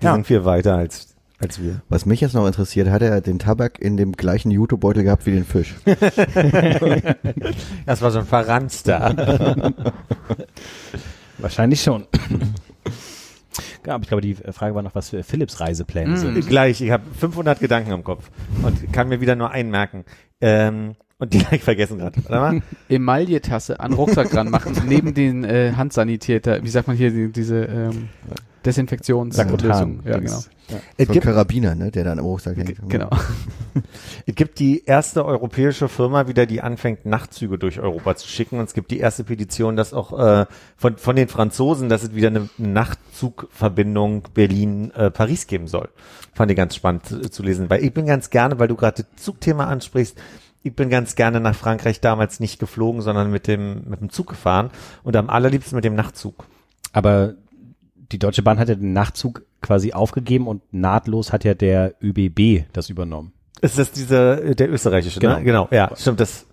Die 0.00 0.04
Ja. 0.04 0.12
sind 0.14 0.26
viel 0.26 0.44
weiter 0.44 0.74
als, 0.76 1.14
als 1.38 1.62
wir. 1.62 1.80
Was 1.88 2.04
mich 2.04 2.20
jetzt 2.20 2.34
noch 2.34 2.46
interessiert, 2.46 2.90
hat 2.90 3.00
er 3.00 3.20
den 3.22 3.38
Tabak 3.38 3.80
in 3.80 3.96
dem 3.96 4.12
gleichen 4.12 4.50
YouTube-Beutel 4.50 5.04
gehabt 5.04 5.24
wie 5.26 5.32
den 5.32 5.44
Fisch? 5.46 5.74
Das 7.86 8.02
war 8.02 8.10
so 8.10 8.18
ein 8.18 8.26
Verranster. 8.26 9.72
Wahrscheinlich 11.38 11.82
schon. 11.82 12.06
Ja, 13.86 13.94
aber 13.94 14.02
ich 14.02 14.08
glaube, 14.08 14.20
die 14.22 14.34
Frage 14.34 14.74
war 14.74 14.82
noch, 14.82 14.94
was 14.94 15.10
für 15.10 15.22
Philips 15.22 15.60
Reisepläne 15.60 16.12
Mm. 16.12 16.16
sind. 16.16 16.48
Gleich, 16.48 16.80
ich 16.80 16.90
habe 16.90 17.04
500 17.18 17.60
Gedanken 17.60 17.92
im 17.92 18.04
Kopf 18.04 18.30
und 18.62 18.92
kann 18.92 19.08
mir 19.08 19.20
wieder 19.20 19.36
nur 19.36 19.50
einen 19.50 19.70
merken. 19.70 20.04
Ähm, 20.40 20.94
und 21.18 21.32
die 21.32 21.40
habe 21.46 21.56
ich 21.56 21.62
vergessen 21.64 21.98
gerade. 21.98 22.20
Warte 22.28 22.56
mal. 22.56 22.62
Emaille-Tasse 22.88 23.80
an 23.80 23.92
Rucksack 23.92 24.30
dran 24.30 24.50
machen, 24.50 24.74
neben 24.88 25.14
den 25.14 25.44
äh, 25.44 25.72
Handsanitäter, 25.76 26.62
wie 26.62 26.68
sagt 26.68 26.88
man 26.88 26.96
hier, 26.96 27.10
die, 27.10 27.32
diese 27.32 27.64
ähm, 27.64 28.08
Desinfektionslösung. 28.66 30.00
Ja, 30.04 30.18
genau. 30.18 30.38
Es 30.38 30.44
So 30.66 30.76
ein 30.98 31.06
gibt, 31.06 31.24
Karabiner, 31.24 31.74
ne, 31.74 31.90
der 31.90 32.04
dann 32.04 32.18
im 32.18 32.24
Rucksack 32.24 32.56
hängt. 32.56 32.88
Genau. 32.88 33.08
es 34.26 34.34
gibt 34.34 34.58
die 34.58 34.84
erste 34.84 35.24
europäische 35.24 35.88
Firma 35.88 36.26
wieder, 36.26 36.46
die 36.46 36.60
anfängt, 36.60 37.06
Nachtzüge 37.06 37.58
durch 37.58 37.78
Europa 37.78 38.16
zu 38.16 38.28
schicken. 38.28 38.58
Und 38.58 38.64
es 38.64 38.74
gibt 38.74 38.90
die 38.90 38.98
erste 38.98 39.24
Petition, 39.24 39.76
dass 39.76 39.94
auch 39.94 40.18
äh, 40.18 40.46
von, 40.76 40.96
von 40.96 41.16
den 41.16 41.28
Franzosen, 41.28 41.88
dass 41.88 42.02
es 42.02 42.14
wieder 42.14 42.28
eine, 42.28 42.48
Nachtzugverbindung 42.58 44.24
Berlin-Paris 44.34 45.46
geben 45.46 45.68
soll. 45.68 45.88
Fand 46.34 46.50
ich 46.50 46.56
ganz 46.56 46.74
spannend 46.74 47.06
zu, 47.06 47.20
zu 47.30 47.42
lesen. 47.42 47.70
Weil 47.70 47.84
ich 47.84 47.94
bin 47.94 48.06
ganz 48.06 48.30
gerne, 48.30 48.58
weil 48.58 48.68
du 48.68 48.76
gerade 48.76 49.04
das 49.04 49.22
Zugthema 49.22 49.66
ansprichst, 49.66 50.18
ich 50.64 50.74
bin 50.74 50.90
ganz 50.90 51.14
gerne 51.14 51.38
nach 51.38 51.54
Frankreich 51.54 52.00
damals 52.00 52.40
nicht 52.40 52.58
geflogen, 52.58 53.00
sondern 53.00 53.30
mit 53.30 53.46
dem, 53.46 53.88
mit 53.88 54.00
dem 54.00 54.10
Zug 54.10 54.26
gefahren 54.26 54.70
und 55.04 55.14
am 55.14 55.30
allerliebsten 55.30 55.76
mit 55.76 55.84
dem 55.84 55.94
Nachtzug. 55.94 56.44
Aber 56.92 57.34
die 58.12 58.18
Deutsche 58.18 58.42
Bahn 58.42 58.58
hat 58.58 58.68
ja 58.68 58.74
den 58.74 58.92
Nachtzug 58.92 59.42
quasi 59.62 59.92
aufgegeben 59.92 60.46
und 60.46 60.62
nahtlos 60.72 61.32
hat 61.32 61.44
ja 61.44 61.54
der 61.54 61.94
ÖBB 62.02 62.66
das 62.72 62.88
übernommen. 62.90 63.32
Ist 63.62 63.78
das 63.78 63.90
diese, 63.92 64.54
der 64.54 64.70
österreichische, 64.70 65.18
Genau. 65.20 65.38
ne? 65.38 65.44
Genau, 65.44 65.68
ja, 65.70 65.90
stimmt, 65.96 66.20
das, 66.20 66.46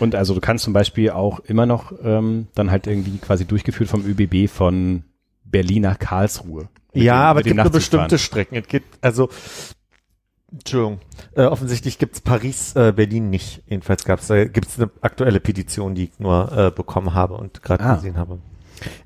Und 0.00 0.14
also 0.14 0.34
du 0.34 0.40
kannst 0.40 0.64
zum 0.64 0.72
Beispiel 0.72 1.10
auch 1.10 1.40
immer 1.40 1.66
noch 1.66 1.92
ähm, 2.02 2.48
dann 2.54 2.70
halt 2.70 2.86
irgendwie 2.86 3.18
quasi 3.18 3.44
durchgeführt 3.44 3.88
vom 3.88 4.04
ÖBB 4.04 4.48
von 4.50 5.04
Berlin 5.44 5.82
nach 5.82 5.98
Karlsruhe. 5.98 6.68
Ja, 6.92 7.14
dem- 7.14 7.30
aber 7.30 7.40
es 7.40 7.44
gibt 7.44 7.56
nur 7.56 7.70
bestimmte. 7.70 8.18
Strecken. 8.18 8.56
Es 8.56 8.66
gibt, 8.68 8.98
also, 9.04 9.28
Entschuldigung, 10.52 10.98
äh, 11.36 11.44
offensichtlich 11.44 11.98
gibt's 11.98 12.20
Paris, 12.20 12.74
äh, 12.74 12.92
Berlin 12.94 13.30
nicht. 13.30 13.62
Jedenfalls 13.68 14.04
gab's, 14.04 14.26
da 14.26 14.44
gibt's 14.46 14.78
eine 14.78 14.90
aktuelle 15.00 15.38
Petition, 15.38 15.94
die 15.94 16.04
ich 16.04 16.18
nur 16.18 16.50
äh, 16.50 16.70
bekommen 16.72 17.14
habe 17.14 17.34
und 17.34 17.62
gerade 17.62 17.84
Ah. 17.84 17.94
gesehen 17.94 18.16
habe. 18.16 18.38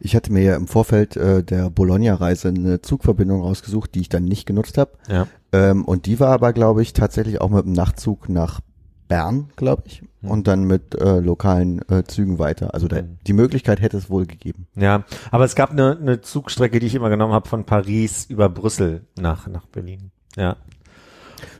Ich 0.00 0.14
hatte 0.16 0.32
mir 0.32 0.42
ja 0.42 0.56
im 0.56 0.66
Vorfeld 0.66 1.16
äh, 1.16 1.42
der 1.42 1.70
Bologna-Reise 1.70 2.48
eine 2.48 2.82
Zugverbindung 2.82 3.42
rausgesucht, 3.42 3.94
die 3.94 4.00
ich 4.00 4.08
dann 4.08 4.24
nicht 4.24 4.46
genutzt 4.46 4.78
habe. 4.78 4.92
Ja. 5.08 5.26
Ähm, 5.52 5.84
und 5.84 6.06
die 6.06 6.20
war 6.20 6.28
aber, 6.30 6.52
glaube 6.52 6.82
ich, 6.82 6.92
tatsächlich 6.92 7.40
auch 7.40 7.50
mit 7.50 7.64
dem 7.64 7.72
Nachtzug 7.72 8.28
nach 8.28 8.60
Bern, 9.06 9.50
glaube 9.56 9.82
ich, 9.86 10.02
und 10.22 10.48
dann 10.48 10.64
mit 10.64 10.94
äh, 10.98 11.20
lokalen 11.20 11.82
äh, 11.90 12.04
Zügen 12.04 12.38
weiter. 12.38 12.72
Also 12.72 12.88
da, 12.88 13.02
Mhm. 13.02 13.18
die 13.26 13.34
Möglichkeit 13.34 13.82
hätte 13.82 13.98
es 13.98 14.08
wohl 14.08 14.24
gegeben. 14.24 14.66
Ja, 14.76 15.04
aber 15.30 15.44
es 15.44 15.54
gab 15.54 15.70
eine, 15.72 15.98
eine 16.00 16.20
Zugstrecke, 16.22 16.78
die 16.80 16.86
ich 16.86 16.94
immer 16.94 17.10
genommen 17.10 17.34
habe 17.34 17.46
von 17.48 17.64
Paris 17.64 18.24
über 18.24 18.48
Brüssel 18.48 19.02
nach, 19.18 19.46
nach 19.46 19.66
Berlin. 19.66 20.10
Ja. 20.36 20.56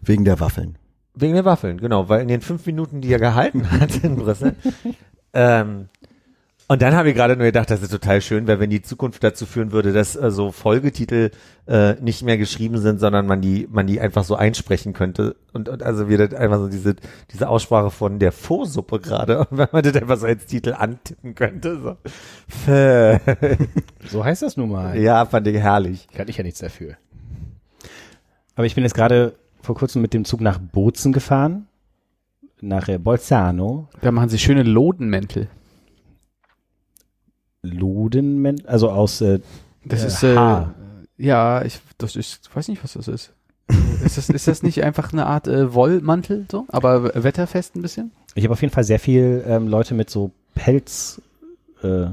Wegen 0.03 0.25
der 0.25 0.41
Waffeln. 0.41 0.79
Wegen 1.15 1.35
der 1.35 1.45
Waffeln, 1.45 1.79
genau, 1.79 2.09
weil 2.09 2.23
in 2.23 2.29
den 2.29 2.41
fünf 2.41 2.65
Minuten, 2.67 3.01
die 3.03 3.13
er 3.13 3.21
gehalten 3.21 3.71
hat 3.71 4.03
in 4.03 4.17
Brüssel, 4.17 4.57
ähm, 5.35 5.89
und 6.67 6.81
dann 6.81 6.95
habe 6.95 7.11
ich 7.11 7.15
gerade 7.15 7.37
nur 7.37 7.45
gedacht, 7.45 7.71
das 7.71 7.83
ist 7.83 7.91
total 7.91 8.23
schön, 8.23 8.47
weil 8.47 8.59
wenn 8.59 8.71
die 8.71 8.81
Zukunft 8.81 9.23
dazu 9.23 9.45
führen 9.45 9.71
würde, 9.71 9.93
dass 9.93 10.17
äh, 10.17 10.31
so 10.31 10.51
Folgetitel 10.51 11.31
äh, 11.67 11.95
nicht 12.01 12.23
mehr 12.23 12.39
geschrieben 12.39 12.79
sind, 12.79 13.01
sondern 13.01 13.27
man 13.27 13.43
die, 13.43 13.69
man 13.71 13.87
die 13.87 14.01
einfach 14.01 14.25
so 14.25 14.35
einsprechen 14.35 14.95
könnte. 14.95 15.37
Und, 15.53 15.69
und 15.69 15.83
also 15.83 16.09
wir 16.09 16.17
das 16.17 16.33
einfach 16.33 16.59
so 16.59 16.69
diese, 16.69 16.97
diese 17.33 17.49
Aussprache 17.49 17.91
von 17.91 18.19
der 18.19 18.33
Vorsuppe 18.33 18.99
gerade, 18.99 19.41
und 19.41 19.49
wenn 19.59 19.69
man 19.73 19.83
das 19.83 19.95
einfach 19.95 20.17
so 20.17 20.27
als 20.27 20.47
Titel 20.47 20.73
antippen 20.73 21.35
könnte. 21.35 21.81
So. 21.81 21.97
So 24.07 24.23
heißt 24.23 24.43
das 24.43 24.57
nun 24.57 24.71
mal. 24.71 24.99
ja, 24.99 25.25
fand 25.25 25.47
ich 25.47 25.57
herrlich. 25.57 26.07
Kann 26.15 26.29
ich 26.29 26.37
ja 26.37 26.45
nichts 26.45 26.61
dafür. 26.61 26.97
Aber 28.55 28.67
ich 28.67 28.75
bin 28.75 28.85
jetzt 28.85 28.95
gerade 28.95 29.35
vor 29.63 29.75
kurzem 29.75 30.03
mit 30.03 30.13
dem 30.13 30.25
Zug 30.25 30.41
nach 30.41 30.59
Bozen 30.59 31.13
gefahren. 31.13 31.67
Nach 32.61 32.89
äh, 32.89 32.99
Bolzano. 32.99 33.89
Da 34.03 34.13
machen 34.13 34.29
sie 34.29 34.39
schöne 34.39 34.63
Lodenmäntel. 34.63 35.49
Lodenmen, 37.65 38.65
also 38.67 38.91
aus 38.91 39.21
äh, 39.21 39.41
Das 39.85 40.03
Äh, 40.03 40.07
ist 40.07 40.23
äh, 40.23 40.37
Haar. 40.37 40.75
ja, 41.17 41.65
ich 41.65 41.81
das 41.99 42.17
ist, 42.17 42.55
weiß 42.55 42.69
nicht, 42.69 42.83
was 42.85 42.93
das 42.95 43.09
ist. 43.09 43.33
ist, 44.05 44.19
das, 44.19 44.29
ist 44.29 44.47
das 44.47 44.63
nicht 44.63 44.85
einfach 44.85 45.13
eine 45.13 45.27
Art 45.27 45.49
äh, 45.49 45.73
Wollmantel 45.73 46.47
so, 46.51 46.67
aber 46.69 47.23
wetterfest 47.23 47.77
ein 47.77 47.83
bisschen? 47.83 48.11
Ich 48.35 48.45
habe 48.45 48.53
auf 48.53 48.61
jeden 48.61 48.73
Fall 48.75 48.85
sehr 48.85 48.99
viel 48.99 49.43
ähm, 49.47 49.69
Leute 49.69 49.95
mit 49.95 50.11
so 50.11 50.33
Pelz, 50.55 51.23
äh, 51.83 52.07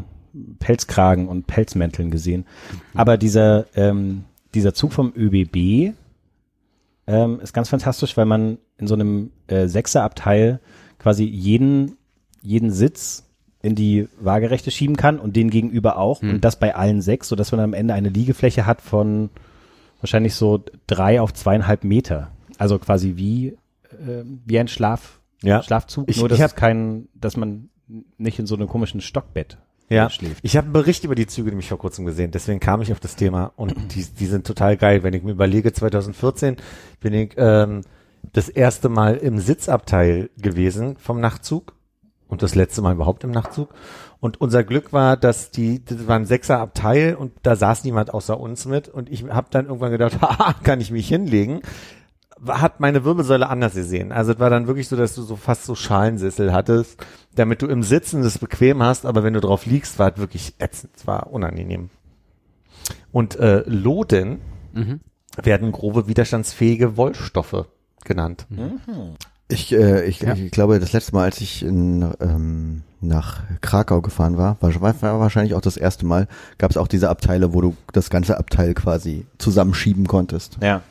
Pelzkragen 0.60 1.28
und 1.28 1.48
Pelzmänteln 1.48 2.10
gesehen. 2.10 2.45
Aber 2.94 3.18
dieser, 3.18 3.65
ähm, 3.76 4.23
dieser 4.53 4.73
Zug 4.73 4.94
vom 4.94 5.11
ÖBB 5.15 5.94
ähm, 7.07 7.40
ist 7.41 7.53
ganz 7.53 7.68
fantastisch, 7.69 8.15
weil 8.15 8.26
man 8.26 8.57
in 8.78 8.88
so 8.88 8.94
einem 8.94 9.32
äh, 9.48 9.68
Sechserabteil 9.68 10.60
quasi 10.99 11.26
jeden, 11.26 11.98
jeden 12.41 12.72
Sitz 12.72 13.23
in 13.62 13.76
die 13.76 14.08
Waagerechte 14.20 14.72
schieben 14.72 14.96
kann 14.98 15.20
und 15.20 15.36
den 15.36 15.50
gegenüber 15.50 15.98
auch. 15.98 16.22
Hm. 16.22 16.30
Und 16.36 16.46
das 16.46 16.58
bei 16.60 16.76
allen 16.76 17.02
sechs, 17.02 17.28
sodass 17.28 17.52
man 17.52 17.62
am 17.62 17.74
Ende 17.74 17.94
eine 17.94 18.10
Liegefläche 18.10 18.66
hat 18.66 18.82
von 18.82 19.30
wahrscheinlich 20.00 20.34
so 20.36 20.64
drei 20.88 21.22
auf 21.22 21.34
zweieinhalb 21.34 21.84
Meter. 21.84 22.32
Also 22.58 22.80
quasi 22.80 23.14
wie, 23.18 23.48
äh, 23.92 24.24
wie 24.46 24.60
ein 24.60 24.68
Schlaf, 24.68 25.20
Ja. 25.44 25.62
Schlafzug, 25.64 26.10
Ich- 26.10 26.18
nur 26.18 26.26
ich 26.28 26.32
dass 26.32 26.40
hab- 26.42 26.50
es 26.52 26.56
kein, 26.56 27.08
dass 27.14 27.38
man 27.38 27.70
nicht 28.18 28.40
in 28.40 28.46
so 28.48 28.56
einem 28.56 28.68
komischen 28.68 29.02
Stockbett 29.02 29.58
Ja, 29.90 30.10
schläft. 30.10 30.40
ich 30.44 30.56
habe 30.58 30.66
einen 30.66 30.74
Bericht 30.74 31.04
über 31.04 31.14
die 31.16 31.28
Züge 31.28 31.50
nämlich 31.50 31.68
vor 31.68 31.78
kurzem 31.78 32.06
gesehen, 32.06 32.32
deswegen 32.32 32.60
kam 32.60 32.82
ich 32.82 32.92
auf 32.92 33.00
das 33.00 33.16
Thema 33.16 33.52
und 33.58 33.76
die, 33.96 34.06
die 34.06 34.26
sind 34.28 34.48
total 34.48 34.78
geil. 34.78 35.04
Wenn 35.04 35.14
ich 35.14 35.24
mir 35.24 35.32
überlege, 35.32 35.74
2014 35.74 36.58
bin 37.00 37.14
ich 37.14 37.34
ähm, 37.38 37.82
das 38.34 38.50
erste 38.50 38.88
Mal 38.90 39.18
im 39.18 39.40
Sitzabteil 39.40 40.30
gewesen 40.38 40.96
vom 40.98 41.20
Nachtzug 41.20 41.74
und 42.32 42.41
das 42.41 42.56
letzte 42.56 42.82
Mal 42.82 42.94
überhaupt 42.95 43.24
im 43.24 43.30
Nachtzug. 43.30 43.70
Und 44.20 44.41
unser 44.41 44.64
Glück 44.64 44.91
war, 44.94 45.18
dass 45.18 45.52
die, 45.52 45.86
das 45.86 46.08
war 46.08 46.16
ein 46.16 46.26
Sechserabteil 46.26 47.14
und 47.14 47.34
da 47.44 47.56
saß 47.56 47.84
niemand 47.84 48.14
außer 48.14 48.40
uns 48.40 48.66
mit 48.66 48.90
und 48.90 49.12
ich 49.12 49.24
habe 49.26 49.48
dann 49.52 49.68
irgendwann 49.68 49.91
gedacht, 49.91 50.20
haha, 50.22 50.53
kann 50.64 50.82
ich 50.82 50.90
mich 50.90 51.08
hinlegen? 51.08 51.62
hat 52.48 52.80
meine 52.80 53.03
Wirbelsäule 53.03 53.48
anders 53.48 53.76
gesehen. 53.76 54.12
Also 54.12 54.32
es 54.32 54.40
war 54.40 54.49
dann 54.49 54.66
wirklich 54.66 54.88
so, 54.88 54.95
dass 54.95 55.14
du 55.14 55.22
so 55.22 55.36
fast 55.36 55.66
so 55.66 55.76
Schalensessel 55.76 56.52
hattest, 56.52 56.99
damit 57.36 57.62
du 57.62 57.68
im 57.68 57.84
Sitzen 57.84 58.24
das 58.24 58.40
bequem 58.40 58.82
hast, 58.82 59.06
aber 59.06 59.24
wenn 59.24 59.36
du 59.36 59.41
drauf 59.41 59.68
liegst, 59.68 59.99
war 59.99 60.12
es 60.14 60.18
wirklich 60.18 60.56
ätzend, 60.58 60.91
es 60.95 61.06
war 61.06 61.32
unangenehm. 61.32 61.91
Und 63.12 63.36
äh, 63.36 63.62
Loden 63.68 64.41
Mhm. 64.74 65.02
werden 65.44 65.72
grobe 65.72 66.08
widerstandsfähige 66.08 66.98
Wollstoffe 66.98 67.68
genannt. 68.06 68.48
Ich, 69.52 69.72
äh, 69.73 70.06
ich, 70.06 70.22
Ja. 70.22 70.34
ich 70.34 70.52
glaube, 70.52 70.80
das 70.80 70.94
letzte 70.94 71.14
Mal, 71.14 71.26
als 71.26 71.41
ich 71.41 71.64
in, 71.64 72.10
ähm, 72.19 72.84
nach 73.02 73.41
Krakau 73.61 74.02
gefahren 74.02 74.38
war, 74.38 74.57
war, 74.61 75.02
war 75.02 75.19
wahrscheinlich 75.19 75.56
auch 75.56 75.61
das 75.61 75.78
erste 75.78 76.06
Mal, 76.06 76.28
gab 76.57 76.72
es 76.72 76.78
auch 76.78 76.88
diese 76.88 77.10
Abteile, 77.10 77.53
wo 77.53 77.61
du 77.61 77.76
das 77.94 78.10
ganze 78.10 78.38
Abteil 78.38 78.73
quasi 78.73 79.26
zusammenschieben 79.38 80.07
konntest. 80.07 80.57
Ja. 80.61 80.82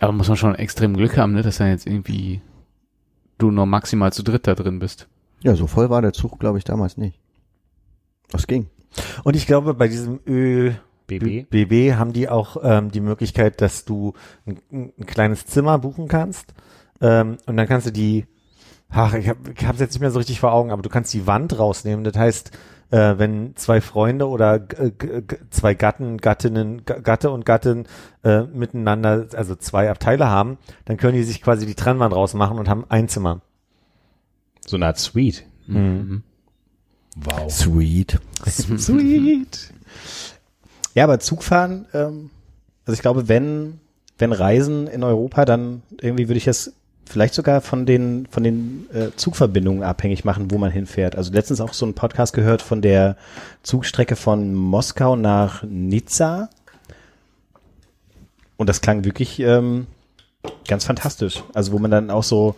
Aber 0.00 0.12
muss 0.12 0.28
man 0.28 0.36
schon 0.36 0.54
extrem 0.54 0.96
Glück 0.96 1.16
haben, 1.16 1.34
ne, 1.34 1.42
dass 1.42 1.58
dann 1.58 1.68
jetzt 1.68 1.86
irgendwie 1.86 2.40
du 3.38 3.50
nur 3.50 3.66
maximal 3.66 4.12
zu 4.12 4.22
dritt 4.22 4.46
da 4.46 4.54
drin 4.54 4.78
bist. 4.78 5.06
Ja, 5.42 5.54
so 5.54 5.66
voll 5.68 5.90
war 5.90 6.02
der 6.02 6.12
Zug, 6.12 6.40
glaube 6.40 6.58
ich, 6.58 6.64
damals 6.64 6.96
nicht. 6.96 7.18
Das 8.30 8.46
ging. 8.46 8.66
Und 9.22 9.36
ich 9.36 9.46
glaube, 9.46 9.74
bei 9.74 9.86
diesem 9.88 10.18
Ö 10.26 10.72
BB. 11.06 11.48
BB 11.48 11.94
haben 11.94 12.12
die 12.12 12.28
auch 12.28 12.58
ähm, 12.62 12.90
die 12.90 13.00
Möglichkeit, 13.00 13.60
dass 13.60 13.84
du 13.84 14.12
ein, 14.46 14.60
ein 14.70 15.06
kleines 15.06 15.46
Zimmer 15.46 15.78
buchen 15.78 16.06
kannst 16.08 16.52
ähm, 17.00 17.38
und 17.46 17.56
dann 17.56 17.66
kannst 17.68 17.86
du 17.86 17.92
die, 17.92 18.26
ach, 18.90 19.14
ich 19.14 19.28
habe 19.28 19.38
ich 19.56 19.66
hab's 19.66 19.80
jetzt 19.80 19.92
nicht 19.92 20.00
mehr 20.00 20.10
so 20.10 20.18
richtig 20.18 20.40
vor 20.40 20.52
Augen, 20.52 20.70
aber 20.70 20.82
du 20.82 20.88
kannst 20.88 21.12
die 21.14 21.26
Wand 21.26 21.58
rausnehmen. 21.58 22.04
Das 22.04 22.16
heißt, 22.16 22.50
äh, 22.90 23.14
wenn 23.18 23.54
zwei 23.56 23.80
Freunde 23.80 24.28
oder 24.28 24.54
äh, 24.78 24.92
zwei 25.50 25.74
Gatten, 25.74 26.16
Gattinnen, 26.18 26.84
G- 26.86 27.00
Gatte 27.02 27.30
und 27.30 27.44
Gattin 27.44 27.86
äh, 28.24 28.42
miteinander, 28.42 29.26
also 29.34 29.54
zwei 29.56 29.90
Abteile 29.90 30.28
haben, 30.28 30.56
dann 30.86 30.96
können 30.96 31.14
die 31.16 31.22
sich 31.24 31.42
quasi 31.42 31.66
die 31.66 31.74
Trennwand 31.74 32.14
rausmachen 32.14 32.58
und 32.58 32.68
haben 32.68 32.84
ein 32.88 33.08
Zimmer. 33.08 33.42
So 34.66 34.76
eine 34.76 34.86
Art 34.86 34.98
Suite. 34.98 35.44
Mhm. 35.66 36.22
Wow. 37.16 37.50
Sweet. 37.50 38.18
Sweet. 38.46 39.74
Ja, 40.94 41.04
aber 41.04 41.20
Zugfahren, 41.20 41.86
ähm, 41.92 42.30
also 42.86 42.94
ich 42.94 43.02
glaube, 43.02 43.28
wenn, 43.28 43.80
wenn 44.18 44.32
Reisen 44.32 44.86
in 44.86 45.02
Europa, 45.04 45.44
dann 45.44 45.82
irgendwie 46.00 46.28
würde 46.28 46.38
ich 46.38 46.46
es 46.48 46.72
vielleicht 47.08 47.34
sogar 47.34 47.60
von 47.60 47.86
den, 47.86 48.26
von 48.30 48.44
den 48.44 48.86
äh, 48.92 49.08
Zugverbindungen 49.16 49.82
abhängig 49.82 50.24
machen, 50.24 50.50
wo 50.50 50.58
man 50.58 50.70
hinfährt. 50.70 51.16
Also 51.16 51.32
letztens 51.32 51.60
auch 51.60 51.72
so 51.72 51.86
einen 51.86 51.94
Podcast 51.94 52.34
gehört 52.34 52.62
von 52.62 52.82
der 52.82 53.16
Zugstrecke 53.62 54.16
von 54.16 54.54
Moskau 54.54 55.16
nach 55.16 55.62
Nizza. 55.62 56.50
Und 58.56 58.68
das 58.68 58.80
klang 58.80 59.04
wirklich 59.04 59.40
ähm, 59.40 59.86
ganz 60.66 60.84
fantastisch. 60.84 61.42
Also 61.54 61.72
wo 61.72 61.78
man 61.78 61.90
dann 61.90 62.10
auch 62.10 62.22
so, 62.22 62.56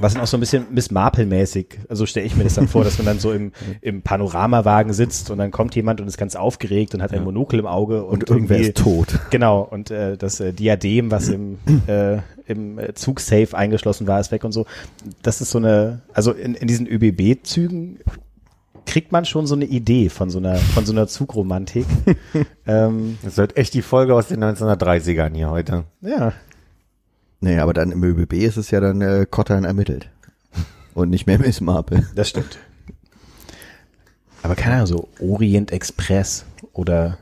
was 0.00 0.14
dann 0.14 0.22
auch 0.22 0.26
so 0.26 0.36
ein 0.36 0.40
bisschen 0.40 0.66
Miss 0.70 0.90
Marple-mäßig, 0.90 1.80
also 1.88 2.06
stelle 2.06 2.26
ich 2.26 2.34
mir 2.34 2.44
das 2.44 2.54
dann 2.54 2.66
vor, 2.66 2.82
dass 2.82 2.96
man 2.98 3.06
dann 3.06 3.18
so 3.18 3.32
im, 3.32 3.52
im 3.80 4.02
Panoramawagen 4.02 4.92
sitzt 4.92 5.30
und 5.30 5.38
dann 5.38 5.50
kommt 5.50 5.74
jemand 5.76 6.00
und 6.00 6.08
ist 6.08 6.16
ganz 6.16 6.34
aufgeregt 6.34 6.94
und 6.94 7.02
hat 7.02 7.12
ein 7.12 7.24
Monokel 7.24 7.58
im 7.58 7.66
Auge 7.66 8.04
und, 8.04 8.28
Und 8.28 8.30
irgendwer 8.30 8.58
ist 8.58 8.76
tot. 8.78 9.18
Genau, 9.30 9.60
und 9.62 9.90
äh, 9.90 10.16
das 10.16 10.40
äh, 10.40 10.52
Diadem, 10.52 11.10
was 11.10 11.28
im, 11.28 11.58
äh, 11.86 12.18
im 12.46 12.78
äh, 12.78 12.94
Zugsafe 12.94 13.56
eingeschlossen 13.56 14.06
war, 14.06 14.20
ist 14.20 14.32
weg 14.32 14.44
und 14.44 14.52
so. 14.52 14.66
Das 15.22 15.40
ist 15.40 15.50
so 15.50 15.58
eine, 15.58 16.02
also 16.12 16.32
in, 16.32 16.54
in 16.54 16.68
diesen 16.68 16.86
ÖBB-Zügen 16.86 18.00
kriegt 18.86 19.12
man 19.12 19.24
schon 19.24 19.46
so 19.46 19.54
eine 19.54 19.64
Idee 19.64 20.08
von 20.08 20.30
so 20.30 20.38
einer, 20.38 20.56
von 20.56 20.84
so 20.84 20.92
einer 20.92 21.06
Zugromantik. 21.06 21.86
ähm, 22.66 23.18
Das 23.22 23.34
ist 23.34 23.38
halt 23.38 23.56
echt 23.56 23.74
die 23.74 23.82
Folge 23.82 24.14
aus 24.14 24.28
den 24.28 24.42
1930ern 24.42 25.34
hier 25.34 25.50
heute. 25.50 25.84
ja, 26.00 26.32
Nee, 27.40 27.58
aber 27.58 27.72
dann 27.72 27.90
im 27.90 28.04
ÖBB 28.04 28.34
ist 28.34 28.56
es 28.56 28.70
ja 28.70 28.78
dann 28.78 29.00
äh, 29.00 29.26
Kottern 29.28 29.64
ermittelt. 29.64 30.08
Und 30.94 31.10
nicht 31.10 31.26
mehr 31.26 31.40
Miss 31.40 31.60
Marple. 31.60 32.06
das 32.14 32.28
stimmt. 32.28 32.58
Aber 34.44 34.54
keine 34.54 34.76
Ahnung, 34.76 34.86
so 34.86 35.08
Orient 35.20 35.72
Express 35.72 36.44
oder 36.72 37.18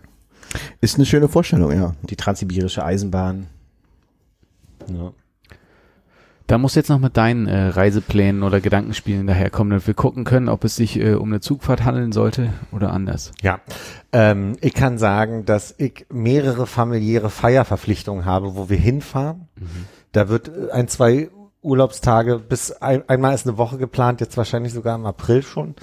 Ist 0.81 0.97
eine 0.97 1.07
schöne 1.07 1.29
Vorstellung, 1.29 1.73
ja. 1.73 1.95
die 2.03 2.17
Transsibirische 2.17 2.85
Eisenbahn. 2.85 3.47
Ja. 4.89 5.13
Da 6.51 6.59
musst 6.59 6.75
du 6.75 6.81
jetzt 6.81 6.89
noch 6.89 6.99
mit 6.99 7.17
deinen 7.17 7.47
äh, 7.47 7.69
Reiseplänen 7.69 8.43
oder 8.43 8.61
Gedankenspielen 8.61 9.29
daherkommen, 9.29 9.71
damit 9.71 9.87
wir 9.87 9.95
gucken 9.95 10.25
können, 10.25 10.49
ob 10.49 10.65
es 10.65 10.75
sich 10.75 10.99
äh, 10.99 11.15
um 11.15 11.29
eine 11.29 11.39
Zugfahrt 11.39 11.85
handeln 11.85 12.11
sollte 12.11 12.53
oder 12.73 12.93
anders. 12.93 13.31
Ja, 13.41 13.61
ähm, 14.13 14.57
ich 14.61 14.75
kann 14.75 14.99
sagen, 14.99 15.45
dass 15.45 15.73
ich 15.79 16.07
mehrere 16.11 16.67
familiäre 16.67 17.31
Feierverpflichtungen 17.31 18.25
habe, 18.25 18.57
wo 18.57 18.69
wir 18.69 18.79
hinfahren. 18.79 19.47
Da 20.11 20.29
wird 20.29 20.49
äh, 20.49 20.73
ein, 20.73 20.89
zwei 20.89 21.31
Urlaubstage 21.63 22.41
bis 22.41 22.73
ein, 22.73 23.09
einmal 23.09 23.33
ist 23.33 23.47
eine 23.47 23.57
Woche 23.57 23.79
geplant, 23.79 24.21
jetzt 24.21 24.37
wahrscheinlich 24.37 24.73
sogar 24.73 24.97
im 24.97 25.07
April 25.07 25.45
schon, 25.45 25.77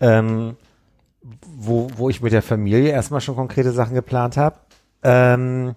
ähm, 0.00 0.56
wo, 1.40 1.88
wo 1.96 2.10
ich 2.10 2.22
mit 2.22 2.32
der 2.32 2.42
Familie 2.42 2.90
erstmal 2.90 3.20
schon 3.20 3.34
konkrete 3.34 3.72
Sachen 3.72 3.94
geplant 3.94 4.36
habe. 4.36 4.56
Ähm, 5.02 5.74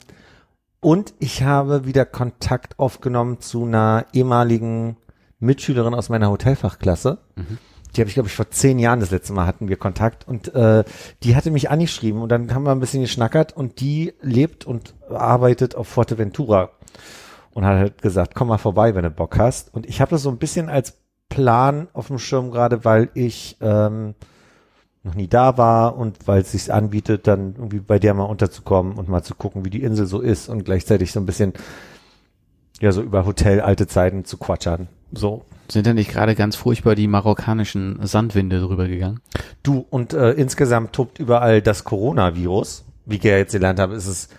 und 0.81 1.13
ich 1.19 1.43
habe 1.43 1.85
wieder 1.85 2.05
Kontakt 2.05 2.79
aufgenommen 2.79 3.39
zu 3.41 3.65
einer 3.65 4.05
ehemaligen 4.13 4.97
Mitschülerin 5.39 5.93
aus 5.93 6.09
meiner 6.09 6.29
Hotelfachklasse. 6.29 7.19
Die 7.95 8.01
habe 8.01 8.07
ich, 8.09 8.13
glaube 8.13 8.29
ich, 8.29 8.35
vor 8.35 8.49
zehn 8.51 8.77
Jahren 8.77 8.99
das 8.99 9.11
letzte 9.11 9.33
Mal 9.33 9.47
hatten 9.47 9.67
wir 9.67 9.77
Kontakt 9.77 10.27
und 10.27 10.53
äh, 10.53 10.83
die 11.23 11.35
hatte 11.35 11.49
mich 11.51 11.69
angeschrieben 11.69 12.21
und 12.21 12.29
dann 12.29 12.53
haben 12.53 12.63
wir 12.63 12.71
ein 12.71 12.79
bisschen 12.79 13.01
geschnackert 13.01 13.55
und 13.55 13.79
die 13.79 14.13
lebt 14.21 14.65
und 14.65 14.93
arbeitet 15.09 15.75
auf 15.75 15.87
Fuerteventura. 15.87 16.71
und 17.51 17.65
hat 17.65 17.77
halt 17.77 18.01
gesagt, 18.01 18.35
komm 18.35 18.49
mal 18.49 18.57
vorbei, 18.57 18.93
wenn 18.95 19.03
du 19.03 19.09
Bock 19.09 19.37
hast. 19.37 19.73
Und 19.73 19.87
ich 19.87 20.01
habe 20.01 20.11
das 20.11 20.21
so 20.21 20.29
ein 20.29 20.37
bisschen 20.37 20.69
als 20.69 20.97
Plan 21.29 21.87
auf 21.93 22.07
dem 22.07 22.19
Schirm 22.19 22.51
gerade, 22.51 22.85
weil 22.85 23.09
ich 23.13 23.57
ähm, 23.61 24.15
noch 25.03 25.15
nie 25.15 25.27
da 25.27 25.57
war 25.57 25.97
und 25.97 26.27
weil 26.27 26.41
es 26.41 26.51
sich 26.51 26.73
anbietet, 26.73 27.27
dann 27.27 27.55
irgendwie 27.55 27.79
bei 27.79 27.99
der 27.99 28.13
mal 28.13 28.23
unterzukommen 28.25 28.93
und 28.97 29.07
mal 29.07 29.23
zu 29.23 29.33
gucken, 29.35 29.63
wie 29.65 29.69
die 29.69 29.83
Insel 29.83 30.05
so 30.05 30.19
ist 30.19 30.49
und 30.49 30.65
gleichzeitig 30.65 31.11
so 31.11 31.19
ein 31.19 31.25
bisschen 31.25 31.53
ja 32.81 32.91
so 32.91 33.01
über 33.01 33.25
Hotel 33.25 33.61
alte 33.61 33.87
Zeiten 33.87 34.25
zu 34.25 34.37
quatschern. 34.37 34.87
So. 35.11 35.45
Sind 35.71 35.85
da 35.87 35.93
nicht 35.93 36.11
gerade 36.11 36.35
ganz 36.35 36.55
furchtbar 36.55 36.95
die 36.95 37.07
marokkanischen 37.07 37.99
Sandwinde 38.05 38.59
drüber 38.59 38.87
gegangen? 38.87 39.19
Du 39.63 39.85
und 39.89 40.13
äh, 40.13 40.31
insgesamt 40.31 40.93
tobt 40.93 41.19
überall 41.19 41.61
das 41.61 41.83
Coronavirus. 41.83 42.85
Wie 43.05 43.15
ich 43.15 43.23
ja 43.23 43.37
jetzt 43.37 43.53
gelernt 43.53 43.79
habe, 43.79 43.95
ist 43.95 44.07
es 44.07 44.29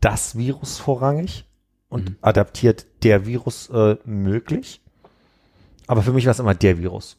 das 0.00 0.36
Virus 0.36 0.78
vorrangig 0.78 1.44
und 1.88 2.10
Mhm. 2.10 2.16
adaptiert 2.20 2.86
der 3.02 3.26
Virus 3.26 3.70
äh, 3.70 3.96
möglich. 4.04 4.80
Aber 5.86 6.02
für 6.02 6.12
mich 6.12 6.24
war 6.26 6.32
es 6.32 6.38
immer 6.38 6.54
der 6.54 6.78
Virus. 6.78 7.16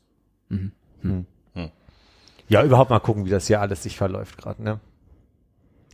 Mhm. 0.49 0.72
Hm. 1.02 1.26
Hm. 2.48 2.53
Ja, 2.53 2.64
überhaupt 2.64 2.90
mal 2.90 2.99
gucken, 2.99 3.26
wie 3.26 3.30
das 3.30 3.48
hier 3.48 3.61
alles 3.61 3.84
sich 3.84 3.98
verläuft 3.98 4.38
gerade, 4.38 4.61
ne? 4.64 4.80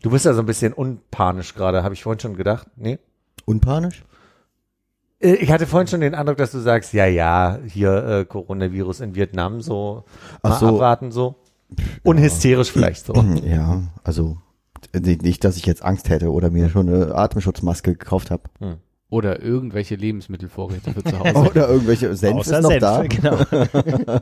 Du 0.02 0.12
bist 0.12 0.26
ja 0.26 0.34
so 0.34 0.40
ein 0.42 0.46
bisschen 0.46 0.74
unpanisch 0.74 1.54
gerade, 1.56 1.84
habe 1.84 1.94
ich 1.94 2.04
vorhin 2.04 2.20
schon 2.20 2.36
gedacht. 2.36 2.68
Nee? 2.78 3.00
Unpanisch? 3.46 4.04
Äh, 5.20 5.34
Ich 5.36 5.52
hatte 5.52 5.68
vorhin 5.68 5.88
schon 5.88 6.02
den 6.02 6.16
Eindruck, 6.16 6.38
dass 6.38 6.52
du 6.52 6.60
sagst, 6.60 6.94
ja, 6.94 7.06
ja, 7.06 7.60
hier 7.68 8.04
äh, 8.08 8.26
Coronavirus 8.26 9.02
in 9.02 9.16
Vietnam 9.16 9.62
so, 9.62 10.06
Ach 10.42 10.50
mal 10.52 10.60
so. 10.60 10.68
abwarten 10.76 11.12
so. 11.12 11.36
Unhysterisch 12.04 12.72
vielleicht 12.72 13.06
so. 13.06 13.14
Ja, 13.44 13.84
also 14.04 14.38
äh, 14.94 15.00
nicht, 15.00 15.44
dass 15.44 15.58
ich 15.58 15.66
jetzt 15.66 15.84
Angst 15.84 16.10
hätte 16.10 16.32
oder 16.32 16.50
mir 16.50 16.70
schon 16.70 16.88
eine 16.88 17.14
Atemschutzmaske 17.16 17.92
gekauft 17.96 18.32
habe. 18.32 18.44
Oder 19.10 19.42
irgendwelche 19.42 19.96
Lebensmittelvorräte 19.96 20.94
für 20.94 21.04
zu 21.04 21.20
Hause? 21.20 21.36
Oder 21.50 21.68
irgendwelche 21.68 22.16
Senf 22.16 22.38
Außer 22.40 22.60
ist 22.60 22.64
noch 22.64 22.70
Senf, 22.70 22.82
da. 22.82 23.04
Genau. 23.08 24.20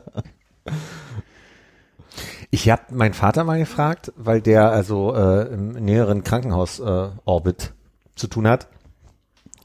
Ich 2.50 2.70
habe 2.70 2.82
meinen 2.94 3.14
Vater 3.14 3.44
mal 3.44 3.58
gefragt, 3.58 4.12
weil 4.16 4.40
der 4.40 4.70
also 4.70 5.14
äh, 5.14 5.52
im 5.52 5.72
näheren 5.72 6.24
Krankenhaus-Orbit 6.24 7.62
äh, 7.62 8.16
zu 8.16 8.26
tun 8.26 8.48
hat. 8.48 8.68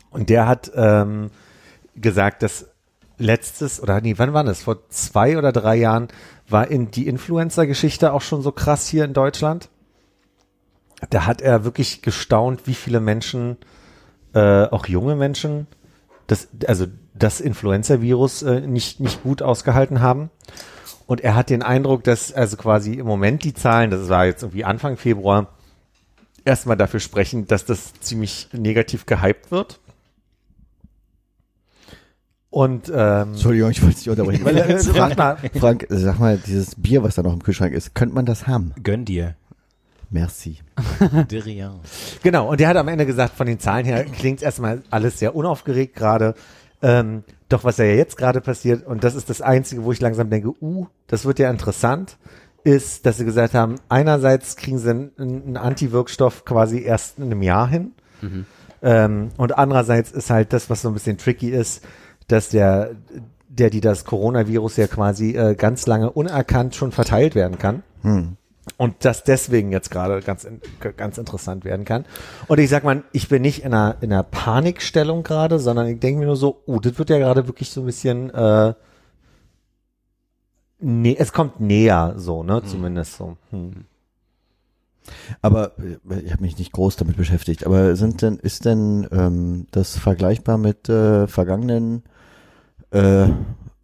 Und 0.10 0.30
der 0.30 0.48
hat 0.48 0.72
ähm, 0.76 1.32
gesagt, 1.96 2.44
dass 2.44 2.68
letztes, 3.18 3.82
oder 3.82 4.02
nee, 4.02 4.16
wann 4.18 4.34
war 4.34 4.44
das? 4.44 4.64
Vor 4.64 4.90
zwei 4.90 5.38
oder 5.38 5.52
drei 5.52 5.76
Jahren 5.76 6.10
war 6.50 6.68
in 6.68 6.92
die 6.92 7.08
Influencer-Geschichte 7.08 8.12
auch 8.12 8.22
schon 8.22 8.42
so 8.42 8.52
krass 8.52 8.88
hier 8.88 9.06
in 9.06 9.14
Deutschland. 9.14 9.70
Da 11.10 11.26
hat 11.26 11.42
er 11.42 11.64
wirklich 11.64 12.02
gestaunt, 12.02 12.68
wie 12.68 12.74
viele 12.74 13.00
Menschen, 13.00 13.58
äh, 14.34 14.66
auch 14.66 14.88
junge 14.88 15.16
Menschen, 15.16 15.68
das, 16.28 16.48
also 16.68 16.86
das 17.14 17.42
Influenza-Virus 17.42 18.44
äh, 18.44 18.62
nicht, 18.62 19.00
nicht 19.00 19.24
gut 19.24 19.42
ausgehalten 19.42 20.02
haben. 20.02 20.30
Und 21.06 21.22
er 21.22 21.36
hat 21.36 21.50
den 21.50 21.62
Eindruck, 21.62 22.04
dass 22.04 22.32
also 22.32 22.58
quasi 22.58 22.94
im 22.94 23.06
Moment 23.06 23.44
die 23.44 23.54
Zahlen, 23.54 23.92
das 23.92 24.10
war 24.10 24.26
jetzt 24.26 24.44
irgendwie 24.44 24.64
Anfang 24.64 24.98
Februar, 24.98 25.48
erstmal 26.46 26.78
dafür 26.78 27.00
sprechen, 27.00 27.48
dass 27.48 27.66
das 27.66 27.94
ziemlich 28.00 28.50
negativ 28.54 29.06
gehypt 29.06 29.52
wird. 29.52 29.80
Und 32.50 32.92
ähm, 32.94 33.30
Entschuldigung, 33.32 33.72
ich 33.72 33.82
wollte 33.82 33.96
dich 33.98 34.10
unterbrechen. 34.10 34.46
Frag 34.94 35.18
mal. 35.18 35.38
Frank, 35.60 35.88
sag 35.90 36.20
mal, 36.20 36.38
dieses 36.38 36.76
Bier, 36.76 37.02
was 37.02 37.16
da 37.16 37.24
noch 37.24 37.34
im 37.34 37.42
Kühlschrank 37.42 37.74
ist, 37.74 37.96
könnte 37.96 38.14
man 38.14 38.28
das 38.28 38.46
haben? 38.46 38.74
Gönn 38.84 39.06
dir. 39.06 39.36
Merci. 40.12 40.60
De 41.32 41.40
rien. 41.40 41.72
Genau, 42.22 42.52
und 42.52 42.60
der 42.60 42.68
hat 42.68 42.78
am 42.78 42.88
Ende 42.88 43.08
gesagt, 43.08 43.36
von 43.36 43.48
den 43.48 43.60
Zahlen 43.60 43.86
her 43.86 44.06
klingt 44.06 44.44
erstmal 44.44 44.84
alles 44.92 45.18
sehr 45.18 45.36
unaufgeregt 45.36 45.96
gerade. 45.96 46.36
Ähm, 46.84 47.24
doch 47.54 47.64
was 47.64 47.78
ja 47.78 47.86
jetzt 47.86 48.18
gerade 48.18 48.42
passiert, 48.42 48.86
und 48.86 49.04
das 49.04 49.16
ist 49.16 49.30
das 49.30 49.42
Einzige, 49.42 49.84
wo 49.84 49.92
ich 49.92 50.02
langsam 50.02 50.30
denke, 50.30 50.54
uh, 50.62 50.88
das 51.08 51.26
wird 51.26 51.40
ja 51.40 51.50
interessant, 51.50 52.18
ist, 52.64 53.06
dass 53.06 53.18
sie 53.18 53.26
gesagt 53.26 53.54
haben, 53.54 53.76
einerseits 53.90 54.56
kriegen 54.56 54.80
sie 54.80 54.90
einen, 54.90 55.12
einen 55.18 55.58
Anti-Wirkstoff 55.58 56.46
quasi 56.46 56.82
erst 56.82 57.18
in 57.20 57.26
einem 57.26 57.42
Jahr 57.42 57.68
hin. 57.68 57.92
Ähm, 58.82 59.30
und 59.38 59.58
andererseits 59.58 60.12
ist 60.12 60.30
halt 60.30 60.54
das, 60.54 60.70
was 60.70 60.82
so 60.82 60.90
ein 60.90 60.94
bisschen 60.94 61.18
tricky 61.18 61.50
ist, 61.50 61.84
dass 62.28 62.50
der, 62.50 62.92
der, 63.50 63.70
die 63.70 63.82
das 63.82 64.06
Coronavirus 64.06 64.78
ja 64.78 64.88
quasi 64.88 65.36
äh, 65.36 65.56
ganz 65.56 65.88
lange 65.88 66.12
unerkannt 66.12 66.76
schon 66.76 66.92
verteilt 66.92 67.36
werden 67.36 67.58
kann. 67.58 67.84
Hm. 68.02 68.38
Und 68.78 69.06
das 69.06 69.24
deswegen 69.24 69.72
jetzt 69.72 69.92
gerade 69.92 70.22
ganz, 70.22 70.48
ganz 70.96 71.18
interessant 71.18 71.66
werden 71.66 71.86
kann. 71.86 72.06
Und 72.48 72.60
ich 72.60 72.70
sag 72.70 72.84
mal, 72.84 73.04
ich 73.12 73.28
bin 73.28 73.42
nicht 73.42 73.64
in 73.64 73.74
einer, 73.74 73.98
in 74.02 74.12
einer 74.12 74.24
Panikstellung 74.24 75.24
gerade, 75.24 75.60
sondern 75.60 75.88
ich 75.88 76.00
denke 76.00 76.20
mir 76.20 76.28
nur 76.28 76.38
so, 76.38 76.64
oh, 76.66 76.80
das 76.80 76.98
wird 76.98 77.10
ja 77.10 77.18
gerade 77.18 77.48
wirklich 77.48 77.70
so 77.70 77.82
ein 77.82 77.86
bisschen, 77.86 78.30
äh, 78.30 78.74
nee, 80.80 81.16
es 81.20 81.34
kommt 81.34 81.60
näher, 81.60 82.14
so, 82.18 82.44
ne, 82.44 82.64
zumindest 82.64 83.18
so. 83.18 83.38
Hm. 83.52 83.86
Aber 85.42 85.78
äh, 85.78 86.20
ich 86.22 86.32
habe 86.32 86.42
mich 86.42 86.58
nicht 86.58 86.72
groß 86.72 86.96
damit 86.96 87.18
beschäftigt. 87.18 87.66
Aber 87.66 87.96
sind 87.96 88.22
denn, 88.22 88.38
ist 88.38 88.66
denn 88.66 89.08
ähm, 89.12 89.68
das 89.72 89.98
vergleichbar 89.98 90.58
mit 90.58 90.90
äh, 90.90 91.28
vergangenen, 91.28 92.04
äh, 92.92 93.28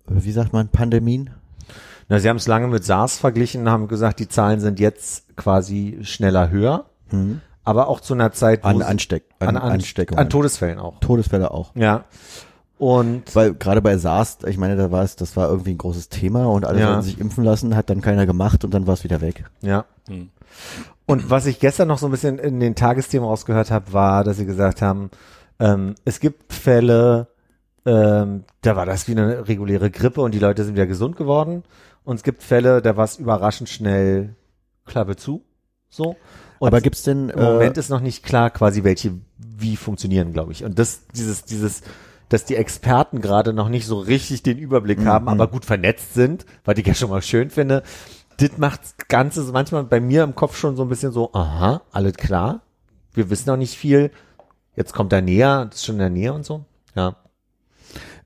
wie 0.08 0.32
sagt 0.32 0.54
man, 0.54 0.70
Pandemien? 0.70 1.32
Na, 2.10 2.19
sie 2.19 2.27
haben 2.27 2.38
es 2.38 2.48
lange 2.48 2.68
mit 2.68 2.84
SARS 2.84 3.18
verglichen, 3.18 3.69
haben 3.69 3.88
gesagt, 3.88 4.19
die 4.19 4.27
Zahlen 4.27 4.60
sind 4.60 4.80
jetzt 4.80 5.36
quasi 5.38 5.99
schneller 6.02 6.49
höher, 6.49 6.86
Hm. 7.10 7.41
aber 7.64 7.88
auch 7.88 7.99
zu 8.02 8.14
einer 8.15 8.31
Zeit, 8.31 8.64
wo 8.64 8.68
An 8.68 8.81
Ansteck, 8.81 9.23
an, 9.40 9.49
an, 9.49 9.57
an, 9.57 9.72
Ansteckungen. 9.73 10.19
an 10.19 10.30
Todesfällen 10.30 10.80
auch. 10.80 10.99
Todesfälle 10.99 11.52
auch. 11.52 11.72
Ja. 11.76 12.06
Und 12.80 13.36
Weil 13.36 13.53
gerade 13.56 13.81
bei 13.81 13.98
SARS, 13.98 14.40
ich 14.48 14.57
meine, 14.57 14.76
da 14.77 14.90
war 14.90 15.03
es, 15.03 15.15
das 15.18 15.36
war 15.38 15.49
irgendwie 15.49 15.72
ein 15.72 15.77
großes 15.77 16.10
Thema 16.10 16.45
und 16.48 16.65
alle 16.65 16.80
Ja. 16.80 16.88
sollten 16.88 17.02
sich 17.03 17.19
impfen 17.19 17.44
lassen, 17.44 17.76
hat 17.76 17.90
dann 17.90 18.02
keiner 18.02 18.26
gemacht 18.26 18.64
und 18.64 18.73
dann 18.73 18.88
war 18.88 18.94
es 18.94 19.03
wieder 19.03 19.22
weg. 19.22 19.45
Ja. 19.61 19.86
Hm. 20.07 20.30
Und 21.06 21.30
was 21.30 21.45
ich 21.45 21.60
gestern 21.60 21.88
noch 21.90 21.98
so 21.98 22.07
ein 22.07 22.11
bisschen 22.11 22.40
in 22.40 22.60
den 22.60 22.76
Tagesthemen 22.76 23.27
rausgehört 23.27 23.69
habe, 23.72 23.91
war, 23.94 24.23
dass 24.23 24.38
sie 24.38 24.45
gesagt 24.45 24.81
haben, 24.81 25.10
ähm, 25.60 25.95
es 26.06 26.19
gibt 26.19 26.53
Fälle, 26.53 27.27
ähm, 27.86 28.45
da 28.61 28.76
war 28.76 28.86
das 28.86 29.07
wie 29.07 29.11
eine 29.11 29.48
reguläre 29.48 29.91
Grippe 29.91 30.22
und 30.22 30.34
die 30.34 30.40
Leute 30.40 30.64
sind 30.64 30.76
wieder 30.76 30.88
gesund 30.88 31.18
geworden. 31.18 31.64
Und 32.10 32.15
es 32.15 32.23
gibt 32.23 32.41
Fälle, 32.41 32.81
da 32.81 32.98
war 32.98 33.06
es 33.06 33.18
überraschend 33.18 33.69
schnell 33.69 34.36
Klappe 34.88 35.15
zu. 35.15 35.44
So. 35.90 36.15
Und 36.57 36.68
Aber 36.68 36.81
gibt's 36.81 37.03
denn 37.03 37.30
im 37.30 37.40
Moment 37.40 37.77
äh, 37.77 37.80
ist 37.80 37.90
noch 37.90 37.99
nicht 37.99 38.23
klar, 38.23 38.49
quasi 38.49 38.84
welche 38.84 39.14
wie 39.38 39.76
funktionieren, 39.76 40.34
glaube 40.34 40.52
ich. 40.52 40.64
Und 40.64 40.80
das, 40.80 41.06
dieses, 41.15 41.45
dieses, 41.45 41.84
dass 42.30 42.45
die 42.45 42.56
Experten 42.56 43.22
gerade 43.22 43.53
noch 43.53 43.69
nicht 43.69 43.86
so 43.86 43.99
richtig 43.99 44.41
den 44.41 44.57
Überblick 44.57 45.06
haben, 45.06 45.26
Mhm. 45.26 45.30
aber 45.30 45.48
gut 45.49 45.65
vernetzt 45.65 46.15
sind, 46.15 46.48
was 46.65 46.80
ich 46.80 46.88
ja 46.88 46.95
schon 46.95 47.11
mal 47.11 47.22
schön 47.22 47.52
finde. 47.52 47.84
Das 48.38 48.57
macht 48.57 48.81
das 48.81 48.95
Ganze 49.07 49.44
manchmal 49.52 49.84
bei 49.84 49.99
mir 49.99 50.23
im 50.23 50.34
Kopf 50.34 50.57
schon 50.57 50.76
so 50.76 50.81
ein 50.81 50.90
bisschen 50.90 51.11
so, 51.11 51.31
aha, 51.34 51.84
alles 51.91 52.14
klar. 52.14 52.61
Wir 53.14 53.30
wissen 53.30 53.49
noch 53.49 53.57
nicht 53.57 53.77
viel. 53.77 54.10
Jetzt 54.76 54.94
kommt 54.95 55.14
er 55.14 55.22
näher, 55.22 55.65
das 55.65 55.81
ist 55.81 55.86
schon 55.86 55.95
in 55.95 55.99
der 55.99 56.10
Nähe 56.10 56.34
und 56.34 56.44
so. 56.44 56.65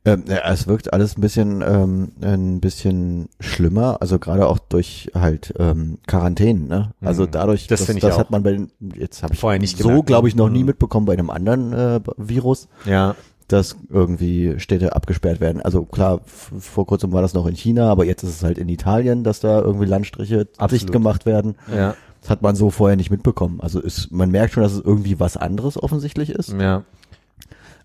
Ähm, 0.05 0.23
ja, 0.27 0.51
es 0.51 0.67
wirkt 0.67 0.91
alles 0.91 1.17
ein 1.17 1.21
bisschen, 1.21 1.63
ähm, 1.65 2.11
ein 2.21 2.59
bisschen 2.59 3.29
schlimmer, 3.39 3.97
also 4.01 4.19
gerade 4.19 4.47
auch 4.47 4.59
durch 4.59 5.09
halt 5.15 5.53
ähm, 5.57 5.97
Quarantänen. 6.07 6.67
Ne? 6.67 6.91
Also 7.01 7.23
Mhm. 7.23 7.31
dadurch, 7.31 7.67
Das 7.67 7.85
das, 7.85 7.95
das 7.95 8.17
hat 8.17 8.29
man 8.29 8.43
bei 8.43 8.51
den, 8.51 8.71
jetzt 8.95 9.23
habe 9.23 9.33
ich 9.33 9.39
Vorher 9.39 9.59
nicht 9.61 9.77
so, 9.77 10.03
glaube 10.03 10.27
ich, 10.27 10.35
noch 10.35 10.47
ne? 10.47 10.53
nie 10.55 10.59
Mhm. 10.59 10.65
mitbekommen 10.67 11.05
bei 11.05 11.13
einem 11.13 11.29
anderen 11.29 11.71
äh, 11.71 12.01
Virus, 12.17 12.67
Ja. 12.85 13.15
dass 13.47 13.77
irgendwie 13.89 14.55
Städte 14.59 14.93
abgesperrt 14.93 15.39
werden. 15.39 15.61
Also 15.61 15.83
klar, 15.83 16.19
vor 16.25 16.85
kurzem 16.85 17.13
war 17.13 17.21
das 17.21 17.33
noch 17.33 17.45
in 17.45 17.55
China, 17.55 17.89
aber 17.89 18.03
jetzt 18.03 18.23
ist 18.23 18.29
es 18.37 18.43
halt 18.43 18.57
in 18.57 18.67
Italien, 18.67 19.23
dass 19.23 19.39
da 19.39 19.61
irgendwie 19.61 19.85
Landstriche 19.85 20.47
Absolut. 20.57 20.71
dicht 20.71 20.91
gemacht 20.91 21.25
werden. 21.25 21.55
Ja. 21.73 21.95
Das 22.21 22.29
hat 22.29 22.41
man 22.41 22.55
so 22.55 22.69
vorher 22.69 22.95
nicht 22.97 23.11
mitbekommen. 23.11 23.59
Also 23.61 23.79
ist, 23.81 24.11
man 24.11 24.31
merkt 24.31 24.53
schon, 24.53 24.63
dass 24.63 24.71
es 24.73 24.79
irgendwie 24.81 25.19
was 25.19 25.35
anderes 25.37 25.81
offensichtlich 25.81 26.29
ist. 26.29 26.53
Ja. 26.53 26.83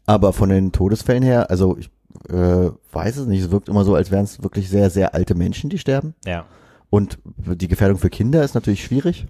Aber 0.09 0.32
von 0.32 0.48
den 0.48 0.72
Todesfällen 0.72 1.22
her, 1.22 1.51
also 1.51 1.76
ich 1.76 1.90
äh, 2.30 2.70
weiß 2.93 3.18
es 3.18 3.26
nicht, 3.26 3.43
es 3.43 3.51
wirkt 3.51 3.68
immer 3.68 3.85
so, 3.85 3.94
als 3.94 4.10
wären 4.10 4.24
es 4.24 4.43
wirklich 4.43 4.70
sehr, 4.70 4.89
sehr 4.89 5.14
alte 5.14 5.35
Menschen, 5.35 5.68
die 5.68 5.76
sterben. 5.76 6.14
Ja. 6.24 6.47
Und 6.89 7.18
die 7.36 7.68
Gefährdung 7.68 7.98
für 7.98 8.09
Kinder 8.09 8.43
ist 8.43 8.55
natürlich 8.55 8.82
schwierig, 8.82 9.26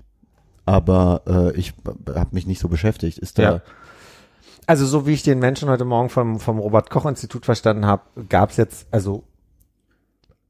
aber 0.66 1.22
äh, 1.26 1.58
ich 1.58 1.74
habe 2.06 2.28
mich 2.30 2.46
nicht 2.46 2.60
so 2.60 2.68
beschäftigt. 2.68 3.18
Ist 3.18 3.40
da 3.40 3.42
Ja. 3.42 3.62
Also 4.68 4.86
so 4.86 5.04
wie 5.04 5.14
ich 5.14 5.24
den 5.24 5.40
Menschen 5.40 5.68
heute 5.68 5.84
Morgen 5.84 6.10
vom, 6.10 6.38
vom 6.38 6.60
Robert-Koch-Institut 6.60 7.44
verstanden 7.44 7.84
habe, 7.84 8.02
gab 8.28 8.50
es 8.50 8.56
jetzt, 8.56 8.86
also, 8.92 9.24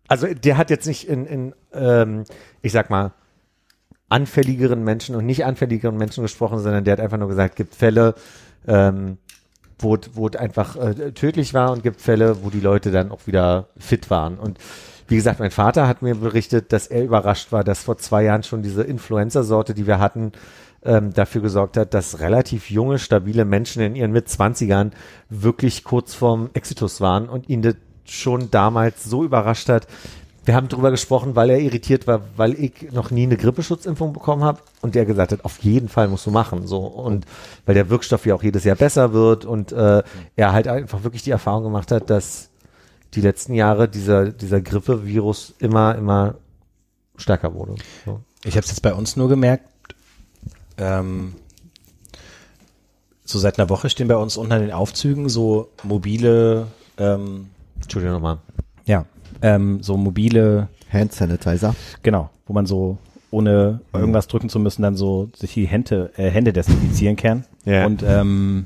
also 0.08 0.26
der 0.26 0.58
hat 0.58 0.68
jetzt 0.68 0.86
nicht 0.86 1.08
in, 1.08 1.24
in 1.24 1.54
ähm, 1.72 2.24
ich 2.60 2.72
sag 2.72 2.90
mal, 2.90 3.12
anfälligeren 4.10 4.84
Menschen 4.84 5.16
und 5.16 5.24
nicht 5.24 5.46
anfälligeren 5.46 5.96
Menschen 5.96 6.20
gesprochen, 6.20 6.58
sondern 6.58 6.84
der 6.84 6.92
hat 6.92 7.00
einfach 7.00 7.16
nur 7.16 7.28
gesagt, 7.28 7.56
gibt 7.56 7.74
Fälle, 7.74 8.14
ähm, 8.66 9.16
wo, 9.78 9.94
es- 9.96 10.36
einfach 10.36 10.76
äh, 10.76 11.12
tödlich 11.12 11.54
war 11.54 11.72
und 11.72 11.82
gibt 11.82 12.00
Fälle, 12.00 12.42
wo 12.42 12.50
die 12.50 12.60
Leute 12.60 12.90
dann 12.90 13.10
auch 13.10 13.26
wieder 13.26 13.68
fit 13.78 14.10
waren. 14.10 14.38
Und 14.38 14.58
wie 15.08 15.16
gesagt, 15.16 15.40
mein 15.40 15.50
Vater 15.50 15.88
hat 15.88 16.02
mir 16.02 16.14
berichtet, 16.14 16.72
dass 16.72 16.86
er 16.86 17.02
überrascht 17.04 17.50
war, 17.52 17.64
dass 17.64 17.82
vor 17.82 17.96
zwei 17.98 18.24
Jahren 18.24 18.42
schon 18.42 18.62
diese 18.62 18.82
Influenza-Sorte, 18.82 19.72
die 19.74 19.86
wir 19.86 19.98
hatten, 19.98 20.32
ähm, 20.84 21.12
dafür 21.12 21.40
gesorgt 21.42 21.76
hat, 21.76 21.94
dass 21.94 22.20
relativ 22.20 22.70
junge, 22.70 22.98
stabile 22.98 23.44
Menschen 23.44 23.82
in 23.82 23.96
ihren 23.96 24.12
Mitzwanzigern 24.12 24.92
wirklich 25.28 25.82
kurz 25.82 26.14
vorm 26.14 26.50
Exitus 26.52 27.00
waren 27.00 27.28
und 27.28 27.48
ihn 27.48 27.62
das 27.62 27.74
schon 28.04 28.50
damals 28.50 29.04
so 29.04 29.24
überrascht 29.24 29.68
hat. 29.68 29.86
Wir 30.48 30.54
haben 30.54 30.68
drüber 30.68 30.90
gesprochen, 30.90 31.36
weil 31.36 31.50
er 31.50 31.58
irritiert 31.60 32.06
war, 32.06 32.22
weil 32.38 32.54
ich 32.54 32.90
noch 32.90 33.10
nie 33.10 33.24
eine 33.24 33.36
Grippeschutzimpfung 33.36 34.14
bekommen 34.14 34.44
habe 34.44 34.62
und 34.80 34.94
der 34.94 35.04
gesagt 35.04 35.30
hat, 35.30 35.44
auf 35.44 35.58
jeden 35.58 35.90
Fall 35.90 36.08
musst 36.08 36.24
du 36.24 36.30
machen, 36.30 36.66
so 36.66 36.78
und 36.86 37.26
weil 37.66 37.74
der 37.74 37.90
Wirkstoff 37.90 38.24
ja 38.24 38.34
auch 38.34 38.42
jedes 38.42 38.64
Jahr 38.64 38.74
besser 38.76 39.12
wird 39.12 39.44
und 39.44 39.72
äh, 39.72 40.02
er 40.36 40.52
halt 40.54 40.66
einfach 40.66 41.04
wirklich 41.04 41.22
die 41.22 41.32
Erfahrung 41.32 41.64
gemacht 41.64 41.92
hat, 41.92 42.08
dass 42.08 42.48
die 43.12 43.20
letzten 43.20 43.52
Jahre 43.52 43.90
dieser 43.90 44.32
dieser 44.32 44.62
Grippevirus 44.62 45.52
immer 45.58 45.96
immer 45.96 46.36
stärker 47.18 47.52
wurde. 47.52 47.74
So. 48.06 48.20
Ich 48.42 48.56
habe 48.56 48.64
es 48.64 48.70
jetzt 48.70 48.80
bei 48.80 48.94
uns 48.94 49.16
nur 49.16 49.28
gemerkt, 49.28 49.68
ähm, 50.78 51.34
so 53.26 53.38
seit 53.38 53.58
einer 53.58 53.68
Woche 53.68 53.90
stehen 53.90 54.08
bei 54.08 54.16
uns 54.16 54.38
unten 54.38 54.52
an 54.52 54.62
den 54.62 54.72
Aufzügen 54.72 55.28
so 55.28 55.68
mobile, 55.82 56.68
ähm, 56.96 57.50
Entschuldigung 57.82 58.14
nochmal. 58.14 58.38
ja, 58.86 59.04
ähm, 59.42 59.82
so 59.82 59.96
mobile, 59.96 60.68
Hand 60.92 61.12
Sanitizer. 61.12 61.74
genau, 62.02 62.30
wo 62.46 62.52
man 62.52 62.66
so 62.66 62.98
ohne 63.30 63.80
irgendwas 63.92 64.26
drücken 64.26 64.48
zu 64.48 64.58
müssen, 64.58 64.82
dann 64.82 64.96
so 64.96 65.28
sich 65.36 65.52
die 65.54 65.66
Hände, 65.66 66.10
äh, 66.16 66.30
Hände 66.30 66.52
desinfizieren 66.52 67.16
kann. 67.16 67.44
Ja. 67.64 67.84
Und 67.84 68.02
ähm, 68.02 68.64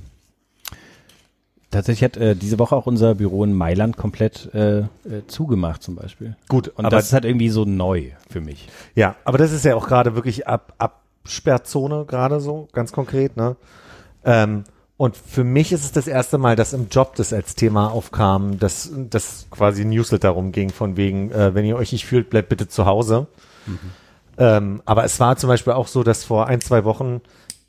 tatsächlich 1.71 2.05
hat 2.05 2.17
äh, 2.17 2.37
diese 2.37 2.59
Woche 2.61 2.77
auch 2.77 2.87
unser 2.87 3.17
Büro 3.17 3.43
in 3.43 3.55
Mailand 3.55 3.97
komplett 3.97 4.55
äh, 4.55 4.81
äh, 4.81 4.87
zugemacht 5.27 5.83
zum 5.83 5.97
Beispiel. 5.97 6.37
Gut, 6.49 6.69
Und 6.69 6.85
aber 6.85 6.97
das 6.97 7.07
ist 7.07 7.13
halt 7.13 7.25
irgendwie 7.25 7.49
so 7.49 7.65
neu 7.65 8.11
für 8.31 8.41
mich. 8.41 8.69
Ja, 8.95 9.17
aber 9.25 9.39
das 9.39 9.53
ist 9.53 9.65
ja 9.65 9.75
auch 9.75 9.89
gerade 9.89 10.15
wirklich 10.15 10.47
Ab 10.47 10.75
Absperrzone 10.79 12.05
gerade 12.07 12.41
so, 12.41 12.69
ganz 12.73 12.93
konkret, 12.93 13.37
ne? 13.37 13.57
Ähm, 14.25 14.65
und 15.03 15.17
für 15.17 15.43
mich 15.43 15.73
ist 15.73 15.83
es 15.83 15.91
das 15.91 16.07
erste 16.07 16.39
Mal, 16.39 16.55
dass 16.55 16.73
im 16.73 16.87
Job 16.89 17.17
das 17.17 17.33
als 17.33 17.57
Thema 17.57 17.91
aufkam, 17.91 18.61
dass 18.61 18.89
das 18.95 19.49
quasi 19.51 19.83
ein 19.83 19.89
Newsletter 19.89 20.29
rumging 20.29 20.71
von 20.71 20.97
wegen, 20.97 21.33
äh, 21.33 21.57
wenn 21.57 21.65
ihr 21.65 21.75
euch 21.75 21.91
nicht 21.91 22.07
fühlt, 22.07 22.31
bleibt 22.31 22.49
bitte 22.51 22.69
zu 22.69 22.87
Hause. 22.87 23.27
Ähm, 24.39 24.81
aber 24.85 25.03
es 25.03 25.19
war 25.19 25.37
zum 25.37 25.49
Beispiel 25.49 25.73
auch 25.73 25.89
so, 25.89 26.05
dass 26.05 26.23
vor 26.23 26.47
ein, 26.47 26.61
zwei 26.61 26.85
Wochen 26.85 27.21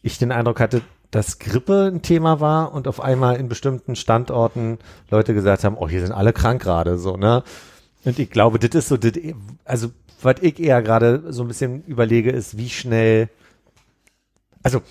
ich 0.03 0.19
den 0.19 0.31
Eindruck 0.31 0.59
hatte, 0.59 0.83
dass 1.09 1.39
Grippe 1.39 1.89
ein 1.91 2.03
Thema 2.03 2.39
war 2.39 2.71
und 2.71 2.87
auf 2.87 3.01
einmal 3.01 3.37
in 3.37 3.49
bestimmten 3.49 3.95
Standorten 3.95 4.77
Leute 5.09 5.33
gesagt 5.33 5.63
haben, 5.63 5.75
oh, 5.75 5.89
hier 5.89 6.01
sind 6.01 6.11
alle 6.11 6.33
krank 6.33 6.61
gerade, 6.61 6.99
so, 6.99 7.17
ne? 7.17 7.41
Und 8.05 8.19
ich 8.19 8.29
glaube, 8.29 8.59
das 8.59 8.75
ist 8.75 8.89
so, 8.89 8.97
das, 8.97 9.13
also, 9.65 9.89
was 10.21 10.35
ich 10.41 10.59
eher 10.59 10.83
gerade 10.83 11.33
so 11.33 11.41
ein 11.41 11.47
bisschen 11.47 11.83
überlege, 11.85 12.29
ist, 12.29 12.59
wie 12.59 12.69
schnell, 12.69 13.27
also, 14.61 14.83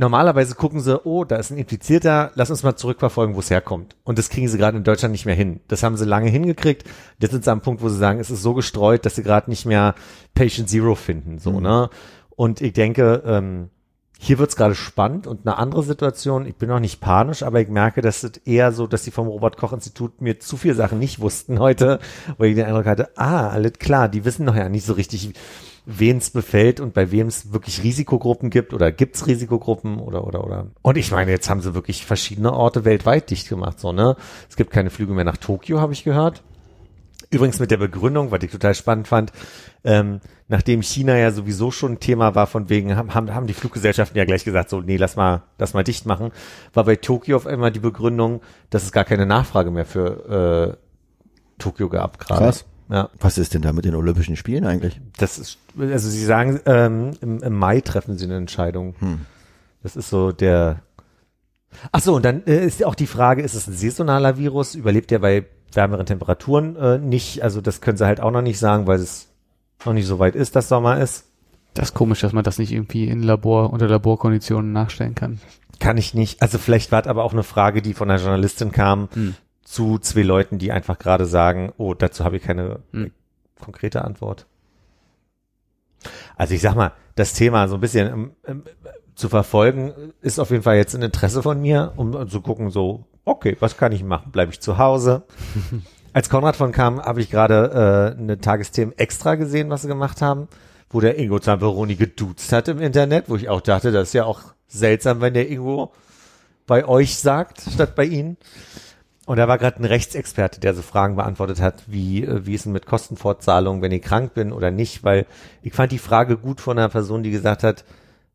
normalerweise 0.00 0.54
gucken 0.54 0.80
sie, 0.80 0.98
oh, 1.04 1.24
da 1.24 1.36
ist 1.36 1.50
ein 1.50 1.58
Infizierter, 1.58 2.32
lass 2.34 2.50
uns 2.50 2.62
mal 2.62 2.74
zurückverfolgen, 2.74 3.34
wo 3.36 3.40
es 3.40 3.50
herkommt. 3.50 3.96
Und 4.02 4.18
das 4.18 4.30
kriegen 4.30 4.48
sie 4.48 4.56
gerade 4.56 4.78
in 4.78 4.84
Deutschland 4.84 5.12
nicht 5.12 5.26
mehr 5.26 5.34
hin. 5.34 5.60
Das 5.68 5.82
haben 5.82 5.98
sie 5.98 6.06
lange 6.06 6.30
hingekriegt. 6.30 6.84
Jetzt 7.20 7.32
sind 7.32 7.44
sie 7.44 7.52
am 7.52 7.60
Punkt, 7.60 7.82
wo 7.82 7.88
sie 7.90 7.98
sagen, 7.98 8.18
es 8.18 8.30
ist 8.30 8.42
so 8.42 8.54
gestreut, 8.54 9.04
dass 9.04 9.16
sie 9.16 9.22
gerade 9.22 9.50
nicht 9.50 9.66
mehr 9.66 9.94
Patient 10.34 10.70
Zero 10.70 10.94
finden, 10.94 11.38
so, 11.38 11.60
ne? 11.60 11.90
Und 12.34 12.62
ich 12.62 12.72
denke, 12.72 13.22
ähm, 13.26 13.68
hier 14.18 14.38
wird's 14.38 14.56
gerade 14.56 14.74
spannend 14.74 15.26
und 15.26 15.46
eine 15.46 15.58
andere 15.58 15.82
Situation. 15.82 16.46
Ich 16.46 16.56
bin 16.56 16.70
noch 16.70 16.80
nicht 16.80 17.00
panisch, 17.00 17.42
aber 17.42 17.60
ich 17.60 17.68
merke, 17.68 18.00
dass 18.00 18.22
es 18.22 18.38
eher 18.46 18.72
so, 18.72 18.86
dass 18.86 19.02
die 19.02 19.10
vom 19.10 19.28
Robert-Koch-Institut 19.28 20.22
mir 20.22 20.40
zu 20.40 20.56
viele 20.56 20.74
Sachen 20.74 20.98
nicht 20.98 21.20
wussten 21.20 21.58
heute, 21.58 21.98
wo 22.38 22.44
ich 22.44 22.54
den 22.54 22.64
Eindruck 22.64 22.86
hatte, 22.86 23.10
ah, 23.16 23.48
alles 23.48 23.74
klar, 23.78 24.08
die 24.08 24.24
wissen 24.24 24.46
noch 24.46 24.56
ja 24.56 24.70
nicht 24.70 24.86
so 24.86 24.94
richtig, 24.94 25.34
wen 25.86 26.18
es 26.18 26.30
befällt 26.30 26.80
und 26.80 26.94
bei 26.94 27.10
wem 27.10 27.26
es 27.26 27.52
wirklich 27.52 27.82
Risikogruppen 27.82 28.50
gibt 28.50 28.74
oder 28.74 28.92
gibt's 28.92 29.26
Risikogruppen 29.26 29.98
oder 29.98 30.26
oder 30.26 30.44
oder. 30.44 30.66
Und 30.82 30.96
ich 30.96 31.10
meine, 31.10 31.30
jetzt 31.30 31.50
haben 31.50 31.60
sie 31.60 31.74
wirklich 31.74 32.04
verschiedene 32.04 32.52
Orte 32.52 32.84
weltweit 32.84 33.30
dicht 33.30 33.48
gemacht, 33.48 33.80
so 33.80 33.92
ne. 33.92 34.16
Es 34.48 34.56
gibt 34.56 34.70
keine 34.70 34.90
Flüge 34.90 35.12
mehr 35.12 35.24
nach 35.24 35.36
Tokio, 35.36 35.80
habe 35.80 35.92
ich 35.92 36.04
gehört. 36.04 36.42
Übrigens 37.32 37.60
mit 37.60 37.70
der 37.70 37.76
Begründung, 37.76 38.32
was 38.32 38.42
ich 38.42 38.50
total 38.50 38.74
spannend 38.74 39.06
fand, 39.06 39.30
ähm, 39.84 40.20
nachdem 40.48 40.82
China 40.82 41.16
ja 41.16 41.30
sowieso 41.30 41.70
schon 41.70 41.92
ein 41.92 42.00
Thema 42.00 42.34
war, 42.34 42.48
von 42.48 42.68
wegen, 42.68 42.96
haben, 42.96 43.14
haben, 43.14 43.32
haben 43.32 43.46
die 43.46 43.54
Fluggesellschaften 43.54 44.18
ja 44.18 44.24
gleich 44.24 44.44
gesagt, 44.44 44.68
so, 44.68 44.80
nee, 44.80 44.96
lass 44.96 45.14
mal, 45.14 45.44
lass 45.56 45.72
mal 45.72 45.84
dicht 45.84 46.06
machen, 46.06 46.32
war 46.72 46.84
bei 46.84 46.96
Tokio 46.96 47.36
auf 47.36 47.46
einmal 47.46 47.70
die 47.70 47.78
Begründung, 47.78 48.40
dass 48.70 48.82
es 48.82 48.90
gar 48.90 49.04
keine 49.04 49.26
Nachfrage 49.26 49.70
mehr 49.70 49.86
für 49.86 50.76
äh, 50.76 51.60
Tokio 51.60 51.88
gab 51.88 52.18
gerade. 52.18 52.44
Krass. 52.44 52.64
Ja, 52.90 53.08
Was 53.20 53.38
ist 53.38 53.54
denn 53.54 53.62
da 53.62 53.72
mit 53.72 53.84
den 53.84 53.94
Olympischen 53.94 54.36
Spielen 54.36 54.64
eigentlich? 54.66 55.00
das 55.18 55.38
ist, 55.38 55.58
also 55.78 56.08
sie 56.10 56.24
sagen, 56.24 56.60
ähm, 56.66 57.12
im, 57.20 57.42
im 57.42 57.54
Mai 57.54 57.80
treffen 57.80 58.18
sie 58.18 58.24
eine 58.24 58.36
Entscheidung. 58.36 58.94
Hm. 58.98 59.20
Das 59.82 59.96
ist 59.96 60.10
so 60.10 60.32
der. 60.32 60.80
Ach 61.92 62.00
so, 62.00 62.16
und 62.16 62.24
dann 62.24 62.44
äh, 62.46 62.64
ist 62.66 62.84
auch 62.84 62.96
die 62.96 63.06
Frage, 63.06 63.42
ist 63.42 63.54
es 63.54 63.68
ein 63.68 63.74
saisonaler 63.74 64.36
Virus? 64.38 64.74
Überlebt 64.74 65.10
der 65.12 65.20
bei 65.20 65.46
wärmeren 65.72 66.04
Temperaturen 66.04 66.74
äh, 66.76 66.98
nicht? 66.98 67.42
Also 67.44 67.60
das 67.60 67.80
können 67.80 67.96
sie 67.96 68.06
halt 68.06 68.20
auch 68.20 68.32
noch 68.32 68.42
nicht 68.42 68.58
sagen, 68.58 68.86
weil 68.88 68.98
es 68.98 69.28
noch 69.84 69.92
nicht 69.92 70.06
so 70.06 70.18
weit 70.18 70.34
ist, 70.34 70.56
dass 70.56 70.68
Sommer 70.68 71.00
ist. 71.00 71.26
Das 71.74 71.90
ist 71.90 71.94
komisch, 71.94 72.20
dass 72.20 72.32
man 72.32 72.42
das 72.42 72.58
nicht 72.58 72.72
irgendwie 72.72 73.06
in 73.06 73.22
Labor, 73.22 73.72
unter 73.72 73.86
Laborkonditionen 73.86 74.72
nachstellen 74.72 75.14
kann. 75.14 75.40
Kann 75.78 75.96
ich 75.96 76.12
nicht. 76.12 76.42
Also 76.42 76.58
vielleicht 76.58 76.90
war 76.90 77.00
es 77.02 77.06
aber 77.06 77.22
auch 77.22 77.32
eine 77.32 77.44
Frage, 77.44 77.80
die 77.80 77.94
von 77.94 78.10
einer 78.10 78.20
Journalistin 78.20 78.72
kam 78.72 79.08
Hm. 79.14 79.36
Zu 79.70 79.98
zwei 79.98 80.22
Leuten, 80.22 80.58
die 80.58 80.72
einfach 80.72 80.98
gerade 80.98 81.26
sagen, 81.26 81.72
oh, 81.76 81.94
dazu 81.94 82.24
habe 82.24 82.36
ich 82.36 82.42
keine 82.42 82.80
Hm. 82.92 83.12
konkrete 83.60 84.04
Antwort. 84.04 84.46
Also 86.36 86.54
ich 86.54 86.60
sag 86.60 86.74
mal, 86.74 86.92
das 87.14 87.34
Thema 87.34 87.68
so 87.68 87.76
ein 87.76 87.80
bisschen 87.80 88.08
ähm, 88.08 88.30
ähm, 88.48 88.64
zu 89.14 89.28
verfolgen, 89.28 89.92
ist 90.22 90.40
auf 90.40 90.50
jeden 90.50 90.64
Fall 90.64 90.76
jetzt 90.76 90.96
ein 90.96 91.02
Interesse 91.02 91.40
von 91.42 91.60
mir, 91.60 91.92
um 91.96 92.28
zu 92.28 92.40
gucken, 92.40 92.70
so, 92.70 93.04
okay, 93.24 93.56
was 93.60 93.76
kann 93.76 93.92
ich 93.92 94.02
machen? 94.02 94.32
Bleibe 94.32 94.50
ich 94.50 94.60
zu 94.60 94.76
Hause? 94.76 95.22
Als 96.12 96.28
Konrad 96.28 96.56
von 96.56 96.72
kam, 96.72 97.00
habe 97.00 97.20
ich 97.20 97.30
gerade 97.30 98.16
äh, 98.16 98.20
eine 98.20 98.40
Tagesthemen 98.40 98.98
extra 98.98 99.36
gesehen, 99.36 99.70
was 99.70 99.82
sie 99.82 99.88
gemacht 99.88 100.20
haben, 100.20 100.48
wo 100.88 101.00
der 101.00 101.16
Ingo 101.16 101.38
Zamperoni 101.38 101.94
geduzt 101.94 102.52
hat 102.52 102.66
im 102.66 102.80
Internet, 102.80 103.28
wo 103.28 103.36
ich 103.36 103.48
auch 103.48 103.60
dachte, 103.60 103.92
das 103.92 104.08
ist 104.08 104.14
ja 104.14 104.24
auch 104.24 104.40
seltsam, 104.66 105.20
wenn 105.20 105.34
der 105.34 105.48
Ingo 105.48 105.92
bei 106.66 106.84
euch 106.88 107.16
sagt, 107.18 107.60
statt 107.72 107.94
bei 107.94 108.06
Ihnen. 108.06 108.36
Und 109.30 109.36
da 109.36 109.46
war 109.46 109.58
gerade 109.58 109.76
ein 109.80 109.84
Rechtsexperte, 109.84 110.58
der 110.58 110.74
so 110.74 110.82
Fragen 110.82 111.14
beantwortet 111.14 111.60
hat, 111.60 111.84
wie, 111.86 112.24
äh, 112.24 112.46
wie 112.46 112.54
ist 112.56 112.64
denn 112.64 112.72
mit 112.72 112.84
Kostenfortzahlung, 112.84 113.80
wenn 113.80 113.92
ich 113.92 114.02
krank 114.02 114.34
bin 114.34 114.50
oder 114.50 114.72
nicht, 114.72 115.04
weil 115.04 115.24
ich 115.62 115.72
fand 115.72 115.92
die 115.92 115.98
Frage 115.98 116.36
gut 116.36 116.60
von 116.60 116.76
einer 116.76 116.88
Person, 116.88 117.22
die 117.22 117.30
gesagt 117.30 117.62
hat, 117.62 117.84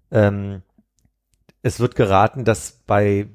ähm, 0.10 0.62
es 1.64 1.82
wird 1.82 1.98
geraten, 1.98 2.46
dass 2.46 2.80
bei 2.88 3.28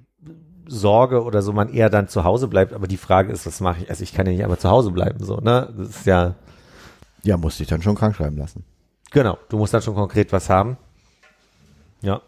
Sorge 0.68 1.22
oder 1.22 1.42
so 1.42 1.52
man 1.52 1.68
eher 1.68 1.90
dann 1.90 2.08
zu 2.08 2.24
Hause 2.24 2.48
bleibt, 2.48 2.72
aber 2.72 2.86
die 2.86 2.96
Frage 2.96 3.30
ist, 3.30 3.44
was 3.44 3.60
mache 3.60 3.82
ich? 3.82 3.90
Also 3.90 4.04
ich 4.04 4.14
kann 4.14 4.24
ja 4.24 4.32
nicht 4.32 4.42
einfach 4.42 4.56
zu 4.56 4.70
Hause 4.70 4.90
bleiben, 4.90 5.22
so, 5.22 5.36
ne? 5.36 5.70
Das 5.76 5.90
ist 5.90 6.06
ja, 6.06 6.36
Ja, 7.24 7.36
musste 7.36 7.62
ich 7.62 7.68
dann 7.68 7.82
schon 7.82 7.94
krank 7.94 8.16
schreiben 8.16 8.38
lassen. 8.38 8.64
genau, 9.10 9.36
du 9.50 9.58
musst 9.58 9.74
dann 9.74 9.82
schon 9.82 9.94
konkret 9.94 10.32
was 10.32 10.48
haben. 10.48 10.78
Ja. 12.00 12.22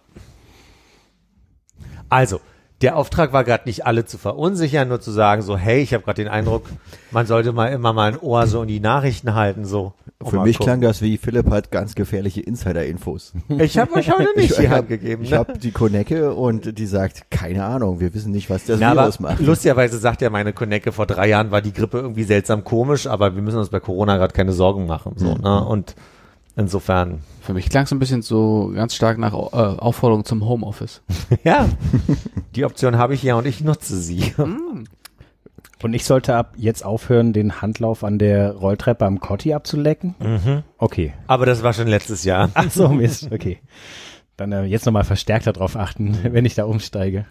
Also, 2.11 2.39
der 2.83 2.97
Auftrag 2.97 3.33
war 3.33 3.45
gerade 3.45 3.65
nicht 3.67 3.87
alle 3.87 4.05
zu 4.05 4.19
verunsichern, 4.19 4.89
nur 4.89 5.01
zu 5.01 5.11
sagen 5.11 5.43
so, 5.43 5.57
hey, 5.57 5.81
ich 5.83 5.95
habe 5.95 6.03
gerade 6.05 6.23
den 6.23 6.31
Eindruck, 6.31 6.65
man 7.11 7.27
sollte 7.27 7.53
mal 7.53 7.69
immer 7.69 7.93
mal 7.93 8.13
ein 8.13 8.19
Ohr 8.21 8.47
so 8.47 8.63
in 8.63 8.69
die 8.69 8.81
Nachrichten 8.81 9.35
halten, 9.35 9.65
so. 9.65 9.93
Und 10.19 10.31
Für 10.31 10.41
mich 10.43 10.59
gucken. 10.59 10.67
klang 10.73 10.81
das 10.83 11.03
wie 11.03 11.19
Philipp 11.19 11.51
hat 11.51 11.71
ganz 11.73 11.95
gefährliche 11.97 12.41
Insider-Infos. 12.43 13.33
Ich 13.59 13.77
habe 13.79 13.95
euch 13.95 14.11
heute 14.11 14.29
nicht 14.37 14.57
die 14.59 14.69
Hand 14.69 14.89
gegeben. 14.89 15.25
Ich 15.25 15.31
Ne? 15.31 15.39
habe 15.39 15.59
die 15.59 15.73
Konecke 15.73 16.33
und 16.35 16.79
die 16.79 16.87
sagt, 16.87 17.31
keine 17.31 17.65
Ahnung, 17.65 17.99
wir 18.01 18.15
wissen 18.15 18.31
nicht, 18.31 18.49
was 18.51 18.65
das 18.67 18.79
Na, 18.81 18.95
Virus 18.95 19.19
macht. 19.21 19.41
lustigerweise 19.41 19.99
sagt 19.99 20.23
ja 20.23 20.31
meine 20.31 20.53
Konecke, 20.53 20.93
vor 20.93 21.07
drei 21.07 21.29
Jahren 21.29 21.51
war 21.51 21.61
die 21.61 21.73
Grippe 21.73 21.99
irgendwie 21.99 22.23
seltsam 22.25 22.63
komisch, 22.65 23.07
aber 23.07 23.35
wir 23.35 23.43
müssen 23.43 23.59
uns 23.59 23.71
bei 23.71 23.81
Corona 23.81 24.17
gerade 24.17 24.33
keine 24.33 24.53
Sorgen 24.53 24.87
machen. 24.87 25.15
So, 25.17 25.35
Mhm. 25.35 25.41
ne? 25.43 25.65
Und 25.65 25.95
insofern, 26.57 27.21
Für 27.41 27.55
mich 27.55 27.69
klang 27.69 27.85
es 27.85 27.93
ein 27.93 27.99
bisschen 27.99 28.23
so 28.23 28.73
ganz 28.75 28.95
stark 28.95 29.19
nach 29.19 29.33
äh, 29.33 29.37
Aufforderung 29.37 30.25
zum 30.25 30.45
Homeoffice. 30.47 31.03
ja, 31.45 31.69
die 32.55 32.65
Option 32.65 32.99
habe 32.99 33.15
ich 33.15 33.23
ja 33.23 33.35
und 33.35 33.47
ich 33.47 33.61
nutze 33.61 33.97
sie. 33.97 34.35
Und 35.83 35.95
ich 35.95 36.05
sollte 36.05 36.37
ab 36.37 36.55
jetzt 36.57 36.85
aufhören, 36.85 37.33
den 37.33 37.61
Handlauf 37.61 38.05
an 38.05 38.19
der 38.19 38.53
Rolltreppe 38.53 39.05
am 39.05 39.19
Cotti 39.19 39.53
abzulecken? 39.53 40.15
Mhm. 40.21 40.63
Okay. 40.79 41.13
Aber 41.27 41.45
das 41.45 41.63
war 41.63 41.73
schon 41.73 41.89
letztes 41.89 42.25
Jahr. 42.25 42.51
Ach 42.55 42.71
so, 42.71 42.89
Mist. 42.89 43.31
Okay. 43.33 43.59
Dann 44.37 44.53
äh, 44.53 44.65
jetzt 44.65 44.87
nochmal 44.87 45.05
verstärkter 45.05 45.53
drauf 45.53 45.77
achten, 45.77 46.19
wenn 46.33 46.45
ich 46.45 46.55
da 46.55 46.65
umsteige. 46.65 47.27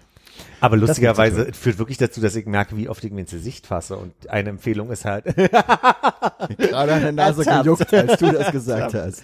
Aber 0.59 0.77
lustigerweise 0.77 1.47
es 1.49 1.57
führt 1.57 1.79
wirklich 1.79 1.97
dazu, 1.97 2.21
dass 2.21 2.35
ich 2.35 2.45
merke, 2.45 2.77
wie 2.77 2.87
oft 2.89 3.03
ich 3.03 3.11
mir 3.11 3.21
ins 3.21 3.31
Gesicht 3.31 3.67
fasse. 3.67 3.97
Und 3.97 4.29
eine 4.29 4.49
Empfehlung 4.49 4.91
ist 4.91 5.05
halt, 5.05 5.25
Gerade 5.35 6.93
an 6.93 7.01
der 7.01 7.11
Nase 7.11 7.43
gejuckt, 7.43 7.93
als 7.93 8.19
du 8.19 8.31
das 8.31 8.51
gesagt 8.51 8.93
hast. 8.93 9.23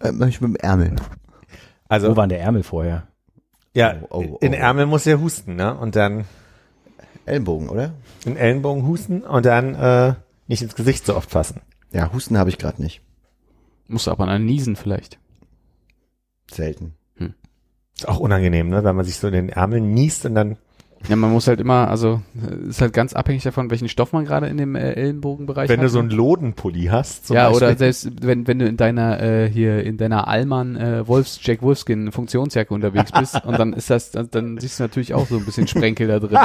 Äh, 0.00 0.12
mach 0.12 0.28
ich 0.28 0.40
mit 0.40 0.50
dem 0.50 0.56
Ärmel. 0.56 0.96
also 1.88 2.10
Wo 2.10 2.16
war 2.16 2.24
denn 2.24 2.36
der 2.38 2.40
Ärmel 2.40 2.62
vorher? 2.62 3.06
ja, 3.74 3.96
Oh, 4.10 4.24
oh, 4.30 4.38
in 4.40 4.52
oh. 4.52 4.56
Ärmel 4.56 4.86
muss 4.86 5.06
er 5.06 5.20
husten, 5.20 5.56
ne? 5.56 5.76
Und 5.76 5.96
dann 5.96 6.24
Ellenbogen, 7.26 7.68
oder? 7.68 7.94
in 8.24 8.36
Ellenbogen 8.36 8.86
husten 8.86 9.22
und 9.22 9.44
dann 9.46 9.74
äh, 9.74 10.14
nicht 10.46 10.62
ins 10.62 10.74
Gesicht 10.74 11.04
so 11.06 11.16
oft 11.16 11.30
fassen. 11.30 11.60
Ja, 11.92 12.12
Husten 12.12 12.38
habe 12.38 12.50
ich 12.50 12.58
gerade 12.58 12.82
nicht. 12.82 13.00
Musst 13.86 14.06
du 14.06 14.10
aber 14.10 14.26
an 14.28 14.44
niesen 14.44 14.76
vielleicht. 14.76 15.18
Selten. 16.50 16.94
Ist 17.96 18.08
auch 18.08 18.18
unangenehm, 18.18 18.68
ne? 18.68 18.82
Wenn 18.82 18.96
man 18.96 19.04
sich 19.04 19.16
so 19.16 19.28
in 19.28 19.34
den 19.34 19.48
Ärmeln 19.48 19.94
niest 19.94 20.26
und 20.26 20.34
dann 20.34 20.56
Ja, 21.08 21.16
man 21.16 21.30
muss 21.30 21.46
halt 21.46 21.60
immer, 21.60 21.88
also 21.88 22.22
äh, 22.34 22.68
ist 22.68 22.80
halt 22.80 22.92
ganz 22.92 23.12
abhängig 23.12 23.44
davon, 23.44 23.70
welchen 23.70 23.88
Stoff 23.88 24.12
man 24.12 24.24
gerade 24.24 24.48
in 24.48 24.56
dem 24.56 24.74
äh, 24.74 24.94
Ellenbogenbereich 24.94 25.68
wenn 25.68 25.78
hat. 25.78 25.84
du 25.84 25.90
so 25.90 26.00
einen 26.00 26.10
Lodenpulli 26.10 26.86
hast. 26.86 27.26
zum 27.28 27.36
ja, 27.36 27.48
Beispiel. 27.48 27.68
oder 27.68 27.76
selbst 27.76 28.10
wenn, 28.22 28.48
wenn 28.48 28.58
du 28.58 28.66
in 28.66 28.76
deiner 28.76 29.22
äh, 29.22 29.48
hier 29.48 29.84
in 29.84 29.96
deiner 29.96 30.26
Allmann 30.26 30.76
äh, 30.76 31.06
Wolfs 31.06 31.38
Jack 31.42 31.62
Wolfskin 31.62 32.10
Funktionsjacke 32.10 32.74
unterwegs 32.74 33.12
bist 33.12 33.44
und 33.44 33.58
dann 33.58 33.74
ist 33.74 33.90
das 33.90 34.10
dann, 34.10 34.28
dann 34.30 34.58
siehst 34.58 34.80
du 34.80 34.84
natürlich 34.84 35.14
auch 35.14 35.28
so 35.28 35.36
ein 35.36 35.44
bisschen 35.44 35.68
Sprenkel 35.68 36.08
da 36.08 36.18
drin. 36.18 36.38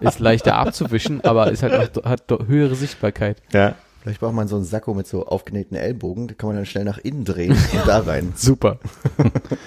ist 0.00 0.18
leichter 0.18 0.56
abzuwischen, 0.56 1.22
aber 1.24 1.50
ist 1.50 1.62
halt 1.62 1.98
auch, 1.98 2.04
hat 2.04 2.30
doch 2.30 2.46
höhere 2.46 2.74
Sichtbarkeit. 2.74 3.42
Ja. 3.52 3.74
Vielleicht 4.02 4.20
braucht 4.20 4.34
man 4.34 4.48
so 4.48 4.56
einen 4.56 4.64
Sakko 4.64 4.94
mit 4.94 5.06
so 5.06 5.26
aufgenähten 5.26 5.76
Ellbogen, 5.76 6.26
da 6.26 6.32
kann 6.32 6.48
man 6.48 6.56
dann 6.56 6.64
schnell 6.64 6.84
nach 6.84 6.96
innen 6.96 7.26
drehen 7.26 7.52
und 7.52 7.86
da 7.86 7.98
rein. 7.98 8.32
Super. 8.34 8.78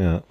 Ja. 0.00 0.22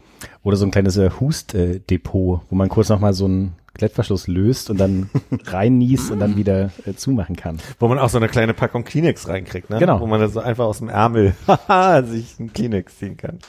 Oder 0.44 0.58
so 0.58 0.66
ein 0.66 0.72
kleines 0.72 0.98
äh, 0.98 1.12
Hustdepot, 1.20 2.42
wo 2.50 2.56
man 2.56 2.70
kurz 2.70 2.90
nochmal 2.90 3.14
so 3.14 3.26
einen 3.26 3.56
Klettverschluss 3.74 4.28
löst 4.28 4.70
und 4.70 4.78
dann 4.78 5.10
reinniest 5.46 6.12
und 6.12 6.20
dann 6.20 6.36
wieder 6.36 6.72
äh, 6.86 6.94
zumachen 6.94 7.36
kann. 7.36 7.60
Wo 7.80 7.88
man 7.88 8.00
auch 8.00 8.10
so 8.10 8.18
eine 8.18 8.28
kleine 8.28 8.54
Packung 8.54 8.84
Kleenex 8.84 9.28
reinkriegt, 9.28 9.70
ne? 9.70 9.80
Genau. 9.80 10.00
Wo 10.00 10.08
man 10.08 10.20
das 10.20 10.34
so 10.34 10.40
einfach 10.40 10.66
aus 10.66 10.80
dem 10.80 10.90
Ärmel 10.90 11.36
sich 12.06 12.40
einen 12.40 12.52
Kleenex 12.52 12.98
ziehen 12.98 13.16
kann. 13.16 13.40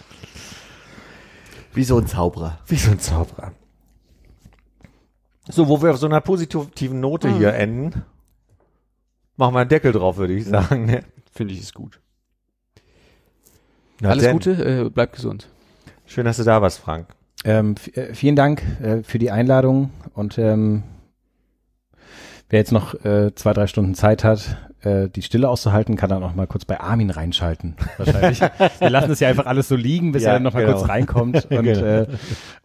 Wie 1.72 1.84
so 1.84 1.98
ein 1.98 2.06
Zauberer. 2.06 2.58
Wie 2.66 2.76
so 2.76 2.90
ein 2.90 2.98
Zauberer. 2.98 3.52
So, 5.48 5.68
wo 5.68 5.82
wir 5.82 5.90
auf 5.90 5.96
so 5.96 6.06
einer 6.06 6.20
positiven 6.20 7.00
Note 7.00 7.34
hier 7.36 7.54
enden, 7.54 8.02
machen 9.36 9.54
wir 9.54 9.60
einen 9.60 9.70
Deckel 9.70 9.92
drauf, 9.92 10.16
würde 10.16 10.34
ich 10.34 10.44
sagen. 10.44 10.84
Ne? 10.84 11.02
Finde 11.32 11.54
ich 11.54 11.60
ist 11.60 11.74
gut. 11.74 12.00
Na 14.00 14.10
Alles 14.10 14.24
denn. 14.24 14.32
Gute, 14.32 14.52
äh, 14.52 14.90
bleib 14.90 15.12
gesund. 15.12 15.48
Schön, 16.10 16.24
dass 16.24 16.38
du 16.38 16.42
da 16.42 16.60
warst, 16.60 16.80
Frank. 16.80 17.06
Ähm, 17.44 17.76
äh, 17.94 18.14
vielen 18.14 18.34
Dank 18.34 18.62
äh, 18.82 19.04
für 19.04 19.20
die 19.20 19.30
Einladung 19.30 19.90
und 20.12 20.38
ähm, 20.38 20.82
wer 22.48 22.58
jetzt 22.58 22.72
noch 22.72 22.94
äh, 23.04 23.32
zwei, 23.36 23.52
drei 23.52 23.68
Stunden 23.68 23.94
Zeit 23.94 24.24
hat, 24.24 24.56
äh, 24.82 25.08
die 25.08 25.22
Stille 25.22 25.48
auszuhalten, 25.48 25.94
kann 25.94 26.10
dann 26.10 26.24
auch 26.24 26.34
mal 26.34 26.48
kurz 26.48 26.64
bei 26.64 26.80
Armin 26.80 27.10
reinschalten. 27.10 27.76
Wahrscheinlich. 27.96 28.40
Wir 28.80 28.90
lassen 28.90 29.12
es 29.12 29.20
ja 29.20 29.28
einfach 29.28 29.46
alles 29.46 29.68
so 29.68 29.76
liegen, 29.76 30.10
bis 30.10 30.24
Ja, 30.24 30.30
er 30.30 30.34
dann 30.34 30.42
noch 30.42 30.52
mal 30.54 30.64
genau. 30.64 30.78
kurz 30.78 30.88
reinkommt 30.88 31.44
und 31.50 31.62
Genau. 31.62 31.80
äh, 31.80 32.06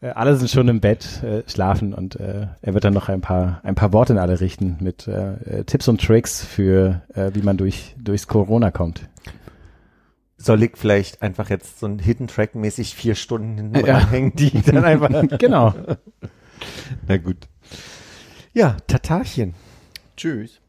äh, 0.02 0.10
alle 0.16 0.36
sind 0.38 0.50
schon 0.50 0.68
im 0.68 0.80
Bett, 0.82 1.22
äh, 1.24 1.44
schlafen 1.48 1.94
und 1.94 2.20
äh, 2.20 2.48
er 2.64 2.74
wird 2.74 2.84
dann 2.84 2.96
noch 2.96 3.10
ein 3.10 3.22
paar 3.22 3.62
ein 3.62 3.76
paar 3.76 3.94
Worte 3.94 4.14
in 4.14 4.20
alle 4.20 4.40
richten 4.42 4.78
mit 4.80 5.08
äh, 5.08 5.34
äh, 5.60 5.64
Tipps 5.66 5.88
und 5.88 6.02
Tricks 6.04 6.44
für 6.44 7.04
äh, 7.14 7.30
wie 7.36 7.44
man 7.44 7.58
durch 7.58 7.94
durchs 8.04 8.28
Corona 8.28 8.72
kommt. 8.72 9.02
Soll 10.46 10.62
ich 10.62 10.74
vielleicht 10.76 11.24
einfach 11.24 11.50
jetzt 11.50 11.80
so 11.80 11.88
ein 11.88 11.98
Hidden 11.98 12.28
Track 12.28 12.54
mäßig 12.54 12.94
vier 12.94 13.16
Stunden 13.16 13.58
hinten 13.58 13.84
Ja. 13.84 13.98
ranhängen, 13.98 14.36
die 14.36 14.52
dann 14.62 14.86
einfach. 14.86 15.10
Genau. 15.40 15.74
Na 17.08 17.18
gut. 17.18 17.48
Ja, 18.54 18.78
Tatarchen. 18.86 19.56
Tschüss. 20.16 20.62